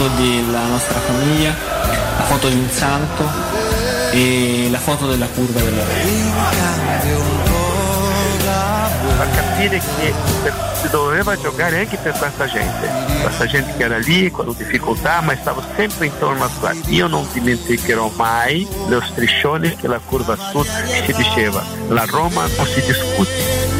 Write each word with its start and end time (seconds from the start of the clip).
foto 0.00 0.08
della 0.16 0.64
nostra 0.64 0.98
famiglia, 0.98 1.54
la 2.16 2.24
foto 2.24 2.48
di 2.48 2.54
un 2.56 2.70
santo 2.70 3.28
e 4.12 4.68
la 4.70 4.78
foto 4.78 5.06
della 5.06 5.26
curva 5.26 5.60
della 5.60 5.82
a 9.20 9.26
capire 9.26 9.78
che 9.78 10.14
si 10.80 10.88
doveva 10.88 11.36
giocare 11.38 11.80
anche 11.80 11.98
per 11.98 12.16
questa 12.16 12.46
gente, 12.46 12.88
questa 13.20 13.44
gente 13.44 13.76
che 13.76 13.82
era 13.84 13.98
lì 13.98 14.30
con 14.30 14.54
difficoltà 14.56 15.20
ma 15.20 15.36
stava 15.36 15.62
sempre 15.76 16.06
intorno 16.06 16.44
a 16.44 16.50
qua. 16.58 16.72
Io 16.86 17.06
non 17.06 17.26
dimenticherò 17.30 18.10
mai 18.16 18.66
lo 18.88 19.02
striscione 19.02 19.76
che 19.76 19.86
la 19.86 20.00
curva 20.02 20.34
sud 20.36 20.66
si 21.04 21.12
diceva, 21.12 21.62
la 21.88 22.06
Roma 22.06 22.46
non 22.56 22.66
si 22.66 22.80
discute, 22.80 23.79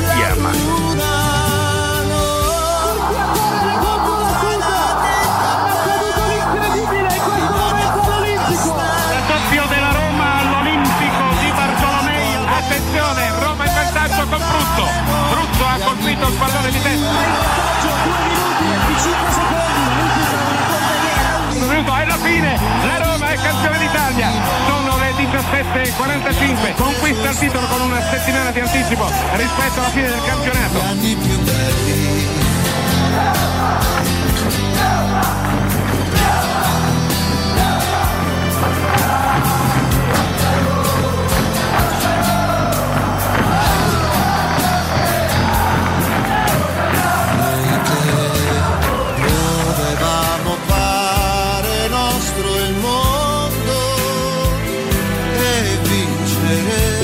17.45, 25.90 26.74
conquista 26.76 27.30
il 27.30 27.38
titolo 27.38 27.66
con 27.66 27.80
una 27.80 28.00
settimana 28.10 28.50
di 28.50 28.60
anticipo 28.60 29.06
rispetto 29.34 29.80
alla 29.80 29.88
fine 29.88 30.08
del 30.08 30.22
campionato. 30.24 32.09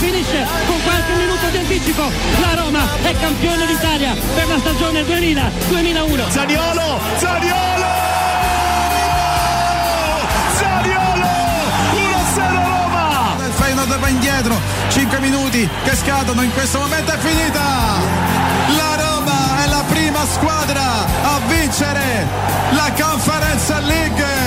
Finisce 0.00 0.46
con 0.66 0.82
qualche 0.82 1.12
minuto 1.14 1.46
di 1.50 1.58
anticipo. 1.58 2.10
La 2.40 2.54
Roma 2.54 2.88
è 3.02 3.14
campione 3.20 3.66
d'Italia 3.66 4.14
per 4.34 4.48
la 4.48 4.58
stagione 4.58 5.02
2000-2001. 5.02 6.30
Zaniolo, 6.30 7.00
Zaniolo! 7.18 7.98
Zaniolo! 10.56 11.26
1-0 11.92 12.36
Roma! 12.36 13.36
Il 13.44 13.52
Feyenoord 13.52 13.98
va 13.98 14.08
indietro, 14.08 14.58
5 14.88 15.18
minuti 15.20 15.68
che 15.84 15.94
scadono, 15.94 16.42
in 16.42 16.52
questo 16.54 16.78
momento 16.78 17.12
è 17.12 17.18
finita! 17.18 17.60
La 18.76 18.96
Roma 18.96 19.64
è 19.64 19.66
la 19.68 19.84
prima 19.86 20.24
squadra 20.24 20.82
a 21.24 21.40
vincere 21.46 22.26
la 22.70 22.90
Conference 22.96 23.80
League! 23.80 24.39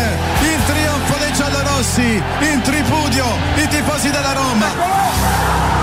Giallorossi, 1.83 2.23
in 2.49 2.61
tripudio 2.61 3.25
i 3.55 3.67
tifosi 3.67 4.09
della 4.09 4.31
Roma! 4.31 5.82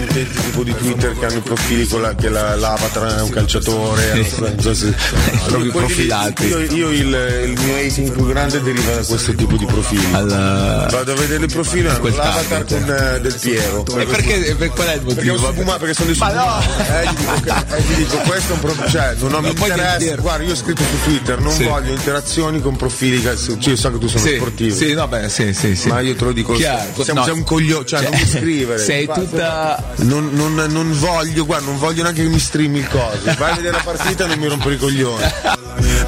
del 0.11 0.27
tipo 0.29 0.63
di 0.63 0.75
Twitter 0.75 1.17
che 1.17 1.25
hanno 1.25 1.37
i 1.37 1.41
profili 1.41 1.87
con 1.87 2.01
la, 2.01 2.13
che 2.15 2.29
la, 2.29 2.55
l'avatar 2.55 3.17
è 3.17 3.21
un 3.21 3.29
calciatore 3.29 4.25
so 4.59 4.73
se- 4.73 4.93
Proprio 5.47 5.71
profilati. 5.71 6.45
io, 6.47 6.59
io 6.59 6.89
il, 6.91 7.43
il 7.45 7.59
mio 7.59 7.75
hating 7.77 8.11
più 8.11 8.27
grande 8.27 8.61
deriva 8.61 8.93
da 8.95 9.03
questo 9.05 9.33
tipo 9.33 9.55
di 9.55 9.65
profili. 9.65 10.05
Al- 10.11 10.87
vado 10.89 11.11
a 11.11 11.15
vedere 11.15 11.45
il 11.45 11.51
profilo 11.51 11.89
hanno 11.89 12.03
l'avatar 12.09 12.63
target. 12.63 12.85
con 12.85 12.95
eh, 13.15 13.19
del 13.21 13.35
Piero. 13.39 13.85
E 13.97 14.05
perché, 14.05 14.55
per 14.57 14.69
qual 14.71 14.87
è 14.87 14.93
il 14.95 14.99
perché, 15.01 15.15
motivo? 15.31 15.37
sono 15.37 15.53
fuma- 15.53 15.77
perché 15.77 15.93
sono 15.93 16.05
dei 16.07 16.15
sfumati. 16.15 16.67
eh, 16.81 17.03
gli 17.05 17.15
dico, 17.15 17.33
che- 17.41 17.75
eh, 17.75 17.81
gli 17.81 17.93
dico 17.95 18.17
questo 18.17 18.49
è 18.51 18.53
un 18.55 18.59
problema 18.59 18.89
cioè 18.89 19.15
non 19.19 19.33
ho 19.33 19.41
mi 19.41 19.49
interessa 19.49 20.15
guarda 20.15 20.43
io 20.43 20.51
ho 20.51 20.55
scritto 20.55 20.81
su 20.83 21.03
Twitter 21.09 21.39
non 21.39 21.51
Sì. 21.53 21.63
voglio 21.63 21.91
interazioni 21.91 22.61
con 22.61 22.75
profili 22.75 23.21
che 23.21 23.35
cioè, 23.37 23.57
io 23.69 23.75
so 23.75 23.91
che 23.91 23.97
tu 23.97 24.07
sei 24.07 24.19
Sì, 24.19 24.35
sportivo. 24.35 24.75
Sì, 24.75 24.93
no, 24.93 25.07
beh, 25.07 25.29
sì, 25.29 25.53
sì, 25.53 25.75
sì. 25.75 25.87
ma 25.87 25.99
io 26.01 26.15
te 26.15 26.23
lo 26.25 26.31
dico 26.31 26.53
Chiaro, 26.53 27.03
siamo, 27.03 27.25
no, 27.25 27.33
un 27.33 27.43
coglione 27.43 27.85
cioè, 27.85 28.01
cioè, 28.01 28.09
non 28.11 28.19
mi 28.19 28.27
scrivere. 28.27 28.79
sei 28.83 29.05
tutta- 29.11 29.83
non, 30.01 30.29
non- 30.33 30.65
non 30.69 30.91
voglio 30.99 31.45
guarda 31.45 31.65
non 31.65 31.77
voglio 31.77 32.03
neanche 32.03 32.23
che 32.23 32.29
mi 32.29 32.39
streami 32.39 32.79
il 32.79 32.87
coso. 32.87 33.33
Vai 33.37 33.51
a 33.51 33.55
vedere 33.55 33.77
la 33.77 33.83
partita 33.83 34.23
e 34.25 34.27
non 34.27 34.39
mi 34.39 34.47
rompere 34.47 34.75
i 34.75 34.77
coglioni. 34.77 35.23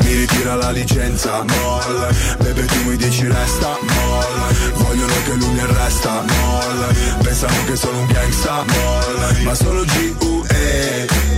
Mi 0.02 0.14
ritira 0.14 0.56
la 0.56 0.70
licenza, 0.72 1.44
molla 1.44 2.10
Bebe 2.40 2.66
tu 2.66 2.84
mi 2.90 2.96
dici 2.98 3.26
resta, 3.26 3.78
molla 3.82 4.48
Vogliono 4.76 5.14
che 5.26 5.34
lui 5.34 5.48
mi 5.48 5.60
arresta, 5.62 6.22
molla 6.22 6.88
Pensano 7.22 7.64
che 7.66 7.76
sono 7.76 8.00
un 8.00 8.08
gangsta, 8.08 8.64
molla 8.68 9.32
Ma 9.44 9.56
sono 9.56 9.82
G.U.E 9.82 11.33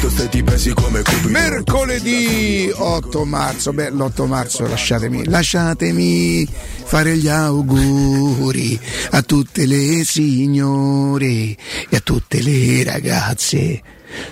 In 0.00 0.06
toste 0.06 0.28
ti 0.30 0.42
pesi 0.42 0.72
come 0.72 1.02
cupido 1.02 1.28
Mercoledì 1.28 2.72
8 2.74 3.24
marzo, 3.26 3.74
beh 3.74 3.90
l'8 3.90 4.26
marzo 4.26 4.66
lasciatemi, 4.66 5.26
lasciatemi 5.26 6.48
fare 6.84 7.18
gli 7.18 7.28
auguri 7.28 8.80
a 9.10 9.20
tutte 9.20 9.66
le 9.66 10.02
signore 10.04 11.26
e 11.26 11.96
a 11.96 12.00
tutte 12.00 12.40
le 12.40 12.82
ragazze. 12.82 13.82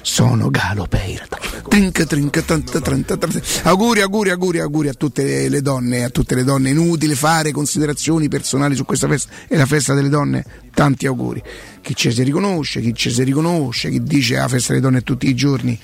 Sono 0.03 0.51
Galo 0.51 0.87
Peira. 0.87 1.27
Trinca, 1.69 2.05
trinca, 2.05 2.43
tanta, 2.43 2.81
trenta, 2.81 3.17
trenta. 3.17 3.41
Auguri, 3.65 4.01
auguri, 4.01 4.31
auguri, 4.31 4.61
auguri 4.61 4.89
a 4.89 4.95
tutte 4.95 5.49
le 5.49 5.61
donne, 5.61 6.05
a 6.05 6.11
tutte 6.11 6.35
le 6.35 6.45
donne. 6.45 6.71
Inutile 6.71 7.15
fare 7.15 7.51
considerazioni 7.51 8.29
personali 8.29 8.75
su 8.75 8.85
questa 8.85 9.09
festa. 9.09 9.33
È 9.47 9.57
la 9.57 9.67
festa 9.67 9.95
delle 9.95 10.09
donne. 10.09 10.45
Tanti 10.73 11.07
auguri. 11.07 11.43
Chi 11.81 11.95
ci 11.95 12.13
si 12.13 12.23
riconosce, 12.23 12.81
chi 12.81 12.95
ci 12.95 13.11
si 13.11 13.23
riconosce, 13.23 13.91
chi 13.91 14.03
dice 14.03 14.37
la 14.37 14.49
festa 14.49 14.73
delle 14.73 14.85
donne 14.85 15.03
tutti 15.03 15.29
i 15.29 15.35
giorni 15.35 15.79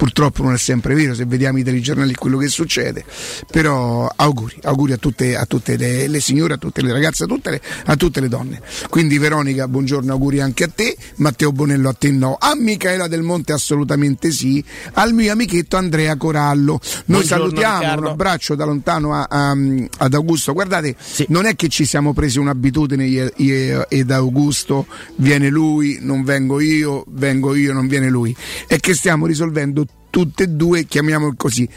purtroppo 0.00 0.42
non 0.42 0.54
è 0.54 0.56
sempre 0.56 0.94
vero 0.94 1.12
se 1.14 1.26
vediamo 1.26 1.58
i 1.58 1.62
telegiornali 1.62 2.14
quello 2.14 2.38
che 2.38 2.48
succede, 2.48 3.04
però 3.50 4.10
auguri, 4.16 4.56
auguri 4.62 4.92
a 4.92 4.96
tutte, 4.96 5.36
a 5.36 5.44
tutte 5.44 5.76
le, 5.76 6.06
le 6.08 6.20
signore, 6.20 6.54
a 6.54 6.56
tutte 6.56 6.80
le 6.80 6.90
ragazze, 6.90 7.24
a 7.24 7.26
tutte 7.26 7.50
le, 7.50 7.60
a 7.84 7.96
tutte 7.96 8.20
le 8.20 8.28
donne. 8.28 8.62
Quindi 8.88 9.18
Veronica, 9.18 9.68
buongiorno, 9.68 10.10
auguri 10.10 10.40
anche 10.40 10.64
a 10.64 10.70
te, 10.74 10.96
Matteo 11.16 11.52
Bonello 11.52 11.90
a 11.90 11.92
te 11.92 12.10
no, 12.12 12.38
a 12.40 12.54
Michaela 12.56 13.08
Del 13.08 13.20
Monte 13.20 13.52
assolutamente 13.52 14.30
sì, 14.30 14.64
al 14.94 15.12
mio 15.12 15.32
amichetto 15.32 15.76
Andrea 15.76 16.16
Corallo. 16.16 16.80
Noi 16.80 17.02
Buongiorno, 17.04 17.44
salutiamo, 17.44 17.78
Riccardo. 17.80 18.00
un 18.00 18.06
abbraccio 18.06 18.54
da 18.54 18.64
lontano 18.64 19.14
a- 19.14 19.26
a- 19.28 19.54
ad 19.98 20.14
Augusto. 20.14 20.54
Guardate, 20.54 20.96
non 21.28 21.44
è 21.44 21.54
che 21.56 21.68
ci 21.68 21.84
siamo 21.84 22.14
presi 22.14 22.38
un'abitudine 22.38 23.04
io- 23.04 23.32
io 23.36 23.86
ed 23.90 24.10
Augusto, 24.10 24.86
viene 25.16 25.50
lui, 25.50 25.98
non 26.00 26.24
vengo 26.24 26.58
io, 26.58 27.04
vengo 27.08 27.54
io, 27.54 27.74
non 27.74 27.86
viene 27.86 28.08
lui. 28.08 28.34
È 28.66 28.78
che 28.80 28.94
stiamo 28.94 29.26
risolvendo 29.26 29.84
tutte 30.10 30.42
e 30.44 30.48
due, 30.48 30.84
chiamiamolo 30.84 31.34
così, 31.36 31.68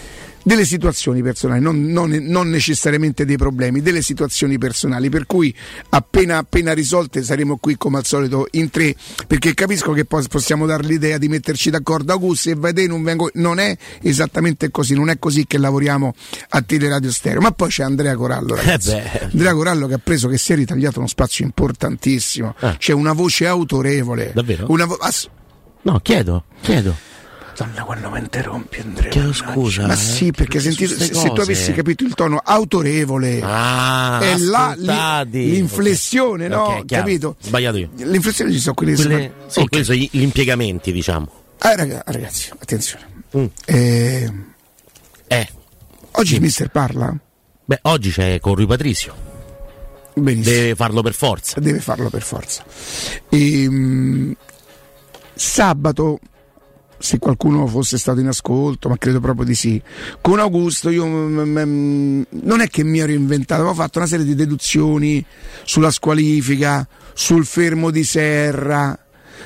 delle 0.46 0.66
situazioni 0.66 1.22
personali, 1.22 1.62
non, 1.62 1.86
non- 1.86 2.10
non 2.10 2.50
necessariamente 2.50 3.24
dei 3.24 3.38
problemi, 3.38 3.82
delle 3.82 4.02
situazioni 4.02 4.58
personali, 4.58 5.08
per 5.08 5.26
cui 5.26 5.56
appena, 5.90 6.38
appena 6.40 6.74
risolte 6.74 7.24
saremo 7.24 7.56
qui 7.58 7.78
come 7.78 8.00
al 8.00 8.06
solito 8.06 8.48
in 8.52 8.70
tre, 8.70 8.94
perché 9.26 9.54
capisco 9.54 9.94
che 9.94 10.04
poi 10.04 10.26
possiamo 10.28 10.66
dare 10.66 10.84
l'idea 10.84 11.18
di 11.18 11.30
metterci 11.30 11.70
d'accordo, 11.70 12.12
Augusto 12.12 12.50
se 12.50 12.56
vai 12.56 12.74
te 12.74 12.88
non 12.88 13.04
vengo, 13.04 13.30
non 13.36 13.58
è 13.60 13.78
esattamente 14.02 14.70
così, 14.70 14.96
non 14.96 15.10
è 15.10 15.18
così 15.18 15.48
che 15.48 15.58
lavoriamo 15.58 16.14
a 16.50 16.62
Teleradio 16.62 17.12
Stereo, 17.12 17.40
ma 17.40 17.52
poi 17.52 17.70
c'è 17.70 17.84
Andrea 17.84 18.14
Corallo, 18.16 18.56
ragazzi. 18.56 18.92
Eh. 18.92 19.30
Andrea 19.32 19.54
Corallo 19.54 19.88
che 19.88 19.94
ha 19.94 20.02
preso, 20.04 20.28
che 20.28 20.38
si 20.38 20.52
è 20.52 20.56
ritagliato 20.58 21.00
uno 21.00 21.08
spazio 21.08 21.46
importantissimo, 21.46 22.54
c'è 22.78 22.92
una 22.92 23.14
voce 23.14 23.48
autorevole, 23.48 24.32
Ah. 24.32 24.34
Davvero? 24.34 24.66
Una 24.68 24.84
vo- 24.86 24.96
ass- 24.96 25.30
No, 25.84 26.00
chiedo, 26.02 26.46
chiedo. 26.62 26.96
Madonna, 27.56 27.84
quando 27.84 28.10
mi 28.10 28.20
interrompi 28.20 28.80
Andrea. 28.80 29.10
Chiedo 29.12 29.32
scusa, 29.34 29.86
Ma 29.86 29.94
eh, 29.94 29.98
sì, 29.98 30.32
perché 30.32 30.60
su 30.60 30.72
se, 30.72 30.88
se 31.14 31.30
tu 31.32 31.40
avessi 31.42 31.72
capito 31.74 32.04
il 32.04 32.16
tono 32.16 32.42
autorevole, 32.44 33.40
Ah, 33.44 34.20
è 34.22 34.38
là 34.38 35.22
l'inflessione, 35.30 36.46
Ok. 36.48 36.52
no? 36.52 36.64
Ok, 36.64 36.86
chiaro. 36.86 37.04
capito? 37.06 37.36
Sbagliato 37.40 37.78
io. 37.78 37.90
L'inflessione 37.98 38.52
ci 38.52 38.60
sono 38.60 38.74
quelle, 38.74 38.96
Quelle, 38.96 39.10
sono- 39.38 39.50
sì, 39.52 39.60
ok. 39.60 39.70
quelli 39.70 39.84
sono 39.84 39.98
gli, 39.98 40.10
gli 40.12 40.22
impiegamenti, 40.22 40.92
diciamo. 40.92 41.32
Ah, 41.60 41.76
raga- 41.76 42.04
ragazzi, 42.08 42.50
attenzione. 42.58 43.06
Mm. 43.38 43.46
Eh, 43.66 44.34
Eh, 45.28 45.50
oggi 46.12 46.36
il 46.36 46.42
mister 46.42 46.70
parla? 46.70 47.16
beh, 47.66 47.80
oggi 47.84 48.10
c'è 48.12 48.40
con 48.40 48.56
Rui 48.56 48.66
Patrizio. 48.66 49.14
Benissimo. 50.16 50.56
Deve 50.56 50.76
farlo 50.76 51.02
per 51.04 51.14
forza. 51.14 51.60
deve 51.60 51.80
farlo 51.80 52.10
per 52.10 52.22
forza. 52.24 52.64
Ehm, 53.30 54.36
sabato, 55.36 56.20
se 57.04 57.20
qualcuno 57.20 57.68
fosse 57.68 57.98
stato 57.98 58.22
in 58.22 58.28
ascolto, 58.28 58.88
ma 58.88 58.96
credo 58.98 59.20
proprio 59.20 59.46
di 59.46 59.56
sì, 59.56 59.82
con 60.22 60.40
Augusto 60.40 60.90
io 60.90 61.06
mm, 61.06 62.22
non 62.30 62.62
è 62.62 62.68
che 62.70 62.86
mi 62.86 63.00
ero 63.00 63.12
inventato, 63.12 63.60
avevo 63.60 63.76
fatto 63.76 63.98
una 63.98 64.08
serie 64.08 64.24
di 64.24 64.36
deduzioni 64.36 65.24
sulla 65.66 65.92
squalifica, 65.92 66.88
sul 67.14 67.46
fermo 67.46 67.92
di 67.92 68.06
Serra. 68.06 68.98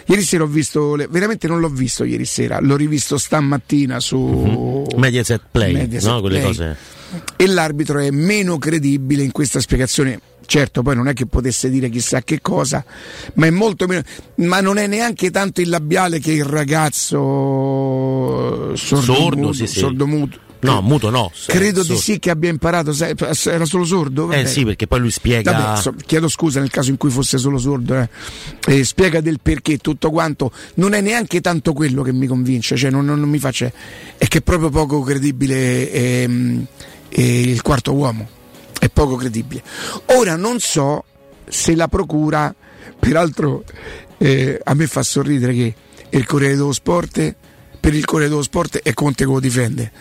Ieri 0.05 0.21
sera 0.21 0.43
ho 0.43 0.47
visto, 0.47 0.93
le- 0.93 1.07
veramente 1.09 1.47
non 1.47 1.59
l'ho 1.59 1.69
visto 1.69 2.03
ieri 2.03 2.25
sera, 2.25 2.59
l'ho 2.61 2.75
rivisto 2.75 3.17
stamattina 3.17 3.99
su 3.99 4.85
Mediaset 4.95 5.41
Play, 5.49 5.73
Mediaset 5.73 6.11
no? 6.11 6.21
Quelle 6.21 6.37
Play. 6.37 6.47
cose. 6.49 6.77
E 7.35 7.47
l'arbitro 7.47 7.99
è 7.99 8.09
meno 8.11 8.57
credibile 8.57 9.23
in 9.23 9.31
questa 9.31 9.59
spiegazione. 9.59 10.19
Certo, 10.45 10.81
poi 10.81 10.95
non 10.95 11.09
è 11.09 11.13
che 11.13 11.25
potesse 11.25 11.69
dire 11.69 11.89
chissà 11.89 12.21
che 12.21 12.39
cosa, 12.41 12.83
ma 13.33 13.47
è 13.47 13.49
molto 13.49 13.85
meno. 13.85 14.01
Ma 14.35 14.61
non 14.61 14.77
è 14.77 14.87
neanche 14.87 15.29
tanto 15.29 15.59
il 15.59 15.67
labiale 15.67 16.19
che 16.19 16.31
il 16.31 16.45
ragazzo 16.45 17.17
sordo, 18.75 19.13
Sordo, 19.13 19.51
sì, 19.51 19.67
sì. 19.67 19.79
sordomuto. 19.79 20.39
No, 20.59 20.81
muto 20.81 21.09
no. 21.09 21.31
Credo 21.45 21.83
di 21.83 21.95
sì 21.97 22.17
che 22.19 22.29
abbia 22.29 22.49
imparato. 22.49 22.91
Era 23.45 23.65
solo 23.65 23.85
sordo? 23.85 24.23
Eh 24.31 24.37
Vabbè. 24.37 24.45
sì, 24.45 24.65
perché 24.65 24.87
poi 24.87 24.99
lui 24.99 25.11
spiega. 25.11 25.51
Vabbè, 25.51 25.81
so- 25.81 25.93
chiedo 26.05 26.27
scusa 26.27 26.59
nel 26.59 26.71
caso 26.71 26.89
in 26.89 26.97
cui 26.97 27.09
fosse 27.11 27.37
solo 27.37 27.57
sordo, 27.57 27.95
eh. 27.99 28.09
Eh, 28.67 28.83
spiega 28.83 29.21
del 29.21 29.39
perché 29.41 29.77
tutto 29.77 30.09
quanto. 30.09 30.51
Non 30.75 30.93
è 30.93 31.01
neanche 31.01 31.41
tanto 31.41 31.73
quello 31.73 32.01
che 32.01 32.11
mi 32.11 32.25
convince, 32.27 32.75
cioè 32.75 32.89
non, 32.89 33.05
non- 33.05 33.19
non 33.19 33.29
mi 33.29 33.39
face. 33.39 33.71
È 34.17 34.27
che 34.27 34.39
è 34.39 34.41
proprio 34.41 34.69
poco 34.69 35.01
credibile 35.01 35.91
ehm, 35.91 36.65
eh, 37.09 37.41
il 37.41 37.61
quarto 37.61 37.93
uomo. 37.93 38.27
È 38.79 38.89
poco 38.89 39.15
credibile. 39.15 39.61
Ora 40.07 40.35
non 40.35 40.59
so 40.59 41.03
se 41.47 41.75
la 41.75 41.87
procura, 41.87 42.53
peraltro 42.99 43.63
eh, 44.17 44.59
a 44.63 44.73
me 44.73 44.87
fa 44.87 45.03
sorridere 45.03 45.53
che 45.53 45.75
il 46.09 46.25
Corriere 46.25 46.55
dello 46.55 46.73
Sport. 46.73 47.35
Per 47.79 47.93
il 47.93 48.05
Corriere 48.05 48.29
dello 48.29 48.43
Sport 48.43 48.79
è 48.81 48.93
Conte 48.93 49.25
che 49.25 49.31
lo 49.31 49.39
difende, 49.39 49.91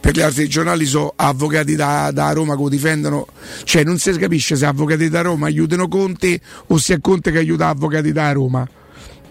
per 0.00 0.14
gli 0.14 0.20
altri 0.20 0.48
giornali 0.48 0.84
sono 0.84 1.12
avvocati 1.14 1.76
da, 1.76 2.10
da 2.12 2.32
Roma 2.32 2.56
che 2.56 2.62
lo 2.62 2.68
difendono, 2.68 3.26
cioè 3.64 3.84
non 3.84 3.98
si 3.98 4.10
capisce 4.12 4.56
se 4.56 4.66
avvocati 4.66 5.08
da 5.08 5.20
Roma 5.20 5.46
aiutano 5.46 5.86
Conte 5.86 6.40
o 6.66 6.78
se 6.78 6.94
è 6.94 7.00
Conte 7.00 7.30
che 7.30 7.38
aiuta 7.38 7.68
avvocati 7.68 8.12
da 8.12 8.32
Roma. 8.32 8.68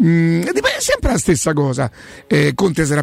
Mm, 0.04 0.42
sempre 0.80 1.12
la 1.14 1.18
stessa 1.18 1.54
cosa. 1.54 1.90
Eh, 2.28 2.54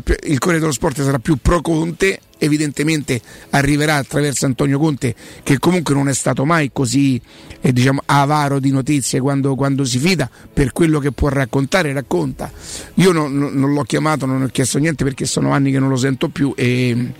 più- 0.00 0.14
il 0.24 0.38
Corriere 0.38 0.60
dello 0.60 0.72
Sport 0.72 1.02
sarà 1.02 1.18
più 1.18 1.36
pro 1.40 1.60
Conte, 1.62 2.20
evidentemente 2.38 3.20
arriverà 3.50 3.96
attraverso 3.96 4.44
Antonio 4.46 4.78
Conte, 4.78 5.14
che 5.42 5.58
comunque 5.58 5.94
non 5.94 6.08
è 6.08 6.14
stato 6.14 6.44
mai 6.44 6.70
così 6.72 7.20
eh, 7.60 7.72
diciamo, 7.72 8.02
avaro 8.04 8.58
di 8.58 8.70
notizie 8.70 9.20
quando, 9.20 9.54
quando 9.54 9.84
si 9.84 9.98
fida, 9.98 10.28
per 10.52 10.72
quello 10.72 10.98
che 10.98 11.12
può 11.12 11.28
raccontare, 11.28 11.92
racconta. 11.92 12.50
Io 12.94 13.12
non, 13.12 13.36
non- 13.36 13.54
non 13.54 13.72
l'ho 13.72 13.82
chiamato, 13.84 14.26
non 14.26 14.42
ho 14.42 14.48
chiesto 14.48 14.78
niente 14.78 15.02
perché 15.04 15.24
sono 15.24 15.52
anni 15.52 15.70
che 15.70 15.78
non 15.78 15.88
lo 15.88 15.96
sento 15.96 16.28
più 16.28 16.52
e, 16.56 17.10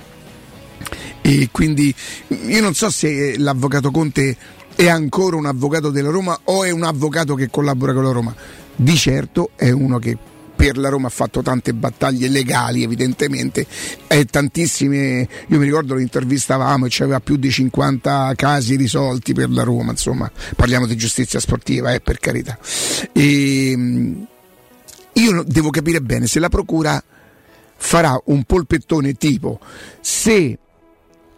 e 1.22 1.48
quindi 1.50 1.94
io 2.28 2.60
non 2.60 2.74
so 2.74 2.90
se 2.90 3.38
l'avvocato 3.38 3.90
Conte 3.90 4.36
è 4.74 4.88
ancora 4.88 5.36
un 5.36 5.46
avvocato 5.46 5.90
della 5.90 6.10
Roma 6.10 6.38
o 6.44 6.64
è 6.64 6.70
un 6.70 6.82
avvocato 6.82 7.34
che 7.34 7.48
collabora 7.48 7.92
con 7.92 8.02
la 8.04 8.10
Roma. 8.12 8.34
Di 8.74 8.96
certo 8.96 9.50
è 9.56 9.70
uno 9.70 9.98
che 9.98 10.16
per 10.54 10.76
la 10.76 10.88
Roma 10.88 11.08
ha 11.08 11.10
fatto 11.10 11.42
tante 11.42 11.74
battaglie 11.74 12.28
legali 12.28 12.84
evidentemente 12.84 13.66
e 14.06 14.24
tantissime 14.26 15.26
io 15.48 15.58
mi 15.58 15.64
ricordo 15.64 15.94
lo 15.94 16.00
intervistavamo 16.00 16.86
e 16.86 16.88
c'aveva 16.88 17.18
più 17.18 17.34
di 17.34 17.50
50 17.50 18.34
casi 18.36 18.76
risolti 18.76 19.32
per 19.32 19.50
la 19.50 19.64
Roma 19.64 19.90
insomma 19.90 20.30
parliamo 20.54 20.86
di 20.86 20.94
giustizia 20.94 21.40
sportiva 21.40 21.92
eh, 21.92 22.00
per 22.00 22.18
carità 22.18 22.56
e, 23.12 23.74
mh, 23.76 24.26
io 25.14 25.42
devo 25.42 25.70
capire 25.70 26.00
bene 26.00 26.28
se 26.28 26.38
la 26.38 26.48
procura 26.48 27.02
farà 27.76 28.20
un 28.26 28.44
polpettone 28.44 29.14
tipo 29.14 29.58
se 30.00 30.58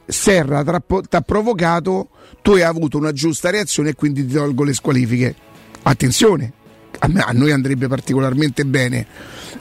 Serra 0.07 0.63
ti 0.63 1.17
ha 1.17 1.21
provocato, 1.23 2.11
tu 2.43 2.53
hai 2.53 2.63
avuto 2.63 2.99
una 2.99 3.13
giusta 3.13 3.51
reazione 3.51 3.91
e 3.91 3.95
quindi 3.95 4.27
ti 4.27 4.35
tolgo 4.35 4.63
le 4.63 4.75
squalifiche. 4.75 5.35
Attenzione, 5.83 6.53
a, 6.99 7.09
me- 7.09 7.21
a 7.21 7.33
noi 7.33 7.53
andrebbe 7.53 7.89
particolarmente 7.89 8.65
bene, 8.65 9.07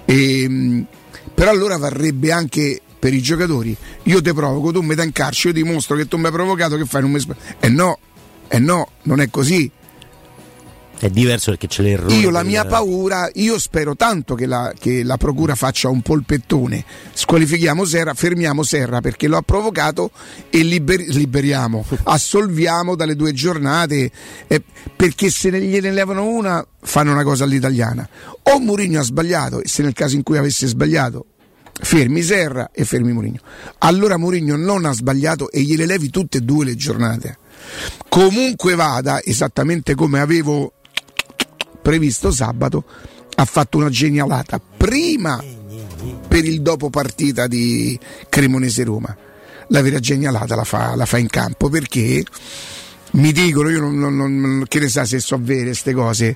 Ehm, 0.06 0.86
però 1.34 1.52
allora 1.52 1.78
varrebbe 1.78 2.32
anche 2.32 2.82
per 3.00 3.14
i 3.14 3.22
giocatori. 3.22 3.76
Io 4.04 4.22
ti 4.22 4.34
provoco, 4.34 4.72
tu 4.72 4.82
mi 4.82 4.96
dai 4.96 5.08
in 5.08 5.12
carcere, 5.12 5.58
io 5.58 5.66
dimostro 5.66 5.96
che 5.96 6.08
tu 6.08 6.18
mi 6.18 6.26
hai 6.26 6.32
provocato, 6.32 6.78
che 6.78 6.86
fai? 6.86 7.02
Non 7.02 7.12
mi 7.12 7.20
eh 7.60 7.70
no, 7.70 8.00
eh 8.48 8.60
no, 8.60 8.92
non 9.04 9.20
è 9.20 9.30
così. 9.30 9.70
È 11.04 11.10
diverso 11.10 11.50
perché 11.50 11.68
c'è 11.68 11.84
l'errore. 11.84 12.14
Io 12.14 12.30
la 12.30 12.44
mia 12.44 12.64
paura, 12.64 13.30
io 13.34 13.60
spero 13.60 13.94
tanto 13.94 14.36
che 14.36 14.46
la, 14.46 14.72
che 14.80 15.04
la 15.04 15.18
procura 15.18 15.54
faccia 15.54 15.90
un 15.90 16.02
polpettone, 16.02 16.86
squalifichiamo 17.12 17.84
Serra, 17.84 18.14
fermiamo 18.14 18.64
Serra 18.64 19.02
perché 19.02 19.28
lo 19.28 19.36
ha 19.36 19.42
provocato 19.42 20.12
e 20.50 20.64
liber- 20.64 21.10
liberiamo, 21.10 21.86
assolviamo 22.04 22.96
dalle 22.96 23.18
due 23.18 23.34
giornate, 23.34 24.10
eh, 24.48 24.64
perché 24.96 25.30
se 25.30 25.50
ne 25.50 25.60
gliene 25.60 25.92
levano 25.92 26.26
una 26.26 26.66
fanno 26.80 27.12
una 27.12 27.24
cosa 27.24 27.44
all'italiana. 27.44 28.08
O 28.44 28.60
Mourinho 28.60 29.02
ha 29.02 29.04
sbagliato 29.04 29.62
e 29.62 29.68
se 29.68 29.84
nel 29.84 29.92
caso 29.92 30.16
in 30.16 30.24
cui 30.24 30.38
avesse 30.38 30.68
sbagliato 30.68 31.26
fermi 31.82 32.22
Serra 32.22 32.70
e 32.72 32.86
fermi 32.86 33.12
Mourinho. 33.12 33.40
Allora 33.80 34.16
Mourinho 34.16 34.56
non 34.56 34.86
ha 34.86 34.94
sbagliato 34.94 35.52
e 35.52 35.64
gliele 35.64 35.86
levi 35.86 36.10
tutte 36.10 36.38
e 36.38 36.42
due 36.42 36.64
le 36.64 36.76
giornate. 36.76 37.40
Comunque 38.08 38.76
vada, 38.76 39.22
esattamente 39.22 39.96
come 39.96 40.22
avevo 40.22 40.72
previsto 41.84 42.32
sabato, 42.32 42.84
ha 43.36 43.46
fatto 43.46 43.78
una 43.78 43.90
genialata 43.90 44.60
prima 44.60 45.44
per 46.28 46.46
il 46.46 46.62
dopo 46.62 46.90
partita 46.90 47.46
di 47.46 48.00
Cremonese 48.30 48.84
Roma. 48.84 49.16
La 49.68 49.82
vera 49.82 50.00
genialata 50.00 50.56
la 50.56 50.64
fa, 50.64 50.96
la 50.96 51.06
fa 51.06 51.18
in 51.20 51.28
campo 51.28 51.70
perché 51.70 52.24
mi 53.12 53.32
dicono, 53.32 53.70
io 53.70 53.80
non, 53.80 53.98
non- 53.98 54.16
non- 54.16 54.66
che 54.68 54.80
ne 54.80 54.90
sa 54.90 55.06
se 55.06 55.20
so 55.20 55.38
vere 55.40 55.66
queste 55.66 55.94
cose, 55.94 56.36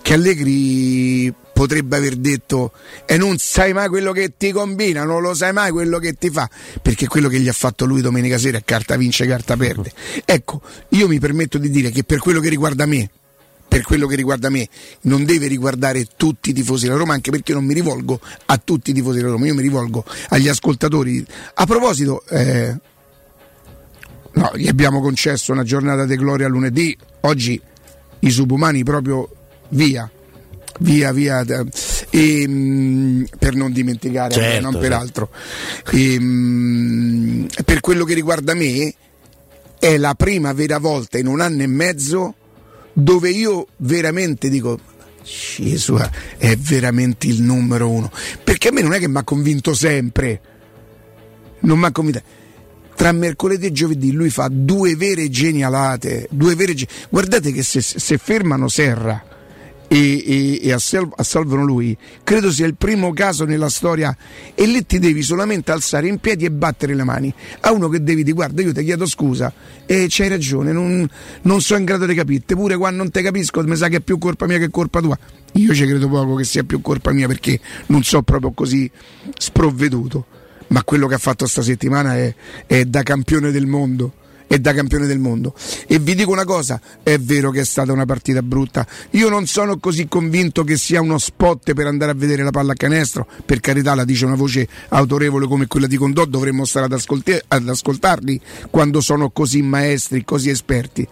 che 0.00 0.14
Allegri 0.14 1.32
potrebbe 1.52 1.96
aver 1.96 2.16
detto 2.16 2.72
e 3.06 3.16
non 3.16 3.36
sai 3.38 3.72
mai 3.72 3.88
quello 3.88 4.10
che 4.12 4.32
ti 4.36 4.50
combina, 4.50 5.04
non 5.04 5.20
lo 5.22 5.34
sai 5.34 5.52
mai 5.52 5.70
quello 5.70 5.98
che 5.98 6.14
ti 6.14 6.30
fa, 6.30 6.48
perché 6.82 7.06
quello 7.06 7.28
che 7.28 7.38
gli 7.40 7.48
ha 7.48 7.52
fatto 7.52 7.84
lui 7.84 8.00
domenica 8.00 8.38
sera 8.38 8.58
è 8.58 8.64
carta 8.64 8.96
vince, 8.96 9.26
carta 9.26 9.56
perde. 9.56 9.92
Ecco, 10.24 10.62
io 10.90 11.06
mi 11.08 11.18
permetto 11.20 11.58
di 11.58 11.70
dire 11.70 11.90
che 11.90 12.04
per 12.04 12.18
quello 12.18 12.40
che 12.40 12.48
riguarda 12.48 12.86
me, 12.86 13.08
per 13.74 13.82
quello 13.82 14.06
che 14.06 14.14
riguarda 14.14 14.50
me, 14.50 14.68
non 15.02 15.24
deve 15.24 15.48
riguardare 15.48 16.06
tutti 16.16 16.50
i 16.50 16.52
tifosi 16.52 16.84
della 16.86 16.96
Roma, 16.96 17.14
anche 17.14 17.32
perché 17.32 17.52
non 17.52 17.64
mi 17.64 17.74
rivolgo 17.74 18.20
a 18.46 18.56
tutti 18.56 18.90
i 18.90 18.94
tifosi 18.94 19.16
della 19.18 19.30
Roma, 19.30 19.46
io 19.46 19.54
mi 19.54 19.62
rivolgo 19.62 20.04
agli 20.28 20.46
ascoltatori. 20.46 21.26
A 21.54 21.66
proposito, 21.66 22.22
eh, 22.28 22.72
no, 24.34 24.52
gli 24.54 24.68
abbiamo 24.68 25.00
concesso 25.00 25.50
una 25.50 25.64
giornata 25.64 26.06
di 26.06 26.14
gloria 26.14 26.46
lunedì, 26.46 26.96
oggi 27.22 27.60
i 28.20 28.30
subumani 28.30 28.84
proprio 28.84 29.28
via. 29.70 30.08
Via, 30.78 31.12
via, 31.12 31.44
e, 32.10 32.44
mm, 32.46 33.24
per 33.40 33.54
non 33.54 33.72
dimenticare, 33.72 34.34
Certo, 34.34 34.60
non 34.60 34.72
per 34.74 34.82
certo. 34.82 34.96
altro. 34.96 35.30
E, 35.90 36.16
mm, 36.20 37.46
per 37.64 37.80
quello 37.80 38.04
che 38.04 38.14
riguarda 38.14 38.54
me, 38.54 38.94
è 39.80 39.96
la 39.96 40.14
prima 40.14 40.52
vera 40.52 40.78
volta 40.78 41.18
in 41.18 41.26
un 41.26 41.40
anno 41.40 41.62
e 41.62 41.66
mezzo 41.66 42.34
dove 42.94 43.28
io 43.30 43.66
veramente 43.78 44.48
dico 44.48 44.78
Gesù 45.22 45.96
è 46.36 46.56
veramente 46.56 47.26
il 47.26 47.42
numero 47.42 47.90
uno. 47.90 48.10
Perché 48.42 48.68
a 48.68 48.72
me 48.72 48.82
non 48.82 48.94
è 48.94 48.98
che 48.98 49.08
mi 49.08 49.18
ha 49.18 49.24
convinto 49.24 49.74
sempre. 49.74 50.40
Non 51.60 51.78
mi 51.78 51.84
ha 51.84 51.92
convinto 51.92 52.22
tra 52.94 53.10
mercoledì 53.10 53.66
e 53.66 53.72
giovedì 53.72 54.12
lui 54.12 54.30
fa 54.30 54.48
due 54.48 54.94
vere 54.94 55.28
genialate 55.28 56.28
due 56.30 56.54
vere 56.54 56.74
ge- 56.74 56.86
guardate 57.10 57.50
che 57.50 57.64
se, 57.64 57.80
se 57.80 58.18
fermano 58.18 58.68
Serra 58.68 59.33
e, 59.94 60.24
e- 60.26 60.60
e 60.60 60.72
assalvano 60.72 61.64
lui, 61.64 61.96
credo 62.24 62.50
sia 62.50 62.66
il 62.66 62.74
primo 62.74 63.12
caso 63.12 63.44
nella 63.44 63.68
storia. 63.68 64.16
E 64.54 64.66
lì 64.66 64.84
ti 64.84 64.98
devi 64.98 65.22
solamente 65.22 65.70
alzare 65.70 66.08
in 66.08 66.18
piedi 66.18 66.44
e 66.44 66.50
battere 66.50 66.94
le 66.94 67.04
mani. 67.04 67.32
A 67.60 67.70
uno 67.70 67.88
che 67.88 68.02
devi 68.02 68.24
dire 68.24 68.34
guarda 68.34 68.60
io 68.60 68.72
ti 68.72 68.82
chiedo 68.82 69.06
scusa. 69.06 69.52
E 69.86 70.06
c'hai 70.08 70.28
ragione, 70.28 70.72
non, 70.72 71.08
non 71.42 71.60
sono 71.60 71.78
in 71.78 71.84
grado 71.84 72.06
di 72.06 72.14
capirti, 72.14 72.54
pure 72.54 72.76
quando 72.76 73.02
non 73.02 73.12
ti 73.12 73.22
capisco 73.22 73.62
mi 73.62 73.76
sa 73.76 73.86
che 73.88 73.98
è 73.98 74.00
più 74.00 74.18
colpa 74.18 74.46
mia 74.46 74.58
che 74.58 74.68
colpa 74.68 75.00
tua. 75.00 75.16
Io 75.52 75.72
ci 75.72 75.86
credo 75.86 76.08
poco 76.08 76.34
che 76.34 76.44
sia 76.44 76.64
più 76.64 76.80
colpa 76.80 77.12
mia 77.12 77.28
perché 77.28 77.60
non 77.86 78.02
so 78.02 78.22
proprio 78.22 78.50
così 78.50 78.90
sprovveduto, 79.38 80.26
ma 80.68 80.82
quello 80.82 81.06
che 81.06 81.14
ha 81.14 81.18
fatto 81.18 81.46
sta 81.46 81.62
settimana 81.62 82.16
è, 82.16 82.34
è 82.66 82.84
da 82.84 83.04
campione 83.04 83.52
del 83.52 83.66
mondo 83.66 84.14
è 84.46 84.58
da 84.58 84.72
campione 84.72 85.06
del 85.06 85.18
mondo. 85.18 85.54
E 85.86 85.98
vi 85.98 86.14
dico 86.14 86.30
una 86.30 86.44
cosa, 86.44 86.80
è 87.02 87.18
vero 87.18 87.50
che 87.50 87.60
è 87.60 87.64
stata 87.64 87.92
una 87.92 88.04
partita 88.04 88.42
brutta. 88.42 88.86
Io 89.10 89.28
non 89.28 89.46
sono 89.46 89.78
così 89.78 90.06
convinto 90.08 90.64
che 90.64 90.76
sia 90.76 91.00
uno 91.00 91.18
spot 91.18 91.72
per 91.72 91.86
andare 91.86 92.12
a 92.12 92.14
vedere 92.14 92.42
la 92.42 92.50
palla 92.50 92.72
a 92.72 92.76
canestro. 92.76 93.26
Per 93.44 93.60
carità, 93.60 93.94
la 93.94 94.04
dice 94.04 94.24
una 94.24 94.36
voce 94.36 94.68
autorevole 94.88 95.46
come 95.46 95.66
quella 95.66 95.86
di 95.86 95.96
Condò, 95.96 96.24
dovremmo 96.24 96.64
stare 96.64 96.86
ad, 96.86 96.92
ascolti- 96.92 97.38
ad 97.48 97.68
ascoltarli 97.68 98.40
quando 98.70 99.00
sono 99.00 99.30
così 99.30 99.62
maestri, 99.62 100.24
così 100.24 100.50
esperti. 100.50 101.06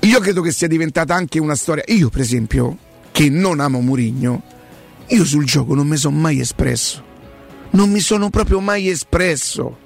Io 0.00 0.20
credo 0.20 0.42
che 0.42 0.52
sia 0.52 0.68
diventata 0.68 1.14
anche 1.14 1.38
una 1.38 1.54
storia. 1.54 1.82
Io, 1.88 2.10
per 2.10 2.20
esempio, 2.20 2.76
che 3.10 3.30
non 3.30 3.60
amo 3.60 3.80
Murigno, 3.80 4.42
io 5.06 5.24
sul 5.24 5.44
gioco 5.44 5.74
non 5.74 5.86
mi 5.86 5.96
sono 5.96 6.16
mai 6.16 6.40
espresso. 6.40 7.12
Non 7.70 7.90
mi 7.90 8.00
sono 8.00 8.30
proprio 8.30 8.60
mai 8.60 8.88
espresso 8.88 9.78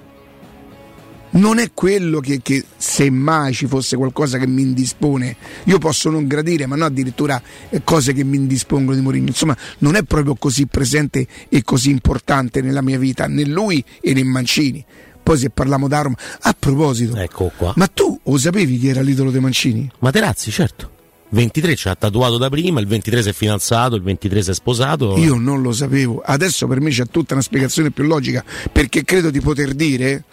non 1.31 1.59
è 1.59 1.71
quello 1.73 2.19
che, 2.19 2.41
che 2.41 2.63
se 2.77 3.09
mai 3.09 3.53
ci 3.53 3.67
fosse 3.67 3.95
qualcosa 3.95 4.37
che 4.37 4.47
mi 4.47 4.61
indispone, 4.61 5.35
io 5.65 5.77
posso 5.77 6.09
non 6.09 6.27
gradire, 6.27 6.65
ma 6.65 6.75
no 6.75 6.85
addirittura 6.85 7.41
eh, 7.69 7.81
cose 7.83 8.13
che 8.13 8.23
mi 8.23 8.37
indispongono 8.37 8.95
di 8.95 9.01
Mourinho. 9.01 9.27
Insomma, 9.27 9.55
non 9.79 9.95
è 9.95 10.03
proprio 10.03 10.35
così 10.35 10.65
presente 10.65 11.27
e 11.49 11.63
così 11.63 11.89
importante 11.91 12.61
nella 12.61 12.81
mia 12.81 12.97
vita, 12.97 13.27
né 13.27 13.43
lui 13.45 13.83
e 14.01 14.13
né 14.13 14.23
Mancini. 14.23 14.83
Poi 15.21 15.37
se 15.37 15.49
parliamo 15.51 15.87
da 15.87 16.01
Roma, 16.01 16.15
a 16.41 16.55
proposito, 16.57 17.15
Ecco 17.15 17.51
qua. 17.55 17.73
ma 17.75 17.85
tu 17.87 18.19
lo 18.23 18.37
sapevi 18.37 18.79
chi 18.79 18.87
era 18.87 19.01
l'idolo 19.01 19.29
di 19.29 19.39
Mancini? 19.39 19.89
Materazzi, 19.99 20.49
certo. 20.49 20.97
23 21.31 21.75
ci 21.75 21.87
ha 21.87 21.93
tatuato 21.95 22.39
da 22.39 22.49
prima, 22.49 22.79
il 22.79 22.87
23 22.87 23.21
si 23.21 23.29
è 23.29 23.33
fidanzato, 23.33 23.95
il 23.95 24.01
23 24.01 24.41
si 24.41 24.49
è 24.49 24.53
sposato. 24.55 25.15
Io 25.17 25.35
non 25.35 25.61
lo 25.61 25.71
sapevo, 25.71 26.23
adesso 26.25 26.65
per 26.65 26.81
me 26.81 26.89
c'è 26.89 27.05
tutta 27.05 27.33
una 27.35 27.43
spiegazione 27.43 27.91
più 27.91 28.05
logica, 28.05 28.43
perché 28.71 29.03
credo 29.03 29.29
di 29.29 29.39
poter 29.39 29.75
dire, 29.75 30.23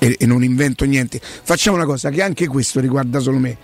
e, 0.00 0.16
e 0.18 0.26
non 0.26 0.42
invento 0.42 0.84
niente, 0.84 1.20
facciamo 1.22 1.76
una 1.76 1.84
cosa 1.86 2.10
che 2.10 2.22
anche 2.22 2.48
questo 2.48 2.80
riguarda 2.80 3.20
solo 3.20 3.38
me. 3.38 3.56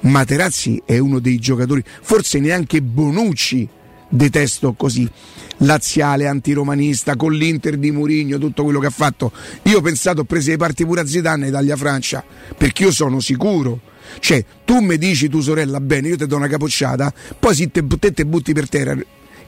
Materazzi 0.00 0.82
è 0.84 0.98
uno 0.98 1.18
dei 1.20 1.38
giocatori, 1.38 1.84
forse 2.02 2.40
neanche 2.40 2.82
Bonucci 2.82 3.68
detesto 4.08 4.72
così, 4.74 5.08
laziale, 5.58 6.26
antiromanista, 6.26 7.16
con 7.16 7.32
l'Inter 7.32 7.76
di 7.78 7.90
Murigno, 7.90 8.38
tutto 8.38 8.62
quello 8.64 8.78
che 8.80 8.86
ha 8.86 8.90
fatto. 8.90 9.32
Io 9.64 9.78
ho 9.78 9.80
pensato, 9.80 10.22
ho 10.22 10.24
preso 10.24 10.50
le 10.50 10.56
parti 10.56 10.84
pure 10.84 11.00
a 11.02 11.06
Zidane 11.06 11.48
Italia-Francia, 11.48 12.24
perché 12.58 12.82
io 12.84 12.90
sono 12.90 13.20
sicuro. 13.20 13.80
Cioè, 14.18 14.44
tu 14.64 14.80
mi 14.80 14.98
dici 14.98 15.28
tu 15.28 15.40
sorella 15.40 15.80
bene, 15.80 16.08
io 16.08 16.16
ti 16.16 16.26
do 16.26 16.36
una 16.36 16.48
capocciata, 16.48 17.12
poi 17.38 17.54
se 17.54 17.70
te, 17.70 17.82
te, 17.98 18.12
te 18.12 18.26
butti 18.26 18.52
per 18.52 18.68
terra 18.68 18.94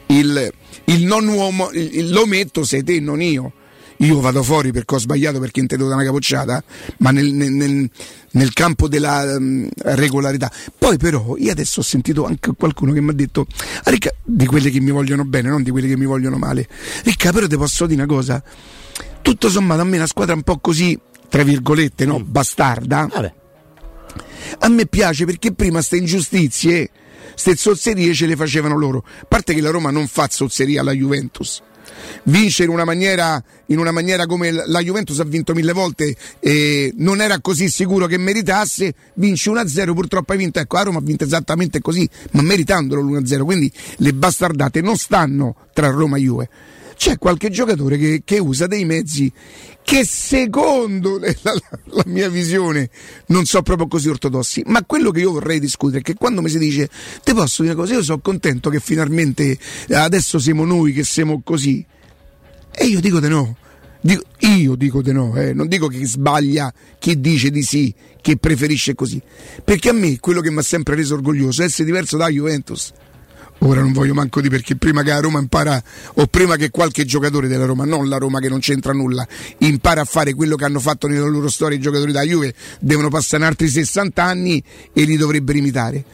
il, 0.07 0.53
il 0.85 1.05
non 1.05 1.27
uomo, 1.27 1.71
il- 1.73 1.91
il- 1.97 2.11
lo 2.11 2.25
metto 2.27 2.65
sei 2.65 2.83
te, 2.85 3.01
non 3.01 3.21
io. 3.21 3.53
Io 3.99 4.21
vado 4.21 4.43
fuori 4.43 4.73
perché 4.73 4.97
ho 4.97 4.99
sbagliato 4.99 5.39
perché 5.39 5.61
non 5.61 5.69
ti 5.69 5.77
do 5.77 5.87
una 5.87 6.03
capocciata, 6.03 6.63
ma 6.99 7.11
nel, 7.11 7.33
nel- 7.33 7.89
nel- 8.31 8.53
campo 8.53 8.89
della 8.89 9.39
mm, 9.39 9.67
regolarità. 9.83 10.51
Poi 10.77 10.97
però 10.97 11.37
io 11.39 11.51
adesso 11.53 11.81
ho 11.81 11.83
sentito 11.85 12.25
anche 12.25 12.53
qualcuno 12.57 12.93
che 12.93 13.01
mi 13.01 13.11
ha 13.11 13.13
detto, 13.13 13.47
"Ah, 13.85 13.91
Ricca, 13.91 14.11
di 14.25 14.47
quelli 14.47 14.71
che 14.71 14.81
mi 14.81 14.91
vogliono 14.91 15.25
bene, 15.25 15.49
non 15.49 15.63
di 15.63 15.71
quelli 15.71 15.89
che 15.89 15.97
mi 15.97 16.07
vogliono 16.07 16.37
male. 16.39 16.69
Ricca, 17.05 17.33
però 17.33 17.47
ti 17.47 17.57
posso 17.57 17.87
dire 17.87 18.03
una 18.03 18.13
cosa, 18.13 18.43
tutto 19.23 19.49
sommato 19.49 19.81
a 19.81 19.85
me 19.85 19.97
una 19.97 20.07
squadra 20.07 20.35
un 20.35 20.43
po' 20.43 20.59
così, 20.59 20.99
tra 21.29 21.43
virgolette, 21.45 22.05
no, 22.05 22.21
bastarda. 22.21 23.09
A 24.59 24.69
me 24.69 24.87
piace 24.87 25.25
perché 25.25 25.53
prima 25.53 25.81
ste 25.83 25.97
ingiustizie, 25.99 26.91
ste 27.35 27.57
zozzerie 27.57 28.13
ce 28.13 28.27
le 28.27 28.37
facevano 28.37 28.77
loro. 28.77 29.05
A 29.23 29.25
parte 29.27 29.55
che 29.55 29.61
la 29.61 29.71
Roma 29.71 29.91
non 29.91 30.07
fa 30.09 30.29
zozzeria 30.29 30.81
alla 30.81 30.93
Juventus. 30.93 31.63
Vince 32.25 32.65
in 32.65 32.71
una 32.71 32.85
maniera, 32.85 33.43
in 33.67 33.79
una 33.79 33.91
maniera 33.91 34.27
come 34.27 34.51
la 34.51 34.81
Juventus 34.81 35.19
ha 35.21 35.25
vinto 35.25 35.55
mille 35.55 35.73
volte 35.73 36.17
e 36.41 36.93
non 36.97 37.21
era 37.21 37.41
così 37.41 37.69
sicuro 37.69 38.07
che 38.07 38.19
meritasse, 38.19 38.95
vince 39.15 39.51
1-0, 39.51 39.93
purtroppo 39.95 40.33
hai 40.33 40.39
vinto, 40.39 40.59
ecco, 40.59 40.77
la 40.77 40.83
Roma 40.83 40.99
ha 40.99 41.03
vinto 41.03 41.25
esattamente 41.25 41.81
così, 41.81 42.09
ma 42.33 42.43
meritandolo 42.43 43.03
l'1-0, 43.03 43.45
quindi 43.45 43.71
le 43.97 44.13
bastardate 44.13 44.81
non 44.81 44.97
stanno 44.97 45.55
tra 45.73 45.89
Roma 45.91 46.17
e 46.17 46.21
Juve. 46.21 46.49
C'è 46.97 47.19
qualche 47.19 47.51
giocatore 47.51 47.99
che, 47.99 48.23
che 48.25 48.39
usa 48.39 48.67
dei 48.67 48.85
mezzi 48.85 49.31
che 49.83 50.05
secondo 50.07 51.19
la, 51.19 51.35
la- 51.43 51.61
la 51.87 52.03
mia 52.07 52.29
visione 52.31 52.89
non 53.27 53.45
sono 53.45 53.63
proprio 53.63 53.89
così 53.89 54.09
ortodossi, 54.09 54.63
ma 54.67 54.83
quello 54.85 55.11
che 55.11 55.21
io 55.21 55.33
vorrei 55.33 55.61
discutere 55.61 55.99
è 56.01 56.03
che 56.03 56.15
quando 56.15 56.41
mi 56.41 56.49
si 56.49 56.59
dice 56.59 56.89
ti 57.23 57.35
posso 57.35 57.63
dire 57.63 57.75
cosa, 57.75 57.95
io 57.95 58.03
sono 58.03 58.21
contento 58.21 58.71
che 58.71 58.81
finalmente 58.81 59.59
eh, 59.89 59.95
adesso 59.95 60.39
siamo 60.39 60.65
noi 60.65 60.93
che 60.93 61.05
siamo 61.05 61.43
così 61.45 61.85
e 62.71 62.85
io 62.87 63.01
dico 63.01 63.21
di 63.21 63.29
no. 63.29 63.57
Dico- 64.01 64.25
io 64.41 64.75
dico 64.75 65.01
di 65.03 65.13
no, 65.13 65.35
eh, 65.37 65.53
non 65.55 65.67
dico 65.67 65.89
che 65.89 66.05
sbaglia 66.07 66.73
chi 66.99 67.21
dice 67.21 67.51
di 67.51 67.63
sì, 67.63 67.93
che 68.21 68.37
preferisce 68.37 68.95
così. 68.95 69.21
Perché 69.65 69.89
a 69.91 69.93
me 69.93 70.19
quello 70.21 70.41
che 70.43 70.51
mi 70.51 70.59
ha 70.59 70.63
sempre 70.63 70.95
reso 70.95 71.15
orgoglioso 71.15 71.63
è 71.63 71.67
essere 71.67 71.85
diverso 71.85 72.17
da 72.19 72.29
Juventus. 72.29 72.93
Ora 73.67 73.81
non 73.81 73.93
voglio 73.93 74.13
manco 74.13 74.43
di 74.43 74.51
perché 74.51 74.77
prima 74.77 75.03
che 75.03 75.09
la 75.09 75.21
Roma 75.21 75.39
impara, 75.39 75.83
o 76.15 76.27
prima 76.27 76.57
che 76.57 76.69
qualche 76.69 77.07
giocatore 77.07 77.49
della 77.49 77.65
Roma, 77.65 77.87
non 77.87 78.11
la 78.11 78.19
Roma 78.19 78.39
che 78.39 78.51
non 78.51 78.59
c'entra 78.59 78.93
nulla, 78.93 79.27
impara 79.59 80.03
a 80.03 80.05
fare 80.05 80.35
quello 80.35 80.55
che 80.55 80.67
hanno 80.67 80.81
fatto 80.81 81.07
nella 81.07 81.27
loro 81.27 81.49
storia 81.49 81.79
i 81.79 81.81
giocatori 81.81 82.13
da 82.13 82.21
Juve, 82.23 82.55
devono 82.79 83.09
passare 83.09 83.47
altri 83.47 83.69
60 83.69 84.23
anni 84.23 84.63
e 84.93 85.05
li 85.05 85.17
dovrebbero 85.17 85.57
imitare. 85.57 86.05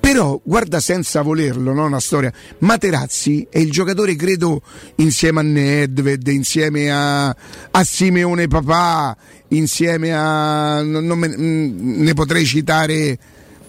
Però, 0.00 0.40
guarda 0.42 0.80
senza 0.80 1.20
volerlo, 1.20 1.74
no? 1.74 1.84
una 1.84 2.00
storia. 2.00 2.32
Materazzi 2.58 3.46
è 3.50 3.58
il 3.58 3.70
giocatore, 3.70 4.16
credo, 4.16 4.62
insieme 4.96 5.40
a 5.40 5.42
Nedved, 5.42 6.26
insieme 6.28 6.90
a, 6.90 7.26
a 7.26 7.84
Simeone 7.84 8.48
Papà, 8.48 9.14
insieme 9.48 10.14
a. 10.14 10.82
me- 10.82 11.36
mm, 11.36 12.02
ne 12.02 12.14
potrei 12.14 12.46
citare. 12.46 13.18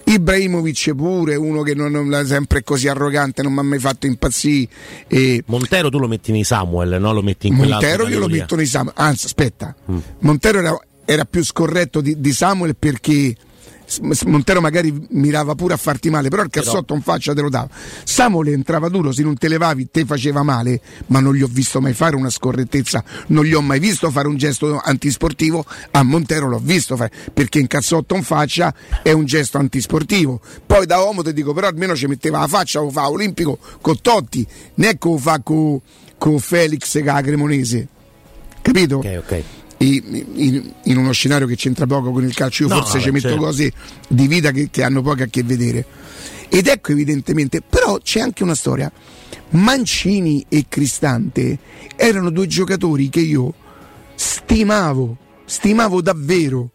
Ibrahimovic 0.06 0.94
pure, 0.96 1.36
uno 1.36 1.62
che 1.64 1.74
non, 1.74 2.14
è 2.14 2.26
sempre 2.26 2.64
così 2.64 2.88
arrogante, 2.88 3.42
non 3.42 3.54
mi 3.54 3.60
ha 3.60 3.64
mai 3.64 3.80
fatto 3.80 4.06
impazzire. 4.06 4.70
E 5.08 5.44
Montero 5.48 5.90
tu 5.90 5.98
lo 5.98 6.08
metti 6.08 6.32
nei 6.32 6.44
Samuel, 6.44 7.00
no? 7.02 7.12
Lo 7.12 7.22
metti 7.22 7.48
in 7.48 7.56
Montero 7.56 8.08
io 8.08 8.20
lo 8.20 8.28
metto 8.28 8.56
nei 8.56 8.68
Samuel, 8.68 8.94
anzi 8.98 9.26
aspetta, 9.26 9.76
Mm. 9.92 9.98
Montero 10.20 10.60
era, 10.60 10.80
era 11.06 11.26
più 11.26 11.44
scorretto 11.44 12.02
di, 12.02 12.20
di 12.20 12.32
Samuel 12.32 12.76
perché 12.76 13.36
Montero 14.26 14.62
magari 14.62 15.08
mirava 15.12 15.56
pure 15.56 15.74
a 15.74 15.78
farti 15.78 16.10
male, 16.10 16.30
però 16.30 16.44
il 16.44 16.50
cazzotto 16.50 16.94
in 16.94 17.02
faccia 17.02 17.34
te 17.34 17.42
lo 17.42 17.50
dava. 17.50 17.70
Samuel 18.04 18.54
entrava 18.54 18.90
duro, 18.90 19.12
se 19.12 19.24
non 19.24 19.38
te 19.38 19.48
levavi 19.48 19.90
te 19.92 20.06
faceva 20.06 20.44
male, 20.44 20.82
ma 21.08 21.20
non 21.20 21.36
gli 21.36 21.42
ho 21.42 21.50
visto 21.50 21.82
mai 21.82 21.94
fare 21.94 22.16
una 22.16 22.30
scorrettezza, 22.30 23.04
non 23.28 23.46
gli 23.46 23.54
ho 23.54 23.62
mai 23.62 23.80
visto 23.80 24.10
fare 24.12 24.28
un 24.28 24.38
gesto 24.38 24.80
antisportivo, 24.84 25.66
a 25.92 26.04
Montero 26.04 26.48
l'ho 26.48 26.62
visto 26.62 26.96
fare, 26.96 27.12
perché 27.34 27.60
in 27.60 27.68
cazzotto 27.68 28.16
in 28.16 28.24
faccia 28.24 28.74
è 29.02 29.12
un 29.12 29.26
gesto 29.26 29.58
antisportivo. 29.58 30.40
Poi 30.66 30.86
da 30.86 31.00
uomo 31.00 31.22
ti 31.22 31.34
dico, 31.34 31.54
però 31.54 31.68
almeno 31.68 31.96
ci 31.96 32.08
metteva 32.08 32.40
la 32.40 32.48
faccia, 32.48 32.80
lo 32.80 32.90
fa 32.90 33.10
olimpico 33.10 33.58
con 33.82 34.02
Totti, 34.02 34.46
né 34.76 34.98
che 34.98 35.08
lo 35.08 35.18
fa 35.18 35.40
con, 35.42 35.80
con 36.18 36.40
Felix 36.40 36.92
che 36.92 37.04
Cremonese. 37.04 37.88
Capito? 38.62 38.98
Ok, 38.98 39.22
ok. 39.24 39.44
In, 39.78 40.74
in- 40.84 40.98
uno 40.98 41.12
scenario 41.12 41.48
che 41.48 41.56
c'entra 41.56 41.86
poco 41.86 42.12
con 42.12 42.24
il 42.24 42.34
calcio, 42.34 42.64
io 42.64 42.70
No, 42.70 42.76
forse 42.76 42.94
vabbè, 42.94 43.04
ci 43.04 43.12
metto 43.12 43.28
certo. 43.28 43.44
cose 43.44 43.74
di 44.08 44.28
vita 44.28 44.52
che, 44.52 44.70
che 44.72 44.84
hanno 44.84 45.02
poco 45.02 45.24
a 45.24 45.28
che 45.28 45.44
vedere. 45.44 45.86
Ed 46.50 46.68
ecco 46.68 46.92
evidentemente, 46.92 47.62
però 47.62 47.98
c'è 48.00 48.20
anche 48.20 48.44
una 48.44 48.56
storia. 48.56 48.92
Mancini 49.50 50.46
e 50.50 50.66
Cristante 50.68 51.58
erano 51.96 52.30
due 52.30 52.48
giocatori 52.48 53.10
che 53.10 53.20
io 53.20 53.54
stimavo, 54.16 55.18
stimavo 55.46 56.02
davvero. 56.02 56.70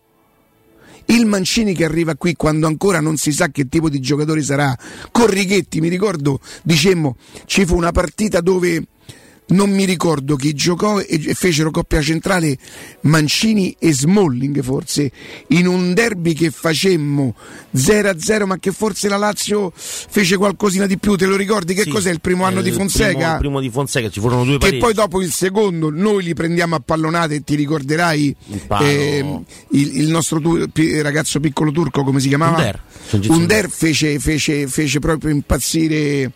Il 1.07 1.26
Mancini 1.26 1.75
che 1.75 1.85
arriva 1.85 2.14
qui 2.14 2.35
quando 2.37 2.69
ancora 2.69 3.00
non 3.00 3.16
si 3.16 3.33
sa 3.33 3.49
che 3.49 3.69
tipo 3.69 3.88
di 3.88 3.99
giocatore 3.99 4.42
sarà, 4.42 4.76
con 5.11 5.26
Righetti, 5.26 5.80
mi 5.80 5.88
ricordo, 5.88 6.38
dicemmo, 6.62 7.16
ci 7.47 7.66
fu 7.66 7.76
una 7.76 7.90
partita 7.90 8.40
dove 8.40 8.87
non 9.50 9.71
mi 9.71 9.85
ricordo 9.85 10.37
chi 10.37 10.52
giocò 10.54 10.99
e 11.00 11.21
e 11.26 11.35
fecero 11.35 11.71
coppia 11.71 12.00
centrale 12.02 12.57
Mancini 13.02 13.75
e 13.78 13.92
Smalling 13.92 14.62
forse 14.62 15.11
in 15.49 15.66
un 15.66 15.92
derby 15.95 16.33
che 16.35 16.50
facemmo 16.50 17.35
0-0 17.76 18.45
ma 18.47 18.59
che 18.59 18.73
forse 18.73 19.09
la 19.09 19.16
Lazio 19.16 19.73
fece 19.75 20.37
qualcosina 20.37 20.87
di 20.87 20.99
più 20.99 21.16
te 21.16 21.26
lo 21.26 21.37
ricordi 21.37 21.75
che 21.75 21.83
Sì, 21.83 21.90
cos'è 21.90 22.11
il 22.11 22.21
primo 22.21 22.45
anno 22.45 22.61
eh, 22.61 22.62
di 22.62 22.69
il 22.71 22.75
Fonseca? 22.75 23.09
primo- 23.12 23.33
il 23.33 23.38
primo 23.38 23.61
di 23.61 23.71
Fonseca 23.71 24.09
ci 24.09 24.21
furono 24.21 24.45
due 24.45 24.52
che 24.54 24.59
pareggi. 24.59 24.78
poi 24.78 24.95
dopo 24.95 25.21
il 25.23 25.33
secondo 25.33 25.90
noi 25.90 26.23
li 26.25 26.35
prendiamo 26.35 26.75
a 26.76 26.80
pallonate 26.85 27.35
e 27.37 27.40
ti 27.42 27.54
ricorderai 27.54 28.35
palo. 28.66 28.85
ehm, 28.87 29.45
il, 29.73 29.97
il 30.00 30.09
nostro 30.09 30.40
tu- 30.40 30.66
ragazzo 31.02 31.40
piccolo 31.40 31.71
turco 31.71 32.02
come 32.04 32.21
si 32.21 32.28
chiamava? 32.28 32.57
Under. 32.57 32.83
Under 33.28 33.69
fece, 33.71 34.19
fece, 34.21 34.66
fece 34.69 34.99
proprio 35.00 35.30
impazzire 35.33 36.30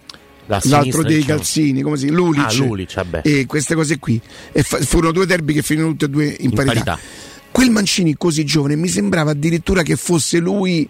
l'altro 0.47 1.03
dei 1.03 1.17
diciamo. 1.17 1.37
calzini 1.39 1.83
come 1.83 1.97
si 1.97 2.11
Lulic, 2.11 2.45
Ah, 2.45 2.53
Lulic, 2.55 3.03
e 3.23 3.47
queste 3.47 3.75
cose 3.75 3.99
qui 3.99 4.21
e 4.53 4.63
fa- 4.63 4.79
furono 4.79 5.13
due 5.13 5.27
derby 5.27 5.55
che 5.55 5.63
finirono 5.63 5.93
tutti 5.93 6.05
e 6.05 6.09
due 6.09 6.25
in, 6.27 6.37
In 6.41 6.51
parità. 6.53 6.73
parità. 6.85 6.99
quel 7.51 7.71
Mancini 7.71 8.15
così 8.17 8.45
giovane 8.45 8.77
mi 8.77 8.89
sembrava 8.89 9.31
addirittura 9.31 9.83
che 9.83 9.97
fosse 9.97 10.39
lui 10.39 10.89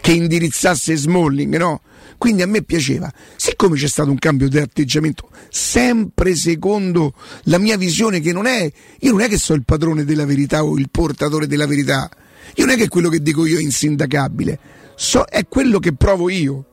che 0.00 0.12
indirizzasse 0.12 0.94
Smalling, 0.94 1.56
no? 1.56 1.80
Quindi 2.16 2.42
a 2.42 2.46
me 2.46 2.62
piaceva. 2.62 3.12
Siccome 3.34 3.76
c'è 3.76 3.88
stato 3.88 4.08
un 4.10 4.18
cambio 4.18 4.48
di 4.48 4.56
atteggiamento, 4.58 5.28
sempre 5.50 6.36
secondo 6.36 7.12
la 7.44 7.58
mia 7.58 7.76
visione, 7.76 8.20
che 8.20 8.32
non 8.32 8.46
è. 8.46 8.70
Io 9.00 9.10
non 9.10 9.20
è 9.22 9.28
che 9.28 9.36
sono 9.36 9.58
il 9.58 9.64
padrone 9.64 10.04
della 10.04 10.24
verità 10.24 10.62
o 10.64 10.78
il 10.78 10.88
portatore 10.90 11.46
della 11.48 11.66
verità. 11.66 12.08
Io 12.54 12.64
non 12.66 12.74
è 12.74 12.78
che 12.78 12.86
quello 12.88 13.08
che 13.08 13.20
dico 13.20 13.44
io 13.46 13.58
è 13.58 13.62
insindacabile. 13.62 14.58
So- 14.94 15.24
è 15.24 15.46
quello 15.48 15.78
che 15.80 15.92
provo 15.92 16.28
io. 16.30 16.64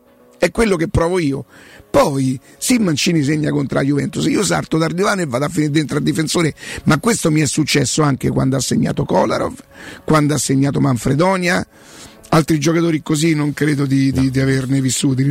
È 0.44 0.52
quello 0.52 0.76
che 0.76 0.90
provo 0.90 1.20
io. 1.20 1.46
Poi, 1.90 2.38
sì, 2.58 2.78
Mancini 2.78 3.24
segna 3.24 3.50
contro 3.50 3.78
la 3.78 3.86
Juventus. 3.86 4.26
Io 4.26 4.44
sarto 4.44 4.78
dal 4.78 4.92
divano 4.92 5.22
e 5.22 5.26
vado 5.26 5.46
a 5.46 5.48
finire 5.48 5.72
dentro 5.72 5.96
al 5.96 6.04
difensore. 6.04 6.54
Ma 6.84 7.00
questo 7.00 7.32
mi 7.32 7.40
è 7.40 7.46
successo 7.46 8.02
anche 8.02 8.28
quando 8.30 8.58
ha 8.58 8.60
segnato 8.60 9.06
Kolarov, 9.06 9.54
quando 10.04 10.34
ha 10.34 10.38
segnato 10.38 10.82
Manfredonia. 10.82 11.66
Altri 12.28 12.60
giocatori 12.60 13.02
così 13.02 13.34
non 13.36 13.54
credo 13.54 13.86
di, 13.86 14.12
di- 14.12 14.30
di 14.30 14.40
averne 14.42 14.82
vissuti. 14.82 15.24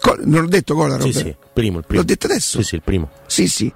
Col- 0.00 0.20
non 0.26 0.44
ho 0.44 0.46
detto 0.46 0.76
Kolarov? 0.76 1.10
Sì, 1.10 1.12
sì, 1.12 1.36
primo, 1.52 1.78
il 1.78 1.84
primo. 1.84 2.00
L'ho 2.00 2.06
detto 2.06 2.26
adesso? 2.26 2.58
Sì, 2.62 2.68
sì, 2.68 2.74
il 2.76 2.82
primo. 2.84 3.10
Sì, 3.26 3.48
sì, 3.48 3.72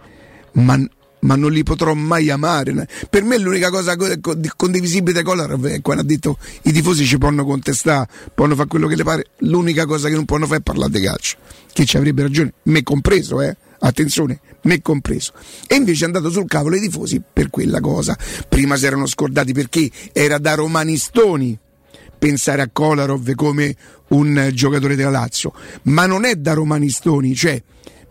ma, 0.53 0.79
ma 1.25 1.37
non 1.37 1.53
li 1.53 1.63
potrò 1.63 1.93
mai 1.95 2.31
amare. 2.31 2.89
Per 3.11 3.23
me 3.23 3.39
l'unica 3.39 3.71
cosa 3.71 3.97
co- 3.97 4.15
co- 4.21 4.39
condivisibile 4.57 5.19
di 5.19 5.25
Kolarov 5.25 5.67
è 5.67 5.81
quando 5.81 6.03
ha 6.03 6.07
detto 6.07 6.39
i 6.63 6.73
tifosi 6.73 7.05
ci 7.05 7.19
possono 7.19 7.45
contestare, 7.45 8.09
possono 8.35 8.55
fare 8.55 8.69
quello 8.69 8.87
che 8.87 8.97
le 8.97 9.05
pare. 9.05 9.27
L'unica 9.39 9.87
cosa 9.87 10.09
che 10.09 10.15
non 10.15 10.25
possono 10.25 10.47
fare 10.47 10.61
è 10.61 10.63
parlare 10.63 10.91
di 10.91 11.01
calcio. 11.01 11.37
Che 11.73 11.85
ci 11.85 11.97
avrebbe 11.97 12.23
ragione, 12.23 12.55
me 12.65 12.83
compreso, 12.83 13.41
eh. 13.43 13.57
Attenzione, 13.81 14.41
me 14.63 14.81
compreso. 14.81 15.33
E 15.67 15.75
invece 15.75 16.05
è 16.05 16.07
andato 16.07 16.31
sul 16.31 16.47
cavolo 16.47 16.77
i 16.77 16.81
tifosi 16.81 17.21
per 17.21 17.51
quella 17.51 17.81
cosa. 17.81 18.17
Prima 18.49 18.77
si 18.77 18.87
erano 18.87 19.07
scordati 19.07 19.53
perché 19.53 19.91
era 20.13 20.39
da 20.39 20.55
romanistoni 20.55 21.59
pensare 22.17 22.63
a 22.63 22.71
Kolarov 22.73 23.35
come 23.35 23.77
un 24.09 24.51
giocatore 24.55 24.95
della 24.95 25.11
Lazio, 25.11 25.53
ma 25.83 26.07
non 26.07 26.25
è 26.25 26.37
da 26.37 26.55
romanistoni, 26.55 27.35
cioè 27.35 27.63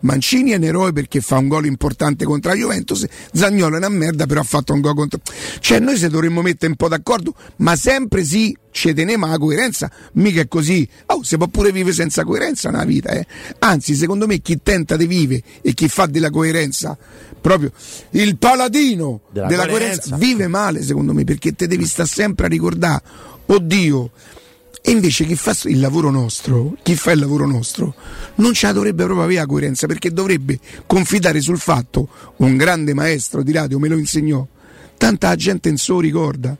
Mancini 0.04 0.50
è 0.50 0.56
un 0.56 0.64
eroe 0.64 0.92
perché 0.92 1.20
fa 1.20 1.38
un 1.38 1.48
gol 1.48 1.66
importante 1.66 2.24
contro 2.24 2.50
la 2.50 2.56
Juventus, 2.56 3.04
Zagnolo 3.32 3.74
è 3.74 3.78
una 3.78 3.88
merda 3.88 4.26
però 4.26 4.40
ha 4.40 4.44
fatto 4.44 4.72
un 4.72 4.80
gol 4.80 4.94
contro... 4.94 5.20
Cioè 5.60 5.80
noi 5.80 5.96
se 5.96 6.08
dovremmo 6.08 6.42
mettere 6.42 6.68
un 6.70 6.76
po' 6.76 6.88
d'accordo, 6.88 7.34
ma 7.56 7.74
sempre 7.76 8.22
sì, 8.24 8.56
ci 8.70 8.92
teniamo 8.92 9.24
alla 9.26 9.38
coerenza, 9.38 9.90
mica 10.12 10.42
è 10.42 10.48
così. 10.48 10.86
Oh, 11.06 11.22
si 11.22 11.36
può 11.36 11.46
pure 11.48 11.72
vivere 11.72 11.94
senza 11.94 12.22
coerenza 12.24 12.70
nella 12.70 12.84
vita, 12.84 13.10
eh. 13.10 13.26
Anzi, 13.60 13.94
secondo 13.94 14.26
me 14.26 14.38
chi 14.40 14.60
tenta 14.62 14.96
di 14.96 15.06
vivere 15.06 15.42
e 15.62 15.72
chi 15.72 15.88
fa 15.88 16.06
della 16.06 16.30
coerenza 16.30 16.96
proprio 17.40 17.72
il 18.10 18.38
paladino 18.38 19.20
Della 19.30 19.46
della, 19.46 19.66
coerenza. 19.66 20.00
coerenza 20.10 20.16
vive 20.16 20.46
male 20.48 20.82
secondo 20.82 21.12
me 21.12 21.24
perché 21.24 21.52
te 21.52 21.66
devi 21.66 21.84
stare 21.84 22.08
sempre 22.08 22.46
a 22.46 22.48
ricordare 22.48 23.02
oddio 23.46 24.10
e 24.86 24.90
invece 24.90 25.24
chi 25.24 25.34
fa 25.34 25.56
il 25.64 25.80
lavoro 25.80 26.10
nostro 26.10 26.76
chi 26.82 26.94
fa 26.94 27.12
il 27.12 27.20
lavoro 27.20 27.46
nostro 27.46 27.94
non 28.36 28.52
ce 28.52 28.66
la 28.66 28.72
dovrebbe 28.72 29.04
proprio 29.04 29.24
avere 29.24 29.40
la 29.40 29.46
coerenza 29.46 29.86
perché 29.86 30.10
dovrebbe 30.10 30.58
confidare 30.86 31.40
sul 31.40 31.58
fatto 31.58 32.08
un 32.38 32.56
grande 32.56 32.92
maestro 32.92 33.42
di 33.42 33.52
radio 33.52 33.78
me 33.78 33.88
lo 33.88 33.96
insegnò 33.96 34.46
tanta 34.96 35.34
gente 35.36 35.68
non 35.68 35.78
se 35.78 35.92
lo 35.92 36.00
ricorda. 36.00 36.56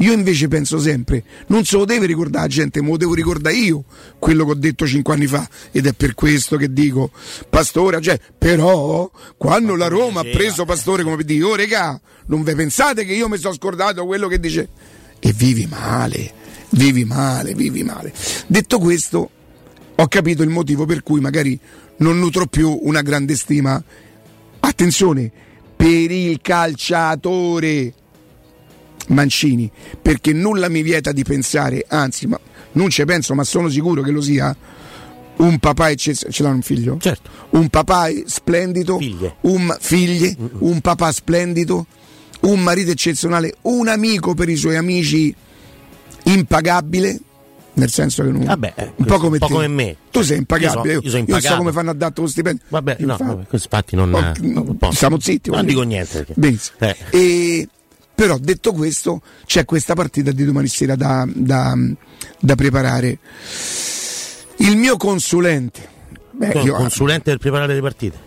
Io 0.00 0.12
invece 0.12 0.46
penso 0.46 0.78
sempre, 0.78 1.24
non 1.48 1.64
se 1.64 1.76
lo 1.76 1.84
deve 1.84 2.06
ricordare 2.06 2.46
la 2.46 2.52
gente, 2.52 2.80
me 2.80 2.90
lo 2.90 2.96
devo 2.96 3.14
ricordare 3.14 3.56
io 3.56 3.82
quello 4.20 4.44
che 4.44 4.50
ho 4.52 4.54
detto 4.54 4.86
cinque 4.86 5.14
anni 5.14 5.26
fa 5.26 5.48
ed 5.72 5.86
è 5.86 5.92
per 5.92 6.14
questo 6.14 6.56
che 6.56 6.72
dico, 6.72 7.10
Pastore, 7.48 8.00
cioè, 8.00 8.18
però 8.38 9.10
quando 9.36 9.74
la 9.74 9.88
Roma 9.88 10.20
ha 10.20 10.24
preso 10.24 10.64
Pastore 10.64 11.02
come 11.02 11.16
per 11.16 11.24
dire, 11.24 11.42
oh 11.42 11.56
regà, 11.56 12.00
non 12.26 12.44
vi 12.44 12.54
pensate 12.54 13.04
che 13.04 13.12
io 13.12 13.28
mi 13.28 13.38
sono 13.38 13.54
scordato 13.54 14.06
quello 14.06 14.28
che 14.28 14.38
dice? 14.38 14.68
E 15.18 15.32
vivi 15.32 15.66
male, 15.66 16.32
vivi 16.70 17.04
male, 17.04 17.54
vivi 17.54 17.82
male. 17.82 18.12
Detto 18.46 18.78
questo, 18.78 19.30
ho 19.94 20.06
capito 20.08 20.42
il 20.42 20.50
motivo 20.50 20.84
per 20.86 21.02
cui 21.02 21.20
magari 21.20 21.58
non 21.98 22.18
nutro 22.18 22.46
più 22.46 22.78
una 22.82 23.02
grande 23.02 23.36
stima, 23.36 23.82
attenzione, 24.60 25.30
per 25.76 26.10
il 26.10 26.40
calciatore 26.42 27.92
Mancini, 29.08 29.70
perché 30.00 30.32
nulla 30.32 30.68
mi 30.68 30.82
vieta 30.82 31.12
di 31.12 31.22
pensare, 31.22 31.84
anzi, 31.88 32.26
ma 32.26 32.38
non 32.72 32.90
ci 32.90 33.04
penso, 33.04 33.34
ma 33.34 33.44
sono 33.44 33.68
sicuro 33.68 34.02
che 34.02 34.10
lo 34.10 34.20
sia. 34.20 34.54
Un 35.36 35.58
papà 35.60 35.90
eccezionale, 35.90 36.34
ce 36.34 36.42
l'ha 36.42 36.48
un 36.48 36.62
figlio? 36.62 36.96
Certo. 37.00 37.30
Un 37.50 37.68
papà 37.68 38.08
splendido, 38.26 38.98
Figlie. 38.98 39.36
un 39.42 39.76
figlie, 39.78 40.36
un 40.58 40.80
papà 40.80 41.12
splendido, 41.12 41.86
un 42.40 42.60
marito 42.60 42.90
eccezionale, 42.90 43.54
un 43.62 43.86
amico 43.86 44.34
per 44.34 44.48
i 44.48 44.56
suoi 44.56 44.76
amici 44.76 45.34
impagabile, 46.32 47.18
nel 47.74 47.90
senso 47.90 48.22
che 48.24 48.30
non, 48.30 48.44
Vabbè, 48.44 48.72
eh, 48.76 48.92
un 48.96 49.04
po' 49.04 49.18
come, 49.18 49.34
un 49.34 49.38
po' 49.38 49.48
come 49.48 49.68
me. 49.68 49.96
Tu 50.10 50.22
sei 50.22 50.38
impagabile, 50.38 50.94
Io 50.94 51.00
so- 51.00 51.04
io 51.06 51.10
sono 51.10 51.22
non 51.22 51.26
so 51.28 51.34
impagato. 51.36 51.56
come 51.58 51.72
fanno 51.72 51.90
a 51.90 51.94
darti 51.94 52.20
lo 52.20 52.26
stipendio. 52.26 52.64
Vabbè, 52.68 52.96
no, 53.00 53.12
Infatti. 53.12 53.22
vabbè, 53.24 53.46
infatti 53.50 53.96
non, 53.96 54.14
Oh, 54.14 54.34
non. 54.40 54.92
Stiamo 54.92 55.20
zitti. 55.20 55.50
Non 55.50 55.64
dico 55.66 55.82
niente. 55.82 56.24
perché-. 56.24 56.60
Eh. 56.78 56.96
E, 57.10 57.68
però 58.14 58.36
detto 58.38 58.72
questo, 58.72 59.22
c'è 59.46 59.64
questa 59.64 59.94
partita 59.94 60.32
di 60.32 60.44
domani 60.44 60.66
sera 60.68 60.96
da, 60.96 61.24
da- 61.32 61.76
da 62.40 62.54
preparare. 62.56 63.18
Il 64.56 64.76
mio 64.76 64.96
consulente, 64.96 65.88
beh, 66.32 66.60
io- 66.62 66.74
consulente 66.74 67.30
per 67.30 67.38
preparare 67.38 67.74
le 67.74 67.80
partite. 67.80 68.26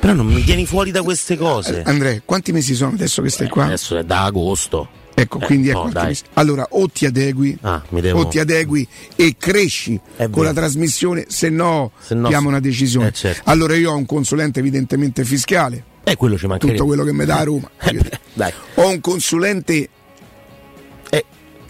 Però 0.00 0.12
non 0.12 0.26
mi 0.26 0.42
tieni 0.44 0.64
fuori 0.66 0.90
da 0.90 1.02
queste 1.02 1.36
cose. 1.36 1.82
Andrea, 1.84 2.20
quanti 2.24 2.52
mesi 2.52 2.74
sono 2.74 2.92
adesso 2.92 3.20
che 3.22 3.30
stai 3.30 3.48
qua? 3.48 3.64
Adesso 3.64 3.96
è 3.98 4.04
da 4.04 4.24
agosto. 4.24 4.88
Ecco, 5.20 5.40
Eh, 5.40 5.46
quindi 5.46 5.70
no, 5.70 5.88
ecco 5.88 6.00
mesi. 6.04 6.22
Allora, 6.34 6.66
o 6.70 6.88
ti 6.88 7.04
adegui, 7.06 7.56
Ah, 7.62 7.82
devo- 7.88 8.20
o 8.20 8.28
ti 8.28 8.38
adegui 8.38 8.86
e 9.16 9.34
cresci 9.38 9.98
con 10.30 10.44
la 10.44 10.52
trasmissione, 10.52 11.24
se 11.28 11.48
no, 11.48 11.90
Se 12.00 12.14
no, 12.14 12.28
diamo 12.28 12.48
una 12.48 12.60
decisione. 12.60 13.08
Eh, 13.08 13.12
certo. 13.12 13.42
Allora 13.50 13.74
io 13.74 13.90
ho 13.92 13.96
un 13.96 14.06
consulente 14.06 14.60
evidentemente 14.60 15.24
fiscale, 15.24 15.82
Eh, 16.04 16.16
quello 16.16 16.38
ci 16.38 16.46
mancherebbe. 16.46 16.78
tutto 16.78 16.88
quello 16.88 17.04
che 17.04 17.12
mi 17.12 17.24
dà 17.24 17.38
a 17.38 17.44
Roma. 17.44 17.68
Eh. 18.40 18.54
Ho 18.76 18.88
un 18.90 19.00
consulente 19.00 19.88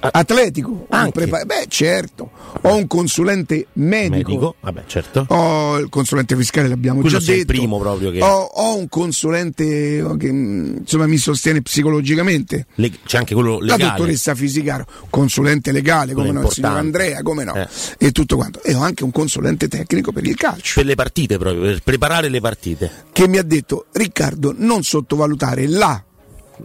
atletico, 0.00 0.70
un 0.70 0.84
Anche. 0.90 1.10
prepa- 1.12 1.44
beh 1.44 1.64
certo, 1.68 2.30
ho 2.62 2.74
un 2.74 2.86
consulente 2.86 3.66
medico, 3.74 4.30
medico, 4.30 4.54
vabbè, 4.60 4.84
certo. 4.86 5.24
ho 5.28 5.78
il 5.78 5.88
consulente 5.88 6.36
fiscale, 6.36 6.68
l'abbiamo 6.68 7.00
Quello 7.00 7.18
già 7.18 7.24
sei 7.24 7.40
il 7.40 7.44
detto. 7.44 7.58
primo 7.58 7.78
proprio 7.78 8.10
che- 8.10 8.22
ho, 8.22 8.42
ho 8.42 8.76
un 8.76 8.88
consulente 8.88 10.04
che 10.18 10.32
mm, 10.32 10.76
insomma, 10.78 11.06
mi 11.06 11.16
sostiene 11.16 11.62
psicologicamente. 11.62 12.66
Le- 12.76 12.90
c'è 13.04 13.18
anche 13.18 13.34
quello 13.34 13.58
La 13.60 13.76
legale. 13.76 13.90
dottoressa 13.96 14.34
Fisicaro, 14.34 14.86
consulente 15.10 15.72
legale, 15.72 16.12
come 16.12 16.26
Quello 16.26 16.40
no, 16.42 16.46
il 16.46 16.52
signor. 16.52 16.76
Andrea, 16.76 17.22
come 17.22 17.44
no, 17.44 17.54
Eh. 17.54 17.68
e 17.98 18.12
tutto 18.12 18.36
quanto. 18.36 18.62
E 18.62 18.74
ho 18.74 18.80
anche 18.80 19.04
un 19.04 19.10
consulente 19.10 19.68
tecnico 19.68 20.12
per 20.12 20.24
il 20.26 20.36
calcio 20.36 20.74
Per 20.76 20.84
le 20.86 20.94
partite 20.94 21.38
proprio, 21.38 21.62
per 21.62 21.82
preparare 21.82 22.28
le 22.28 22.40
partite. 22.40 22.90
che 23.12 23.26
mi 23.28 23.38
ha 23.38 23.42
detto 23.42 23.86
Riccardo 23.92 24.54
non 24.56 24.82
sottovalutare 24.84 25.66
la 25.66 26.02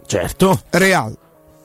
Certo. 0.06 0.62
Real 0.70 1.16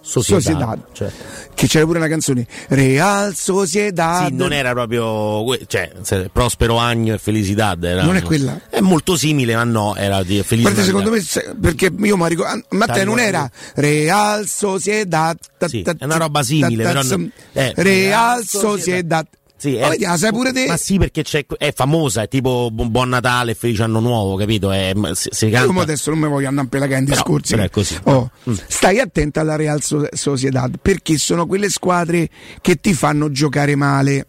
Società. 0.10 0.40
Sociedad, 0.42 0.80
certo. 0.94 1.24
che 1.54 1.68
c'era 1.68 1.86
pure 1.86 2.00
una 2.00 2.08
canzone 2.08 2.48
Real 2.70 3.36
Sociedad. 3.36 4.28
Sì, 4.28 4.34
non 4.34 4.54
era 4.54 4.72
proprio 4.72 5.46
cioè, 5.68 5.92
Prospero 6.32 6.78
Agno 6.78 7.14
e 7.14 7.18
Felicidad. 7.18 7.84
Era, 7.84 8.04
Non 8.04 8.16
è 8.16 8.22
quella? 8.22 8.60
È 8.70 8.80
molto 8.80 9.16
simile, 9.16 9.56
ma 9.56 9.64
no, 9.64 9.96
era 9.96 10.24
di 10.24 10.42
Felicidad. 10.44 10.74
Guarda, 10.74 10.84
secondo 10.84 11.12
me, 11.12 11.56
perché 11.60 11.92
io 11.96 12.18
mi 12.18 12.28
ricordo, 12.28 12.64
ma 12.70 12.86
te 12.88 13.04
non 13.04 13.20
era 13.20 13.50
Real 13.76 14.48
Sociedad, 14.48 15.38
ta- 15.58 15.68
Sì, 15.68 15.82
ta- 15.82 15.96
è 15.98 16.06
una 16.06 16.18
roba 16.18 16.42
simile, 16.44 16.84
però 16.84 17.02
non- 17.04 17.32
eh, 17.54 17.74
Real 17.76 18.20
Real 18.20 18.46
Sociedad, 18.46 19.26
Sì, 19.60 19.78
Ma 19.78 19.90
vedi, 19.90 20.04
la 20.06 20.16
sai 20.16 20.32
pure 20.32 20.54
te? 20.54 20.68
Ma 20.68 20.78
sì, 20.78 20.98
perché 20.98 21.22
c'è, 21.22 21.46
è 21.58 21.74
famosa, 21.76 22.22
è 22.22 22.28
tipo 22.30 22.70
Bu- 22.72 22.90
Buon 22.90 23.10
Natale, 23.10 23.56
Felice 23.56 23.84
Anno 23.84 24.00
Nuovo, 24.00 24.38
capito? 24.38 24.72
È, 24.72 24.94
si, 25.14 25.28
si 25.32 25.46
Io 25.48 25.52
canta. 25.52 25.72
mo 25.74 25.82
adesso 25.82 26.10
non 26.12 26.20
mi 26.20 26.28
voglio 26.30 26.48
andare 26.48 26.68
a 26.68 26.70
pelagare 26.70 27.00
in 27.02 27.06
Però- 27.08 27.18
discorsi. 27.18 27.52
però 27.56 27.66
è 27.66 27.70
così. 27.70 27.98
Oh, 28.04 28.32
Mm. 28.50 28.54
Stai 28.68 29.00
attento 29.00 29.40
alla 29.42 29.58
Real 29.58 29.82
So- 29.84 30.08
Sociedad 30.14 30.78
perché 30.82 31.18
sono 31.18 31.46
quelle 31.46 31.70
squadre 31.70 32.30
che 32.62 32.78
ti 32.78 32.94
fanno 32.94 33.32
giocare 33.32 33.76
male. 33.76 34.26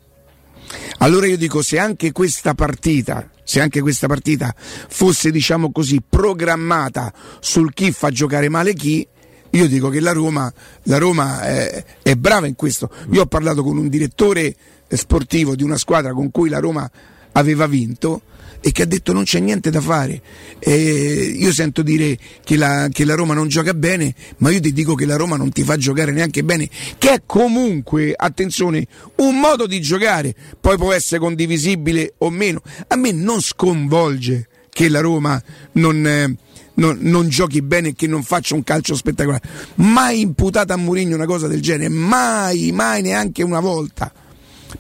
Allora 0.99 1.27
io 1.27 1.37
dico, 1.37 1.63
se 1.63 1.79
anche 1.79 2.13
questa 2.13 2.55
partita, 2.55 3.29
se 3.45 3.61
anche 3.61 3.81
questa 3.81 4.07
partita 4.07 4.55
fosse, 4.57 5.31
diciamo 5.31 5.71
così, 5.73 6.01
programmata 6.07 7.13
sul 7.41 7.73
chi 7.73 7.91
fa 7.93 8.11
giocare 8.11 8.49
male 8.49 8.75
chi, 8.75 9.07
io 9.53 9.67
dico 9.69 9.89
che 9.89 10.01
la 10.01 10.13
Roma, 10.13 10.53
la 10.85 10.99
Roma 10.99 11.43
è, 11.43 11.85
è 12.03 12.15
brava 12.15 12.47
in 12.47 12.55
questo. 12.55 12.91
Io 13.13 13.23
ho 13.23 13.27
parlato 13.27 13.63
con 13.63 13.77
un 13.79 13.89
direttore 13.89 14.43
eh, 14.43 14.55
sportivo 14.97 15.55
di 15.55 15.63
una 15.63 15.77
squadra 15.77 16.13
con 16.13 16.31
cui 16.31 16.49
la 16.49 16.59
Roma 16.59 16.91
aveva 17.33 17.67
vinto 17.67 18.23
e 18.63 18.73
che 18.73 18.83
ha 18.83 18.87
detto 18.87 19.13
non 19.13 19.25
c'è 19.25 19.41
niente 19.41 19.71
da 19.71 19.81
fare. 19.81 20.21
Eh, 20.59 21.35
io 21.35 21.53
sento 21.53 21.83
dire 21.83 22.19
che 22.45 22.57
la, 22.57 22.89
che 22.93 23.05
la 23.05 23.15
Roma 23.15 23.33
non 23.35 23.49
gioca 23.49 23.73
bene, 23.73 24.15
ma 24.39 24.51
io 24.51 24.61
ti 24.61 24.73
dico 24.73 24.95
che 24.95 25.07
la 25.07 25.17
Roma 25.17 25.37
non 25.37 25.51
ti 25.51 25.63
fa 25.63 25.77
giocare 25.77 26.13
neanche 26.13 26.45
bene, 26.45 26.69
che 26.99 27.11
è 27.11 27.23
comunque, 27.25 28.13
attenzione, 28.15 28.87
un 29.17 29.39
modo 29.41 29.67
di 29.67 29.81
giocare, 29.81 30.35
poi 30.61 30.77
può 30.77 30.93
essere 30.93 31.21
condivisibile 31.21 32.15
o 32.19 32.31
meno. 32.31 32.61
A 32.89 32.97
me 32.97 33.13
non 33.13 33.41
sconvolge 33.41 34.49
che 34.69 34.89
la 34.89 35.01
Roma 35.01 35.43
non... 35.73 36.37
non, 36.75 36.99
non 37.01 37.29
giochi 37.29 37.61
bene 37.63 37.89
e 37.89 37.95
che 37.95 38.07
non 38.07 38.23
faccia 38.23 38.55
un 38.55 38.63
calcio 38.63 38.95
spettacolare. 38.95 39.43
Mai 39.77 40.21
imputata 40.21 40.75
a 40.75 40.77
Mourinho 40.77 41.15
una 41.15 41.27
cosa 41.27 41.47
del 41.47 41.61
genere, 41.61 41.89
mai, 41.89 42.73
mai 42.73 43.03
neanche 43.03 43.43
una 43.43 43.61
volta. 43.61 44.13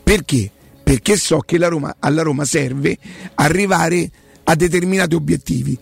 Perché? 0.02 0.50
Perché 0.82 1.16
so 1.16 1.38
che 1.38 1.56
Roma, 1.56 1.96
alla 1.98 2.22
Roma 2.22 2.44
serve 2.44 2.98
arrivare 3.34 4.10
a 4.44 4.54
determinati 4.54 5.14
obiettivi. 5.14 5.78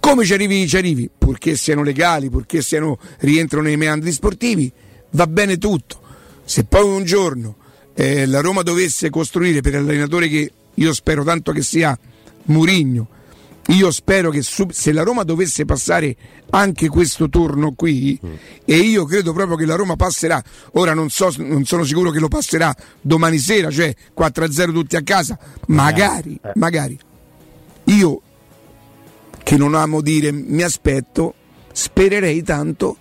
Come 0.00 0.24
ci 0.24 0.32
arrivi? 0.32 0.66
Ci 0.66 0.76
arrivi, 0.76 1.10
purché 1.16 1.56
siano 1.56 1.82
legali, 1.82 2.30
purché 2.30 2.62
siano, 2.62 2.98
rientrano 3.18 3.66
nei 3.66 3.76
meandri 3.76 4.10
sportivi, 4.12 4.70
va 5.10 5.26
bene 5.26 5.58
tutto. 5.58 6.00
Se 6.44 6.64
poi 6.64 6.84
un 6.84 7.04
giorno 7.04 7.56
eh, 7.94 8.26
la 8.26 8.40
Roma 8.40 8.62
dovesse 8.62 9.10
costruire 9.10 9.60
per 9.60 9.74
l'allenatore 9.74 10.28
che 10.28 10.52
io 10.74 10.92
spero 10.92 11.22
tanto 11.22 11.52
che 11.52 11.62
sia 11.62 11.96
Murigno, 12.44 13.08
io 13.70 13.90
spero 13.90 14.30
che 14.30 14.42
su- 14.42 14.68
se 14.70 14.92
la 14.92 15.02
Roma 15.02 15.22
dovesse 15.22 15.64
passare 15.64 16.16
anche 16.50 16.88
questo 16.88 17.28
turno 17.28 17.72
qui, 17.72 18.18
e 18.64 18.76
io 18.76 19.04
credo 19.04 19.32
proprio 19.32 19.56
che 19.56 19.64
la 19.64 19.76
Roma 19.76 19.96
passerà, 19.96 20.42
ora 20.72 20.94
non, 20.94 21.08
so, 21.10 21.32
non 21.38 21.64
sono 21.64 21.84
sicuro 21.84 22.10
che 22.10 22.18
lo 22.18 22.28
passerà 22.28 22.74
domani 23.00 23.38
sera, 23.38 23.70
cioè 23.70 23.94
4-0 24.16 24.72
tutti 24.72 24.96
a 24.96 25.02
casa, 25.02 25.38
magari, 25.66 26.38
magari. 26.54 26.98
Io 27.84 28.20
che 29.42 29.56
non 29.56 29.74
amo 29.74 30.00
dire 30.00 30.32
mi 30.32 30.62
aspetto, 30.62 31.34
spererei 31.72 32.42
tanto 32.42 32.96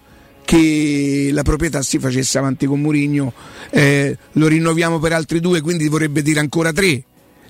che 0.46 1.30
la 1.32 1.44
proprietà 1.44 1.84
si 1.84 2.00
facesse 2.00 2.40
avanti 2.40 2.66
con 2.66 2.80
Murigno, 2.80 3.34
eh, 3.70 4.18
lo 4.32 4.48
rinnoviamo 4.48 4.98
per 4.98 5.14
altri 5.14 5.40
due, 5.40 5.62
quindi 5.62 5.88
vorrebbe 5.88 6.24
dire 6.24 6.40
ancora 6.40 6.74
tre. 6.74 7.04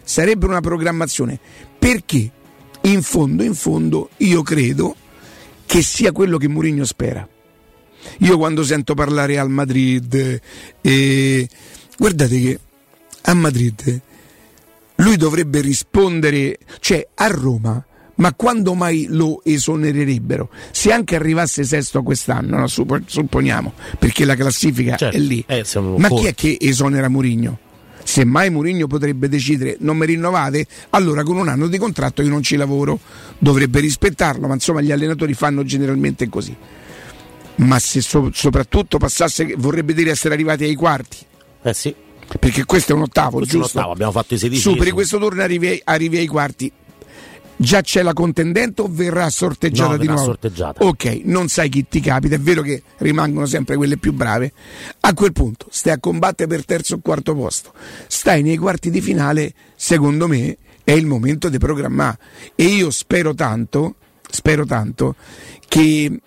Sarebbe 0.04 0.46
una 0.48 0.60
programmazione. 0.60 1.40
Perché? 1.78 2.32
In 2.90 3.04
fondo, 3.04 3.44
in 3.44 3.54
fondo, 3.54 4.10
io 4.18 4.42
credo 4.42 4.96
che 5.66 5.84
sia 5.84 6.12
quello 6.12 6.38
che 6.38 6.48
Murigno 6.48 6.86
spera. 6.86 7.28
Io 8.20 8.38
quando 8.38 8.64
sento 8.64 8.96
parlare 8.96 9.38
al 9.38 9.50
Madrid, 9.50 10.40
eh, 10.82 11.48
guardate 11.98 12.40
che 12.40 12.60
a 13.24 13.34
Madrid 13.36 14.02
lui 14.96 15.18
dovrebbe 15.18 15.62
rispondere, 15.62 16.58
cioè 16.80 17.08
a 17.14 17.28
Roma, 17.28 17.84
ma 18.16 18.34
quando 18.34 18.74
mai 18.74 19.06
lo 19.10 19.42
esonererebbero? 19.44 20.50
Se 20.72 20.92
anche 20.92 21.16
arrivasse 21.16 21.64
sesto 21.64 22.02
quest'anno, 22.02 22.58
no? 22.58 22.68
Suppo- 22.68 23.02
supponiamo, 23.06 23.74
perché 24.00 24.26
la 24.26 24.36
classifica 24.36 24.96
Certo, 24.96 25.16
è 25.16 25.20
lì. 25.20 25.44
eh, 25.48 25.64
ma 25.98 26.08
chi 26.10 26.26
è 26.26 26.34
che 26.34 26.58
esonera 26.60 27.08
Murigno? 27.08 27.60
Se 28.10 28.26
mai 28.26 28.50
Murigno 28.50 28.88
potrebbe 28.88 29.30
decidere 29.30 29.78
non 29.82 29.96
mi 29.96 30.08
rinnovate, 30.08 30.66
allora 30.90 31.22
con 31.22 31.38
un 31.38 31.48
anno 31.48 31.68
di 31.68 31.78
contratto 31.78 32.24
io 32.24 32.30
non 32.30 32.42
ci 32.42 32.56
lavoro, 32.56 33.00
dovrebbe 33.38 33.80
rispettarlo, 33.80 34.48
ma 34.48 34.56
insomma 34.56 34.82
gli 34.82 34.92
allenatori 34.92 35.36
fanno 35.36 35.64
generalmente 35.64 36.28
così. 36.28 36.56
Ma 37.58 37.78
se 37.78 38.02
so- 38.02 38.32
soprattutto 38.34 38.98
passasse, 38.98 39.54
vorrebbe 39.58 39.94
dire 39.94 40.10
essere 40.10 40.34
arrivati 40.34 40.64
ai 40.64 40.74
quarti, 40.74 41.18
Eh 41.62 41.74
sì, 41.76 41.94
perché 42.40 42.66
questo 42.66 42.94
è 42.94 42.96
un 42.96 43.04
ottavo, 43.04 43.38
questo 43.38 43.54
è 43.54 43.58
un 43.58 43.62
giusto? 43.62 43.78
ottavo, 43.78 43.94
abbiamo 43.94 44.12
fatto 44.12 44.34
i 44.34 44.40
16. 44.40 44.60
superi 44.60 44.90
questo 44.90 45.20
turno 45.20 45.42
e 45.42 45.44
arrivi, 45.44 45.80
arrivi 45.84 46.18
ai 46.18 46.28
quarti. 46.28 46.72
Già 47.62 47.82
c'è 47.82 48.02
la 48.04 48.14
contendente 48.14 48.82
o 48.82 48.88
verrà 48.90 49.30
sorteggiata 49.30 49.90
No, 49.92 49.98
di 49.98 50.06
verrà 50.06 50.14
nuovo? 50.14 50.30
sorteggiata. 50.32 50.86
Ok, 50.86 51.22
non 51.26 51.50
sai 51.50 51.68
chi 51.68 51.86
ti 51.90 52.00
capita, 52.00 52.36
è 52.36 52.40
vero 52.40 52.62
che 52.62 52.84
rimangono 53.00 53.46
sempre 53.46 53.76
quelle 53.76 53.98
più 53.98 54.14
brave. 54.14 54.54
A 55.02 55.14
quel 55.14 55.34
punto 55.34 55.68
stai 55.70 55.92
a 55.94 56.00
combattere 56.00 56.48
per 56.48 56.64
terzo 56.64 56.96
o 56.96 57.00
quarto 57.00 57.36
posto. 57.36 57.74
Stai 58.08 58.44
nei 58.44 58.56
quarti 58.56 58.90
di 58.90 59.02
finale, 59.02 59.54
secondo 59.76 60.28
me 60.30 60.58
è 60.86 60.94
il 60.94 61.06
momento 61.06 61.50
di 61.50 61.58
programmare. 61.58 62.18
E 62.56 62.64
io 62.64 62.92
spero 62.92 63.34
tanto, 63.34 63.96
spero 64.30 64.66
tanto 64.66 65.16
che 65.68 66.18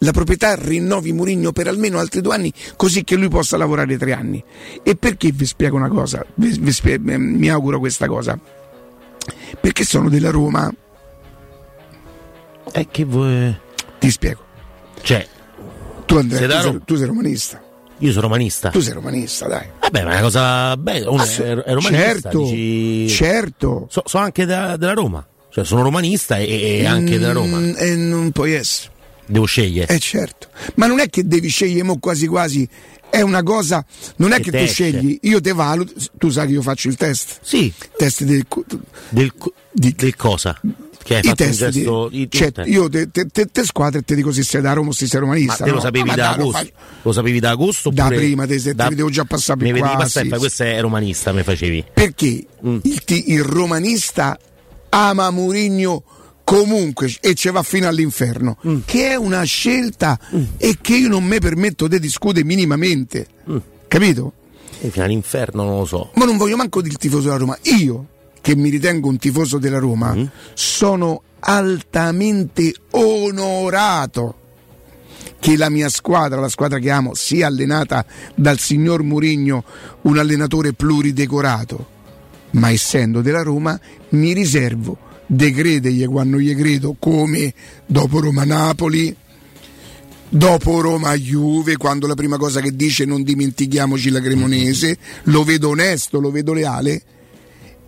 la 0.00 0.10
proprietà 0.12 0.56
rinnovi 0.56 1.12
Murigno 1.12 1.52
per 1.52 1.68
almeno 1.68 2.00
altri 2.00 2.20
due 2.20 2.34
anni 2.34 2.52
così 2.76 3.02
che 3.02 3.16
lui 3.16 3.28
possa 3.28 3.56
lavorare 3.56 3.96
tre 3.96 4.12
anni. 4.12 4.44
E 4.82 4.94
perché 4.96 5.32
vi 5.32 5.46
spiego 5.46 5.76
una 5.76 5.88
cosa? 5.88 6.22
Vi- 6.34 6.58
vi 6.60 6.70
spie- 6.72 6.98
mi 6.98 7.48
auguro 7.48 7.78
questa 7.78 8.06
cosa. 8.06 8.38
Perché 9.60 9.84
sono 9.84 10.08
della 10.08 10.30
Roma, 10.30 10.72
Eh, 12.72 12.88
che 12.90 13.04
vuoi... 13.04 13.54
ti 13.98 14.10
spiego. 14.10 14.44
Cioè, 15.02 15.26
Tu, 16.06 16.16
Andrea, 16.16 16.38
Sei 16.38 16.48
tu, 16.48 16.54
sei, 16.54 16.62
Roma? 16.66 16.80
tu 16.84 16.94
sei 16.96 17.06
romanista. 17.06 17.62
io 17.98 18.10
sono 18.10 18.20
romanista. 18.22 18.68
Tu 18.70 18.80
sei 18.80 18.92
romanista, 18.92 19.48
dai. 19.48 19.66
Vabbè, 19.80 20.04
ma 20.04 20.10
è 20.10 20.12
una 20.14 20.20
cosa 20.20 20.76
bella. 20.76 21.10
Uno 21.10 21.22
è, 21.24 21.26
è 21.36 21.72
romanista. 21.72 21.90
certo, 22.04 22.42
dici- 22.44 23.08
certo. 23.08 23.86
So, 23.90 24.02
so 24.06 24.18
anche 24.18 24.44
da- 24.44 24.76
della 24.76 24.92
Roma. 24.94 25.26
Cioè, 25.50 25.64
sono 25.64 25.82
romanista 25.82 26.38
e, 26.38 26.78
e 26.80 26.86
anche 26.86 27.18
della 27.18 27.32
Roma. 27.32 27.58
Mm, 27.58 27.74
E 27.76 27.94
non 27.96 28.30
puoi 28.30 28.52
essere. 28.54 28.90
Devo 29.26 29.44
scegliere. 29.44 29.94
Eh 29.94 29.98
certo. 29.98 30.48
Ma 30.76 30.86
non 30.86 30.98
è 31.00 31.08
che 31.08 31.26
devi 31.26 31.48
scegliere 31.48 31.82
mo 31.82 31.98
quasi 31.98 32.26
quasi. 32.26 32.68
È 33.10 33.20
una 33.20 33.42
cosa. 33.42 33.84
Non 34.16 34.32
è 34.32 34.40
Che 34.40 34.50
che 34.50 34.58
tu 34.64 34.66
scegli, 34.66 35.18
io 35.22 35.40
te 35.40 35.52
valuto. 35.52 35.92
Tu 36.18 36.30
sai 36.30 36.46
che 36.46 36.52
io 36.54 36.62
faccio 36.62 36.88
il 36.88 36.96
test. 36.96 37.38
Sì. 37.42 37.72
Test 37.96 38.22
del. 38.24 38.46
Del, 39.10 39.34
co- 39.36 39.52
del 39.70 40.16
cosa? 40.16 40.58
Che 41.02 41.14
hai 41.16 41.20
I 41.20 41.28
fatto 41.28 41.42
un 41.42 41.48
test 41.48 41.68
gesto. 41.70 42.08
di, 42.08 42.28
cioè, 42.30 42.52
io 42.66 42.88
te, 42.88 43.10
te, 43.10 43.26
te- 43.26 43.46
te 43.46 43.64
squadre 43.64 44.00
e 44.00 44.02
ti 44.02 44.14
dico 44.14 44.30
se 44.32 44.42
sei 44.42 44.60
da 44.60 44.72
Roma 44.72 44.90
o 44.90 44.92
se 44.92 45.06
sei 45.06 45.20
ma 45.20 45.26
romanista. 45.26 45.64
te 45.64 45.70
lo 45.70 45.76
no? 45.76 45.80
sapevi 45.82 46.08
Ma 46.08 46.14
da 46.14 46.26
lo 46.28 46.32
agosto? 46.42 46.52
fai- 46.58 46.72
Lo 47.02 47.12
sapevi 47.12 47.40
da 47.40 47.50
agosto? 47.50 47.90
Da 47.90 48.06
prima, 48.06 48.46
te, 48.46 48.60
te 48.62 48.72
vedevo 48.74 49.10
già 49.10 49.24
passare 49.24 49.58
per 49.58 49.78
qua, 49.78 49.96
passare, 49.96 50.26
sì, 50.26 50.30
ma 50.30 50.38
questo 50.38 50.62
è 50.62 50.80
romanista, 50.80 51.32
mi 51.32 51.42
facevi. 51.42 51.84
Perché 51.92 52.46
Mm. 52.64 52.78
il, 52.82 53.02
il 53.26 53.42
romanista 53.42 54.38
ama 54.90 55.30
Murigno 55.30 56.04
comunque 56.44 57.12
e 57.20 57.34
ci 57.34 57.50
va 57.50 57.62
fino 57.62 57.88
all'inferno, 57.88 58.56
Mm. 58.66 58.78
che 58.84 59.08
è 59.10 59.14
una 59.16 59.42
scelta 59.44 60.18
e 60.58 60.78
che 60.80 60.94
io 60.96 61.08
non 61.08 61.24
mi 61.24 61.38
permetto 61.40 61.88
di 61.88 61.98
discutere 61.98 62.44
minimamente. 62.44 63.26
Mm. 63.50 63.56
Capito? 63.88 64.32
E 64.80 64.90
fino 64.90 65.04
all'inferno 65.04 65.64
non 65.64 65.78
lo 65.78 65.84
so. 65.86 66.10
Ma 66.14 66.24
non 66.24 66.36
voglio 66.36 66.56
manco 66.56 66.80
dire 66.80 66.92
il 66.94 66.98
tifoso 66.98 67.24
della 67.24 67.36
Roma. 67.36 67.56
Io, 67.62 68.06
che 68.42 68.54
mi 68.54 68.68
ritengo 68.68 69.08
un 69.08 69.16
tifoso 69.16 69.56
della 69.56 69.78
Roma, 69.78 70.14
Mm. 70.14 70.24
sono 70.52 71.22
altamente 71.38 72.74
onorato 72.90 74.34
che 75.38 75.56
la 75.56 75.70
mia 75.70 75.88
squadra, 75.88 76.40
la 76.40 76.48
squadra 76.48 76.78
che 76.78 76.90
amo, 76.90 77.14
sia 77.14 77.46
allenata 77.46 78.04
dal 78.34 78.58
signor 78.58 79.02
Murigno, 79.02 79.64
un 80.02 80.18
allenatore 80.18 80.72
pluridecorato. 80.74 81.86
Ma 82.52 82.70
essendo 82.70 83.22
della 83.22 83.42
Roma, 83.42 83.78
mi 84.10 84.34
riservo 84.34 84.98
de 85.26 85.50
credergli 85.52 86.04
quando 86.06 86.38
gli 86.38 86.54
credo, 86.54 86.94
come 86.98 87.54
dopo 87.86 88.20
Roma-Napoli, 88.20 89.16
dopo 90.28 90.80
Roma-Juve, 90.80 91.76
quando 91.76 92.06
la 92.06 92.14
prima 92.14 92.36
cosa 92.36 92.60
che 92.60 92.76
dice 92.76 93.04
non 93.04 93.22
dimentichiamoci 93.22 94.10
la 94.10 94.20
Cremonese, 94.20 94.98
lo 95.24 95.42
vedo 95.44 95.70
onesto, 95.70 96.20
lo 96.20 96.30
vedo 96.30 96.52
leale 96.52 97.02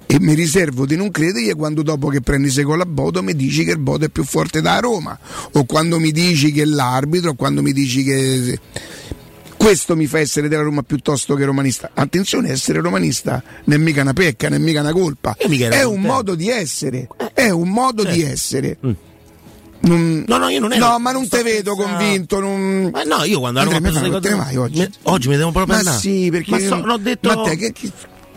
e 0.06 0.20
mi 0.20 0.34
riservo 0.34 0.84
di 0.86 0.96
non 0.96 1.10
credergli 1.10 1.54
quando 1.54 1.82
dopo 1.82 2.08
che 2.08 2.20
prendi 2.20 2.50
secondo 2.50 2.82
a 2.82 2.86
Bodo 2.86 3.22
mi 3.22 3.34
dici 3.34 3.64
che 3.64 3.70
il 3.72 3.78
Bodo 3.78 4.04
è 4.04 4.08
più 4.10 4.22
forte 4.24 4.60
da 4.60 4.78
Roma 4.78 5.18
o 5.52 5.64
quando 5.64 5.98
mi 5.98 6.12
dici 6.12 6.52
che 6.52 6.62
è 6.62 6.66
l'arbitro 6.66 7.30
o 7.30 7.34
quando 7.34 7.62
mi 7.62 7.72
dici 7.72 8.02
che 8.04 8.58
questo 9.56 9.96
mi 9.96 10.06
fa 10.06 10.18
essere 10.18 10.48
della 10.48 10.62
Roma 10.62 10.82
piuttosto 10.82 11.34
che 11.34 11.44
romanista 11.44 11.90
attenzione 11.94 12.50
essere 12.50 12.80
romanista 12.80 13.42
non 13.64 13.80
è 13.80 13.82
mica 13.82 14.02
una 14.02 14.12
pecca 14.12 14.48
non 14.50 14.58
è 14.60 14.62
mica 14.62 14.80
una 14.80 14.92
colpa 14.92 15.34
Io 15.40 15.48
mica 15.48 15.64
ero 15.66 15.74
è 15.74 15.82
un 15.84 15.92
contento. 15.92 16.12
modo 16.14 16.34
di 16.34 16.48
essere 16.50 17.08
è 17.32 17.48
un 17.50 17.68
modo 17.70 18.04
di 18.04 18.22
essere 18.22 18.76
Mm. 18.84 18.92
Non- 19.86 20.24
No, 20.26 20.38
no, 20.38 20.48
io 20.48 20.60
non 20.60 20.72
ero. 20.72 20.86
no 20.88 20.98
ma 20.98 21.12
non 21.12 21.28
te 21.28 21.42
vedo 21.42 21.74
senza- 21.74 21.90
convinto 21.90 22.40
non... 22.40 22.88
Ma 22.90 23.02
no, 23.02 23.22
io 23.24 23.38
quando 23.38 23.60
Andrea, 23.60 23.78
Roma 23.80 23.92
fa- 23.92 24.08
le 24.08 24.20
te 24.20 24.28
ne 24.30 24.34
vai 24.36 24.56
oggi? 24.56 24.78
Me- 24.78 24.90
oggi 25.02 25.28
mi 25.28 25.36
devo 25.36 25.50
proprio 25.50 25.74
ma 25.74 25.78
andare. 25.80 25.98
sì 25.98 26.28
perché 26.30 26.50
Ma 26.52 26.58
so- 26.60 26.76
l'ho 26.86 26.96
detto. 26.96 27.28
ma 27.28 27.42
te 27.42 27.56
che, 27.56 27.72
che- 27.72 27.92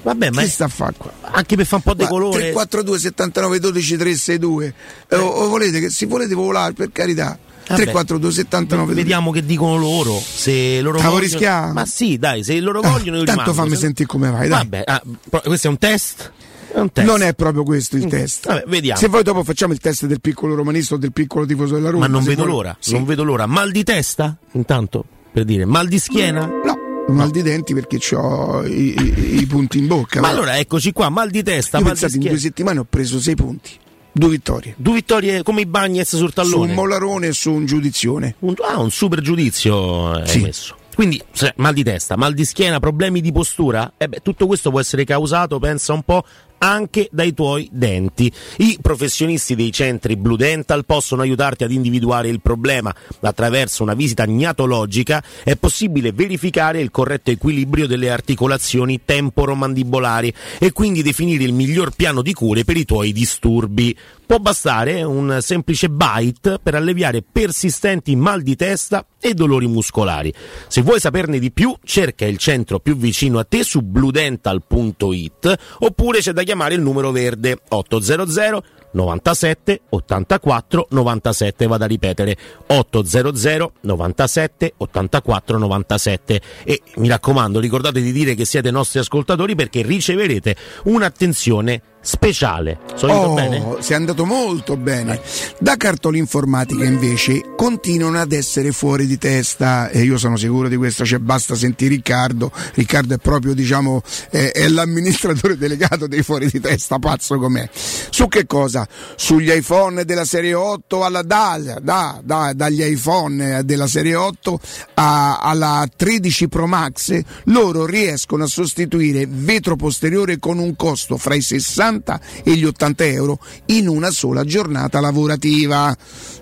Vabbè, 0.07 0.29
ma 0.31 0.41
Chi 0.43 0.47
sta 0.47 0.65
a 0.65 0.67
fare 0.69 0.93
qua? 0.97 1.11
anche 1.31 1.55
per 1.57 1.65
fare 1.65 1.83
un 1.85 1.93
po' 1.93 2.01
di 2.01 2.07
colore. 2.07 2.37
342 2.51 2.99
79 2.99 3.59
12 3.59 3.97
362. 3.97 4.73
Eh, 5.09 5.15
o, 5.17 5.25
o 5.27 5.47
volete 5.49 5.79
che 5.81 5.89
si 5.89 6.05
volete 6.05 6.33
volare 6.33 6.71
per 6.73 6.91
carità. 6.93 7.37
Vabbè. 7.67 7.81
342 7.81 8.31
79 8.31 8.85
12. 8.93 9.01
Vediamo 9.01 9.31
che 9.31 9.43
dicono 9.45 9.75
loro. 9.77 10.17
Se 10.17 10.79
loro 10.81 10.97
Cavo 10.99 11.15
vogliono. 11.15 11.29
rischiamo? 11.31 11.73
Ma 11.73 11.85
sì, 11.85 12.17
dai, 12.17 12.41
se 12.45 12.57
loro 12.61 12.79
Ah, 12.79 12.89
vogliono 12.89 13.17
io 13.17 13.23
tanto 13.25 13.41
rimango. 13.41 13.53
fammi 13.63 13.75
Se- 13.75 13.81
sentire 13.81 14.07
come 14.07 14.29
vai, 14.31 14.47
dai. 14.47 14.59
Vabbè, 14.59 14.83
ah, 14.85 15.01
questo 15.43 15.67
è 15.67 15.69
un 15.69 15.77
test? 15.77 16.31
È 16.73 16.79
un 16.79 16.91
test. 16.91 17.05
Non 17.07 17.21
è 17.21 17.33
proprio 17.33 17.63
questo 17.63 17.97
il 17.97 18.05
test. 18.07 18.47
Vabbè, 18.47 18.63
vediamo. 18.67 18.97
Se 18.99 19.09
poi 19.09 19.23
dopo 19.23 19.43
facciamo 19.43 19.73
il 19.73 19.79
test 19.79 20.05
del 20.05 20.21
piccolo 20.21 20.55
romanista 20.55 20.95
o 20.95 20.97
del 20.97 21.11
piccolo 21.11 21.45
tifoso 21.45 21.75
della 21.75 21.89
Roma. 21.89 22.05
Ma 22.07 22.11
non 22.11 22.21
se 22.23 22.29
vedo 22.29 22.43
vuole- 22.43 22.55
l'ora, 22.55 22.77
Sì. 22.79 22.93
non 22.93 23.03
vedo 23.03 23.23
l'ora. 23.25 23.45
Mal 23.45 23.71
di 23.71 23.83
testa? 23.83 24.37
Intanto, 24.53 25.03
per 25.33 25.43
dire, 25.43 25.65
mal 25.65 25.87
di 25.89 25.99
schiena? 25.99 26.45
No, 26.45 26.76
mal 27.07 27.29
di 27.31 27.41
denti 27.41 27.73
perché 27.73 27.99
ho 28.15 28.65
i, 28.65 28.95
i- 28.97 29.39
i 29.41 29.45
punti 29.45 29.77
in 29.79 29.87
bocca. 29.87 30.19
Ma 30.19 30.27
però. 30.29 30.39
allora 30.41 30.57
eccoci 30.57 30.91
qua, 30.91 31.09
mal 31.09 31.29
di 31.29 31.43
testa, 31.43 31.77
Io 31.77 31.83
mal 31.83 31.93
di 31.93 31.99
pensate, 31.99 32.15
in 32.15 32.21
schiena. 32.21 32.29
due 32.37 32.39
settimane 32.39 32.79
ho 32.79 32.85
preso 32.89 33.19
sei 33.19 33.35
punti, 33.35 33.71
due 34.11 34.29
vittorie. 34.29 34.73
Due 34.77 34.93
vittorie 34.95 35.43
come 35.43 35.61
i 35.61 35.65
Bagnets 35.65 36.09
sul 36.17 36.17
Su 36.17 36.23
un 36.25 36.31
tallone. 36.33 36.73
Mollarone 36.73 37.27
e 37.27 37.31
su 37.33 37.51
un 37.51 37.65
giudizione. 37.65 38.35
Un- 38.39 38.55
ah, 38.67 38.79
un 38.79 38.91
super 38.91 39.21
giudizio 39.21 40.11
hai 40.11 40.27
Sì. 40.27 40.39
messo. 40.41 40.75
Quindi, 40.97 41.21
se- 41.31 41.53
mal 41.57 41.75
di 41.75 41.83
testa, 41.83 42.15
mal 42.15 42.33
di 42.33 42.43
schiena, 42.43 42.79
problemi 42.79 43.21
di 43.21 43.31
postura? 43.31 43.93
Eh 43.97 44.07
beh, 44.07 44.21
tutto 44.23 44.47
questo 44.47 44.71
può 44.71 44.79
essere 44.79 45.03
causato, 45.03 45.59
pensa 45.59 45.93
un 45.93 46.01
po', 46.01 46.25
anche 46.57 47.07
dai 47.11 47.35
tuoi 47.35 47.69
denti. 47.71 48.33
I 48.57 48.79
professionisti 48.81 49.53
dei 49.53 49.71
centri 49.71 50.15
Blue 50.15 50.37
Dental 50.37 50.85
possono 50.85 51.21
aiutarti 51.21 51.63
ad 51.63 51.71
individuare 51.71 52.29
il 52.29 52.41
problema. 52.41 52.91
Attraverso 53.19 53.83
una 53.83 53.93
visita 53.93 54.25
gnatologica 54.25 55.23
è 55.43 55.55
possibile 55.55 56.11
verificare 56.13 56.81
il 56.81 56.89
corretto 56.89 57.29
equilibrio 57.29 57.85
delle 57.85 58.09
articolazioni 58.09 59.01
temporomandibolari 59.05 60.33
e 60.57 60.71
quindi 60.71 61.03
definire 61.03 61.43
il 61.43 61.53
miglior 61.53 61.91
piano 61.91 62.23
di 62.23 62.33
cure 62.33 62.63
per 62.63 62.75
i 62.75 62.85
tuoi 62.85 63.11
disturbi. 63.13 63.95
Può 64.27 64.39
bastare 64.39 65.03
un 65.03 65.37
semplice 65.39 65.89
bite 65.89 66.59
per 66.61 66.75
alleviare 66.75 67.23
persistenti 67.23 68.13
mal 68.17 68.41
di 68.41 68.57
testa 68.57 69.05
e 69.21 69.33
dolori 69.33 69.67
muscolari. 69.67 70.33
Se 70.67 70.81
vuoi 70.81 70.99
saperne 70.99 71.39
di 71.39 71.49
più, 71.49 71.73
cerca 71.81 72.25
il 72.25 72.37
centro 72.37 72.79
più 72.79 72.97
vicino 72.97 73.39
a 73.39 73.45
te 73.45 73.63
su 73.63 73.79
bludental.it 73.79 75.55
oppure 75.79 76.19
c'è 76.19 76.33
da 76.33 76.43
chiamare 76.43 76.75
il 76.75 76.81
numero 76.81 77.11
verde 77.11 77.57
800 77.69 78.63
97 78.91 79.81
84 79.89 80.87
97 80.89 81.67
vado 81.67 81.83
a 81.83 81.87
ripetere 81.87 82.35
800 82.67 83.73
97 83.81 84.73
84 84.77 85.57
97 85.57 86.41
e 86.63 86.81
mi 86.95 87.07
raccomando 87.07 87.59
ricordate 87.59 88.01
di 88.01 88.11
dire 88.11 88.33
che 88.33 88.45
siete 88.45 88.71
nostri 88.71 88.99
ascoltatori 88.99 89.55
perché 89.55 89.81
riceverete 89.83 90.55
un'attenzione 90.85 91.81
speciale 92.07 92.79
sono 92.95 93.13
Oh, 93.13 93.33
bene? 93.33 93.75
sei 93.79 93.97
andato 93.97 94.23
molto 94.25 94.77
bene. 94.77 95.19
Da 95.59 95.75
cartolinformatica 95.75 96.85
invece 96.85 97.41
continuano 97.57 98.19
ad 98.19 98.31
essere 98.31 98.71
fuori 98.71 99.05
di 99.05 99.17
testa 99.17 99.89
e 99.89 100.03
io 100.03 100.17
sono 100.17 100.37
sicuro 100.37 100.69
di 100.69 100.77
questo, 100.77 101.03
cioè 101.05 101.19
basta 101.19 101.55
sentire 101.55 101.95
Riccardo. 101.95 102.49
Riccardo 102.75 103.15
è 103.15 103.17
proprio 103.17 103.53
diciamo 103.53 104.01
è, 104.29 104.51
è 104.53 104.67
l'amministratore 104.69 105.57
delegato 105.59 106.07
dei 106.07 106.23
fuori 106.23 106.47
di 106.47 106.61
testa, 106.61 106.97
pazzo 106.97 107.37
com'è. 107.37 107.67
Su 107.73 108.27
che 108.29 108.45
cosa? 108.45 108.87
Sugli 109.15 109.51
iPhone 109.51 110.05
della 110.05 110.25
serie 110.25 110.53
8 110.53 111.03
alla 111.03 111.21
da, 111.23 111.59
da, 111.81 112.21
da- 112.23 112.53
dagli 112.55 112.83
iPhone 112.83 113.65
della 113.65 113.87
serie 113.87 114.15
8 114.15 114.59
a- 114.95 115.39
alla 115.39 115.85
13 115.93 116.47
Pro 116.47 116.67
Max 116.67 117.19
loro 117.45 117.85
riescono 117.85 118.45
a 118.45 118.47
sostituire 118.47 119.25
vetro 119.27 119.75
posteriore 119.75 120.39
con 120.39 120.57
un 120.59 120.75
costo 120.77 121.17
fra 121.17 121.35
i 121.35 121.41
60 121.41 121.95
e 122.43 122.55
gli 122.55 122.65
80 122.65 123.05
euro 123.05 123.39
in 123.67 123.87
una 123.87 124.11
sola 124.11 124.43
giornata 124.43 124.99
lavorativa. 124.99 125.95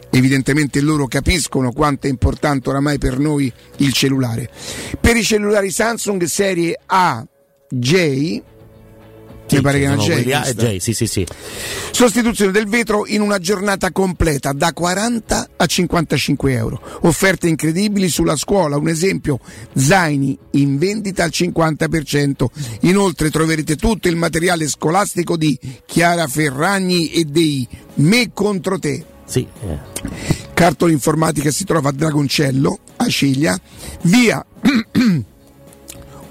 Evidentemente 0.10 0.80
loro 0.80 1.08
capiscono 1.08 1.72
quanto 1.72 2.08
è 2.08 2.10
importante 2.10 2.70
oramai 2.70 2.98
per 2.98 3.20
noi 3.20 3.52
il 3.78 3.92
cellulare. 3.92 4.50
Per 5.00 5.16
i 5.16 5.24
cellulari 5.24 5.72
Samsung 5.72 6.24
serie 6.24 6.80
A, 6.86 7.26
J, 7.70 8.42
Sì, 9.48 9.56
mi 9.58 9.62
pare 9.62 9.80
che 9.80 9.86
una 9.86 9.96
J. 9.98 10.10
A 10.10 10.14
e 10.16 10.24
questa. 10.24 10.66
J, 10.66 10.78
sì 10.78 10.94
sì 10.94 11.08
sì 11.08 11.26
Sostituzione 11.92 12.52
del 12.52 12.68
vetro 12.68 13.06
in 13.06 13.22
una 13.22 13.38
giornata 13.40 13.92
completa 13.92 14.52
da 14.54 14.74
40 14.74 15.50
a 15.56 15.66
55 15.66 16.52
euro. 16.54 16.82
Offerte 17.02 17.48
incredibili 17.48 18.10
sulla 18.10 18.36
scuola, 18.36 18.78
un 18.78 18.88
esempio, 18.88 19.40
zaini 19.74 20.38
in 20.52 20.78
vendita 20.78 21.24
al 21.24 21.32
50%. 21.32 22.46
Inoltre 22.82 23.30
troverete 23.30 23.76
tutto 23.76 24.08
il 24.08 24.16
materiale 24.16 24.68
scolastico 24.68 25.38
di 25.38 25.58
Chiara 25.86 26.28
Ferragni 26.28 27.12
e 27.12 27.24
dei 27.26 27.68
Me 27.96 28.32
contro 28.34 28.78
te. 28.80 29.06
sì 29.26 29.48
eh. 29.62 29.80
Cartola 30.54 30.92
informatica 30.92 31.52
si 31.52 31.66
trova 31.66 31.90
a 31.90 31.92
Dragoncello, 31.92 32.80
a 32.98 33.08
Ciglia, 33.08 33.60
via 34.04 34.44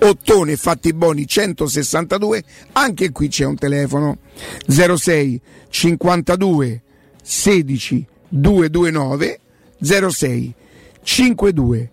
Ottone 0.04 0.56
Fatti 0.56 0.92
Boni 0.92 1.26
162, 1.26 2.44
anche 2.72 3.10
qui 3.10 3.28
c'è 3.28 3.44
un 3.44 3.56
telefono. 3.56 4.18
06 4.66 5.40
52 5.70 6.82
16 7.22 8.06
229 8.28 9.40
06 9.80 10.54
52 11.02 11.90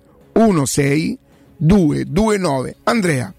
16 0.66 1.20
229 1.56 2.76
Andrea 2.84 3.34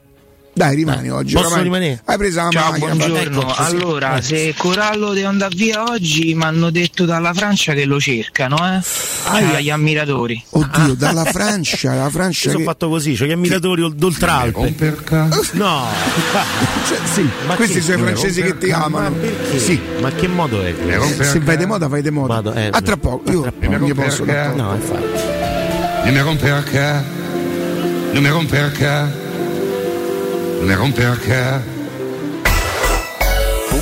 dai 0.54 0.76
rimani 0.76 1.08
oggi 1.10 1.34
posso 1.34 1.60
rimanere? 1.62 2.02
hai 2.04 2.18
preso 2.18 2.42
la 2.42 2.48
Ciao, 2.50 2.70
macchina 2.72 2.94
buongiorno. 2.94 3.40
Eccoci, 3.40 3.54
sì. 3.54 3.62
Allora, 3.74 4.12
Ecco. 4.16 4.22
se 4.22 4.54
Corallo 4.56 5.12
deve 5.14 5.26
andare 5.26 5.54
via 5.56 5.82
oggi, 5.84 6.34
mi 6.34 6.42
hanno 6.42 6.70
detto 6.70 7.04
dalla 7.06 7.32
Francia 7.32 7.72
che 7.72 7.84
lo 7.86 7.98
cercano, 7.98 8.56
eh? 8.58 8.80
Cioè, 8.82 9.56
agli 9.56 9.70
ammiratori. 9.70 10.44
oddio 10.50 10.94
dalla 10.94 11.24
Francia 11.24 11.94
la 11.94 12.04
Io 12.04 12.10
Francia 12.10 12.48
sono 12.50 12.58
che... 12.58 12.64
fatto 12.64 12.88
così, 12.90 13.14
c'ho 13.16 13.24
gli 13.24 13.32
ammiratori 13.32 13.94
d'oltralpe 13.94 14.74
no 15.52 15.86
Cioè, 16.86 16.98
sì, 17.04 17.28
Ma 17.46 17.54
questi 17.54 17.74
che- 17.76 17.80
sono 17.80 17.96
i 17.98 18.00
francesi 18.02 18.42
che 18.42 18.58
ti 18.58 18.70
amano 18.72 19.14
perché? 19.16 19.58
sì 19.58 19.80
ma 20.00 20.10
che 20.10 20.26
modo 20.28 20.62
è 20.62 20.74
questo? 20.74 21.22
se 21.22 21.38
vai 21.40 21.56
di 21.56 21.64
moda 21.66 21.86
vai 21.86 22.02
di 22.02 22.10
moda 22.10 22.34
Vado, 22.34 22.52
eh, 22.54 22.68
a 22.72 22.80
tra 22.82 22.96
poco 22.96 23.30
io 23.30 23.52
non 23.60 23.80
gli 23.84 23.94
posso 23.94 24.24
dare 24.24 24.54
no 24.54 24.74
infatti 24.74 25.20
Numéro 26.04 26.34
perché? 26.34 27.02
Numéro 28.12 28.44
perché? 28.44 29.21
Numéro 30.62 30.86
perché? 30.92 31.71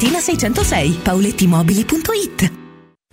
606, 0.00 0.98
paolettimobili.it. 1.04 2.57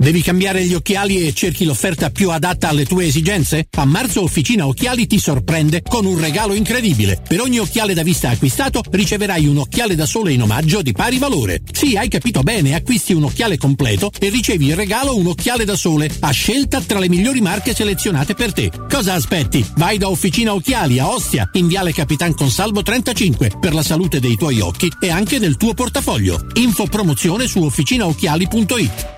Devi 0.00 0.22
cambiare 0.22 0.64
gli 0.64 0.74
occhiali 0.74 1.26
e 1.26 1.32
cerchi 1.32 1.64
l'offerta 1.64 2.10
più 2.10 2.30
adatta 2.30 2.68
alle 2.68 2.86
tue 2.86 3.06
esigenze? 3.06 3.66
A 3.78 3.84
marzo 3.84 4.22
Officina 4.22 4.64
Occhiali 4.64 5.08
ti 5.08 5.18
sorprende 5.18 5.82
con 5.82 6.06
un 6.06 6.20
regalo 6.20 6.54
incredibile. 6.54 7.20
Per 7.26 7.40
ogni 7.40 7.58
occhiale 7.58 7.94
da 7.94 8.04
vista 8.04 8.28
acquistato 8.28 8.80
riceverai 8.88 9.48
un 9.48 9.58
occhiale 9.58 9.96
da 9.96 10.06
sole 10.06 10.32
in 10.32 10.42
omaggio 10.42 10.82
di 10.82 10.92
pari 10.92 11.18
valore. 11.18 11.62
Sì, 11.72 11.96
hai 11.96 12.06
capito 12.06 12.42
bene, 12.42 12.76
acquisti 12.76 13.12
un 13.12 13.24
occhiale 13.24 13.56
completo 13.56 14.12
e 14.20 14.28
ricevi 14.28 14.68
in 14.68 14.76
regalo 14.76 15.16
un 15.16 15.26
occhiale 15.26 15.64
da 15.64 15.74
sole 15.74 16.08
a 16.20 16.30
scelta 16.30 16.80
tra 16.80 17.00
le 17.00 17.08
migliori 17.08 17.40
marche 17.40 17.74
selezionate 17.74 18.34
per 18.34 18.52
te. 18.52 18.70
Cosa 18.88 19.14
aspetti? 19.14 19.66
Vai 19.78 19.98
da 19.98 20.08
Officina 20.08 20.54
Occhiali 20.54 21.00
a 21.00 21.10
Ostia, 21.10 21.50
in 21.54 21.66
Viale 21.66 21.92
Capitan 21.92 22.34
Consalvo 22.34 22.82
35, 22.82 23.54
per 23.58 23.74
la 23.74 23.82
salute 23.82 24.20
dei 24.20 24.36
tuoi 24.36 24.60
occhi 24.60 24.92
e 25.00 25.10
anche 25.10 25.40
del 25.40 25.56
tuo 25.56 25.74
portafoglio. 25.74 26.46
Info 26.54 26.86
promozione 26.86 27.48
su 27.48 27.64
officinaocchiali.it. 27.64 29.17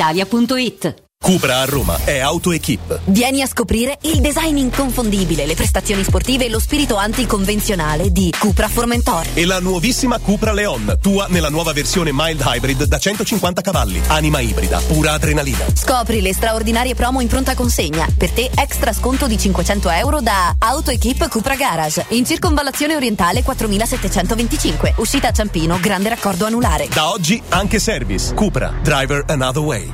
brispalitalia.it. 0.01 1.10
Cupra 1.23 1.59
a 1.59 1.65
Roma 1.65 1.99
è 2.03 2.17
AutoEquip. 2.17 3.01
Vieni 3.05 3.43
a 3.43 3.47
scoprire 3.47 3.99
il 4.01 4.21
design 4.21 4.57
inconfondibile, 4.57 5.45
le 5.45 5.53
prestazioni 5.53 6.03
sportive 6.03 6.45
e 6.45 6.49
lo 6.49 6.57
spirito 6.57 6.95
anticonvenzionale 6.95 8.11
di 8.11 8.33
Cupra 8.35 8.67
Formentor. 8.67 9.27
E 9.35 9.45
la 9.45 9.59
nuovissima 9.59 10.17
Cupra 10.17 10.51
Leon, 10.51 10.97
tua 10.99 11.27
nella 11.29 11.49
nuova 11.49 11.73
versione 11.73 12.09
mild 12.11 12.41
hybrid 12.43 12.85
da 12.85 12.97
150 12.97 13.61
cavalli, 13.61 14.01
anima 14.07 14.39
ibrida, 14.39 14.79
pura 14.79 15.11
adrenalina. 15.11 15.63
Scopri 15.75 16.21
le 16.21 16.33
straordinarie 16.33 16.95
promo 16.95 17.21
in 17.21 17.27
pronta 17.27 17.53
consegna. 17.53 18.07
Per 18.17 18.31
te 18.31 18.49
extra 18.55 18.91
sconto 18.91 19.27
di 19.27 19.37
500 19.37 19.91
euro 19.91 20.21
da 20.21 20.55
AutoEquip 20.57 21.29
Cupra 21.29 21.55
Garage. 21.55 22.03
In 22.09 22.25
circonvallazione 22.25 22.95
orientale 22.95 23.43
4725. 23.43 24.95
Uscita 24.97 25.27
a 25.27 25.31
Ciampino, 25.31 25.77
grande 25.79 26.09
raccordo 26.09 26.47
anulare. 26.47 26.87
Da 26.91 27.11
oggi 27.11 27.39
anche 27.49 27.77
service. 27.77 28.33
Cupra, 28.33 28.73
driver 28.81 29.23
another 29.27 29.61
way. 29.61 29.93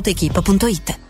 www.gruppoautoequip.it 0.00 1.09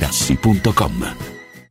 materassi.com 0.01 1.30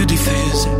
più 0.00 0.06
difese. 0.06 0.70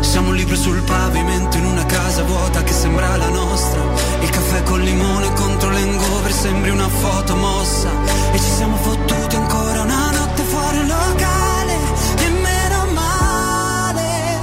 Siamo 0.00 0.30
un 0.30 0.56
sul 0.56 0.82
pavimento 0.82 1.56
in 1.58 1.64
una 1.66 1.86
casa 1.86 2.24
vuota 2.24 2.62
che 2.64 2.72
sembra 2.72 3.16
la 3.16 3.28
nostra. 3.28 3.80
Il 4.20 4.30
caffè 4.30 4.64
col 4.64 4.80
limone 4.80 5.32
contro 5.34 5.70
l'engover 5.70 6.32
sembri 6.32 6.70
una 6.70 6.88
foto 6.88 7.36
mossa. 7.36 7.88
E 8.32 8.38
ci 8.38 8.50
siamo 8.50 8.76
fottuti 8.76 9.36
ancora 9.36 9.82
una 9.82 10.10
notte 10.10 10.42
fuori 10.42 10.78
un 10.78 10.86
locale. 10.86 11.76
E 12.16 12.28
meno 12.30 12.86
male. 12.94 14.40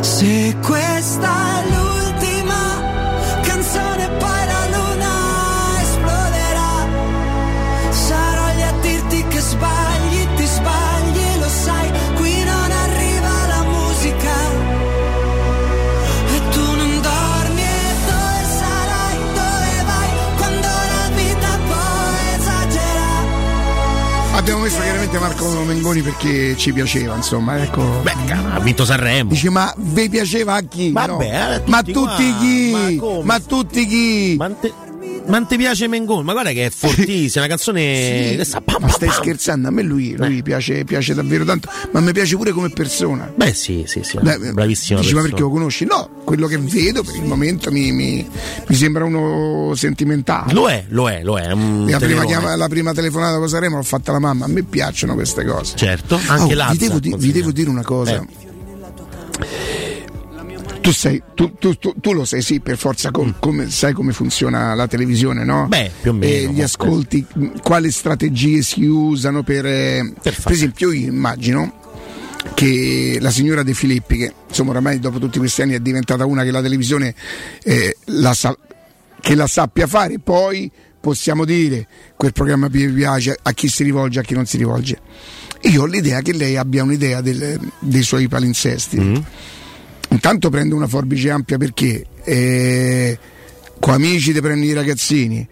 Se 0.00 0.56
questa 0.62 1.45
Abbiamo 24.46 24.62
messo 24.62 24.80
chiaramente 24.80 25.18
Marco 25.18 25.64
Mengoni 25.64 26.02
perché 26.02 26.56
ci 26.56 26.72
piaceva, 26.72 27.16
insomma, 27.16 27.60
ecco. 27.60 27.82
Beh, 28.04 28.12
ha 28.32 28.60
vinto 28.60 28.84
Sanremo. 28.84 29.30
Dice, 29.30 29.50
ma 29.50 29.74
vi 29.76 30.08
piaceva 30.08 30.54
a 30.54 30.60
chi? 30.60 30.92
Vabbè, 30.92 31.08
No. 31.40 31.54
a 31.54 31.58
tutti 31.58 31.70
ma 31.70 31.82
tutti 31.82 31.92
qua, 32.30 32.38
chi? 32.38 32.70
ma? 32.70 33.22
Ma 33.24 33.40
tutti 33.40 33.86
chi? 33.86 34.36
Ma 35.28 35.42
te 35.44 35.56
piace 35.56 35.88
Mengoni? 35.88 36.22
Ma 36.24 36.32
guarda 36.32 36.50
che 36.52 36.66
è 36.66 36.70
fortissima, 36.70 37.44
una 37.44 37.54
canzone. 37.54 38.28
Sì, 38.30 38.34
questa- 38.36 38.60
pam, 38.60 38.76
ma 38.80 38.86
pam, 38.86 38.96
stai 38.96 39.08
pam. 39.08 39.16
scherzando? 39.18 39.68
A 39.68 39.70
me 39.70 39.82
lui, 39.82 40.14
lui 40.16 40.42
piace, 40.42 40.84
piace 40.84 41.14
davvero 41.14 41.44
tanto, 41.44 41.68
ma 41.92 42.00
mi 42.00 42.12
piace 42.12 42.36
pure 42.36 42.52
come 42.52 42.70
persona. 42.70 43.30
Beh, 43.34 43.52
sì, 43.52 43.84
sì, 43.86 44.02
sì. 44.04 44.18
Beh, 44.20 44.38
bravissima. 44.52 45.00
Dici, 45.00 45.14
ma 45.14 45.22
perché 45.22 45.40
lo 45.40 45.50
conosci? 45.50 45.84
No, 45.84 46.08
quello 46.24 46.46
che 46.46 46.58
vedo 46.58 47.02
per 47.02 47.16
il 47.16 47.24
momento 47.24 47.70
mi, 47.72 47.90
mi- 47.92 48.26
mi 48.66 48.74
sembra 48.76 49.04
uno 49.04 49.74
sentimentale. 49.74 50.52
Lo 50.52 50.68
è, 50.68 50.84
lo 50.88 51.08
è, 51.08 51.22
lo 51.22 51.38
è. 51.38 51.48
La 51.48 51.98
prima, 51.98 52.24
chiama- 52.24 52.54
la 52.56 52.68
prima 52.68 52.92
telefonata 52.92 53.38
con 53.38 53.48
Sanremo 53.48 53.76
l'ho 53.76 53.82
fatta 53.82 54.12
la 54.12 54.18
mamma, 54.20 54.44
a 54.44 54.48
me 54.48 54.62
piacciono 54.62 55.14
queste 55.14 55.44
cose. 55.44 55.74
Certo, 55.76 56.18
anche 56.28 56.52
Oh, 56.52 56.56
Lazza, 56.56 56.72
vi, 56.72 56.78
devo, 56.78 56.98
di- 57.00 57.14
vi 57.18 57.32
devo 57.32 57.50
dire 57.52 57.68
una 57.68 57.82
cosa. 57.82 58.14
Eh. 58.14 58.44
Tu, 60.86 60.92
sai, 60.92 61.20
tu, 61.34 61.52
tu- 61.58 61.76
tu- 61.76 62.12
lo 62.12 62.24
sai, 62.24 62.42
sì, 62.42 62.60
per 62.60 62.76
forza, 62.76 63.10
com- 63.10 63.34
come, 63.40 63.68
sai 63.70 63.92
come 63.92 64.12
funziona 64.12 64.72
la 64.74 64.86
televisione, 64.86 65.42
no? 65.42 65.64
Mm. 65.64 65.68
Beh, 65.68 65.90
più 66.00 66.10
o 66.12 66.14
meno, 66.14 66.32
E 66.50 66.52
gli 66.52 66.62
ascolti, 66.62 67.26
mh, 67.34 67.46
quali 67.60 67.90
strategie 67.90 68.62
si 68.62 68.84
usano 68.84 69.42
per... 69.42 69.66
eh, 69.66 70.12
per, 70.22 70.52
esempio, 70.52 70.92
io 70.92 71.08
immagino 71.08 71.80
che 72.54 73.18
la 73.20 73.30
signora 73.30 73.64
De 73.64 73.74
Filippi, 73.74 74.16
che 74.18 74.32
insomma 74.48 74.70
oramai 74.70 75.00
dopo 75.00 75.18
tutti 75.18 75.38
questi 75.38 75.62
anni 75.62 75.74
è 75.74 75.80
diventata 75.80 76.24
una 76.24 76.44
che 76.44 76.52
la 76.52 76.62
televisione 76.62 77.12
eh, 77.64 77.96
la 78.04 78.32
sa- 78.32 78.56
che 79.20 79.34
la 79.34 79.48
sappia 79.48 79.88
fare, 79.88 80.20
poi 80.20 80.70
possiamo 81.00 81.44
dire 81.44 81.88
quel 82.16 82.32
programma 82.32 82.68
mi 82.70 82.86
piace, 82.92 83.36
a 83.42 83.50
chi 83.50 83.66
si 83.66 83.82
rivolge, 83.82 84.20
a 84.20 84.22
chi 84.22 84.34
non 84.34 84.46
si 84.46 84.56
rivolge. 84.56 85.00
Io 85.62 85.82
ho 85.82 85.86
l'idea 85.86 86.20
che 86.20 86.32
lei 86.32 86.56
abbia 86.56 86.84
un'idea 86.84 87.20
del- 87.22 87.58
dei 87.80 88.02
suoi 88.02 88.28
palinsesti. 88.28 88.98
Intanto 90.16 90.48
prende 90.48 90.74
una 90.74 90.86
forbice 90.86 91.28
ampia 91.28 91.58
perché 91.58 92.06
eh, 92.24 93.18
con 93.78 93.92
amici 93.92 94.32
ti 94.32 94.40
prendi 94.40 94.66
i 94.68 94.72
ragazzini, 94.72 95.46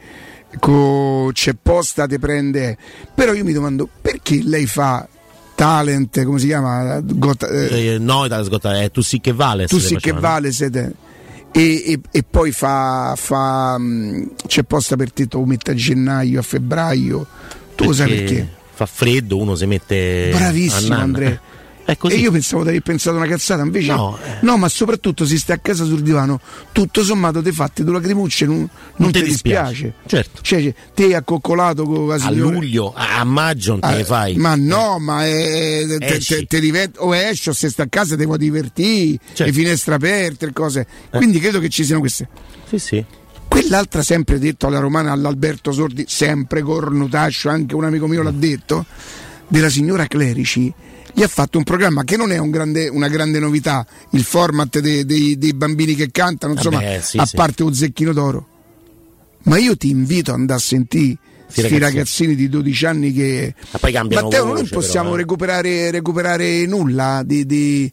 con 0.58 1.30
c'è 1.32 1.54
posta 1.60 2.06
ti 2.06 2.18
prende. 2.18 2.78
Però 3.14 3.34
io 3.34 3.44
mi 3.44 3.52
domando 3.52 3.86
perché 4.00 4.40
lei 4.42 4.64
fa 4.66 5.06
talent, 5.54 6.24
come 6.24 6.38
si 6.38 6.46
chiama? 6.46 6.98
Got- 7.02 7.42
eh, 7.42 7.94
Eh, 7.94 7.98
no, 7.98 8.24
Italia 8.24 8.42
Sgotta, 8.46 8.80
è 8.80 8.90
tu 8.90 9.02
sì 9.02 9.20
che 9.20 9.32
vale. 9.34 9.66
tu 9.66 9.78
sì 9.78 9.96
che 9.96 10.12
vale 10.12 10.50
siete. 10.50 10.94
E, 11.52 11.82
e- 11.92 12.00
e 12.10 12.24
poi 12.28 12.50
fa, 12.50 13.12
fa 13.16 13.76
mh, 13.78 14.30
c'è 14.46 14.62
posta 14.62 14.96
per 14.96 15.12
te, 15.12 15.26
tu 15.28 15.44
metti 15.44 15.70
a 15.70 15.74
gennaio, 15.74 16.40
a 16.40 16.42
febbraio. 16.42 17.26
Tu 17.74 17.84
lo 17.84 17.92
sai 17.92 18.08
perché? 18.08 18.48
Fa 18.72 18.86
freddo, 18.86 19.36
uno 19.36 19.54
si 19.56 19.66
mette. 19.66 20.30
Bravissimo. 20.32 20.94
Andrea. 20.96 21.38
E 21.86 22.14
io 22.14 22.30
pensavo 22.30 22.62
di 22.62 22.70
aver 22.70 22.80
pensato 22.80 23.16
una 23.18 23.26
cazzata, 23.26 23.62
invece 23.62 23.92
No, 23.92 24.18
no, 24.40 24.56
ma 24.56 24.68
soprattutto 24.68 25.26
se 25.26 25.36
stai 25.36 25.56
a 25.56 25.58
casa 25.58 25.84
sul 25.84 26.00
divano, 26.00 26.40
tutto 26.72 27.04
sommato 27.04 27.42
ti 27.42 27.52
fatti 27.52 27.84
due 27.84 27.92
lacrimucce, 27.94 28.46
non, 28.46 28.66
non 28.96 29.12
ti 29.12 29.18
ti 29.20 29.26
dispiace. 29.26 29.92
Certo. 30.06 30.40
Cioè, 30.40 30.62
cioè, 30.62 30.74
te 30.94 31.14
accoccolato 31.14 31.84
con 31.84 32.06
la 32.08 32.14
A 32.14 32.18
signora. 32.18 32.54
luglio, 32.54 32.92
a 32.94 33.18
a 33.20 33.24
maggio 33.24 33.72
non 33.72 33.80
te 33.80 33.86
Ah, 33.86 33.96
ne 33.96 34.04
fai. 34.04 34.36
Ma 34.36 34.54
no, 34.56 34.98
ma 34.98 35.26
è, 35.26 35.84
te, 35.98 36.06
Esci. 36.16 36.34
te- 36.36 36.46
te 36.46 36.60
divent- 36.60 36.96
o 37.00 37.14
esci 37.14 37.50
o 37.50 37.52
se 37.52 37.68
stai 37.68 37.84
a 37.84 37.88
casa 37.90 38.16
puoi 38.16 38.38
divertire, 38.38 39.18
Certo. 39.26 39.44
le 39.44 39.52
finestre 39.52 39.94
aperte, 39.94 40.46
le 40.46 40.52
cose. 40.52 40.86
Quindi 41.10 41.38
credo 41.38 41.58
che 41.60 41.68
ci 41.68 41.84
siano 41.84 42.00
queste. 42.00 42.28
Sì, 42.66 42.78
sì. 42.78 43.04
Quell'altra 43.46 44.02
sempre 44.02 44.38
detto 44.38 44.66
alla 44.66 44.78
romana, 44.80 45.12
all'Alberto 45.12 45.70
Sordi, 45.70 46.06
sempre 46.08 46.62
cornutaccio, 46.62 47.50
anche 47.50 47.74
un 47.74 47.84
amico 47.84 48.06
mio 48.06 48.22
l'ha 48.22 48.32
detto, 48.32 48.84
della 49.48 49.68
signora 49.68 50.06
Clerici, 50.06 50.72
gli 51.14 51.22
ha 51.22 51.28
fatto 51.28 51.58
un 51.58 51.64
programma 51.64 52.02
che 52.04 52.16
non 52.16 52.32
è 52.32 52.38
un 52.38 52.50
grande- 52.50 52.88
una 52.88 53.08
grande 53.08 53.38
novità, 53.38 53.86
il 54.10 54.24
format 54.24 54.78
dei, 54.80 55.04
dei- 55.04 55.38
dei 55.38 55.54
bambini 55.54 55.94
che 55.94 56.10
cantano, 56.10 56.54
insomma, 56.54 56.78
Vabbè, 56.78 57.00
sì, 57.00 57.16
a 57.18 57.24
sì. 57.26 57.36
parte 57.36 57.62
un 57.62 57.72
zecchino 57.74 58.12
d'oro. 58.12 58.48
Ma 59.44 59.58
io 59.58 59.76
ti 59.76 59.90
invito 59.90 60.32
ad 60.32 60.38
andare 60.40 60.58
a 60.58 60.62
sentire 60.62 61.18
Sti 61.46 61.60
questi 61.60 61.78
ragazzini. 61.78 62.34
di 62.34 62.48
12 62.48 62.86
anni 62.86 63.12
che... 63.12 63.54
Ma 63.70 63.78
poi 63.78 63.92
cambiano 63.92 64.24
Matteo, 64.26 64.44
voce, 64.46 64.60
non 64.62 64.68
possiamo 64.70 65.04
però, 65.10 65.14
eh. 65.14 65.18
recuperare, 65.20 65.90
recuperare 65.90 66.66
nulla 66.66 67.22
di- 67.24 67.46
di- 67.46 67.92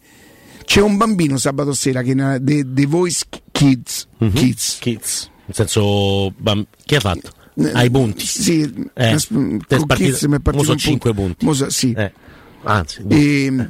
C'è 0.65 0.81
un 0.81 0.95
bambino 0.97 1.37
sabato 1.37 1.73
sera 1.73 2.01
che 2.01 2.15
dei 2.41 2.85
Voice 2.85 3.25
Kids, 3.51 4.07
Mhm. 4.19 4.31
Kids 4.33 4.77
Kids. 4.79 5.29
Nel 5.45 5.55
senso, 5.55 6.31
bam- 6.37 6.65
che 6.85 6.95
ha 6.95 6.99
fatto? 7.01 7.31
Ai 7.73 7.89
punti. 7.91 8.25
Sì, 8.25 8.61
Eh, 8.93 9.17
partito- 9.67 9.85
Kids 9.95 10.23
mi 10.23 10.35
è 10.37 10.39
partito 10.39 10.65
punto. 10.67 10.77
5 10.77 11.13
punti. 11.13 11.43
Mo 11.45 11.53
so- 11.53 11.69
sì. 11.69 11.91
Eh, 11.91 12.11
Anzi. 12.63 13.03
E, 13.07 13.69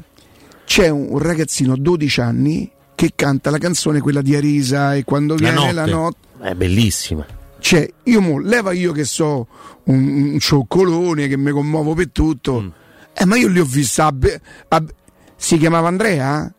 c'è 0.65 0.89
un 0.89 1.17
ragazzino 1.17 1.75
12 1.75 2.21
anni 2.21 2.71
che 2.95 3.11
canta 3.15 3.49
la 3.49 3.57
canzone 3.57 3.99
quella 3.99 4.21
di 4.21 4.35
Arisa 4.35 4.95
e 4.95 5.03
quando 5.03 5.33
la 5.33 5.39
viene 5.39 5.55
notte. 5.55 5.73
la 5.73 5.85
notte 5.85 6.17
È 6.41 6.53
bellissima. 6.55 7.25
cioè 7.59 7.89
io 8.03 8.21
mo, 8.21 8.39
leva 8.39 8.71
io 8.73 8.91
che 8.91 9.03
so 9.05 9.47
un, 9.85 10.31
un 10.33 10.39
cioccolone 10.39 11.27
che 11.27 11.35
mi 11.37 11.51
commuovo 11.51 11.93
per 11.93 12.09
tutto 12.11 12.61
Mm. 12.61 12.67
eh, 13.13 13.25
ma 13.25 13.37
io 13.37 13.47
li 13.47 13.59
ho 13.59 13.67
a 13.97 14.11
Be- 14.11 14.41
a 14.67 14.81
Be- 14.81 14.93
si 15.35 15.57
chiamava 15.57 15.87
Andrea? 15.87 16.53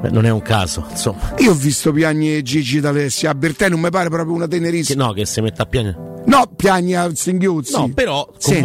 Beh, 0.00 0.10
non 0.10 0.24
è 0.26 0.30
un 0.30 0.42
caso, 0.42 0.84
insomma. 0.90 1.34
io 1.38 1.52
ho 1.52 1.54
visto 1.54 1.92
piagne 1.92 2.42
Gigi 2.42 2.80
d'Alessia 2.80 3.30
a 3.30 3.34
Bertè 3.34 3.68
non 3.68 3.80
mi 3.80 3.88
pare 3.90 4.08
proprio 4.10 4.34
una 4.34 4.46
Che 4.46 4.56
tenerissima 4.58 5.06
no, 5.06 5.12
che 5.12 5.24
si 5.24 5.40
mette 5.40 5.62
a 5.62 5.66
piangere. 5.66 5.96
no 6.26 6.46
piagni 6.56 6.94
a 6.94 7.10
singhiozzi 7.14 7.72
No, 7.72 7.88
però 7.90 8.28
Senti. 8.36 8.60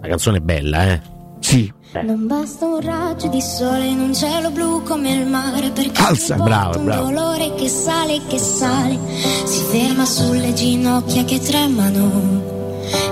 La 0.00 0.08
canzone 0.08 0.38
è 0.38 0.40
bella, 0.40 0.92
eh. 0.92 1.00
sì 1.40 1.72
Non 2.02 2.26
basta 2.26 2.66
un 2.66 2.80
raggio 2.80 3.28
di 3.28 3.40
sole 3.40 3.86
in 3.86 3.98
un 4.00 4.14
cielo 4.14 4.50
blu 4.50 4.82
come 4.82 5.10
il 5.12 5.26
mare 5.26 5.70
perché 5.70 6.00
Alza, 6.02 6.36
bravo, 6.36 6.78
un 6.78 6.84
bravo. 6.84 7.04
dolore 7.10 7.54
che 7.54 7.68
sale 7.68 8.20
che 8.28 8.38
sale 8.38 8.96
si 9.44 9.62
ferma 9.70 10.04
sulle 10.04 10.52
ginocchia 10.54 11.24
che 11.24 11.40
tremano 11.40 12.46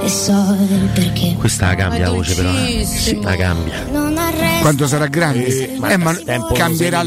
e 0.03 0.09
so 0.09 0.33
il 0.33 0.89
perché 0.95 1.35
Questa 1.39 1.67
la 1.67 1.75
cambia 1.75 2.07
la 2.07 2.11
voce, 2.11 2.35
però. 2.35 2.51
eh. 2.55 2.85
Sì, 2.85 3.21
la 3.21 3.37
cambia. 3.37 3.85
non 3.91 4.17
arresta 4.17 4.56
quando 4.61 4.87
sarà 4.87 5.07
grande. 5.07 5.47
Eh, 5.47 5.93
Eh, 5.93 5.97
ma 5.97 6.17
cambierà, 6.53 7.05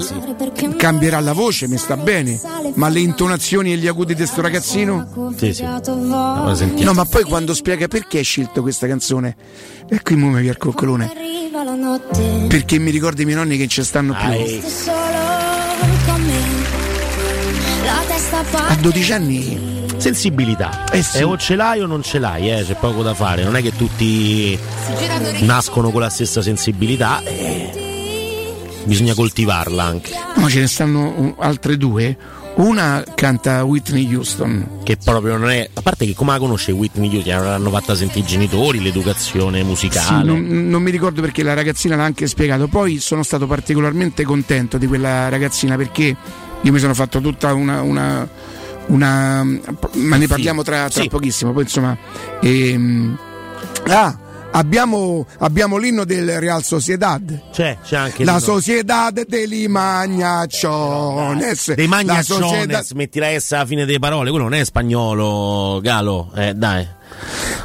cambierà 0.77 1.19
la 1.19 1.33
voce 1.33 1.67
mi 1.67 1.77
sta 1.77 1.97
bene. 1.97 2.39
Ma 2.75 2.87
le 2.89 2.99
intonazioni 2.99 3.73
e 3.73 3.77
gli 3.77 3.87
acuti 3.87 4.15
di 4.15 4.25
sto 4.25 4.41
ragazzino? 4.41 5.33
Sì, 5.35 5.53
sì. 5.53 5.65
sentiamo. 6.55 6.83
No, 6.83 6.93
ma 6.93 7.05
poi 7.05 7.23
quando 7.23 7.53
spiega 7.53 7.87
perché 7.87 8.19
hai 8.19 8.23
scelto 8.23 8.61
questa 8.61 8.87
canzone, 8.87 9.35
e 9.87 10.01
qui 10.01 10.15
mi 10.15 10.29
viene 10.29 10.49
il 10.49 10.57
coccolone, 10.57 11.09
arriva 11.09 11.63
la 11.63 11.75
notte. 11.75 12.45
Perché 12.47 12.79
mi 12.79 12.91
ricordo 12.91 13.21
i 13.21 13.25
miei 13.25 13.37
nonni 13.37 13.57
che 13.57 13.67
ci 13.67 13.83
stanno 13.83 14.13
più. 14.13 14.29
Testa 18.19 18.39
A 18.39 18.43
parte 18.51 18.81
12 18.81 19.13
anni, 19.13 19.78
Sensibilità. 19.99 20.85
Eh 20.91 21.03
sì. 21.03 21.17
E 21.17 21.23
o 21.23 21.37
ce 21.37 21.55
l'hai 21.55 21.81
o 21.81 21.85
non 21.85 22.01
ce 22.01 22.19
l'hai, 22.19 22.49
eh, 22.51 22.63
c'è 22.65 22.75
poco 22.75 23.03
da 23.03 23.13
fare. 23.13 23.43
Non 23.43 23.55
è 23.55 23.61
che 23.61 23.75
tutti 23.75 24.57
nascono 25.41 25.91
con 25.91 26.01
la 26.01 26.09
stessa 26.09 26.41
sensibilità. 26.41 27.21
eh, 27.23 27.87
Bisogna 28.85 29.13
coltivarla 29.13 29.83
anche. 29.83 30.11
no, 30.35 30.49
ce 30.49 30.59
ne 30.61 30.67
stanno 30.67 31.07
uh, 31.07 31.35
altre 31.39 31.77
due. 31.77 32.17
Una 32.55 33.03
canta 33.15 33.63
Whitney 33.63 34.13
Houston. 34.15 34.79
Che 34.83 34.97
proprio 35.03 35.37
non 35.37 35.49
è. 35.51 35.69
A 35.73 35.81
parte 35.81 36.05
che 36.05 36.13
come 36.13 36.31
la 36.31 36.39
conosce 36.39 36.71
Whitney 36.71 37.13
Houston? 37.15 37.43
L'hanno 37.43 37.69
fatta 37.69 37.95
sentire 37.95 38.25
i 38.25 38.27
genitori, 38.27 38.81
l'educazione 38.81 39.63
musicale. 39.63 40.21
Sì, 40.21 40.25
non, 40.25 40.67
non 40.69 40.81
mi 40.81 40.91
ricordo 40.91 41.21
perché 41.21 41.43
la 41.43 41.53
ragazzina 41.53 41.95
l'ha 41.95 42.03
anche 42.03 42.27
spiegato. 42.27 42.67
Poi 42.67 42.99
sono 42.99 43.23
stato 43.23 43.47
particolarmente 43.47 44.23
contento 44.23 44.77
di 44.77 44.87
quella 44.87 45.29
ragazzina 45.29 45.75
perché 45.77 46.15
io 46.61 46.71
mi 46.71 46.79
sono 46.79 46.93
fatto 46.93 47.21
tutta 47.21 47.53
una. 47.53 47.81
una, 47.81 48.27
una 48.89 49.43
ma 49.43 50.17
ne 50.17 50.27
parliamo 50.27 50.61
tra, 50.63 50.89
tra 50.89 51.01
Sì. 51.01 51.07
pochissimo. 51.07 51.51
Poi 51.53 51.63
insomma. 51.63 51.97
ehm, 52.41 53.17
ah, 53.87 54.17
abbiamo, 54.51 55.25
abbiamo 55.39 55.77
l'inno 55.77 56.03
del 56.05 56.39
Real 56.39 56.63
Sociedad. 56.63 57.49
C'è, 57.51 57.77
c'è 57.83 57.95
anche 57.97 58.23
La 58.25 58.33
l'inno. 58.37 58.43
Sociedad 58.45 59.25
dei 59.25 59.67
Magnaciones. 59.67 61.73
Dei 61.73 61.87
La 61.87 61.95
Magnaciones, 61.95 62.47
Sociedad- 62.49 62.91
metti 62.95 63.19
la 63.19 63.39
S 63.39 63.51
alla 63.53 63.65
fine 63.65 63.85
delle 63.85 63.99
parole, 63.99 64.29
quello 64.29 64.45
non 64.45 64.53
è 64.55 64.63
spagnolo, 64.65 65.79
Galo. 65.81 66.31
Eh, 66.35 66.53
dai. 66.55 66.87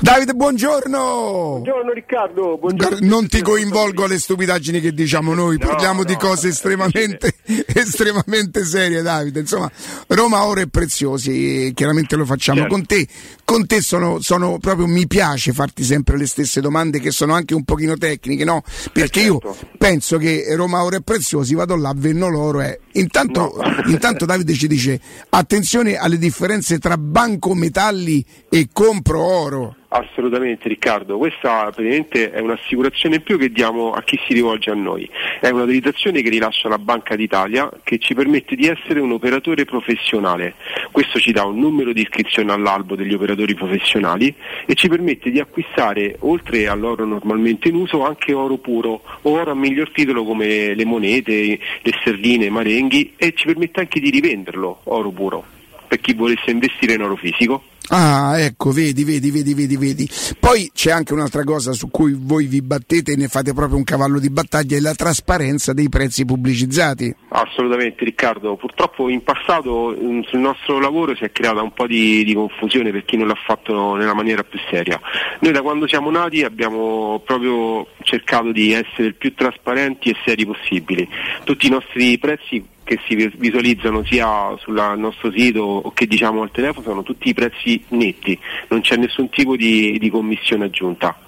Davide, 0.01 0.35
buongiorno. 0.35 0.99
Buongiorno 0.99 1.93
Riccardo, 1.93 2.59
buongiorno. 2.59 2.99
Non 3.07 3.27
ti 3.29 3.41
coinvolgo 3.41 4.05
alle 4.05 4.19
stupidaggini 4.19 4.81
che 4.81 4.93
diciamo 4.93 5.33
noi, 5.35 5.59
parliamo 5.59 6.05
di 6.05 6.17
cose 6.17 6.49
estremamente, 6.49 7.35
estremamente 7.67 8.65
serie, 8.65 9.03
Davide. 9.03 9.41
Insomma, 9.41 9.71
Roma 10.09 10.45
ora 10.45 10.61
è 10.61 10.67
preziosi, 10.67 11.67
e 11.69 11.73
chiaramente 11.75 12.17
lo 12.17 12.25
facciamo 12.25 12.61
Certo. 12.61 12.75
con 12.75 12.87
te. 12.87 13.07
Con 13.45 13.67
te 13.67 13.83
sono, 13.83 14.21
sono 14.21 14.59
proprio, 14.59 14.87
mi 14.87 15.07
piace 15.07 15.53
farti 15.53 15.85
sempre 15.85 16.17
le 16.17 16.27
stesse 16.27 16.63
domande 16.63 16.99
che 16.99 17.11
sono 17.11 17.35
anche 17.35 17.55
un 17.55 17.63
pochino 17.63 17.97
tecniche, 17.97 18.43
no? 18.43 18.63
Perché 18.91 19.21
io 19.21 19.39
penso 19.77 20.17
che 20.17 20.47
Roma 20.57 20.83
ora 20.83 20.97
è 20.97 21.03
preziosi, 21.03 21.55
vado 21.55 21.77
là, 21.77 21.93
venno 21.95 22.29
loro. 22.29 22.63
Eh. 22.63 22.81
Intanto, 22.93 23.55
intanto 23.87 24.25
Davide 24.25 24.55
ci 24.55 24.67
dice 24.67 24.99
attenzione 25.29 25.97
alle 25.97 26.17
differenze 26.17 26.79
tra 26.79 26.97
banco 26.97 27.55
metalli 27.55 28.25
e 28.49 28.69
compro 28.73 29.23
oro. 29.23 29.77
Assolutamente 29.97 30.67
Riccardo, 30.67 31.19
questa 31.19 31.71
praticamente 31.71 32.33
è 32.33 32.41
un'assicurazione 32.41 33.15
in 33.15 33.23
più 33.23 33.39
che 33.39 33.53
diamo 33.53 33.93
a 33.93 34.03
chi 34.03 34.19
si 34.27 34.33
rivolge 34.35 34.73
a 34.73 34.75
noi. 34.75 35.09
È 35.41 35.49
un'autorizzazione 35.51 36.21
che 36.21 36.31
rilascia 36.31 36.69
la 36.69 36.79
Banca 36.79 37.15
d'Italia 37.15 37.71
che 37.85 37.99
ci 37.99 38.13
permette 38.13 38.57
di 38.57 38.67
essere 38.67 38.99
un 38.99 39.13
operatore 39.13 39.65
professionale. 39.65 40.57
Questo 40.91 41.21
ci 41.21 41.31
dà 41.31 41.45
un 41.45 41.61
numero 41.61 41.93
di 41.93 42.01
iscrizione 42.01 42.51
all'albo 42.51 42.97
degli 42.97 43.15
operatori 43.15 43.55
professionali 43.55 44.35
e 44.67 44.75
ci 44.75 44.89
permette 44.89 45.31
di 45.31 45.39
acquistare, 45.39 46.17
oltre 46.23 46.67
all'oro 46.67 47.05
normalmente 47.05 47.69
in 47.69 47.77
uso, 47.77 48.05
anche 48.05 48.33
oro 48.33 48.57
puro 48.57 49.01
o 49.23 49.31
oro 49.31 49.53
a 49.53 49.55
miglior 49.55 49.93
titolo 49.93 50.25
come 50.25 50.75
le 50.75 50.85
monete, 50.85 51.57
le 51.83 51.93
sterline, 52.01 52.47
i 52.47 52.51
marenghi 52.51 53.13
e 53.17 53.33
ci 53.37 53.47
permette 53.47 53.79
anche 53.79 54.01
di 54.01 54.11
rivenderlo, 54.11 54.81
oro 54.87 55.11
puro, 55.11 55.45
per 55.87 56.01
chi 56.01 56.15
volesse 56.15 56.51
investire 56.51 56.95
in 56.95 57.03
oro 57.03 57.15
fisico. 57.15 57.63
Ah, 57.91 58.41
ecco, 58.41 58.71
vedi, 58.71 59.05
vedi, 59.05 59.31
vedi, 59.31 59.53
vedi, 59.53 59.77
vedi. 59.77 60.09
Poi 60.41 60.71
c'è 60.73 60.91
anche 60.91 61.13
un'altra 61.13 61.45
cosa 61.45 61.73
su 61.73 61.91
cui 61.91 62.17
voi 62.19 62.47
vi 62.47 62.63
battete 62.63 63.13
e 63.13 63.17
ne 63.17 63.29
fate 63.29 63.53
proprio 63.53 63.77
un 63.77 63.85
cavallo 63.85 64.19
di 64.19 64.31
battaglia, 64.31 64.79
è 64.79 64.81
la 64.81 64.95
trasparenza 64.95 65.75
dei 65.75 65.91
prezzi 65.91 66.25
pubblicizzati. 66.25 67.15
Assolutamente 67.29 68.05
Riccardo, 68.05 68.57
purtroppo 68.57 69.11
in 69.11 69.23
passato 69.23 69.95
mm, 69.95 70.23
sul 70.23 70.39
nostro 70.39 70.81
lavoro 70.81 71.15
si 71.15 71.25
è 71.25 71.33
creata 71.33 71.61
un 71.61 71.75
po' 71.75 71.87
di, 71.87 72.25
di 72.25 72.33
confusione 72.33 72.91
per 72.91 73.05
chi 73.05 73.19
non 73.19 73.29
l'ha 73.29 73.39
fatto 73.47 73.95
nella 73.97 74.15
maniera 74.15 74.43
più 74.45 74.59
seria. 74.71 74.99
Noi 75.41 75.53
da 75.53 75.61
quando 75.61 75.87
siamo 75.87 76.11
nati 76.11 76.43
abbiamo 76.43 77.21
proprio 77.23 77.87
cercato 78.03 78.51
di 78.51 78.73
essere 78.73 79.09
il 79.09 79.15
più 79.15 79.35
trasparenti 79.35 80.09
e 80.09 80.17
seri 80.25 80.47
possibili. 80.47 81.07
Tutti 81.45 81.67
i 81.67 81.71
nostri 81.71 82.19
prezzi 82.19 82.73
che 82.85 82.99
si 83.07 83.15
vis- 83.15 83.37
visualizzano 83.37 84.05
sia 84.05 84.55
sul 84.59 84.95
nostro 84.97 85.33
sito 85.33 85.63
o 85.63 85.93
che 85.93 86.07
diciamo 86.07 86.43
al 86.43 86.51
telefono 86.51 86.87
sono 86.87 87.03
tutti 87.03 87.29
i 87.29 87.35
prezzi 87.35 87.83
netti, 87.89 88.39
non 88.69 88.83
c'è 88.83 88.97
nessun 88.97 89.29
tipo 89.31 89.57
di, 89.57 89.99
di 89.99 90.11
commissione 90.11 90.67
aggiunta. 90.67 91.19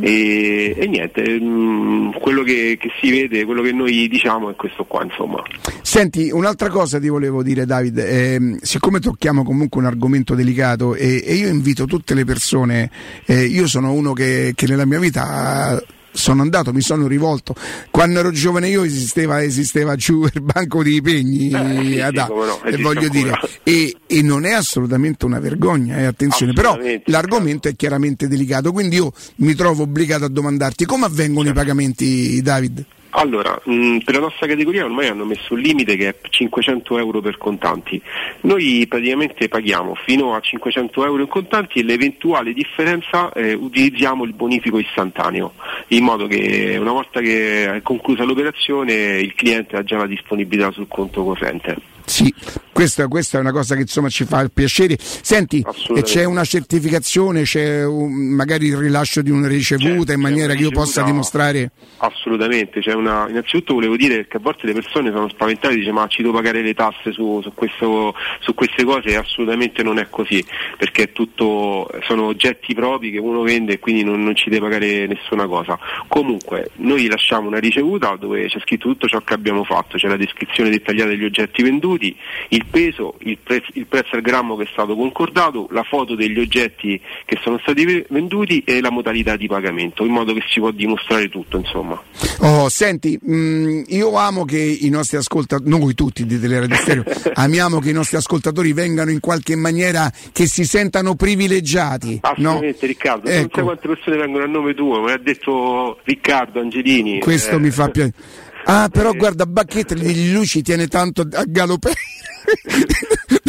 E, 0.00 0.74
e 0.76 0.86
niente, 0.88 1.38
mm, 1.40 2.12
quello 2.20 2.42
che, 2.42 2.76
che 2.80 2.90
si 3.00 3.10
vede, 3.10 3.44
quello 3.44 3.62
che 3.62 3.70
noi 3.70 4.08
diciamo 4.08 4.50
è 4.50 4.56
questo 4.56 4.84
qua 4.84 5.04
insomma. 5.04 5.42
Senti, 5.82 6.30
un'altra 6.32 6.68
cosa 6.68 6.98
ti 6.98 7.08
volevo 7.08 7.42
dire, 7.42 7.64
Davide, 7.64 8.34
ehm, 8.34 8.56
siccome 8.60 8.98
tocchiamo 8.98 9.44
comunque 9.44 9.80
un 9.80 9.86
argomento 9.86 10.34
delicato 10.34 10.94
e, 10.94 11.22
e 11.24 11.34
io 11.34 11.48
invito 11.48 11.84
tutte 11.84 12.14
le 12.14 12.24
persone, 12.24 12.90
eh, 13.26 13.44
io 13.44 13.68
sono 13.68 13.92
uno 13.92 14.12
che, 14.12 14.52
che 14.56 14.66
nella 14.66 14.86
mia 14.86 14.98
vita 14.98 15.78
eh, 15.78 15.86
sono 16.14 16.42
andato, 16.42 16.72
mi 16.72 16.80
sono 16.80 17.06
rivolto. 17.06 17.54
Quando 17.90 18.20
ero 18.20 18.30
giovane 18.30 18.68
io 18.68 18.84
esisteva, 18.84 19.42
esisteva 19.42 19.96
giù 19.96 20.24
il 20.32 20.40
banco 20.40 20.82
dei 20.82 21.02
pegni 21.02 21.50
Eh, 21.50 22.00
ad 22.00 22.14
no, 22.14 22.62
e 22.64 22.76
voglio 22.78 23.08
dire, 23.08 23.32
e, 23.62 23.94
e 24.06 24.22
non 24.22 24.44
è 24.44 24.52
assolutamente 24.52 25.24
una 25.26 25.40
vergogna, 25.40 25.98
eh, 25.98 26.04
attenzione, 26.04 26.52
però 26.52 26.78
l'argomento 27.06 27.68
è 27.68 27.74
chiaramente 27.74 28.28
delicato, 28.28 28.72
quindi 28.72 28.96
io 28.96 29.12
mi 29.36 29.54
trovo 29.54 29.82
obbligato 29.82 30.24
a 30.24 30.28
domandarti 30.28 30.84
come 30.84 31.06
avvengono 31.06 31.48
i 31.48 31.52
pagamenti, 31.52 32.40
David? 32.40 32.84
Allora, 33.16 33.60
mh, 33.62 33.98
per 33.98 34.14
la 34.14 34.20
nostra 34.20 34.46
categoria 34.46 34.84
ormai 34.84 35.06
hanno 35.06 35.24
messo 35.24 35.54
un 35.54 35.60
limite 35.60 35.96
che 35.96 36.08
è 36.08 36.14
500 36.28 36.98
euro 36.98 37.20
per 37.20 37.38
contanti. 37.38 38.00
Noi 38.40 38.86
praticamente 38.88 39.48
paghiamo 39.48 39.94
fino 39.94 40.34
a 40.34 40.40
500 40.40 41.04
euro 41.04 41.22
in 41.22 41.28
contanti 41.28 41.78
e 41.78 41.84
l'eventuale 41.84 42.52
differenza 42.52 43.32
eh, 43.32 43.52
utilizziamo 43.52 44.24
il 44.24 44.32
bonifico 44.32 44.78
istantaneo, 44.78 45.54
in 45.88 46.02
modo 46.02 46.26
che 46.26 46.76
una 46.78 46.92
volta 46.92 47.20
che 47.20 47.72
è 47.76 47.82
conclusa 47.82 48.24
l'operazione 48.24 49.20
il 49.20 49.34
cliente 49.34 49.76
ha 49.76 49.84
già 49.84 49.98
la 49.98 50.06
disponibilità 50.06 50.72
sul 50.72 50.88
conto 50.88 51.22
corrente. 51.22 51.93
Sì, 52.06 52.32
questa, 52.72 53.08
questa 53.08 53.38
è 53.38 53.40
una 53.40 53.50
cosa 53.50 53.74
che 53.74 53.80
insomma 53.82 54.08
ci 54.10 54.24
fa 54.24 54.46
piacere. 54.52 54.96
Senti, 54.98 55.64
e 55.96 56.02
c'è 56.02 56.24
una 56.24 56.44
certificazione, 56.44 57.42
c'è 57.42 57.84
un- 57.84 58.12
magari 58.12 58.66
il 58.66 58.76
rilascio 58.76 59.22
di 59.22 59.30
una 59.30 59.48
ricevuta 59.48 60.12
in 60.12 60.20
maniera 60.20 60.52
che 60.54 60.62
io 60.62 60.70
possa 60.70 61.00
ricevuta- 61.02 61.10
dimostrare. 61.10 61.70
Assolutamente, 61.98 62.80
c'è 62.80 62.92
una... 62.92 63.26
innanzitutto 63.28 63.74
volevo 63.74 63.96
dire 63.96 64.26
che 64.26 64.36
a 64.36 64.40
volte 64.40 64.66
le 64.66 64.74
persone 64.74 65.10
sono 65.10 65.28
spaventate 65.30 65.74
e 65.74 65.78
dicono 65.78 66.00
ma 66.00 66.06
ci 66.08 66.20
devo 66.22 66.34
pagare 66.34 66.60
le 66.62 66.74
tasse 66.74 67.12
su, 67.12 67.40
su 67.42 67.52
questo- 67.54 68.14
su 68.40 68.52
queste 68.54 68.84
cose 68.84 69.08
e 69.08 69.16
assolutamente 69.16 69.82
non 69.82 69.98
è 69.98 70.08
così, 70.10 70.44
perché 70.76 71.04
è 71.04 71.12
tutto, 71.12 71.88
sono 72.06 72.24
oggetti 72.24 72.74
propri 72.74 73.10
che 73.12 73.18
uno 73.18 73.40
vende 73.42 73.74
e 73.74 73.78
quindi 73.78 74.04
non, 74.04 74.22
non 74.22 74.34
ci 74.36 74.50
deve 74.50 74.68
pagare 74.68 75.06
nessuna 75.06 75.46
cosa. 75.46 75.78
Comunque 76.08 76.70
noi 76.76 77.06
lasciamo 77.06 77.48
una 77.48 77.58
ricevuta 77.58 78.16
dove 78.20 78.46
c'è 78.48 78.58
scritto 78.60 78.88
tutto 78.88 79.06
ciò 79.08 79.20
che 79.20 79.32
abbiamo 79.32 79.64
fatto, 79.64 79.96
c'è 79.96 80.08
la 80.08 80.16
descrizione 80.16 80.68
dettagliata 80.68 81.08
degli 81.08 81.24
oggetti 81.24 81.62
venduti, 81.62 81.92
il 81.96 82.64
peso, 82.70 83.16
il, 83.20 83.38
prez- 83.42 83.70
il 83.74 83.86
prezzo 83.86 84.16
al 84.16 84.22
grammo 84.22 84.56
che 84.56 84.64
è 84.64 84.68
stato 84.72 84.94
concordato, 84.94 85.68
la 85.70 85.82
foto 85.82 86.14
degli 86.14 86.38
oggetti 86.38 87.00
che 87.24 87.38
sono 87.42 87.58
stati 87.58 87.84
ve- 87.84 88.06
venduti 88.08 88.62
e 88.64 88.80
la 88.80 88.90
modalità 88.90 89.36
di 89.36 89.46
pagamento, 89.46 90.04
in 90.04 90.12
modo 90.12 90.32
che 90.32 90.42
si 90.48 90.60
può 90.60 90.70
dimostrare 90.70 91.28
tutto 91.28 91.56
insomma. 91.58 92.00
Oh, 92.40 92.68
senti, 92.68 93.18
mh, 93.20 93.84
io 93.88 94.16
amo 94.16 94.44
che 94.44 94.58
i 94.58 94.88
nostri 94.88 95.16
ascoltatori, 95.16 95.68
noi 95.68 95.94
tutti 95.94 96.26
di 96.26 96.38
Teleradio 96.40 96.76
Stereo, 96.76 97.04
amiamo 97.34 97.78
che 97.78 97.90
i 97.90 97.94
nostri 97.94 98.16
ascoltatori 98.16 98.72
vengano 98.72 99.10
in 99.10 99.20
qualche 99.20 99.56
maniera, 99.56 100.10
che 100.32 100.46
si 100.46 100.64
sentano 100.64 101.14
privilegiati. 101.14 102.20
No? 102.22 102.30
Assolutamente 102.30 102.86
Riccardo, 102.86 103.28
non 103.28 103.38
Ecco. 103.38 103.54
sai 103.54 103.64
quante 103.64 103.88
persone 103.88 104.16
vengono 104.16 104.44
a 104.44 104.48
nome 104.48 104.74
tuo, 104.74 105.00
me 105.00 105.10
l'ha 105.10 105.18
detto 105.18 105.98
Riccardo 106.04 106.60
Angelini. 106.60 107.20
Questo 107.20 107.56
eh, 107.56 107.58
mi 107.58 107.70
fa 107.70 107.88
piacere. 107.88 108.42
Ah, 108.66 108.88
però 108.90 109.12
guarda, 109.12 109.46
Bacchetta 109.46 109.94
di 109.94 110.32
lui 110.32 110.46
ci 110.46 110.62
tiene 110.62 110.86
tanto 110.88 111.26
a 111.32 111.44
galopere. 111.46 111.94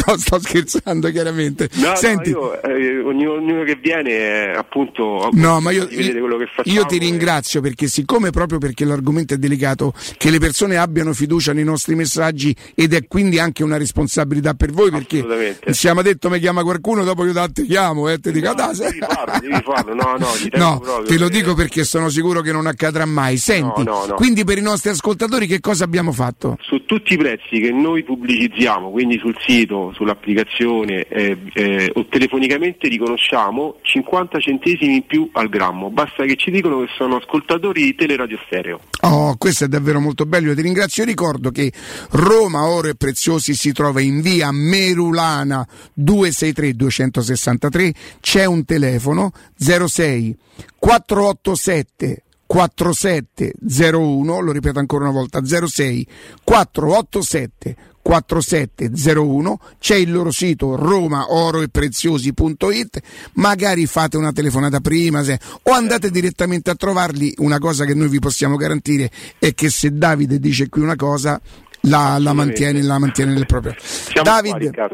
No, 0.06 0.16
sto 0.16 0.38
scherzando 0.40 1.10
chiaramente. 1.10 1.68
No, 1.74 1.88
no, 1.88 1.96
Senti, 1.96 2.30
io, 2.30 2.60
eh, 2.62 3.00
ognuno, 3.00 3.32
ognuno 3.34 3.62
che 3.64 3.76
viene 3.80 4.10
eh, 4.10 4.50
appunto 4.56 5.28
No, 5.32 5.60
ma 5.60 5.70
io, 5.70 5.86
di 5.86 5.96
vedere 5.96 6.20
quello 6.20 6.36
che 6.36 6.46
facciamo. 6.54 6.76
io 6.76 6.84
ti 6.86 6.98
ringrazio 6.98 7.60
perché 7.60 7.86
siccome 7.88 8.30
proprio 8.30 8.58
perché 8.58 8.84
l'argomento 8.84 9.34
è 9.34 9.36
delicato, 9.36 9.92
che 10.16 10.30
le 10.30 10.38
persone 10.38 10.76
abbiano 10.76 11.12
fiducia 11.12 11.52
nei 11.52 11.64
nostri 11.64 11.94
messaggi 11.94 12.54
ed 12.74 12.92
è 12.94 13.06
quindi 13.06 13.38
anche 13.38 13.62
una 13.62 13.76
responsabilità 13.76 14.54
per 14.54 14.70
voi 14.72 14.90
perché 14.90 15.58
siamo 15.70 16.02
detto 16.02 16.28
mi 16.30 16.38
chiama 16.38 16.62
qualcuno, 16.62 17.04
dopo 17.04 17.24
io 17.24 17.34
ti 17.52 17.64
chiamo 17.64 18.08
e 18.08 18.18
ti 18.18 18.32
dico 18.32 18.48
"Ah, 18.50 18.54
dai, 18.54 18.74
Devi 18.76 18.98
farlo, 18.98 19.38
devi 19.40 19.62
farlo, 19.62 19.94
no, 19.94 20.16
no, 20.18 20.26
No, 20.56 20.80
proprio, 20.80 21.06
te 21.06 21.18
lo 21.18 21.26
eh. 21.26 21.30
dico 21.30 21.54
perché 21.54 21.84
sono 21.84 22.08
sicuro 22.08 22.40
che 22.40 22.52
non 22.52 22.66
accadrà 22.66 23.04
mai. 23.04 23.36
Senti, 23.36 23.82
No, 23.82 23.92
no, 24.00 24.06
no. 24.06 24.14
quindi 24.14 24.44
per 24.44 24.58
i 24.58 24.62
nostri 24.62 24.90
ascoltatori 24.90 25.46
che 25.46 25.60
cosa 25.60 25.84
abbiamo 25.84 26.12
fatto? 26.12 26.56
Su 26.60 26.84
tutti 26.84 27.14
i 27.14 27.16
prezzi 27.16 27.60
che 27.60 27.70
noi 27.70 28.02
pubblicizziamo, 28.04 28.90
quindi 28.90 29.18
sul 29.18 29.34
sito, 29.46 29.92
sull'applicazione 29.96 31.08
eh, 31.08 31.38
eh, 31.54 31.90
o 31.94 32.06
telefonicamente 32.06 32.86
riconosciamo 32.88 33.78
50 33.80 34.38
centesimi 34.38 34.96
in 34.96 35.06
più 35.06 35.30
al 35.32 35.48
grammo, 35.48 35.90
basta 35.90 36.24
che 36.24 36.36
ci 36.36 36.50
dicono 36.50 36.80
che 36.80 36.88
sono 36.96 37.16
ascoltatori 37.16 37.82
di 37.82 37.94
Teleradio 37.94 38.38
Stereo. 38.44 38.80
Oh, 39.00 39.36
questo 39.38 39.64
è 39.64 39.68
davvero 39.68 39.98
molto 39.98 40.26
bello, 40.26 40.48
io 40.48 40.54
ti 40.54 40.62
ringrazio. 40.62 41.02
Io 41.02 41.08
ricordo 41.08 41.50
che 41.50 41.72
Roma 42.10 42.68
Oro 42.68 42.88
e 42.88 42.94
Preziosi 42.94 43.54
si 43.54 43.72
trova 43.72 44.00
in 44.00 44.20
via 44.20 44.50
Merulana 44.52 45.66
263 45.94 46.74
263, 46.74 47.94
c'è 48.20 48.44
un 48.44 48.64
telefono 48.64 49.32
06 49.56 50.36
487 50.78 52.22
4701, 52.56 54.40
lo 54.40 54.50
ripeto 54.50 54.78
ancora 54.78 55.04
una 55.04 55.12
volta, 55.12 55.44
06 55.44 56.06
487 56.42 57.76
4701, 58.00 59.60
c'è 59.78 59.96
il 59.96 60.10
loro 60.10 60.30
sito 60.30 60.74
romaoroepreziosi.it, 60.74 63.00
magari 63.34 63.84
fate 63.84 64.16
una 64.16 64.32
telefonata 64.32 64.80
prima 64.80 65.22
se, 65.22 65.38
o 65.64 65.72
andate 65.72 66.10
direttamente 66.10 66.70
a 66.70 66.74
trovarli, 66.76 67.34
una 67.38 67.58
cosa 67.58 67.84
che 67.84 67.92
noi 67.92 68.08
vi 68.08 68.20
possiamo 68.20 68.56
garantire 68.56 69.10
è 69.38 69.52
che 69.52 69.68
se 69.68 69.90
Davide 69.90 70.38
dice 70.38 70.70
qui 70.70 70.80
una 70.80 70.96
cosa 70.96 71.38
la, 71.82 72.16
la 72.18 72.32
mantiene, 72.32 72.80
la 72.80 72.98
mantiene 72.98 73.34
nel 73.34 73.44
proprio. 73.44 73.74
Siamo 73.76 74.22
Davide, 74.22 74.70
qua, 74.70 74.88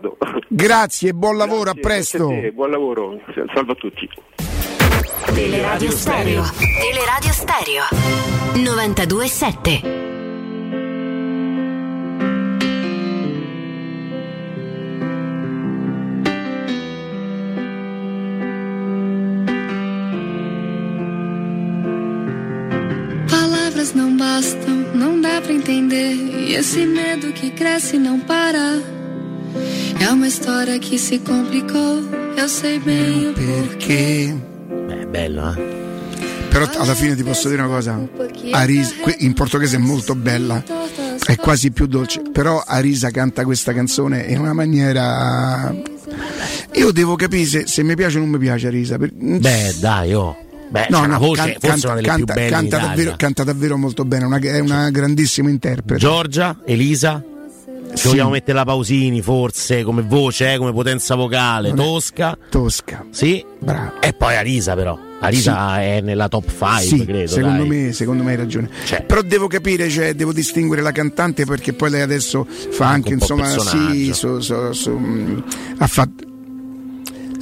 grazie, 0.49 1.15
buon 1.15 1.37
lavoro, 1.37 1.71
a 1.71 1.75
Grazie, 1.75 1.81
presto. 1.81 2.27
grazie 2.27 2.39
a 2.39 2.43
te, 2.43 2.51
buon 2.53 2.71
lavoro, 2.71 3.21
salve 3.55 3.71
a 3.71 3.77
tutti. 3.77 4.09
Teleradio 5.34 5.90
Stereo. 5.92 6.44
Teleradio 6.80 7.32
Stereo. 7.32 7.84
92.7. 8.55 9.82
Palavras 23.28 23.94
não 23.94 24.16
bastam, 24.16 24.68
não 24.94 25.20
dá 25.20 25.40
pra 25.40 25.53
entender. 25.53 26.14
E 26.14 26.55
esse 26.55 26.86
medo 26.86 27.32
que 27.32 27.50
cresce 27.50 27.96
e 27.96 27.98
não 27.98 28.20
para. 28.20 28.80
É 30.00 30.11
uma 30.11 30.28
história 30.28 30.78
que 30.78 30.98
se 30.98 31.18
complicou. 31.18 32.03
Eu 32.36 32.48
sei 32.48 32.78
bem 32.78 33.30
o 33.30 33.34
Perché? 33.34 34.34
Beh, 34.34 34.51
bello, 35.13 35.53
eh? 35.55 35.81
Però 36.49 36.67
alla 36.79 36.95
fine 36.95 37.15
ti 37.15 37.23
posso 37.23 37.49
dire 37.49 37.63
una 37.63 37.71
cosa, 37.71 37.99
Aris, 38.51 38.95
que- 39.03 39.17
in 39.21 39.33
portoghese 39.35 39.77
è 39.77 39.79
molto 39.79 40.15
bella, 40.15 40.63
è 41.25 41.37
quasi 41.37 41.71
più 41.71 41.87
dolce, 41.87 42.23
però 42.33 42.63
Arisa 42.67 43.11
canta 43.11 43.45
questa 43.45 43.73
canzone 43.73 44.23
in 44.23 44.39
una 44.39 44.53
maniera... 44.53 45.75
Io 46.75 46.91
devo 46.91 47.17
capire 47.17 47.45
se, 47.47 47.67
se 47.67 47.83
mi 47.83 47.95
piace 47.95 48.17
o 48.17 48.21
non 48.21 48.29
mi 48.31 48.39
piace 48.39 48.67
Arisa. 48.67 48.99
per- 48.99 49.13
Beh, 49.15 49.77
dai, 49.81 50.13
oh. 50.15 50.37
Beh, 50.69 50.87
c'ha 50.91 50.99
una 51.01 51.19
voce, 51.19 51.57
can- 51.61 51.79
più 51.79 51.95
canta- 52.03 52.35
canta 52.49 52.79
davvero, 52.79 53.15
canta 53.17 53.45
davvero 53.45 53.77
molto 53.79 54.05
bene, 54.05 54.25
una- 54.25 54.39
è 54.39 54.59
una 54.59 54.91
grandissima 54.91 55.49
interprete. 55.51 56.01
Giorgia, 56.01 56.59
Elisa. 56.67 57.23
Ci 57.95 57.99
Sì. 57.99 58.09
vogliamo 58.09 58.30
mettere 58.30 58.55
la 58.57 58.64
Pausini, 58.64 59.20
forse, 59.20 59.82
come 59.82 60.03
voce, 60.03 60.53
eh, 60.55 60.57
come 60.57 60.72
potenza 60.72 61.14
vocale. 61.14 61.68
Non 61.68 61.76
Tosca. 61.86 62.36
Tosca. 62.49 63.05
Sì. 63.11 63.45
Bravo. 63.59 64.01
E 64.01 64.12
poi 64.12 64.34
Arisa, 64.34 64.74
però. 64.74 64.99
Arisa 65.20 65.80
è 65.80 66.01
nella 66.01 66.26
top 66.28 66.47
5, 66.51 66.80
Sì, 66.80 67.05
credo. 67.05 67.28
secondo 67.30 67.64
me, 67.64 67.93
secondo 67.93 68.22
me 68.24 68.30
hai 68.32 68.36
ragione. 68.36 68.68
Però 69.07 69.22
devo 69.22 69.47
capire, 69.47 69.88
cioè, 69.88 70.14
devo 70.14 70.32
distinguere 70.32 70.82
la 70.82 70.90
cantante 70.90 71.45
perché 71.45 71.74
poi 71.74 71.90
lei 71.90 72.01
adesso 72.01 72.45
fa 72.70 72.88
anche, 72.88 73.11
po' 73.16 73.34
insomma, 73.34 73.47
sì, 73.47 74.12
su- 74.12 74.40
su- 74.40 74.72
su- 74.72 74.90
mh, 74.90 75.45
ha 75.78 75.86
fatto. 75.86 76.30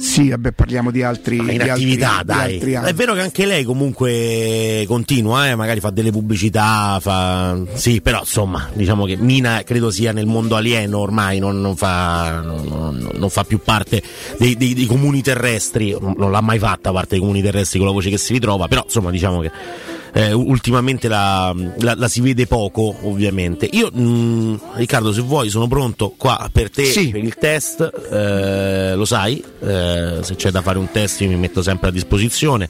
Sì, 0.01 0.29
vabbè, 0.29 0.51
parliamo 0.51 0.89
di 0.91 1.03
altri. 1.03 1.37
in 1.37 1.45
di 1.45 1.51
altri- 1.51 1.69
attività, 1.69 2.17
di 2.21 2.25
dai. 2.25 2.53
altri. 2.55 2.71
È 2.73 2.93
vero 2.93 3.13
che 3.13 3.21
anche 3.21 3.45
lei 3.45 3.63
comunque 3.63 4.83
continua, 4.87 5.47
eh, 5.49 5.55
magari 5.55 5.79
fa 5.79 5.91
delle 5.91 6.11
pubblicità, 6.11 6.97
fa... 6.99 7.57
sì, 7.75 8.01
però 8.01 8.19
insomma, 8.19 8.67
diciamo 8.73 9.05
che 9.05 9.15
Mina 9.15 9.61
credo 9.63 9.91
sia 9.91 10.11
nel 10.11 10.25
mondo 10.25 10.55
alieno 10.55 10.97
ormai, 10.97 11.39
non, 11.39 11.61
non 11.61 11.75
fa, 11.75 12.41
non, 12.43 13.09
non- 13.13 13.29
fa 13.29 13.43
più 13.43 13.59
parte 13.63 14.01
dei, 14.37 14.57
dei- 14.57 14.73
dei 14.73 14.85
comuni 14.87 15.21
terrestri, 15.21 15.95
non, 15.99 16.15
non 16.17 16.31
l'ha 16.31 16.41
mai 16.41 16.57
fatta 16.59 16.91
parte 16.91 17.09
dei 17.11 17.19
comuni 17.19 17.41
terrestri 17.41 17.77
con 17.77 17.87
la 17.87 17.93
voce 17.93 18.09
che 18.09 18.17
si 18.17 18.33
ritrova, 18.33 18.67
però 18.67 18.81
insomma 18.83 19.11
diciamo 19.11 19.39
che 19.39 19.51
eh, 20.13 20.33
ultimamente 20.33 21.07
la, 21.07 21.53
la- 21.79 21.95
la 21.95 22.07
si 22.07 22.21
vede 22.21 22.47
poco 22.47 22.95
ovviamente. 23.03 23.67
Io, 23.71 23.89
mh, 23.91 24.59
Riccardo, 24.75 25.13
se 25.13 25.21
vuoi 25.21 25.49
sono 25.49 25.67
pronto 25.67 26.13
qua 26.17 26.49
per 26.51 26.69
te, 26.69 26.91
per 27.11 27.23
il 27.23 27.35
test, 27.35 27.89
eh, 28.11 28.93
lo 28.95 29.05
sai, 29.05 29.43
eh, 29.61 30.19
se 30.21 30.35
c'è 30.35 30.51
da 30.51 30.61
fare 30.61 30.77
un 30.77 30.89
test 30.91 31.21
io 31.21 31.29
mi 31.29 31.35
metto 31.37 31.61
sempre 31.61 31.89
a 31.89 31.91
disposizione, 31.91 32.69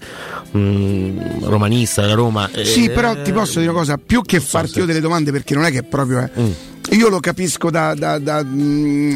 Mh, 0.51 1.45
romanista 1.45 2.05
da 2.05 2.13
Roma. 2.13 2.49
eh, 2.51 2.65
Sì, 2.65 2.89
però 2.89 3.21
ti 3.21 3.31
posso 3.31 3.59
dire 3.59 3.71
una 3.71 3.79
cosa, 3.79 3.97
più 3.97 4.21
che 4.21 4.39
farti 4.39 4.79
io 4.79 4.85
delle 4.85 4.99
domande, 4.99 5.31
perché 5.31 5.53
non 5.53 5.65
è 5.65 5.71
che 5.71 5.83
proprio 5.83 6.19
è. 6.19 6.29
Mm. 6.39 6.51
Io 6.93 7.09
lo 7.09 7.19
capisco 7.19 7.69
da- 7.69 7.93
da- 7.93 8.17
da, 8.17 8.43
mm, 8.43 9.15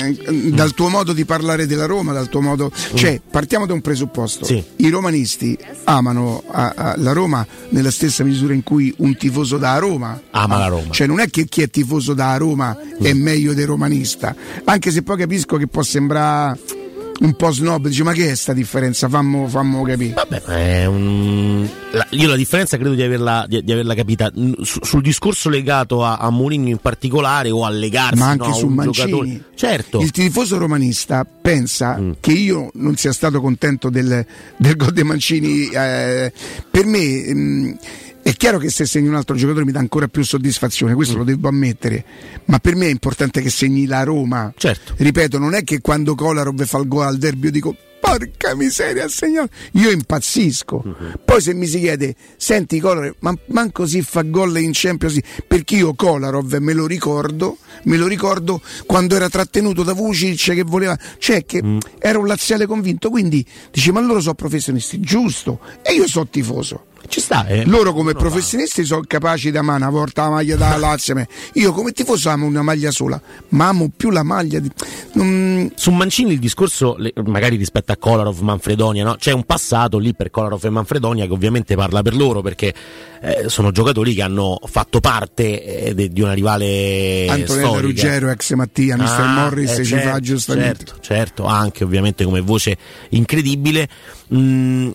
dal 0.53 0.73
tuo 0.76 0.88
modo 0.88 1.11
di 1.13 1.26
parlare 1.26 1.65
della 1.65 1.86
Roma, 1.88 2.13
dal 2.13 2.30
tuo 2.30 2.39
modo. 2.39 2.71
Cioè, 2.93 3.19
partiamo 3.30 3.65
da 3.65 3.73
un 3.73 3.82
presupposto. 3.82 4.45
I 4.78 4.89
romanisti 4.89 5.57
amano 5.86 6.43
a- 6.47 6.73
a- 6.76 6.93
la 6.97 7.11
Roma 7.11 7.45
nella 7.69 7.91
stessa 7.91 8.14
misura 8.24 8.53
in 8.53 8.63
cui 8.63 8.93
un 8.97 9.16
tifoso 9.16 9.57
da 9.57 9.78
Roma 9.78 10.22
Ama 10.32 10.57
la 10.57 10.68
Roma. 10.68 10.91
Cioè, 10.91 11.07
non 11.07 11.20
è 11.20 11.30
che 11.30 11.45
chi 11.45 11.61
è 11.61 11.70
tifoso 11.70 12.13
da 12.13 12.36
Roma 12.38 12.78
è 13.01 13.13
meglio 13.13 13.53
del 13.53 13.68
romanista, 13.68 14.36
anche 14.63 14.91
se 14.91 15.03
poi 15.03 15.18
capisco 15.18 15.57
che 15.57 15.68
può 15.68 15.82
sembrare 15.82 16.57
un 17.22 17.34
po' 17.36 17.51
snob, 17.51 17.88
dice 17.88 18.03
ma 18.03 18.11
che 18.13 18.32
è 18.32 18.36
sta 18.36 18.53
differenza? 18.53 19.07
Fammo, 19.09 19.47
fammo 19.47 19.84
capire. 19.84 20.13
Vabbè, 20.13 20.41
è 20.41 20.86
un- 20.86 21.68
la- 21.91 22.05
io 22.11 22.28
la 22.28 22.36
differenza 22.36 22.76
credo 22.78 22.93
di 22.93 23.01
averla, 23.01 23.45
di, 23.47 23.63
di 23.63 23.72
averla 23.72 23.95
capita 23.95 24.32
su- 24.61 24.80
sul 24.84 25.01
discorso 25.01 25.49
legato 25.49 26.03
a, 26.03 26.18
a 26.18 26.30
Mourinho 26.30 26.68
in 26.70 26.78
particolare 26.78 27.49
o 27.51 27.63
a 27.66 27.70
legarsi 27.70 28.20
ma 28.20 28.28
anche 28.28 28.47
no, 28.47 28.53
su 28.53 28.68
Mancini. 28.68 29.07
giocatore. 29.09 29.43
Certo. 29.55 29.99
Il 30.01 30.11
tifoso 30.11 30.57
romanista 30.57 31.26
pensa 31.26 32.01
che 32.20 32.32
io 32.34 32.70
non 32.74 32.95
sia 32.97 33.13
stato 33.13 33.39
contento 33.39 33.89
del, 33.89 34.26
del 34.57 34.76
gol 34.76 34.91
di 34.91 35.03
Mancini. 35.03 35.70
eh, 35.70 36.32
per 36.70 36.86
me 36.86 37.34
mh, 37.34 37.78
è 38.28 38.34
chiaro 38.34 38.57
che 38.57 38.71
se 38.71 38.88
segni 38.88 39.07
un 39.07 39.13
altro 39.13 39.36
giocatore 39.36 39.65
mi 39.65 39.71
dà 39.71 39.78
ancora 39.78 40.07
più 40.07 40.23
soddisfazione, 40.23 40.95
questo 40.95 41.15
lo 41.15 41.23
devo 41.23 41.47
ammettere. 41.47 42.03
Ma 42.45 42.57
per 42.57 42.76
me 42.76 42.88
è 42.88 42.89
importante 42.89 43.39
che 43.39 43.51
segni 43.51 43.86
la 43.86 44.01
Roma. 44.01 44.51
Certo. 44.57 44.95
Ripeto, 44.97 45.38
non 45.38 45.53
è 45.53 45.63
che 45.63 45.80
quando 45.80 46.15
Kolarov 46.15 46.65
fa 46.65 46.80
il 46.80 46.88
gol 46.88 47.05
al 47.05 47.17
derby 47.19 47.45
io 47.45 47.51
dico. 47.51 47.76
Porca 47.99 48.55
miseria, 48.55 49.07
segnato. 49.09 49.49
Io 49.73 49.91
impazzisco. 49.91 50.95
Poi 51.23 51.39
se 51.39 51.53
mi 51.53 51.67
si 51.67 51.78
chiede, 51.78 52.15
senti 52.36 52.80
Kolarov, 52.80 53.13
ma 53.19 53.32
manco 53.49 53.86
si 53.86 54.01
fa 54.01 54.23
gol 54.23 54.57
in 54.57 54.71
Champions 54.73 55.13
League, 55.13 55.43
perché 55.47 55.76
io 55.76 55.93
Kolarov 55.93 56.51
me 56.55 56.73
lo 56.73 56.88
ricordo, 56.88 57.57
me 57.84 57.97
lo 57.97 58.07
ricordo 58.07 58.59
quando 58.88 59.15
era 59.15 59.30
trattenuto 59.30 59.84
da 59.84 59.93
Vucic 59.93 60.55
che 60.55 60.63
voleva, 60.63 60.97
cioè 61.19 61.45
che 61.45 61.61
era 61.99 62.17
un 62.17 62.26
laziale 62.26 62.65
convinto, 62.65 63.11
quindi 63.11 63.45
dice 63.71 63.91
ma 63.91 64.01
loro 64.01 64.19
sono 64.19 64.34
professionisti, 64.34 64.99
giusto, 64.99 65.59
e 65.84 65.93
io 65.93 66.07
sono 66.07 66.28
tifoso. 66.28 66.86
Ci 67.08 67.20
sta, 67.22 67.45
eh. 67.47 67.66
Loro 67.66 67.93
come 67.93 68.14
professionisti 68.14 68.84
sono 68.84 69.03
capaci 69.06 69.51
di 69.51 69.58
amare 69.58 69.82
una 69.82 69.89
volta 69.91 70.24
la 70.24 70.30
maglia 70.32 70.56
da 70.56 70.76
Lazio. 70.78 71.16
Io 71.53 71.72
come 71.72 71.91
tifoso 71.91 72.30
amo 72.30 72.45
una 72.45 72.62
maglia 72.62 72.91
sola, 72.91 73.20
ma 73.49 73.68
amo 73.68 73.89
più 73.95 74.10
la 74.10 74.24
maglia 74.24 74.60
di... 74.60 74.70
non- 75.14 75.72
Su 75.76 75.91
Mancini 75.91 76.34
il 76.34 76.39
discorso, 76.39 76.97
magari 77.26 77.56
rispetto 77.56 77.91
a 77.91 77.97
Kolarov, 77.97 78.39
Manfredonia, 78.39 79.03
no? 79.03 79.16
c'è 79.18 79.32
un 79.32 79.43
passato 79.43 79.97
lì 79.97 80.14
per 80.14 80.30
Kolarov 80.32 80.64
e 80.66 80.70
Manfredonia 80.70 81.26
che 81.26 81.32
ovviamente 81.34 81.76
parla 81.76 82.01
per 82.01 82.16
loro 82.16 82.41
perché 82.41 82.74
eh, 83.22 83.43
sono 83.47 83.72
giocatori 83.72 84.14
che 84.14 84.22
hanno 84.22 84.60
fatto 84.66 84.99
parte 84.99 85.64
eh, 85.88 85.93
de- 85.93 86.10
di 86.10 86.22
una 86.22 86.34
rivale 86.34 87.28
Antonella. 87.30 87.80
Ruggero, 87.80 88.30
ex 88.30 88.53
Mattia, 88.53 88.97
Mr. 88.97 89.03
Ah, 89.03 89.34
Morris 89.43 89.72
eh, 89.78 89.84
ci 89.84 89.93
fa 89.95 90.01
certo, 90.01 90.20
giustamente. 90.20 90.86
Certo, 90.86 91.01
certo, 91.01 91.45
anche 91.45 91.84
ovviamente 91.84 92.24
come 92.26 92.41
voce 92.41 92.76
incredibile. 93.10 93.88
Mm, 94.34 94.89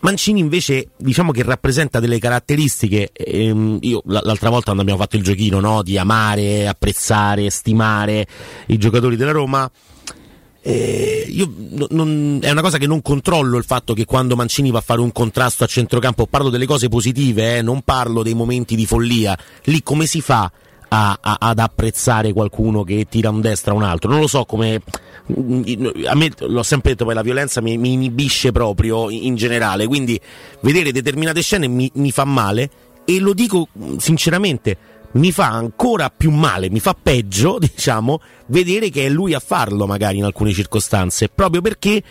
Mancini 0.00 0.38
invece 0.38 0.90
diciamo 0.96 1.32
che 1.32 1.42
rappresenta 1.42 1.98
delle 1.98 2.20
caratteristiche, 2.20 3.10
ehm, 3.12 3.78
io 3.80 4.00
l'altra 4.06 4.48
volta 4.48 4.66
quando 4.66 4.82
abbiamo 4.82 5.00
fatto 5.00 5.16
il 5.16 5.24
giochino 5.24 5.58
no, 5.58 5.82
di 5.82 5.98
amare, 5.98 6.68
apprezzare, 6.68 7.50
stimare 7.50 8.26
i 8.66 8.78
giocatori 8.78 9.16
della 9.16 9.32
Roma, 9.32 9.68
eh, 10.62 11.26
io 11.28 11.52
no- 11.70 11.88
non- 11.90 12.38
è 12.42 12.50
una 12.50 12.60
cosa 12.62 12.78
che 12.78 12.86
non 12.86 13.02
controllo 13.02 13.56
il 13.56 13.64
fatto 13.64 13.92
che 13.92 14.04
quando 14.04 14.36
Mancini 14.36 14.70
va 14.70 14.78
a 14.78 14.82
fare 14.82 15.00
un 15.00 15.10
contrasto 15.10 15.64
a 15.64 15.66
centrocampo, 15.66 16.26
parlo 16.26 16.48
delle 16.48 16.66
cose 16.66 16.88
positive, 16.88 17.56
eh, 17.56 17.62
non 17.62 17.82
parlo 17.82 18.22
dei 18.22 18.34
momenti 18.34 18.76
di 18.76 18.86
follia, 18.86 19.36
lì 19.64 19.82
come 19.82 20.06
si 20.06 20.20
fa 20.20 20.50
a- 20.88 21.18
a- 21.20 21.36
ad 21.40 21.58
apprezzare 21.58 22.32
qualcuno 22.32 22.82
che 22.84 23.06
tira 23.08 23.30
un 23.30 23.40
destra 23.40 23.72
a 23.72 23.74
un 23.74 23.82
altro? 23.82 24.10
Non 24.10 24.20
lo 24.20 24.26
so 24.26 24.44
come... 24.44 24.80
A 26.06 26.14
me, 26.14 26.30
l'ho 26.38 26.62
sempre 26.62 26.92
detto, 26.92 27.04
poi 27.04 27.12
la 27.14 27.20
violenza 27.22 27.60
mi, 27.60 27.76
mi 27.76 27.92
inibisce 27.92 28.50
proprio 28.50 29.10
in 29.10 29.34
generale, 29.34 29.86
quindi 29.86 30.18
vedere 30.60 30.90
determinate 30.90 31.42
scene 31.42 31.68
mi, 31.68 31.90
mi 31.96 32.10
fa 32.10 32.24
male 32.24 32.70
e 33.04 33.18
lo 33.18 33.34
dico 33.34 33.68
sinceramente, 33.98 34.76
mi 35.12 35.30
fa 35.30 35.48
ancora 35.50 36.08
più 36.08 36.30
male, 36.30 36.70
mi 36.70 36.80
fa 36.80 36.94
peggio, 37.00 37.58
diciamo, 37.60 38.20
vedere 38.46 38.88
che 38.88 39.04
è 39.04 39.08
lui 39.10 39.34
a 39.34 39.38
farlo 39.38 39.86
magari 39.86 40.16
in 40.16 40.24
alcune 40.24 40.52
circostanze, 40.52 41.28
proprio 41.28 41.60
perché 41.60 42.02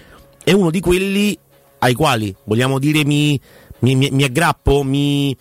è 0.44 0.52
uno 0.52 0.70
di 0.70 0.80
quelli 0.80 1.36
ai 1.80 1.94
quali, 1.96 2.36
vogliamo 2.46 2.78
dire, 2.78 3.04
mi, 3.04 3.40
mi, 3.80 3.96
mi- 3.96 4.24
aggrappo, 4.24 4.84
mi, 4.84 5.36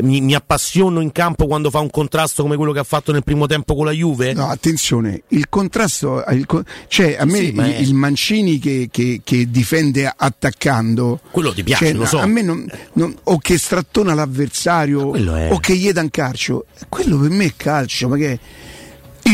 mi, 0.00 0.20
mi 0.22 0.34
appassiono 0.34 1.00
in 1.00 1.12
campo 1.12 1.46
quando 1.46 1.68
fa 1.70 1.80
un 1.80 1.90
contrasto 1.90 2.42
come 2.42 2.56
quello 2.56 2.72
che 2.72 2.78
ha 2.78 2.84
fatto 2.84 3.12
nel 3.12 3.22
primo 3.22 3.46
tempo 3.46 3.74
con 3.74 3.84
la 3.84 3.90
Juve? 3.92 4.32
No, 4.32 4.46
attenzione, 4.48 5.22
il 5.28 5.48
contrasto, 5.48 6.24
il, 6.30 6.46
cioè 6.88 7.16
a 7.18 7.24
me 7.26 7.36
Sì, 7.38 7.44
il, 7.48 7.56
è- 7.60 7.78
il 7.78 7.94
Mancini 7.94 8.58
che, 8.58 8.88
che- 8.90 9.20
che 9.22 9.50
difende 9.50 10.10
attaccando, 10.14 11.20
Quello 11.30 11.52
ti 11.52 11.62
piace, 11.62 11.86
cioè, 11.86 11.94
lo 11.94 12.06
so. 12.06 12.18
a 12.18 12.26
me 12.26 12.42
non, 12.42 12.66
non- 12.94 13.14
o 13.24 13.38
che 13.38 13.58
strattona 13.58 14.14
l'avversario 14.14 15.14
è- 15.14 15.52
o 15.52 15.58
che 15.58 15.76
gli 15.76 15.90
dà 15.92 16.00
un 16.00 16.10
calcio, 16.10 16.66
quello 16.88 17.18
per 17.18 17.30
me 17.30 17.44
è 17.46 17.52
calcio, 17.56 18.08
che 18.10 18.38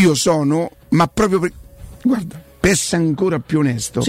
io 0.00 0.14
sono, 0.14 0.70
ma 0.90 1.06
proprio 1.06 1.38
per, 1.40 1.52
guarda, 2.02 2.40
per 2.60 2.70
essere 2.72 3.02
ancora 3.04 3.38
più 3.38 3.60
onesto, 3.60 4.00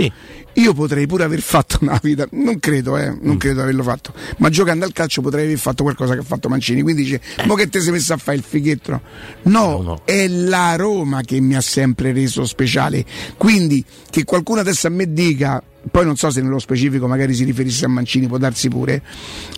io 0.59 0.73
potrei 0.73 1.07
pure 1.07 1.23
aver 1.23 1.41
fatto 1.41 1.77
una 1.81 1.99
vita, 2.01 2.27
non 2.31 2.59
credo, 2.59 2.97
eh, 2.97 3.07
non 3.21 3.35
Mm. 3.35 3.37
credo 3.37 3.55
di 3.55 3.61
averlo 3.61 3.83
fatto, 3.83 4.13
ma 4.37 4.49
giocando 4.49 4.85
al 4.85 4.91
calcio 4.93 5.21
potrei 5.21 5.45
aver 5.45 5.57
fatto 5.57 5.83
qualcosa 5.83 6.13
che 6.13 6.19
ha 6.19 6.23
fatto 6.23 6.49
Mancini, 6.49 6.81
quindi 6.81 7.03
dice, 7.03 7.21
Eh. 7.37 7.45
ma 7.45 7.55
che 7.55 7.69
ti 7.69 7.79
sei 7.79 7.91
messo 7.91 8.13
a 8.13 8.17
fare 8.17 8.37
il 8.37 8.43
fighetto? 8.47 9.01
No, 9.43 10.01
è 10.05 10.27
la 10.27 10.75
Roma 10.75 11.21
che 11.21 11.39
mi 11.39 11.55
ha 11.55 11.61
sempre 11.61 12.11
reso 12.11 12.45
speciale, 12.45 13.05
quindi 13.37 13.83
che 14.09 14.23
qualcuno 14.23 14.59
adesso 14.59 14.87
a 14.87 14.89
me 14.89 15.11
dica, 15.11 15.63
poi 15.91 16.03
non 16.05 16.17
so 16.17 16.29
se 16.29 16.41
nello 16.41 16.59
specifico 16.59 17.07
magari 17.07 17.33
si 17.33 17.45
riferisse 17.45 17.85
a 17.85 17.87
Mancini, 17.87 18.27
può 18.27 18.37
darsi 18.37 18.67
pure, 18.67 19.01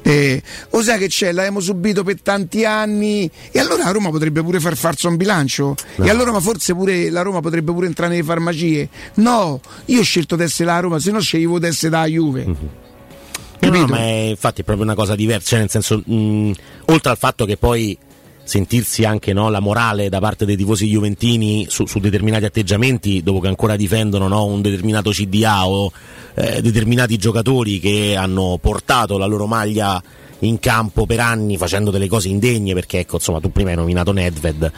eh, 0.03 0.41
o 0.69 0.81
sai 0.83 0.99
che 0.99 1.07
c'è, 1.07 1.31
l'abbiamo 1.31 1.59
subito 1.59 2.03
per 2.03 2.21
tanti 2.21 2.63
anni, 2.63 3.29
e 3.51 3.59
allora 3.59 3.85
la 3.85 3.91
Roma 3.91 4.09
potrebbe 4.11 4.41
pure 4.43 4.59
far 4.59 4.75
farsi 4.77 5.07
un 5.07 5.17
bilancio, 5.17 5.75
e 5.97 6.09
allora 6.09 6.31
ma 6.31 6.39
forse 6.39 6.73
pure 6.75 7.09
la 7.09 7.21
Roma 7.23 7.39
potrebbe 7.41 7.71
pure 7.73 7.87
entrare 7.87 8.11
nelle 8.11 8.23
farmacie, 8.23 8.87
no, 9.15 9.59
io 9.85 9.99
ho 9.99 10.03
scelto 10.03 10.35
di 10.35 10.43
essere 10.43 10.65
la 10.65 10.79
Roma, 10.79 10.90
se 10.99 11.11
no 11.11 11.19
sceglievo 11.19 11.59
di 11.59 11.67
essere 11.67 11.91
la 11.91 12.05
Juve. 12.05 12.45
No, 12.45 13.69
no, 13.69 13.85
ma 13.85 13.97
è, 13.99 14.27
infatti 14.29 14.61
è 14.61 14.63
proprio 14.63 14.85
una 14.85 14.95
cosa 14.95 15.15
diversa, 15.15 15.49
cioè 15.49 15.59
nel 15.59 15.69
senso, 15.69 16.01
mh, 16.03 16.51
oltre 16.85 17.11
al 17.11 17.17
fatto 17.17 17.45
che 17.45 17.57
poi 17.57 17.97
sentirsi 18.43 19.05
anche 19.05 19.33
no, 19.33 19.49
la 19.49 19.59
morale 19.59 20.09
da 20.09 20.19
parte 20.19 20.45
dei 20.45 20.57
tifosi 20.57 20.87
juventini 20.87 21.67
su, 21.69 21.85
su 21.85 21.99
determinati 21.99 22.45
atteggiamenti, 22.45 23.21
dopo 23.21 23.39
che 23.39 23.47
ancora 23.47 23.75
difendono 23.75 24.27
no, 24.27 24.45
un 24.45 24.61
determinato 24.61 25.11
CDA 25.11 25.67
o 25.67 25.91
eh, 26.33 26.61
determinati 26.61 27.17
giocatori 27.17 27.79
che 27.79 28.15
hanno 28.15 28.57
portato 28.59 29.17
la 29.17 29.25
loro 29.25 29.45
maglia 29.45 30.01
in 30.39 30.59
campo 30.59 31.05
per 31.05 31.19
anni 31.19 31.55
facendo 31.55 31.91
delle 31.91 32.07
cose 32.07 32.29
indegne, 32.29 32.73
perché 32.73 32.99
ecco, 32.99 33.15
insomma, 33.15 33.39
tu 33.39 33.51
prima 33.51 33.69
hai 33.69 33.75
nominato 33.75 34.11
Nedved. 34.11 34.71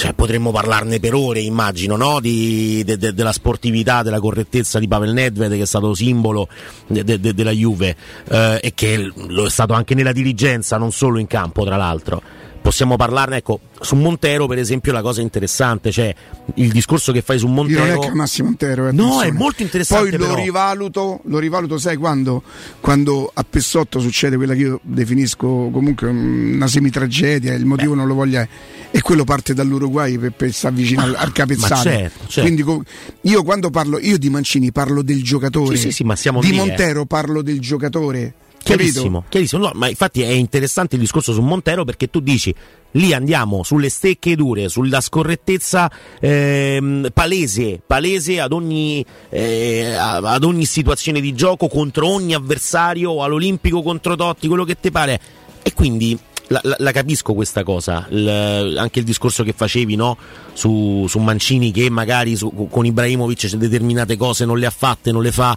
Cioè, 0.00 0.14
potremmo 0.14 0.50
parlarne 0.50 0.98
per 0.98 1.12
ore, 1.12 1.40
immagino, 1.40 1.94
no? 1.94 2.20
Di- 2.20 2.82
de- 2.86 2.96
de- 2.96 3.12
della 3.12 3.32
sportività, 3.32 4.02
della 4.02 4.18
correttezza 4.18 4.78
di 4.78 4.88
Pavel 4.88 5.12
Nedved, 5.12 5.52
che 5.52 5.60
è 5.60 5.66
stato 5.66 5.92
simbolo 5.92 6.48
de- 6.86 7.04
de- 7.04 7.20
de- 7.20 7.34
della 7.34 7.50
Juve 7.50 7.94
eh, 8.30 8.60
e 8.62 8.72
che 8.72 9.12
lo 9.14 9.44
è 9.44 9.50
stato 9.50 9.74
anche 9.74 9.94
nella 9.94 10.12
dirigenza, 10.12 10.78
non 10.78 10.90
solo 10.90 11.18
in 11.18 11.26
campo, 11.26 11.66
tra 11.66 11.76
l'altro. 11.76 12.22
Possiamo 12.62 12.96
parlarne, 12.96 13.38
ecco, 13.38 13.58
su 13.80 13.96
Montero, 13.96 14.46
per 14.46 14.58
esempio, 14.58 14.92
la 14.92 15.00
cosa 15.00 15.22
interessante, 15.22 15.90
cioè 15.90 16.14
il 16.54 16.70
discorso 16.70 17.10
che 17.10 17.22
fai 17.22 17.38
su 17.38 17.46
Io 17.46 17.52
non 17.54 17.66
è 17.66 17.72
Montero. 17.74 18.00
che 18.00 18.10
Massimo 18.12 18.48
Montero 18.48 18.88
eh, 18.88 18.92
No, 18.92 19.22
è 19.22 19.30
molto 19.30 19.62
interessante, 19.62 20.16
Poi 20.18 20.26
lo 20.28 20.34
rivaluto, 20.34 21.20
lo 21.24 21.38
rivaluto, 21.38 21.78
sai 21.78 21.96
quando? 21.96 22.42
Quando 22.80 23.30
a 23.32 23.44
Pessotto 23.48 23.98
succede 23.98 24.36
quella 24.36 24.52
che 24.54 24.60
io 24.60 24.80
definisco 24.82 25.70
comunque 25.72 26.08
una 26.08 26.66
semitragedia, 26.66 27.54
il 27.54 27.64
motivo 27.64 27.94
non 27.94 28.06
lo 28.06 28.14
voglia, 28.14 28.46
e 28.90 29.00
quello 29.00 29.24
parte 29.24 29.54
dall'Uruguay 29.54 30.18
per, 30.18 30.32
per 30.32 30.52
stare 30.52 30.74
vicino 30.74 31.02
al, 31.02 31.14
al 31.16 31.32
capezzale. 31.32 31.74
ma 31.74 31.82
certo, 31.82 32.26
certo. 32.28 32.40
Quindi 32.42 32.84
io 33.22 33.42
quando 33.42 33.70
parlo, 33.70 33.98
io 33.98 34.18
di 34.18 34.28
Mancini 34.28 34.70
parlo 34.70 35.02
del 35.02 35.22
giocatore, 35.22 35.76
Sì, 35.76 35.84
sì, 35.84 35.92
sì, 35.92 36.04
ma 36.04 36.14
siamo 36.14 36.40
di 36.40 36.50
lì, 36.50 36.56
eh. 36.56 36.58
Montero 36.58 37.06
parlo 37.06 37.40
del 37.40 37.58
giocatore. 37.58 38.34
Chiarissimo, 38.62 39.24
chiarissimo. 39.28 39.62
No, 39.66 39.72
ma 39.74 39.88
infatti 39.88 40.22
è 40.22 40.28
interessante 40.30 40.94
il 40.96 41.00
discorso 41.00 41.32
su 41.32 41.40
Montero 41.40 41.84
perché 41.84 42.08
tu 42.08 42.20
dici 42.20 42.54
lì 42.94 43.12
andiamo 43.12 43.62
sulle 43.62 43.88
stecche 43.88 44.36
dure, 44.36 44.68
sulla 44.68 45.00
scorrettezza 45.00 45.90
ehm, 46.20 47.08
palese, 47.12 47.80
palese 47.84 48.40
ad 48.40 48.52
ogni, 48.52 49.04
eh, 49.28 49.92
ad 49.94 50.44
ogni 50.44 50.64
situazione 50.66 51.20
di 51.20 51.34
gioco, 51.34 51.68
contro 51.68 52.06
ogni 52.08 52.34
avversario, 52.34 53.22
all'Olimpico 53.22 53.82
contro 53.82 54.14
Totti, 54.16 54.46
quello 54.48 54.64
che 54.64 54.78
ti 54.78 54.90
pare. 54.90 55.20
E 55.62 55.72
quindi 55.72 56.18
la, 56.48 56.60
la- 56.64 56.76
la 56.78 56.92
capisco 56.92 57.32
questa 57.32 57.62
cosa, 57.62 58.06
il- 58.10 58.76
anche 58.78 58.98
il 59.00 59.04
discorso 59.04 59.42
che 59.42 59.52
facevi 59.52 59.94
no? 59.96 60.16
su, 60.52 61.06
su 61.08 61.18
Mancini 61.18 61.70
che 61.72 61.88
magari 61.90 62.36
su- 62.36 62.68
con 62.70 62.84
Ibrahimovic 62.86 63.54
determinate 63.54 64.16
cose 64.16 64.44
non 64.44 64.58
le 64.58 64.66
ha 64.66 64.70
fatte, 64.70 65.12
non 65.12 65.22
le 65.22 65.32
fa. 65.32 65.56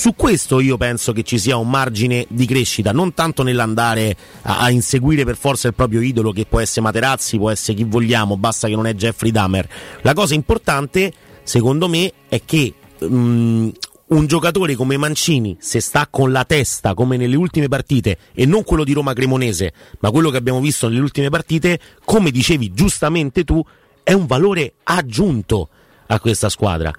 Su 0.00 0.14
questo 0.14 0.60
io 0.60 0.78
penso 0.78 1.12
che 1.12 1.22
ci 1.22 1.38
sia 1.38 1.58
un 1.58 1.68
margine 1.68 2.24
di 2.30 2.46
crescita, 2.46 2.90
non 2.90 3.12
tanto 3.12 3.42
nell'andare 3.42 4.16
a, 4.44 4.60
a 4.60 4.70
inseguire 4.70 5.26
per 5.26 5.36
forza 5.36 5.68
il 5.68 5.74
proprio 5.74 6.00
idolo, 6.00 6.32
che 6.32 6.46
può 6.46 6.58
essere 6.58 6.80
Materazzi, 6.80 7.36
può 7.36 7.50
essere 7.50 7.76
chi 7.76 7.84
vogliamo, 7.84 8.38
basta 8.38 8.66
che 8.66 8.74
non 8.76 8.86
è 8.86 8.94
Jeffrey 8.94 9.30
Dahmer. 9.30 9.68
La 10.00 10.14
cosa 10.14 10.32
importante, 10.32 11.12
secondo 11.42 11.86
me, 11.86 12.10
è 12.30 12.40
che 12.46 12.72
mm, 13.04 13.68
un 14.06 14.26
giocatore 14.26 14.74
come 14.74 14.96
Mancini, 14.96 15.58
se 15.60 15.80
sta 15.82 16.06
con 16.08 16.32
la 16.32 16.46
testa 16.46 16.94
come 16.94 17.18
nelle 17.18 17.36
ultime 17.36 17.68
partite, 17.68 18.16
e 18.32 18.46
non 18.46 18.64
quello 18.64 18.84
di 18.84 18.94
Roma 18.94 19.12
Cremonese, 19.12 19.74
ma 19.98 20.10
quello 20.10 20.30
che 20.30 20.38
abbiamo 20.38 20.60
visto 20.60 20.88
nelle 20.88 21.00
ultime 21.00 21.28
partite, 21.28 21.78
come 22.06 22.30
dicevi 22.30 22.72
giustamente 22.72 23.44
tu, 23.44 23.62
è 24.02 24.14
un 24.14 24.24
valore 24.24 24.76
aggiunto 24.82 25.68
a 26.06 26.18
questa 26.18 26.48
squadra. 26.48 26.90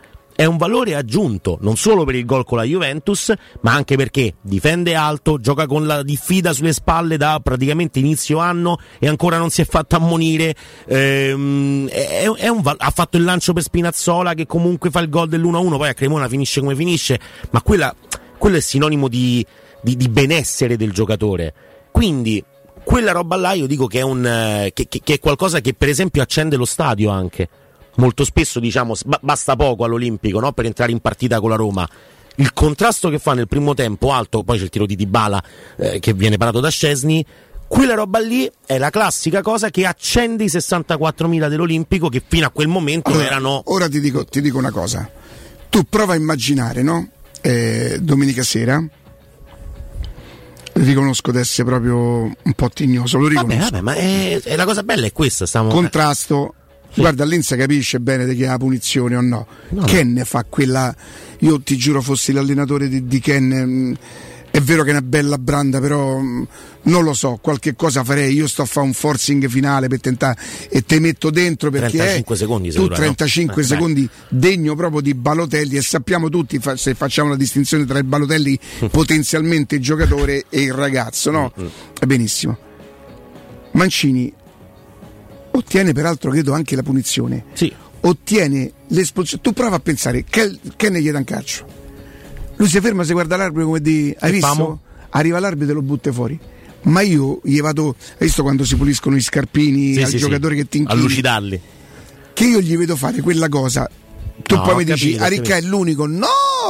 È 0.41 0.45
un 0.45 0.57
valore 0.57 0.95
aggiunto 0.95 1.59
non 1.61 1.77
solo 1.77 2.03
per 2.03 2.15
il 2.15 2.25
gol 2.25 2.43
con 2.45 2.57
la 2.57 2.63
Juventus, 2.63 3.31
ma 3.59 3.73
anche 3.75 3.95
perché 3.95 4.33
difende 4.41 4.95
alto, 4.95 5.37
gioca 5.37 5.67
con 5.67 5.85
la 5.85 6.01
diffida 6.01 6.51
sulle 6.51 6.73
spalle 6.73 7.15
da 7.15 7.39
praticamente 7.43 7.99
inizio 7.99 8.39
anno 8.39 8.79
e 8.97 9.07
ancora 9.07 9.37
non 9.37 9.51
si 9.51 9.61
è 9.61 9.65
fatto 9.65 9.97
ammonire. 9.97 10.55
Ehm, 10.87 11.87
è- 11.89 12.27
è 12.27 12.47
un 12.47 12.63
ha 12.75 12.89
fatto 12.89 13.17
il 13.17 13.23
lancio 13.23 13.53
per 13.53 13.61
Spinazzola 13.61 14.33
che 14.33 14.47
comunque 14.47 14.89
fa 14.89 14.99
il 15.01 15.09
gol 15.09 15.29
dell'1-1, 15.29 15.77
poi 15.77 15.89
a 15.89 15.93
Cremona 15.93 16.27
finisce 16.27 16.59
come 16.59 16.75
finisce, 16.75 17.19
ma 17.51 17.61
quella, 17.61 17.93
quello 18.39 18.57
è 18.57 18.61
sinonimo 18.61 19.07
di, 19.07 19.45
di- 19.83 19.95
di 19.95 20.09
benessere 20.09 20.75
del 20.75 20.91
giocatore. 20.91 21.53
Quindi 21.91 22.43
quella 22.83 23.11
roba 23.11 23.35
là 23.35 23.51
io 23.53 23.67
dico 23.67 23.85
che 23.85 23.99
è, 23.99 24.01
un, 24.01 24.25
eh, 24.25 24.71
che- 24.73 24.87
che- 24.89 25.01
che 25.03 25.13
è 25.13 25.19
qualcosa 25.19 25.59
che 25.61 25.75
per 25.75 25.89
esempio 25.89 26.23
accende 26.23 26.55
lo 26.55 26.65
stadio 26.65 27.11
anche. 27.11 27.47
Molto 27.95 28.23
spesso 28.23 28.59
diciamo 28.59 28.95
basta 29.21 29.55
poco 29.55 29.83
all'Olimpico 29.83 30.39
no? 30.39 30.53
per 30.53 30.65
entrare 30.65 30.91
in 30.91 30.99
partita 30.99 31.39
con 31.39 31.49
la 31.49 31.55
Roma. 31.55 31.87
Il 32.35 32.53
contrasto 32.53 33.09
che 33.09 33.19
fa 33.19 33.33
nel 33.33 33.47
primo 33.47 33.73
tempo 33.73 34.11
alto, 34.13 34.43
poi 34.43 34.57
c'è 34.57 34.63
il 34.63 34.69
tiro 34.69 34.85
di 34.85 34.95
Dybala 34.95 35.43
eh, 35.77 35.99
che 35.99 36.13
viene 36.13 36.37
parato 36.37 36.59
da 36.59 36.69
Scesni. 36.69 37.25
Quella 37.67 37.93
roba 37.93 38.19
lì 38.19 38.49
è 38.65 38.77
la 38.77 38.89
classica 38.89 39.41
cosa 39.41 39.69
che 39.69 39.85
accende 39.85 40.43
i 40.43 40.47
64.000 40.47 41.47
dell'Olimpico 41.47 42.09
che 42.09 42.21
fino 42.25 42.45
a 42.45 42.49
quel 42.49 42.67
momento 42.67 43.11
Allora, 43.11 43.25
erano 43.25 43.61
Ora 43.65 43.87
ti 43.87 43.99
dico, 43.99 44.25
ti 44.25 44.41
dico 44.41 44.57
una 44.57 44.71
cosa. 44.71 45.09
Tu 45.69 45.83
prova 45.83 46.13
a 46.13 46.15
immaginare, 46.17 46.81
no? 46.81 47.09
Eh, 47.41 47.97
domenica 48.01 48.43
sera. 48.43 48.83
Riconosco 50.73 51.31
di 51.31 51.37
essere 51.37 51.67
proprio 51.67 52.23
un 52.23 52.53
po' 52.55 52.69
tignoso, 52.69 53.17
lo 53.17 53.27
Vabbè, 53.27 53.41
riconosco. 53.41 53.71
vabbè, 53.71 53.81
ma 53.83 53.93
è, 53.93 54.41
è 54.41 54.55
la 54.55 54.65
cosa 54.65 54.83
bella 54.83 55.05
è 55.05 55.11
questa. 55.11 55.45
Stiamo... 55.45 55.69
Contrasto. 55.69 56.55
Guarda, 56.95 57.23
Linza 57.25 57.55
capisce 57.55 57.99
bene 57.99 58.25
di 58.25 58.35
che 58.35 58.43
è 58.45 58.47
la 58.47 58.57
punizione 58.57 59.15
o 59.15 59.21
no. 59.21 59.47
No, 59.69 59.83
Ken 59.83 60.21
fa 60.25 60.45
quella. 60.47 60.93
Io 61.39 61.59
ti 61.61 61.77
giuro, 61.77 62.01
fossi 62.01 62.31
l'allenatore 62.33 62.87
di, 62.89 63.05
di 63.07 63.19
Ken. 63.19 63.47
mm, 63.47 63.93
È 64.51 64.59
vero 64.59 64.83
che 64.83 64.89
è 64.89 64.91
una 64.91 65.01
bella 65.01 65.37
branda, 65.37 65.79
però 65.79 66.19
mm, 66.19 66.43
non 66.83 67.03
lo 67.05 67.13
so, 67.13 67.39
qualche 67.41 67.73
cosa 67.75 68.03
farei. 68.03 68.33
Io 68.33 68.47
sto 68.47 68.63
a 68.63 68.65
fare 68.65 68.85
un 68.85 68.91
forcing 68.93 69.47
finale 69.47 69.87
per 69.87 70.01
tentare 70.01 70.37
e 70.69 70.81
te 70.83 70.99
metto 70.99 71.29
dentro 71.29 71.69
perché 71.71 71.95
35 71.97 72.35
è 72.35 72.37
secondi, 72.37 72.67
tu 72.67 72.73
sicuro, 72.73 72.89
no? 72.89 72.95
35 72.99 73.61
Eh, 73.61 73.65
secondi 73.65 74.09
degno 74.27 74.75
proprio 74.75 74.99
di 74.99 75.13
Balotelli 75.13 75.77
e 75.77 75.81
sappiamo 75.81 76.27
tutti 76.27 76.59
fa- 76.59 76.75
se 76.75 76.93
facciamo 76.95 77.29
la 77.29 77.37
distinzione 77.37 77.85
tra 77.85 77.97
il 77.99 78.03
Balotelli 78.03 78.59
potenzialmente 78.91 79.79
giocatore 79.79 80.43
e 80.49 80.61
il 80.63 80.73
ragazzo, 80.73 81.31
no? 81.31 81.53
Mm, 81.57 81.65
È 81.99 82.05
benissimo. 82.05 82.57
Mancini 83.71 84.31
ottiene 85.51 85.93
peraltro 85.93 86.31
credo 86.31 86.53
anche 86.53 86.75
la 86.75 86.83
punizione. 86.83 87.45
Sì. 87.53 87.71
Ottiene 88.01 88.71
l'espulsione. 88.87 89.43
Tu 89.43 89.53
prova 89.53 89.75
a 89.75 89.79
pensare 89.79 90.23
che, 90.23 90.57
ne 90.89 91.01
gli 91.01 91.11
dà 91.11 91.17
un 91.19 91.23
calcio. 91.23 91.65
Lui 92.55 92.67
si 92.67 92.79
ferma, 92.79 93.03
si 93.03 93.13
guarda 93.13 93.35
l'arbitro 93.37 93.65
come 93.65 93.81
di. 93.81 94.15
Hai 94.19 94.29
E 94.29 94.33
visto? 94.33 94.47
famo? 94.47 94.79
Arriva 95.09 95.39
l'arbitro 95.39 95.71
e 95.71 95.75
lo 95.75 95.81
butta 95.81 96.11
fuori. 96.11 96.39
Ma 96.83 97.01
io 97.01 97.41
gli 97.43 97.59
vado. 97.61 97.95
Hai 98.13 98.25
visto 98.27 98.41
quando 98.41 98.65
si 98.65 98.75
puliscono 98.75 99.15
i 99.15 99.21
scarpini 99.21 99.93
Sì, 99.93 99.99
al 100.01 100.05
sì, 100.05 100.11
sì. 100.13 100.17
giocatore 100.17 100.55
che 100.55 100.67
ti 100.67 100.77
a 100.77 100.81
inchini? 100.81 101.01
lucidarli. 101.01 101.61
Che 102.33 102.43
io 102.45 102.59
gli 102.59 102.75
vedo 102.77 102.95
fare 102.95 103.21
quella 103.21 103.49
cosa. 103.49 103.87
Tu 104.41 104.55
No, 104.55 104.61
poi 104.61 104.75
mi 104.75 104.83
dici, 104.83 105.15
capito, 105.15 105.23
Aricca 105.23 105.55
è 105.55 105.61
l'unico. 105.61 106.05
No, 106.07 106.27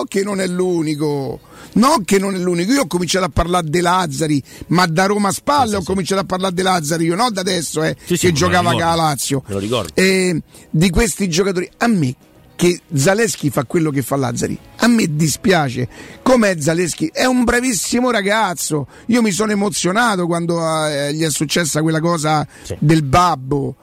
che 0.07 0.23
non 0.23 0.39
è 0.39 0.47
l'unico. 0.47 1.39
No, 1.73 2.01
che 2.03 2.19
non 2.19 2.35
è 2.35 2.37
l'unico. 2.37 2.71
Io 2.71 2.81
ho 2.81 2.87
cominciato 2.87 3.25
a 3.25 3.29
parlare 3.29 3.69
De 3.69 3.81
Lazzari, 3.81 4.41
ma 4.67 4.85
da 4.85 5.05
Roma 5.05 5.29
a 5.29 5.31
spalle 5.31 5.77
ho 5.77 5.83
cominciato 5.83 6.21
a 6.21 6.25
parlare 6.25 6.53
De 6.53 6.63
Lazzari. 6.63 7.05
Io, 7.05 7.15
no 7.15 7.29
da 7.31 7.41
adesso, 7.41 7.83
eh, 7.83 7.95
Sì, 8.03 8.17
sì, 8.17 8.27
che 8.27 8.33
giocava 8.33 8.73
la 8.73 8.95
Lazio. 8.95 9.43
Me 9.47 9.53
lo 9.53 9.59
ricordo. 9.59 9.91
Eh, 9.93 10.41
di 10.69 10.89
questi 10.89 11.29
giocatori, 11.29 11.69
a 11.77 11.87
me 11.87 12.15
che 12.61 12.81
Zaleschi 12.93 13.49
fa 13.49 13.63
quello 13.65 13.89
che 13.89 14.03
fa 14.03 14.15
Lazzari. 14.17 14.55
A 14.77 14.87
me 14.87 15.15
dispiace. 15.15 15.87
Com'è 16.21 16.59
Zaleschi? 16.59 17.09
È 17.11 17.25
un 17.25 17.43
bravissimo 17.43 18.11
ragazzo. 18.11 18.85
Io 19.07 19.23
mi 19.23 19.31
sono 19.31 19.51
emozionato 19.51 20.27
quando 20.27 20.59
eh, 20.87 21.11
gli 21.11 21.23
è 21.23 21.31
successa 21.31 21.81
quella 21.81 21.99
cosa 21.99 22.45
del 22.77 23.01
babbo. 23.01 23.75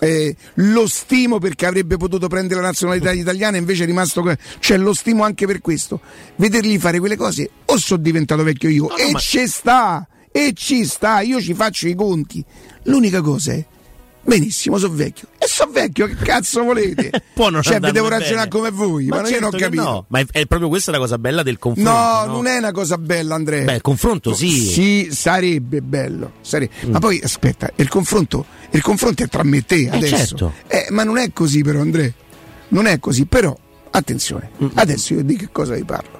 Eh, 0.00 0.36
lo 0.54 0.86
stimo 0.86 1.38
perché 1.38 1.66
avrebbe 1.66 1.96
potuto 1.96 2.28
prendere 2.28 2.60
la 2.60 2.68
nazionalità 2.68 3.10
italiana 3.12 3.56
invece 3.56 3.82
è 3.82 3.86
rimasto 3.86 4.22
c'è 4.22 4.38
cioè, 4.60 4.76
lo 4.76 4.94
stimo 4.94 5.24
anche 5.24 5.46
per 5.46 5.60
questo. 5.60 6.00
Vedergli 6.36 6.78
fare 6.78 6.98
quelle 6.98 7.16
cose 7.16 7.50
o 7.64 7.76
sono 7.78 8.00
diventato 8.00 8.42
vecchio 8.42 8.68
io 8.68 8.86
no, 8.88 8.96
e 8.96 9.10
ma... 9.10 9.18
ci 9.18 9.46
sta 9.46 10.06
e 10.30 10.52
ci 10.54 10.84
sta 10.84 11.20
io 11.20 11.40
ci 11.40 11.54
faccio 11.54 11.88
i 11.88 11.94
conti. 11.94 12.44
L'unica 12.84 13.20
cosa 13.20 13.52
è 13.52 13.64
Benissimo, 14.28 14.76
sono 14.76 14.92
vecchio. 14.92 15.28
E 15.38 15.46
sono 15.48 15.72
vecchio, 15.72 16.06
che 16.06 16.14
cazzo 16.16 16.62
volete? 16.62 17.10
Può 17.32 17.48
non 17.48 17.62
cioè, 17.62 17.80
vi 17.80 17.92
devo 17.92 18.08
bene. 18.08 18.20
ragionare 18.20 18.48
come 18.48 18.70
voi, 18.70 19.06
ma, 19.06 19.16
ma 19.16 19.22
ma 19.22 19.28
certo 19.28 19.44
io 19.44 19.50
non 19.50 19.54
ho 19.54 19.58
capito. 19.58 19.82
No. 19.82 20.04
Ma 20.08 20.18
è, 20.18 20.26
è, 20.30 20.44
proprio 20.44 20.68
questa 20.68 20.90
la 20.90 20.98
cosa 20.98 21.16
bella 21.16 21.42
del 21.42 21.58
confronto. 21.58 21.90
No, 21.90 22.24
no, 22.26 22.32
non 22.32 22.46
è 22.46 22.58
una 22.58 22.72
cosa 22.72 22.98
bella, 22.98 23.36
Andrea. 23.36 23.64
Beh, 23.64 23.76
il 23.76 23.80
confronto 23.80 24.34
sì. 24.34 24.50
Sì, 24.50 25.08
sarebbe 25.12 25.80
bello. 25.80 26.32
Sarebbe. 26.42 26.74
Mm. 26.84 26.90
Ma 26.90 26.98
poi 26.98 27.18
aspetta, 27.24 27.70
il 27.76 27.88
confronto, 27.88 28.44
il 28.68 28.82
confronto 28.82 29.22
è 29.22 29.28
tra 29.28 29.42
me 29.44 29.56
e 29.56 29.64
te 29.64 29.88
adesso. 29.90 30.14
Eh, 30.14 30.18
certo. 30.18 30.52
eh, 30.66 30.86
ma 30.90 31.04
non 31.04 31.16
è 31.16 31.32
così, 31.32 31.62
però, 31.62 31.80
Andrea. 31.80 32.12
Non 32.68 32.84
è 32.84 32.98
così, 32.98 33.24
però. 33.24 33.56
Attenzione, 33.90 34.50
mm. 34.62 34.68
adesso 34.74 35.14
io 35.14 35.24
di 35.24 35.36
che 35.36 35.48
cosa 35.50 35.74
vi 35.74 35.84
parlo? 35.84 36.18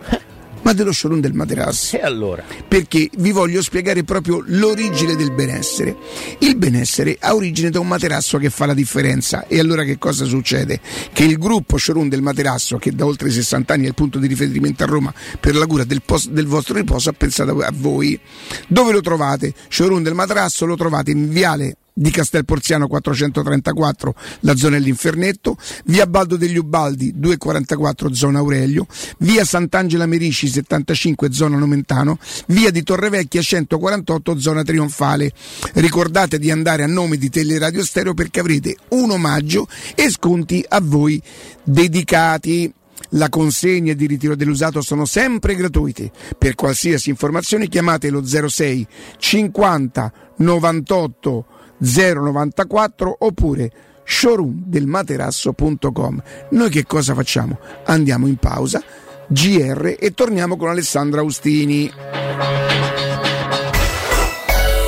Ma 0.69 0.75
dello 0.75 0.93
showroom 0.93 1.23
del 1.23 1.33
materasso. 1.33 1.97
E 1.97 2.03
allora? 2.03 2.45
Perché 2.69 3.09
vi 3.17 3.33
voglio 3.33 3.63
spiegare 3.63 4.05
proprio 4.05 4.43
l'origine 4.45 5.17
del 5.17 5.33
benessere. 5.33 5.97
Il 6.41 6.57
benessere 6.57 7.17
ha 7.19 7.35
origine 7.35 7.71
da 7.71 7.81
un 7.81 7.89
materasso 7.89 8.37
che 8.37 8.51
fa 8.51 8.67
la 8.67 8.75
differenza. 8.75 9.47
E 9.47 9.59
allora 9.59 9.83
che 9.83 9.97
cosa 9.97 10.27
succede? 10.27 10.79
Che 11.11 11.25
il 11.25 11.39
gruppo 11.39 11.79
showroom 11.79 12.11
del 12.11 12.21
materasso, 12.21 12.77
che 12.77 12.93
da 12.93 13.07
oltre 13.07 13.31
60 13.31 13.73
anni 13.73 13.85
è 13.85 13.89
il 13.89 13.95
punto 13.95 14.19
di 14.19 14.27
riferimento 14.27 14.83
a 14.83 14.87
Roma 14.87 15.11
per 15.41 15.57
la 15.57 15.65
cura 15.65 15.85
del, 15.85 16.03
post, 16.05 16.29
del 16.29 16.47
vostro 16.47 16.75
riposo, 16.75 17.09
ha 17.09 17.15
pensato 17.15 17.59
a 17.61 17.73
voi. 17.73 18.21
Dove 18.67 18.93
lo 18.93 19.01
trovate? 19.01 19.55
Showroom 19.71 20.03
del 20.03 20.13
materasso 20.13 20.67
lo 20.67 20.77
trovate 20.77 21.13
in 21.13 21.31
viale 21.31 21.77
di 21.99 22.11
Castel 22.11 22.45
Porziano 22.45 22.87
434, 22.87 24.15
la 24.41 24.55
zona 24.55 24.79
dell'Infernetto, 24.79 25.57
via 25.87 26.07
Baldo 26.07 26.37
degli 26.37 26.57
Ubaldi 26.57 27.13
244, 27.17 28.15
zona 28.15 28.39
Aurelio, 28.39 28.87
via 29.19 29.45
Sant'Angela 29.45 30.07
Merici 30.07 30.47
75, 30.47 31.33
zona 31.33 31.59
Nomentano, 31.59 32.19
via 32.47 32.71
di 32.71 32.85
Torrevecchia 32.85 33.43
148, 33.43 34.39
zona 34.39 34.63
Trionfale. 34.63 35.33
Ricordate 35.75 36.39
di 36.39 36.53
andare 36.53 36.85
a 36.85 36.87
nome 36.87 37.17
di 37.17 37.31
Teleradio 37.31 37.83
Stereo 37.83 38.15
perché 38.15 38.41
avrete 38.41 38.77
un 38.91 39.11
omaggio 39.11 39.67
e 39.97 40.09
sconti 40.09 40.65
a 40.69 40.81
voi 40.81 41.21
dedicati. 41.65 42.73
La 43.13 43.31
consegna 43.31 43.93
e 43.93 43.97
il 43.99 44.07
ritiro 44.07 44.37
dell'usato 44.37 44.83
sono 44.83 45.07
sempre 45.07 45.55
gratuiti. 45.55 46.11
Per 46.37 46.55
qualsiasi 46.55 47.09
informazione 47.09 47.67
chiamate 47.67 48.11
lo 48.11 48.23
06 48.25 48.87
50 49.17 50.13
98 50.37 51.47
094 51.79 53.17
oppure 53.21 53.71
showroomdelmaterasso.com. 54.05 56.23
Noi 56.51 56.71
che 56.71 56.85
cosa 56.85 57.15
facciamo? 57.15 57.59
Andiamo 57.85 58.27
in 58.27 58.37
pausa, 58.37 58.83
GR 59.27 59.97
e 59.99 60.13
torniamo 60.15 60.57
con 60.57 60.71
Alessandra 60.71 61.21
Austini. 61.21 61.93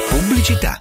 Pubblicità. 0.09 0.81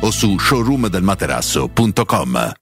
o 0.00 0.12
su 0.12 0.38
showroomdelmaterasso.com. 0.38 2.61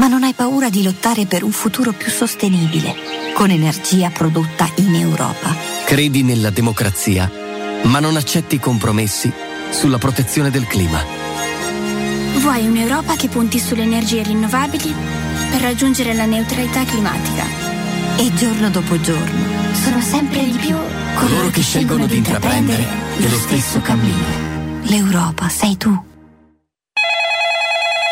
ma 0.00 0.06
non 0.06 0.22
hai 0.22 0.32
paura 0.32 0.70
di 0.70 0.82
lottare 0.82 1.26
per 1.26 1.44
un 1.44 1.52
futuro 1.52 1.92
più 1.92 2.10
sostenibile, 2.10 2.94
con 3.34 3.50
energia 3.50 4.08
prodotta 4.08 4.66
in 4.76 4.94
Europa. 4.94 5.54
Credi 5.84 6.22
nella 6.22 6.48
democrazia, 6.48 7.30
ma 7.82 8.00
non 8.00 8.16
accetti 8.16 8.58
compromessi 8.58 9.30
sulla 9.68 9.98
protezione 9.98 10.50
del 10.50 10.66
clima. 10.66 11.04
Vuoi 12.36 12.66
un'Europa 12.66 13.14
che 13.16 13.28
punti 13.28 13.58
sulle 13.58 13.82
energie 13.82 14.22
rinnovabili 14.22 14.94
per 15.50 15.60
raggiungere 15.60 16.14
la 16.14 16.24
neutralità 16.24 16.82
climatica. 16.84 17.44
E 18.16 18.32
giorno 18.32 18.70
dopo 18.70 18.98
giorno 19.02 19.74
sono 19.74 20.00
sempre 20.00 20.44
di 20.44 20.56
più 20.56 20.76
coloro 21.14 21.50
che 21.50 21.60
scelgono 21.60 22.06
di 22.06 22.16
intraprendere 22.16 22.86
lo 23.18 23.36
stesso 23.36 23.82
cammino. 23.82 24.80
L'Europa 24.84 25.50
sei 25.50 25.76
tu. 25.76 26.08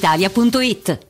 brispalitalia.it. 0.00 1.09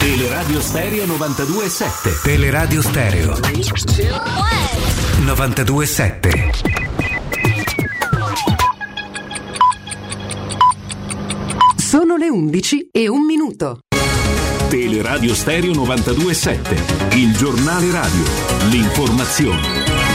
Teleradio 0.00 0.60
Stereo 0.62 1.04
92.7 1.04 2.22
Teleradio 2.22 2.80
Stereo. 2.80 3.34
92.7 3.34 6.30
Sono 11.76 12.16
le 12.16 12.30
11 12.30 12.88
e 12.90 13.10
un 13.10 13.26
minuto. 13.26 13.80
Teleradio 14.70 15.34
Stereo 15.34 15.72
92.7 15.72 17.18
Il 17.18 17.36
giornale 17.36 17.90
radio. 17.90 18.24
L'informazione 18.70 20.09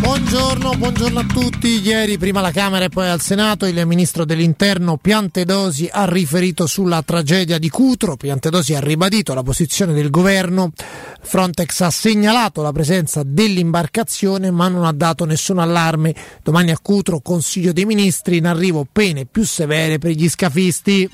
Buongiorno, 0.00 0.76
buongiorno 0.76 1.18
a 1.18 1.24
tutti. 1.24 1.80
Ieri 1.80 2.18
prima 2.18 2.38
alla 2.38 2.52
Camera 2.52 2.84
e 2.84 2.88
poi 2.88 3.08
al 3.08 3.20
Senato 3.20 3.66
il 3.66 3.86
ministro 3.86 4.24
dell'Interno 4.24 4.96
Piantedosi 4.96 5.88
ha 5.90 6.04
riferito 6.06 6.66
sulla 6.66 7.02
tragedia 7.02 7.58
di 7.58 7.68
Cutro. 7.68 8.16
Piantedosi 8.16 8.74
ha 8.74 8.80
ribadito 8.80 9.34
la 9.34 9.42
posizione 9.42 9.92
del 9.92 10.10
governo. 10.10 10.72
Frontex 11.20 11.80
ha 11.80 11.90
segnalato 11.90 12.62
la 12.62 12.72
presenza 12.72 13.22
dell'imbarcazione 13.24 14.50
ma 14.50 14.68
non 14.68 14.84
ha 14.84 14.92
dato 14.92 15.24
nessun 15.24 15.58
allarme. 15.58 16.14
Domani 16.42 16.70
a 16.70 16.78
Cutro 16.80 17.20
Consiglio 17.20 17.72
dei 17.72 17.84
Ministri 17.84 18.36
in 18.36 18.46
arrivo 18.46 18.86
pene 18.90 19.26
più 19.26 19.44
severe 19.44 19.98
per 19.98 20.12
gli 20.12 20.28
scafisti. 20.28 21.10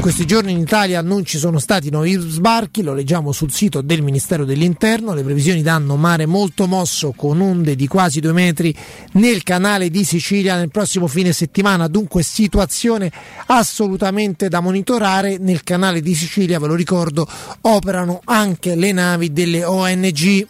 Questi 0.00 0.24
giorni 0.24 0.52
in 0.52 0.58
Italia 0.58 1.02
non 1.02 1.26
ci 1.26 1.36
sono 1.36 1.58
stati 1.58 1.90
nuovi 1.90 2.12
sbarchi, 2.14 2.82
lo 2.82 2.94
leggiamo 2.94 3.32
sul 3.32 3.52
sito 3.52 3.82
del 3.82 4.00
Ministero 4.00 4.46
dell'Interno, 4.46 5.12
le 5.12 5.22
previsioni 5.22 5.60
danno 5.60 5.96
mare 5.96 6.24
molto 6.24 6.66
mosso 6.66 7.12
con 7.14 7.38
onde 7.42 7.76
di 7.76 7.86
quasi 7.86 8.18
due 8.18 8.32
metri 8.32 8.74
nel 9.12 9.42
canale 9.42 9.90
di 9.90 10.02
Sicilia 10.04 10.56
nel 10.56 10.70
prossimo 10.70 11.06
fine 11.06 11.32
settimana, 11.32 11.86
dunque 11.86 12.22
situazione 12.22 13.12
assolutamente 13.46 14.48
da 14.48 14.60
monitorare, 14.60 15.36
nel 15.36 15.62
canale 15.62 16.00
di 16.00 16.14
Sicilia, 16.14 16.58
ve 16.58 16.66
lo 16.68 16.74
ricordo, 16.74 17.28
operano 17.60 18.22
anche 18.24 18.76
le 18.76 18.92
navi 18.92 19.32
delle 19.34 19.64
ONG. 19.64 20.46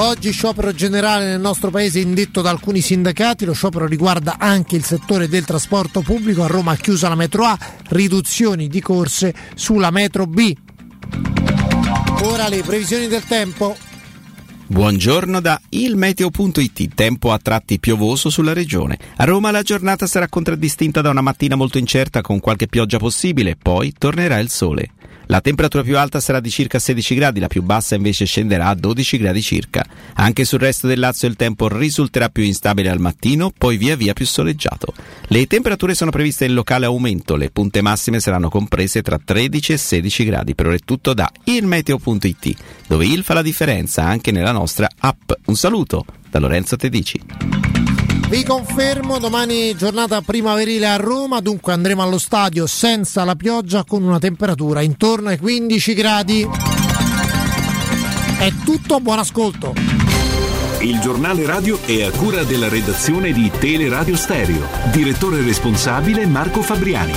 Oggi 0.00 0.30
sciopero 0.30 0.72
generale 0.72 1.24
nel 1.24 1.40
nostro 1.40 1.70
paese 1.70 1.98
indetto 1.98 2.40
da 2.40 2.50
alcuni 2.50 2.80
sindacati, 2.80 3.44
lo 3.44 3.52
sciopero 3.52 3.84
riguarda 3.84 4.36
anche 4.38 4.76
il 4.76 4.84
settore 4.84 5.26
del 5.26 5.44
trasporto 5.44 6.02
pubblico, 6.02 6.44
a 6.44 6.46
Roma 6.46 6.76
chiusa 6.76 7.08
la 7.08 7.16
metro 7.16 7.44
A, 7.44 7.58
riduzioni 7.88 8.68
di 8.68 8.80
corse 8.80 9.34
sulla 9.56 9.90
metro 9.90 10.26
B. 10.26 10.54
Ora 12.22 12.46
le 12.46 12.62
previsioni 12.62 13.08
del 13.08 13.24
tempo. 13.24 13.76
Buongiorno 14.68 15.40
da 15.40 15.60
ilmeteo.it, 15.68 16.94
tempo 16.94 17.32
a 17.32 17.38
tratti 17.38 17.80
piovoso 17.80 18.30
sulla 18.30 18.52
regione. 18.52 18.98
A 19.16 19.24
Roma 19.24 19.50
la 19.50 19.62
giornata 19.62 20.06
sarà 20.06 20.28
contraddistinta 20.28 21.00
da 21.00 21.10
una 21.10 21.22
mattina 21.22 21.56
molto 21.56 21.76
incerta 21.76 22.20
con 22.20 22.38
qualche 22.38 22.68
pioggia 22.68 22.98
possibile, 22.98 23.56
poi 23.60 23.92
tornerà 23.98 24.38
il 24.38 24.48
sole. 24.48 24.90
La 25.30 25.42
temperatura 25.42 25.82
più 25.82 25.98
alta 25.98 26.20
sarà 26.20 26.40
di 26.40 26.48
circa 26.48 26.78
16 26.78 27.14
gradi, 27.14 27.38
la 27.38 27.48
più 27.48 27.62
bassa 27.62 27.94
invece 27.94 28.24
scenderà 28.24 28.68
a 28.68 28.74
12 28.74 29.18
gradi 29.18 29.42
circa. 29.42 29.84
Anche 30.14 30.46
sul 30.46 30.58
resto 30.58 30.86
del 30.86 30.98
Lazio 30.98 31.28
il 31.28 31.36
tempo 31.36 31.68
risulterà 31.68 32.30
più 32.30 32.42
instabile 32.42 32.88
al 32.88 32.98
mattino, 32.98 33.52
poi 33.56 33.76
via 33.76 33.94
via 33.94 34.14
più 34.14 34.24
soleggiato. 34.24 34.94
Le 35.26 35.46
temperature 35.46 35.94
sono 35.94 36.10
previste 36.10 36.46
in 36.46 36.54
locale 36.54 36.86
aumento, 36.86 37.36
le 37.36 37.50
punte 37.50 37.82
massime 37.82 38.20
saranno 38.20 38.48
comprese 38.48 39.02
tra 39.02 39.20
13 39.22 39.74
e 39.74 39.76
16 39.76 40.24
gradi. 40.24 40.54
Per 40.54 40.66
ora 40.66 40.76
è 40.76 40.80
tutto 40.82 41.12
da 41.12 41.30
ilmeteo.it, 41.44 42.56
dove 42.86 43.04
il 43.04 43.22
fa 43.22 43.34
la 43.34 43.42
differenza 43.42 44.04
anche 44.04 44.32
nella 44.32 44.52
nostra 44.52 44.88
app. 44.98 45.30
Un 45.44 45.56
saluto 45.56 46.06
da 46.30 46.38
Lorenzo 46.38 46.76
Tedici. 46.76 47.20
Vi 48.28 48.44
confermo, 48.44 49.18
domani 49.18 49.74
giornata 49.74 50.20
primaverile 50.20 50.86
a 50.86 50.96
Roma, 50.96 51.40
dunque 51.40 51.72
andremo 51.72 52.02
allo 52.02 52.18
stadio 52.18 52.66
senza 52.66 53.24
la 53.24 53.34
pioggia 53.36 53.84
con 53.84 54.02
una 54.02 54.18
temperatura 54.18 54.82
intorno 54.82 55.30
ai 55.30 55.38
15 55.38 55.94
gradi. 55.94 56.46
È 58.38 58.52
tutto, 58.66 59.00
buon 59.00 59.18
ascolto. 59.18 59.72
Il 60.80 61.00
giornale 61.00 61.46
radio 61.46 61.78
è 61.86 62.02
a 62.02 62.10
cura 62.10 62.44
della 62.44 62.68
redazione 62.68 63.32
di 63.32 63.50
Teleradio 63.50 64.14
Stereo. 64.14 64.60
Direttore 64.92 65.40
responsabile 65.40 66.26
Marco 66.26 66.60
Fabriani. 66.60 67.12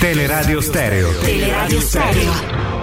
Teleradio 0.00 0.60
Stereo. 0.60 1.16
Teleradio 1.20 1.80
Stereo. 1.80 2.75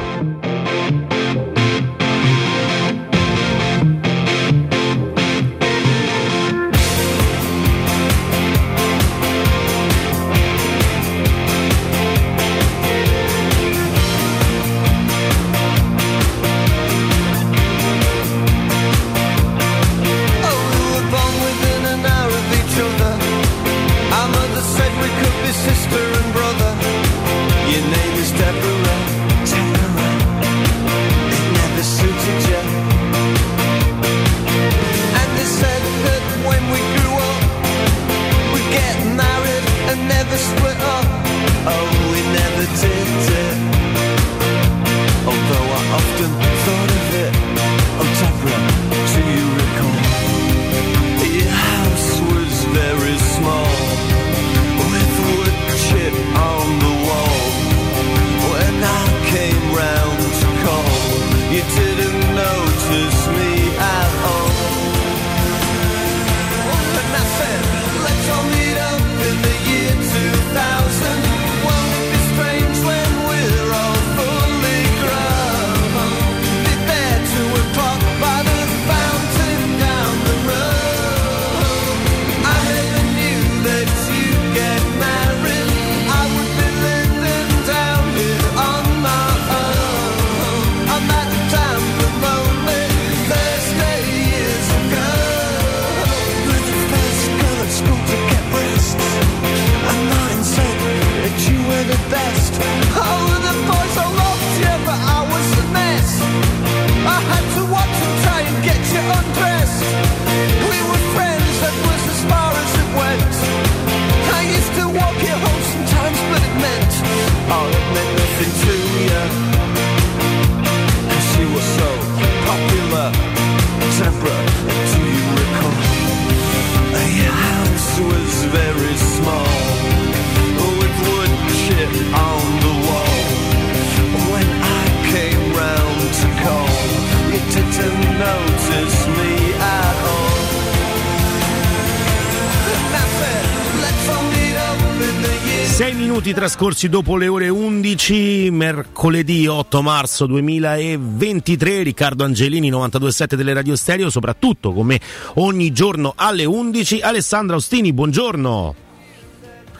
Trascorsi 146.55 146.87
dopo 146.87 147.17
le 147.17 147.27
ore 147.27 147.49
11, 147.49 148.51
mercoledì 148.51 149.47
8 149.47 149.81
marzo 149.81 150.27
2023, 150.27 151.81
Riccardo 151.81 152.23
Angelini 152.23 152.69
927 152.69 153.35
delle 153.35 153.53
Radio 153.53 153.75
Stereo, 153.75 154.11
soprattutto 154.11 154.71
come 154.71 155.01
ogni 155.35 155.71
giorno 155.71 156.13
alle 156.15 156.45
11, 156.45 157.01
Alessandra 157.01 157.55
Ostini, 157.55 157.91
buongiorno. 157.91 158.82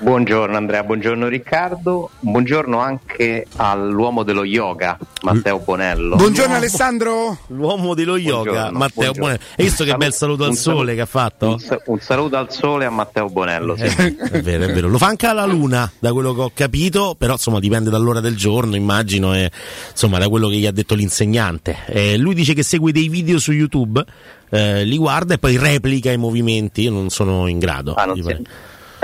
Buongiorno 0.04 0.58
Andrea, 0.58 0.84
buongiorno 0.84 1.30
Riccardo, 1.30 2.10
buongiorno 2.20 2.78
anche 2.78 3.48
all'uomo 3.56 4.24
dello 4.24 4.44
yoga, 4.44 4.98
Matteo 5.22 5.60
Bonello. 5.60 6.18
Buongiorno 6.18 6.42
L'uomo- 6.52 6.56
Alessandro. 6.58 7.38
L'uomo 7.48 7.94
dello 7.94 8.18
yoga, 8.18 8.52
Buongiorno, 8.52 8.78
Matteo 8.78 8.94
buongiorno. 8.96 9.22
Bonello. 9.22 9.40
Hai 9.56 9.64
visto 9.64 9.84
che 9.86 9.96
bel 9.96 10.14
saluto- 10.14 10.44
al 10.44 10.50
un 10.50 10.56
saluto- 10.56 10.80
sole 10.82 10.96
che 10.96 11.02
ha 11.02 11.06
fatto? 11.06 11.48
Un, 11.52 11.60
sa- 11.60 11.82
un 11.86 12.00
saluto 12.02 12.36
al 12.36 12.52
sole 12.52 12.84
a 12.84 12.90
Matteo 12.90 13.30
Bonello. 13.30 13.78
sì. 13.78 13.84
Eh, 13.84 14.16
è 14.18 14.42
vero, 14.42 14.66
è 14.66 14.74
vero. 14.74 14.90
Lo 14.90 14.98
fa 14.98 15.06
anche 15.08 15.26
alla 15.26 15.46
luna, 15.46 15.90
da 16.00 16.12
quello 16.12 16.34
che 16.34 16.42
ho 16.42 16.52
capito, 16.54 17.16
però 17.18 17.34
insomma 17.34 17.60
dipende 17.60 17.90
dall'ora 17.90 18.20
del 18.20 18.36
giorno, 18.36 18.76
immagino, 18.76 19.34
e 19.34 19.50
insomma 19.90 20.20
da 20.20 20.28
quello 20.28 20.50
che 20.50 20.56
gli 20.58 20.66
ha 20.68 20.72
detto 20.72 20.96
l'insegnante. 20.96 21.78
Eh, 21.86 22.18
lui 22.18 22.34
dice 22.36 22.54
che 22.54 22.64
segue 22.64 22.92
dei 22.92 23.08
video 23.08 23.40
su 23.40 23.54
YouTube, 23.54 24.04
eh, 24.50 24.84
li 24.84 24.98
guarda 24.98 25.36
e 25.36 25.38
poi 25.38 25.56
replica 25.56 26.12
i 26.12 26.18
movimenti. 26.18 26.82
Io 26.82 26.92
non 26.92 27.10
sono 27.10 27.48
in 27.48 27.58
grado. 27.58 27.94
Ah, 27.94 28.04
non, 28.04 28.16
di 28.16 28.22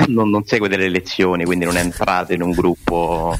non- 0.07 0.29
non 0.29 0.43
segue 0.45 0.67
delle 0.69 0.89
lezioni, 0.89 1.43
quindi 1.45 1.65
non 1.65 1.75
è 1.77 1.81
entrato 1.81 2.33
in 2.33 2.41
un 2.41 2.51
gruppo. 2.51 3.37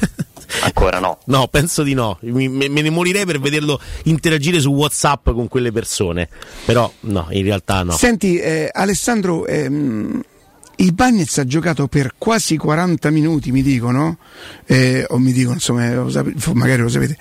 Ancora 0.62 0.98
no. 0.98 1.18
No, 1.26 1.46
penso 1.48 1.82
di 1.82 1.94
no. 1.94 2.18
Mi- 2.22 2.48
me, 2.48 2.68
me 2.68 2.82
ne 2.82 2.90
morirei 2.90 3.24
per 3.24 3.38
vederlo 3.40 3.80
interagire 4.04 4.58
su 4.60 4.70
WhatsApp 4.72 5.30
con 5.30 5.46
quelle 5.48 5.70
persone. 5.72 6.28
Però 6.64 6.92
no, 7.00 7.26
in 7.30 7.44
realtà 7.44 7.82
no. 7.84 7.92
Senti, 7.92 8.36
eh, 8.38 8.68
Alessandro, 8.72 9.46
ehm, 9.46 10.20
il 10.76 10.92
Bagnez 10.94 11.38
ha 11.38 11.44
giocato 11.44 11.86
per 11.88 12.14
quasi 12.18 12.56
40 12.56 13.10
minuti, 13.10 13.52
mi 13.52 13.62
dicono, 13.62 14.18
eh, 14.66 15.04
o 15.08 15.18
mi 15.18 15.32
dicono, 15.32 15.54
insomma, 15.54 15.86
eh, 15.86 15.94
lo 15.94 16.10
sape- 16.10 16.34
magari 16.54 16.82
lo 16.82 16.88
sapete, 16.88 17.16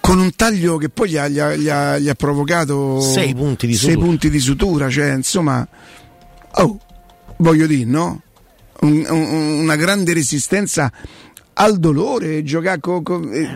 con 0.00 0.18
un 0.18 0.34
taglio 0.34 0.76
che 0.76 0.88
poi 0.88 1.10
gli 1.10 1.16
ha, 1.16 1.28
gli 1.28 1.38
ha- 1.38 1.54
gli 1.54 1.68
ha- 1.68 1.98
gli 1.98 2.08
ha 2.08 2.14
provocato 2.14 3.00
Sei 3.00 3.34
punti 3.34 3.66
di 3.66 3.74
sei 3.74 3.90
sutura. 3.90 4.06
punti 4.06 4.30
di 4.30 4.38
sutura, 4.40 4.88
cioè, 4.90 5.12
insomma, 5.12 5.66
oh, 6.52 6.78
voglio 7.38 7.66
dire, 7.66 7.84
no? 7.84 8.22
Un- 8.80 9.06
un- 9.08 9.58
una 9.60 9.76
grande 9.76 10.12
resistenza 10.12 10.90
al 11.58 11.78
dolore, 11.78 12.42
giocare 12.42 12.80
con 12.80 13.02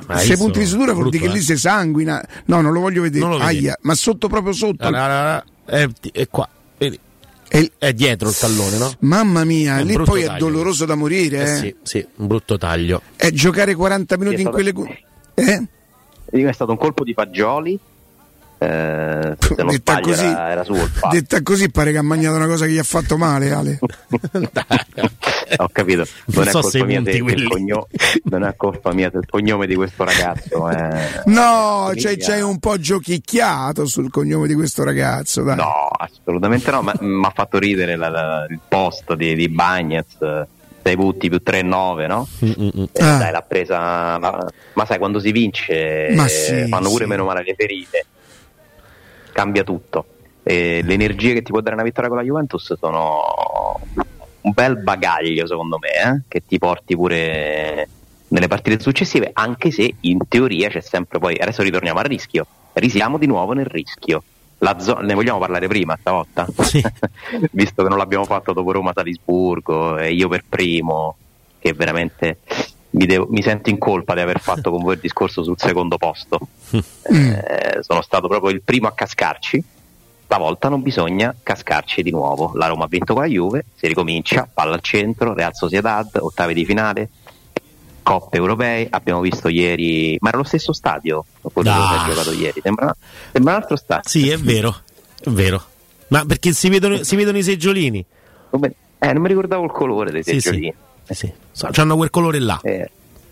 ma 0.06 0.16
sei 0.18 0.28
visto? 0.30 0.36
punti 0.44 0.58
di 0.60 0.64
sutura 0.66 0.92
vuol 0.92 1.10
dire 1.10 1.26
che 1.26 1.32
lì 1.32 1.38
eh. 1.38 1.42
si 1.42 1.56
sanguina. 1.56 2.24
No, 2.46 2.60
non 2.62 2.72
lo 2.72 2.80
voglio 2.80 3.02
vedere. 3.02 3.26
Lo. 3.26 3.36
Aia, 3.36 3.76
ma 3.82 3.94
sotto 3.94 4.28
proprio 4.28 4.52
sotto. 4.54 4.86
Ah, 4.86 4.88
ah, 4.88 5.34
ah, 5.36 5.44
È, 5.66 5.86
è 6.12 6.28
qua, 6.28 6.48
vedi? 6.78 6.98
È 7.78 7.92
dietro 7.92 8.28
il 8.28 8.36
tallone, 8.36 8.78
no? 8.78 8.92
Mamma 9.00 9.42
mia, 9.44 9.78
È 9.78 9.84
lì 9.84 9.94
poi 9.96 10.22
è 10.22 10.26
taglio. 10.26 10.46
doloroso 10.46 10.84
da 10.84 10.94
morire. 10.94 11.38
Eh 11.38 11.42
Eh 11.42 11.56
sì, 11.56 11.74
sì, 11.82 12.06
un 12.16 12.26
brutto 12.28 12.56
taglio. 12.56 13.02
È 13.16 13.30
giocare 13.30 13.74
40 13.74 14.16
minuti 14.16 14.36
Sì, 14.36 14.42
è 14.42 14.44
in 14.46 14.50
quelle. 14.52 14.72
cu- 14.72 14.88
Eh? 15.34 15.66
È 16.30 16.52
stato 16.52 16.70
un 16.70 16.78
colpo 16.78 17.02
di 17.04 17.12
fagioli. 17.12 17.78
Eh, 18.62 19.36
se 19.38 19.54
non 19.56 19.66
Detta 19.68 19.92
sbaglio 19.92 20.06
così, 20.06 20.24
era, 20.26 20.50
era 20.50 20.64
fatto. 20.64 21.08
detta 21.11 21.42
così 21.42 21.70
pare 21.70 21.92
che 21.92 21.98
ha 21.98 22.02
mangiato 22.02 22.36
una 22.36 22.46
cosa 22.46 22.66
che 22.66 22.72
gli 22.72 22.78
ha 22.78 22.82
fatto 22.82 23.16
male, 23.16 23.50
Ale. 23.52 23.78
Ho 25.56 25.68
capito, 25.72 26.04
non, 26.26 26.44
Non 26.44 26.46
è 26.46 26.50
so 26.50 26.61
colpa 26.61 26.84
mia 26.84 27.00
del, 27.00 27.24
del 27.24 27.48
cognome, 27.48 27.86
non 28.24 28.44
è 28.44 28.54
colpa 28.56 28.92
mia 28.92 29.11
del 29.11 29.26
cognome 29.28 29.66
di 29.66 29.74
questo 29.74 30.04
ragazzo. 30.04 30.70
eh. 30.70 31.22
No, 31.26 31.90
cioè, 31.96 32.16
c'hai 32.18 32.40
un 32.42 32.58
po' 32.58 32.78
giochicchiato 32.78 33.86
sul 33.86 34.11
cognome 34.11 34.46
di 34.46 34.54
questo 34.54 34.84
ragazzo. 34.84 35.42
Dai. 35.42 35.56
No, 35.56 35.88
assolutamente 35.98 36.70
no, 36.70 36.82
ma 36.82 36.92
mi 37.00 37.24
ha 37.24 37.32
fatto 37.34 37.58
ridere 37.58 37.96
la- 37.96 38.08
la- 38.08 38.46
il 38.48 38.61
post 38.68 39.14
di, 39.14 39.34
di 39.34 39.48
Bagnez, 39.48 40.06
6 40.82 40.96
punti 40.96 41.28
più 41.28 41.40
3-9, 41.44 42.06
no? 42.06 42.28
Eh, 42.40 42.88
Ah. 43.02 43.16
Dai, 43.18 43.32
l'ha 43.32 43.42
presa, 43.46 44.18
la- 44.18 44.46
ma 44.74 44.84
sai, 44.86 44.98
quando 44.98 45.18
si 45.18 45.32
vince 45.32 46.12
Ma 46.14 46.28
sì, 46.28 46.66
fanno 46.68 46.88
pure 46.90 47.04
sì. 47.04 47.11
meno 47.11 47.24
male 47.24 47.42
le 47.42 47.54
ferite, 47.56 48.06
cambia 49.32 49.64
tutto. 49.64 50.04
E 50.42 50.80
le 50.82 50.94
energie 50.94 51.34
che 51.34 51.42
ti 51.42 51.50
può 51.50 51.60
dare 51.60 51.74
una 51.74 51.84
vittoria 51.84 52.08
con 52.08 52.18
la 52.18 52.24
Juventus 52.24 52.74
sono 52.78 53.22
un 54.42 54.52
bel 54.52 54.78
bagaglio, 54.78 55.46
secondo 55.46 55.78
me, 55.78 55.88
eh, 55.88 56.22
che 56.28 56.42
ti 56.46 56.58
porti 56.58 56.96
pure 56.96 57.88
nelle 58.28 58.48
partite 58.48 58.80
successive, 58.80 59.30
anche 59.32 59.70
se 59.70 59.94
in 60.00 60.20
teoria 60.28 60.68
c'è 60.68 60.80
sempre 60.80 61.18
poi, 61.18 61.36
adesso 61.36 61.62
ritorniamo 61.62 61.98
al 61.98 62.04
rischio, 62.04 62.46
risiamo 62.74 63.18
di 63.18 63.26
nuovo 63.26 63.52
nel 63.52 63.66
rischio. 63.66 64.22
La 64.58 64.78
zo- 64.78 65.00
ne 65.00 65.14
vogliamo 65.14 65.38
parlare 65.38 65.66
prima 65.68 65.96
stavolta? 65.98 66.46
Visto 67.52 67.82
che 67.82 67.88
non 67.88 67.98
l'abbiamo 67.98 68.24
fatto 68.24 68.52
dopo 68.52 68.72
Roma-Salisburgo 68.72 69.96
e 69.98 70.12
io 70.12 70.28
per 70.28 70.44
primo, 70.46 71.16
che 71.58 71.72
veramente 71.72 72.38
mi, 72.91 73.07
devo- 73.07 73.26
mi 73.30 73.43
sento 73.43 73.70
in 73.70 73.78
colpa 73.78 74.14
di 74.14 74.20
aver 74.20 74.41
fatto 74.41 74.70
con 74.70 74.82
voi 74.82 74.95
il 74.95 75.01
discorso 75.01 75.43
sul 75.43 75.59
secondo 75.59 75.97
posto. 75.97 76.38
Eh, 77.11 77.82
sono 77.82 78.03
stato 78.03 78.28
proprio 78.28 78.51
il 78.51 78.62
primo 78.62 78.86
a 78.86 78.93
cascarci. 78.93 79.62
Stavolta 80.24 80.68
non 80.68 80.80
bisogna 80.82 81.34
cascarci 81.43 82.03
di 82.03 82.11
nuovo. 82.11 82.53
La 82.55 82.68
Roma 82.68 82.84
ha 82.84 82.88
vinto 82.88 83.14
con 83.14 83.22
la 83.22 83.28
Juve, 83.28 83.64
si 83.74 83.88
ricomincia, 83.88 84.49
palla 84.53 84.75
al 84.75 84.80
centro, 84.80 85.34
Real 85.34 85.54
Sociedad, 85.54 86.08
ottavi 86.21 86.54
di 86.54 86.64
finale, 86.64 87.08
coppe 88.03 88.37
europee. 88.37 88.87
Abbiamo 88.91 89.21
visto 89.21 89.49
ieri, 89.49 90.17
ma 90.21 90.29
era 90.29 90.38
lo 90.38 90.45
stesso 90.45 90.72
stadio 90.72 91.25
oppure 91.41 91.71
è 91.71 92.08
giocato 92.08 92.33
ieri? 92.33 92.61
Sembra, 92.62 92.95
sembra 93.33 93.54
un 93.57 93.61
altro 93.61 93.76
stadio. 93.76 94.08
Sì, 94.08 94.29
è 94.30 94.37
vero, 94.38 94.75
è 95.21 95.30
vero. 95.30 95.62
Ma 96.08 96.25
perché 96.25 96.53
si 96.53 96.68
vedono, 96.68 97.03
si 97.03 97.17
vedono 97.17 97.38
i 97.38 97.42
seggiolini? 97.42 98.04
Come- 98.50 98.75
Eh, 99.00 99.12
non 99.12 99.22
mi 99.22 99.29
ricordavo 99.29 99.64
il 99.64 99.71
colore 99.72 100.11
dei 100.12 100.22
Sì, 100.22 100.41
sì. 100.41 100.72
Eh 101.11 101.14
sì. 101.14 101.32
C'hanno 101.72 101.96
quel 101.96 102.08
colore 102.11 102.38
là. 102.38 102.61
Eh, 102.62 102.88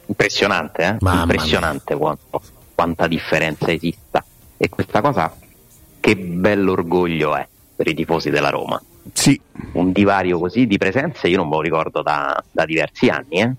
impressionante, 0.06 0.82
eh? 0.82 0.96
Mamma 1.00 1.20
impressionante 1.22 1.94
quanto- 1.94 2.42
quanta 2.74 3.06
differenza 3.06 3.70
esista. 3.70 4.24
E 4.56 4.68
questa 4.68 5.00
cosa, 5.00 5.32
che 6.00 6.16
bell'orgoglio 6.16 7.36
è 7.36 7.46
per 7.76 7.86
i 7.86 7.94
tifosi 7.94 8.30
della 8.30 8.50
Roma. 8.50 8.82
Sì. 9.12 9.40
Un 9.74 9.92
divario 9.92 10.38
così 10.40 10.66
di 10.66 10.76
presenze 10.76 11.28
io 11.28 11.36
non 11.36 11.48
me 11.48 11.54
lo 11.54 11.60
ricordo 11.62 12.02
da, 12.02 12.42
da 12.50 12.64
diversi 12.64 13.08
anni. 13.08 13.40
Eh? 13.42 13.52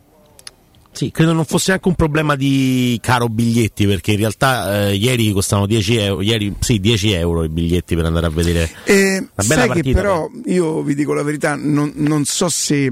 Sì, 0.91 1.11
credo 1.11 1.31
non 1.31 1.45
fosse 1.45 1.71
anche 1.71 1.87
un 1.87 1.95
problema 1.95 2.35
di 2.35 2.99
caro 3.01 3.29
biglietti, 3.29 3.87
perché 3.87 4.11
in 4.11 4.17
realtà 4.17 4.87
eh, 4.89 4.95
ieri 4.95 5.31
costavano 5.31 5.65
10 5.67 5.95
euro, 5.95 6.21
ieri, 6.21 6.53
sì, 6.59 6.79
10 6.81 7.13
euro 7.13 7.43
i 7.45 7.49
biglietti 7.49 7.95
per 7.95 8.03
andare 8.05 8.25
a 8.25 8.29
vedere 8.29 8.69
Eh, 8.83 9.17
una 9.19 9.29
bella 9.35 9.53
sai 9.61 9.67
partita. 9.67 9.87
che 9.87 9.93
però 9.93 10.27
io 10.47 10.81
vi 10.81 10.95
dico 10.95 11.13
la 11.13 11.23
verità, 11.23 11.55
non, 11.55 11.93
non 11.95 12.25
so 12.25 12.49
se 12.49 12.91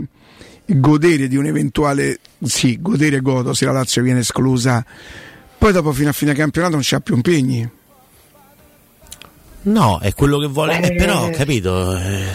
godere 0.68 1.28
di 1.28 1.36
un 1.36 1.46
eventuale 1.46 2.20
sì, 2.44 2.78
godere 2.82 3.20
godo 3.22 3.54
se 3.54 3.66
la 3.66 3.72
Lazio 3.72 4.02
viene 4.02 4.20
esclusa. 4.20 4.86
Poi 5.58 5.72
dopo 5.72 5.92
fino 5.92 6.10
a 6.10 6.14
fine 6.14 6.34
campionato 6.34 6.74
non 6.74 6.82
c'ha 6.84 7.00
più 7.00 7.16
impegni. 7.16 7.70
No, 9.64 10.00
è 10.00 10.14
quello 10.14 10.38
che 10.40 10.48
vuole, 10.48 10.80
eh, 10.80 10.96
però 10.96 11.26
ho 11.26 11.30
capito. 11.32 11.98
eh, 11.98 12.26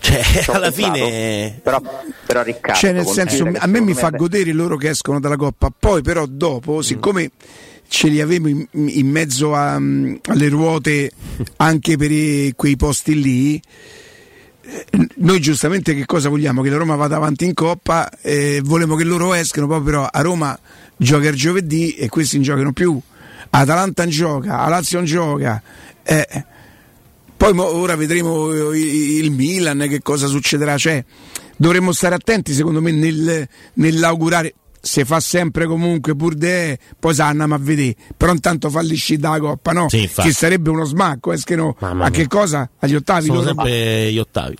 cioè, 0.00 0.22
alla 0.54 0.70
pensato, 0.70 0.72
fine 1.04 1.60
Però, 1.62 1.82
però 2.24 2.42
Riccardo, 2.42 2.78
Cioè, 2.80 2.92
nel 2.92 3.06
senso, 3.06 3.44
a 3.58 3.66
me 3.66 3.80
mi 3.80 3.92
fa 3.94 4.10
godere 4.10 4.52
loro 4.52 4.76
che 4.76 4.90
escono 4.90 5.20
dalla 5.20 5.36
coppa, 5.36 5.70
poi 5.76 6.00
però 6.02 6.22
Mm. 6.26 6.30
dopo, 6.36 6.82
siccome 6.82 7.30
ce 7.88 8.08
li 8.08 8.20
avevo 8.20 8.48
in, 8.48 8.66
in 8.72 9.08
mezzo 9.08 9.54
a, 9.54 9.78
mm, 9.78 10.14
alle 10.28 10.48
ruote 10.48 11.10
anche 11.56 11.96
per 11.96 12.10
i- 12.10 12.52
quei 12.56 12.76
posti 12.76 13.20
lì, 13.20 13.56
eh, 13.56 13.60
noi 15.16 15.40
giustamente 15.40 15.94
che 15.94 16.06
cosa 16.06 16.28
vogliamo? 16.28 16.62
Che 16.62 16.70
la 16.70 16.76
Roma 16.76 16.96
vada 16.96 17.16
avanti 17.16 17.44
in 17.44 17.54
coppa, 17.54 18.08
eh, 18.20 18.60
volevamo 18.64 18.96
che 18.96 19.04
loro 19.04 19.34
escano, 19.34 19.66
poi 19.66 19.82
però 19.82 20.06
a 20.10 20.20
Roma 20.20 20.58
gioca 20.96 21.28
il 21.28 21.36
giovedì 21.36 21.94
e 21.94 22.08
questi 22.08 22.36
non 22.36 22.44
giocano 22.44 22.72
più. 22.72 23.00
Atalanta 23.50 24.02
non 24.02 24.12
gioca, 24.12 24.60
a 24.60 24.68
Lazio 24.68 24.98
non 24.98 25.06
gioca. 25.06 25.62
eh, 26.02 26.44
poi 27.36 27.52
mo- 27.52 27.74
ora 27.74 27.96
vedremo 27.96 28.50
eh, 28.72 28.78
il 28.78 29.24
il 29.24 29.30
Milan 29.30 29.86
che 29.88 30.00
cosa 30.02 30.26
succederà. 30.26 30.78
Cioè, 30.78 31.04
dovremmo 31.56 31.92
stare 31.92 32.14
attenti, 32.14 32.52
secondo 32.54 32.80
me, 32.80 32.92
nel- 32.92 33.48
nell'augurare. 33.74 34.54
Se 34.86 35.04
fa 35.04 35.18
sempre 35.18 35.66
comunque 35.66 36.14
pur 36.14 36.34
de, 36.34 36.78
poi 36.98 37.12
sa 37.12 37.26
andiamo 37.26 37.54
a 37.54 37.58
vedere. 37.58 37.96
Però 38.16 38.30
intanto 38.30 38.70
fallisci 38.70 39.16
dalla 39.16 39.40
coppa, 39.40 39.72
no? 39.72 39.88
Sì, 39.88 40.08
che 40.14 40.30
sarebbe 40.32 40.70
uno 40.70 40.84
smacco, 40.84 41.32
eh, 41.32 41.38
che 41.42 41.56
no? 41.56 41.76
A 41.80 42.10
che 42.10 42.28
cosa? 42.28 42.70
Agli 42.78 42.94
ottavi? 42.94 43.26
sono 43.26 43.42
sempre 43.42 44.12
gli 44.12 44.18
ottavi. 44.18 44.58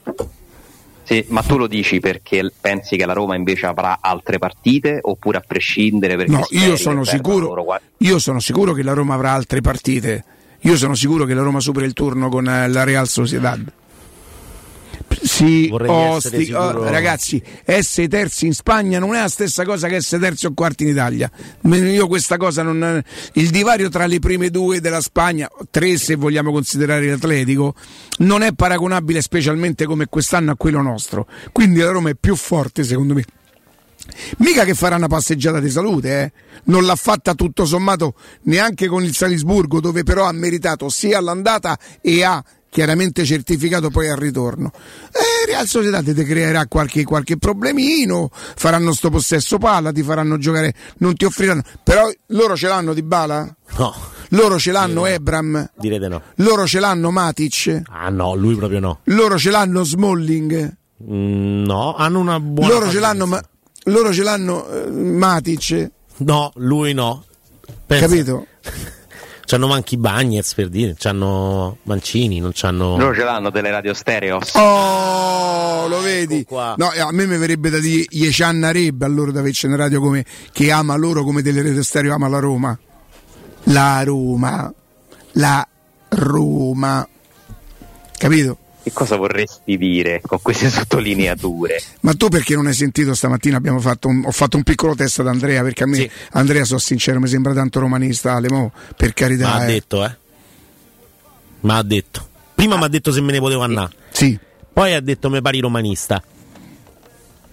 Sì, 1.05 1.24
ma 1.28 1.43
tu 1.43 1.57
lo 1.57 1.69
dici 1.69 2.01
perché 2.01 2.53
pensi 2.61 2.97
che 2.97 3.07
la 3.07 3.12
Roma 3.12 3.36
invece 3.36 3.66
avrà 3.66 3.98
altre 4.01 4.39
partite 4.39 4.98
oppure 5.01 5.39
a 5.39 5.44
prescindere 5.47 6.16
perché 6.16 6.32
No, 6.32 6.44
io 6.51 6.74
sono 6.77 7.05
sicuro. 7.05 7.47
loro 7.47 7.81
Io 7.98 8.19
sono 8.19 8.40
sicuro 8.40 8.73
che 8.73 8.82
la 8.82 8.93
Roma 8.93 9.15
avrà 9.15 9.31
altre 9.31 9.61
partite. 9.61 10.24
Io 10.62 10.77
sono 10.77 10.97
sicuro 10.97 11.24
che 11.24 11.35
la 11.35 11.43
Roma 11.43 11.61
supera 11.61 11.86
il 11.86 11.93
turno 11.93 12.28
con 12.28 12.48
eh, 12.48 12.66
la 12.66 12.82
Real 12.82 13.07
Sociedad. 13.07 13.65
Sì, 15.27 15.69
osti- 15.73 16.53
oh, 16.53 16.85
ragazzi, 16.85 17.43
essere 17.65 18.09
terzi 18.09 18.47
in 18.47 18.55
Spagna 18.55 18.98
non 18.98 19.15
è 19.15 19.20
la 19.20 19.28
stessa 19.28 19.65
cosa 19.65 19.89
che 19.89 19.97
essere 19.97 20.23
terzi 20.23 20.47
o 20.47 20.55
quarti 20.55 20.85
in 20.85 20.90
Italia. 20.90 21.31
Io 21.62 22.07
questa 22.07 22.36
cosa 22.36 22.62
non. 22.62 23.03
Il 23.32 23.51
divario 23.51 23.89
tra 23.89 24.07
le 24.07 24.19
prime 24.20 24.51
due 24.51 24.81
della 24.81 25.01
Spagna, 25.01 25.48
tre 25.70 25.98
se 25.98 26.15
vogliamo 26.15 26.53
considerare 26.53 27.09
l'Atletico, 27.09 27.74
non 28.19 28.43
è 28.43 28.53
paragonabile 28.55 29.20
specialmente 29.20 29.85
come 29.85 30.07
quest'anno 30.07 30.53
a 30.53 30.57
quello 30.57 30.81
nostro. 30.81 31.27
Quindi 31.51 31.81
la 31.81 31.90
Roma 31.90 32.11
è 32.11 32.15
più 32.15 32.36
forte, 32.36 32.85
secondo 32.85 33.15
me, 33.15 33.24
Mica 34.39 34.65
che 34.65 34.74
farà 34.74 34.97
una 34.97 35.09
passeggiata 35.09 35.59
di 35.59 35.70
salute, 35.70 36.20
eh? 36.23 36.32
Non 36.65 36.85
l'ha 36.85 36.97
fatta 36.97 37.35
tutto 37.35 37.65
sommato 37.65 38.15
neanche 38.43 38.86
con 38.86 39.03
il 39.03 39.15
Salisburgo, 39.15 39.81
dove 39.81 40.03
però 40.03 40.24
ha 40.27 40.32
meritato 40.32 40.89
sia 40.89 41.19
all'andata 41.19 41.78
e 42.01 42.23
ha 42.23 42.43
chiaramente 42.71 43.25
certificato 43.25 43.91
poi 43.91 44.09
al 44.09 44.17
ritorno. 44.17 44.71
E 45.13 45.47
Real 45.47 45.67
Società 45.67 46.03
ti 46.03 46.13
creerà 46.13 46.67
qualche, 46.67 47.05
qualche 47.05 47.37
problemino, 47.37 48.31
faranno 48.33 48.93
sto 48.93 49.11
possesso 49.11 49.59
palla, 49.59 49.93
ti 49.93 50.03
faranno 50.03 50.39
giocare, 50.39 50.75
non 50.99 51.15
ti 51.15 51.25
offriranno. 51.25 51.63
Però 51.83 52.11
loro 52.29 52.57
ce 52.57 52.69
l'hanno 52.69 52.93
di 52.95 53.03
bala? 53.03 53.55
No. 53.79 53.95
Loro 54.31 54.59
ce 54.59 54.73
l'hanno 54.73 55.07
Ebram? 55.07 55.71
Direte 55.77 56.09
no. 56.09 56.23
Loro 56.37 56.67
ce 56.67 56.81
l'hanno 56.81 57.11
Matic? 57.11 57.83
Ah 57.89 58.11
no, 58.11 58.35
lui 58.35 58.55
proprio 58.57 58.81
no. 58.81 59.01
Loro 59.05 59.39
ce 59.39 59.51
l'hanno 59.51 59.85
Smalling? 59.85 60.77
Mm, 61.05 61.65
no, 61.65 61.95
hanno 61.95 62.19
una 62.19 62.41
buona. 62.41 62.73
Loro 62.73 62.91
ce 62.91 62.99
l'hanno, 62.99 63.27
ma, 63.27 63.43
loro 63.85 64.13
ce 64.13 64.23
l'hanno 64.23 64.69
eh, 64.69 64.91
Matic? 64.91 65.91
No, 66.19 66.51
lui 66.57 66.93
no. 66.93 67.25
Pensa. 67.87 68.07
Capito? 68.07 68.47
C'hanno 69.47 69.68
manchi 69.68 69.97
Bagnets 69.97 70.55
per 70.55 70.68
dire, 70.68 70.97
c'hanno 70.98 71.78
Mancini, 71.85 72.40
non 72.40 72.51
c'hanno. 72.52 72.97
Loro 72.97 73.14
ce 73.14 73.23
l'hanno 73.23 73.51
delle 73.51 73.70
radio 73.70 73.94
stereo. 73.94 74.40
Oh, 74.55 75.86
lo 75.86 76.01
vedi? 76.01 76.44
qua. 76.44 76.74
No, 76.77 76.89
a 76.89 77.12
me 77.12 77.27
mi 77.27 77.36
verrebbe 77.36 77.70
da 77.70 77.78
dire 77.78 78.05
Yeshanna 78.09 78.73
Rebbe 78.73 79.05
allora 79.05 79.31
da 79.31 79.39
averci 79.39 79.66
una 79.66 79.77
radio 79.77 80.01
come, 80.01 80.24
che 80.52 80.73
ama 80.73 80.97
loro 80.97 81.23
come 81.23 81.43
delle 81.43 81.62
radio 81.62 81.82
stereo 81.85 82.12
ama 82.12 82.27
la 82.27 82.40
Roma. 82.40 82.77
La 83.64 84.02
Roma. 84.02 84.74
La 85.32 85.68
Roma. 86.09 87.09
Capito? 88.18 88.59
Che 88.87 88.93
cosa 88.93 89.17
vorresti 89.17 89.77
dire 89.77 90.21
con 90.25 90.39
queste 90.41 90.71
sottolineature? 90.71 91.83
Ma 92.03 92.15
tu 92.15 92.29
perché 92.29 92.55
non 92.55 92.69
hai 92.69 92.73
sentito 92.73 93.15
stamattina? 93.15 93.57
Abbiamo 93.57 93.81
fatto 93.81 94.07
un, 94.07 94.23
ho 94.25 94.31
fatto 94.31 94.57
un 94.57 94.63
piccolo 94.63 94.95
test 94.95 95.19
ad 95.19 95.27
Andrea 95.27 95.61
perché 95.65 95.83
a 95.83 95.87
me 95.89 95.97
Sì. 95.97 96.11
Andrea, 96.35 96.65
sono 96.65 96.79
sincero, 96.79 97.19
mi 97.19 97.27
sembra 97.27 97.53
tanto 97.53 97.81
romanista. 97.81 98.35
Ale, 98.35 98.49
mo, 98.49 98.71
per 98.97 99.13
carità. 99.13 99.49
Ma 99.49 99.55
ha 99.57 99.65
eh. 99.65 99.67
detto, 99.67 100.05
eh. 100.05 100.17
Ma 101.63 101.79
ha 101.79 101.83
detto. 101.83 102.29
Prima 102.55 102.77
mi 102.77 102.85
ha 102.85 102.89
detto 102.89 103.11
se 103.11 103.21
me 103.21 103.33
ne 103.33 103.41
potevo 103.41 103.63
andare. 103.63 103.91
Sì. 104.13 104.39
Poi 104.73 104.93
ha 104.95 105.01
detto 105.01 105.31
me 105.31 105.41
pari 105.43 105.59
romanista. 105.59 106.23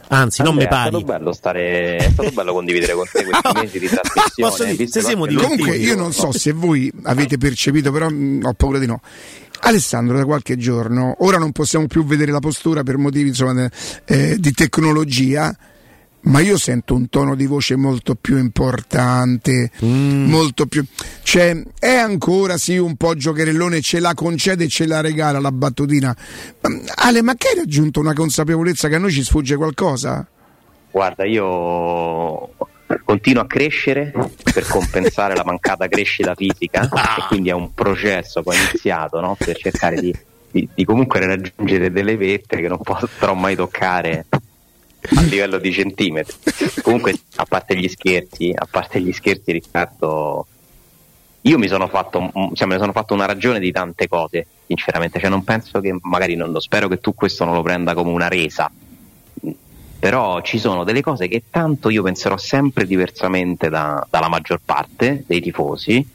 Anzi, 0.09 0.43
non 0.43 0.53
mi 0.53 0.65
Andrea, 0.65 0.85
È 0.85 0.89
pari. 0.91 0.95
stato 1.03 1.17
bello 1.17 1.33
stare, 1.33 1.95
è 1.97 2.09
stato 2.11 2.29
bello 2.29 2.53
condividere 2.53 2.93
con 2.93 3.05
te 3.11 3.23
questi 3.23 3.49
mesi 3.59 3.79
di 3.79 3.87
trasmissione. 3.87 4.49
Posso 4.51 4.63
dire, 4.65 4.75
visto 4.75 4.99
se 4.99 5.05
siamo 5.07 5.23
che- 5.23 5.29
divertiti. 5.29 5.57
Comunque 5.61 5.83
io 5.83 5.95
non 5.95 6.13
so 6.13 6.31
se 6.31 6.51
voi 6.51 6.91
avete 7.03 7.39
percepito, 7.39 7.91
però 7.91 8.07
mh, 8.09 8.41
ho 8.43 8.53
paura 8.53 8.77
di 8.77 8.85
no. 8.85 9.01
Alessandro 9.65 10.17
da 10.17 10.25
qualche 10.25 10.57
giorno, 10.57 11.15
ora 11.19 11.37
non 11.37 11.51
possiamo 11.51 11.87
più 11.87 12.03
vedere 12.05 12.31
la 12.31 12.39
postura 12.39 12.83
per 12.83 12.97
motivi 12.97 13.29
insomma, 13.29 13.69
eh, 14.05 14.37
di 14.37 14.51
tecnologia, 14.51 15.55
ma 16.23 16.39
io 16.41 16.57
sento 16.57 16.95
un 16.95 17.07
tono 17.09 17.35
di 17.35 17.45
voce 17.45 17.75
molto 17.75 18.15
più 18.15 18.37
importante, 18.37 19.71
molto 19.79 20.65
più... 20.65 20.85
Cioè, 21.21 21.63
è 21.79 21.95
ancora 21.95 22.57
sì 22.57 22.77
un 22.77 22.95
po' 22.95 23.15
giocherellone, 23.15 23.81
ce 23.81 23.99
la 23.99 24.13
concede 24.13 24.65
e 24.65 24.67
ce 24.67 24.85
la 24.85 25.01
regala 25.01 25.39
la 25.39 25.51
battutina. 25.51 26.15
Ma, 26.61 26.69
Ale, 26.95 27.21
ma 27.21 27.35
che 27.35 27.49
hai 27.49 27.55
raggiunto 27.55 27.99
una 27.99 28.13
consapevolezza 28.13 28.87
che 28.89 28.95
a 28.95 28.99
noi 28.99 29.11
ci 29.11 29.23
sfugge 29.23 29.55
qualcosa? 29.55 30.27
Guarda, 30.91 31.25
io 31.25 32.51
continuo 33.03 33.43
a 33.43 33.47
crescere 33.47 34.13
per 34.53 34.67
compensare 34.67 35.35
la 35.35 35.43
mancata 35.43 35.87
crescita 35.87 36.35
fisica 36.35 36.83
e 37.17 37.27
quindi 37.27 37.49
è 37.49 37.53
un 37.53 37.73
processo 37.73 38.41
ho 38.43 38.53
iniziato 38.53 39.19
no? 39.19 39.35
per 39.37 39.57
cercare 39.57 39.99
di, 39.99 40.15
di- 40.51 40.67
di 40.73 40.85
comunque 40.85 41.19
raggiungere 41.25 41.91
delle 41.91 42.17
vette 42.17 42.59
che 42.61 42.67
non 42.67 42.79
potrò 42.79 43.33
mai 43.33 43.55
toccare 43.55 44.25
a 45.15 45.21
livello 45.23 45.57
di 45.57 45.71
centimetri. 45.71 46.35
Comunque, 46.81 47.13
a 47.35 47.45
parte 47.45 47.75
gli 47.75 47.87
scherzi, 47.87 48.53
a 48.55 48.67
parte 48.69 49.01
gli 49.01 49.11
scherzi, 49.11 49.51
Riccardo, 49.51 50.47
io 51.41 51.57
mi 51.57 51.67
sono 51.67 51.87
fatto, 51.87 52.31
cioè, 52.53 52.67
me 52.67 52.75
ne 52.75 52.79
sono 52.79 52.93
fatto 52.93 53.13
una 53.13 53.25
ragione 53.25 53.59
di 53.59 53.71
tante 53.71 54.07
cose, 54.07 54.45
sinceramente. 54.65 55.19
Cioè, 55.19 55.29
non 55.29 55.43
penso 55.43 55.81
che, 55.81 55.97
magari 56.01 56.35
non 56.35 56.51
lo 56.51 56.59
spero 56.59 56.87
che 56.87 56.99
tu 56.99 57.13
questo 57.13 57.43
non 57.43 57.53
lo 57.53 57.61
prenda 57.61 57.93
come 57.93 58.11
una 58.11 58.29
resa. 58.29 58.71
Però 60.03 60.41
ci 60.41 60.59
sono 60.59 60.83
delle 60.83 60.99
cose 60.99 61.29
che 61.29 61.43
tanto 61.49 61.89
io 61.89 62.03
penserò 62.03 62.35
sempre 62.35 62.85
diversamente 62.85 63.69
da- 63.69 64.05
dalla 64.09 64.27
maggior 64.27 64.59
parte 64.65 65.23
dei 65.25 65.39
tifosi 65.39 66.05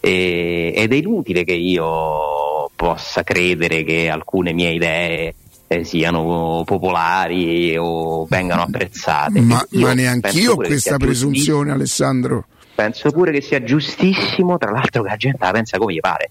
e- 0.00 0.72
ed 0.74 0.90
è 0.90 0.96
inutile 0.96 1.44
che 1.44 1.52
io 1.52 2.70
possa 2.74 3.22
credere 3.22 3.84
che 3.84 4.08
alcune 4.08 4.54
mie 4.54 4.70
idee 4.72 5.34
eh, 5.66 5.84
siano 5.84 6.62
popolari 6.64 7.76
o 7.76 8.24
vengano 8.24 8.62
apprezzate. 8.62 9.38
Ma, 9.42 9.62
Io 9.72 9.86
ma 9.88 9.92
neanch'io 9.92 10.52
ho 10.52 10.56
questa 10.56 10.96
presunzione, 10.96 11.70
Alessandro. 11.70 12.46
Penso 12.74 13.10
pure 13.10 13.30
che 13.30 13.42
sia 13.42 13.62
giustissimo, 13.62 14.56
tra 14.56 14.70
l'altro 14.70 15.02
che 15.02 15.08
la 15.10 15.16
gente 15.16 15.44
la 15.44 15.50
pensa 15.50 15.76
come 15.76 15.92
gli 15.92 16.00
pare. 16.00 16.30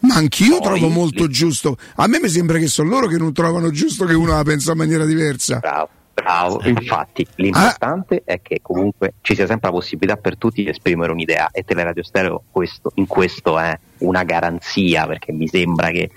Ma 0.00 0.14
anch'io 0.14 0.60
Poi- 0.60 0.78
trovo 0.78 0.88
molto 0.88 1.28
giusto. 1.28 1.76
A 1.96 2.06
me 2.06 2.18
mi 2.22 2.28
sembra 2.30 2.56
che 2.56 2.68
sono 2.68 2.88
loro 2.88 3.06
che 3.06 3.18
non 3.18 3.34
trovano 3.34 3.70
giusto 3.70 4.06
che 4.06 4.14
uno 4.14 4.32
la 4.32 4.42
pensa 4.44 4.72
in 4.72 4.78
maniera 4.78 5.04
diversa. 5.04 5.58
Bravo, 5.58 5.88
bravo. 6.20 6.60
Infatti, 6.64 7.26
l'importante 7.36 8.22
è 8.24 8.40
che 8.42 8.60
comunque 8.62 9.14
ci 9.20 9.34
sia 9.34 9.46
sempre 9.46 9.68
la 9.68 9.74
possibilità 9.74 10.16
per 10.16 10.36
tutti 10.36 10.62
di 10.62 10.70
esprimere 10.70 11.12
un'idea 11.12 11.50
e 11.52 11.64
Teleradio 11.64 12.02
Stereo 12.02 12.42
questo, 12.50 12.90
in 12.94 13.06
questo 13.06 13.58
è 13.58 13.78
una 13.98 14.24
garanzia 14.24 15.06
perché 15.06 15.32
mi 15.32 15.46
sembra 15.46 15.90
che 15.90 16.10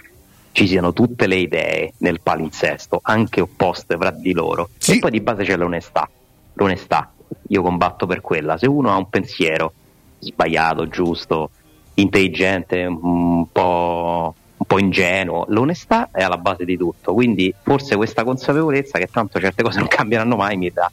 ci 0.53 0.67
siano 0.67 0.91
tutte 0.91 1.27
le 1.27 1.35
idee 1.35 1.93
nel 1.99 2.19
palinsesto, 2.21 2.99
anche 3.01 3.41
opposte 3.41 3.95
fra 3.97 4.11
di 4.11 4.33
loro. 4.33 4.69
E 4.85 4.99
poi 4.99 5.11
di 5.11 5.21
base 5.21 5.43
c'è 5.43 5.55
l'onestà. 5.55 6.09
L'onestà, 6.53 7.11
io 7.47 7.61
combatto 7.61 8.05
per 8.05 8.21
quella. 8.21 8.57
Se 8.57 8.67
uno 8.67 8.91
ha 8.91 8.97
un 8.97 9.09
pensiero 9.09 9.73
sbagliato, 10.19 10.87
giusto, 10.87 11.51
intelligente, 11.95 12.85
un 12.85 13.49
po', 13.51 14.35
un 14.61 14.67
po' 14.67 14.77
ingenuo, 14.79 15.45
l'onestà 15.49 16.09
è 16.11 16.21
alla 16.21 16.37
base 16.37 16.65
di 16.65 16.77
tutto. 16.77 17.13
Quindi 17.13 17.51
forse 17.63 17.95
questa 17.95 18.23
consapevolezza 18.23 18.99
che 18.99 19.07
tanto 19.11 19.39
certe 19.39 19.63
cose 19.63 19.79
non 19.79 19.87
cambieranno 19.87 20.35
mai 20.35 20.55
mi, 20.55 20.69
dà, 20.71 20.89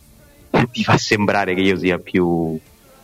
mi 0.53 0.82
fa 0.82 0.97
sembrare 0.97 1.53
che 1.55 1.61
io 1.61 1.77
sia 1.77 1.99
più, 1.99 2.24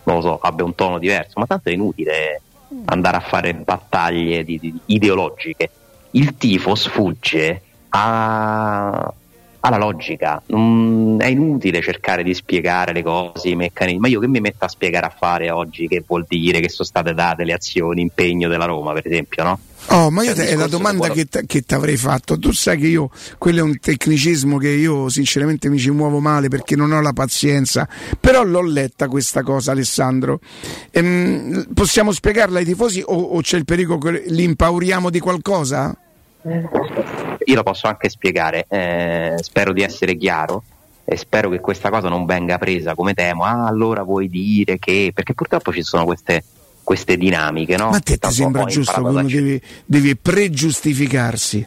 non 0.04 0.16
lo 0.16 0.20
so, 0.22 0.38
abbia 0.40 0.64
un 0.64 0.74
tono 0.74 0.98
diverso, 0.98 1.38
ma 1.38 1.44
tanto 1.46 1.68
è 1.68 1.72
inutile 1.72 2.40
andare 2.86 3.18
a 3.18 3.20
fare 3.20 3.52
battaglie 3.52 4.42
di- 4.42 4.58
di- 4.58 4.74
ideologiche. 4.86 5.68
Il 6.12 6.34
tifo 6.38 6.74
sfugge 6.74 7.60
a- 7.90 9.12
alla 9.60 9.76
logica, 9.78 10.42
Non- 10.46 11.16
è 11.20 11.26
inutile 11.26 11.82
cercare 11.82 12.22
di 12.22 12.32
spiegare 12.34 12.92
le 12.94 13.02
cose, 13.02 13.50
i 13.50 13.54
meccanismi, 13.54 14.00
ma 14.00 14.08
io 14.08 14.20
che 14.20 14.28
mi 14.28 14.40
metto 14.40 14.64
a 14.64 14.68
spiegare 14.68 15.06
a 15.06 15.14
fare 15.16 15.50
oggi 15.50 15.88
che 15.88 16.02
vuol 16.06 16.24
dire 16.26 16.60
che 16.60 16.68
sono 16.70 16.86
state 16.88 17.12
date 17.12 17.44
le 17.44 17.52
azioni, 17.52 18.00
impegno 18.00 18.48
della 18.48 18.64
Roma 18.64 18.92
per 18.94 19.06
esempio, 19.06 19.42
no? 19.44 19.58
Oh, 19.88 20.10
ma 20.10 20.22
io 20.24 20.34
te- 20.34 20.48
è 20.48 20.54
la 20.54 20.66
domanda 20.66 21.08
che 21.10 21.26
che, 21.46 21.62
ti 21.62 21.74
avrei 21.74 21.96
fatto. 21.96 22.38
Tu 22.38 22.52
sai 22.52 22.78
che 22.78 22.86
io, 22.86 23.10
quello 23.38 23.60
è 23.60 23.62
un 23.62 23.78
tecnicismo 23.78 24.58
che 24.58 24.70
io 24.70 25.08
sinceramente 25.08 25.68
mi 25.68 25.78
ci 25.78 25.90
muovo 25.90 26.20
male 26.20 26.48
perché 26.48 26.74
non 26.76 26.92
ho 26.92 27.00
la 27.00 27.12
pazienza. 27.12 27.88
Però 28.18 28.42
l'ho 28.42 28.62
letta 28.62 29.08
questa 29.08 29.42
cosa, 29.42 29.72
Alessandro. 29.72 30.40
Ehm, 30.90 31.72
possiamo 31.74 32.12
spiegarla 32.12 32.58
ai 32.58 32.64
tifosi 32.64 33.02
o, 33.04 33.14
o 33.14 33.40
c'è 33.40 33.56
il 33.56 33.64
pericolo 33.64 33.98
che 33.98 34.24
li 34.26 34.42
impauriamo 34.44 35.10
di 35.10 35.20
qualcosa? 35.20 35.96
Io 36.42 37.54
lo 37.54 37.62
posso 37.62 37.86
anche 37.86 38.08
spiegare, 38.08 38.66
eh, 38.68 39.34
spero 39.40 39.72
di 39.72 39.82
essere 39.82 40.16
chiaro 40.16 40.62
e 41.04 41.16
spero 41.16 41.50
che 41.50 41.60
questa 41.60 41.90
cosa 41.90 42.08
non 42.08 42.24
venga 42.24 42.58
presa 42.58 42.94
come 42.94 43.14
tema. 43.14 43.48
Ah, 43.48 43.66
allora 43.66 44.02
vuoi 44.02 44.28
dire 44.28 44.78
che. 44.78 45.12
Perché 45.14 45.34
purtroppo 45.34 45.72
ci 45.72 45.82
sono 45.82 46.04
queste, 46.04 46.42
queste 46.84 47.16
dinamiche, 47.16 47.76
no? 47.76 47.88
Ma 47.90 47.96
a 47.96 48.00
te 48.00 48.18
Che 48.18 48.28
ti 48.28 48.32
sembra 48.34 48.64
giusto 48.66 49.00
da- 49.00 49.22
deve, 49.22 49.60
deve 49.84 50.14
pregiustificarsi? 50.16 51.66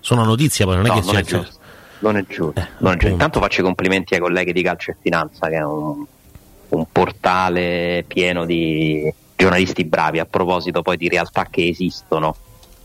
Sono 0.00 0.24
notizia, 0.24 0.66
poi 0.66 0.76
non 0.76 0.84
è 0.84 0.88
No, 0.88 0.94
che 0.94 1.00
non 1.00 1.08
sia. 1.10 1.18
è 1.20 1.22
giusto. 1.22 1.58
Non 2.00 2.16
è 2.18 2.24
giusto. 2.28 2.66
non 2.80 2.92
è 2.92 2.96
giusto. 2.96 3.08
Intanto 3.12 3.40
faccio 3.40 3.60
i 3.60 3.64
complimenti 3.64 4.12
ai 4.14 4.20
colleghi 4.20 4.52
di 4.52 4.62
Calcio 4.62 4.90
e 4.90 4.96
Finanza, 5.00 5.48
che 5.48 5.54
è 5.56 5.64
un, 5.64 6.04
un 6.68 6.86
portale 6.92 8.04
pieno 8.06 8.44
di 8.44 9.10
giornalisti 9.36 9.84
bravi. 9.84 10.18
A 10.18 10.26
proposito 10.26 10.82
poi 10.82 10.96
di 10.98 11.08
realtà 11.08 11.46
che 11.50 11.66
esistono, 11.68 12.36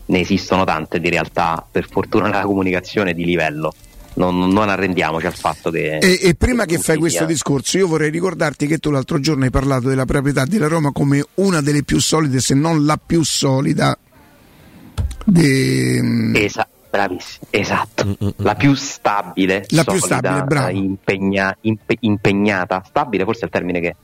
ne 0.06 0.20
esistono 0.20 0.64
tante 0.64 0.98
di 1.00 1.10
realtà, 1.10 1.62
per 1.70 1.86
fortuna 1.90 2.28
nella 2.28 2.42
comunicazione 2.42 3.12
di 3.12 3.24
livello. 3.26 3.74
Non, 4.14 4.48
non 4.48 4.68
arrendiamoci 4.68 5.26
al 5.26 5.34
fatto 5.34 5.70
che. 5.70 5.98
E, 5.98 6.18
e 6.22 6.34
prima 6.34 6.64
che 6.64 6.74
fai 6.78 6.96
tutti 6.96 6.98
questo 6.98 7.24
discorso, 7.24 7.78
io 7.78 7.86
vorrei 7.86 8.10
ricordarti 8.10 8.66
che 8.66 8.78
tu 8.78 8.90
l'altro 8.90 9.20
giorno 9.20 9.44
hai 9.44 9.50
parlato 9.50 9.88
della 9.88 10.04
proprietà 10.04 10.44
della 10.44 10.66
Roma 10.66 10.90
come 10.92 11.24
una 11.34 11.60
delle 11.60 11.84
più 11.84 12.00
solide, 12.00 12.40
se 12.40 12.54
non 12.54 12.84
la 12.84 12.98
più 13.04 13.22
solida. 13.22 13.96
De... 15.24 16.32
Esa- 16.34 16.68
bravissimo, 16.90 17.46
esatto. 17.50 18.16
La 18.38 18.56
più 18.56 18.74
stabile, 18.74 19.64
La 19.68 19.84
più 19.84 19.98
solida, 19.98 20.18
stabile, 20.18 20.44
bravo. 20.44 20.70
impegna- 20.70 21.56
impe- 21.60 21.98
impegnata. 22.00 22.82
Stabile 22.84 23.24
forse 23.24 23.42
è 23.42 23.44
il 23.44 23.50
termine 23.50 23.80
che, 23.80 23.96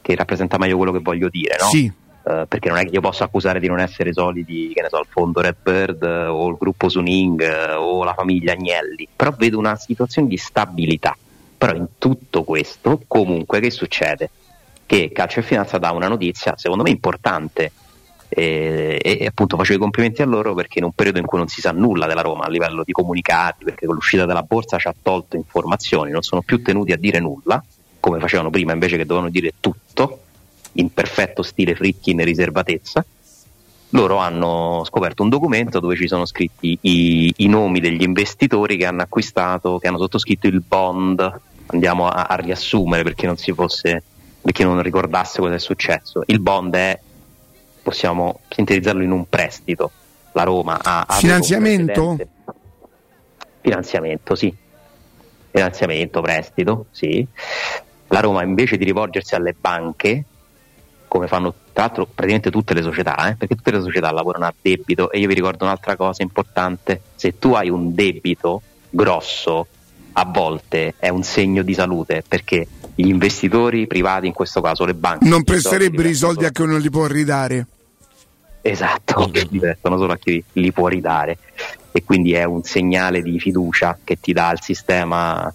che 0.00 0.14
rappresenta 0.14 0.56
meglio 0.56 0.76
quello 0.78 0.92
che 0.92 1.00
voglio 1.00 1.28
dire, 1.28 1.56
no? 1.60 1.66
Sì. 1.66 1.92
Eh, 2.24 2.44
perché 2.46 2.68
non 2.68 2.78
è 2.78 2.84
che 2.84 2.90
io 2.90 3.00
posso 3.00 3.24
accusare 3.24 3.58
di 3.58 3.66
non 3.66 3.80
essere 3.80 4.12
solidi, 4.12 4.70
che 4.72 4.82
ne 4.82 4.88
so, 4.88 5.00
il 5.00 5.06
fondo 5.08 5.40
Redbird 5.40 6.02
eh, 6.02 6.26
o 6.26 6.48
il 6.48 6.56
gruppo 6.56 6.88
Suning 6.88 7.42
eh, 7.42 7.72
o 7.72 8.04
la 8.04 8.14
famiglia 8.14 8.52
Agnelli, 8.52 9.08
però 9.14 9.34
vedo 9.36 9.58
una 9.58 9.76
situazione 9.76 10.28
di 10.28 10.36
stabilità. 10.36 11.16
Però 11.58 11.74
in 11.74 11.86
tutto 11.98 12.44
questo, 12.44 13.02
comunque, 13.06 13.60
che 13.60 13.70
succede? 13.70 14.30
Che 14.86 15.10
Calcio 15.12 15.40
e 15.40 15.42
Finanza 15.42 15.78
dà 15.78 15.90
una 15.90 16.08
notizia, 16.08 16.54
secondo 16.56 16.84
me 16.84 16.90
importante, 16.90 17.72
e, 18.28 18.98
e, 19.02 19.26
appunto 19.26 19.56
facevo 19.56 19.78
i 19.78 19.80
complimenti 19.80 20.22
a 20.22 20.24
loro 20.24 20.54
perché 20.54 20.78
in 20.78 20.84
un 20.84 20.92
periodo 20.92 21.18
in 21.18 21.26
cui 21.26 21.36
non 21.36 21.48
si 21.48 21.60
sa 21.60 21.70
nulla 21.70 22.06
della 22.06 22.22
Roma 22.22 22.44
a 22.44 22.48
livello 22.48 22.82
di 22.84 22.92
comunicati, 22.92 23.64
perché 23.64 23.86
con 23.86 23.94
l'uscita 23.94 24.26
della 24.26 24.42
borsa 24.42 24.78
ci 24.78 24.88
ha 24.88 24.94
tolto 25.00 25.36
informazioni, 25.36 26.10
non 26.10 26.22
sono 26.22 26.42
più 26.42 26.62
tenuti 26.62 26.92
a 26.92 26.96
dire 26.96 27.18
nulla, 27.20 27.62
come 28.00 28.18
facevano 28.20 28.50
prima 28.50 28.72
invece 28.72 28.96
che 28.96 29.04
dovevano 29.04 29.30
dire 29.30 29.52
tutto, 29.60 30.21
in 30.74 30.92
perfetto 30.92 31.42
stile 31.42 31.74
Fritkin 31.74 32.24
riservatezza, 32.24 33.04
loro 33.94 34.16
hanno 34.16 34.82
scoperto 34.86 35.22
un 35.22 35.28
documento 35.28 35.78
dove 35.78 35.96
ci 35.96 36.08
sono 36.08 36.24
scritti 36.24 36.78
i, 36.80 37.32
i, 37.36 37.46
nomi 37.48 37.80
degli 37.80 38.02
investitori 38.02 38.76
che 38.76 38.86
hanno 38.86 39.02
acquistato, 39.02 39.78
che 39.78 39.88
hanno 39.88 39.98
sottoscritto 39.98 40.46
il 40.46 40.62
bond. 40.66 41.40
Andiamo 41.66 42.08
a, 42.08 42.24
a 42.24 42.34
riassumere 42.36 43.02
perché 43.02 43.26
non 43.26 43.36
si 43.36 43.52
fosse, 43.52 44.02
perché 44.40 44.64
non 44.64 44.80
ricordasse 44.82 45.40
cosa 45.40 45.54
è 45.54 45.58
successo. 45.58 46.22
Il 46.26 46.40
bond 46.40 46.74
è, 46.74 46.98
possiamo 47.82 48.40
sintetizzarlo 48.48 49.02
in 49.02 49.10
un 49.10 49.28
prestito. 49.28 49.90
La 50.32 50.44
Roma 50.44 50.78
ha, 50.82 51.04
ha 51.06 51.14
finanziamento? 51.14 52.16
Finanziamento, 53.60 54.34
sì. 54.34 54.54
Finanziamento, 55.50 56.20
prestito, 56.22 56.86
sì. 56.90 57.26
La 58.08 58.20
Roma 58.20 58.42
invece 58.42 58.78
di 58.78 58.84
rivolgersi 58.84 59.34
alle 59.34 59.54
banche 59.58 60.24
come 61.12 61.28
fanno 61.28 61.52
tra 61.74 61.84
l'altro 61.84 62.06
praticamente 62.06 62.50
tutte 62.50 62.72
le 62.72 62.80
società, 62.80 63.28
eh? 63.28 63.36
perché 63.36 63.54
tutte 63.54 63.70
le 63.70 63.82
società 63.82 64.10
lavorano 64.10 64.46
a 64.46 64.54
debito 64.58 65.10
e 65.10 65.18
io 65.18 65.28
vi 65.28 65.34
ricordo 65.34 65.64
un'altra 65.64 65.94
cosa 65.94 66.22
importante, 66.22 67.02
se 67.16 67.38
tu 67.38 67.52
hai 67.52 67.68
un 67.68 67.94
debito 67.94 68.62
grosso 68.88 69.66
a 70.14 70.24
volte 70.24 70.94
è 70.98 71.10
un 71.10 71.22
segno 71.22 71.62
di 71.62 71.74
salute 71.74 72.24
perché 72.26 72.66
gli 72.94 73.08
investitori 73.08 73.86
privati, 73.86 74.26
in 74.26 74.32
questo 74.32 74.62
caso 74.62 74.86
le 74.86 74.94
banche, 74.94 75.28
non 75.28 75.44
presterebbero 75.44 76.08
i 76.08 76.14
soldi 76.14 76.46
a 76.46 76.50
chi 76.50 76.64
non 76.64 76.80
li 76.80 76.88
può 76.88 77.04
ridare. 77.04 77.66
Esatto, 78.62 79.28
li 79.50 79.58
prestano 79.58 79.98
solo 79.98 80.14
a 80.14 80.16
chi 80.16 80.42
li 80.52 80.72
può 80.72 80.88
ridare 80.88 81.36
e 81.92 82.04
quindi 82.04 82.32
è 82.32 82.44
un 82.44 82.62
segnale 82.62 83.20
di 83.20 83.38
fiducia 83.38 83.98
che 84.02 84.18
ti 84.18 84.32
dà 84.32 84.50
il 84.50 84.62
sistema 84.62 85.52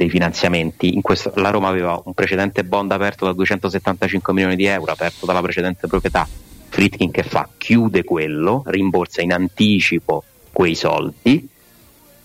dei 0.00 0.08
finanziamenti. 0.08 0.98
Questo, 1.02 1.30
la 1.34 1.50
Roma 1.50 1.68
aveva 1.68 2.00
un 2.02 2.14
precedente 2.14 2.64
bond 2.64 2.90
aperto 2.90 3.26
da 3.26 3.34
275 3.34 4.32
milioni 4.32 4.56
di 4.56 4.64
euro, 4.64 4.92
aperto 4.92 5.26
dalla 5.26 5.42
precedente 5.42 5.86
proprietà. 5.88 6.26
Fritkin 6.70 7.10
che 7.10 7.22
fa? 7.22 7.46
Chiude 7.58 8.02
quello, 8.02 8.62
rimborsa 8.64 9.20
in 9.20 9.34
anticipo 9.34 10.24
quei 10.52 10.74
soldi, 10.74 11.46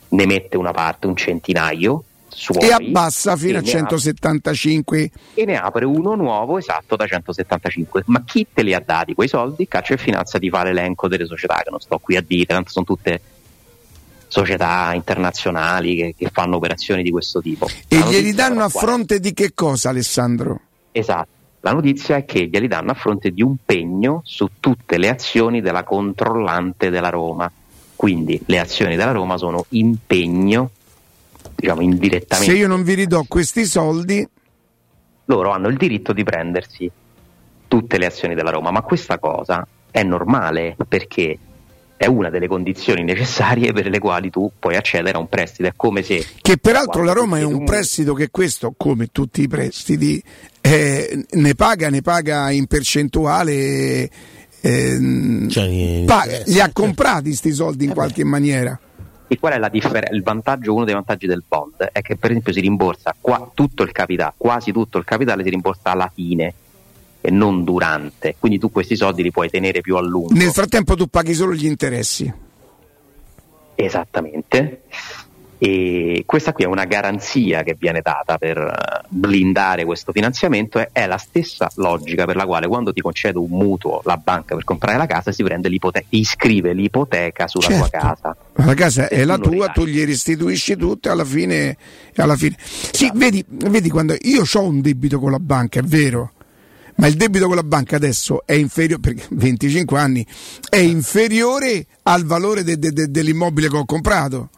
ne 0.07 0.25
mette 0.25 0.55
una 0.55 0.71
parte, 0.71 1.07
un 1.07 1.17
centinaio, 1.17 2.03
suoi, 2.29 2.65
e 2.65 2.71
abbassa 2.71 3.35
fino 3.35 3.57
a 3.57 3.61
175 3.61 5.03
apre, 5.03 5.41
e 5.41 5.45
ne 5.45 5.57
apre 5.57 5.83
uno 5.83 6.15
nuovo 6.15 6.57
esatto 6.57 6.95
da 6.95 7.05
175 7.05 8.03
ma 8.07 8.23
chi 8.25 8.45
te 8.53 8.61
li 8.61 8.73
ha 8.73 8.83
dati 8.85 9.13
quei 9.13 9.29
soldi? 9.29 9.67
Calcio 9.69 9.93
e 9.93 9.97
Finanza 9.97 10.37
ti 10.37 10.49
fa 10.49 10.63
l'elenco 10.63 11.07
delle 11.07 11.25
società 11.25 11.61
che 11.63 11.69
non 11.69 11.79
sto 11.79 11.97
qui 11.97 12.17
a 12.17 12.21
dire 12.21 12.45
tanto 12.45 12.71
sono 12.71 12.83
tutte 12.83 13.21
società 14.27 14.93
internazionali 14.93 15.95
che, 15.95 16.15
che 16.17 16.29
fanno 16.31 16.57
operazioni 16.57 17.03
di 17.03 17.11
questo 17.11 17.41
tipo. 17.41 17.67
E 17.87 17.97
glieli 18.09 18.33
danno 18.33 18.63
a 18.63 18.69
fronte 18.69 19.19
di 19.19 19.33
che 19.33 19.53
cosa, 19.53 19.89
Alessandro? 19.89 20.61
Esatto. 20.91 21.33
La 21.61 21.73
notizia 21.73 22.17
è 22.17 22.25
che 22.25 22.47
glieli 22.47 22.67
danno 22.67 22.91
a 22.91 22.93
fronte 22.93 23.31
di 23.31 23.41
un 23.41 23.55
pegno 23.65 24.21
su 24.23 24.47
tutte 24.59 24.97
le 24.97 25.09
azioni 25.09 25.61
della 25.61 25.83
controllante 25.83 26.91
della 26.91 27.09
Roma. 27.09 27.51
Quindi 27.95 28.39
le 28.45 28.59
azioni 28.59 28.95
della 28.95 29.11
Roma 29.11 29.37
sono 29.37 29.65
impegno, 29.69 30.69
diciamo 31.55 31.81
indirettamente. 31.81 32.51
Se 32.51 32.57
io 32.57 32.67
non 32.67 32.83
vi 32.83 32.93
ridò 32.93 33.23
questi 33.27 33.65
soldi, 33.65 34.27
loro 35.25 35.49
hanno 35.49 35.67
il 35.69 35.77
diritto 35.77 36.13
di 36.13 36.23
prendersi 36.23 36.91
tutte 37.67 37.97
le 37.97 38.05
azioni 38.05 38.35
della 38.35 38.51
Roma, 38.51 38.69
ma 38.69 38.81
questa 38.81 39.17
cosa 39.17 39.65
è 39.89 40.03
normale 40.03 40.75
perché 40.87 41.37
è 41.97 42.07
una 42.07 42.29
delle 42.29 42.47
condizioni 42.47 43.03
necessarie 43.03 43.71
per 43.71 43.87
le 43.87 43.99
quali 43.99 44.29
tu 44.29 44.51
puoi 44.59 44.75
accedere 44.75 45.17
a 45.17 45.19
un 45.19 45.29
prestito. 45.29 45.67
È 45.69 45.73
come 45.75 46.01
se. 46.01 46.25
Che 46.41 46.57
peraltro 46.57 47.03
la 47.03 47.13
Roma 47.13 47.39
è 47.39 47.43
un 47.43 47.63
prestito 47.63 48.13
che 48.13 48.29
questo, 48.29 48.73
come 48.75 49.07
tutti 49.11 49.41
i 49.41 49.47
prestiti, 49.47 50.21
eh, 50.61 51.25
ne 51.29 51.55
paga, 51.55 51.89
ne 51.89 52.01
paga 52.01 52.51
in 52.51 52.67
percentuale. 52.67 54.09
Eh, 54.61 55.47
cioè, 55.49 56.03
paga, 56.05 56.41
li 56.45 56.59
ha 56.59 56.69
comprati 56.73 57.25
questi 57.25 57.53
soldi 57.53 57.85
in 57.85 57.91
eh 57.91 57.93
qualche 57.93 58.23
beh. 58.23 58.29
maniera. 58.29 58.79
E 59.27 59.39
qual 59.39 59.53
è 59.53 59.57
la 59.57 59.69
differenza? 59.69 60.13
Il 60.13 60.21
vantaggio, 60.21 60.73
uno 60.73 60.85
dei 60.85 60.93
vantaggi 60.93 61.25
del 61.25 61.43
bond 61.47 61.89
è 61.91 62.01
che 62.01 62.15
per 62.15 62.29
esempio 62.29 62.53
si 62.53 62.59
rimborsa 62.59 63.15
qua, 63.19 63.49
tutto 63.53 63.83
il 63.83 63.91
capitale, 63.91 64.33
quasi 64.37 64.71
tutto 64.71 64.99
il 64.99 65.03
capitale 65.03 65.43
si 65.43 65.49
rimborsa 65.49 65.91
alla 65.91 66.11
fine 66.13 66.53
e 67.25 67.31
non 67.31 67.63
durante. 67.63 68.35
Quindi 68.37 68.59
tu 68.59 68.71
questi 68.71 68.95
soldi 68.95 69.23
li 69.23 69.31
puoi 69.31 69.49
tenere 69.49 69.81
più 69.81 69.95
a 69.95 70.01
lungo. 70.01 70.33
Nel 70.33 70.51
frattempo 70.51 70.95
tu 70.95 71.07
paghi 71.07 71.33
solo 71.33 71.53
gli 71.53 71.65
interessi. 71.65 72.31
Esattamente. 73.73 74.81
E 75.57 76.23
questa 76.25 76.53
qui 76.53 76.65
è 76.65 76.67
una 76.67 76.85
garanzia 76.85 77.63
che 77.63 77.75
viene 77.79 78.01
data 78.01 78.37
per 78.37 78.57
eh, 78.57 79.05
blindare 79.07 79.85
questo 79.85 80.11
finanziamento 80.11 80.85
è 80.91 81.07
la 81.07 81.17
stessa 81.17 81.71
logica 81.75 82.25
per 82.25 82.35
la 82.35 82.45
quale 82.45 82.67
quando 82.67 82.91
ti 82.91 82.99
concede 82.99 83.37
un 83.37 83.49
mutuo 83.49 84.01
la 84.03 84.17
banca 84.17 84.53
per 84.53 84.65
comprare 84.65 84.97
la 84.97 85.05
casa 85.05 85.31
si 85.31 85.43
prende 85.43 85.69
l'ipoteca, 85.69 86.05
iscrive 86.09 86.73
l'ipoteca 86.73 87.47
sulla 87.47 87.67
certo. 87.67 87.87
tua 87.87 87.99
casa. 87.99 88.37
La 88.53 88.73
casa 88.73 89.07
è 89.07 89.23
la 89.23 89.37
tua, 89.37 89.69
tu 89.69 89.85
gli 89.85 90.03
restituisci 90.03 90.75
tutto 90.75 91.07
e 91.07 91.11
alla 91.11 91.25
fine, 91.25 91.77
alla 92.17 92.35
fine. 92.35 92.55
Sì, 92.59 93.05
esatto. 93.05 93.17
vedi, 93.17 93.43
vedi 93.47 93.89
quando 93.89 94.15
io 94.21 94.43
ho 94.53 94.61
un 94.61 94.81
debito 94.81 95.19
con 95.19 95.31
la 95.31 95.39
banca, 95.39 95.79
è 95.79 95.83
vero 95.83 96.33
ma 96.95 97.07
il 97.07 97.15
debito 97.15 97.47
con 97.47 97.55
la 97.55 97.63
banca 97.63 97.95
adesso 97.95 98.43
è 98.45 98.53
inferiore, 98.53 99.01
per 99.01 99.15
25 99.29 99.99
anni, 99.99 100.25
è 100.69 100.77
inferiore 100.77 101.85
al 102.03 102.25
valore 102.25 102.63
de, 102.63 102.77
de, 102.77 102.91
de, 102.91 103.11
dell'immobile 103.11 103.69
che 103.69 103.77
ho 103.77 103.85
comprato. 103.85 104.49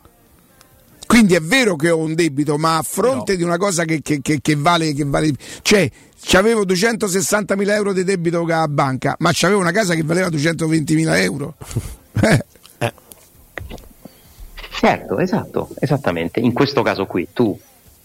Quindi 1.08 1.36
è 1.36 1.42
vero 1.42 1.78
che 1.78 1.90
ho 1.90 1.98
un 1.98 2.16
debito, 2.16 2.58
ma 2.58 2.78
a 2.78 2.82
fronte 2.82 3.32
no. 3.32 3.38
di 3.38 3.44
una 3.44 3.58
cosa 3.58 3.86
che, 3.86 4.02
che, 4.02 4.20
che, 4.22 4.40
che 4.42 4.56
vale, 4.56 4.94
vale, 5.06 5.32
cioè 5.62 5.90
avevo 6.34 6.66
260 6.66 7.56
mila 7.56 7.76
euro 7.76 7.94
di 7.94 8.04
debito 8.04 8.40
con 8.40 8.50
la 8.50 8.68
banca, 8.68 9.16
ma 9.20 9.32
c'avevo 9.34 9.62
una 9.62 9.72
casa 9.72 9.96
che 9.96 10.04
valeva 10.04 10.30
220 10.30 10.96
mila 10.96 11.18
euro. 11.20 11.56
eh. 12.20 12.46
Certo, 14.80 15.18
esatto, 15.18 15.70
esattamente. 15.80 16.40
In 16.40 16.54
questo 16.54 16.84
caso 16.84 17.06
qui 17.06 17.30
tu 17.34 17.58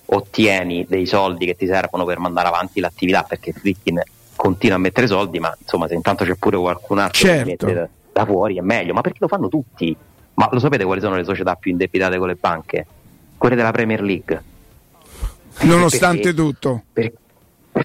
ottieni 0.06 0.86
dei 0.88 1.04
soldi 1.04 1.44
che 1.44 1.56
ti 1.56 1.66
servono 1.66 2.04
per 2.04 2.18
mandare 2.18 2.48
avanti 2.48 2.80
l'attività 2.80 3.24
perché 3.24 3.52
Fritkin 3.52 4.00
continua 4.42 4.74
a 4.74 4.80
mettere 4.80 5.06
soldi, 5.06 5.38
ma 5.38 5.56
insomma 5.56 5.86
se 5.86 5.94
intanto 5.94 6.24
c'è 6.24 6.34
pure 6.34 6.56
qualcun 6.56 6.98
altro 6.98 7.28
certo. 7.28 7.66
che 7.66 7.72
mette 7.72 7.90
da, 8.12 8.26
fuori 8.26 8.58
è 8.58 8.60
meglio, 8.60 8.92
ma 8.92 9.00
perché 9.00 9.18
lo 9.20 9.28
fanno 9.28 9.46
tutti? 9.46 9.96
Ma 10.34 10.48
lo 10.50 10.58
sapete 10.58 10.82
quali 10.82 11.00
sono 11.00 11.14
le 11.14 11.22
società 11.22 11.54
più 11.54 11.70
indebitate 11.70 12.18
con 12.18 12.26
le 12.26 12.34
banche? 12.34 12.86
Quelle 13.38 13.54
della 13.54 13.70
Premier 13.70 14.02
League. 14.02 14.42
Nonostante 15.60 16.22
perché, 16.22 16.34
tutto. 16.34 16.82
Per, 16.92 17.12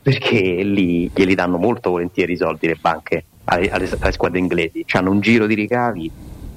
perché 0.01 0.63
lì 0.63 1.11
glieli 1.13 1.35
danno 1.35 1.57
molto 1.57 1.91
volentieri 1.91 2.33
i 2.33 2.37
soldi 2.37 2.65
le 2.65 2.77
banche 2.81 3.25
alle, 3.43 3.69
alle, 3.69 3.89
alle 3.99 4.11
squadre 4.11 4.39
inglesi. 4.39 4.83
Hanno 4.93 5.11
un 5.11 5.19
giro 5.19 5.45
di 5.45 5.53
ricavi 5.53 6.11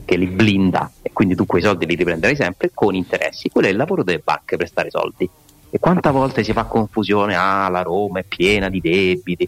che 0.06 0.16
li 0.16 0.28
blinda 0.28 0.90
e 1.02 1.10
quindi 1.12 1.34
tu 1.34 1.44
quei 1.44 1.60
soldi 1.60 1.84
li 1.84 1.96
riprenderai 1.96 2.36
sempre 2.36 2.70
con 2.72 2.94
interessi. 2.94 3.50
Quello 3.50 3.66
è 3.66 3.70
il 3.70 3.76
lavoro 3.76 4.02
delle 4.02 4.22
banche, 4.24 4.56
prestare 4.56 4.88
soldi. 4.88 5.28
E 5.68 5.78
quanta 5.78 6.10
volte 6.10 6.42
si 6.42 6.54
fa 6.54 6.64
confusione? 6.64 7.36
Ah, 7.36 7.68
la 7.68 7.82
Roma 7.82 8.20
è 8.20 8.24
piena 8.24 8.70
di 8.70 8.80
debiti 8.80 9.46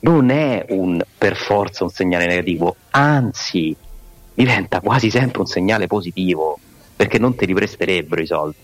non 0.00 0.30
è 0.30 0.66
un 0.70 1.02
per 1.16 1.36
forza 1.36 1.84
un 1.84 1.90
segnale 1.90 2.26
negativo, 2.26 2.76
anzi 2.90 3.74
diventa 4.34 4.80
quasi 4.80 5.10
sempre 5.10 5.40
un 5.40 5.46
segnale 5.46 5.86
positivo 5.86 6.58
perché 6.94 7.18
non 7.18 7.34
te 7.34 7.46
li 7.46 7.54
presterebbero 7.54 8.20
i 8.20 8.26
soldi. 8.26 8.56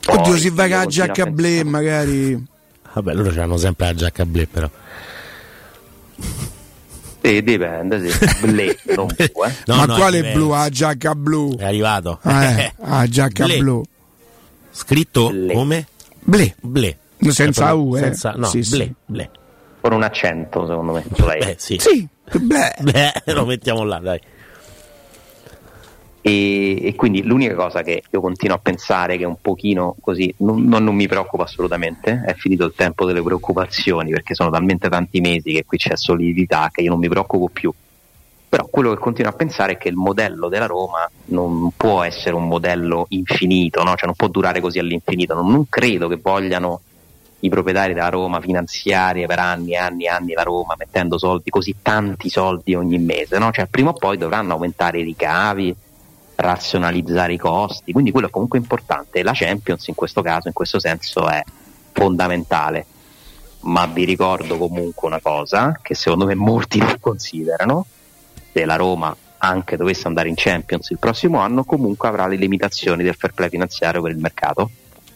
Poi, 0.00 0.16
Oddio, 0.18 0.36
si 0.36 0.50
va 0.50 0.64
a 0.80 0.86
giacca 0.86 1.26
blé 1.26 1.64
magari. 1.64 2.46
Vabbè, 2.92 3.14
loro 3.14 3.42
hanno 3.42 3.56
sempre 3.56 3.86
la 3.86 3.94
giacca 3.94 4.26
blé 4.26 4.46
però. 4.46 4.70
Sì, 7.22 7.42
dipende, 7.42 8.10
sì. 8.10 8.46
Blé, 8.46 8.78
non 8.94 9.06
blu, 9.06 9.44
eh. 9.44 9.54
no, 9.64 9.76
Ma 9.76 9.84
no, 9.86 9.94
quale 9.94 10.32
blu? 10.32 10.50
La 10.50 10.68
giacca 10.68 11.14
blu. 11.14 11.56
È 11.56 11.64
arrivato. 11.64 12.20
Eh, 12.22 12.74
la 12.76 13.06
giacca 13.08 13.46
blé. 13.46 13.58
blu. 13.58 13.82
Scritto 14.70 15.30
blé. 15.30 15.54
come? 15.54 15.86
Blé. 16.20 16.54
Blé. 16.60 16.98
Senza 17.30 17.72
U, 17.72 17.96
eh. 17.96 18.00
Senza, 18.00 18.34
no, 18.36 18.46
sì, 18.46 18.58
blé, 18.68 18.84
sì. 18.84 18.94
blé 19.06 19.30
con 19.84 19.92
un 19.92 20.02
accento 20.02 20.66
secondo 20.66 20.92
me 20.92 21.04
Beh, 21.06 21.56
sì, 21.58 21.76
sì. 21.78 22.08
Beh. 22.40 22.74
Beh, 22.80 23.34
lo 23.34 23.44
mettiamo 23.44 23.84
là 23.84 23.98
dai 23.98 24.18
e, 26.22 26.86
e, 26.86 26.94
quindi 26.94 27.22
l'unica 27.22 27.54
cosa 27.54 27.82
che 27.82 28.02
io 28.10 28.20
continuo 28.22 28.56
a 28.56 28.60
pensare 28.60 29.18
che 29.18 29.26
un 29.26 29.36
pochino 29.42 29.94
così 30.00 30.34
non, 30.38 30.64
non, 30.64 30.84
non, 30.84 30.94
mi 30.94 31.06
preoccupa 31.06 31.42
assolutamente 31.42 32.22
è 32.24 32.32
finito 32.32 32.64
il 32.64 32.72
tempo 32.74 33.04
delle 33.04 33.22
preoccupazioni 33.22 34.10
perché 34.10 34.34
sono 34.34 34.48
talmente 34.48 34.88
tanti 34.88 35.20
mesi 35.20 35.52
che 35.52 35.66
qui 35.66 35.76
c'è 35.76 35.96
solidità 35.96 36.70
che 36.72 36.80
io 36.80 36.88
non 36.88 36.98
mi 36.98 37.08
preoccupo 37.08 37.50
più 37.52 37.70
però 38.48 38.66
quello 38.70 38.94
che 38.94 38.98
continuo 38.98 39.32
a 39.32 39.34
pensare 39.34 39.72
è 39.72 39.76
che 39.76 39.88
il 39.88 39.96
modello 39.96 40.48
della 40.48 40.64
Roma 40.64 41.06
non 41.26 41.72
può 41.76 42.02
essere 42.02 42.34
un 42.34 42.48
modello 42.48 43.04
infinito 43.10 43.82
no? 43.82 43.94
cioè 43.96 44.06
non 44.06 44.14
può 44.14 44.28
durare 44.28 44.62
così 44.62 44.78
all'infinito 44.78 45.34
non, 45.34 45.50
non 45.50 45.68
credo 45.68 46.08
che 46.08 46.16
vogliano 46.22 46.80
i 47.44 47.50
proprietari 47.50 47.92
della 47.92 48.08
Roma 48.08 48.40
finanziarie 48.40 49.26
per 49.26 49.38
anni 49.38 49.72
e 49.72 49.76
anni 49.76 50.04
e 50.04 50.08
anni 50.08 50.32
la 50.32 50.42
Roma 50.42 50.74
mettendo 50.78 51.18
soldi, 51.18 51.50
così 51.50 51.76
tanti 51.82 52.30
soldi 52.30 52.74
ogni 52.74 52.98
mese, 52.98 53.38
no? 53.38 53.52
Cioè 53.52 53.66
prima 53.66 53.90
o 53.90 53.92
poi 53.92 54.16
dovranno 54.16 54.54
aumentare 54.54 55.00
i 55.00 55.04
ricavi, 55.04 55.74
razionalizzare 56.36 57.34
i 57.34 57.38
costi, 57.38 57.92
quindi 57.92 58.12
quello 58.12 58.28
è 58.28 58.30
comunque 58.30 58.58
importante. 58.58 59.22
La 59.22 59.32
Champions 59.34 59.86
in 59.88 59.94
questo 59.94 60.22
caso, 60.22 60.48
in 60.48 60.54
questo 60.54 60.80
senso, 60.80 61.28
è 61.28 61.42
fondamentale. 61.92 62.86
Ma 63.60 63.86
vi 63.86 64.04
ricordo 64.04 64.56
comunque 64.56 65.06
una 65.06 65.20
cosa 65.20 65.78
che 65.82 65.94
secondo 65.94 66.24
me 66.24 66.34
molti 66.34 66.78
non 66.78 66.96
considerano, 66.98 67.84
se 68.52 68.64
la 68.64 68.76
Roma 68.76 69.14
anche 69.36 69.76
dovesse 69.76 70.06
andare 70.06 70.30
in 70.30 70.34
Champions 70.36 70.88
il 70.90 70.98
prossimo 70.98 71.40
anno, 71.40 71.64
comunque 71.64 72.08
avrà 72.08 72.26
le 72.26 72.36
limitazioni 72.36 73.02
del 73.02 73.14
fair 73.14 73.34
play 73.34 73.50
finanziario 73.50 74.00
per 74.00 74.12
il 74.12 74.18
mercato, 74.18 74.70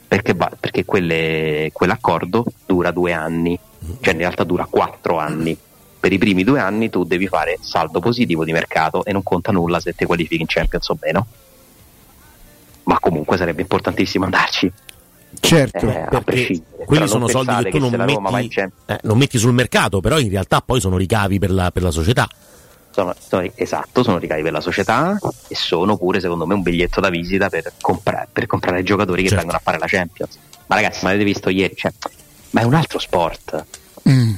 perché, 0.09 0.35
perché 0.35 0.85
quelle, 0.87 1.69
quell'accordo 1.73 2.45
dura 2.65 2.91
due 2.91 3.13
anni, 3.13 3.59
cioè 4.01 4.15
in 4.15 4.21
realtà 4.21 4.43
dura 4.43 4.67
quattro 4.69 5.19
anni. 5.19 5.57
Per 6.01 6.13
i 6.13 6.19
primi 6.19 6.45
due 6.45 6.61
anni 6.61 6.89
tu 6.89 7.05
devi 7.05 7.27
fare 7.27 7.59
saldo 7.61 8.01
positivo 8.01 8.45
di 8.45 8.53
mercato 8.53 9.05
e 9.05 9.13
non 9.13 9.23
conta 9.23 9.53
nulla 9.53 9.81
se 9.81 9.95
ti 9.95 10.07
qualifichi 10.07 10.41
in 10.41 10.47
Champions 10.47 10.89
o 10.89 10.99
meno. 11.01 11.27
Ma 12.85 12.99
comunque 12.99 13.37
sarebbe 13.37 13.61
importantissimo 13.61 14.25
andarci. 14.25 14.73
Certo, 15.41 15.87
Eh, 15.87 16.23
prescindere. 16.25 16.85
quelli 16.87 17.05
Però 17.05 17.07
sono 17.07 17.29
soldi 17.29 17.55
che 17.65 17.71
tu 17.71 17.79
non 17.79 17.93
metti, 18.33 18.61
eh, 18.87 18.99
non 19.03 19.19
metti 19.19 19.37
sul 19.37 19.53
mercato, 19.53 20.01
però 20.01 20.19
in 20.19 20.31
realtà 20.31 20.63
poi 20.63 20.81
sono 20.81 20.97
ricavi 20.97 21.39
per 21.39 21.51
la, 21.51 21.71
per 21.71 21.83
la 21.83 21.91
società. 21.91 22.27
Sono, 22.99 23.15
sono- 23.19 23.51
esatto, 23.55 24.03
sono 24.03 24.19
ricavi 24.19 24.43
per 24.43 24.53
la 24.53 24.61
società 24.61 25.17
e 25.49 25.55
sono 25.55 25.97
pure 25.97 26.21
secondo 26.21 26.47
me 26.47 26.55
un 26.55 26.63
biglietto 26.63 27.01
da 27.01 27.09
visita 27.11 27.49
per, 27.49 27.73
compra- 27.81 28.27
per 28.31 28.47
comprare 28.47 28.81
i 28.81 28.85
giocatori 28.85 29.23
che 29.23 29.29
Certo. 29.29 29.43
vengono 29.43 29.59
a 29.59 29.63
fare 29.63 29.79
la 29.79 29.87
Champions. 29.87 30.39
Ma 30.67 30.75
ragazzi, 30.75 31.05
ma 31.05 31.11
avete 31.11 31.25
visto 31.25 31.49
ieri? 31.49 31.75
Cioè, 31.77 31.93
ma 32.51 32.61
è 32.63 32.65
un 32.65 32.75
altro 32.75 32.99
sport, 32.99 33.65
Mm. 34.09 34.35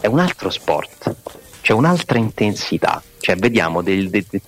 è 0.00 0.06
un 0.06 0.18
altro 0.20 0.50
sport, 0.50 1.14
c'è 1.60 1.72
un'altra 1.72 2.18
intensità. 2.18 3.02
Cioè, 3.18 3.36
vediamo 3.36 3.82
del- 3.82 4.10
de- 4.10 4.24
de- 4.30 4.40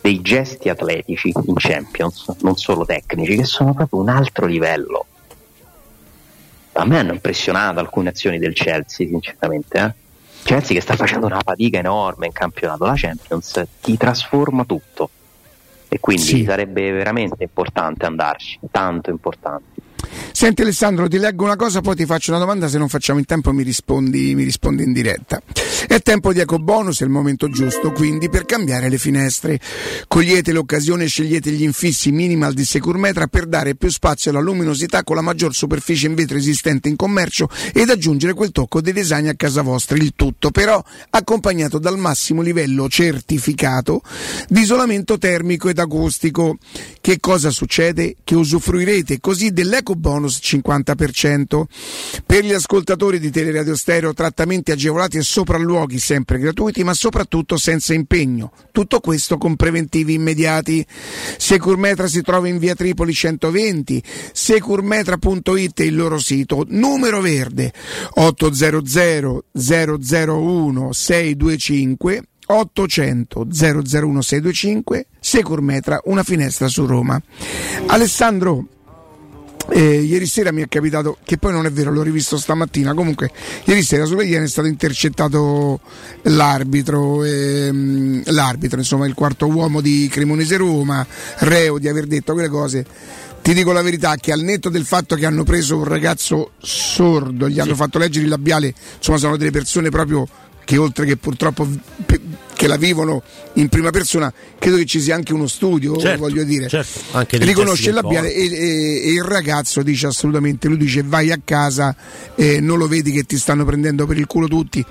dei 0.00 0.20
gesti 0.20 0.68
atletici 0.68 1.28
in 1.46 1.54
Champions, 1.56 2.34
non 2.40 2.56
solo 2.56 2.84
tecnici, 2.84 3.36
che 3.36 3.44
sono 3.44 3.72
proprio 3.72 4.00
un 4.00 4.08
altro 4.08 4.46
livello. 4.46 5.06
A 6.72 6.84
me 6.86 6.98
hanno 6.98 7.12
impressionato 7.12 7.78
alcune 7.80 8.08
azioni 8.08 8.38
del 8.38 8.54
Chelsea, 8.54 9.06
sinceramente. 9.06 9.78
Eh? 9.78 9.94
Chelsea 10.42 10.74
che 10.74 10.80
sta 10.82 10.96
facendo 10.96 11.26
una 11.26 11.40
fatica 11.42 11.78
enorme 11.78 12.26
in 12.26 12.32
campionato, 12.32 12.84
la 12.84 12.94
Champions 12.96 13.62
ti 13.80 13.96
trasforma 13.96 14.64
tutto 14.64 15.10
e 15.88 16.00
quindi 16.00 16.22
Sì. 16.22 16.44
sarebbe 16.44 16.90
veramente 16.90 17.42
importante 17.42 18.06
andarci, 18.06 18.58
tanto 18.70 19.10
importante. 19.10 19.80
Senti 20.32 20.62
Alessandro, 20.62 21.08
ti 21.08 21.18
leggo 21.18 21.44
una 21.44 21.56
cosa, 21.56 21.80
poi 21.80 21.94
ti 21.94 22.06
faccio 22.06 22.30
una 22.30 22.40
domanda, 22.40 22.68
se 22.68 22.78
non 22.78 22.88
facciamo 22.88 23.18
in 23.18 23.24
tempo 23.24 23.52
mi 23.52 23.62
rispondi, 23.62 24.34
mi 24.34 24.44
rispondi 24.44 24.82
in 24.82 24.92
diretta. 24.92 25.40
È 25.86 26.00
tempo 26.00 26.32
di 26.32 26.40
ecobonus, 26.40 27.00
è 27.00 27.04
il 27.04 27.10
momento 27.10 27.48
giusto 27.48 27.90
quindi 27.92 28.28
per 28.28 28.44
cambiare 28.44 28.88
le 28.88 28.98
finestre. 28.98 29.60
Cogliete 30.08 30.52
l'occasione 30.52 31.04
e 31.04 31.08
scegliete 31.08 31.50
gli 31.50 31.62
infissi 31.62 32.12
minimal 32.12 32.54
di 32.54 32.64
Securmetra 32.64 33.26
per 33.26 33.46
dare 33.46 33.74
più 33.74 33.90
spazio 33.90 34.30
alla 34.30 34.40
luminosità 34.40 35.02
con 35.02 35.16
la 35.16 35.22
maggior 35.22 35.54
superficie 35.54 36.06
in 36.06 36.14
vetro 36.14 36.36
esistente 36.36 36.88
in 36.88 36.96
commercio 36.96 37.48
ed 37.72 37.90
aggiungere 37.90 38.32
quel 38.32 38.52
tocco 38.52 38.80
di 38.80 38.92
design 38.92 39.28
a 39.28 39.34
casa 39.34 39.62
vostra. 39.62 39.96
Il 39.96 40.12
tutto 40.14 40.50
però 40.50 40.82
accompagnato 41.10 41.78
dal 41.78 41.98
massimo 41.98 42.42
livello 42.42 42.88
certificato 42.88 44.02
di 44.48 44.60
isolamento 44.60 45.18
termico 45.18 45.68
ed 45.68 45.78
acustico. 45.78 46.58
Che 47.00 47.18
cosa 47.20 47.50
succede? 47.50 48.16
Che 48.22 48.34
usufruirete 48.34 49.20
così 49.20 49.52
dell'eco 49.52 49.91
bonus 49.96 50.38
50%. 50.42 51.62
Per 52.24 52.44
gli 52.44 52.52
ascoltatori 52.52 53.18
di 53.18 53.30
Teleradio 53.30 53.76
Stereo 53.76 54.12
trattamenti 54.12 54.70
agevolati 54.70 55.16
e 55.16 55.22
sopralluoghi 55.22 55.98
sempre 55.98 56.38
gratuiti 56.38 56.84
ma 56.84 56.94
soprattutto 56.94 57.56
senza 57.56 57.94
impegno. 57.94 58.52
Tutto 58.72 59.00
questo 59.00 59.38
con 59.38 59.56
preventivi 59.56 60.14
immediati. 60.14 60.84
Securmetra 61.36 62.06
si 62.06 62.22
trova 62.22 62.48
in 62.48 62.58
via 62.58 62.74
Tripoli 62.74 63.12
120, 63.12 64.02
securmetra.it 64.32 65.80
è 65.80 65.84
il 65.84 65.96
loro 65.96 66.18
sito, 66.18 66.64
numero 66.68 67.20
verde 67.20 67.72
800 68.14 69.44
001 69.52 70.92
625 70.92 72.22
800 72.46 73.46
001 73.50 74.22
625 74.22 75.06
Securmetra, 75.24 76.00
una 76.06 76.24
finestra 76.24 76.66
su 76.66 76.84
Roma. 76.84 77.20
Alessandro, 77.86 78.66
eh, 79.70 80.00
ieri 80.00 80.26
sera 80.26 80.52
mi 80.52 80.62
è 80.62 80.68
capitato, 80.68 81.18
che 81.24 81.38
poi 81.38 81.52
non 81.52 81.66
è 81.66 81.70
vero, 81.70 81.92
l'ho 81.92 82.02
rivisto 82.02 82.36
stamattina, 82.36 82.94
comunque 82.94 83.30
ieri 83.64 83.82
sera 83.82 84.04
sulle 84.04 84.24
Iene 84.24 84.44
è 84.44 84.48
stato 84.48 84.66
intercettato 84.68 85.80
l'arbitro, 86.22 87.24
ehm, 87.24 88.22
l'arbitro, 88.26 88.78
insomma 88.78 89.06
il 89.06 89.14
quarto 89.14 89.46
uomo 89.46 89.80
di 89.80 90.08
Cremonese 90.10 90.56
Roma, 90.56 91.06
reo 91.38 91.78
di 91.78 91.88
aver 91.88 92.06
detto 92.06 92.32
quelle 92.32 92.48
cose. 92.48 92.84
Ti 93.42 93.54
dico 93.54 93.72
la 93.72 93.82
verità 93.82 94.14
che 94.16 94.30
al 94.30 94.40
netto 94.40 94.68
del 94.68 94.84
fatto 94.84 95.16
che 95.16 95.26
hanno 95.26 95.42
preso 95.42 95.76
un 95.76 95.84
ragazzo 95.84 96.52
sordo, 96.58 97.48
gli 97.48 97.58
hanno 97.58 97.74
fatto 97.74 97.98
leggere 97.98 98.24
il 98.24 98.30
labiale, 98.30 98.72
insomma 98.96 99.18
sono 99.18 99.36
delle 99.36 99.50
persone 99.50 99.90
proprio 99.90 100.28
che 100.64 100.76
oltre 100.76 101.04
che 101.06 101.16
purtroppo 101.16 101.68
che 102.62 102.68
la 102.68 102.76
vivono 102.76 103.24
in 103.54 103.68
prima 103.68 103.90
persona, 103.90 104.32
credo 104.56 104.76
che 104.76 104.84
ci 104.84 105.00
sia 105.00 105.16
anche 105.16 105.32
uno 105.32 105.48
studio, 105.48 105.96
Certo, 105.96 106.20
voglio 106.20 106.44
dire. 106.44 106.68
certo, 106.68 107.00
anche 107.10 107.36
Riconosce 107.38 107.88
il 107.88 107.96
labiale 107.96 108.32
e, 108.32 108.44
e- 108.44 109.02
e 109.08 109.10
il 109.10 109.24
ragazzo 109.24 109.82
dice 109.82 110.06
assolutamente, 110.06 110.68
lui 110.68 110.76
dice 110.76 111.02
vai 111.02 111.32
a 111.32 111.40
casa, 111.44 111.92
eh, 112.36 112.60
non 112.60 112.78
lo 112.78 112.86
vedi 112.86 113.10
che 113.10 113.24
ti 113.24 113.36
stanno 113.36 113.64
prendendo 113.64 114.06
per 114.06 114.16
il 114.16 114.26
culo 114.26 114.46
tutti. 114.46 114.84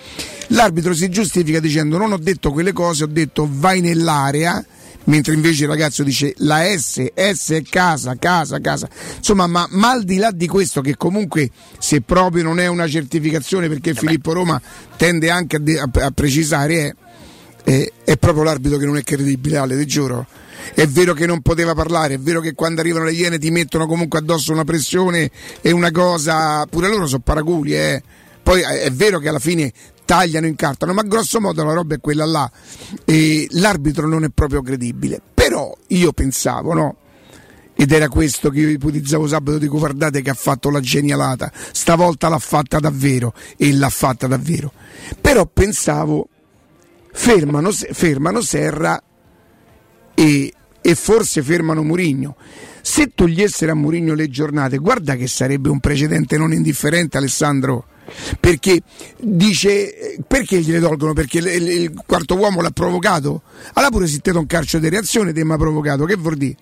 L'arbitro 0.48 0.94
si 0.94 1.08
giustifica 1.08 1.62
dicendo 1.62 1.98
non 1.98 2.12
ho 2.12 2.18
detto 2.18 2.52
quelle 2.52 2.74
cose, 2.74 3.06
ho 3.06 3.08
detto 3.08 3.48
vai 3.50 3.80
nell'area. 3.80 4.66
Mentre 5.06 5.34
invece 5.34 5.64
il 5.64 5.70
ragazzo 5.70 6.04
dice 6.04 6.34
la 6.40 6.62
S, 6.78 7.04
S 7.16 7.50
è 7.54 7.64
casa, 7.64 8.16
casa, 8.20 8.60
casa. 8.60 8.88
Insomma, 9.18 9.48
ma, 9.48 9.66
ma 9.72 9.90
al 9.92 10.04
di 10.04 10.18
là 10.18 10.30
di 10.32 10.46
questo, 10.48 10.82
che 10.82 10.96
comunque 10.96 11.50
se 11.80 12.02
proprio 12.02 12.44
non 12.44 12.60
è 12.60 12.68
una 12.68 12.88
certificazione, 12.88 13.68
perché 13.68 13.96
Filippo 13.96 14.32
Roma 14.32 14.62
tende 14.98 15.32
anche 15.32 15.56
a, 15.56 15.60
de- 15.60 15.80
a- 15.80 15.90
a 16.06 16.12
precisare, 16.12 16.76
è, 16.86 16.96
è, 17.64 17.92
è 18.04 18.18
proprio 18.18 18.44
l'arbitro 18.44 18.78
che 18.78 18.86
non 18.86 18.98
è 18.98 19.04
credibile, 19.04 19.58
Ale, 19.58 19.78
ti 19.78 19.86
giuro. 19.86 20.26
È 20.74 20.86
vero 20.88 21.14
che 21.14 21.26
non 21.26 21.42
poteva 21.42 21.74
parlare, 21.74 22.16
è 22.16 22.20
vero 22.20 22.40
che 22.40 22.54
quando 22.54 22.82
arrivano 22.82 23.06
le 23.06 23.14
iene 23.14 23.38
ti 23.40 23.50
mettono 23.52 23.88
comunque 23.88 24.20
addosso 24.20 24.52
una 24.52 24.64
pressione 24.64 25.30
e 25.62 25.72
una 25.72 25.92
cosa, 25.92 26.66
pure 26.68 26.88
loro 26.88 27.08
sono 27.08 27.22
paraculi, 27.24 27.76
eh. 27.76 28.02
Poi 28.44 28.62
è 28.62 28.82
è 28.82 28.92
vero 28.92 29.20
che 29.20 29.30
alla 29.30 29.40
fine 29.40 29.72
tagliano, 30.06 30.46
incartano, 30.46 30.94
ma 30.94 31.04
grosso 31.04 31.40
modo 31.40 31.64
la 31.64 31.74
roba 31.74 31.96
è 31.96 32.00
quella 32.00 32.26
là. 32.26 32.52
E 33.06 33.48
l'arbitro 33.52 34.08
non 34.08 34.24
è 34.24 34.30
proprio 34.30 34.62
credibile. 34.62 35.22
Però 35.34 35.76
io 35.88 36.12
pensavo, 36.12 36.74
no? 36.74 36.96
Ed 37.74 37.92
era 37.92 38.10
questo 38.10 38.50
che 38.50 38.60
io 38.60 38.70
ipotizzavo 38.70 39.28
sabato, 39.28 39.58
dico 39.58 39.78
guardate 39.78 40.22
che 40.22 40.30
ha 40.30 40.36
fatto 40.36 40.70
la 40.70 40.82
genialata, 40.82 41.52
stavolta 41.72 42.28
l'ha 42.28 42.38
fatta 42.38 42.80
davvero 42.80 43.34
e 43.58 43.74
l'ha 43.74 43.90
fatta 43.90 44.28
davvero. 44.28 44.72
Però 45.20 45.46
pensavo, 45.46 46.28
fermano, 47.14 47.72
fermano 47.72 48.42
Serra 48.42 49.02
e, 50.14 50.54
e 50.82 50.96
forse 50.96 51.42
fermano 51.42 51.84
Murigno. 51.84 52.36
Se 52.82 53.12
togliessero 53.14 53.72
a 53.72 53.76
Murigno 53.76 54.14
le 54.16 54.28
giornate, 54.30 54.78
guarda 54.78 55.16
che 55.16 55.28
sarebbe 55.28 55.70
un 55.70 55.80
precedente 55.80 56.38
non 56.38 56.52
indifferente, 56.54 57.18
Alessandro. 57.18 57.86
Perché 58.40 58.82
dice 59.22 60.18
perché 60.28 60.60
gliele 60.60 60.80
tolgono? 60.80 61.14
Perché 61.14 61.38
il, 61.38 61.46
il- 61.48 61.94
quarto 62.06 62.36
uomo 62.36 62.60
l'ha 62.62 62.72
provocato? 62.72 63.44
Allora 63.74 63.92
pure 63.92 64.08
do 64.22 64.40
un 64.40 64.48
calcio 64.48 64.80
di 64.80 64.90
reazione 64.90 65.32
te 65.32 65.42
ha 65.42 65.58
provocato, 65.58 66.06
che 66.06 66.16
vuol 66.16 66.36
dire? 66.36 66.56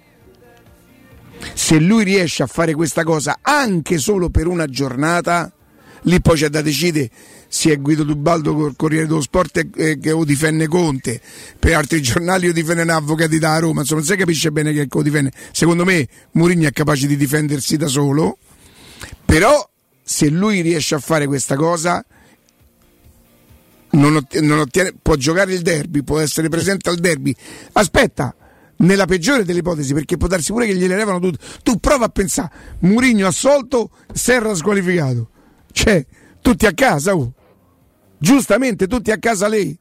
Se 1.53 1.79
lui 1.79 2.03
riesce 2.03 2.43
a 2.43 2.47
fare 2.47 2.73
questa 2.73 3.03
cosa 3.03 3.39
anche 3.41 3.97
solo 3.97 4.29
per 4.29 4.45
una 4.45 4.67
giornata, 4.67 5.51
lì 6.01 6.19
poi 6.21 6.35
c'è 6.37 6.49
da 6.49 6.61
decidere 6.61 7.09
è 7.71 7.79
Guido 7.79 8.03
Dubaldo 8.03 8.53
col 8.53 8.75
Corriere 8.75 9.07
dello 9.07 9.21
Sport 9.21 9.57
e- 9.57 9.69
e- 9.75 9.97
che 9.99 10.11
o 10.11 10.23
difende 10.23 10.67
Conte 10.67 11.19
per 11.57 11.73
altri 11.75 12.01
giornali 12.01 12.47
o 12.47 12.53
difende 12.53 12.83
avvocati 12.91 13.39
da 13.39 13.57
Roma. 13.57 13.81
Insomma 13.81 14.01
non 14.01 14.09
si 14.09 14.15
capisce 14.15 14.51
bene 14.51 14.71
che 14.71 14.87
lo 14.89 15.01
difende. 15.01 15.31
Secondo 15.51 15.83
me 15.83 16.07
Mourinho 16.33 16.67
è 16.67 16.71
capace 16.71 17.07
di 17.07 17.17
difendersi 17.17 17.75
da 17.75 17.87
solo 17.87 18.37
però 19.25 19.67
se 20.03 20.29
lui 20.29 20.61
riesce 20.61 20.95
a 20.95 20.99
fare 20.99 21.25
questa 21.27 21.55
cosa 21.55 22.03
non 23.91 24.15
otti- 24.15 24.41
non 24.41 24.59
ottiene- 24.59 24.93
può 25.01 25.15
giocare 25.15 25.53
il 25.53 25.61
derby 25.61 26.03
può 26.03 26.19
essere 26.19 26.49
presente 26.49 26.89
al 26.89 26.97
derby. 26.97 27.35
Aspetta 27.73 28.35
nella 28.77 29.05
peggiore 29.05 29.43
delle 29.43 29.59
ipotesi 29.59 29.93
perché 29.93 30.17
può 30.17 30.27
darsi 30.27 30.51
pure 30.51 30.65
che 30.67 30.75
gliele 30.75 30.95
levano 30.95 31.19
tutti. 31.19 31.43
Tu 31.63 31.79
prova 31.79 32.05
a 32.05 32.09
pensare 32.09 32.51
Mourinho 32.79 33.27
assolto 33.27 33.89
Serra 34.13 34.53
squalificato. 34.53 35.29
Cioè 35.71 36.05
tutti 36.41 36.65
a 36.65 36.73
casa 36.73 37.15
oh. 37.15 37.33
Giustamente 38.19 38.85
tutti 38.85 39.11
a 39.11 39.17
casa 39.17 39.47
lei 39.47 39.75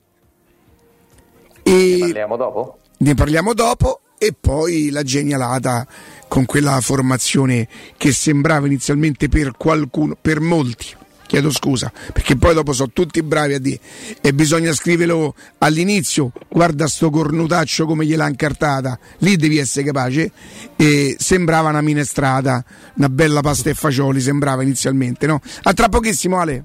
e 1.62 1.96
Parliamo 2.00 2.36
dopo? 2.36 2.78
ne 2.98 3.14
parliamo 3.14 3.52
dopo 3.52 4.00
e 4.18 4.34
poi 4.38 4.90
la 4.90 5.02
genialata 5.02 5.86
con 6.26 6.44
quella 6.44 6.80
formazione 6.80 7.68
che 7.96 8.12
sembrava 8.12 8.66
inizialmente 8.66 9.28
per 9.28 9.52
qualcuno, 9.56 10.16
per 10.20 10.40
molti, 10.40 10.86
chiedo 11.26 11.50
scusa, 11.50 11.92
perché 12.12 12.36
poi 12.36 12.54
dopo 12.54 12.72
sono 12.72 12.90
tutti 12.92 13.22
bravi 13.22 13.54
a 13.54 13.60
dire 13.60 13.80
e 14.20 14.34
bisogna 14.34 14.72
scriverlo 14.72 15.34
all'inizio, 15.58 16.32
guarda 16.48 16.88
sto 16.88 17.10
cornutaccio 17.10 17.86
come 17.86 18.04
gliel'ha 18.04 18.28
incartata, 18.28 18.98
lì 19.18 19.36
devi 19.36 19.58
essere 19.58 19.86
capace 19.86 20.32
e 20.74 21.16
sembrava 21.18 21.68
una 21.68 21.80
minestrata, 21.80 22.64
una 22.96 23.08
bella 23.08 23.40
pasta 23.40 23.70
e 23.70 23.74
fagioli, 23.74 24.20
sembrava 24.20 24.62
inizialmente, 24.62 25.26
no? 25.26 25.40
A 25.62 25.72
tra 25.72 25.88
pochissimo 25.88 26.38
Ale. 26.38 26.64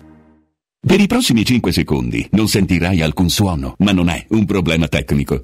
Per 0.83 0.99
i 0.99 1.05
prossimi 1.05 1.45
5 1.45 1.71
secondi 1.71 2.27
non 2.31 2.47
sentirai 2.47 3.01
alcun 3.01 3.29
suono, 3.29 3.75
ma 3.77 3.91
non 3.91 4.09
è 4.09 4.25
un 4.29 4.45
problema 4.45 4.87
tecnico. 4.87 5.43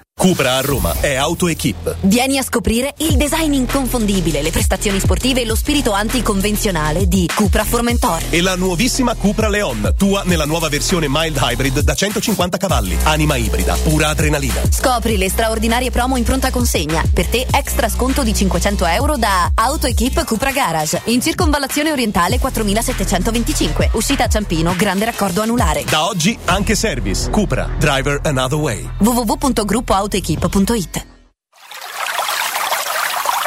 Cupra 0.21 0.57
a 0.57 0.61
Roma 0.61 0.93
è 0.99 1.15
AutoEquip. 1.15 1.95
Vieni 2.01 2.37
a 2.37 2.43
scoprire 2.43 2.93
il 2.97 3.17
design 3.17 3.53
inconfondibile, 3.53 4.43
le 4.43 4.51
prestazioni 4.51 4.99
sportive 4.99 5.41
e 5.41 5.45
lo 5.45 5.55
spirito 5.55 5.93
anticonvenzionale 5.93 7.07
di 7.07 7.27
Cupra 7.33 7.63
Formentor. 7.63 8.25
E 8.29 8.39
la 8.39 8.55
nuovissima 8.55 9.15
Cupra 9.15 9.49
Leon, 9.49 9.95
tua 9.97 10.21
nella 10.25 10.45
nuova 10.45 10.69
versione 10.69 11.07
mild 11.09 11.39
hybrid 11.41 11.79
da 11.79 11.95
150 11.95 12.57
cavalli. 12.57 12.95
Anima 13.01 13.35
ibrida, 13.35 13.73
pura 13.81 14.09
adrenalina. 14.09 14.61
Scopri 14.69 15.17
le 15.17 15.27
straordinarie 15.27 15.89
promo 15.89 16.17
in 16.17 16.23
pronta 16.23 16.51
consegna. 16.51 17.03
Per 17.11 17.25
te 17.25 17.47
extra 17.49 17.89
sconto 17.89 18.21
di 18.21 18.35
500 18.35 18.85
euro 18.85 19.17
da 19.17 19.49
AutoEquip 19.51 20.23
Cupra 20.23 20.51
Garage. 20.51 21.01
In 21.05 21.19
circonvallazione 21.19 21.91
orientale 21.91 22.37
4725. 22.37 23.89
Uscita 23.93 24.25
a 24.25 24.27
Ciampino, 24.27 24.75
grande 24.77 25.05
raccordo 25.05 25.41
anulare. 25.41 25.83
Da 25.89 26.05
oggi 26.05 26.37
anche 26.45 26.75
service. 26.75 27.27
Cupra, 27.31 27.67
driver 27.79 28.19
another 28.23 28.59
way. 28.59 28.87
www.gruppoautoequip.it 30.01 31.10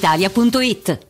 brispalitalia.it. 0.00 1.09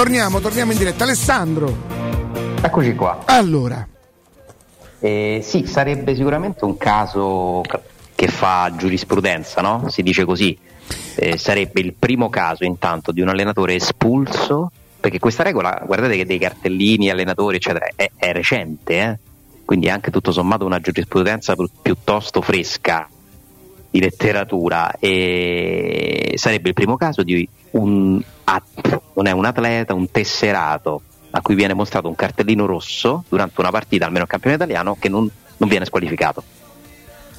Torniamo, 0.00 0.40
torniamo 0.40 0.72
in 0.72 0.78
diretta. 0.78 1.04
Alessandro. 1.04 1.76
Eccoci 2.62 2.94
qua. 2.94 3.20
Allora, 3.26 3.86
Eh, 4.98 5.40
sì, 5.42 5.66
sarebbe 5.66 6.14
sicuramente 6.14 6.64
un 6.64 6.78
caso 6.78 7.60
che 8.14 8.28
fa 8.28 8.72
giurisprudenza, 8.78 9.60
no? 9.60 9.90
Si 9.90 10.02
dice 10.02 10.24
così. 10.24 10.56
Eh, 11.16 11.36
sarebbe 11.36 11.82
il 11.82 11.92
primo 11.92 12.30
caso 12.30 12.64
intanto 12.64 13.12
di 13.12 13.20
un 13.20 13.28
allenatore 13.28 13.74
espulso, 13.74 14.72
perché 14.98 15.18
questa 15.18 15.42
regola, 15.42 15.82
guardate 15.84 16.16
che 16.16 16.24
dei 16.24 16.38
cartellini, 16.38 17.10
allenatori, 17.10 17.56
eccetera, 17.56 17.86
è, 17.94 18.10
è 18.16 18.32
recente, 18.32 18.98
eh? 18.98 19.18
quindi 19.66 19.88
è 19.88 19.90
anche 19.90 20.10
tutto 20.10 20.32
sommato 20.32 20.64
una 20.64 20.80
giurisprudenza 20.80 21.54
pi- 21.54 21.70
piuttosto 21.82 22.40
fresca 22.40 23.06
di 23.90 24.00
letteratura 24.00 24.94
e 24.98 26.32
sarebbe 26.36 26.68
il 26.68 26.74
primo 26.74 26.96
caso 26.96 27.22
di 27.22 27.46
un 27.72 28.22
at- 28.44 29.00
non 29.14 29.26
è 29.26 29.32
un 29.32 29.44
atleta, 29.44 29.94
un 29.94 30.10
tesserato 30.10 31.02
a 31.32 31.40
cui 31.42 31.54
viene 31.54 31.74
mostrato 31.74 32.08
un 32.08 32.14
cartellino 32.14 32.66
rosso 32.66 33.24
durante 33.28 33.60
una 33.60 33.70
partita, 33.70 34.04
almeno 34.06 34.24
il 34.24 34.30
campione 34.30 34.56
italiano, 34.56 34.96
che 34.98 35.08
non, 35.08 35.28
non 35.56 35.68
viene 35.68 35.84
squalificato. 35.84 36.42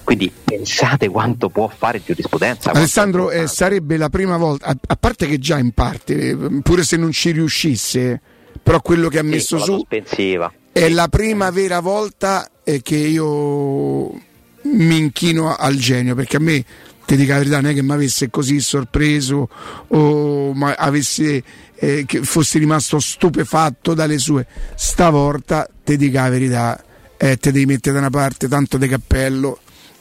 Quindi 0.03 0.31
pensate 0.43 1.09
quanto 1.09 1.49
può 1.49 1.67
fare 1.67 2.01
giurisprudenza. 2.03 2.71
Alessandro, 2.71 3.29
eh, 3.31 3.47
sarebbe 3.47 3.97
la 3.97 4.09
prima 4.09 4.37
volta, 4.37 4.67
a, 4.67 4.75
a 4.87 4.95
parte 4.95 5.27
che 5.27 5.39
già 5.39 5.57
in 5.57 5.71
parte, 5.71 6.29
eh, 6.29 6.37
pure 6.63 6.83
se 6.83 6.97
non 6.97 7.11
ci 7.11 7.31
riuscisse, 7.31 8.19
però 8.63 8.81
quello 8.81 9.09
che 9.09 9.19
ha 9.19 9.23
messo 9.23 9.57
Sì, 9.57 9.63
su 9.63 9.71
sospensiva. 9.77 10.51
è 10.71 10.89
la 10.89 11.07
prima 11.07 11.49
vera 11.51 11.79
volta 11.81 12.49
eh, 12.63 12.81
che 12.81 12.95
io 12.95 14.11
mi 14.63 14.97
inchino 14.97 15.55
al 15.55 15.75
genio, 15.75 16.15
perché 16.15 16.37
a 16.37 16.39
me, 16.39 16.63
ti 17.05 17.15
dico 17.15 17.31
la 17.31 17.37
verità, 17.39 17.59
non 17.61 17.71
è 17.71 17.73
che 17.73 17.81
mi 17.81 17.91
avesse 17.91 18.29
così 18.29 18.59
sorpreso 18.59 19.49
o 19.87 20.51
avesse, 20.77 21.43
eh, 21.75 22.03
che 22.05 22.23
fossi 22.23 22.57
rimasto 22.59 22.99
stupefatto 22.99 23.93
dalle 23.93 24.17
sue. 24.17 24.45
Stavolta, 24.75 25.67
ti 25.83 25.97
dico 25.97 26.17
la 26.17 26.29
verità, 26.29 26.83
eh, 27.17 27.37
te 27.37 27.51
devi 27.51 27.65
mettere 27.65 27.93
da 27.93 27.99
una 28.01 28.09
parte 28.09 28.47
tanto 28.47 28.77
di 28.77 28.87
cappello 28.87 29.59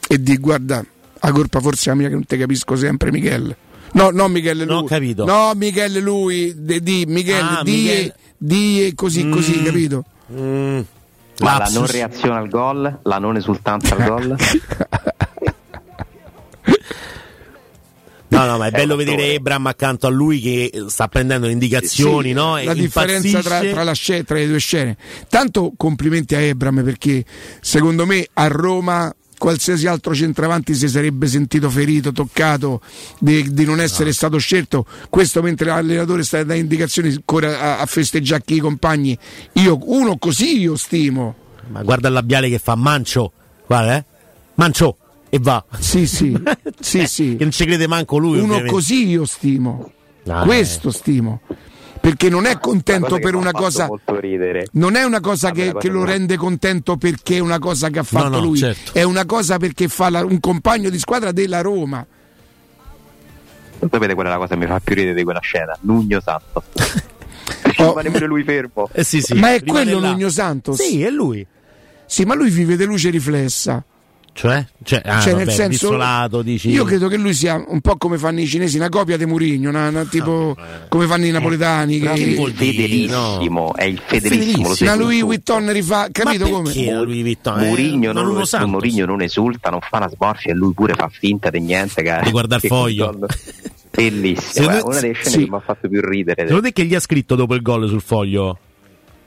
e 0.09 0.23
di 0.23 0.37
guarda, 0.39 0.85
la 1.23 1.32
colpa 1.32 1.61
forse 1.61 1.91
la 1.91 1.97
mia 1.97 2.09
che 2.09 2.15
non 2.15 2.24
ti 2.24 2.37
capisco 2.37 2.77
sempre, 2.77 3.11
Michele. 3.11 3.57
No, 3.93 4.11
no, 4.11 4.28
Michele, 4.28 4.65
lui. 4.65 4.74
Non 4.74 4.85
ho 4.85 4.87
capito. 4.87 5.24
No, 5.24 5.53
Michele, 5.57 6.01
lui. 6.01 6.55
Di, 6.57 6.81
di 6.82 7.05
Michele, 7.09 7.41
Ah, 7.41 7.62
di, 7.65 7.70
Michele. 7.73 8.15
di 8.39 8.93
così, 8.95 9.28
così, 9.28 9.59
Mm. 9.61 9.65
capito? 9.65 10.05
Mm. 10.32 10.81
Ma 11.41 11.59
la 11.59 11.69
non 11.73 11.87
reazione 11.87 12.39
al 12.39 12.49
gol, 12.49 12.99
la 13.03 13.19
non 13.19 13.37
esultanza 13.37 13.97
al 13.97 14.05
gol. 14.05 14.37
No, 18.31 18.47
no, 18.47 18.59
ma 18.59 18.69
è 18.69 18.71
bello 18.71 18.93
un 18.93 18.99
vedere 18.99 19.23
attore. 19.23 19.35
Ebram 19.35 19.67
accanto 19.67 20.07
a 20.07 20.11
lui 20.11 20.41
che 20.41 20.71
sta 20.87 21.09
prendendo 21.09 21.47
le 21.47 21.53
indicazioni, 21.53 22.29
Sì, 22.29 22.33
no? 22.35 22.57
E 22.57 22.65
La 22.65 22.75
differenza 22.75 23.43
tra, 23.43 23.59
tra 23.61 23.83
la 23.83 23.93
sce- 23.93 24.23
tra 24.23 24.37
le 24.37 24.47
due 24.47 24.59
scene. 24.61 24.97
Tanto 25.29 25.73
complimenti 25.77 26.37
a 26.37 26.41
Ebram 26.41 26.85
perché 26.85 27.25
secondo 27.61 28.07
me 28.07 28.25
a 28.33 28.47
Roma 28.47 29.12
qualsiasi 29.41 29.87
altro 29.87 30.15
centravanti 30.15 30.75
si 30.75 30.87
sarebbe 30.87 31.27
sentito 31.27 31.71
ferito, 31.71 32.12
toccato 32.12 32.83
di, 33.19 33.55
di 33.55 33.65
non 33.65 33.81
essere 33.81 34.12
stato 34.12 34.37
scelto. 34.37 34.85
Questo 35.09 35.41
mentre 35.41 35.71
l'allenatore 35.71 36.23
sta 36.25 36.37
dando 36.45 36.53
indicazioni 36.53 37.09
ancora 37.09 37.59
a, 37.59 37.79
a 37.79 37.87
festeggiare 37.87 38.43
chi 38.45 38.57
i 38.57 38.59
compagni. 38.59 39.17
Io 39.55 39.79
uno 39.83 40.19
così 40.19 40.61
io 40.61 40.77
stimo. 40.77 41.35
Ma 41.69 41.83
guarda 41.83 42.09
il 42.09 42.15
labiale 42.15 42.51
che 42.51 42.59
fa 42.59 42.75
Mancio. 42.75 43.33
Guarda, 43.67 43.97
eh. 43.97 44.05
Mancio. 44.57 44.97
E 45.31 45.39
va. 45.41 45.65
Sì, 45.79 46.07
sì. 46.07 46.39
sì, 46.79 47.07
sì. 47.07 47.37
Che 47.37 47.43
non 47.45 47.53
ci 47.53 47.65
crede 47.65 47.87
manco 47.87 48.19
lui. 48.19 48.35
Uno 48.35 48.43
ovviamente. 48.43 48.73
così 48.73 49.09
io 49.09 49.25
stimo. 49.25 49.91
Ah, 50.27 50.43
Questo 50.43 50.91
stimo. 50.91 51.41
Perché 52.01 52.31
non 52.31 52.47
è 52.47 52.59
contento 52.59 53.18
per 53.18 53.35
una 53.35 53.52
cosa. 53.52 53.86
molto 53.86 54.18
ridere. 54.18 54.66
Non 54.72 54.97
è 54.97 55.05
una 55.05 55.20
cosa 55.20 55.51
che, 55.51 55.74
che 55.78 55.89
lo 55.89 56.05
rende 56.05 56.36
contento 56.36 56.97
perché 56.97 57.36
è 57.36 57.40
una 57.40 57.59
cosa 57.59 57.90
che 57.90 57.98
ha 57.98 58.02
fatto 58.02 58.28
No, 58.31 58.36
no, 58.39 58.44
lui, 58.44 58.56
certo. 58.59 58.93
è 58.94 59.02
una 59.02 59.27
cosa 59.27 59.59
perché 59.59 59.86
fa 59.89 60.09
la- 60.09 60.24
un 60.24 60.40
compagno 60.40 60.89
di 60.89 60.98
squadra 60.98 61.31
della 61.31 61.60
Roma. 61.60 62.05
Sapete 63.78 64.14
qual 64.14 64.27
è 64.27 64.28
la 64.31 64.36
cosa 64.36 64.55
che 64.55 64.60
mi 64.60 64.66
fa 64.66 64.81
più 64.81 64.94
ridere 64.94 65.14
di 65.14 65.24
quella 65.24 65.40
scena? 65.40 65.77
Nugno 65.82 66.20
Santo. 66.20 66.62
Oh. 67.77 67.89
Rimane 67.89 68.10
pure 68.10 68.27
lui 68.27 68.43
fermo. 68.44 68.90
Eh 68.93 69.05
sì, 69.05 69.22
sì. 69.22 69.35
ma 69.35 69.55
è 69.55 69.60
rimane 69.60 69.85
quello 69.85 70.01
là. 70.01 70.10
Nugno 70.10 70.28
Santos? 70.28 70.77
Sì, 70.82 71.02
è 71.02 71.09
lui. 71.09 71.44
Sì, 72.05 72.24
ma 72.24 72.35
lui 72.35 72.51
vive 72.51 72.77
di 72.77 72.85
luce 72.85 73.09
riflessa. 73.09 73.82
Cioè? 74.32 74.65
Cioè, 74.82 75.02
ah, 75.05 75.20
cioè, 75.20 75.32
vabbè, 75.32 75.44
nel 75.44 75.55
senso, 75.55 75.89
Bissolato, 75.89 76.40
dici. 76.43 76.70
io 76.70 76.85
credo 76.85 77.09
che 77.09 77.16
lui 77.19 77.35
sia 77.35 77.62
un 77.69 77.81
po' 77.81 77.97
come 77.97 78.16
fanno 78.16 78.40
i 78.40 78.47
cinesi, 78.47 78.77
una 78.77 78.89
copia 78.89 79.16
di 79.19 79.27
Murigno, 79.27 79.69
una- 79.69 79.89
una- 79.89 80.05
tipo 80.05 80.57
come 80.89 81.07
fanno 81.07 81.27
i 81.27 81.31
napoletani. 81.31 81.98
Però 81.98 82.15
che- 82.15 82.20
il 82.20 82.52
fedelissimo, 82.55 83.74
è 83.74 83.85
il 83.85 84.01
fedelissimo. 84.05 84.69
lo 84.69 84.74
sai 84.74 84.89
Ma 84.89 84.94
tu. 84.94 85.01
Louis 85.01 85.23
Vuitton 85.23 85.73
rifà, 85.73 86.09
capito 86.11 86.44
Ma 86.44 86.51
come? 86.51 86.73
Louis 86.93 87.20
Vuitton? 87.23 87.61
Eh, 87.61 87.66
Murigno 87.69 88.12
non, 88.12 88.24
Nuno 88.24 88.44
lo-. 88.51 88.66
Mourinho 88.66 89.05
non 89.05 89.20
esulta, 89.20 89.69
non 89.69 89.81
fa 89.81 89.98
una 89.98 90.09
smorfia 90.09 90.52
e 90.52 90.55
lui 90.55 90.73
pure 90.73 90.94
fa 90.94 91.09
finta 91.12 91.51
di 91.51 91.61
niente. 91.61 92.02
Che, 92.02 92.20
Di 92.23 92.31
guardar 92.31 92.61
che 92.61 92.69
foglio. 92.69 93.19
Bellissimo, 93.93 94.70
eh, 94.70 94.81
una 94.82 95.01
delle 95.01 95.15
scene 95.15 95.31
sì. 95.31 95.39
che 95.44 95.51
mi 95.51 95.57
ha 95.57 95.61
fatto 95.61 95.89
più 95.89 96.01
ridere. 96.01 96.43
Secondo 96.47 96.62
te 96.69 96.73
che 96.73 96.85
gli 96.85 96.94
ha 96.94 97.01
scritto 97.01 97.35
dopo 97.35 97.55
il 97.55 97.62
gol 97.62 97.89
sul 97.89 98.01
foglio? 98.01 98.59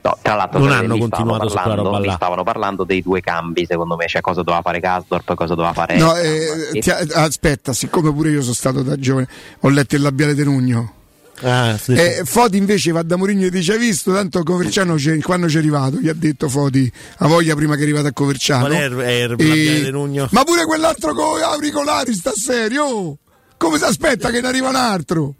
No, 0.04 0.18
tra 0.20 0.34
l'altro 0.34 0.58
Non 0.58 0.70
hanno 0.70 0.98
continuato 0.98 1.48
stavano 1.48 1.48
su 1.48 1.54
quella 1.54 1.62
parlando- 1.62 1.90
roba 1.90 2.04
là. 2.06 2.12
stavano 2.14 2.42
parlando 2.42 2.84
dei 2.84 3.00
due 3.00 3.20
cambi, 3.22 3.64
secondo 3.66 3.96
me, 3.96 4.06
cioè 4.06 4.20
cosa 4.20 4.42
doveva 4.42 4.60
fare 4.60 4.78
Gasdorp 4.78 5.30
e 5.30 5.34
cosa 5.34 5.54
doveva 5.54 5.72
fare. 5.72 5.96
No, 5.96 6.14
eh, 6.14 6.78
ti- 6.78 6.90
aspetta, 6.90 7.72
siccome 7.72 8.12
pure 8.12 8.28
io 8.30 8.42
sono 8.42 8.52
stato 8.52 8.82
da 8.82 8.96
giovane, 8.98 9.26
ho 9.60 9.68
letto 9.70 9.94
il 9.96 10.02
labiale 10.02 10.34
di 10.34 10.44
Nugno. 10.44 10.92
Ah, 11.40 11.78
sì. 11.78 11.94
Eh, 11.94 12.20
Fodi 12.24 12.58
invece 12.58 12.92
va 12.92 13.02
da 13.02 13.16
Mourinho 13.16 13.46
e 13.46 13.50
dice: 13.50 13.72
Hai 13.72 13.78
visto? 13.78 14.12
Tanto 14.12 14.42
Coverciano 14.42 14.94
c'è- 14.96 15.18
quando 15.20 15.46
c'è 15.46 15.56
arrivato, 15.58 15.96
gli 15.96 16.08
ha 16.08 16.14
detto 16.14 16.50
Fodi, 16.50 16.90
a 17.18 17.26
voglia 17.26 17.54
prima 17.54 17.72
che 17.74 17.80
è 17.80 17.84
arrivato 17.84 18.06
a 18.08 18.12
Coverciano. 18.12 18.66
È 18.74 18.88
è 18.90 19.34
E-? 19.38 19.90
Ma 20.30 20.44
pure 20.44 20.66
quell'altro 20.66 21.14
con 21.14 21.40
auricolari 21.40 22.12
sta 22.12 22.32
serio? 22.34 23.16
Come 23.56 23.78
si 23.78 23.84
aspetta 23.84 24.28
che 24.30 24.42
ne 24.42 24.48
arriva 24.48 24.68
un 24.68 24.76
altro? 24.76 25.34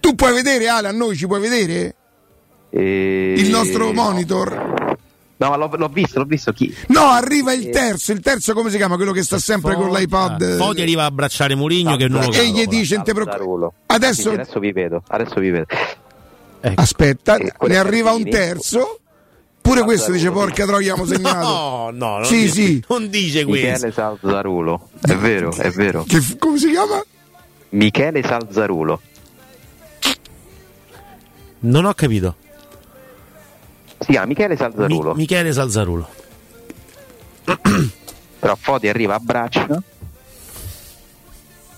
Tu 0.00 0.14
puoi 0.16 0.32
vedere, 0.32 0.66
Ale, 0.68 0.88
a 0.88 0.92
noi 0.92 1.16
ci 1.16 1.26
puoi 1.28 1.38
vedere? 1.40 1.94
Eh, 2.78 3.34
Il 3.38 3.48
nostro 3.50 3.86
no. 3.86 3.92
monitor? 3.92 4.96
No, 5.38 5.48
ma 5.50 5.56
l'ho, 5.56 5.70
l'ho 5.76 5.88
visto, 5.88 6.18
l'ho 6.18 6.24
visto 6.24 6.52
chi. 6.52 6.74
No, 6.88 7.10
arriva 7.10 7.52
il 7.52 7.68
terzo, 7.70 8.12
il 8.12 8.20
terzo 8.20 8.54
come 8.54 8.70
si 8.70 8.76
chiama? 8.76 8.96
Quello 8.96 9.12
che 9.12 9.22
sta 9.22 9.38
sempre 9.38 9.74
con 9.74 9.90
l'iPod. 9.90 10.56
Foti 10.56 10.80
arriva 10.80 11.02
a 11.02 11.06
abbracciare 11.06 11.54
Murigno 11.54 11.96
che 11.96 12.08
non 12.08 12.24
lo 12.24 12.32
E 12.32 12.48
gli 12.50 12.64
dice, 12.66 12.96
"Non 12.96 13.04
te 13.04 13.12
preoccupare". 13.12 13.70
Adesso- 13.86 14.28
Sì, 14.30 14.34
adesso 14.34 14.58
vi 14.58 14.72
vedo, 14.72 15.02
adesso 15.08 15.38
vi 15.40 15.50
vedo. 15.50 15.66
Aspetta, 16.74 17.36
quello 17.36 17.74
ne 17.74 17.78
arriva 17.78 18.12
un 18.12 18.24
terzo. 18.28 19.00
Pure 19.60 19.82
questo 19.82 20.12
dice 20.12 20.30
porca 20.30 20.64
troia 20.64 20.92
abbiamo 20.92 21.04
segnato. 21.12 21.46
No, 21.46 21.90
no, 21.92 22.14
non 22.18 22.24
Sì, 22.24 22.42
dice, 22.42 22.52
sì. 22.52 22.84
non 22.88 23.08
dice 23.10 23.44
questo. 23.44 23.66
Michele 23.68 23.92
Salzarulo. 23.92 24.88
È 25.02 25.14
vero, 25.16 25.54
è 25.54 25.70
vero. 25.70 26.04
Che 26.06 26.20
come 26.38 26.56
si 26.58 26.70
chiama? 26.70 27.02
Michele 27.70 28.22
Salzarulo. 28.22 29.00
Non 31.60 31.84
ho 31.84 31.92
capito. 31.94 32.36
Si 33.98 34.10
chiama 34.10 34.26
Michele 34.26 34.56
Salzarulo. 34.56 35.10
Mi- 35.12 35.20
Michele 35.20 35.52
Salzarulo. 35.52 36.08
Però 38.38 38.56
Foti 38.56 38.88
arriva 38.88 39.14
a 39.14 39.18
braccio. 39.18 39.82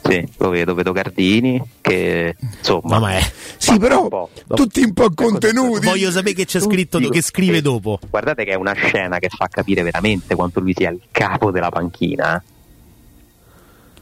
Sì, 0.03 0.27
lo 0.39 0.49
vedo, 0.49 0.75
vedo 0.75 0.93
Gardini 0.93 1.63
che 1.83 2.35
insomma. 2.41 2.99
Ma 2.99 3.19
è. 3.19 3.33
Sì, 3.59 3.79
però 3.79 4.05
un 4.05 4.09
po'. 4.09 4.31
tutti 4.55 4.83
un 4.83 4.95
po' 4.95 5.11
contenuti. 5.13 5.85
Voglio 5.85 6.11
sapere 6.11 6.35
che 6.35 6.47
c'è 6.47 6.61
scritto, 6.61 6.99
che 6.99 7.21
scrive 7.21 7.61
dopo. 7.61 7.99
Guardate 8.09 8.45
che 8.45 8.53
è 8.53 8.55
una 8.55 8.73
scena 8.73 9.19
che 9.19 9.29
fa 9.29 9.49
capire 9.49 9.83
veramente 9.83 10.35
quanto 10.35 10.61
lui 10.61 10.73
sia 10.75 10.89
il 10.91 11.01
capo 11.11 11.51
della 11.51 11.69
panchina. 11.69 12.43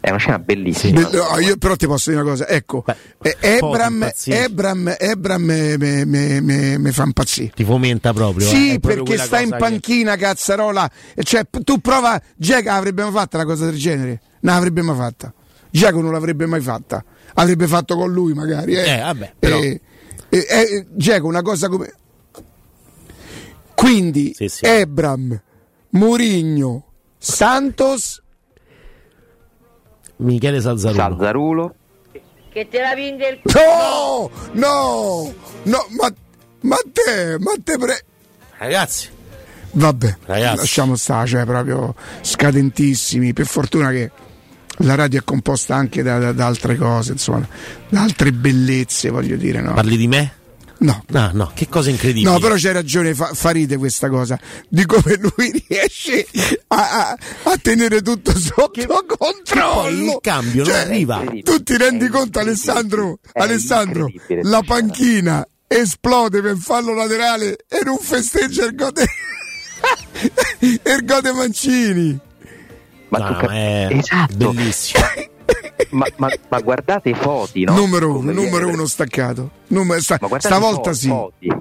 È 0.07 0.11
una 0.11 0.19
scena 0.19 0.39
bellissima. 0.39 1.01
Be- 1.09 1.17
no, 1.17 1.39
io 1.41 1.57
però 1.57 1.75
ti 1.75 1.89
posso 1.89 2.11
dire 2.11 2.23
una 2.23 2.31
cosa, 2.31 2.47
ecco, 2.47 2.85
eh, 3.23 3.37
Ebram. 3.41 4.09
Ebram, 4.25 4.95
Ebram 4.97 5.43
me, 5.43 5.77
me- 5.77 6.05
me- 6.05 6.41
me- 6.41 6.79
me 6.79 6.93
fa 6.93 7.03
impazzire. 7.03 7.51
Ti 7.53 7.65
fomenta 7.65 8.13
proprio. 8.13 8.47
eh, 8.47 8.51
Sì, 8.51 8.79
proprio 8.79 9.03
perché 9.03 9.21
sta 9.25 9.41
in 9.41 9.51
cosa 9.51 9.57
che- 9.65 9.71
panchina, 9.73 10.15
cazzarola. 10.15 10.89
Cioè, 11.21 11.49
tu 11.65 11.81
prova, 11.81 12.23
Jack 12.37 12.69
avrebbe 12.69 13.03
mai 13.03 13.11
fatta 13.11 13.39
una 13.39 13.47
cosa 13.47 13.65
del 13.65 13.75
genere? 13.75 14.21
Non 14.43 14.55
l'avrebbe 14.55 14.83
mai 14.83 14.95
fatta. 14.97 15.35
Giacomo 15.71 16.03
non 16.05 16.13
l'avrebbe 16.13 16.47
mai 16.47 16.61
fatta. 16.61 17.05
Avrebbe 17.35 17.67
fatto 17.67 17.97
con 17.97 18.13
lui, 18.13 18.33
magari. 18.33 18.77
Eh, 18.77 18.89
Eh, 18.89 19.01
vabbè, 19.01 19.35
però- 19.41 19.59
Eh, 19.59 19.81
eh, 20.29 20.39
eh, 20.49 20.87
Dzeko, 20.89 21.27
una 21.27 21.43
cosa 21.43 21.69
come. 21.69 21.93
Quindi, 23.75 24.35
Ebram, 24.61 25.43
Murigno, 25.91 26.85
Santos. 27.19 28.23
Michele 30.17 30.61
Salzarulo. 30.61 31.01
Salzarulo. 31.03 31.75
Che 32.53 32.69
te 32.71 32.81
la 32.81 32.95
vinde 32.95 33.29
il 33.29 33.41
No, 33.55 34.31
no, 34.53 35.35
no, 35.65 35.87
ma, 35.91 36.13
ma 36.61 36.77
te, 36.93 37.37
ma 37.39 37.53
te 37.63 37.77
pre. 37.79 38.05
Ragazzi, 38.59 39.09
Vabbè, 39.73 40.17
Ragazzi. 40.25 40.57
lasciamo 40.57 40.97
stare, 40.97 41.27
cioè 41.29 41.45
proprio 41.45 41.95
scadentissimi. 42.23 43.35
Per 43.35 43.45
fortuna 43.47 43.91
che 43.91 44.11
la 44.79 44.95
radio 44.95 45.21
è 45.21 45.25
composta 45.25 45.75
anche 45.75 46.03
da, 46.03 46.19
da- 46.19 46.33
da 46.33 46.47
altre 46.47 46.77
cose, 46.77 47.13
insomma, 47.13 47.47
da 47.91 48.01
altre 48.01 48.33
bellezze, 48.33 49.11
voglio 49.11 49.37
dire, 49.37 49.61
no? 49.61 49.75
parli 49.75 49.99
di 49.99 50.09
me? 50.09 50.33
No. 50.79 51.03
No, 51.09 51.31
no, 51.33 51.51
che 51.55 51.69
cosa 51.69 51.89
incredibile. 51.91 52.31
No, 52.31 52.39
però 52.39 52.55
c'hai 52.57 52.73
ragione, 52.73 53.15
fa, 53.15 53.33
fa 53.33 53.51
ride 53.51 53.77
questa 53.79 54.09
cosa 54.11 54.39
di 54.69 54.85
come 54.85 55.17
lui 55.19 55.65
riesce 55.69 56.27
a, 56.69 57.09
a- 57.09 57.19
a 57.45 57.57
tenere 57.61 58.03
tutto 58.03 58.37
sotto 58.39 59.05
controllo. 59.19 59.81
poi 59.83 60.05
il 60.05 60.19
cambio 60.21 60.65
non 60.65 60.73
Cioè, 60.73 60.83
arriva. 60.83 61.23
Tu 61.43 61.63
ti 61.63 61.77
rendi 61.79 62.09
conto, 62.09 62.41
Alessandro? 62.41 63.19
Alessandro, 63.33 64.09
la 64.43 64.63
panchina 64.67 65.47
esplode 65.67 66.43
per 66.43 66.57
fallo 66.59 66.93
laterale 66.95 67.57
e 67.69 67.81
non 67.83 67.97
festeggia 67.99 68.67
il 68.67 68.75
gode. 68.75 69.07
il 70.61 71.05
gode 71.05 71.33
Mancini. 71.33 72.19
Ma 73.09 73.19
No, 73.19 73.27
tu 73.29 73.33
cap- 73.35 73.51
è 73.51 73.89
esatto. 73.93 74.53
bellissimo. 74.53 75.05
ma, 75.91 76.07
ma- 76.17 76.33
ma 76.49 76.61
guardate 76.61 77.11
i 77.11 77.15
foti, 77.15 77.65
no? 77.65 77.75
numero 77.75 78.09
uno, 78.11 78.19
Come 78.19 78.33
numero 78.33 78.69
uno 78.69 78.87
staccato. 78.87 79.51
Numero- 79.69 80.01
sta- 80.01 80.19
stavolta 80.39 80.91
i 80.91 80.95
sì. 80.95 81.09
Foti. 81.09 81.53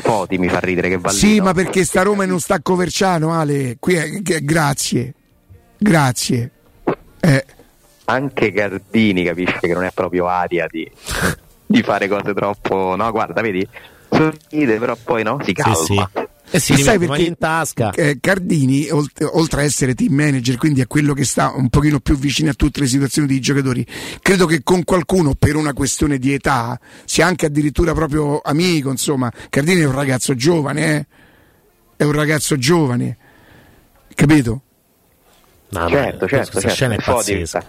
Foti 0.00 0.38
mi 0.38 0.48
fa 0.48 0.60
ridere 0.60 0.88
che 0.88 0.98
va 0.98 1.10
lì, 1.10 1.16
Sì, 1.16 1.40
ma 1.40 1.52
perché 1.52 1.84
sta 1.84 2.02
Roma 2.02 2.24
in 2.24 2.30
un 2.30 2.40
stacco 2.40 2.76
verciano, 2.76 3.32
Ale? 3.32 3.76
Qui 3.80 3.94
è, 3.94 4.08
grazie. 4.42 5.14
Grazie. 5.76 6.50
Eh, 7.20 7.44
Anche 8.04 8.52
Gardini 8.52 9.24
capisce 9.24 9.58
che 9.60 9.74
non 9.74 9.84
è 9.84 9.90
proprio 9.92 10.26
aria 10.28 10.66
di, 10.70 10.88
di 11.66 11.82
fare 11.82 12.06
cose 12.08 12.32
troppo. 12.32 12.94
No, 12.96 13.10
guarda, 13.10 13.40
vedi? 13.42 13.66
Sorride, 14.10 14.78
però 14.78 14.96
poi 15.02 15.22
no, 15.24 15.38
si 15.42 15.52
calma. 15.52 15.74
sì. 15.74 16.04
E 16.50 16.58
si 16.60 16.72
Ma 16.72 16.78
sai 16.78 16.98
perché- 16.98 17.22
in 17.22 17.36
tasca. 17.36 17.90
eh, 17.90 18.18
Cardini, 18.20 18.88
olt- 18.90 19.22
oltre 19.32 19.60
a 19.60 19.64
essere 19.64 19.94
team 19.94 20.14
manager, 20.14 20.56
quindi 20.56 20.80
è 20.80 20.86
quello 20.86 21.12
che 21.12 21.24
sta 21.24 21.52
un 21.54 21.68
pochino 21.68 22.00
più 22.00 22.16
vicino 22.16 22.50
a 22.50 22.54
tutte 22.54 22.80
le 22.80 22.86
situazioni 22.86 23.28
dei 23.28 23.40
giocatori, 23.40 23.86
credo 24.22 24.46
che 24.46 24.62
con 24.62 24.82
qualcuno 24.84 25.34
per 25.34 25.56
una 25.56 25.72
questione 25.74 26.18
di 26.18 26.32
età 26.32 26.78
sia 27.04 27.26
anche 27.26 27.46
addirittura 27.46 27.92
proprio 27.92 28.40
amico, 28.40 28.90
insomma. 28.90 29.30
Cardini 29.50 29.80
è 29.82 29.84
un 29.84 29.92
ragazzo 29.94 30.34
giovane, 30.34 30.96
eh? 30.96 31.06
È 31.96 32.04
un 32.04 32.12
ragazzo 32.12 32.56
giovane. 32.56 33.16
Capito? 34.14 34.62
No, 35.70 35.88
certo, 35.88 36.26
certo, 36.26 36.50
questa 36.52 36.60
certo. 36.60 36.74
scena 36.74 36.94
è 36.94 36.98
pazzesca. 37.04 37.64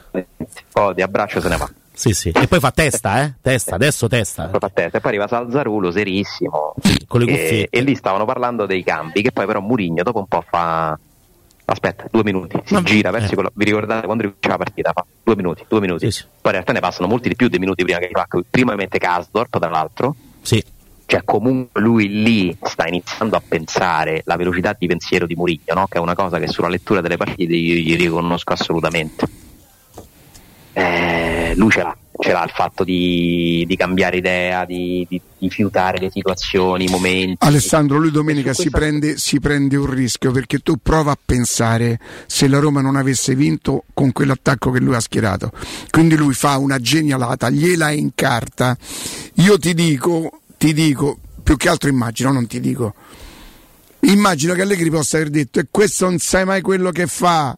Foti, 0.69 1.01
abbraccio 1.01 1.41
se 1.41 1.49
ne 1.49 1.57
va. 1.57 1.69
Sì, 1.99 2.13
sì. 2.13 2.29
E 2.29 2.47
poi 2.47 2.61
fa 2.61 2.71
testa, 2.71 3.23
eh? 3.23 3.33
Testa, 3.41 3.75
adesso 3.75 4.07
testa. 4.07 4.45
Poi 4.47 4.59
fa 4.61 4.69
testa. 4.73 4.97
E 4.99 5.01
poi 5.01 5.09
arriva 5.09 5.27
Salzarulo, 5.27 5.91
serissimo. 5.91 6.73
con 7.07 7.19
le 7.19 7.25
e, 7.25 7.29
cuffiette. 7.29 7.77
e 7.77 7.81
lì 7.81 7.93
stavano 7.93 8.23
parlando 8.23 8.65
dei 8.65 8.83
cambi, 8.83 9.21
che 9.21 9.33
poi 9.33 9.45
però 9.45 9.59
Murigno 9.59 10.01
dopo 10.01 10.19
un 10.19 10.27
po' 10.27 10.41
fa... 10.49 10.97
Aspetta, 11.65 12.05
due 12.09 12.23
minuti, 12.23 12.57
si 12.63 12.81
gira 12.83 13.11
verso 13.11 13.33
quello- 13.33 13.51
Vi 13.53 13.65
ricordate 13.65 14.05
quando 14.05 14.23
ricomincia 14.23 14.49
la 14.49 14.57
partita? 14.57 14.91
Fa 14.93 15.05
due 15.21 15.35
minuti, 15.35 15.65
due 15.67 15.81
minuti. 15.81 16.05
Poi 16.07 16.21
in 16.45 16.51
realtà 16.51 16.71
ne 16.71 16.79
passano 16.79 17.07
molti 17.09 17.27
di 17.27 17.35
più 17.35 17.49
dei 17.49 17.59
minuti 17.59 17.83
prima 17.83 17.99
che 17.99 18.07
Flacco. 18.13 18.41
Prima 18.49 18.75
mette 18.75 18.97
Kasdorp, 18.97 19.59
tra 19.59 19.69
l'altro. 19.69 20.15
Sì. 20.41 20.63
Cioè 21.05 21.21
comunque 21.25 21.81
lui 21.81 22.07
lì 22.07 22.57
sta 22.63 22.87
iniziando 22.87 23.35
a 23.35 23.41
pensare 23.45 24.21
la 24.23 24.37
velocità 24.37 24.73
di 24.79 24.87
pensiero 24.87 25.25
di 25.27 25.35
Murigno, 25.35 25.73
no? 25.73 25.87
che 25.87 25.97
è 25.97 26.01
una 26.01 26.15
cosa 26.15 26.39
che 26.39 26.47
sulla 26.47 26.69
lettura 26.69 27.01
delle 27.01 27.17
partite 27.17 27.53
io 27.53 27.75
gli 27.75 27.97
riconosco 27.97 28.53
assolutamente. 28.53 29.47
Eh, 30.79 31.53
lui 31.55 31.69
ce 31.71 31.81
l'ha, 31.81 31.97
ce 32.17 32.31
l'ha 32.31 32.43
il 32.43 32.51
fatto 32.51 32.83
di, 32.83 33.65
di 33.67 33.75
cambiare 33.75 34.17
idea, 34.17 34.63
di, 34.65 35.05
di, 35.09 35.19
di 35.37 35.49
fiutare 35.49 35.99
le 35.99 36.09
situazioni, 36.09 36.85
i 36.85 36.89
momenti. 36.89 37.45
Alessandro, 37.45 37.97
lui 37.97 38.11
domenica 38.11 38.53
si 38.53 38.69
prende, 38.69 39.17
si 39.17 39.39
prende 39.39 39.75
un 39.75 39.89
rischio 39.89 40.31
perché 40.31 40.59
tu 40.59 40.77
prova 40.81 41.11
a 41.11 41.17
pensare 41.23 41.99
se 42.27 42.47
la 42.47 42.59
Roma 42.59 42.79
non 42.79 42.95
avesse 42.95 43.35
vinto 43.35 43.83
con 43.93 44.13
quell'attacco 44.13 44.71
che 44.71 44.79
lui 44.79 44.95
ha 44.95 45.01
schierato. 45.01 45.51
Quindi 45.89 46.15
lui 46.15 46.33
fa 46.33 46.57
una 46.57 46.79
genialata, 46.79 47.49
gliela 47.49 47.91
incarta. 47.91 48.77
Io 49.35 49.57
ti 49.59 49.73
dico, 49.73 50.39
ti 50.57 50.73
dico, 50.73 51.17
più 51.43 51.57
che 51.57 51.67
altro 51.67 51.89
immagino, 51.89 52.31
non 52.31 52.47
ti 52.47 52.61
dico. 52.61 52.93
Immagino 54.01 54.53
che 54.53 54.61
Allegri 54.61 54.89
possa 54.89 55.17
aver 55.17 55.29
detto 55.29 55.59
e 55.59 55.67
questo 55.69 56.05
non 56.05 56.19
sai 56.19 56.45
mai 56.45 56.61
quello 56.61 56.91
che 56.91 57.05
fa. 57.05 57.57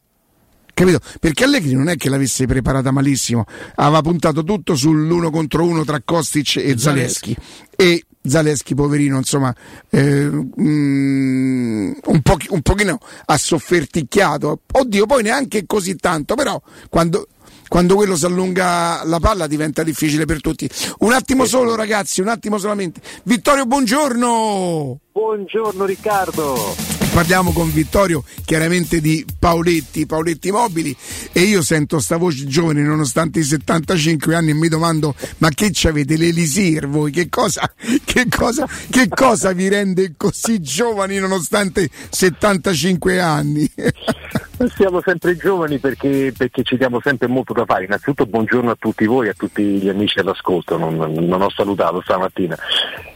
Capito? 0.74 1.00
Perché 1.20 1.44
Allegri 1.44 1.74
non 1.74 1.90
è 1.90 1.96
che 1.96 2.10
l'avesse 2.10 2.46
preparata 2.46 2.92
malissimo, 2.92 3.46
aveva 3.76 4.02
puntato 4.02 4.44
tutto 4.44 4.76
sull'uno 4.76 5.30
contro 5.30 5.66
uno 5.66 5.84
tra 5.84 6.02
Kostic 6.04 6.58
e 6.58 6.78
Zaleschi. 6.78 7.36
E 7.76 8.06
Zaleschi, 8.24 8.76
poverino, 8.76 9.18
insomma, 9.18 9.54
eh, 9.90 10.30
mm, 10.30 11.92
un, 12.06 12.22
po- 12.22 12.38
un 12.50 12.62
pochino 12.62 13.00
ha 13.26 13.38
sofferticchiato. 13.38 14.62
Oddio, 14.72 15.06
poi 15.06 15.24
neanche 15.24 15.66
così 15.66 15.96
tanto, 15.96 16.36
però 16.36 16.62
quando, 16.90 17.28
quando 17.68 17.96
quello 17.96 18.16
si 18.16 18.26
allunga 18.26 19.04
la 19.06 19.20
palla 19.20 19.48
diventa 19.48 19.84
difficile 19.84 20.26
per 20.26 20.42
tutti. 20.42 20.70
Un 21.00 21.14
attimo 21.14 21.46
solo, 21.46 21.76
ragazzi, 21.76 22.22
un 22.22 22.28
attimo 22.28 22.58
solamente. 22.58 23.02
Vittorio, 23.24 23.66
buongiorno! 23.66 25.00
Buongiorno 25.12 25.86
Riccardo. 25.86 27.01
Parliamo 27.14 27.52
con 27.52 27.72
Vittorio 27.74 28.24
chiaramente 28.46 29.02
di 29.02 29.26
Paoletti, 29.38 30.06
Paoletti 30.06 30.50
Mobili 30.50 30.96
e 31.34 31.42
io 31.42 31.62
sento 31.62 32.00
sta 32.00 32.16
voce 32.16 32.48
giovane 32.48 32.82
nonostante 32.82 33.40
i 33.40 33.44
75 33.44 34.34
anni 34.34 34.52
e 34.52 34.54
mi 34.54 34.70
domando 34.70 35.14
ma 35.40 35.50
che 35.50 35.72
c'avete 35.74 36.16
l'elisir 36.16 36.88
voi? 36.88 37.12
Che 37.12 37.28
cosa, 37.28 37.70
che 38.06 38.28
cosa, 38.30 38.66
che 38.90 39.10
cosa 39.10 39.52
vi 39.52 39.68
rende 39.68 40.14
così 40.16 40.62
giovani 40.62 41.18
nonostante 41.18 41.90
75 42.10 43.20
anni? 43.20 43.70
Siamo 44.76 45.02
sempre 45.04 45.36
giovani 45.36 45.80
perché, 45.80 46.34
perché 46.36 46.64
ci 46.64 46.78
diamo 46.78 47.02
sempre 47.04 47.28
molto 47.28 47.52
da 47.52 47.66
fare. 47.66 47.86
Innanzitutto 47.86 48.26
buongiorno 48.26 48.72
a 48.72 48.78
tutti 48.80 49.06
voi, 49.06 49.28
a 49.28 49.34
tutti 49.34 49.62
gli 49.64 49.90
amici 49.90 50.20
all'ascolto, 50.20 50.78
non, 50.78 50.96
non 50.96 51.42
ho 51.42 51.50
salutato 51.50 52.02
stamattina. 52.02 52.58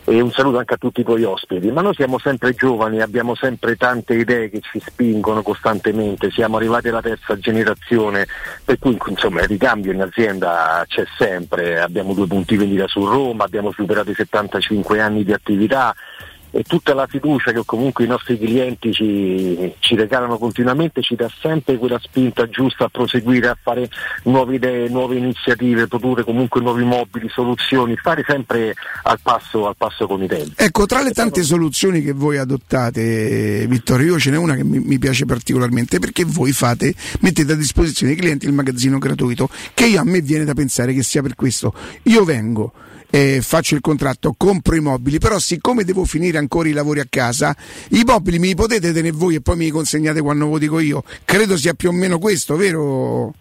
E 0.08 0.22
un 0.22 0.32
saluto 0.32 0.60
anche 0.60 0.76
a 0.76 0.78
tutti 0.78 1.02
i 1.02 1.04
tuoi 1.04 1.24
ospiti. 1.24 1.72
Ma 1.72 1.82
noi 1.82 1.96
siamo 1.96 2.20
sempre 2.20 2.54
giovani, 2.54 3.02
abbiamo 3.02 3.34
sempre 3.34 3.76
tante 3.76 4.14
idee 4.14 4.52
che 4.52 4.62
ci 4.62 4.80
spingono 4.80 5.42
costantemente, 5.42 6.30
siamo 6.30 6.58
arrivati 6.58 6.90
alla 6.90 7.02
terza 7.02 7.38
generazione, 7.40 8.28
per 8.64 8.78
cui 8.78 8.98
insomma 9.08 9.42
il 9.42 9.48
ricambio 9.48 9.92
in 9.92 10.02
azienda 10.02 10.86
c'è 10.88 11.06
sempre, 11.18 11.82
abbiamo 11.82 12.14
due 12.14 12.28
punti 12.28 12.56
vendita 12.56 12.88
su 12.88 13.04
Roma, 13.04 13.46
abbiamo 13.46 13.72
superato 13.72 14.12
i 14.12 14.16
75 14.16 15.02
anni 15.02 15.24
di 15.24 15.34
attività 15.34 15.96
e 16.56 16.64
tutta 16.64 16.94
la 16.94 17.06
fiducia 17.06 17.52
che 17.52 17.64
comunque 17.66 18.06
i 18.06 18.08
nostri 18.08 18.40
clienti 18.40 18.94
ci, 18.94 19.74
ci 19.80 19.96
regalano 19.96 20.38
continuamente 20.38 21.02
ci 21.02 21.16
dà 21.16 21.30
sempre 21.42 21.78
quella 21.78 22.00
spinta 22.02 22.48
giusta 22.48 22.86
a 22.86 22.88
proseguire, 22.88 23.50
a 23.50 23.58
fare 23.62 23.90
nuove 24.24 24.56
idee, 24.56 24.88
nuove 24.88 25.18
iniziative, 25.18 25.88
produrre 25.88 26.24
comunque 26.24 26.62
nuovi 26.62 26.86
mobili, 26.86 27.28
soluzioni, 27.28 27.98
fare 27.98 28.24
sempre 28.26 28.74
al 29.04 29.20
passo, 29.22 29.68
al 29.68 29.76
passo 29.76 30.08
con 30.08 30.24
i 30.24 30.28
tempi. 30.28 30.54
Ecco, 30.56 30.86
tra 30.86 31.02
le 31.02 31.12
tante 31.12 31.44
soluzioni 31.44 32.02
che 32.02 32.14
voi 32.14 32.38
adottate, 32.38 33.66
Vittorio, 33.68 34.14
io 34.14 34.20
ce 34.20 34.32
n'è 34.32 34.38
una 34.38 34.56
che 34.56 34.64
mi, 34.64 34.80
mi 34.80 34.98
piace 34.98 35.26
particolarmente 35.26 36.00
perché 36.00 36.24
voi 36.24 36.54
fate, 36.54 36.96
mettete 37.20 37.52
a 37.52 37.56
disposizione 37.56 38.14
ai 38.14 38.18
clienti 38.18 38.46
il 38.46 38.54
magazzino 38.54 38.98
gratuito, 38.98 39.50
che 39.74 39.88
io, 39.88 40.00
a 40.00 40.06
me 40.06 40.22
viene 40.22 40.46
da 40.46 40.54
pensare 40.54 40.94
che 40.94 41.04
sia 41.04 41.22
per 41.22 41.36
questo. 41.36 41.74
Io 42.04 42.24
vengo, 42.24 42.72
eh, 43.10 43.40
faccio 43.42 43.76
il 43.76 43.82
contratto, 43.82 44.34
compro 44.38 44.76
i 44.76 44.80
mobili, 44.80 45.20
però 45.20 45.40
siccome 45.40 45.84
devo 45.84 46.06
finire 46.06 46.38
ancora 46.38 46.68
i 46.70 46.74
lavori 46.74 47.00
a 47.00 47.08
casa, 47.10 47.56
i 47.90 48.04
mobili 48.06 48.40
me 48.40 48.48
li 48.48 48.56
potete 48.56 48.92
tenere 48.92 49.16
voi 49.16 49.36
e 49.36 49.42
poi 49.42 49.58
me 49.58 49.64
li 49.66 49.70
consegnate 49.70 50.22
quando 50.22 50.48
lo 50.48 50.58
dico 50.58 50.80
io. 50.80 51.04
Credo 51.24 51.58
sia 51.58 51.74
più 51.74 51.90
o 51.90 51.92
meno 51.94 52.20
questo, 52.20 52.56
vero? 52.56 53.34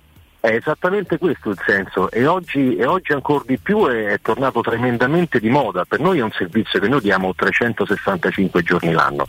È 0.44 0.52
esattamente 0.52 1.16
questo 1.16 1.48
il 1.48 1.58
senso 1.64 2.10
e 2.10 2.26
oggi, 2.26 2.76
e 2.76 2.84
oggi 2.84 3.14
ancora 3.14 3.44
di 3.46 3.56
più 3.56 3.86
è, 3.86 4.08
è, 4.08 4.20
tornato 4.20 4.60
tremendamente 4.60 5.40
di 5.40 5.48
moda. 5.48 5.86
Per 5.86 6.00
noi 6.00 6.18
è 6.18 6.22
un 6.22 6.32
servizio 6.32 6.78
che 6.78 6.86
noi 6.86 7.00
diamo 7.00 7.34
365 7.34 8.62
giorni 8.62 8.92
l'anno, 8.92 9.24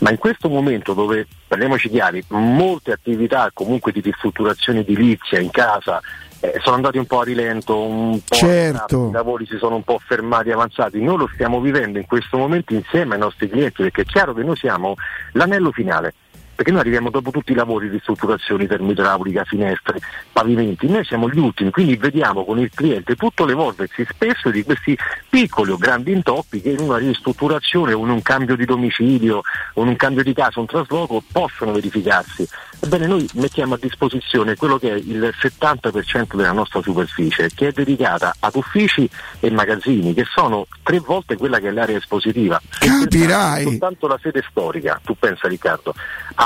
ma 0.00 0.10
in 0.10 0.18
questo 0.18 0.48
momento 0.48 0.92
dove, 0.92 1.24
parliamoci 1.46 1.88
chiari, 1.88 2.24
molte 2.30 2.90
attività 2.90 3.48
comunque 3.54 3.92
di 3.92 4.00
ristrutturazione 4.00 4.80
edilizia 4.80 5.38
in 5.38 5.50
casa 5.50 6.02
eh, 6.40 6.58
sono 6.62 6.76
andati 6.76 6.98
un 6.98 7.06
po' 7.06 7.20
a 7.20 7.24
rilento, 7.24 7.80
un 7.80 8.20
po' 8.26 8.34
certo. 8.34 9.08
i 9.08 9.12
lavori 9.12 9.46
si 9.46 9.56
sono 9.56 9.76
un 9.76 9.82
po' 9.82 9.98
fermati, 10.04 10.50
avanzati. 10.50 11.00
Noi 11.00 11.18
lo 11.18 11.30
stiamo 11.32 11.60
vivendo 11.60 11.98
in 11.98 12.06
questo 12.06 12.36
momento 12.36 12.74
insieme 12.74 13.14
ai 13.14 13.20
nostri 13.20 13.48
clienti 13.48 13.82
perché 13.82 14.02
è 14.02 14.04
chiaro 14.04 14.34
che 14.34 14.42
noi 14.42 14.56
siamo 14.56 14.94
l'anello 15.32 15.70
finale 15.72 16.14
perché 16.56 16.70
noi 16.72 16.80
arriviamo 16.80 17.10
dopo 17.10 17.30
tutti 17.30 17.52
i 17.52 17.54
lavori 17.54 17.90
di 17.90 17.98
strutturazione 18.00 18.66
termoidraulica, 18.66 19.44
finestre, 19.44 20.00
pavimenti, 20.32 20.88
noi 20.88 21.04
siamo 21.04 21.28
gli 21.28 21.38
ultimi, 21.38 21.70
quindi 21.70 21.96
vediamo 21.96 22.44
con 22.44 22.58
il 22.58 22.70
cliente 22.74 23.14
tutto 23.14 23.44
l'evolversi 23.44 24.04
spesso 24.08 24.50
di 24.50 24.64
questi 24.64 24.96
piccoli 25.28 25.70
o 25.70 25.76
grandi 25.76 26.12
intoppi 26.12 26.62
che 26.62 26.70
in 26.70 26.80
una 26.80 26.96
ristrutturazione 26.96 27.92
o 27.92 28.02
in 28.02 28.10
un 28.10 28.22
cambio 28.22 28.56
di 28.56 28.64
domicilio 28.64 29.42
o 29.74 29.82
in 29.82 29.88
un 29.88 29.96
cambio 29.96 30.22
di 30.22 30.32
casa, 30.32 30.58
un 30.58 30.66
trasloco 30.66 31.22
possono 31.30 31.72
verificarsi. 31.72 32.48
Ebbene 32.80 33.06
noi 33.06 33.28
mettiamo 33.34 33.74
a 33.74 33.78
disposizione 33.78 34.56
quello 34.56 34.78
che 34.78 34.92
è 34.92 34.96
il 34.96 35.34
70% 35.38 36.36
della 36.36 36.52
nostra 36.52 36.80
superficie 36.80 37.50
che 37.54 37.68
è 37.68 37.72
dedicata 37.72 38.34
ad 38.38 38.54
uffici 38.54 39.08
e 39.40 39.50
magazzini 39.50 40.14
che 40.14 40.24
sono 40.24 40.66
tre 40.82 41.00
volte 41.00 41.36
quella 41.36 41.58
che 41.58 41.68
è 41.68 41.70
l'area 41.70 41.98
espositiva. 41.98 42.60
Capirai! 42.78 43.64
Soltanto 43.64 44.06
la 44.06 44.18
sede 44.22 44.42
storica, 44.48 45.00
tu 45.04 45.16
pensa 45.18 45.48
Riccardo, 45.48 45.94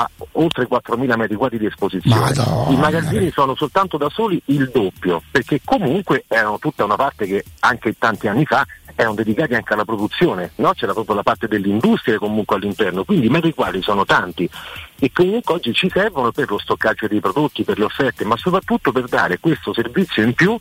ha 0.01 0.09
oltre 0.33 0.67
4.000 0.67 1.15
metri 1.15 1.35
quadri 1.35 1.57
di 1.57 1.65
esposizione. 1.65 2.19
Madonna. 2.19 2.71
I 2.71 2.75
magazzini 2.75 3.31
sono 3.31 3.55
soltanto 3.55 3.97
da 3.97 4.09
soli 4.09 4.41
il 4.45 4.69
doppio, 4.73 5.21
perché 5.29 5.61
comunque 5.63 6.25
erano 6.27 6.57
tutta 6.59 6.83
una 6.83 6.95
parte 6.95 7.25
che 7.25 7.43
anche 7.59 7.95
tanti 7.97 8.27
anni 8.27 8.45
fa 8.45 8.65
erano 8.95 9.15
dedicati 9.15 9.53
anche 9.55 9.73
alla 9.73 9.85
produzione, 9.85 10.51
no? 10.55 10.73
c'era 10.73 10.93
proprio 10.93 11.15
la 11.15 11.23
parte 11.23 11.47
dell'industria 11.47 12.17
comunque 12.17 12.55
all'interno, 12.55 13.03
quindi 13.03 13.27
i 13.27 13.29
metri 13.29 13.53
quadri 13.53 13.81
sono 13.81 14.05
tanti 14.05 14.49
e 14.99 15.11
comunque 15.11 15.55
oggi 15.55 15.73
ci 15.73 15.89
servono 15.89 16.31
per 16.31 16.49
lo 16.49 16.59
stoccaggio 16.59 17.07
dei 17.07 17.19
prodotti, 17.19 17.63
per 17.63 17.79
le 17.79 17.85
offerte, 17.85 18.25
ma 18.25 18.37
soprattutto 18.37 18.91
per 18.91 19.05
dare 19.05 19.39
questo 19.39 19.73
servizio 19.73 20.23
in 20.23 20.33
più 20.33 20.57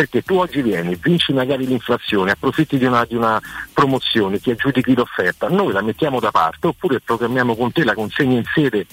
perché 0.00 0.22
tu 0.22 0.38
oggi 0.38 0.62
vieni, 0.62 0.98
vinci 0.98 1.34
magari 1.34 1.66
l'inflazione, 1.66 2.30
approfitti 2.30 2.78
di 2.78 2.86
una, 2.86 3.04
di 3.04 3.14
una 3.16 3.38
promozione, 3.74 4.40
ti 4.40 4.50
aggiudichi 4.50 4.94
l'offerta, 4.94 5.48
noi 5.48 5.74
la 5.74 5.82
mettiamo 5.82 6.18
da 6.20 6.30
parte 6.30 6.68
oppure 6.68 7.00
programmiamo 7.00 7.54
con 7.54 7.70
te 7.70 7.84
la 7.84 7.92
consegna 7.92 8.38
in 8.38 8.44
sede 8.50 8.86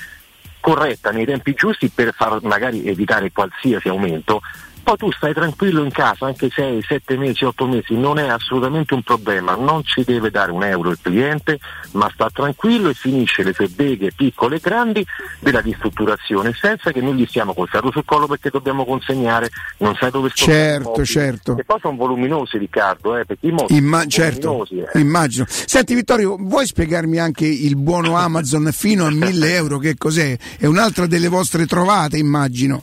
corretta 0.60 1.12
nei 1.12 1.24
tempi 1.24 1.54
giusti 1.54 1.88
per 1.88 2.14
far 2.14 2.42
magari 2.44 2.86
evitare 2.86 3.32
qualsiasi 3.32 3.88
aumento 3.88 4.42
poi 4.88 4.95
tu 4.95 5.11
stai 5.11 5.34
tranquillo 5.34 5.84
in 5.84 5.91
casa 5.91 6.27
anche 6.27 6.49
6, 6.49 6.81
7 6.81 7.18
mesi, 7.18 7.43
8 7.43 7.68
mesi, 7.68 7.93
non 7.97 8.19
è 8.19 8.30
assolutamente 8.30 8.93
un 8.93 9.01
problema, 9.01 9.53
non 9.53 9.84
ci 9.84 10.01
deve 10.05 10.31
dare 10.31 10.49
un 10.53 10.64
euro 10.64 10.91
il 10.91 10.99
cliente, 11.01 11.59
ma 11.91 12.09
sta 12.14 12.30
tranquillo 12.31 12.88
e 12.88 12.93
finisce 12.93 13.43
le 13.43 13.51
sue 13.51 13.68
beghe 13.68 14.14
piccole 14.15 14.55
e 14.55 14.59
grandi 14.61 15.05
della 15.41 15.59
ristrutturazione 15.59 16.53
senza 16.57 16.93
che 16.93 17.01
noi 17.01 17.15
gli 17.15 17.26
stiamo 17.26 17.53
col 17.53 17.68
ferro 17.68 17.91
sul 17.91 18.05
collo 18.05 18.27
perché 18.27 18.49
dobbiamo 18.49 18.85
consegnare, 18.85 19.49
non 19.80 19.93
sai 19.99 20.09
dove 20.09 20.30
sto. 20.30 20.45
Certo, 20.45 21.03
certo. 21.03 21.57
E 21.57 21.65
poi 21.65 21.80
sono 21.81 21.97
voluminosi 21.97 22.57
Riccardo, 22.57 23.18
eh, 23.18 23.26
perché 23.26 23.47
i 23.47 23.51
mobili 23.51 23.80
Imma- 23.80 24.05
certo, 24.05 24.51
voluminosi. 24.53 24.85
eh. 24.93 24.99
immagino. 25.01 25.45
Senti 25.49 25.95
Vittorio, 25.95 26.38
vuoi 26.39 26.65
spiegarmi 26.65 27.19
anche 27.19 27.45
il 27.45 27.76
buono 27.76 28.15
Amazon 28.15 28.69
fino 28.72 29.05
a 29.05 29.11
1000 29.11 29.53
euro? 29.53 29.80
Che 29.80 29.97
cos'è? 29.97 30.38
È 30.57 30.65
un'altra 30.65 31.07
delle 31.07 31.27
vostre 31.27 31.65
trovate, 31.65 32.15
immagino. 32.18 32.81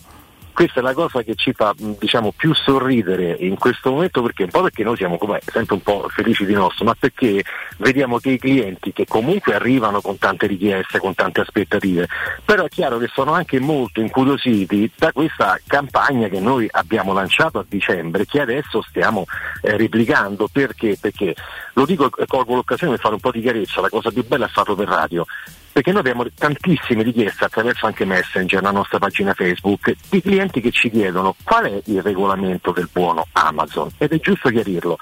Questa 0.55 0.79
è 0.79 0.83
la 0.83 0.95
cosa 0.95 1.23
che 1.23 1.35
ci 1.35 1.53
fa 1.53 1.75
diciamo, 1.77 2.33
più 2.35 2.55
sorridere 2.55 3.37
in 3.41 3.57
questo 3.57 3.91
momento 3.91 4.23
perché 4.23 4.45
un 4.45 4.51
po' 4.51 4.63
perché 4.63 4.85
noi 4.85 4.97
siamo 4.97 5.19
come, 5.19 5.41
sempre 5.45 5.75
un 5.75 5.83
po' 5.83 6.07
felici 6.09 6.47
di 6.47 6.55
nostro, 6.55 6.85
ma 6.85 6.95
perché 6.95 7.45
vediamo 7.79 8.19
che 8.19 8.31
i 8.31 8.39
clienti 8.39 8.93
che 8.93 9.05
comunque 9.05 9.55
arrivano 9.55 10.01
con 10.01 10.17
tante 10.17 10.47
richieste, 10.47 11.01
con 11.01 11.13
tante 11.15 11.41
aspettative, 11.41 12.07
però 12.45 12.65
è 12.65 12.69
chiaro 12.69 12.99
che 12.99 13.11
sono 13.13 13.33
anche 13.33 13.59
molto 13.59 14.01
incuriositi 14.01 14.91
da 14.97 15.13
questa 15.13 15.59
campagna 15.67 16.29
che 16.29 16.39
noi 16.39 16.69
abbiamo 16.71 17.13
lanciato 17.13 17.59
a 17.59 17.65
dicembre, 17.69 18.25
che 18.25 18.41
adesso 18.41 18.81
stiamo 18.83 19.25
eh, 19.61 19.77
replicando. 19.77 20.49
Perché? 20.51 20.97
Perché 21.01 21.35
lo 21.73 21.85
dico 21.85 22.09
e 22.17 22.27
colgo 22.27 22.55
l'occasione 22.55 22.93
per 22.93 23.01
fare 23.01 23.15
un 23.15 23.21
po' 23.21 23.33
di 23.33 23.41
chiarezza, 23.41 23.81
la 23.81 23.89
cosa 23.89 24.11
più 24.11 24.25
bella 24.25 24.47
è 24.47 24.49
farlo 24.49 24.77
per 24.77 24.87
radio 24.87 25.27
perché 25.75 25.91
noi 25.91 26.03
abbiamo 26.03 26.25
tantissime 26.33 27.03
richieste 27.03 27.47
attraverso 27.47 27.87
anche 27.87 28.05
Messenger, 28.05 28.63
la 28.63 28.71
nostra 28.71 29.01
pagina 29.01 29.35
Facebook, 29.35 29.93
di 30.09 30.23
clienti 30.23 30.44
che 30.61 30.71
ci 30.71 30.91
chiedono 30.91 31.35
qual 31.43 31.65
è 31.65 31.83
il 31.87 32.03
regolamento 32.03 32.73
del 32.73 32.89
buono 32.93 33.27
Amazon 33.33 33.91
ed 33.99 34.13
è 34.13 34.21
giusto 34.21 34.49
chiarirlo. 34.49 34.99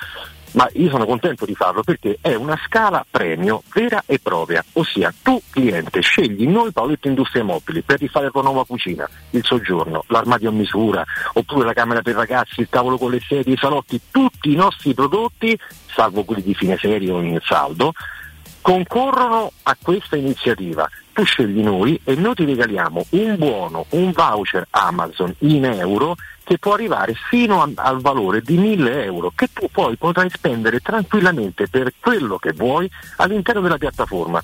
Ma 0.52 0.68
io 0.74 0.90
sono 0.90 1.06
contento 1.06 1.46
di 1.46 1.54
farlo 1.54 1.82
perché 1.82 2.18
è 2.20 2.34
una 2.34 2.58
scala 2.66 3.06
premio 3.10 3.62
vera 3.72 4.02
e 4.04 4.18
propria, 4.18 4.62
ossia 4.74 5.12
tu 5.22 5.40
cliente 5.48 6.00
scegli 6.02 6.46
noi 6.46 6.72
Paoletto 6.72 7.08
Industria 7.08 7.42
Mobili 7.42 7.80
per 7.80 7.98
rifare 7.98 8.26
la 8.26 8.30
tua 8.30 8.42
nuova 8.42 8.66
cucina, 8.66 9.08
il 9.30 9.42
soggiorno, 9.44 10.04
l'armadio 10.08 10.50
a 10.50 10.52
misura, 10.52 11.02
oppure 11.32 11.64
la 11.64 11.72
camera 11.72 12.02
per 12.02 12.16
ragazzi, 12.16 12.60
il 12.60 12.68
tavolo 12.68 12.98
con 12.98 13.10
le 13.10 13.20
sedie, 13.26 13.54
i 13.54 13.58
salotti, 13.58 13.98
tutti 14.10 14.52
i 14.52 14.54
nostri 14.54 14.92
prodotti, 14.92 15.58
salvo 15.86 16.22
quelli 16.24 16.42
di 16.42 16.54
fine 16.54 16.76
serie 16.76 17.10
o 17.10 17.22
in 17.22 17.38
saldo, 17.42 17.92
concorrono 18.60 19.52
a 19.62 19.76
questa 19.80 20.16
iniziativa. 20.16 20.86
Tu 21.12 21.24
scegli 21.24 21.60
noi 21.60 22.00
e 22.04 22.14
noi 22.14 22.34
ti 22.34 22.44
regaliamo 22.46 23.04
un 23.10 23.36
buono, 23.36 23.84
un 23.90 24.12
voucher 24.12 24.66
Amazon 24.70 25.34
in 25.40 25.64
euro 25.66 26.14
che 26.42 26.56
può 26.58 26.72
arrivare 26.74 27.14
fino 27.28 27.60
a- 27.62 27.70
al 27.74 28.00
valore 28.00 28.40
di 28.40 28.56
1000 28.56 29.04
euro 29.04 29.30
che 29.34 29.48
tu 29.52 29.68
poi 29.70 29.96
potrai 29.96 30.30
spendere 30.30 30.80
tranquillamente 30.80 31.68
per 31.68 31.92
quello 32.00 32.38
che 32.38 32.52
vuoi 32.52 32.90
all'interno 33.16 33.60
della 33.60 33.76
piattaforma. 33.78 34.42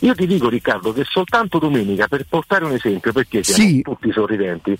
Io 0.00 0.14
ti 0.14 0.26
dico 0.26 0.48
Riccardo 0.48 0.92
che 0.92 1.04
soltanto 1.08 1.58
domenica, 1.58 2.06
per 2.08 2.24
portare 2.28 2.64
un 2.64 2.72
esempio, 2.72 3.12
perché 3.12 3.42
siamo 3.42 3.68
Sì. 3.68 3.82
tutti 3.82 4.12
sorridenti, 4.12 4.78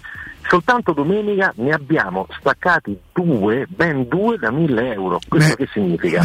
soltanto 0.50 0.92
domenica 0.92 1.52
ne 1.58 1.70
abbiamo 1.70 2.26
staccati 2.40 2.98
due, 3.12 3.66
ben 3.68 4.08
due 4.08 4.36
da 4.36 4.50
1000 4.50 4.92
euro. 4.92 5.20
Questo 5.28 5.54
che 5.54 5.68
significa? 5.72 6.22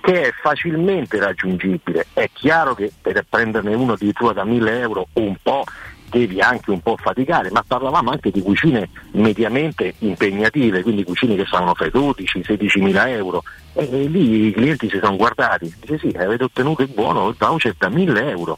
Che 0.00 0.22
è 0.22 0.32
facilmente 0.40 1.18
raggiungibile. 1.18 2.06
È 2.14 2.30
chiaro 2.32 2.74
che 2.74 2.90
per 2.98 3.22
prenderne 3.28 3.74
uno 3.74 3.92
addirittura 3.92 4.32
da 4.32 4.44
1000 4.44 4.80
euro 4.80 5.08
un 5.14 5.36
po' 5.42 5.64
devi 6.08 6.40
anche 6.40 6.70
un 6.70 6.80
po' 6.80 6.96
faticare, 6.96 7.50
ma 7.50 7.62
parlavamo 7.66 8.10
anche 8.10 8.30
di 8.30 8.40
cucine 8.40 8.88
mediamente 9.10 9.96
impegnative, 9.98 10.82
quindi 10.82 11.04
cucine 11.04 11.36
che 11.36 11.44
stavano 11.44 11.74
fra 11.74 11.84
i 11.84 11.90
12 11.90 12.44
16 12.44 12.80
mila 12.80 13.10
euro. 13.10 13.42
E, 13.74 13.82
e 13.82 14.06
lì 14.06 14.46
i 14.46 14.52
clienti 14.52 14.88
si 14.88 14.98
sono 14.98 15.16
guardati, 15.16 15.70
dice 15.78 15.98
sì, 15.98 16.16
avete 16.16 16.44
ottenuto 16.44 16.80
il 16.80 16.88
buono, 16.88 17.28
il 17.28 17.36
voucher 17.38 17.74
da 17.76 17.90
1000 17.90 18.30
euro. 18.30 18.56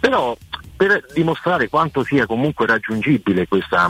Però 0.00 0.36
per 0.76 1.06
dimostrare 1.14 1.68
quanto 1.68 2.02
sia 2.02 2.26
comunque 2.26 2.66
raggiungibile 2.66 3.46
questa, 3.46 3.88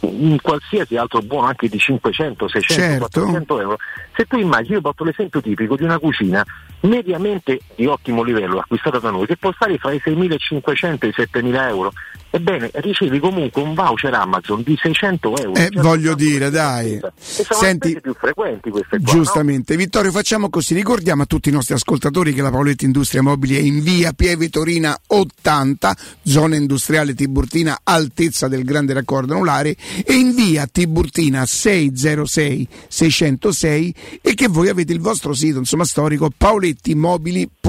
in 0.00 0.38
qualsiasi 0.40 0.96
altro 0.96 1.20
buono 1.20 1.46
anche 1.46 1.68
di 1.68 1.78
500, 1.78 2.48
600, 2.48 2.82
Certo. 2.82 3.20
400 3.20 3.60
euro, 3.60 3.76
se 4.16 4.24
tu 4.24 4.36
immagini, 4.36 4.74
io 4.74 4.80
porto 4.80 5.04
l'esempio 5.04 5.40
tipico 5.40 5.76
di 5.76 5.84
una 5.84 5.98
cucina 5.98 6.44
mediamente 6.80 7.60
di 7.74 7.86
ottimo 7.86 8.22
livello 8.22 8.58
acquistata 8.58 8.98
da 8.98 9.10
noi 9.10 9.26
che 9.26 9.36
può 9.36 9.52
stare 9.52 9.76
fra 9.78 9.92
i 9.92 10.00
6.500 10.02 10.98
e 11.00 11.06
i 11.08 11.14
7.000 11.14 11.68
euro, 11.68 11.92
ebbene 12.30 12.70
ricevi 12.74 13.18
comunque 13.18 13.62
un 13.62 13.74
voucher 13.74 14.14
Amazon 14.14 14.62
di 14.62 14.78
600 14.80 15.36
euro. 15.36 15.54
Eh, 15.54 15.68
Cioè, 15.70 15.82
voglio 15.82 16.14
dire, 16.14 16.50
dai. 16.50 16.94
E 16.94 17.00
sono 17.18 17.60
Senti- 17.60 18.00
più 18.00 18.14
frequenti 18.18 18.70
queste 18.70 19.00
qua, 19.00 19.12
Giustamente, 19.12 19.76
Vittorio, 19.76 20.10
facciamo 20.10 20.48
così. 20.48 20.74
Ricordiamo 20.74 21.22
a 21.22 21.26
tutti 21.26 21.48
i 21.48 21.52
nostri 21.52 21.74
ascoltatori 21.74 22.32
che 22.32 22.42
la 22.42 22.50
Paoletti 22.50 22.84
Industria 22.84 23.22
Mobili 23.22 23.56
è 23.56 23.60
in 23.60 23.82
via 23.82 24.12
Pieve 24.12 24.48
Torina 24.48 24.96
80, 25.06 25.96
zona 26.22 26.56
industriale 26.56 27.14
Tiburtina, 27.14 27.80
altezza 27.82 28.48
del 28.48 28.64
grande 28.64 28.92
raccordo 28.92 29.34
anulare, 29.34 29.76
e 30.04 30.14
in 30.14 30.34
via 30.34 30.66
Tiburtina 30.66 31.44
606 31.46 32.68
606 32.88 33.94
e 34.22 34.34
che 34.34 34.48
voi 34.48 34.68
avete 34.68 34.92
il 34.92 35.00
vostro 35.00 35.32
sito 35.32 35.58
insomma 35.58 35.84
storico 35.84 36.30
paolettimobili.it 36.36 37.59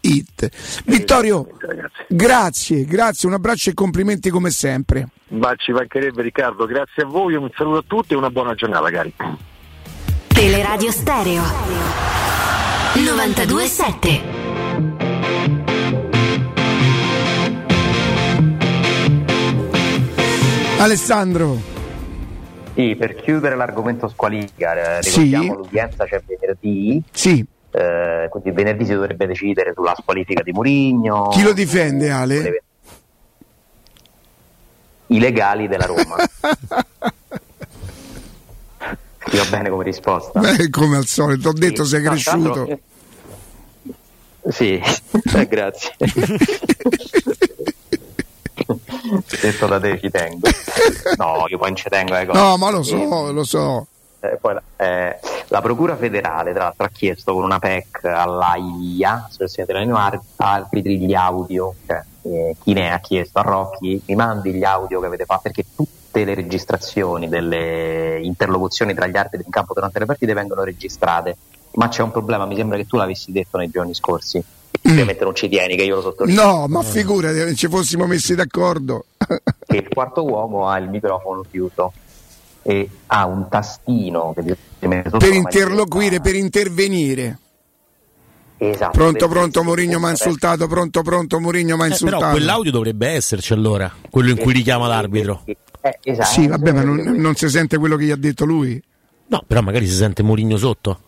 it. 0.00 0.48
Vittorio, 0.86 1.46
grazie, 2.08 2.84
grazie, 2.84 3.28
un 3.28 3.34
abbraccio 3.34 3.70
e 3.70 3.74
complimenti 3.74 4.30
come 4.30 4.50
sempre. 4.50 5.08
Ma 5.28 5.54
ci 5.56 5.72
mancherebbe 5.72 6.22
Riccardo, 6.22 6.66
grazie 6.66 7.02
a 7.04 7.06
voi, 7.06 7.34
un 7.34 7.50
saluto 7.54 7.78
a 7.78 7.84
tutti 7.86 8.12
e 8.14 8.16
una 8.16 8.30
buona 8.30 8.54
giornata 8.54 8.90
cari. 8.90 9.14
Teleradio 10.26 10.90
Stereo 10.90 11.42
927 12.94 14.38
Alessandro. 20.78 21.58
Sì, 22.74 22.96
per 22.98 23.14
chiudere 23.16 23.54
l'argomento 23.56 24.08
squalifica, 24.08 24.98
eh, 24.98 25.02
Sì. 25.02 25.22
ricordiamo 25.22 25.58
l'udienza 25.58 26.04
c'è 26.04 26.22
venerdì. 26.26 27.02
Sì. 27.12 27.44
Eh, 27.72 28.26
quindi 28.30 28.50
venerdì 28.50 28.84
si 28.84 28.94
dovrebbe 28.94 29.26
decidere 29.26 29.72
sulla 29.74 29.94
squalifica 29.96 30.42
di 30.42 30.50
Murigno. 30.52 31.28
Chi 31.28 31.42
lo 31.42 31.52
difende, 31.52 32.10
Ale? 32.10 32.62
I 35.06 35.18
legali 35.18 35.68
della 35.68 35.86
Roma. 35.86 36.16
Ti 39.22 39.36
va 39.36 39.44
bene 39.44 39.68
come 39.70 39.84
risposta? 39.84 40.40
Beh, 40.40 40.70
come 40.70 40.96
al 40.96 41.06
solito, 41.06 41.50
ho 41.50 41.52
detto 41.52 41.84
sei 41.84 42.02
No, 42.02 42.16
tra 42.16 42.36
l'altro, 42.36 42.64
cresciuto. 42.64 42.82
eh, 44.42 44.52
Sì, 44.52 44.80
eh, 45.36 45.46
grazie. 45.46 45.94
Detto 49.40 49.66
da 49.66 49.80
te 49.80 49.98
ci 50.00 50.10
tengo. 50.10 50.48
No, 51.16 51.44
io 51.48 51.58
poi 51.58 51.68
non 51.68 51.76
ci 51.76 51.88
tengo. 51.88 52.14
Eh, 52.16 52.24
No, 52.24 52.56
ma 52.56 52.70
lo 52.70 52.82
so, 52.82 53.32
lo 53.32 53.44
so. 53.44 53.86
Eh, 54.20 54.36
poi 54.38 54.54
la, 54.54 54.62
eh, 54.76 55.18
la 55.48 55.60
Procura 55.62 55.96
federale, 55.96 56.52
tra 56.52 56.64
l'altro, 56.64 56.84
ha 56.84 56.90
chiesto 56.90 57.32
con 57.32 57.44
una 57.44 57.58
PEC 57.58 58.04
all'AIA, 58.04 59.26
Associazione 59.28 59.90
Ar- 59.92 60.20
Arbitri, 60.36 60.98
gli 60.98 61.14
audio. 61.14 61.74
Cioè, 61.86 62.02
eh, 62.22 62.56
chi 62.62 62.74
ne 62.74 62.92
ha 62.92 62.98
chiesto 63.00 63.38
a 63.38 63.42
Rocchi, 63.42 64.02
mi 64.06 64.14
mandi 64.14 64.52
gli 64.52 64.64
audio 64.64 65.00
che 65.00 65.06
avete 65.06 65.24
fatto 65.24 65.42
perché 65.44 65.64
tutte 65.74 66.24
le 66.24 66.34
registrazioni 66.34 67.28
delle 67.28 68.20
interlocuzioni 68.22 68.92
tra 68.94 69.06
gli 69.06 69.16
arbitri 69.16 69.46
in 69.46 69.52
campo 69.52 69.72
durante 69.72 69.98
le 69.98 70.06
partite 70.06 70.34
vengono 70.34 70.64
registrate. 70.64 71.36
Ma 71.72 71.88
c'è 71.88 72.02
un 72.02 72.10
problema, 72.10 72.44
mi 72.44 72.56
sembra 72.56 72.76
che 72.76 72.86
tu 72.86 72.96
l'avessi 72.96 73.32
detto 73.32 73.56
nei 73.56 73.70
giorni 73.70 73.94
scorsi. 73.94 74.42
Ovviamente 74.82 75.24
non 75.24 75.34
ci 75.34 75.48
tieni, 75.48 75.76
che 75.76 75.84
io 75.84 75.96
lo 75.96 76.02
sottolineo. 76.02 76.44
No, 76.44 76.66
ma 76.66 76.82
figurati, 76.82 77.54
ci 77.54 77.68
fossimo 77.68 78.06
messi 78.06 78.34
d'accordo. 78.34 79.04
che 79.66 79.76
il 79.76 79.88
quarto 79.88 80.24
uomo 80.24 80.68
ha 80.68 80.78
il 80.78 80.88
microfono 80.88 81.44
chiuso 81.48 81.92
e 82.62 82.88
ha 83.06 83.26
un 83.26 83.48
tastino 83.48 84.34
che 84.34 84.56
per 84.78 85.32
interloquire, 85.32 86.20
per 86.20 86.34
intervenire. 86.34 87.38
Esatto, 88.62 88.90
Pronto, 88.90 89.26
pronto, 89.28 89.62
Mourinho 89.64 89.98
mi 89.98 90.04
ha 90.06 90.10
insultato, 90.10 90.66
pronto, 90.66 91.00
pronto, 91.00 91.40
Mourinho 91.40 91.76
mi 91.76 91.82
ha 91.82 91.86
Eh, 91.86 91.88
insultato. 91.88 92.18
però 92.20 92.32
quell'audio 92.32 92.70
dovrebbe 92.70 93.08
esserci 93.08 93.54
allora, 93.54 93.90
quello 94.10 94.30
in 94.30 94.36
cui 94.36 94.52
richiama 94.52 94.86
l'arbitro. 94.86 95.44
Eh, 95.46 95.98
esatto. 96.02 96.28
Sì, 96.28 96.46
vabbè, 96.46 96.72
ma 96.72 96.82
non, 96.82 96.96
non 96.98 97.34
si 97.36 97.48
sente 97.48 97.78
quello 97.78 97.96
che 97.96 98.04
gli 98.04 98.10
ha 98.10 98.16
detto 98.16 98.44
lui. 98.44 98.82
No, 99.28 99.42
però 99.46 99.62
magari 99.62 99.86
si 99.86 99.94
sente 99.94 100.22
Mourinho 100.22 100.58
sotto. 100.58 101.00